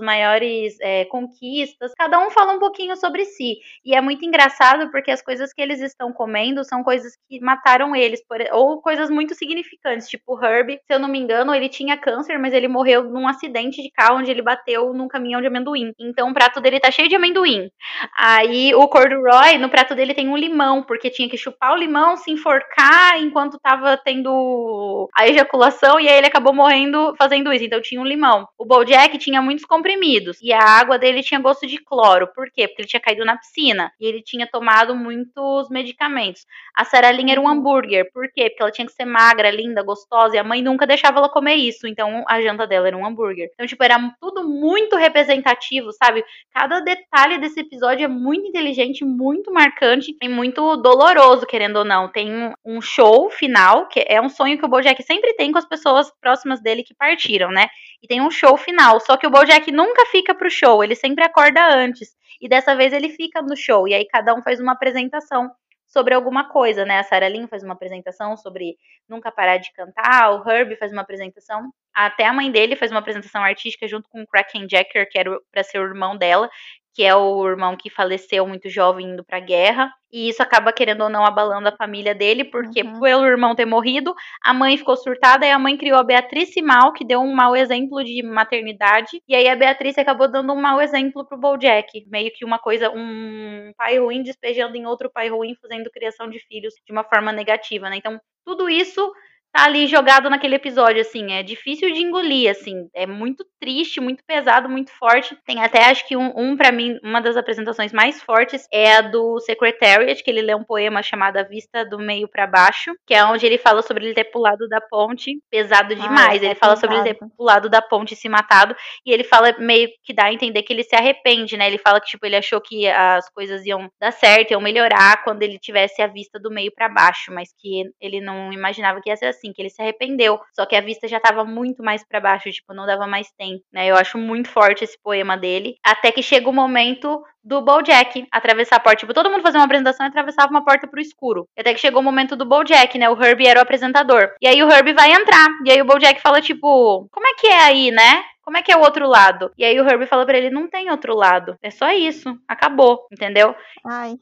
maiores 0.00 0.76
é, 0.80 1.04
conquistas. 1.06 1.92
Cada 1.96 2.18
um 2.18 2.30
fala 2.30 2.52
um 2.52 2.58
pouquinho 2.58 2.96
sobre 2.96 3.24
si. 3.24 3.58
E 3.84 3.94
é 3.94 4.00
muito 4.00 4.24
engraçado 4.24 4.71
porque 4.90 5.10
as 5.10 5.22
coisas 5.22 5.52
que 5.52 5.60
eles 5.60 5.80
estão 5.80 6.12
comendo 6.12 6.64
são 6.64 6.82
coisas 6.82 7.12
que 7.28 7.40
mataram 7.40 7.94
eles, 7.94 8.22
por, 8.26 8.38
ou 8.52 8.80
coisas 8.80 9.10
muito 9.10 9.34
significantes, 9.34 10.08
tipo 10.08 10.34
o 10.34 10.44
Herb, 10.44 10.70
se 10.70 10.94
eu 10.94 10.98
não 10.98 11.08
me 11.08 11.18
engano, 11.18 11.54
ele 11.54 11.68
tinha 11.68 11.96
câncer, 11.96 12.38
mas 12.38 12.52
ele 12.52 12.68
morreu 12.68 13.04
num 13.04 13.28
acidente 13.28 13.82
de 13.82 13.90
carro 13.90 14.18
onde 14.18 14.30
ele 14.30 14.42
bateu 14.42 14.92
num 14.94 15.08
caminhão 15.08 15.40
de 15.40 15.46
amendoim. 15.46 15.92
Então 16.00 16.30
o 16.30 16.34
prato 16.34 16.60
dele 16.60 16.80
tá 16.80 16.90
cheio 16.90 17.08
de 17.08 17.16
amendoim. 17.16 17.70
Aí 18.16 18.74
o 18.74 18.88
Corduroy, 18.88 19.58
no 19.58 19.68
prato 19.68 19.94
dele 19.94 20.14
tem 20.14 20.28
um 20.28 20.36
limão, 20.36 20.82
porque 20.82 21.10
tinha 21.10 21.28
que 21.28 21.36
chupar 21.36 21.72
o 21.72 21.76
limão, 21.76 22.16
se 22.16 22.30
enforcar 22.30 23.20
enquanto 23.20 23.58
tava 23.60 23.96
tendo 23.96 25.08
a 25.14 25.28
ejaculação, 25.28 26.00
e 26.00 26.08
aí 26.08 26.18
ele 26.18 26.26
acabou 26.26 26.52
morrendo 26.52 27.14
fazendo 27.18 27.52
isso. 27.52 27.64
Então 27.64 27.80
tinha 27.80 28.00
um 28.00 28.06
limão. 28.06 28.46
O 28.58 28.64
Bojack 28.64 29.18
tinha 29.18 29.42
muitos 29.42 29.64
comprimidos, 29.64 30.38
e 30.42 30.52
a 30.52 30.62
água 30.62 30.98
dele 30.98 31.22
tinha 31.22 31.40
gosto 31.40 31.66
de 31.66 31.78
cloro. 31.78 32.28
Por 32.34 32.50
quê? 32.50 32.66
Porque 32.66 32.82
ele 32.82 32.88
tinha 32.88 33.00
caído 33.00 33.24
na 33.24 33.36
piscina 33.36 33.92
e 34.00 34.06
ele 34.06 34.22
tinha 34.22 34.46
tomado 34.46 34.61
muitos 34.94 35.68
medicamentos. 35.68 36.46
A 36.74 36.84
Sarah 36.84 37.12
era 37.12 37.40
um 37.40 37.48
hambúrguer, 37.48 38.10
por 38.12 38.30
quê? 38.32 38.48
Porque 38.48 38.62
ela 38.62 38.70
tinha 38.70 38.86
que 38.86 38.92
ser 38.92 39.04
magra, 39.04 39.50
linda, 39.50 39.82
gostosa 39.82 40.36
e 40.36 40.38
a 40.38 40.44
mãe 40.44 40.62
nunca 40.62 40.86
deixava 40.86 41.18
ela 41.18 41.28
comer 41.28 41.56
isso, 41.56 41.86
então 41.86 42.24
a 42.28 42.40
janta 42.40 42.66
dela 42.66 42.88
era 42.88 42.96
um 42.96 43.06
hambúrguer. 43.06 43.50
Então, 43.52 43.66
tipo, 43.66 43.82
era 43.82 43.98
tudo 44.20 44.48
muito 44.48 44.96
representativo, 44.96 45.92
sabe? 45.92 46.24
Cada 46.52 46.80
detalhe 46.80 47.38
desse 47.38 47.60
episódio 47.60 48.04
é 48.04 48.08
muito 48.08 48.46
inteligente, 48.46 49.04
muito 49.04 49.52
marcante 49.52 50.16
e 50.22 50.28
muito 50.28 50.76
doloroso, 50.76 51.46
querendo 51.46 51.76
ou 51.76 51.84
não. 51.84 52.08
Tem 52.08 52.52
um 52.64 52.80
show 52.80 53.30
final, 53.30 53.86
que 53.88 54.04
é 54.06 54.20
um 54.20 54.28
sonho 54.28 54.58
que 54.58 54.64
o 54.64 54.68
Bojack 54.68 55.02
sempre 55.02 55.34
tem 55.34 55.52
com 55.52 55.58
as 55.58 55.66
pessoas 55.66 56.12
próximas 56.20 56.60
dele 56.62 56.82
que 56.82 56.94
partiram, 56.94 57.50
né? 57.50 57.68
E 58.02 58.06
tem 58.06 58.20
um 58.20 58.30
show 58.30 58.56
final, 58.56 58.98
só 59.00 59.16
que 59.16 59.26
o 59.26 59.30
Bojack 59.30 59.70
nunca 59.70 60.04
fica 60.06 60.34
pro 60.34 60.50
show, 60.50 60.82
ele 60.82 60.94
sempre 60.94 61.24
acorda 61.24 61.64
antes. 61.74 62.16
E 62.40 62.48
dessa 62.48 62.74
vez 62.74 62.92
ele 62.92 63.08
fica 63.08 63.40
no 63.40 63.56
show. 63.56 63.86
E 63.86 63.94
aí 63.94 64.04
cada 64.04 64.34
um 64.34 64.42
faz 64.42 64.51
uma 64.60 64.72
apresentação 64.72 65.50
sobre 65.86 66.14
alguma 66.14 66.48
coisa, 66.48 66.84
né? 66.84 66.98
A 66.98 67.02
Sarah 67.04 67.28
Lynn 67.28 67.46
faz 67.46 67.62
uma 67.62 67.74
apresentação 67.74 68.36
sobre 68.36 68.76
nunca 69.08 69.30
parar 69.30 69.58
de 69.58 69.72
cantar, 69.72 70.32
o 70.32 70.50
Herbie 70.50 70.76
faz 70.76 70.90
uma 70.90 71.02
apresentação 71.02 71.70
até 71.94 72.24
a 72.24 72.32
mãe 72.32 72.50
dele 72.50 72.76
faz 72.76 72.90
uma 72.90 73.00
apresentação 73.00 73.42
artística 73.42 73.86
junto 73.86 74.08
com 74.08 74.22
o 74.22 74.26
Kraken 74.26 74.66
Jacker, 74.68 75.08
que 75.10 75.18
era 75.18 75.38
para 75.52 75.62
ser 75.62 75.78
o 75.78 75.84
irmão 75.84 76.16
dela, 76.16 76.48
que 76.94 77.02
é 77.02 77.14
o 77.14 77.48
irmão 77.48 77.76
que 77.76 77.88
faleceu 77.90 78.46
muito 78.46 78.68
jovem 78.68 79.06
indo 79.06 79.24
pra 79.24 79.40
guerra. 79.40 79.90
E 80.12 80.28
isso 80.28 80.42
acaba, 80.42 80.72
querendo 80.74 81.04
ou 81.04 81.08
não, 81.08 81.24
abalando 81.24 81.68
a 81.68 81.76
família 81.76 82.14
dele, 82.14 82.44
porque 82.44 82.82
uhum. 82.82 83.00
pelo 83.00 83.24
irmão 83.24 83.54
ter 83.54 83.64
morrido, 83.64 84.14
a 84.44 84.52
mãe 84.52 84.76
ficou 84.76 84.94
surtada 84.94 85.46
e 85.46 85.50
a 85.50 85.58
mãe 85.58 85.76
criou 85.78 85.98
a 85.98 86.04
Beatriz 86.04 86.50
Mal, 86.62 86.92
que 86.92 87.02
deu 87.02 87.20
um 87.20 87.34
mau 87.34 87.56
exemplo 87.56 88.04
de 88.04 88.22
maternidade. 88.22 89.22
E 89.26 89.34
aí 89.34 89.48
a 89.48 89.56
Beatriz 89.56 89.96
acabou 89.96 90.30
dando 90.30 90.52
um 90.52 90.60
mau 90.60 90.82
exemplo 90.82 91.26
pro 91.26 91.38
Bojack. 91.38 92.04
Meio 92.08 92.30
que 92.34 92.44
uma 92.44 92.58
coisa, 92.58 92.90
um 92.90 93.72
pai 93.76 93.98
ruim 93.98 94.22
despejando 94.22 94.76
em 94.76 94.84
outro 94.86 95.10
pai 95.10 95.30
ruim, 95.30 95.54
fazendo 95.62 95.90
criação 95.90 96.28
de 96.28 96.38
filhos 96.40 96.74
de 96.84 96.92
uma 96.92 97.04
forma 97.04 97.32
negativa, 97.32 97.88
né? 97.88 97.96
Então, 97.96 98.20
tudo 98.44 98.68
isso 98.68 99.12
tá 99.52 99.64
ali 99.64 99.86
jogado 99.86 100.30
naquele 100.30 100.54
episódio, 100.54 101.02
assim, 101.02 101.32
é 101.32 101.42
difícil 101.42 101.92
de 101.92 102.00
engolir, 102.00 102.50
assim, 102.50 102.88
é 102.94 103.06
muito 103.06 103.44
triste, 103.60 104.00
muito 104.00 104.24
pesado, 104.26 104.68
muito 104.68 104.90
forte. 104.92 105.36
Tem 105.44 105.62
até, 105.62 105.84
acho 105.84 106.08
que 106.08 106.16
um, 106.16 106.32
um 106.34 106.56
para 106.56 106.72
mim, 106.72 106.98
uma 107.04 107.20
das 107.20 107.36
apresentações 107.36 107.92
mais 107.92 108.20
fortes 108.22 108.66
é 108.72 108.96
a 108.96 109.00
do 109.02 109.38
Secretariat, 109.40 110.22
que 110.22 110.30
ele 110.30 110.42
lê 110.42 110.54
um 110.54 110.64
poema 110.64 111.02
chamado 111.02 111.36
A 111.36 111.42
Vista 111.42 111.84
do 111.84 111.98
Meio 111.98 112.26
para 112.28 112.46
Baixo, 112.46 112.92
que 113.06 113.14
é 113.14 113.24
onde 113.24 113.44
ele 113.44 113.58
fala 113.58 113.82
sobre 113.82 114.06
ele 114.06 114.14
ter 114.14 114.24
pulado 114.24 114.66
da 114.68 114.80
ponte, 114.80 115.38
pesado 115.50 115.94
demais, 115.94 116.42
ah, 116.42 116.46
é 116.46 116.48
ele 116.48 116.54
fala 116.54 116.76
sobre 116.76 116.96
ele 116.96 117.14
ter 117.14 117.18
pulado 117.36 117.68
da 117.68 117.82
ponte 117.82 118.14
e 118.14 118.16
se 118.16 118.28
matado, 118.28 118.74
e 119.04 119.12
ele 119.12 119.22
fala 119.22 119.54
meio 119.58 119.88
que 120.02 120.14
dá 120.14 120.24
a 120.24 120.32
entender 120.32 120.62
que 120.62 120.72
ele 120.72 120.82
se 120.82 120.96
arrepende, 120.96 121.56
né, 121.56 121.66
ele 121.66 121.78
fala 121.78 122.00
que, 122.00 122.06
tipo, 122.06 122.24
ele 122.24 122.36
achou 122.36 122.60
que 122.60 122.88
as 122.88 123.28
coisas 123.30 123.66
iam 123.66 123.88
dar 124.00 124.12
certo, 124.12 124.52
iam 124.52 124.60
melhorar 124.60 125.22
quando 125.22 125.42
ele 125.42 125.58
tivesse 125.58 126.00
a 126.00 126.06
vista 126.06 126.40
do 126.40 126.50
meio 126.50 126.72
para 126.74 126.88
baixo, 126.88 127.32
mas 127.32 127.50
que 127.58 127.84
ele 128.00 128.20
não 128.20 128.52
imaginava 128.52 129.00
que 129.00 129.10
ia 129.10 129.16
ser 129.16 129.26
assim 129.26 129.41
assim, 129.42 129.52
que 129.52 129.60
ele 129.60 129.70
se 129.70 129.82
arrependeu. 129.82 130.40
Só 130.52 130.64
que 130.64 130.76
a 130.76 130.80
vista 130.80 131.08
já 131.08 131.18
tava 131.18 131.44
muito 131.44 131.82
mais 131.82 132.04
para 132.06 132.20
baixo, 132.20 132.50
tipo, 132.50 132.72
não 132.72 132.86
dava 132.86 133.06
mais 133.06 133.30
tempo, 133.32 133.62
né? 133.72 133.86
Eu 133.86 133.96
acho 133.96 134.16
muito 134.16 134.48
forte 134.48 134.84
esse 134.84 134.98
poema 135.02 135.36
dele. 135.36 135.76
Até 135.84 136.12
que 136.12 136.22
chega 136.22 136.48
o 136.48 136.52
momento 136.52 137.22
do 137.44 137.60
Bojack 137.60 138.26
atravessar 138.30 138.76
a 138.76 138.80
porta. 138.80 139.00
Tipo, 139.00 139.14
todo 139.14 139.30
mundo 139.30 139.42
fazia 139.42 139.58
uma 139.58 139.66
apresentação 139.66 140.06
e 140.06 140.08
atravessava 140.08 140.50
uma 140.50 140.64
porta 140.64 140.86
pro 140.86 141.00
escuro. 141.00 141.48
Até 141.58 141.74
que 141.74 141.80
chegou 141.80 142.00
o 142.00 142.04
momento 142.04 142.36
do 142.36 142.46
Bojack, 142.46 142.96
né? 142.98 143.08
O 143.10 143.20
Herbie 143.20 143.48
era 143.48 143.58
o 143.58 143.62
apresentador. 143.62 144.30
E 144.40 144.46
aí 144.46 144.62
o 144.62 144.70
Herbie 144.70 144.92
vai 144.92 145.12
entrar. 145.12 145.48
E 145.64 145.70
aí 145.70 145.82
o 145.82 145.84
Bojack 145.84 146.20
fala, 146.20 146.40
tipo, 146.40 147.08
como 147.10 147.26
é 147.26 147.34
que 147.34 147.46
é 147.48 147.58
aí, 147.64 147.90
né? 147.90 148.22
Como 148.42 148.56
é 148.56 148.62
que 148.62 148.72
é 148.72 148.76
o 148.76 148.80
outro 148.80 149.06
lado? 149.06 149.52
E 149.56 149.64
aí 149.64 149.80
o 149.80 149.88
Herbie 149.88 150.06
fala 150.06 150.26
para 150.26 150.36
ele, 150.36 150.50
não 150.50 150.68
tem 150.68 150.90
outro 150.90 151.14
lado. 151.14 151.56
É 151.62 151.70
só 151.70 151.90
isso. 151.90 152.36
Acabou, 152.48 153.06
entendeu? 153.10 153.54
Ai. 153.86 154.14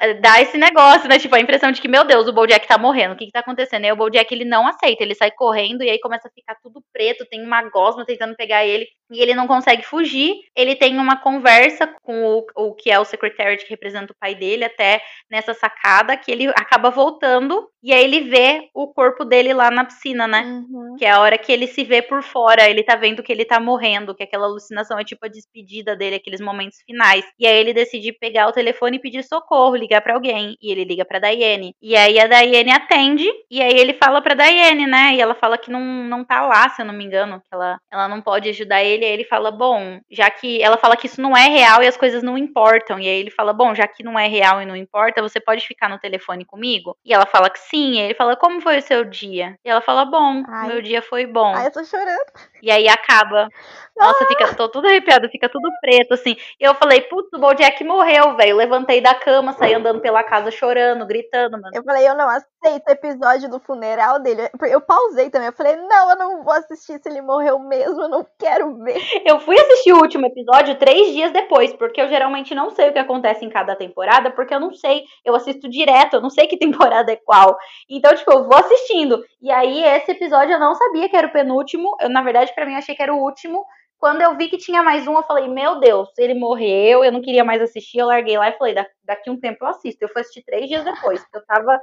Eh, 0.00 0.14
dá 0.14 0.40
esse 0.40 0.56
negócio, 0.56 1.08
né? 1.08 1.18
Tipo, 1.18 1.34
a 1.34 1.40
impressão 1.40 1.72
de 1.72 1.80
que, 1.80 1.88
meu 1.88 2.04
Deus, 2.04 2.28
o 2.28 2.32
Bojack 2.32 2.66
tá 2.68 2.78
morrendo. 2.78 3.14
O 3.14 3.16
que 3.16 3.26
que 3.26 3.32
tá 3.32 3.40
acontecendo? 3.40 3.82
E 3.82 3.86
aí 3.86 3.92
o 3.92 3.96
Bojack, 3.96 4.32
ele 4.32 4.44
não 4.44 4.66
aceita. 4.66 5.02
Ele 5.02 5.14
sai 5.14 5.30
correndo 5.32 5.82
e 5.82 5.90
aí 5.90 5.98
começa 5.98 6.28
a 6.28 6.30
ficar 6.30 6.56
tudo 6.62 6.82
preto. 6.92 7.26
Tem 7.26 7.44
uma 7.44 7.62
gosma 7.68 8.04
tentando 8.04 8.36
pegar 8.36 8.64
ele. 8.64 8.86
E 9.10 9.20
ele 9.20 9.34
não 9.34 9.46
consegue 9.46 9.82
fugir. 9.82 10.34
Ele 10.56 10.76
tem 10.76 10.96
uma 10.98 11.16
conversa 11.16 11.86
com 12.02 12.24
o, 12.24 12.46
o 12.56 12.74
que 12.74 12.90
é 12.90 12.98
o 12.98 13.04
secretário 13.04 13.58
que 13.58 13.68
representa 13.68 14.12
o 14.12 14.16
pai 14.18 14.34
dele, 14.34 14.64
até 14.64 15.02
nessa 15.30 15.52
sacada, 15.52 16.16
que 16.16 16.30
ele 16.30 16.48
acaba 16.48 16.90
voltando. 16.90 17.68
E 17.82 17.92
aí 17.92 18.04
ele 18.04 18.20
vê 18.20 18.68
o 18.72 18.86
corpo 18.88 19.24
dele 19.24 19.52
lá 19.52 19.70
na 19.70 19.84
piscina, 19.84 20.26
né? 20.26 20.42
Uhum. 20.42 20.96
Que 20.96 21.04
é 21.04 21.10
a 21.10 21.20
hora 21.20 21.36
que 21.36 21.52
ele 21.52 21.66
se 21.66 21.84
vê 21.84 22.00
por 22.00 22.22
fora. 22.22 22.68
Ele 22.68 22.82
tá 22.82 22.96
vendo 22.96 23.22
que 23.22 23.32
ele 23.32 23.44
tá 23.44 23.60
morrendo, 23.64 24.14
que 24.14 24.22
aquela 24.22 24.46
alucinação 24.46 24.98
é 24.98 25.04
tipo 25.04 25.24
a 25.24 25.28
despedida 25.28 25.96
dele, 25.96 26.16
aqueles 26.16 26.40
momentos 26.40 26.78
finais. 26.86 27.24
E 27.38 27.46
aí 27.46 27.56
ele 27.56 27.72
decide 27.72 28.12
pegar 28.12 28.46
o 28.46 28.52
telefone 28.52 28.96
e 28.96 29.00
pedir 29.00 29.24
socorro, 29.24 29.74
ligar 29.74 30.02
para 30.02 30.14
alguém. 30.14 30.56
E 30.60 30.70
ele 30.70 30.84
liga 30.84 31.04
pra 31.04 31.18
Diane. 31.18 31.74
E 31.82 31.96
aí 31.96 32.18
a 32.18 32.26
Diane 32.26 32.70
atende, 32.70 33.28
e 33.50 33.62
aí 33.62 33.72
ele 33.72 33.94
fala 33.94 34.20
pra 34.20 34.34
Diane, 34.34 34.86
né? 34.86 35.14
E 35.14 35.20
ela 35.20 35.34
fala 35.34 35.56
que 35.56 35.70
não, 35.70 35.80
não 35.80 36.24
tá 36.24 36.42
lá, 36.42 36.68
se 36.68 36.82
eu 36.82 36.86
não 36.86 36.94
me 36.94 37.04
engano, 37.04 37.40
que 37.40 37.48
ela, 37.52 37.78
ela 37.90 38.08
não 38.08 38.20
pode 38.20 38.48
ajudar 38.48 38.82
ele. 38.82 39.04
E 39.04 39.06
aí 39.06 39.12
ele 39.12 39.24
fala, 39.24 39.50
bom, 39.50 40.00
já 40.10 40.30
que. 40.30 40.62
Ela 40.62 40.76
fala 40.76 40.96
que 40.96 41.06
isso 41.06 41.20
não 41.20 41.36
é 41.36 41.48
real 41.48 41.82
e 41.82 41.86
as 41.86 41.96
coisas 41.96 42.22
não 42.22 42.36
importam. 42.36 42.98
E 42.98 43.08
aí 43.08 43.20
ele 43.20 43.30
fala, 43.30 43.52
bom, 43.52 43.74
já 43.74 43.86
que 43.86 44.02
não 44.02 44.18
é 44.18 44.26
real 44.26 44.60
e 44.60 44.66
não 44.66 44.76
importa, 44.76 45.22
você 45.22 45.40
pode 45.40 45.66
ficar 45.66 45.88
no 45.88 45.98
telefone 45.98 46.44
comigo? 46.44 46.96
E 47.04 47.12
ela 47.12 47.26
fala 47.26 47.48
que 47.48 47.58
sim. 47.58 47.94
E 47.94 48.00
ele 48.00 48.14
fala, 48.14 48.36
como 48.36 48.60
foi 48.60 48.78
o 48.78 48.82
seu 48.82 49.04
dia? 49.04 49.56
E 49.64 49.68
ela 49.68 49.80
fala, 49.80 50.04
bom, 50.04 50.42
Ai. 50.48 50.68
meu 50.68 50.82
dia 50.82 51.02
foi 51.02 51.26
bom. 51.26 51.54
Ai, 51.54 51.66
eu 51.66 51.72
tô 51.72 51.84
chorando. 51.84 52.32
E 52.62 52.70
aí 52.70 52.88
acaba 52.88 53.48
nossa, 53.96 54.26
fica, 54.26 54.54
tô 54.54 54.68
tudo 54.68 54.88
arrepiado, 54.88 55.28
fica 55.28 55.48
tudo 55.48 55.70
preto, 55.80 56.14
assim. 56.14 56.36
E 56.60 56.64
eu 56.64 56.74
falei, 56.74 57.00
putz, 57.02 57.32
o 57.32 57.38
Bojack 57.38 57.82
morreu, 57.84 58.36
velho. 58.36 58.56
Levantei 58.56 59.00
da 59.00 59.14
cama, 59.14 59.52
saí 59.52 59.72
andando 59.72 60.00
pela 60.00 60.24
casa 60.24 60.50
chorando, 60.50 61.06
gritando, 61.06 61.52
mano. 61.52 61.70
Eu 61.72 61.84
falei, 61.84 62.08
eu 62.08 62.16
não 62.16 62.28
aceito 62.64 62.88
o 62.88 62.92
episódio 62.92 63.50
do 63.50 63.60
funeral 63.60 64.18
dele. 64.20 64.48
Eu 64.62 64.80
pausei 64.80 65.28
também. 65.28 65.48
Eu 65.48 65.52
falei, 65.52 65.76
não, 65.76 66.10
eu 66.10 66.16
não 66.16 66.42
vou 66.42 66.52
assistir 66.54 66.98
se 66.98 67.08
ele 67.08 67.20
morreu 67.20 67.58
mesmo, 67.58 68.02
eu 68.02 68.08
não 68.08 68.26
quero 68.38 68.74
ver. 68.78 69.00
Eu 69.24 69.38
fui 69.40 69.56
assistir 69.58 69.92
o 69.92 70.00
último 70.00 70.26
episódio 70.26 70.78
três 70.78 71.12
dias 71.12 71.30
depois, 71.30 71.72
porque 71.74 72.00
eu 72.00 72.08
geralmente 72.08 72.54
não 72.54 72.70
sei 72.70 72.88
o 72.88 72.92
que 72.92 72.98
acontece 72.98 73.44
em 73.44 73.50
cada 73.50 73.76
temporada, 73.76 74.30
porque 74.30 74.54
eu 74.54 74.60
não 74.60 74.72
sei. 74.72 75.04
Eu 75.24 75.34
assisto 75.34 75.68
direto, 75.68 76.14
eu 76.14 76.20
não 76.22 76.30
sei 76.30 76.46
que 76.46 76.56
temporada 76.64 77.12
é 77.12 77.16
qual. 77.16 77.56
Então, 77.88 78.14
tipo, 78.14 78.32
eu 78.32 78.44
vou 78.44 78.56
assistindo. 78.56 79.22
E 79.42 79.50
aí, 79.50 79.84
esse 79.84 80.12
episódio 80.12 80.54
eu 80.54 80.60
não 80.60 80.74
sabia 80.74 81.08
que 81.08 81.16
era 81.16 81.26
o 81.26 81.32
penúltimo. 81.32 81.94
Eu, 82.00 82.08
na 82.08 82.22
verdade, 82.22 82.54
para 82.54 82.66
mim, 82.66 82.74
achei 82.74 82.94
que 82.94 83.02
era 83.02 83.14
o 83.14 83.22
último. 83.22 83.64
Quando 84.04 84.20
eu 84.20 84.36
vi 84.36 84.50
que 84.50 84.58
tinha 84.58 84.82
mais 84.82 85.08
um, 85.08 85.14
eu 85.14 85.22
falei, 85.22 85.48
meu 85.48 85.80
Deus, 85.80 86.10
ele 86.18 86.34
morreu, 86.34 87.02
eu 87.02 87.10
não 87.10 87.22
queria 87.22 87.42
mais 87.42 87.62
assistir, 87.62 88.00
eu 88.00 88.06
larguei 88.06 88.36
lá 88.36 88.50
e 88.50 88.58
falei, 88.58 88.74
daqui 89.02 89.30
um 89.30 89.40
tempo 89.40 89.64
eu 89.64 89.68
assisto. 89.68 90.02
Eu 90.02 90.10
fui 90.10 90.20
assistir 90.20 90.44
três 90.44 90.68
dias 90.68 90.84
depois, 90.84 91.22
porque 91.22 91.38
eu 91.38 91.46
tava, 91.46 91.80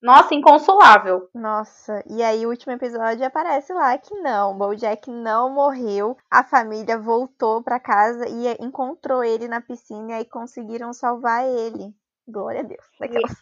nossa, 0.00 0.36
inconsolável. 0.36 1.28
Nossa, 1.34 2.00
e 2.08 2.22
aí 2.22 2.46
o 2.46 2.50
último 2.50 2.74
episódio 2.74 3.26
aparece 3.26 3.72
lá 3.72 3.98
que 3.98 4.14
não, 4.20 4.56
Bojack 4.56 5.10
não 5.10 5.52
morreu, 5.52 6.16
a 6.30 6.44
família 6.44 6.96
voltou 6.96 7.60
para 7.60 7.80
casa 7.80 8.24
e 8.28 8.56
encontrou 8.64 9.24
ele 9.24 9.48
na 9.48 9.60
piscina 9.60 10.12
e 10.12 10.14
aí 10.14 10.24
conseguiram 10.24 10.92
salvar 10.92 11.44
ele. 11.44 11.92
Glória 12.28 12.60
a 12.60 12.62
Deus. 12.62 12.86
Daquelas... 13.00 13.32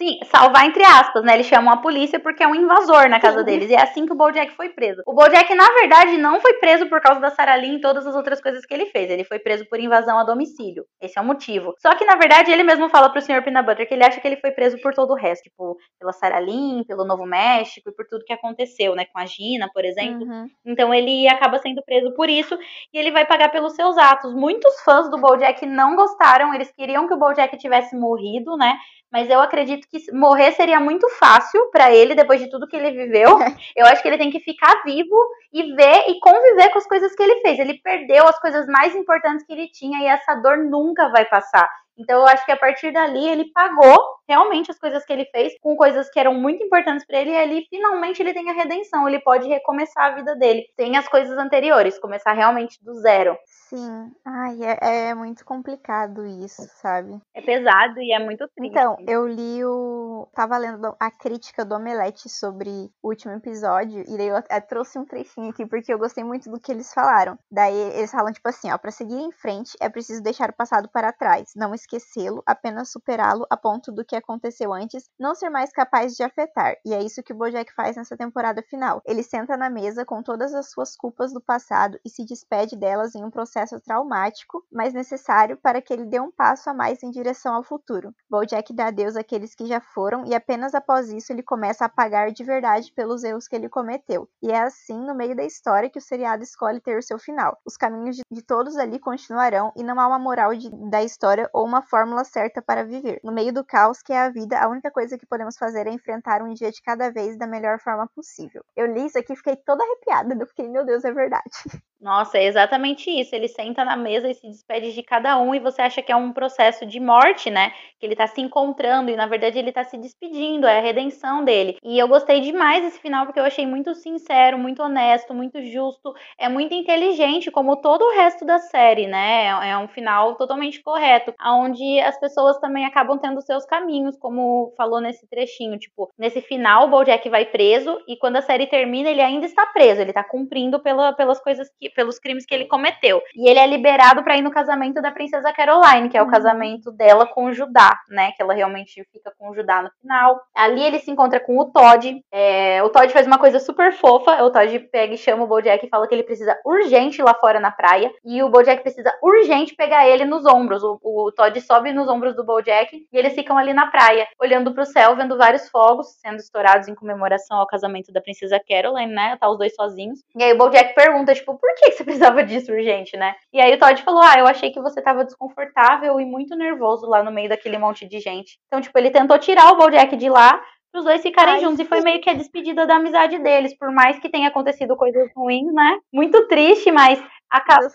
Sim, 0.00 0.20
salvar 0.26 0.64
entre 0.64 0.84
aspas, 0.84 1.24
né? 1.24 1.34
Eles 1.34 1.46
chamam 1.46 1.74
a 1.74 1.78
polícia 1.78 2.20
porque 2.20 2.44
é 2.44 2.46
um 2.46 2.54
invasor 2.54 3.08
na 3.08 3.18
casa 3.18 3.40
Sim. 3.40 3.44
deles. 3.44 3.68
E 3.68 3.74
é 3.74 3.82
assim 3.82 4.06
que 4.06 4.12
o 4.12 4.16
Bojack 4.16 4.52
foi 4.52 4.68
preso. 4.68 5.02
O 5.04 5.12
Bojack, 5.12 5.52
na 5.56 5.66
verdade, 5.72 6.16
não 6.16 6.40
foi 6.40 6.54
preso 6.54 6.86
por 6.86 7.00
causa 7.00 7.20
da 7.20 7.30
Sarah 7.30 7.56
Lynn 7.56 7.78
e 7.78 7.80
todas 7.80 8.06
as 8.06 8.14
outras 8.14 8.40
coisas 8.40 8.64
que 8.64 8.72
ele 8.72 8.86
fez. 8.86 9.10
Ele 9.10 9.24
foi 9.24 9.40
preso 9.40 9.66
por 9.68 9.80
invasão 9.80 10.16
a 10.16 10.22
domicílio. 10.22 10.84
Esse 11.02 11.18
é 11.18 11.20
o 11.20 11.24
motivo. 11.24 11.74
Só 11.78 11.96
que, 11.96 12.04
na 12.04 12.14
verdade, 12.14 12.52
ele 12.52 12.62
mesmo 12.62 12.88
fala 12.88 13.10
pro 13.10 13.20
Sr. 13.20 13.42
Peanut 13.42 13.66
Butter 13.66 13.88
que 13.88 13.94
ele 13.94 14.04
acha 14.04 14.20
que 14.20 14.28
ele 14.28 14.36
foi 14.36 14.52
preso 14.52 14.80
por 14.80 14.94
todo 14.94 15.10
o 15.10 15.16
resto. 15.16 15.42
Tipo, 15.42 15.76
pela 15.98 16.12
Sarah 16.12 16.38
Lynn, 16.38 16.84
pelo 16.84 17.04
Novo 17.04 17.26
México 17.26 17.90
e 17.90 17.92
por 17.92 18.06
tudo 18.06 18.24
que 18.24 18.32
aconteceu, 18.32 18.94
né? 18.94 19.04
Com 19.04 19.18
a 19.18 19.26
Gina, 19.26 19.68
por 19.74 19.84
exemplo. 19.84 20.24
Uhum. 20.24 20.46
Então 20.64 20.94
ele 20.94 21.26
acaba 21.26 21.58
sendo 21.58 21.82
preso 21.82 22.14
por 22.14 22.30
isso 22.30 22.56
e 22.92 22.98
ele 22.98 23.10
vai 23.10 23.26
pagar 23.26 23.50
pelos 23.50 23.74
seus 23.74 23.98
atos. 23.98 24.32
Muitos 24.32 24.80
fãs 24.82 25.10
do 25.10 25.18
Bojack 25.18 25.66
não 25.66 25.96
gostaram. 25.96 26.54
Eles 26.54 26.70
queriam 26.70 27.08
que 27.08 27.14
o 27.14 27.18
Bojack 27.18 27.56
tivesse 27.56 27.96
morrido, 27.96 28.56
né? 28.56 28.78
Mas 29.10 29.30
eu 29.30 29.40
acredito 29.40 29.88
que 29.88 29.98
morrer 30.12 30.52
seria 30.52 30.78
muito 30.80 31.08
fácil 31.10 31.70
para 31.70 31.92
ele 31.92 32.14
depois 32.14 32.40
de 32.40 32.50
tudo 32.50 32.66
que 32.68 32.76
ele 32.76 32.90
viveu. 32.90 33.38
Eu 33.74 33.86
acho 33.86 34.02
que 34.02 34.08
ele 34.08 34.18
tem 34.18 34.30
que 34.30 34.40
ficar 34.40 34.82
vivo 34.84 35.16
e 35.52 35.74
ver 35.74 36.04
e 36.08 36.18
conviver 36.20 36.70
com 36.70 36.78
as 36.78 36.86
coisas 36.86 37.14
que 37.14 37.22
ele 37.22 37.40
fez. 37.40 37.58
Ele 37.58 37.80
perdeu 37.82 38.26
as 38.26 38.38
coisas 38.40 38.66
mais 38.66 38.94
importantes 38.94 39.44
que 39.46 39.52
ele 39.52 39.68
tinha 39.68 40.00
e 40.00 40.06
essa 40.06 40.34
dor 40.36 40.58
nunca 40.58 41.08
vai 41.10 41.24
passar. 41.24 41.68
Então 41.98 42.20
eu 42.20 42.26
acho 42.26 42.44
que 42.46 42.52
a 42.52 42.56
partir 42.56 42.92
dali 42.92 43.28
ele 43.28 43.50
pagou 43.52 43.96
realmente 44.28 44.70
as 44.70 44.78
coisas 44.78 45.04
que 45.04 45.12
ele 45.12 45.24
fez 45.26 45.54
com 45.60 45.74
coisas 45.74 46.08
que 46.10 46.20
eram 46.20 46.34
muito 46.34 46.62
importantes 46.62 47.04
para 47.04 47.18
ele 47.18 47.30
e 47.30 47.36
ali 47.36 47.66
finalmente 47.68 48.22
ele 48.22 48.32
tem 48.32 48.48
a 48.48 48.52
redenção, 48.52 49.08
ele 49.08 49.18
pode 49.20 49.48
recomeçar 49.48 50.12
a 50.12 50.14
vida 50.14 50.36
dele, 50.36 50.64
sem 50.76 50.96
as 50.96 51.08
coisas 51.08 51.36
anteriores, 51.36 51.98
começar 51.98 52.34
realmente 52.34 52.78
do 52.84 52.94
zero. 52.94 53.36
Sim, 53.44 54.12
ai, 54.24 54.58
é, 54.62 55.08
é 55.08 55.14
muito 55.14 55.44
complicado 55.44 56.24
isso, 56.26 56.62
sabe? 56.80 57.18
É 57.34 57.40
pesado 57.40 58.00
e 58.00 58.12
é 58.12 58.18
muito 58.18 58.46
triste. 58.54 58.70
Então, 58.70 58.96
eu 59.06 59.26
li 59.26 59.64
o. 59.64 60.28
Tava 60.34 60.56
lendo 60.56 60.94
a 61.00 61.10
crítica 61.10 61.64
do 61.64 61.74
Omelete 61.74 62.28
sobre 62.28 62.90
o 63.02 63.08
último 63.08 63.32
episódio, 63.32 64.04
e 64.06 64.16
daí 64.16 64.28
eu 64.28 64.42
trouxe 64.68 64.98
um 64.98 65.04
trechinho 65.04 65.37
aqui, 65.48 65.66
porque 65.66 65.92
eu 65.92 65.98
gostei 65.98 66.24
muito 66.24 66.50
do 66.50 66.58
que 66.58 66.72
eles 66.72 66.92
falaram. 66.92 67.38
Daí 67.50 67.74
eles 67.74 68.10
falam, 68.10 68.32
tipo 68.32 68.48
assim, 68.48 68.70
ó, 68.70 68.78
pra 68.78 68.90
seguir 68.90 69.18
em 69.20 69.30
frente 69.30 69.76
é 69.80 69.88
preciso 69.88 70.22
deixar 70.22 70.50
o 70.50 70.54
passado 70.56 70.88
para 70.88 71.12
trás, 71.12 71.52
não 71.54 71.74
esquecê-lo, 71.74 72.42
apenas 72.46 72.90
superá-lo 72.90 73.46
a 73.50 73.56
ponto 73.56 73.92
do 73.92 74.04
que 74.04 74.16
aconteceu 74.16 74.72
antes 74.72 75.08
não 75.18 75.34
ser 75.34 75.50
mais 75.50 75.70
capaz 75.72 76.16
de 76.16 76.22
afetar. 76.22 76.76
E 76.84 76.94
é 76.94 77.02
isso 77.02 77.22
que 77.22 77.32
o 77.32 77.36
Bojack 77.36 77.72
faz 77.74 77.96
nessa 77.96 78.16
temporada 78.16 78.62
final. 78.62 79.00
Ele 79.04 79.22
senta 79.22 79.56
na 79.56 79.70
mesa 79.70 80.04
com 80.04 80.22
todas 80.22 80.54
as 80.54 80.70
suas 80.70 80.96
culpas 80.96 81.32
do 81.32 81.40
passado 81.40 81.98
e 82.04 82.10
se 82.10 82.24
despede 82.24 82.76
delas 82.76 83.14
em 83.14 83.24
um 83.24 83.30
processo 83.30 83.80
traumático, 83.80 84.64
mas 84.72 84.94
necessário 84.94 85.56
para 85.56 85.80
que 85.82 85.92
ele 85.92 86.06
dê 86.06 86.18
um 86.20 86.30
passo 86.30 86.70
a 86.70 86.74
mais 86.74 87.02
em 87.02 87.10
direção 87.10 87.54
ao 87.54 87.62
futuro. 87.62 88.14
Bojack 88.30 88.72
dá 88.72 88.86
adeus 88.88 89.16
àqueles 89.16 89.54
que 89.54 89.66
já 89.66 89.80
foram 89.80 90.24
e 90.26 90.34
apenas 90.34 90.74
após 90.74 91.10
isso 91.10 91.32
ele 91.32 91.42
começa 91.42 91.84
a 91.84 91.88
pagar 91.88 92.30
de 92.32 92.44
verdade 92.44 92.92
pelos 92.92 93.24
erros 93.24 93.46
que 93.48 93.56
ele 93.56 93.68
cometeu. 93.68 94.28
E 94.42 94.50
é 94.50 94.60
assim, 94.60 94.98
no 94.98 95.14
meio 95.14 95.27
da 95.34 95.44
história 95.44 95.90
que 95.90 95.98
o 95.98 96.02
seriado 96.02 96.42
escolhe 96.42 96.80
ter 96.80 96.98
o 96.98 97.02
seu 97.02 97.18
final. 97.18 97.58
Os 97.64 97.76
caminhos 97.76 98.16
de, 98.16 98.22
de 98.30 98.42
todos 98.42 98.76
ali 98.76 98.98
continuarão 98.98 99.72
e 99.76 99.82
não 99.82 99.98
há 100.00 100.06
uma 100.06 100.18
moral 100.18 100.54
de, 100.54 100.70
da 100.90 101.02
história 101.02 101.48
ou 101.52 101.64
uma 101.64 101.82
fórmula 101.82 102.24
certa 102.24 102.62
para 102.62 102.84
viver. 102.84 103.20
No 103.22 103.32
meio 103.32 103.52
do 103.52 103.64
caos 103.64 104.02
que 104.02 104.12
é 104.12 104.20
a 104.20 104.30
vida, 104.30 104.58
a 104.58 104.68
única 104.68 104.90
coisa 104.90 105.18
que 105.18 105.26
podemos 105.26 105.56
fazer 105.56 105.86
é 105.86 105.90
enfrentar 105.90 106.42
um 106.42 106.52
dia 106.52 106.70
de 106.70 106.82
cada 106.82 107.10
vez 107.10 107.36
da 107.36 107.46
melhor 107.46 107.78
forma 107.80 108.06
possível. 108.08 108.64
Eu 108.76 108.86
li 108.86 109.06
isso 109.06 109.18
aqui 109.18 109.32
e 109.32 109.36
fiquei 109.36 109.56
toda 109.56 109.82
arrepiada. 109.84 110.34
Eu 110.38 110.46
fiquei, 110.46 110.68
meu 110.68 110.84
Deus, 110.84 111.04
é 111.04 111.12
verdade. 111.12 111.50
Nossa, 112.00 112.38
é 112.38 112.44
exatamente 112.44 113.10
isso. 113.10 113.34
Ele 113.34 113.48
senta 113.48 113.84
na 113.84 113.96
mesa 113.96 114.30
e 114.30 114.34
se 114.34 114.46
despede 114.48 114.92
de 114.94 115.02
cada 115.02 115.36
um 115.36 115.52
e 115.52 115.58
você 115.58 115.82
acha 115.82 116.00
que 116.00 116.12
é 116.12 116.16
um 116.16 116.32
processo 116.32 116.86
de 116.86 117.00
morte, 117.00 117.50
né? 117.50 117.72
Que 117.98 118.06
ele 118.06 118.14
tá 118.14 118.24
se 118.28 118.40
encontrando 118.40 119.10
e 119.10 119.16
na 119.16 119.26
verdade 119.26 119.58
ele 119.58 119.72
tá 119.72 119.82
se 119.82 119.98
despedindo, 119.98 120.64
é 120.66 120.78
a 120.78 120.80
redenção 120.80 121.44
dele. 121.44 121.76
E 121.82 121.98
eu 121.98 122.06
gostei 122.06 122.40
demais 122.40 122.82
desse 122.84 123.00
final 123.00 123.26
porque 123.26 123.40
eu 123.40 123.44
achei 123.44 123.66
muito 123.66 123.94
sincero, 123.96 124.56
muito 124.56 124.80
honesto, 124.80 125.34
muito 125.34 125.60
justo, 125.64 126.14
é 126.38 126.48
muito 126.48 126.72
inteligente, 126.72 127.50
como 127.50 127.74
todo 127.76 128.02
o 128.02 128.14
resto 128.14 128.44
da 128.44 128.58
série, 128.60 129.08
né? 129.08 129.46
É 129.68 129.76
um 129.76 129.88
final 129.88 130.36
totalmente 130.36 130.80
correto, 130.80 131.34
onde 131.44 131.98
as 132.00 132.18
pessoas 132.20 132.58
também 132.60 132.84
acabam 132.86 133.18
tendo 133.18 133.42
seus 133.42 133.64
caminhos, 133.66 134.16
como 134.16 134.72
falou 134.76 135.00
nesse 135.00 135.26
trechinho, 135.28 135.76
tipo, 135.76 136.08
nesse 136.16 136.40
final 136.42 136.86
o 136.86 136.90
BoJack 136.90 137.28
vai 137.28 137.44
preso 137.44 137.98
e 138.06 138.16
quando 138.16 138.36
a 138.36 138.42
série 138.42 138.68
termina 138.68 139.10
ele 139.10 139.20
ainda 139.20 139.46
está 139.46 139.66
preso, 139.66 140.00
ele 140.00 140.12
tá 140.12 140.22
cumprindo 140.22 140.78
pela, 140.80 141.12
pelas 141.12 141.40
coisas 141.40 141.68
que 141.80 141.87
pelos 141.94 142.18
crimes 142.18 142.44
que 142.44 142.54
ele 142.54 142.66
cometeu. 142.66 143.22
E 143.34 143.48
ele 143.48 143.58
é 143.58 143.66
liberado 143.66 144.22
para 144.22 144.36
ir 144.36 144.42
no 144.42 144.50
casamento 144.50 145.00
da 145.00 145.10
princesa 145.10 145.52
Caroline, 145.52 146.08
que 146.08 146.16
é 146.16 146.22
o 146.22 146.24
uhum. 146.24 146.30
casamento 146.30 146.92
dela 146.92 147.26
com 147.26 147.46
o 147.46 147.52
Judá, 147.52 147.98
né? 148.08 148.32
Que 148.32 148.42
ela 148.42 148.54
realmente 148.54 149.04
fica 149.12 149.32
com 149.38 149.50
o 149.50 149.54
Judá 149.54 149.82
no 149.82 149.90
final. 150.00 150.40
Ali 150.54 150.82
ele 150.82 150.98
se 150.98 151.10
encontra 151.10 151.40
com 151.40 151.58
o 151.58 151.66
Todd. 151.66 152.20
É, 152.32 152.82
o 152.82 152.88
Todd 152.88 153.12
faz 153.12 153.26
uma 153.26 153.38
coisa 153.38 153.58
super 153.58 153.92
fofa. 153.92 154.42
O 154.42 154.50
Todd 154.50 154.78
pega 154.90 155.14
e 155.14 155.18
chama 155.18 155.44
o 155.44 155.46
Bojack 155.46 155.84
e 155.84 155.88
fala 155.88 156.06
que 156.06 156.14
ele 156.14 156.22
precisa 156.22 156.58
urgente 156.64 157.20
ir 157.20 157.24
lá 157.24 157.34
fora 157.34 157.60
na 157.60 157.70
praia. 157.70 158.12
E 158.24 158.42
o 158.42 158.48
Bojack 158.48 158.82
precisa 158.82 159.12
urgente 159.22 159.74
pegar 159.74 160.06
ele 160.08 160.24
nos 160.24 160.46
ombros. 160.46 160.82
O, 160.82 160.98
o 161.02 161.32
Todd 161.32 161.60
sobe 161.60 161.92
nos 161.92 162.08
ombros 162.08 162.34
do 162.34 162.44
Bojack 162.44 163.06
e 163.12 163.18
eles 163.18 163.34
ficam 163.34 163.56
ali 163.56 163.72
na 163.72 163.86
praia, 163.86 164.26
olhando 164.40 164.74
pro 164.74 164.84
céu, 164.84 165.16
vendo 165.16 165.36
vários 165.36 165.68
fogos 165.68 166.08
sendo 166.20 166.36
estourados 166.36 166.88
em 166.88 166.94
comemoração 166.94 167.58
ao 167.58 167.66
casamento 167.66 168.12
da 168.12 168.20
princesa 168.20 168.60
Caroline, 168.66 169.12
né? 169.12 169.36
Tá 169.40 169.48
os 169.48 169.58
dois 169.58 169.74
sozinhos. 169.74 170.20
E 170.36 170.42
aí 170.42 170.52
o 170.52 170.58
Bojack 170.58 170.94
pergunta, 170.94 171.34
tipo, 171.34 171.56
por 171.58 171.74
que 171.78 171.92
você 171.92 172.04
precisava 172.04 172.42
disso 172.42 172.72
urgente, 172.72 173.16
né? 173.16 173.34
E 173.52 173.60
aí 173.60 173.74
o 173.74 173.78
Todd 173.78 174.02
falou: 174.02 174.22
Ah, 174.22 174.38
eu 174.38 174.46
achei 174.46 174.70
que 174.70 174.80
você 174.80 175.00
tava 175.00 175.24
desconfortável 175.24 176.20
e 176.20 176.24
muito 176.24 176.56
nervoso 176.56 177.06
lá 177.06 177.22
no 177.22 177.32
meio 177.32 177.48
daquele 177.48 177.78
monte 177.78 178.06
de 178.08 178.20
gente. 178.20 178.58
Então, 178.66 178.80
tipo, 178.80 178.98
ele 178.98 179.10
tentou 179.10 179.38
tirar 179.38 179.72
o 179.72 179.76
Bojack 179.76 180.16
de 180.16 180.28
lá 180.28 180.60
os 180.94 181.04
dois 181.04 181.22
ficarem 181.22 181.54
Ai, 181.54 181.60
juntos. 181.60 181.80
E 181.80 181.84
foi 181.84 182.00
meio 182.00 182.20
que 182.20 182.30
a 182.30 182.34
despedida 182.34 182.86
da 182.86 182.96
amizade 182.96 183.38
deles, 183.38 183.76
por 183.76 183.92
mais 183.92 184.18
que 184.18 184.28
tenha 184.28 184.48
acontecido 184.48 184.96
coisas 184.96 185.30
ruins, 185.36 185.72
né? 185.72 185.98
Muito 186.12 186.46
triste, 186.48 186.90
mas 186.90 187.22
Acab... 187.50 187.86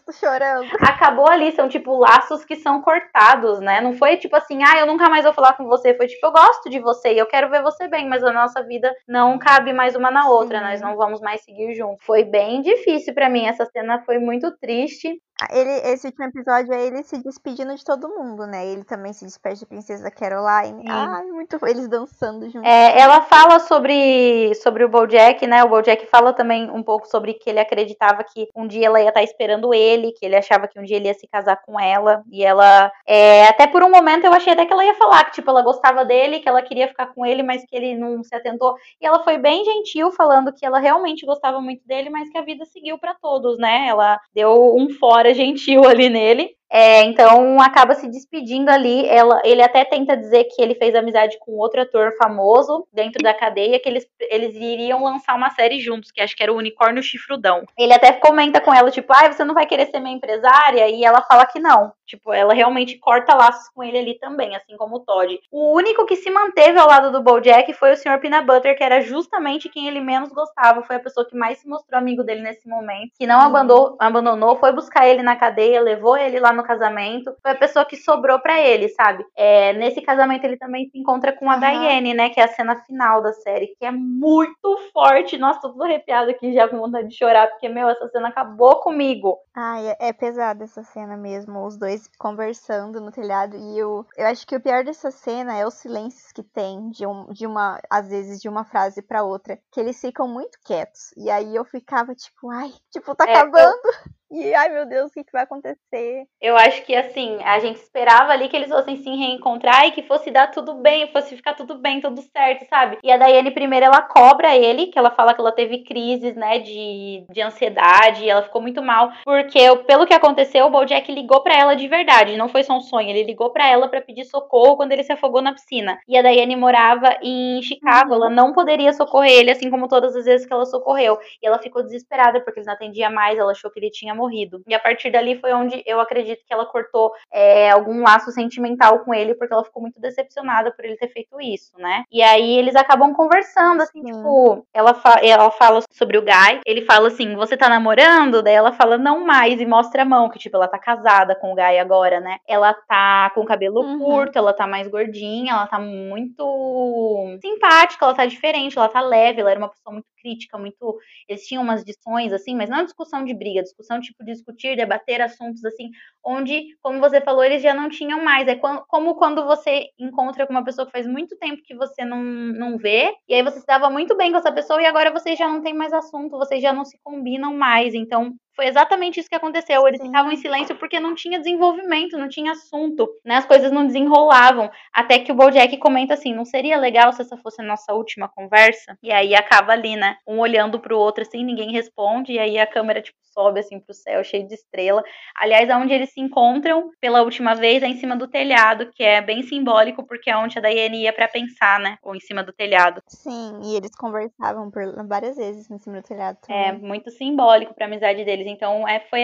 Acabou 0.82 1.28
ali, 1.30 1.52
são 1.52 1.68
tipo 1.68 1.98
laços 1.98 2.44
que 2.44 2.56
são 2.56 2.82
cortados, 2.82 3.60
né? 3.60 3.82
Não 3.82 3.94
foi 3.94 4.18
tipo 4.18 4.36
assim, 4.36 4.64
ah, 4.64 4.80
eu 4.80 4.86
nunca 4.86 5.10
mais 5.10 5.24
vou 5.24 5.34
falar 5.34 5.54
com 5.54 5.66
você. 5.66 5.94
Foi 5.96 6.08
tipo, 6.08 6.26
eu 6.26 6.32
gosto 6.32 6.70
de 6.70 6.80
você 6.80 7.14
e 7.14 7.20
eu 7.20 7.26
quero 7.26 7.50
ver 7.50 7.62
você 7.62 7.88
bem, 7.88 8.08
mas 8.08 8.24
a 8.24 8.34
nossa 8.34 8.64
vida 8.64 8.94
não 9.08 9.38
cabe 9.38 9.74
mais 9.74 9.96
uma 9.96 10.10
na 10.10 10.28
outra, 10.28 10.60
Sim. 10.60 10.66
nós 10.66 10.82
não 10.82 10.96
vamos 10.96 11.22
mais 11.22 11.44
seguir 11.44 11.74
juntos. 11.74 12.06
Foi 12.06 12.24
bem 12.24 12.62
difícil 12.62 13.14
para 13.14 13.30
mim, 13.30 13.46
essa 13.46 13.66
cena 13.66 14.02
foi 14.06 14.20
muito 14.20 14.52
triste. 14.58 15.20
Ele, 15.52 15.70
esse 15.94 16.08
último 16.08 16.26
episódio 16.26 16.74
é 16.74 16.86
ele 16.86 17.04
se 17.04 17.22
despedindo 17.24 17.76
de 17.76 17.84
todo 17.84 18.10
mundo, 18.10 18.46
né? 18.46 18.66
Ele 18.68 18.84
também 18.84 19.14
se 19.14 19.26
despede 19.26 19.62
da 19.62 19.68
princesa 19.68 20.12
Caroline. 20.12 20.82
Sim. 20.82 20.90
Ai, 20.90 21.26
muito 21.26 21.58
eles 21.66 21.88
dançando 21.88 22.50
juntos. 22.50 22.70
É, 22.70 23.00
ela 23.00 23.22
fala 23.22 23.60
sobre, 23.60 24.54
sobre 24.56 24.84
o 24.84 24.90
Bojack, 24.90 25.46
né? 25.48 25.64
O 25.64 25.70
Bojack 25.70 26.06
fala 26.08 26.34
também 26.34 26.70
um 26.70 26.84
pouco 26.84 27.08
sobre 27.08 27.34
que 27.34 27.50
ele 27.50 27.60
acreditava 27.60 28.24
que 28.24 28.48
um 28.56 28.68
dia 28.68 28.88
ela 28.88 29.02
ia 29.02 29.10
estar 29.10 29.24
esperando 29.24 29.74
ele, 29.74 30.12
que 30.12 30.26
ele 30.26 30.36
achava 30.36 30.68
que 30.68 30.80
um 30.80 30.84
dia 30.84 30.98
ele 30.98 31.08
ia 31.08 31.14
se 31.14 31.28
casar 31.28 31.62
com 31.66 31.80
ela. 31.80 32.24
E 32.32 32.44
ela, 32.44 32.92
é, 33.06 33.46
até 33.48 33.68
por 33.68 33.84
um 33.84 33.90
momento 33.90 34.26
eu 34.26 34.34
achei 34.34 34.54
até 34.54 34.66
que 34.66 34.74
ela 34.74 34.86
ia 34.86 34.96
falar 34.96 35.26
que, 35.26 35.34
tipo, 35.34 35.50
ela 35.50 35.62
gostava 35.62 36.06
dele, 36.06 36.40
que 36.40 36.50
ela 36.50 36.62
queria 36.62 36.88
ficar 36.88 37.08
com 37.08 37.26
ele, 37.26 37.44
mas 37.44 37.66
que 37.66 37.76
ele 37.76 37.96
não 37.96 38.24
se 38.24 38.36
atentou. 38.36 38.76
E 39.02 39.06
ela 39.06 39.24
foi 39.24 39.38
bem 39.38 39.64
gentil 39.64 40.12
falando 40.12 40.54
que 40.54 40.66
ela 40.66 40.80
realmente 40.80 41.26
gostava 41.26 41.60
muito 41.62 41.86
dele, 41.88 42.10
mas 42.10 42.30
que 42.30 42.38
a 42.38 42.42
vida 42.42 42.66
seguiu 42.66 42.98
para 42.98 43.14
todos, 43.16 43.58
né? 43.58 43.88
Ela 43.88 44.20
deu 44.34 44.76
um 44.76 44.90
fora 44.90 45.33
gentil 45.34 45.86
ali 45.86 46.10
nele. 46.10 46.50
É, 46.76 47.04
então 47.04 47.62
acaba 47.62 47.94
se 47.94 48.10
despedindo 48.10 48.70
ali. 48.70 49.06
Ela, 49.08 49.40
ele 49.46 49.62
até 49.62 49.86
tenta 49.86 50.18
dizer 50.18 50.46
que 50.46 50.60
ele 50.60 50.74
fez 50.74 50.96
amizade 50.96 51.38
com 51.40 51.52
outro 51.52 51.82
ator 51.82 52.16
famoso 52.18 52.88
dentro 52.92 53.22
da 53.22 53.32
cadeia, 53.32 53.80
que 53.80 53.88
eles, 53.88 54.08
eles 54.22 54.56
iriam 54.56 55.04
lançar 55.04 55.36
uma 55.36 55.52
série 55.52 55.80
juntos, 55.80 56.12
que 56.12 56.20
acho 56.20 56.36
que 56.36 56.42
era 56.42 56.52
o 56.52 56.58
Unicórnio 56.58 57.04
Chifrudão. 57.04 57.64
Ele 57.78 57.94
até 57.94 58.12
comenta 58.14 58.60
com 58.60 58.74
ela, 58.74 58.90
tipo, 58.90 59.14
ah, 59.14 59.32
você 59.32 59.44
não 59.44 59.54
vai 59.54 59.68
querer 59.68 59.86
ser 59.86 60.00
minha 60.00 60.16
empresária? 60.16 60.90
E 60.90 61.06
ela 61.06 61.22
fala 61.22 61.46
que 61.46 61.60
não. 61.60 61.94
Tipo, 62.08 62.34
ela 62.34 62.54
realmente 62.54 62.98
corta 62.98 63.36
laços 63.36 63.70
com 63.70 63.84
ele 63.84 63.98
ali 63.98 64.20
também, 64.20 64.56
assim 64.56 64.76
como 64.76 64.98
o 64.98 65.00
Todd. 65.00 65.40
O 65.52 65.76
único 65.76 66.06
que 66.06 66.16
se 66.16 66.30
manteve 66.30 66.78
ao 66.78 66.88
lado 66.88 67.12
do 67.12 67.22
Bojack 67.22 67.72
foi 67.74 67.94
o 67.94 67.98
Sr. 67.98 68.20
Peanut 68.20 68.46
Butter, 68.46 68.76
que 68.76 68.84
era 68.84 69.02
justamente 69.02 69.70
quem 69.70 69.88
ele 69.88 70.02
menos 70.02 70.30
gostava. 70.30 70.84
Foi 70.84 70.96
a 70.96 71.00
pessoa 71.00 71.28
que 71.28 71.36
mais 71.36 71.60
se 71.60 71.68
mostrou 71.68 72.00
amigo 72.00 72.24
dele 72.24 72.42
nesse 72.42 72.68
momento, 72.68 73.14
que 73.18 73.28
não 73.28 73.40
abandonou, 73.40 73.96
abandonou 74.00 74.58
foi 74.58 74.72
buscar 74.74 75.08
ele 75.08 75.24
na 75.24 75.36
cadeia, 75.36 75.82
levou 75.82 76.18
ele 76.18 76.40
lá 76.40 76.52
no 76.52 76.63
no 76.64 76.68
casamento, 76.68 77.36
foi 77.42 77.52
a 77.52 77.56
pessoa 77.56 77.86
que 77.86 77.98
sobrou 77.98 78.40
para 78.40 78.60
ele, 78.60 78.88
sabe? 78.90 79.26
É, 79.36 79.74
nesse 79.74 80.02
casamento 80.02 80.46
ele 80.46 80.58
também 80.58 80.90
se 80.90 80.98
encontra 80.98 81.34
com 81.34 81.50
a 81.50 81.56
uhum. 81.56 81.60
Diane, 81.60 82.14
né? 82.14 82.30
Que 82.30 82.40
é 82.40 82.46
a 82.46 82.48
cena 82.48 82.82
final 82.84 83.22
da 83.22 83.34
série, 83.34 83.76
que 83.78 83.86
é 83.86 83.92
muito 83.92 84.78
forte. 84.94 85.38
Nossa, 85.38 85.60
tô 85.60 85.70
tudo 85.70 85.84
arrepiada 85.84 86.32
aqui 86.32 86.54
já 86.54 86.68
com 86.68 86.78
vontade 86.78 87.10
de 87.10 87.16
chorar, 87.16 87.48
porque, 87.48 87.68
meu, 87.68 87.90
essa 87.90 88.08
cena 88.08 88.30
acabou 88.30 88.78
comigo. 88.78 89.38
Ai, 89.54 89.90
é, 89.90 89.98
é 90.10 90.14
pesada 90.14 90.64
essa 90.64 90.82
cena 90.84 91.18
mesmo, 91.18 91.66
os 91.66 91.78
dois 91.78 92.10
conversando 92.18 93.02
no 93.02 93.12
telhado. 93.12 93.56
E 93.58 93.78
eu, 93.78 94.06
eu 94.18 94.28
acho 94.28 94.48
que 94.48 94.56
o 94.56 94.62
pior 94.62 94.84
dessa 94.84 95.12
cena 95.12 95.58
é 95.58 95.68
os 95.68 95.76
silêncios 95.76 96.32
que 96.32 96.44
tem 96.44 96.90
de, 96.90 97.06
um, 97.06 97.28
de 97.32 97.46
uma, 97.46 97.80
às 97.90 98.08
vezes, 98.08 98.40
de 98.42 98.48
uma 98.48 98.64
frase 98.64 99.02
para 99.02 99.24
outra, 99.24 99.60
que 99.72 99.80
eles 99.80 100.00
ficam 100.00 100.28
muito 100.28 100.58
quietos. 100.64 101.12
E 101.18 101.30
aí 101.30 101.56
eu 101.56 101.66
ficava 101.66 102.16
tipo, 102.16 102.50
ai, 102.50 102.72
tipo, 102.92 103.14
tá 103.16 103.26
é, 103.28 103.36
acabando. 103.36 103.82
Eu... 104.06 104.23
E 104.36 104.52
ai 104.56 104.68
meu 104.70 104.88
Deus, 104.88 105.12
o 105.12 105.14
que, 105.14 105.24
que 105.24 105.32
vai 105.32 105.44
acontecer? 105.44 106.26
Eu 106.42 106.58
acho 106.58 106.84
que 106.86 106.96
assim, 106.96 107.38
a 107.44 107.60
gente 107.60 107.76
esperava 107.76 108.32
ali 108.32 108.50
que 108.50 108.56
eles 108.56 108.70
fossem 108.70 108.98
se 108.98 109.08
reencontrar 109.08 109.86
e 109.86 109.92
que 109.92 110.02
fosse 110.02 110.32
dar 110.32 110.48
tudo 110.48 110.74
bem, 110.74 111.12
fosse 111.12 111.36
ficar 111.36 111.54
tudo 111.54 111.78
bem, 111.78 112.02
tudo 112.02 112.20
certo, 112.20 112.68
sabe? 112.68 112.98
E 113.04 113.12
a 113.12 113.18
Daiane 113.18 113.52
primeiro 113.52 113.86
ela 113.86 114.02
cobra 114.02 114.58
ele, 114.58 114.88
que 114.88 114.98
ela 114.98 115.12
fala 115.12 115.36
que 115.36 115.40
ela 115.40 115.52
teve 115.52 115.84
crises, 115.84 116.36
né, 116.36 116.58
de, 116.58 117.28
de 117.30 117.42
ansiedade, 117.42 118.28
ela 118.28 118.42
ficou 118.42 118.60
muito 118.60 118.82
mal, 118.82 119.12
porque 119.24 119.60
pelo 119.86 120.08
que 120.08 120.16
aconteceu, 120.16 120.66
o 120.66 120.72
Bojack 120.72 121.12
ligou 121.14 121.44
para 121.44 121.56
ela 121.56 121.76
de 121.76 121.88
verdade, 121.88 122.36
não 122.36 122.50
foi 122.50 122.64
só 122.64 122.76
um 122.76 122.82
sonho, 122.82 123.12
ele 123.12 123.24
ligou 123.24 123.52
para 123.52 123.70
ela 123.70 123.88
para 123.88 124.02
pedir 124.02 124.26
socorro 124.26 124.78
quando 124.78 124.94
ele 124.94 125.04
se 125.04 125.14
afogou 125.14 125.44
na 125.44 125.54
piscina. 125.54 126.00
E 126.08 126.18
a 126.18 126.24
Daiane 126.24 126.56
morava 126.56 127.20
em 127.22 127.62
Chicago, 127.62 128.16
ela 128.16 128.32
não 128.32 128.52
poderia 128.52 128.94
socorrer 128.94 129.42
ele, 129.42 129.52
assim 129.52 129.70
como 129.70 129.88
todas 129.88 130.16
as 130.16 130.26
vezes 130.26 130.48
que 130.48 130.54
ela 130.54 130.66
socorreu. 130.66 131.20
E 131.40 131.46
ela 131.46 131.60
ficou 131.60 131.84
desesperada 131.84 132.42
porque 132.42 132.62
ele 132.62 132.66
não 132.66 132.74
atendia 132.74 133.12
mais, 133.12 133.38
ela 133.38 133.52
achou 133.52 133.70
que 133.70 133.80
ele 133.80 133.92
tinha 133.92 134.16
morrido. 134.16 134.23
E 134.68 134.74
a 134.74 134.80
partir 134.80 135.12
dali 135.12 135.40
foi 135.40 135.54
onde 135.54 135.84
eu 135.86 136.00
acredito 136.00 136.44
que 136.46 136.54
ela 136.54 136.66
cortou 136.66 137.12
é, 137.32 137.70
algum 137.72 138.02
laço 138.02 138.32
sentimental 138.32 139.00
com 139.00 139.14
ele, 139.14 139.36
porque 139.36 139.54
ela 139.54 139.64
ficou 139.64 139.82
muito 139.82 140.00
decepcionada 140.00 140.72
por 140.72 140.86
ele 140.86 140.98
ter 140.98 141.10
feito 141.10 141.40
isso, 141.42 141.78
né? 141.78 142.04
E 142.12 142.22
aí 142.22 142.58
eles 142.58 142.76
acabam 142.76 143.14
conversando, 143.14 143.82
assim, 143.82 144.02
Sim. 144.02 144.12
tipo, 144.12 144.66
ela, 144.74 144.94
fa 144.94 145.20
ela 145.22 145.52
fala 145.52 145.82
sobre 145.92 146.18
o 146.18 146.22
Guy, 146.22 146.62
ele 146.66 146.86
fala 146.86 147.08
assim: 147.08 147.36
você 147.36 147.58
tá 147.58 147.70
namorando? 147.70 148.42
Daí 148.42 148.54
ela 148.54 148.74
fala, 148.74 148.98
não 148.98 149.26
mais, 149.26 149.60
e 149.60 149.66
mostra 149.66 150.04
a 150.04 150.06
mão, 150.06 150.30
que 150.30 150.40
tipo, 150.40 150.56
ela 150.56 150.68
tá 150.68 150.78
casada 150.78 151.36
com 151.36 151.52
o 151.52 151.56
Guy 151.56 151.80
agora, 151.80 152.20
né? 152.20 152.38
Ela 152.48 152.74
tá 152.74 153.32
com 153.34 153.42
o 153.42 153.46
cabelo 153.46 153.82
uhum. 153.82 154.00
curto, 154.00 154.38
ela 154.38 154.54
tá 154.54 154.68
mais 154.68 154.88
gordinha, 154.88 155.54
ela 155.54 155.68
tá 155.68 155.80
muito 155.80 157.38
simpática, 157.42 158.06
ela 158.06 158.14
tá 158.14 158.26
diferente, 158.26 158.78
ela 158.78 158.90
tá 158.90 159.02
leve, 159.02 159.42
ela 159.42 159.52
era 159.52 159.60
uma 159.60 159.70
pessoa 159.70 159.94
muito 159.94 160.08
crítica, 160.22 160.58
muito. 160.58 160.98
Eles 161.28 161.46
tinham 161.46 161.64
umas 161.64 161.84
discussões, 161.84 162.32
assim, 162.32 162.56
mas 162.56 162.70
não 162.70 162.80
é 162.80 162.84
discussão 162.84 163.24
de 163.26 163.34
briga, 163.34 163.62
discussão 163.62 164.00
tipo 164.00 164.13
discutir, 164.22 164.76
debater 164.76 165.22
assuntos, 165.22 165.64
assim, 165.66 165.90
onde, 166.24 166.76
como 166.82 167.00
você 167.00 167.22
falou, 167.22 167.44
eles 167.44 167.62
já 167.62 167.74
não 167.74 167.90
tinham 167.90 168.24
mais. 168.24 168.48
É 168.48 168.56
como 168.56 169.16
quando 169.16 169.46
você 169.46 169.90
encontra 170.00 170.46
com 170.46 170.54
uma 170.54 170.64
pessoa 170.64 170.86
que 170.86 170.92
faz 170.92 171.08
muito 171.08 171.38
tempo 171.38 171.62
que 171.64 171.76
você 171.76 172.06
não, 172.06 172.22
não 172.22 172.78
vê, 172.78 173.14
e 173.28 173.34
aí 173.34 173.44
você 173.44 173.60
se 173.60 173.66
dava 173.66 173.90
muito 173.90 174.16
bem 174.16 174.32
com 174.32 174.38
essa 174.38 174.52
pessoa 174.52 174.82
e 174.82 174.86
agora 174.86 175.12
vocês 175.12 175.38
já 175.38 175.48
não 175.48 175.62
tem 175.62 175.74
mais 175.74 175.94
assunto, 175.94 176.38
vocês 176.38 176.62
já 176.62 176.74
não 176.74 176.86
se 176.86 176.98
combinam 177.04 177.54
mais. 177.54 177.94
Então, 177.94 178.34
Foi 178.56 178.68
exatamente 178.68 179.20
isso 179.20 179.30
que 179.30 179.36
aconteceu. 179.36 179.88
Eles 179.88 180.00
Sim. 180.00 180.08
ficavam 180.08 180.32
em 180.32 180.38
silêncio 180.38 180.76
porque 180.76 181.00
não 181.00 181.16
tinha 181.16 181.40
desenvolvimento, 181.40 182.18
não 182.18 182.30
tinha 182.30 182.52
assunto, 182.52 183.10
né? 183.26 183.36
As 183.36 183.46
coisas 183.46 183.72
não 183.72 183.86
desenrolavam. 183.86 184.70
Até 184.94 185.20
que 185.20 185.32
o 185.32 185.36
Bojack 185.36 185.76
comenta 185.78 186.14
assim: 186.14 186.34
não 186.34 186.46
seria 186.46 186.78
legal 186.78 187.12
se 187.14 187.22
essa 187.22 187.38
fosse 187.38 187.62
a 187.62 187.66
nossa 187.66 187.94
última 187.94 188.28
conversa? 188.28 188.98
E 189.02 189.12
aí 189.12 189.34
acaba 189.36 189.74
ali, 189.74 189.96
né? 189.96 190.18
Um 190.28 190.40
olhando 190.40 190.80
pro 190.80 190.98
outro 190.98 191.24
assim, 191.24 191.44
ninguém 191.44 191.72
responde, 191.72 192.34
e 192.34 192.40
aí 192.40 192.58
a 192.60 192.68
câmera, 192.68 193.02
tipo, 193.02 193.18
sobe 193.34 193.60
assim 193.60 193.80
pro 193.80 193.94
céu, 193.96 194.24
cheio 194.24 194.48
de 194.48 194.54
estrela. 194.54 195.04
Aliás, 195.36 195.68
aonde 195.70 195.92
eles 195.94 196.12
se 196.14 196.22
encontram 196.22 196.92
pela 197.02 197.24
última 197.24 197.56
vez 197.56 197.82
é 197.82 197.88
em 197.88 197.98
cima 197.98 198.16
do 198.16 198.28
telhado, 198.28 198.92
que 198.94 199.04
é 199.04 199.22
bem 199.22 199.42
simbólico, 199.42 200.06
porque 200.06 200.30
é 200.30 200.38
onde 200.38 200.60
a 200.60 200.62
Diane 200.62 201.02
ia 201.02 201.14
pra 201.14 201.28
pensar, 201.28 201.80
né? 201.80 201.98
Ou 202.04 202.16
em 202.16 202.20
cima 202.20 202.44
do 202.44 202.54
telhado. 202.54 203.02
Sim, 203.08 203.60
e 203.64 203.76
eles 203.76 203.96
conversavam 203.96 204.70
por 204.70 204.84
várias 205.08 205.36
vezes 205.36 205.70
em 205.72 205.80
cima 205.80 206.00
do 206.02 206.08
telhado 206.08 206.38
É 206.48 206.72
também. 206.72 206.88
muito 206.88 207.10
simbólico 207.10 207.74
pra 207.74 207.86
amizade 207.88 208.24
deles. 208.24 208.43
Então, 208.46 208.88
é, 208.88 209.00
foi, 209.00 209.22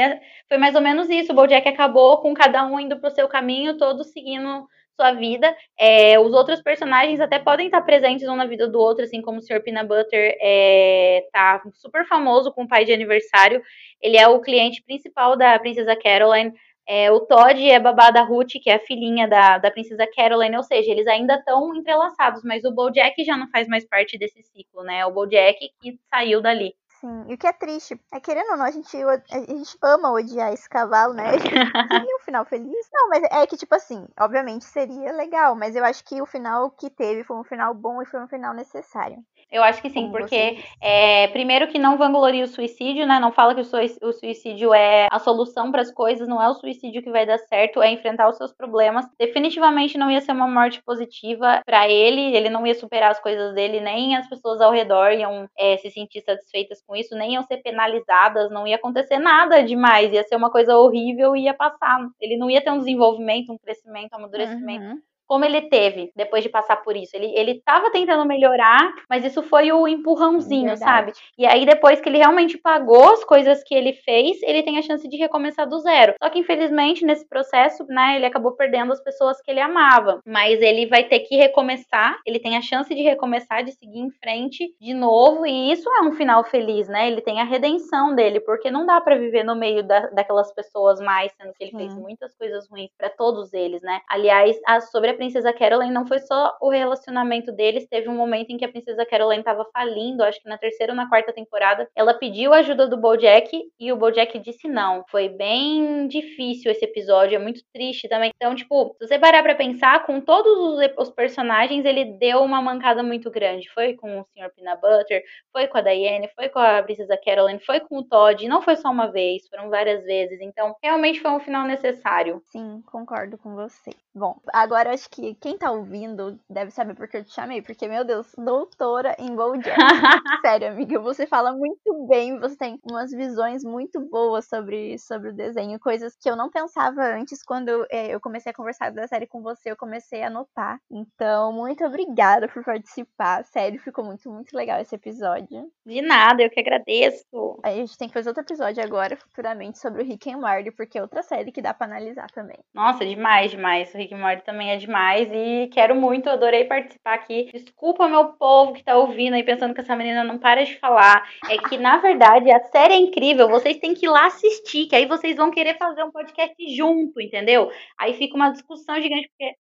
foi 0.47 0.57
mais 0.57 0.75
ou 0.75 0.81
menos 0.81 1.09
isso. 1.09 1.31
O 1.31 1.35
Bojack 1.35 1.67
acabou 1.67 2.19
com 2.21 2.33
cada 2.33 2.65
um 2.65 2.79
indo 2.79 2.99
pro 2.99 3.11
seu 3.11 3.27
caminho, 3.27 3.77
todos 3.77 4.11
seguindo 4.11 4.67
sua 4.99 5.13
vida. 5.13 5.55
É, 5.79 6.19
os 6.19 6.33
outros 6.33 6.61
personagens 6.61 7.21
até 7.21 7.39
podem 7.39 7.67
estar 7.67 7.81
presentes 7.81 8.27
um 8.27 8.35
na 8.35 8.45
vida 8.45 8.67
do 8.67 8.79
outro, 8.79 9.05
assim 9.05 9.21
como 9.21 9.39
o 9.39 9.41
Sr. 9.41 9.61
Peanut 9.63 9.87
Butter 9.87 10.37
é, 10.41 11.25
tá 11.31 11.61
super 11.73 12.05
famoso 12.05 12.51
com 12.51 12.63
o 12.63 12.67
pai 12.67 12.83
de 12.83 12.91
aniversário. 12.91 13.61
Ele 14.01 14.17
é 14.17 14.27
o 14.27 14.41
cliente 14.41 14.83
principal 14.83 15.37
da 15.37 15.57
Princesa 15.57 15.95
Caroline. 15.95 16.53
É, 16.85 17.11
o 17.11 17.19
Todd 17.19 17.69
é 17.69 17.79
babá 17.79 18.09
da 18.09 18.23
Ruth, 18.23 18.53
que 18.61 18.69
é 18.69 18.75
a 18.75 18.79
filhinha 18.79 19.27
da, 19.27 19.59
da 19.59 19.69
Princesa 19.69 20.07
Caroline, 20.07 20.57
ou 20.57 20.63
seja, 20.63 20.91
eles 20.91 21.05
ainda 21.05 21.35
estão 21.35 21.75
entrelaçados, 21.75 22.41
mas 22.43 22.63
o 22.65 22.71
Bojack 22.71 23.23
já 23.23 23.37
não 23.37 23.47
faz 23.51 23.67
mais 23.67 23.87
parte 23.87 24.17
desse 24.17 24.41
ciclo, 24.41 24.83
né? 24.83 24.99
É 24.99 25.05
o 25.05 25.11
Bojack 25.11 25.69
que 25.79 25.99
saiu 26.09 26.41
dali. 26.41 26.73
Sim, 26.99 27.25
e 27.29 27.33
o 27.33 27.37
que 27.37 27.47
é 27.47 27.53
triste 27.53 27.97
é 28.13 28.19
querendo 28.19 28.51
ou 28.51 28.57
não, 28.57 28.65
a 28.65 28.71
gente, 28.71 28.97
a 28.97 29.39
gente 29.39 29.77
ama 29.81 30.11
odiar 30.11 30.51
esse 30.51 30.67
cavalo, 30.67 31.13
né? 31.13 31.29
A 31.29 31.37
gente 31.37 31.49
queria 31.49 32.15
um 32.17 32.25
final 32.25 32.43
feliz. 32.43 32.89
Não, 32.91 33.07
mas 33.07 33.23
é 33.23 33.47
que, 33.47 33.55
tipo 33.55 33.73
assim, 33.73 34.05
obviamente 34.19 34.65
seria 34.65 35.13
legal, 35.13 35.55
mas 35.55 35.77
eu 35.77 35.85
acho 35.85 36.03
que 36.03 36.21
o 36.21 36.25
final 36.25 36.69
que 36.71 36.89
teve 36.89 37.23
foi 37.23 37.37
um 37.37 37.43
final 37.43 37.73
bom 37.73 38.01
e 38.01 38.05
foi 38.05 38.21
um 38.21 38.27
final 38.27 38.53
necessário. 38.53 39.23
Eu 39.51 39.63
acho 39.63 39.81
que 39.81 39.89
sim, 39.89 40.11
porque 40.11 40.59
é, 40.79 41.27
primeiro 41.29 41.67
que 41.69 41.79
não 41.79 41.97
vangloria 41.97 42.43
o 42.43 42.47
suicídio, 42.47 43.07
né? 43.07 43.19
Não 43.19 43.31
fala 43.31 43.55
que 43.55 43.61
o 43.61 44.13
suicídio 44.13 44.73
é 44.75 45.07
a 45.09 45.17
solução 45.17 45.71
para 45.71 45.81
as 45.81 45.91
coisas, 45.91 46.27
não 46.27 46.41
é 46.41 46.47
o 46.47 46.53
suicídio 46.53 47.01
que 47.01 47.09
vai 47.09 47.25
dar 47.25 47.39
certo, 47.39 47.81
é 47.81 47.89
enfrentar 47.91 48.29
os 48.29 48.37
seus 48.37 48.53
problemas. 48.53 49.07
Definitivamente 49.17 49.97
não 49.97 50.11
ia 50.11 50.21
ser 50.21 50.33
uma 50.33 50.47
morte 50.47 50.83
positiva 50.83 51.61
para 51.65 51.89
ele, 51.89 52.35
ele 52.35 52.49
não 52.49 52.67
ia 52.67 52.75
superar 52.75 53.09
as 53.09 53.19
coisas 53.19 53.55
dele, 53.55 53.81
nem 53.81 54.15
as 54.15 54.29
pessoas 54.29 54.61
ao 54.61 54.71
redor 54.71 55.13
iam 55.13 55.49
é, 55.57 55.77
se 55.77 55.89
sentir 55.89 56.21
satisfeitas 56.21 56.83
com 56.89 56.95
isso, 56.95 57.15
nem 57.15 57.35
iam 57.35 57.43
ser 57.43 57.57
penalizadas, 57.59 58.49
não 58.51 58.65
ia 58.67 58.75
acontecer 58.77 59.19
nada 59.19 59.63
demais, 59.63 60.11
ia 60.11 60.23
ser 60.23 60.35
uma 60.35 60.51
coisa 60.51 60.75
horrível 60.75 61.35
e 61.35 61.43
ia 61.43 61.53
passar. 61.53 61.99
Ele 62.19 62.35
não 62.35 62.49
ia 62.49 62.63
ter 62.63 62.71
um 62.71 62.79
desenvolvimento, 62.79 63.53
um 63.53 63.59
crescimento, 63.59 64.13
um 64.13 64.17
amadurecimento 64.17 64.87
Uhum. 64.87 64.99
Como 65.29 65.45
ele 65.45 65.61
teve 65.69 66.11
depois 66.15 66.41
de 66.43 66.49
passar 66.49 66.77
por 66.77 66.97
isso. 66.97 67.15
Ele, 67.15 67.27
ele 67.37 67.61
tava 67.63 67.91
tentando 67.91 68.25
melhorar, 68.25 68.91
mas 69.07 69.23
isso 69.23 69.43
foi 69.43 69.71
o 69.71 69.87
empurrãozinho, 69.87 70.69
Verdade. 70.69 70.79
sabe? 70.79 71.11
E 71.37 71.45
aí, 71.45 71.67
depois 71.67 72.01
que 72.01 72.09
ele 72.09 72.17
realmente 72.17 72.57
pagou 72.57 73.11
as 73.13 73.23
coisas 73.23 73.63
que 73.63 73.75
ele 73.75 73.93
fez, 73.93 74.41
ele 74.41 74.63
tem 74.63 74.79
a 74.79 74.81
chance 74.81 75.07
de 75.07 75.17
recomeçar 75.17 75.69
do 75.69 75.77
zero. 75.79 76.15
Só 76.21 76.29
que, 76.31 76.39
infelizmente, 76.39 77.05
nesse 77.05 77.27
processo, 77.29 77.85
né, 77.87 78.15
ele 78.15 78.25
acabou 78.25 78.53
perdendo 78.53 78.91
as 78.91 79.01
pessoas 79.03 79.39
que 79.41 79.51
ele 79.51 79.59
amava. 79.61 80.19
Mas 80.25 80.59
ele 80.61 80.87
vai 80.87 81.03
ter 81.03 81.19
que 81.19 81.35
recomeçar, 81.35 82.17
ele 82.25 82.39
tem 82.39 82.57
a 82.57 82.61
chance 82.61 82.93
de 82.93 83.01
recomeçar, 83.03 83.63
de 83.63 83.71
seguir 83.73 83.99
em 83.99 84.09
frente 84.09 84.73
de 84.81 84.93
novo, 84.95 85.45
e 85.45 85.71
isso 85.71 85.87
é 85.91 86.01
um 86.01 86.13
final 86.13 86.43
feliz, 86.43 86.87
né? 86.87 87.07
Ele 87.07 87.21
tem 87.21 87.39
a 87.39 87.43
redenção 87.43 88.15
dele, 88.15 88.39
porque 88.39 88.71
não 88.71 88.83
dá 88.83 88.99
pra 88.99 89.15
viver 89.15 89.43
no 89.43 89.55
meio 89.55 89.83
da, 89.83 90.07
daquelas 90.07 90.51
pessoas 90.55 90.99
mais, 90.99 91.31
sendo 91.33 91.53
que 91.53 91.63
ele 91.65 91.71
fez 91.77 91.93
muitas 91.95 92.33
coisas 92.35 92.67
ruins 92.67 92.89
pra 92.97 93.09
todos 93.09 93.53
eles, 93.53 93.81
né? 93.83 94.01
Aliás, 94.09 94.59
a- 94.65 94.81
sobre 94.81 95.18
princesa 95.19 95.51
Caroline, 95.51 95.91
não 95.91 96.07
foi 96.07 96.19
só 96.19 96.57
o 96.61 96.69
relacionamento 96.69 97.51
deles, 97.51 97.85
teve 97.87 98.07
um 98.07 98.15
momento 98.15 98.51
em 98.51 98.57
que 98.57 98.63
a 98.63 98.69
princesa 98.69 99.05
Caroline 99.05 99.43
tava 99.43 99.67
falindo, 99.73 100.23
acho 100.23 100.41
que 100.41 100.47
na 100.47 100.57
terceira 100.57 100.93
ou 100.93 100.95
na 100.95 101.09
quarta 101.09 101.33
temporada. 101.33 101.89
Ela 101.93 102.13
pediu 102.13 102.53
a 102.53 102.59
ajuda 102.59 102.87
do 102.87 102.97
Bojack 102.97 103.61
e 103.77 103.91
o 103.91 103.97
Bojack 103.97 104.39
disse 104.39 104.69
não. 104.69 105.03
Foi 105.09 105.27
bem 105.27 106.07
difícil 106.07 106.71
esse 106.71 106.85
episódio, 106.85 107.35
é 107.35 107.39
muito 107.39 107.61
triste 107.73 108.07
também. 108.07 108.31
Então, 108.33 108.55
tipo, 108.55 108.95
se 108.97 109.07
você 109.07 109.19
parar 109.19 109.43
pra 109.43 109.55
pensar, 109.55 110.05
com 110.05 110.21
todos 110.21 110.79
os, 110.97 111.09
personagens, 111.09 111.83
ele 111.83 112.05
deu 112.05 112.39
uma 112.41 112.61
mancada 112.61 113.03
muito 113.03 113.29
grande. 113.29 113.69
Foi 113.73 113.95
com 113.95 114.21
o 114.21 114.23
Sr. 114.23 114.49
Peanut 114.55 114.79
Butter, 114.79 115.21
foi 115.51 115.67
com 115.67 115.77
a 115.77 115.81
Diane, 115.81 116.29
foi 116.33 116.47
com 116.47 116.59
a 116.59 116.81
princesa 116.81 117.19
Caroline, 117.23 117.59
foi 117.59 117.81
com 117.81 117.97
o 117.97 118.03
Todd, 118.03 118.47
não 118.47 118.61
foi 118.61 118.77
só 118.77 118.89
uma 118.89 119.11
vez, 119.11 119.47
foram 119.49 119.69
várias 119.69 120.05
vezes. 120.05 120.39
Então, 120.39 120.73
realmente 120.81 121.19
foi 121.19 121.31
um 121.31 121.41
final 121.41 121.67
necessário. 121.67 122.41
Sim, 122.45 122.81
concordo 122.85 123.37
com 123.37 123.55
você. 123.55 123.91
Bom, 124.13 124.39
agora 124.53 124.89
eu 124.89 124.93
acho 125.09 125.21
que 125.21 125.35
quem 125.35 125.57
tá 125.57 125.71
ouvindo 125.71 126.39
deve 126.49 126.71
saber 126.71 126.93
porque 126.93 127.17
eu 127.17 127.23
te 127.23 127.33
chamei, 127.33 127.61
porque, 127.61 127.87
meu 127.87 128.05
Deus, 128.05 128.31
doutora 128.37 129.15
em 129.17 129.35
Bojack. 129.35 129.75
Sério, 130.45 130.69
amiga, 130.69 130.99
você 130.99 131.25
fala 131.25 131.51
muito 131.51 132.07
bem, 132.07 132.39
você 132.39 132.55
tem 132.55 132.79
umas 132.89 133.11
visões 133.11 133.63
muito 133.63 133.99
boas 133.99 134.47
sobre, 134.47 134.97
sobre 134.99 135.29
o 135.29 135.33
desenho, 135.33 135.79
coisas 135.79 136.15
que 136.15 136.29
eu 136.29 136.35
não 136.35 136.49
pensava 136.49 137.01
antes 137.01 137.43
quando 137.43 137.85
é, 137.89 138.13
eu 138.13 138.19
comecei 138.19 138.51
a 138.51 138.55
conversar 138.55 138.91
da 138.91 139.07
série 139.07 139.27
com 139.27 139.41
você, 139.41 139.71
eu 139.71 139.77
comecei 139.77 140.23
a 140.23 140.29
notar. 140.29 140.79
Então, 140.91 141.51
muito 141.51 141.83
obrigada 141.83 142.47
por 142.47 142.63
participar. 142.63 143.43
Sério, 143.45 143.81
ficou 143.81 144.05
muito, 144.05 144.29
muito 144.31 144.55
legal 144.55 144.79
esse 144.79 144.95
episódio. 144.95 145.69
De 145.85 146.01
nada, 146.01 146.43
eu 146.43 146.49
que 146.49 146.59
agradeço. 146.59 147.25
Aí 147.63 147.75
a 147.75 147.85
gente 147.85 147.97
tem 147.97 148.07
que 148.07 148.13
fazer 148.13 148.29
outro 148.29 148.43
episódio 148.43 148.83
agora, 148.83 149.17
futuramente, 149.17 149.79
sobre 149.79 150.03
o 150.03 150.05
Rick 150.05 150.31
and 150.31 150.37
Morty, 150.37 150.71
porque 150.71 150.97
é 150.97 151.01
outra 151.01 151.23
série 151.23 151.51
que 151.51 151.61
dá 151.61 151.73
pra 151.73 151.87
analisar 151.87 152.29
também. 152.31 152.57
Nossa, 152.73 153.05
demais, 153.05 153.51
demais. 153.51 153.93
O 153.93 153.97
Rick 153.97 154.13
and 154.13 154.19
Morty 154.19 154.43
também 154.43 154.71
é 154.71 154.77
demais 154.77 154.98
e 155.31 155.69
quero 155.73 155.95
muito, 155.95 156.29
adorei 156.29 156.65
participar 156.65 157.13
aqui. 157.13 157.49
Desculpa 157.53 158.07
meu 158.07 158.33
povo 158.33 158.73
que 158.73 158.83
tá 158.83 158.97
ouvindo 158.97 159.33
aí 159.33 159.43
pensando 159.43 159.73
que 159.73 159.81
essa 159.81 159.95
menina 159.95 160.23
não 160.23 160.37
para 160.37 160.63
de 160.63 160.77
falar. 160.79 161.27
É 161.49 161.57
que, 161.57 161.77
na 161.77 161.97
verdade, 161.97 162.51
a 162.51 162.59
série 162.65 162.93
é 162.93 162.97
incrível, 162.97 163.49
vocês 163.49 163.77
têm 163.77 163.93
que 163.93 164.05
ir 164.05 164.09
lá 164.09 164.27
assistir, 164.27 164.87
que 164.87 164.95
aí 164.95 165.05
vocês 165.05 165.35
vão 165.35 165.51
querer 165.51 165.77
fazer 165.77 166.03
um 166.03 166.11
podcast 166.11 166.55
junto, 166.75 167.21
entendeu? 167.21 167.69
Aí 167.97 168.13
fica 168.13 168.35
uma 168.35 168.51
discussão 168.51 168.95
gigante, 169.01 169.29
porque 169.29 169.55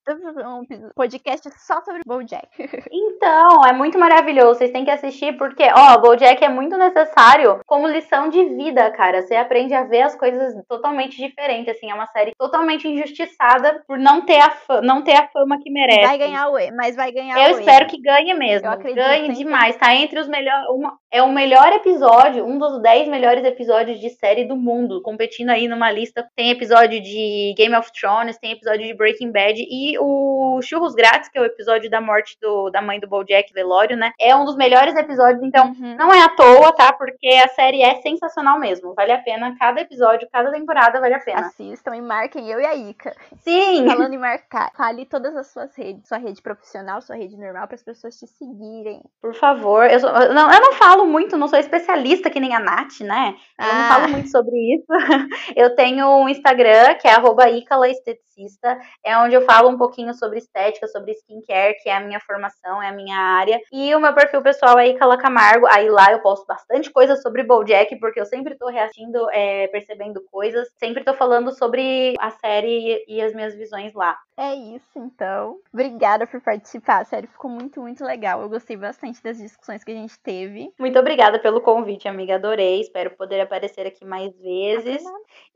Um 0.44 0.90
podcast 0.94 1.48
só 1.58 1.80
sobre 1.82 2.02
Bojack. 2.06 2.48
Então, 2.90 3.64
é 3.66 3.72
muito 3.72 3.98
maravilhoso. 3.98 4.58
Vocês 4.58 4.70
têm 4.70 4.84
que 4.84 4.90
assistir 4.90 5.36
porque, 5.36 5.64
ó, 5.64 5.98
BoJack 5.98 6.42
é 6.44 6.48
muito 6.48 6.76
necessário 6.76 7.60
como 7.66 7.86
lição 7.86 8.28
de 8.28 8.44
vida, 8.44 8.90
cara. 8.92 9.22
Você 9.22 9.34
aprende 9.34 9.74
a 9.74 9.84
ver 9.84 10.02
as 10.02 10.14
coisas 10.14 10.54
totalmente 10.68 11.16
diferentes, 11.16 11.74
assim. 11.74 11.90
É 11.90 11.94
uma 11.94 12.06
série 12.06 12.32
totalmente 12.38 12.88
injustiçada 12.88 13.82
por 13.86 13.98
não 13.98 14.24
ter 14.24 14.40
a, 14.40 14.80
não 14.82 15.02
ter 15.02 15.16
a 15.16 15.25
fama 15.32 15.58
que 15.62 15.70
merece. 15.70 16.06
Vai 16.06 16.18
ganhar 16.18 16.48
o 16.48 16.58
E, 16.58 16.70
mas 16.72 16.94
vai 16.96 17.10
ganhar 17.12 17.38
Eu 17.48 17.56
o 17.56 17.58
espero 17.60 17.86
que 17.86 18.00
ganhe 18.00 18.34
mesmo. 18.34 18.66
Eu 18.68 18.72
acredito, 18.72 18.96
ganhe 19.02 19.32
demais. 19.32 19.76
Tá 19.76 19.94
entre 19.94 20.18
os 20.20 20.28
melhores. 20.28 20.66
É 21.10 21.22
o 21.22 21.32
melhor 21.32 21.72
episódio, 21.72 22.44
um 22.44 22.58
dos 22.58 22.80
10 22.82 23.08
melhores 23.08 23.44
episódios 23.44 23.98
de 24.00 24.10
série 24.10 24.44
do 24.44 24.56
mundo. 24.56 25.00
Competindo 25.02 25.50
aí 25.50 25.66
numa 25.68 25.90
lista. 25.90 26.26
Tem 26.36 26.50
episódio 26.50 27.00
de 27.00 27.54
Game 27.56 27.74
of 27.74 27.90
Thrones, 27.98 28.38
tem 28.38 28.52
episódio 28.52 28.86
de 28.86 28.94
Breaking 28.94 29.32
Bad. 29.32 29.58
E 29.58 29.96
o 29.98 30.60
Churros 30.62 30.94
Grátis, 30.94 31.28
que 31.28 31.38
é 31.38 31.40
o 31.40 31.44
episódio 31.46 31.88
da 31.88 32.00
morte 32.00 32.36
do, 32.40 32.70
da 32.70 32.82
mãe 32.82 33.00
do 33.00 33.08
Bojack 33.08 33.52
Velório, 33.52 33.96
né? 33.96 34.12
É 34.20 34.34
um 34.36 34.44
dos 34.44 34.56
melhores 34.56 34.94
episódios. 34.96 35.42
Então, 35.42 35.66
Uhum. 35.68 35.96
não 35.96 36.12
é 36.12 36.22
à 36.22 36.28
toa, 36.28 36.72
tá? 36.72 36.92
Porque 36.92 37.28
a 37.28 37.48
série 37.48 37.82
é 37.82 37.94
sensacional 38.02 38.58
mesmo. 38.58 38.94
Vale 38.94 39.12
a 39.12 39.18
pena. 39.18 39.56
Cada 39.58 39.80
episódio, 39.80 40.28
cada 40.30 40.50
temporada 40.50 41.00
vale 41.00 41.14
a 41.14 41.18
pena. 41.20 41.46
Assistam 41.46 41.96
e 41.96 42.00
marquem 42.02 42.48
eu 42.50 42.60
e 42.60 42.66
a 42.66 42.74
Ica. 42.74 43.14
Sim! 43.40 43.86
Falando 43.86 44.12
em 44.12 44.18
marcar, 44.18 44.70
fale 44.76 45.05
todas 45.06 45.36
as 45.36 45.48
suas 45.52 45.74
redes. 45.76 46.08
Sua 46.08 46.18
rede 46.18 46.42
profissional, 46.42 47.00
sua 47.00 47.16
rede 47.16 47.36
normal, 47.36 47.66
para 47.66 47.74
as 47.76 47.82
pessoas 47.82 48.16
te 48.18 48.26
seguirem. 48.26 49.02
Por 49.20 49.34
favor, 49.34 49.84
eu, 49.90 49.98
sou- 50.00 50.10
eu 50.10 50.34
não, 50.34 50.50
eu 50.52 50.60
não 50.60 50.72
falo 50.74 51.06
muito, 51.06 51.36
não 51.36 51.48
sou 51.48 51.58
especialista 51.58 52.28
que 52.30 52.40
nem 52.40 52.54
a 52.54 52.60
Nath, 52.60 53.00
né? 53.00 53.34
Eu 53.58 53.66
não 53.66 53.82
Ah. 53.84 53.88
falo 53.88 54.08
muito 54.08 54.28
sobre 54.30 54.56
isso. 54.74 54.86
Eu 55.56 55.74
tenho 55.74 56.06
um 56.08 56.28
Instagram, 56.28 56.94
que 57.00 57.08
é 57.08 57.12
arroba 57.14 57.48
Icala 57.48 57.88
Esteticista, 57.88 58.78
é 59.04 59.16
onde 59.18 59.34
eu 59.34 59.42
falo 59.42 59.70
um 59.70 59.78
pouquinho 59.78 60.12
sobre 60.14 60.38
estética, 60.38 60.86
sobre 60.88 61.12
skincare, 61.12 61.76
que 61.82 61.88
é 61.88 61.96
a 61.96 62.00
minha 62.00 62.20
formação, 62.20 62.82
é 62.82 62.88
a 62.88 62.92
minha 62.92 63.16
área. 63.16 63.58
E 63.72 63.94
o 63.94 64.00
meu 64.00 64.12
perfil 64.14 64.42
pessoal 64.42 64.78
é 64.78 64.88
Icala 64.88 65.16
Camargo, 65.16 65.66
aí 65.70 65.88
lá 65.88 66.12
eu 66.12 66.20
posto 66.20 66.46
bastante 66.46 66.90
coisa 66.90 67.16
sobre 67.16 67.42
Bojack, 67.44 67.96
porque 67.98 68.20
eu 68.20 68.26
sempre 68.26 68.56
tô 68.56 68.66
reagindo, 68.68 69.28
é, 69.30 69.68
percebendo 69.68 70.20
coisas, 70.30 70.68
sempre 70.78 71.04
tô 71.04 71.14
falando 71.14 71.50
sobre 71.56 72.14
a 72.20 72.30
série 72.30 73.02
e 73.08 73.20
as 73.22 73.32
minhas 73.34 73.54
visões 73.54 73.94
lá. 73.94 74.16
É 74.38 74.54
isso, 74.54 74.98
então. 74.98 75.58
Obrigada 75.72 76.26
por 76.26 76.40
participar. 76.42 77.06
Sério, 77.06 77.28
ficou 77.28 77.50
muito, 77.50 77.80
muito 77.80 78.04
legal. 78.04 78.42
Eu 78.42 78.50
gostei 78.50 78.76
bastante 78.76 79.22
das 79.22 79.38
discussões 79.38 79.82
que 79.82 79.90
a 79.90 79.94
gente 79.94 80.18
teve. 80.20 80.70
Muito 80.78 80.98
obrigada 80.98 81.38
pelo 81.38 81.62
convite, 81.62 82.06
amiga. 82.06 82.34
Adorei. 82.34 82.80
Espero 82.80 83.16
poder 83.16 83.40
aparecer 83.40 83.86
aqui 83.86 84.04
mais 84.04 84.36
vezes. 84.38 85.02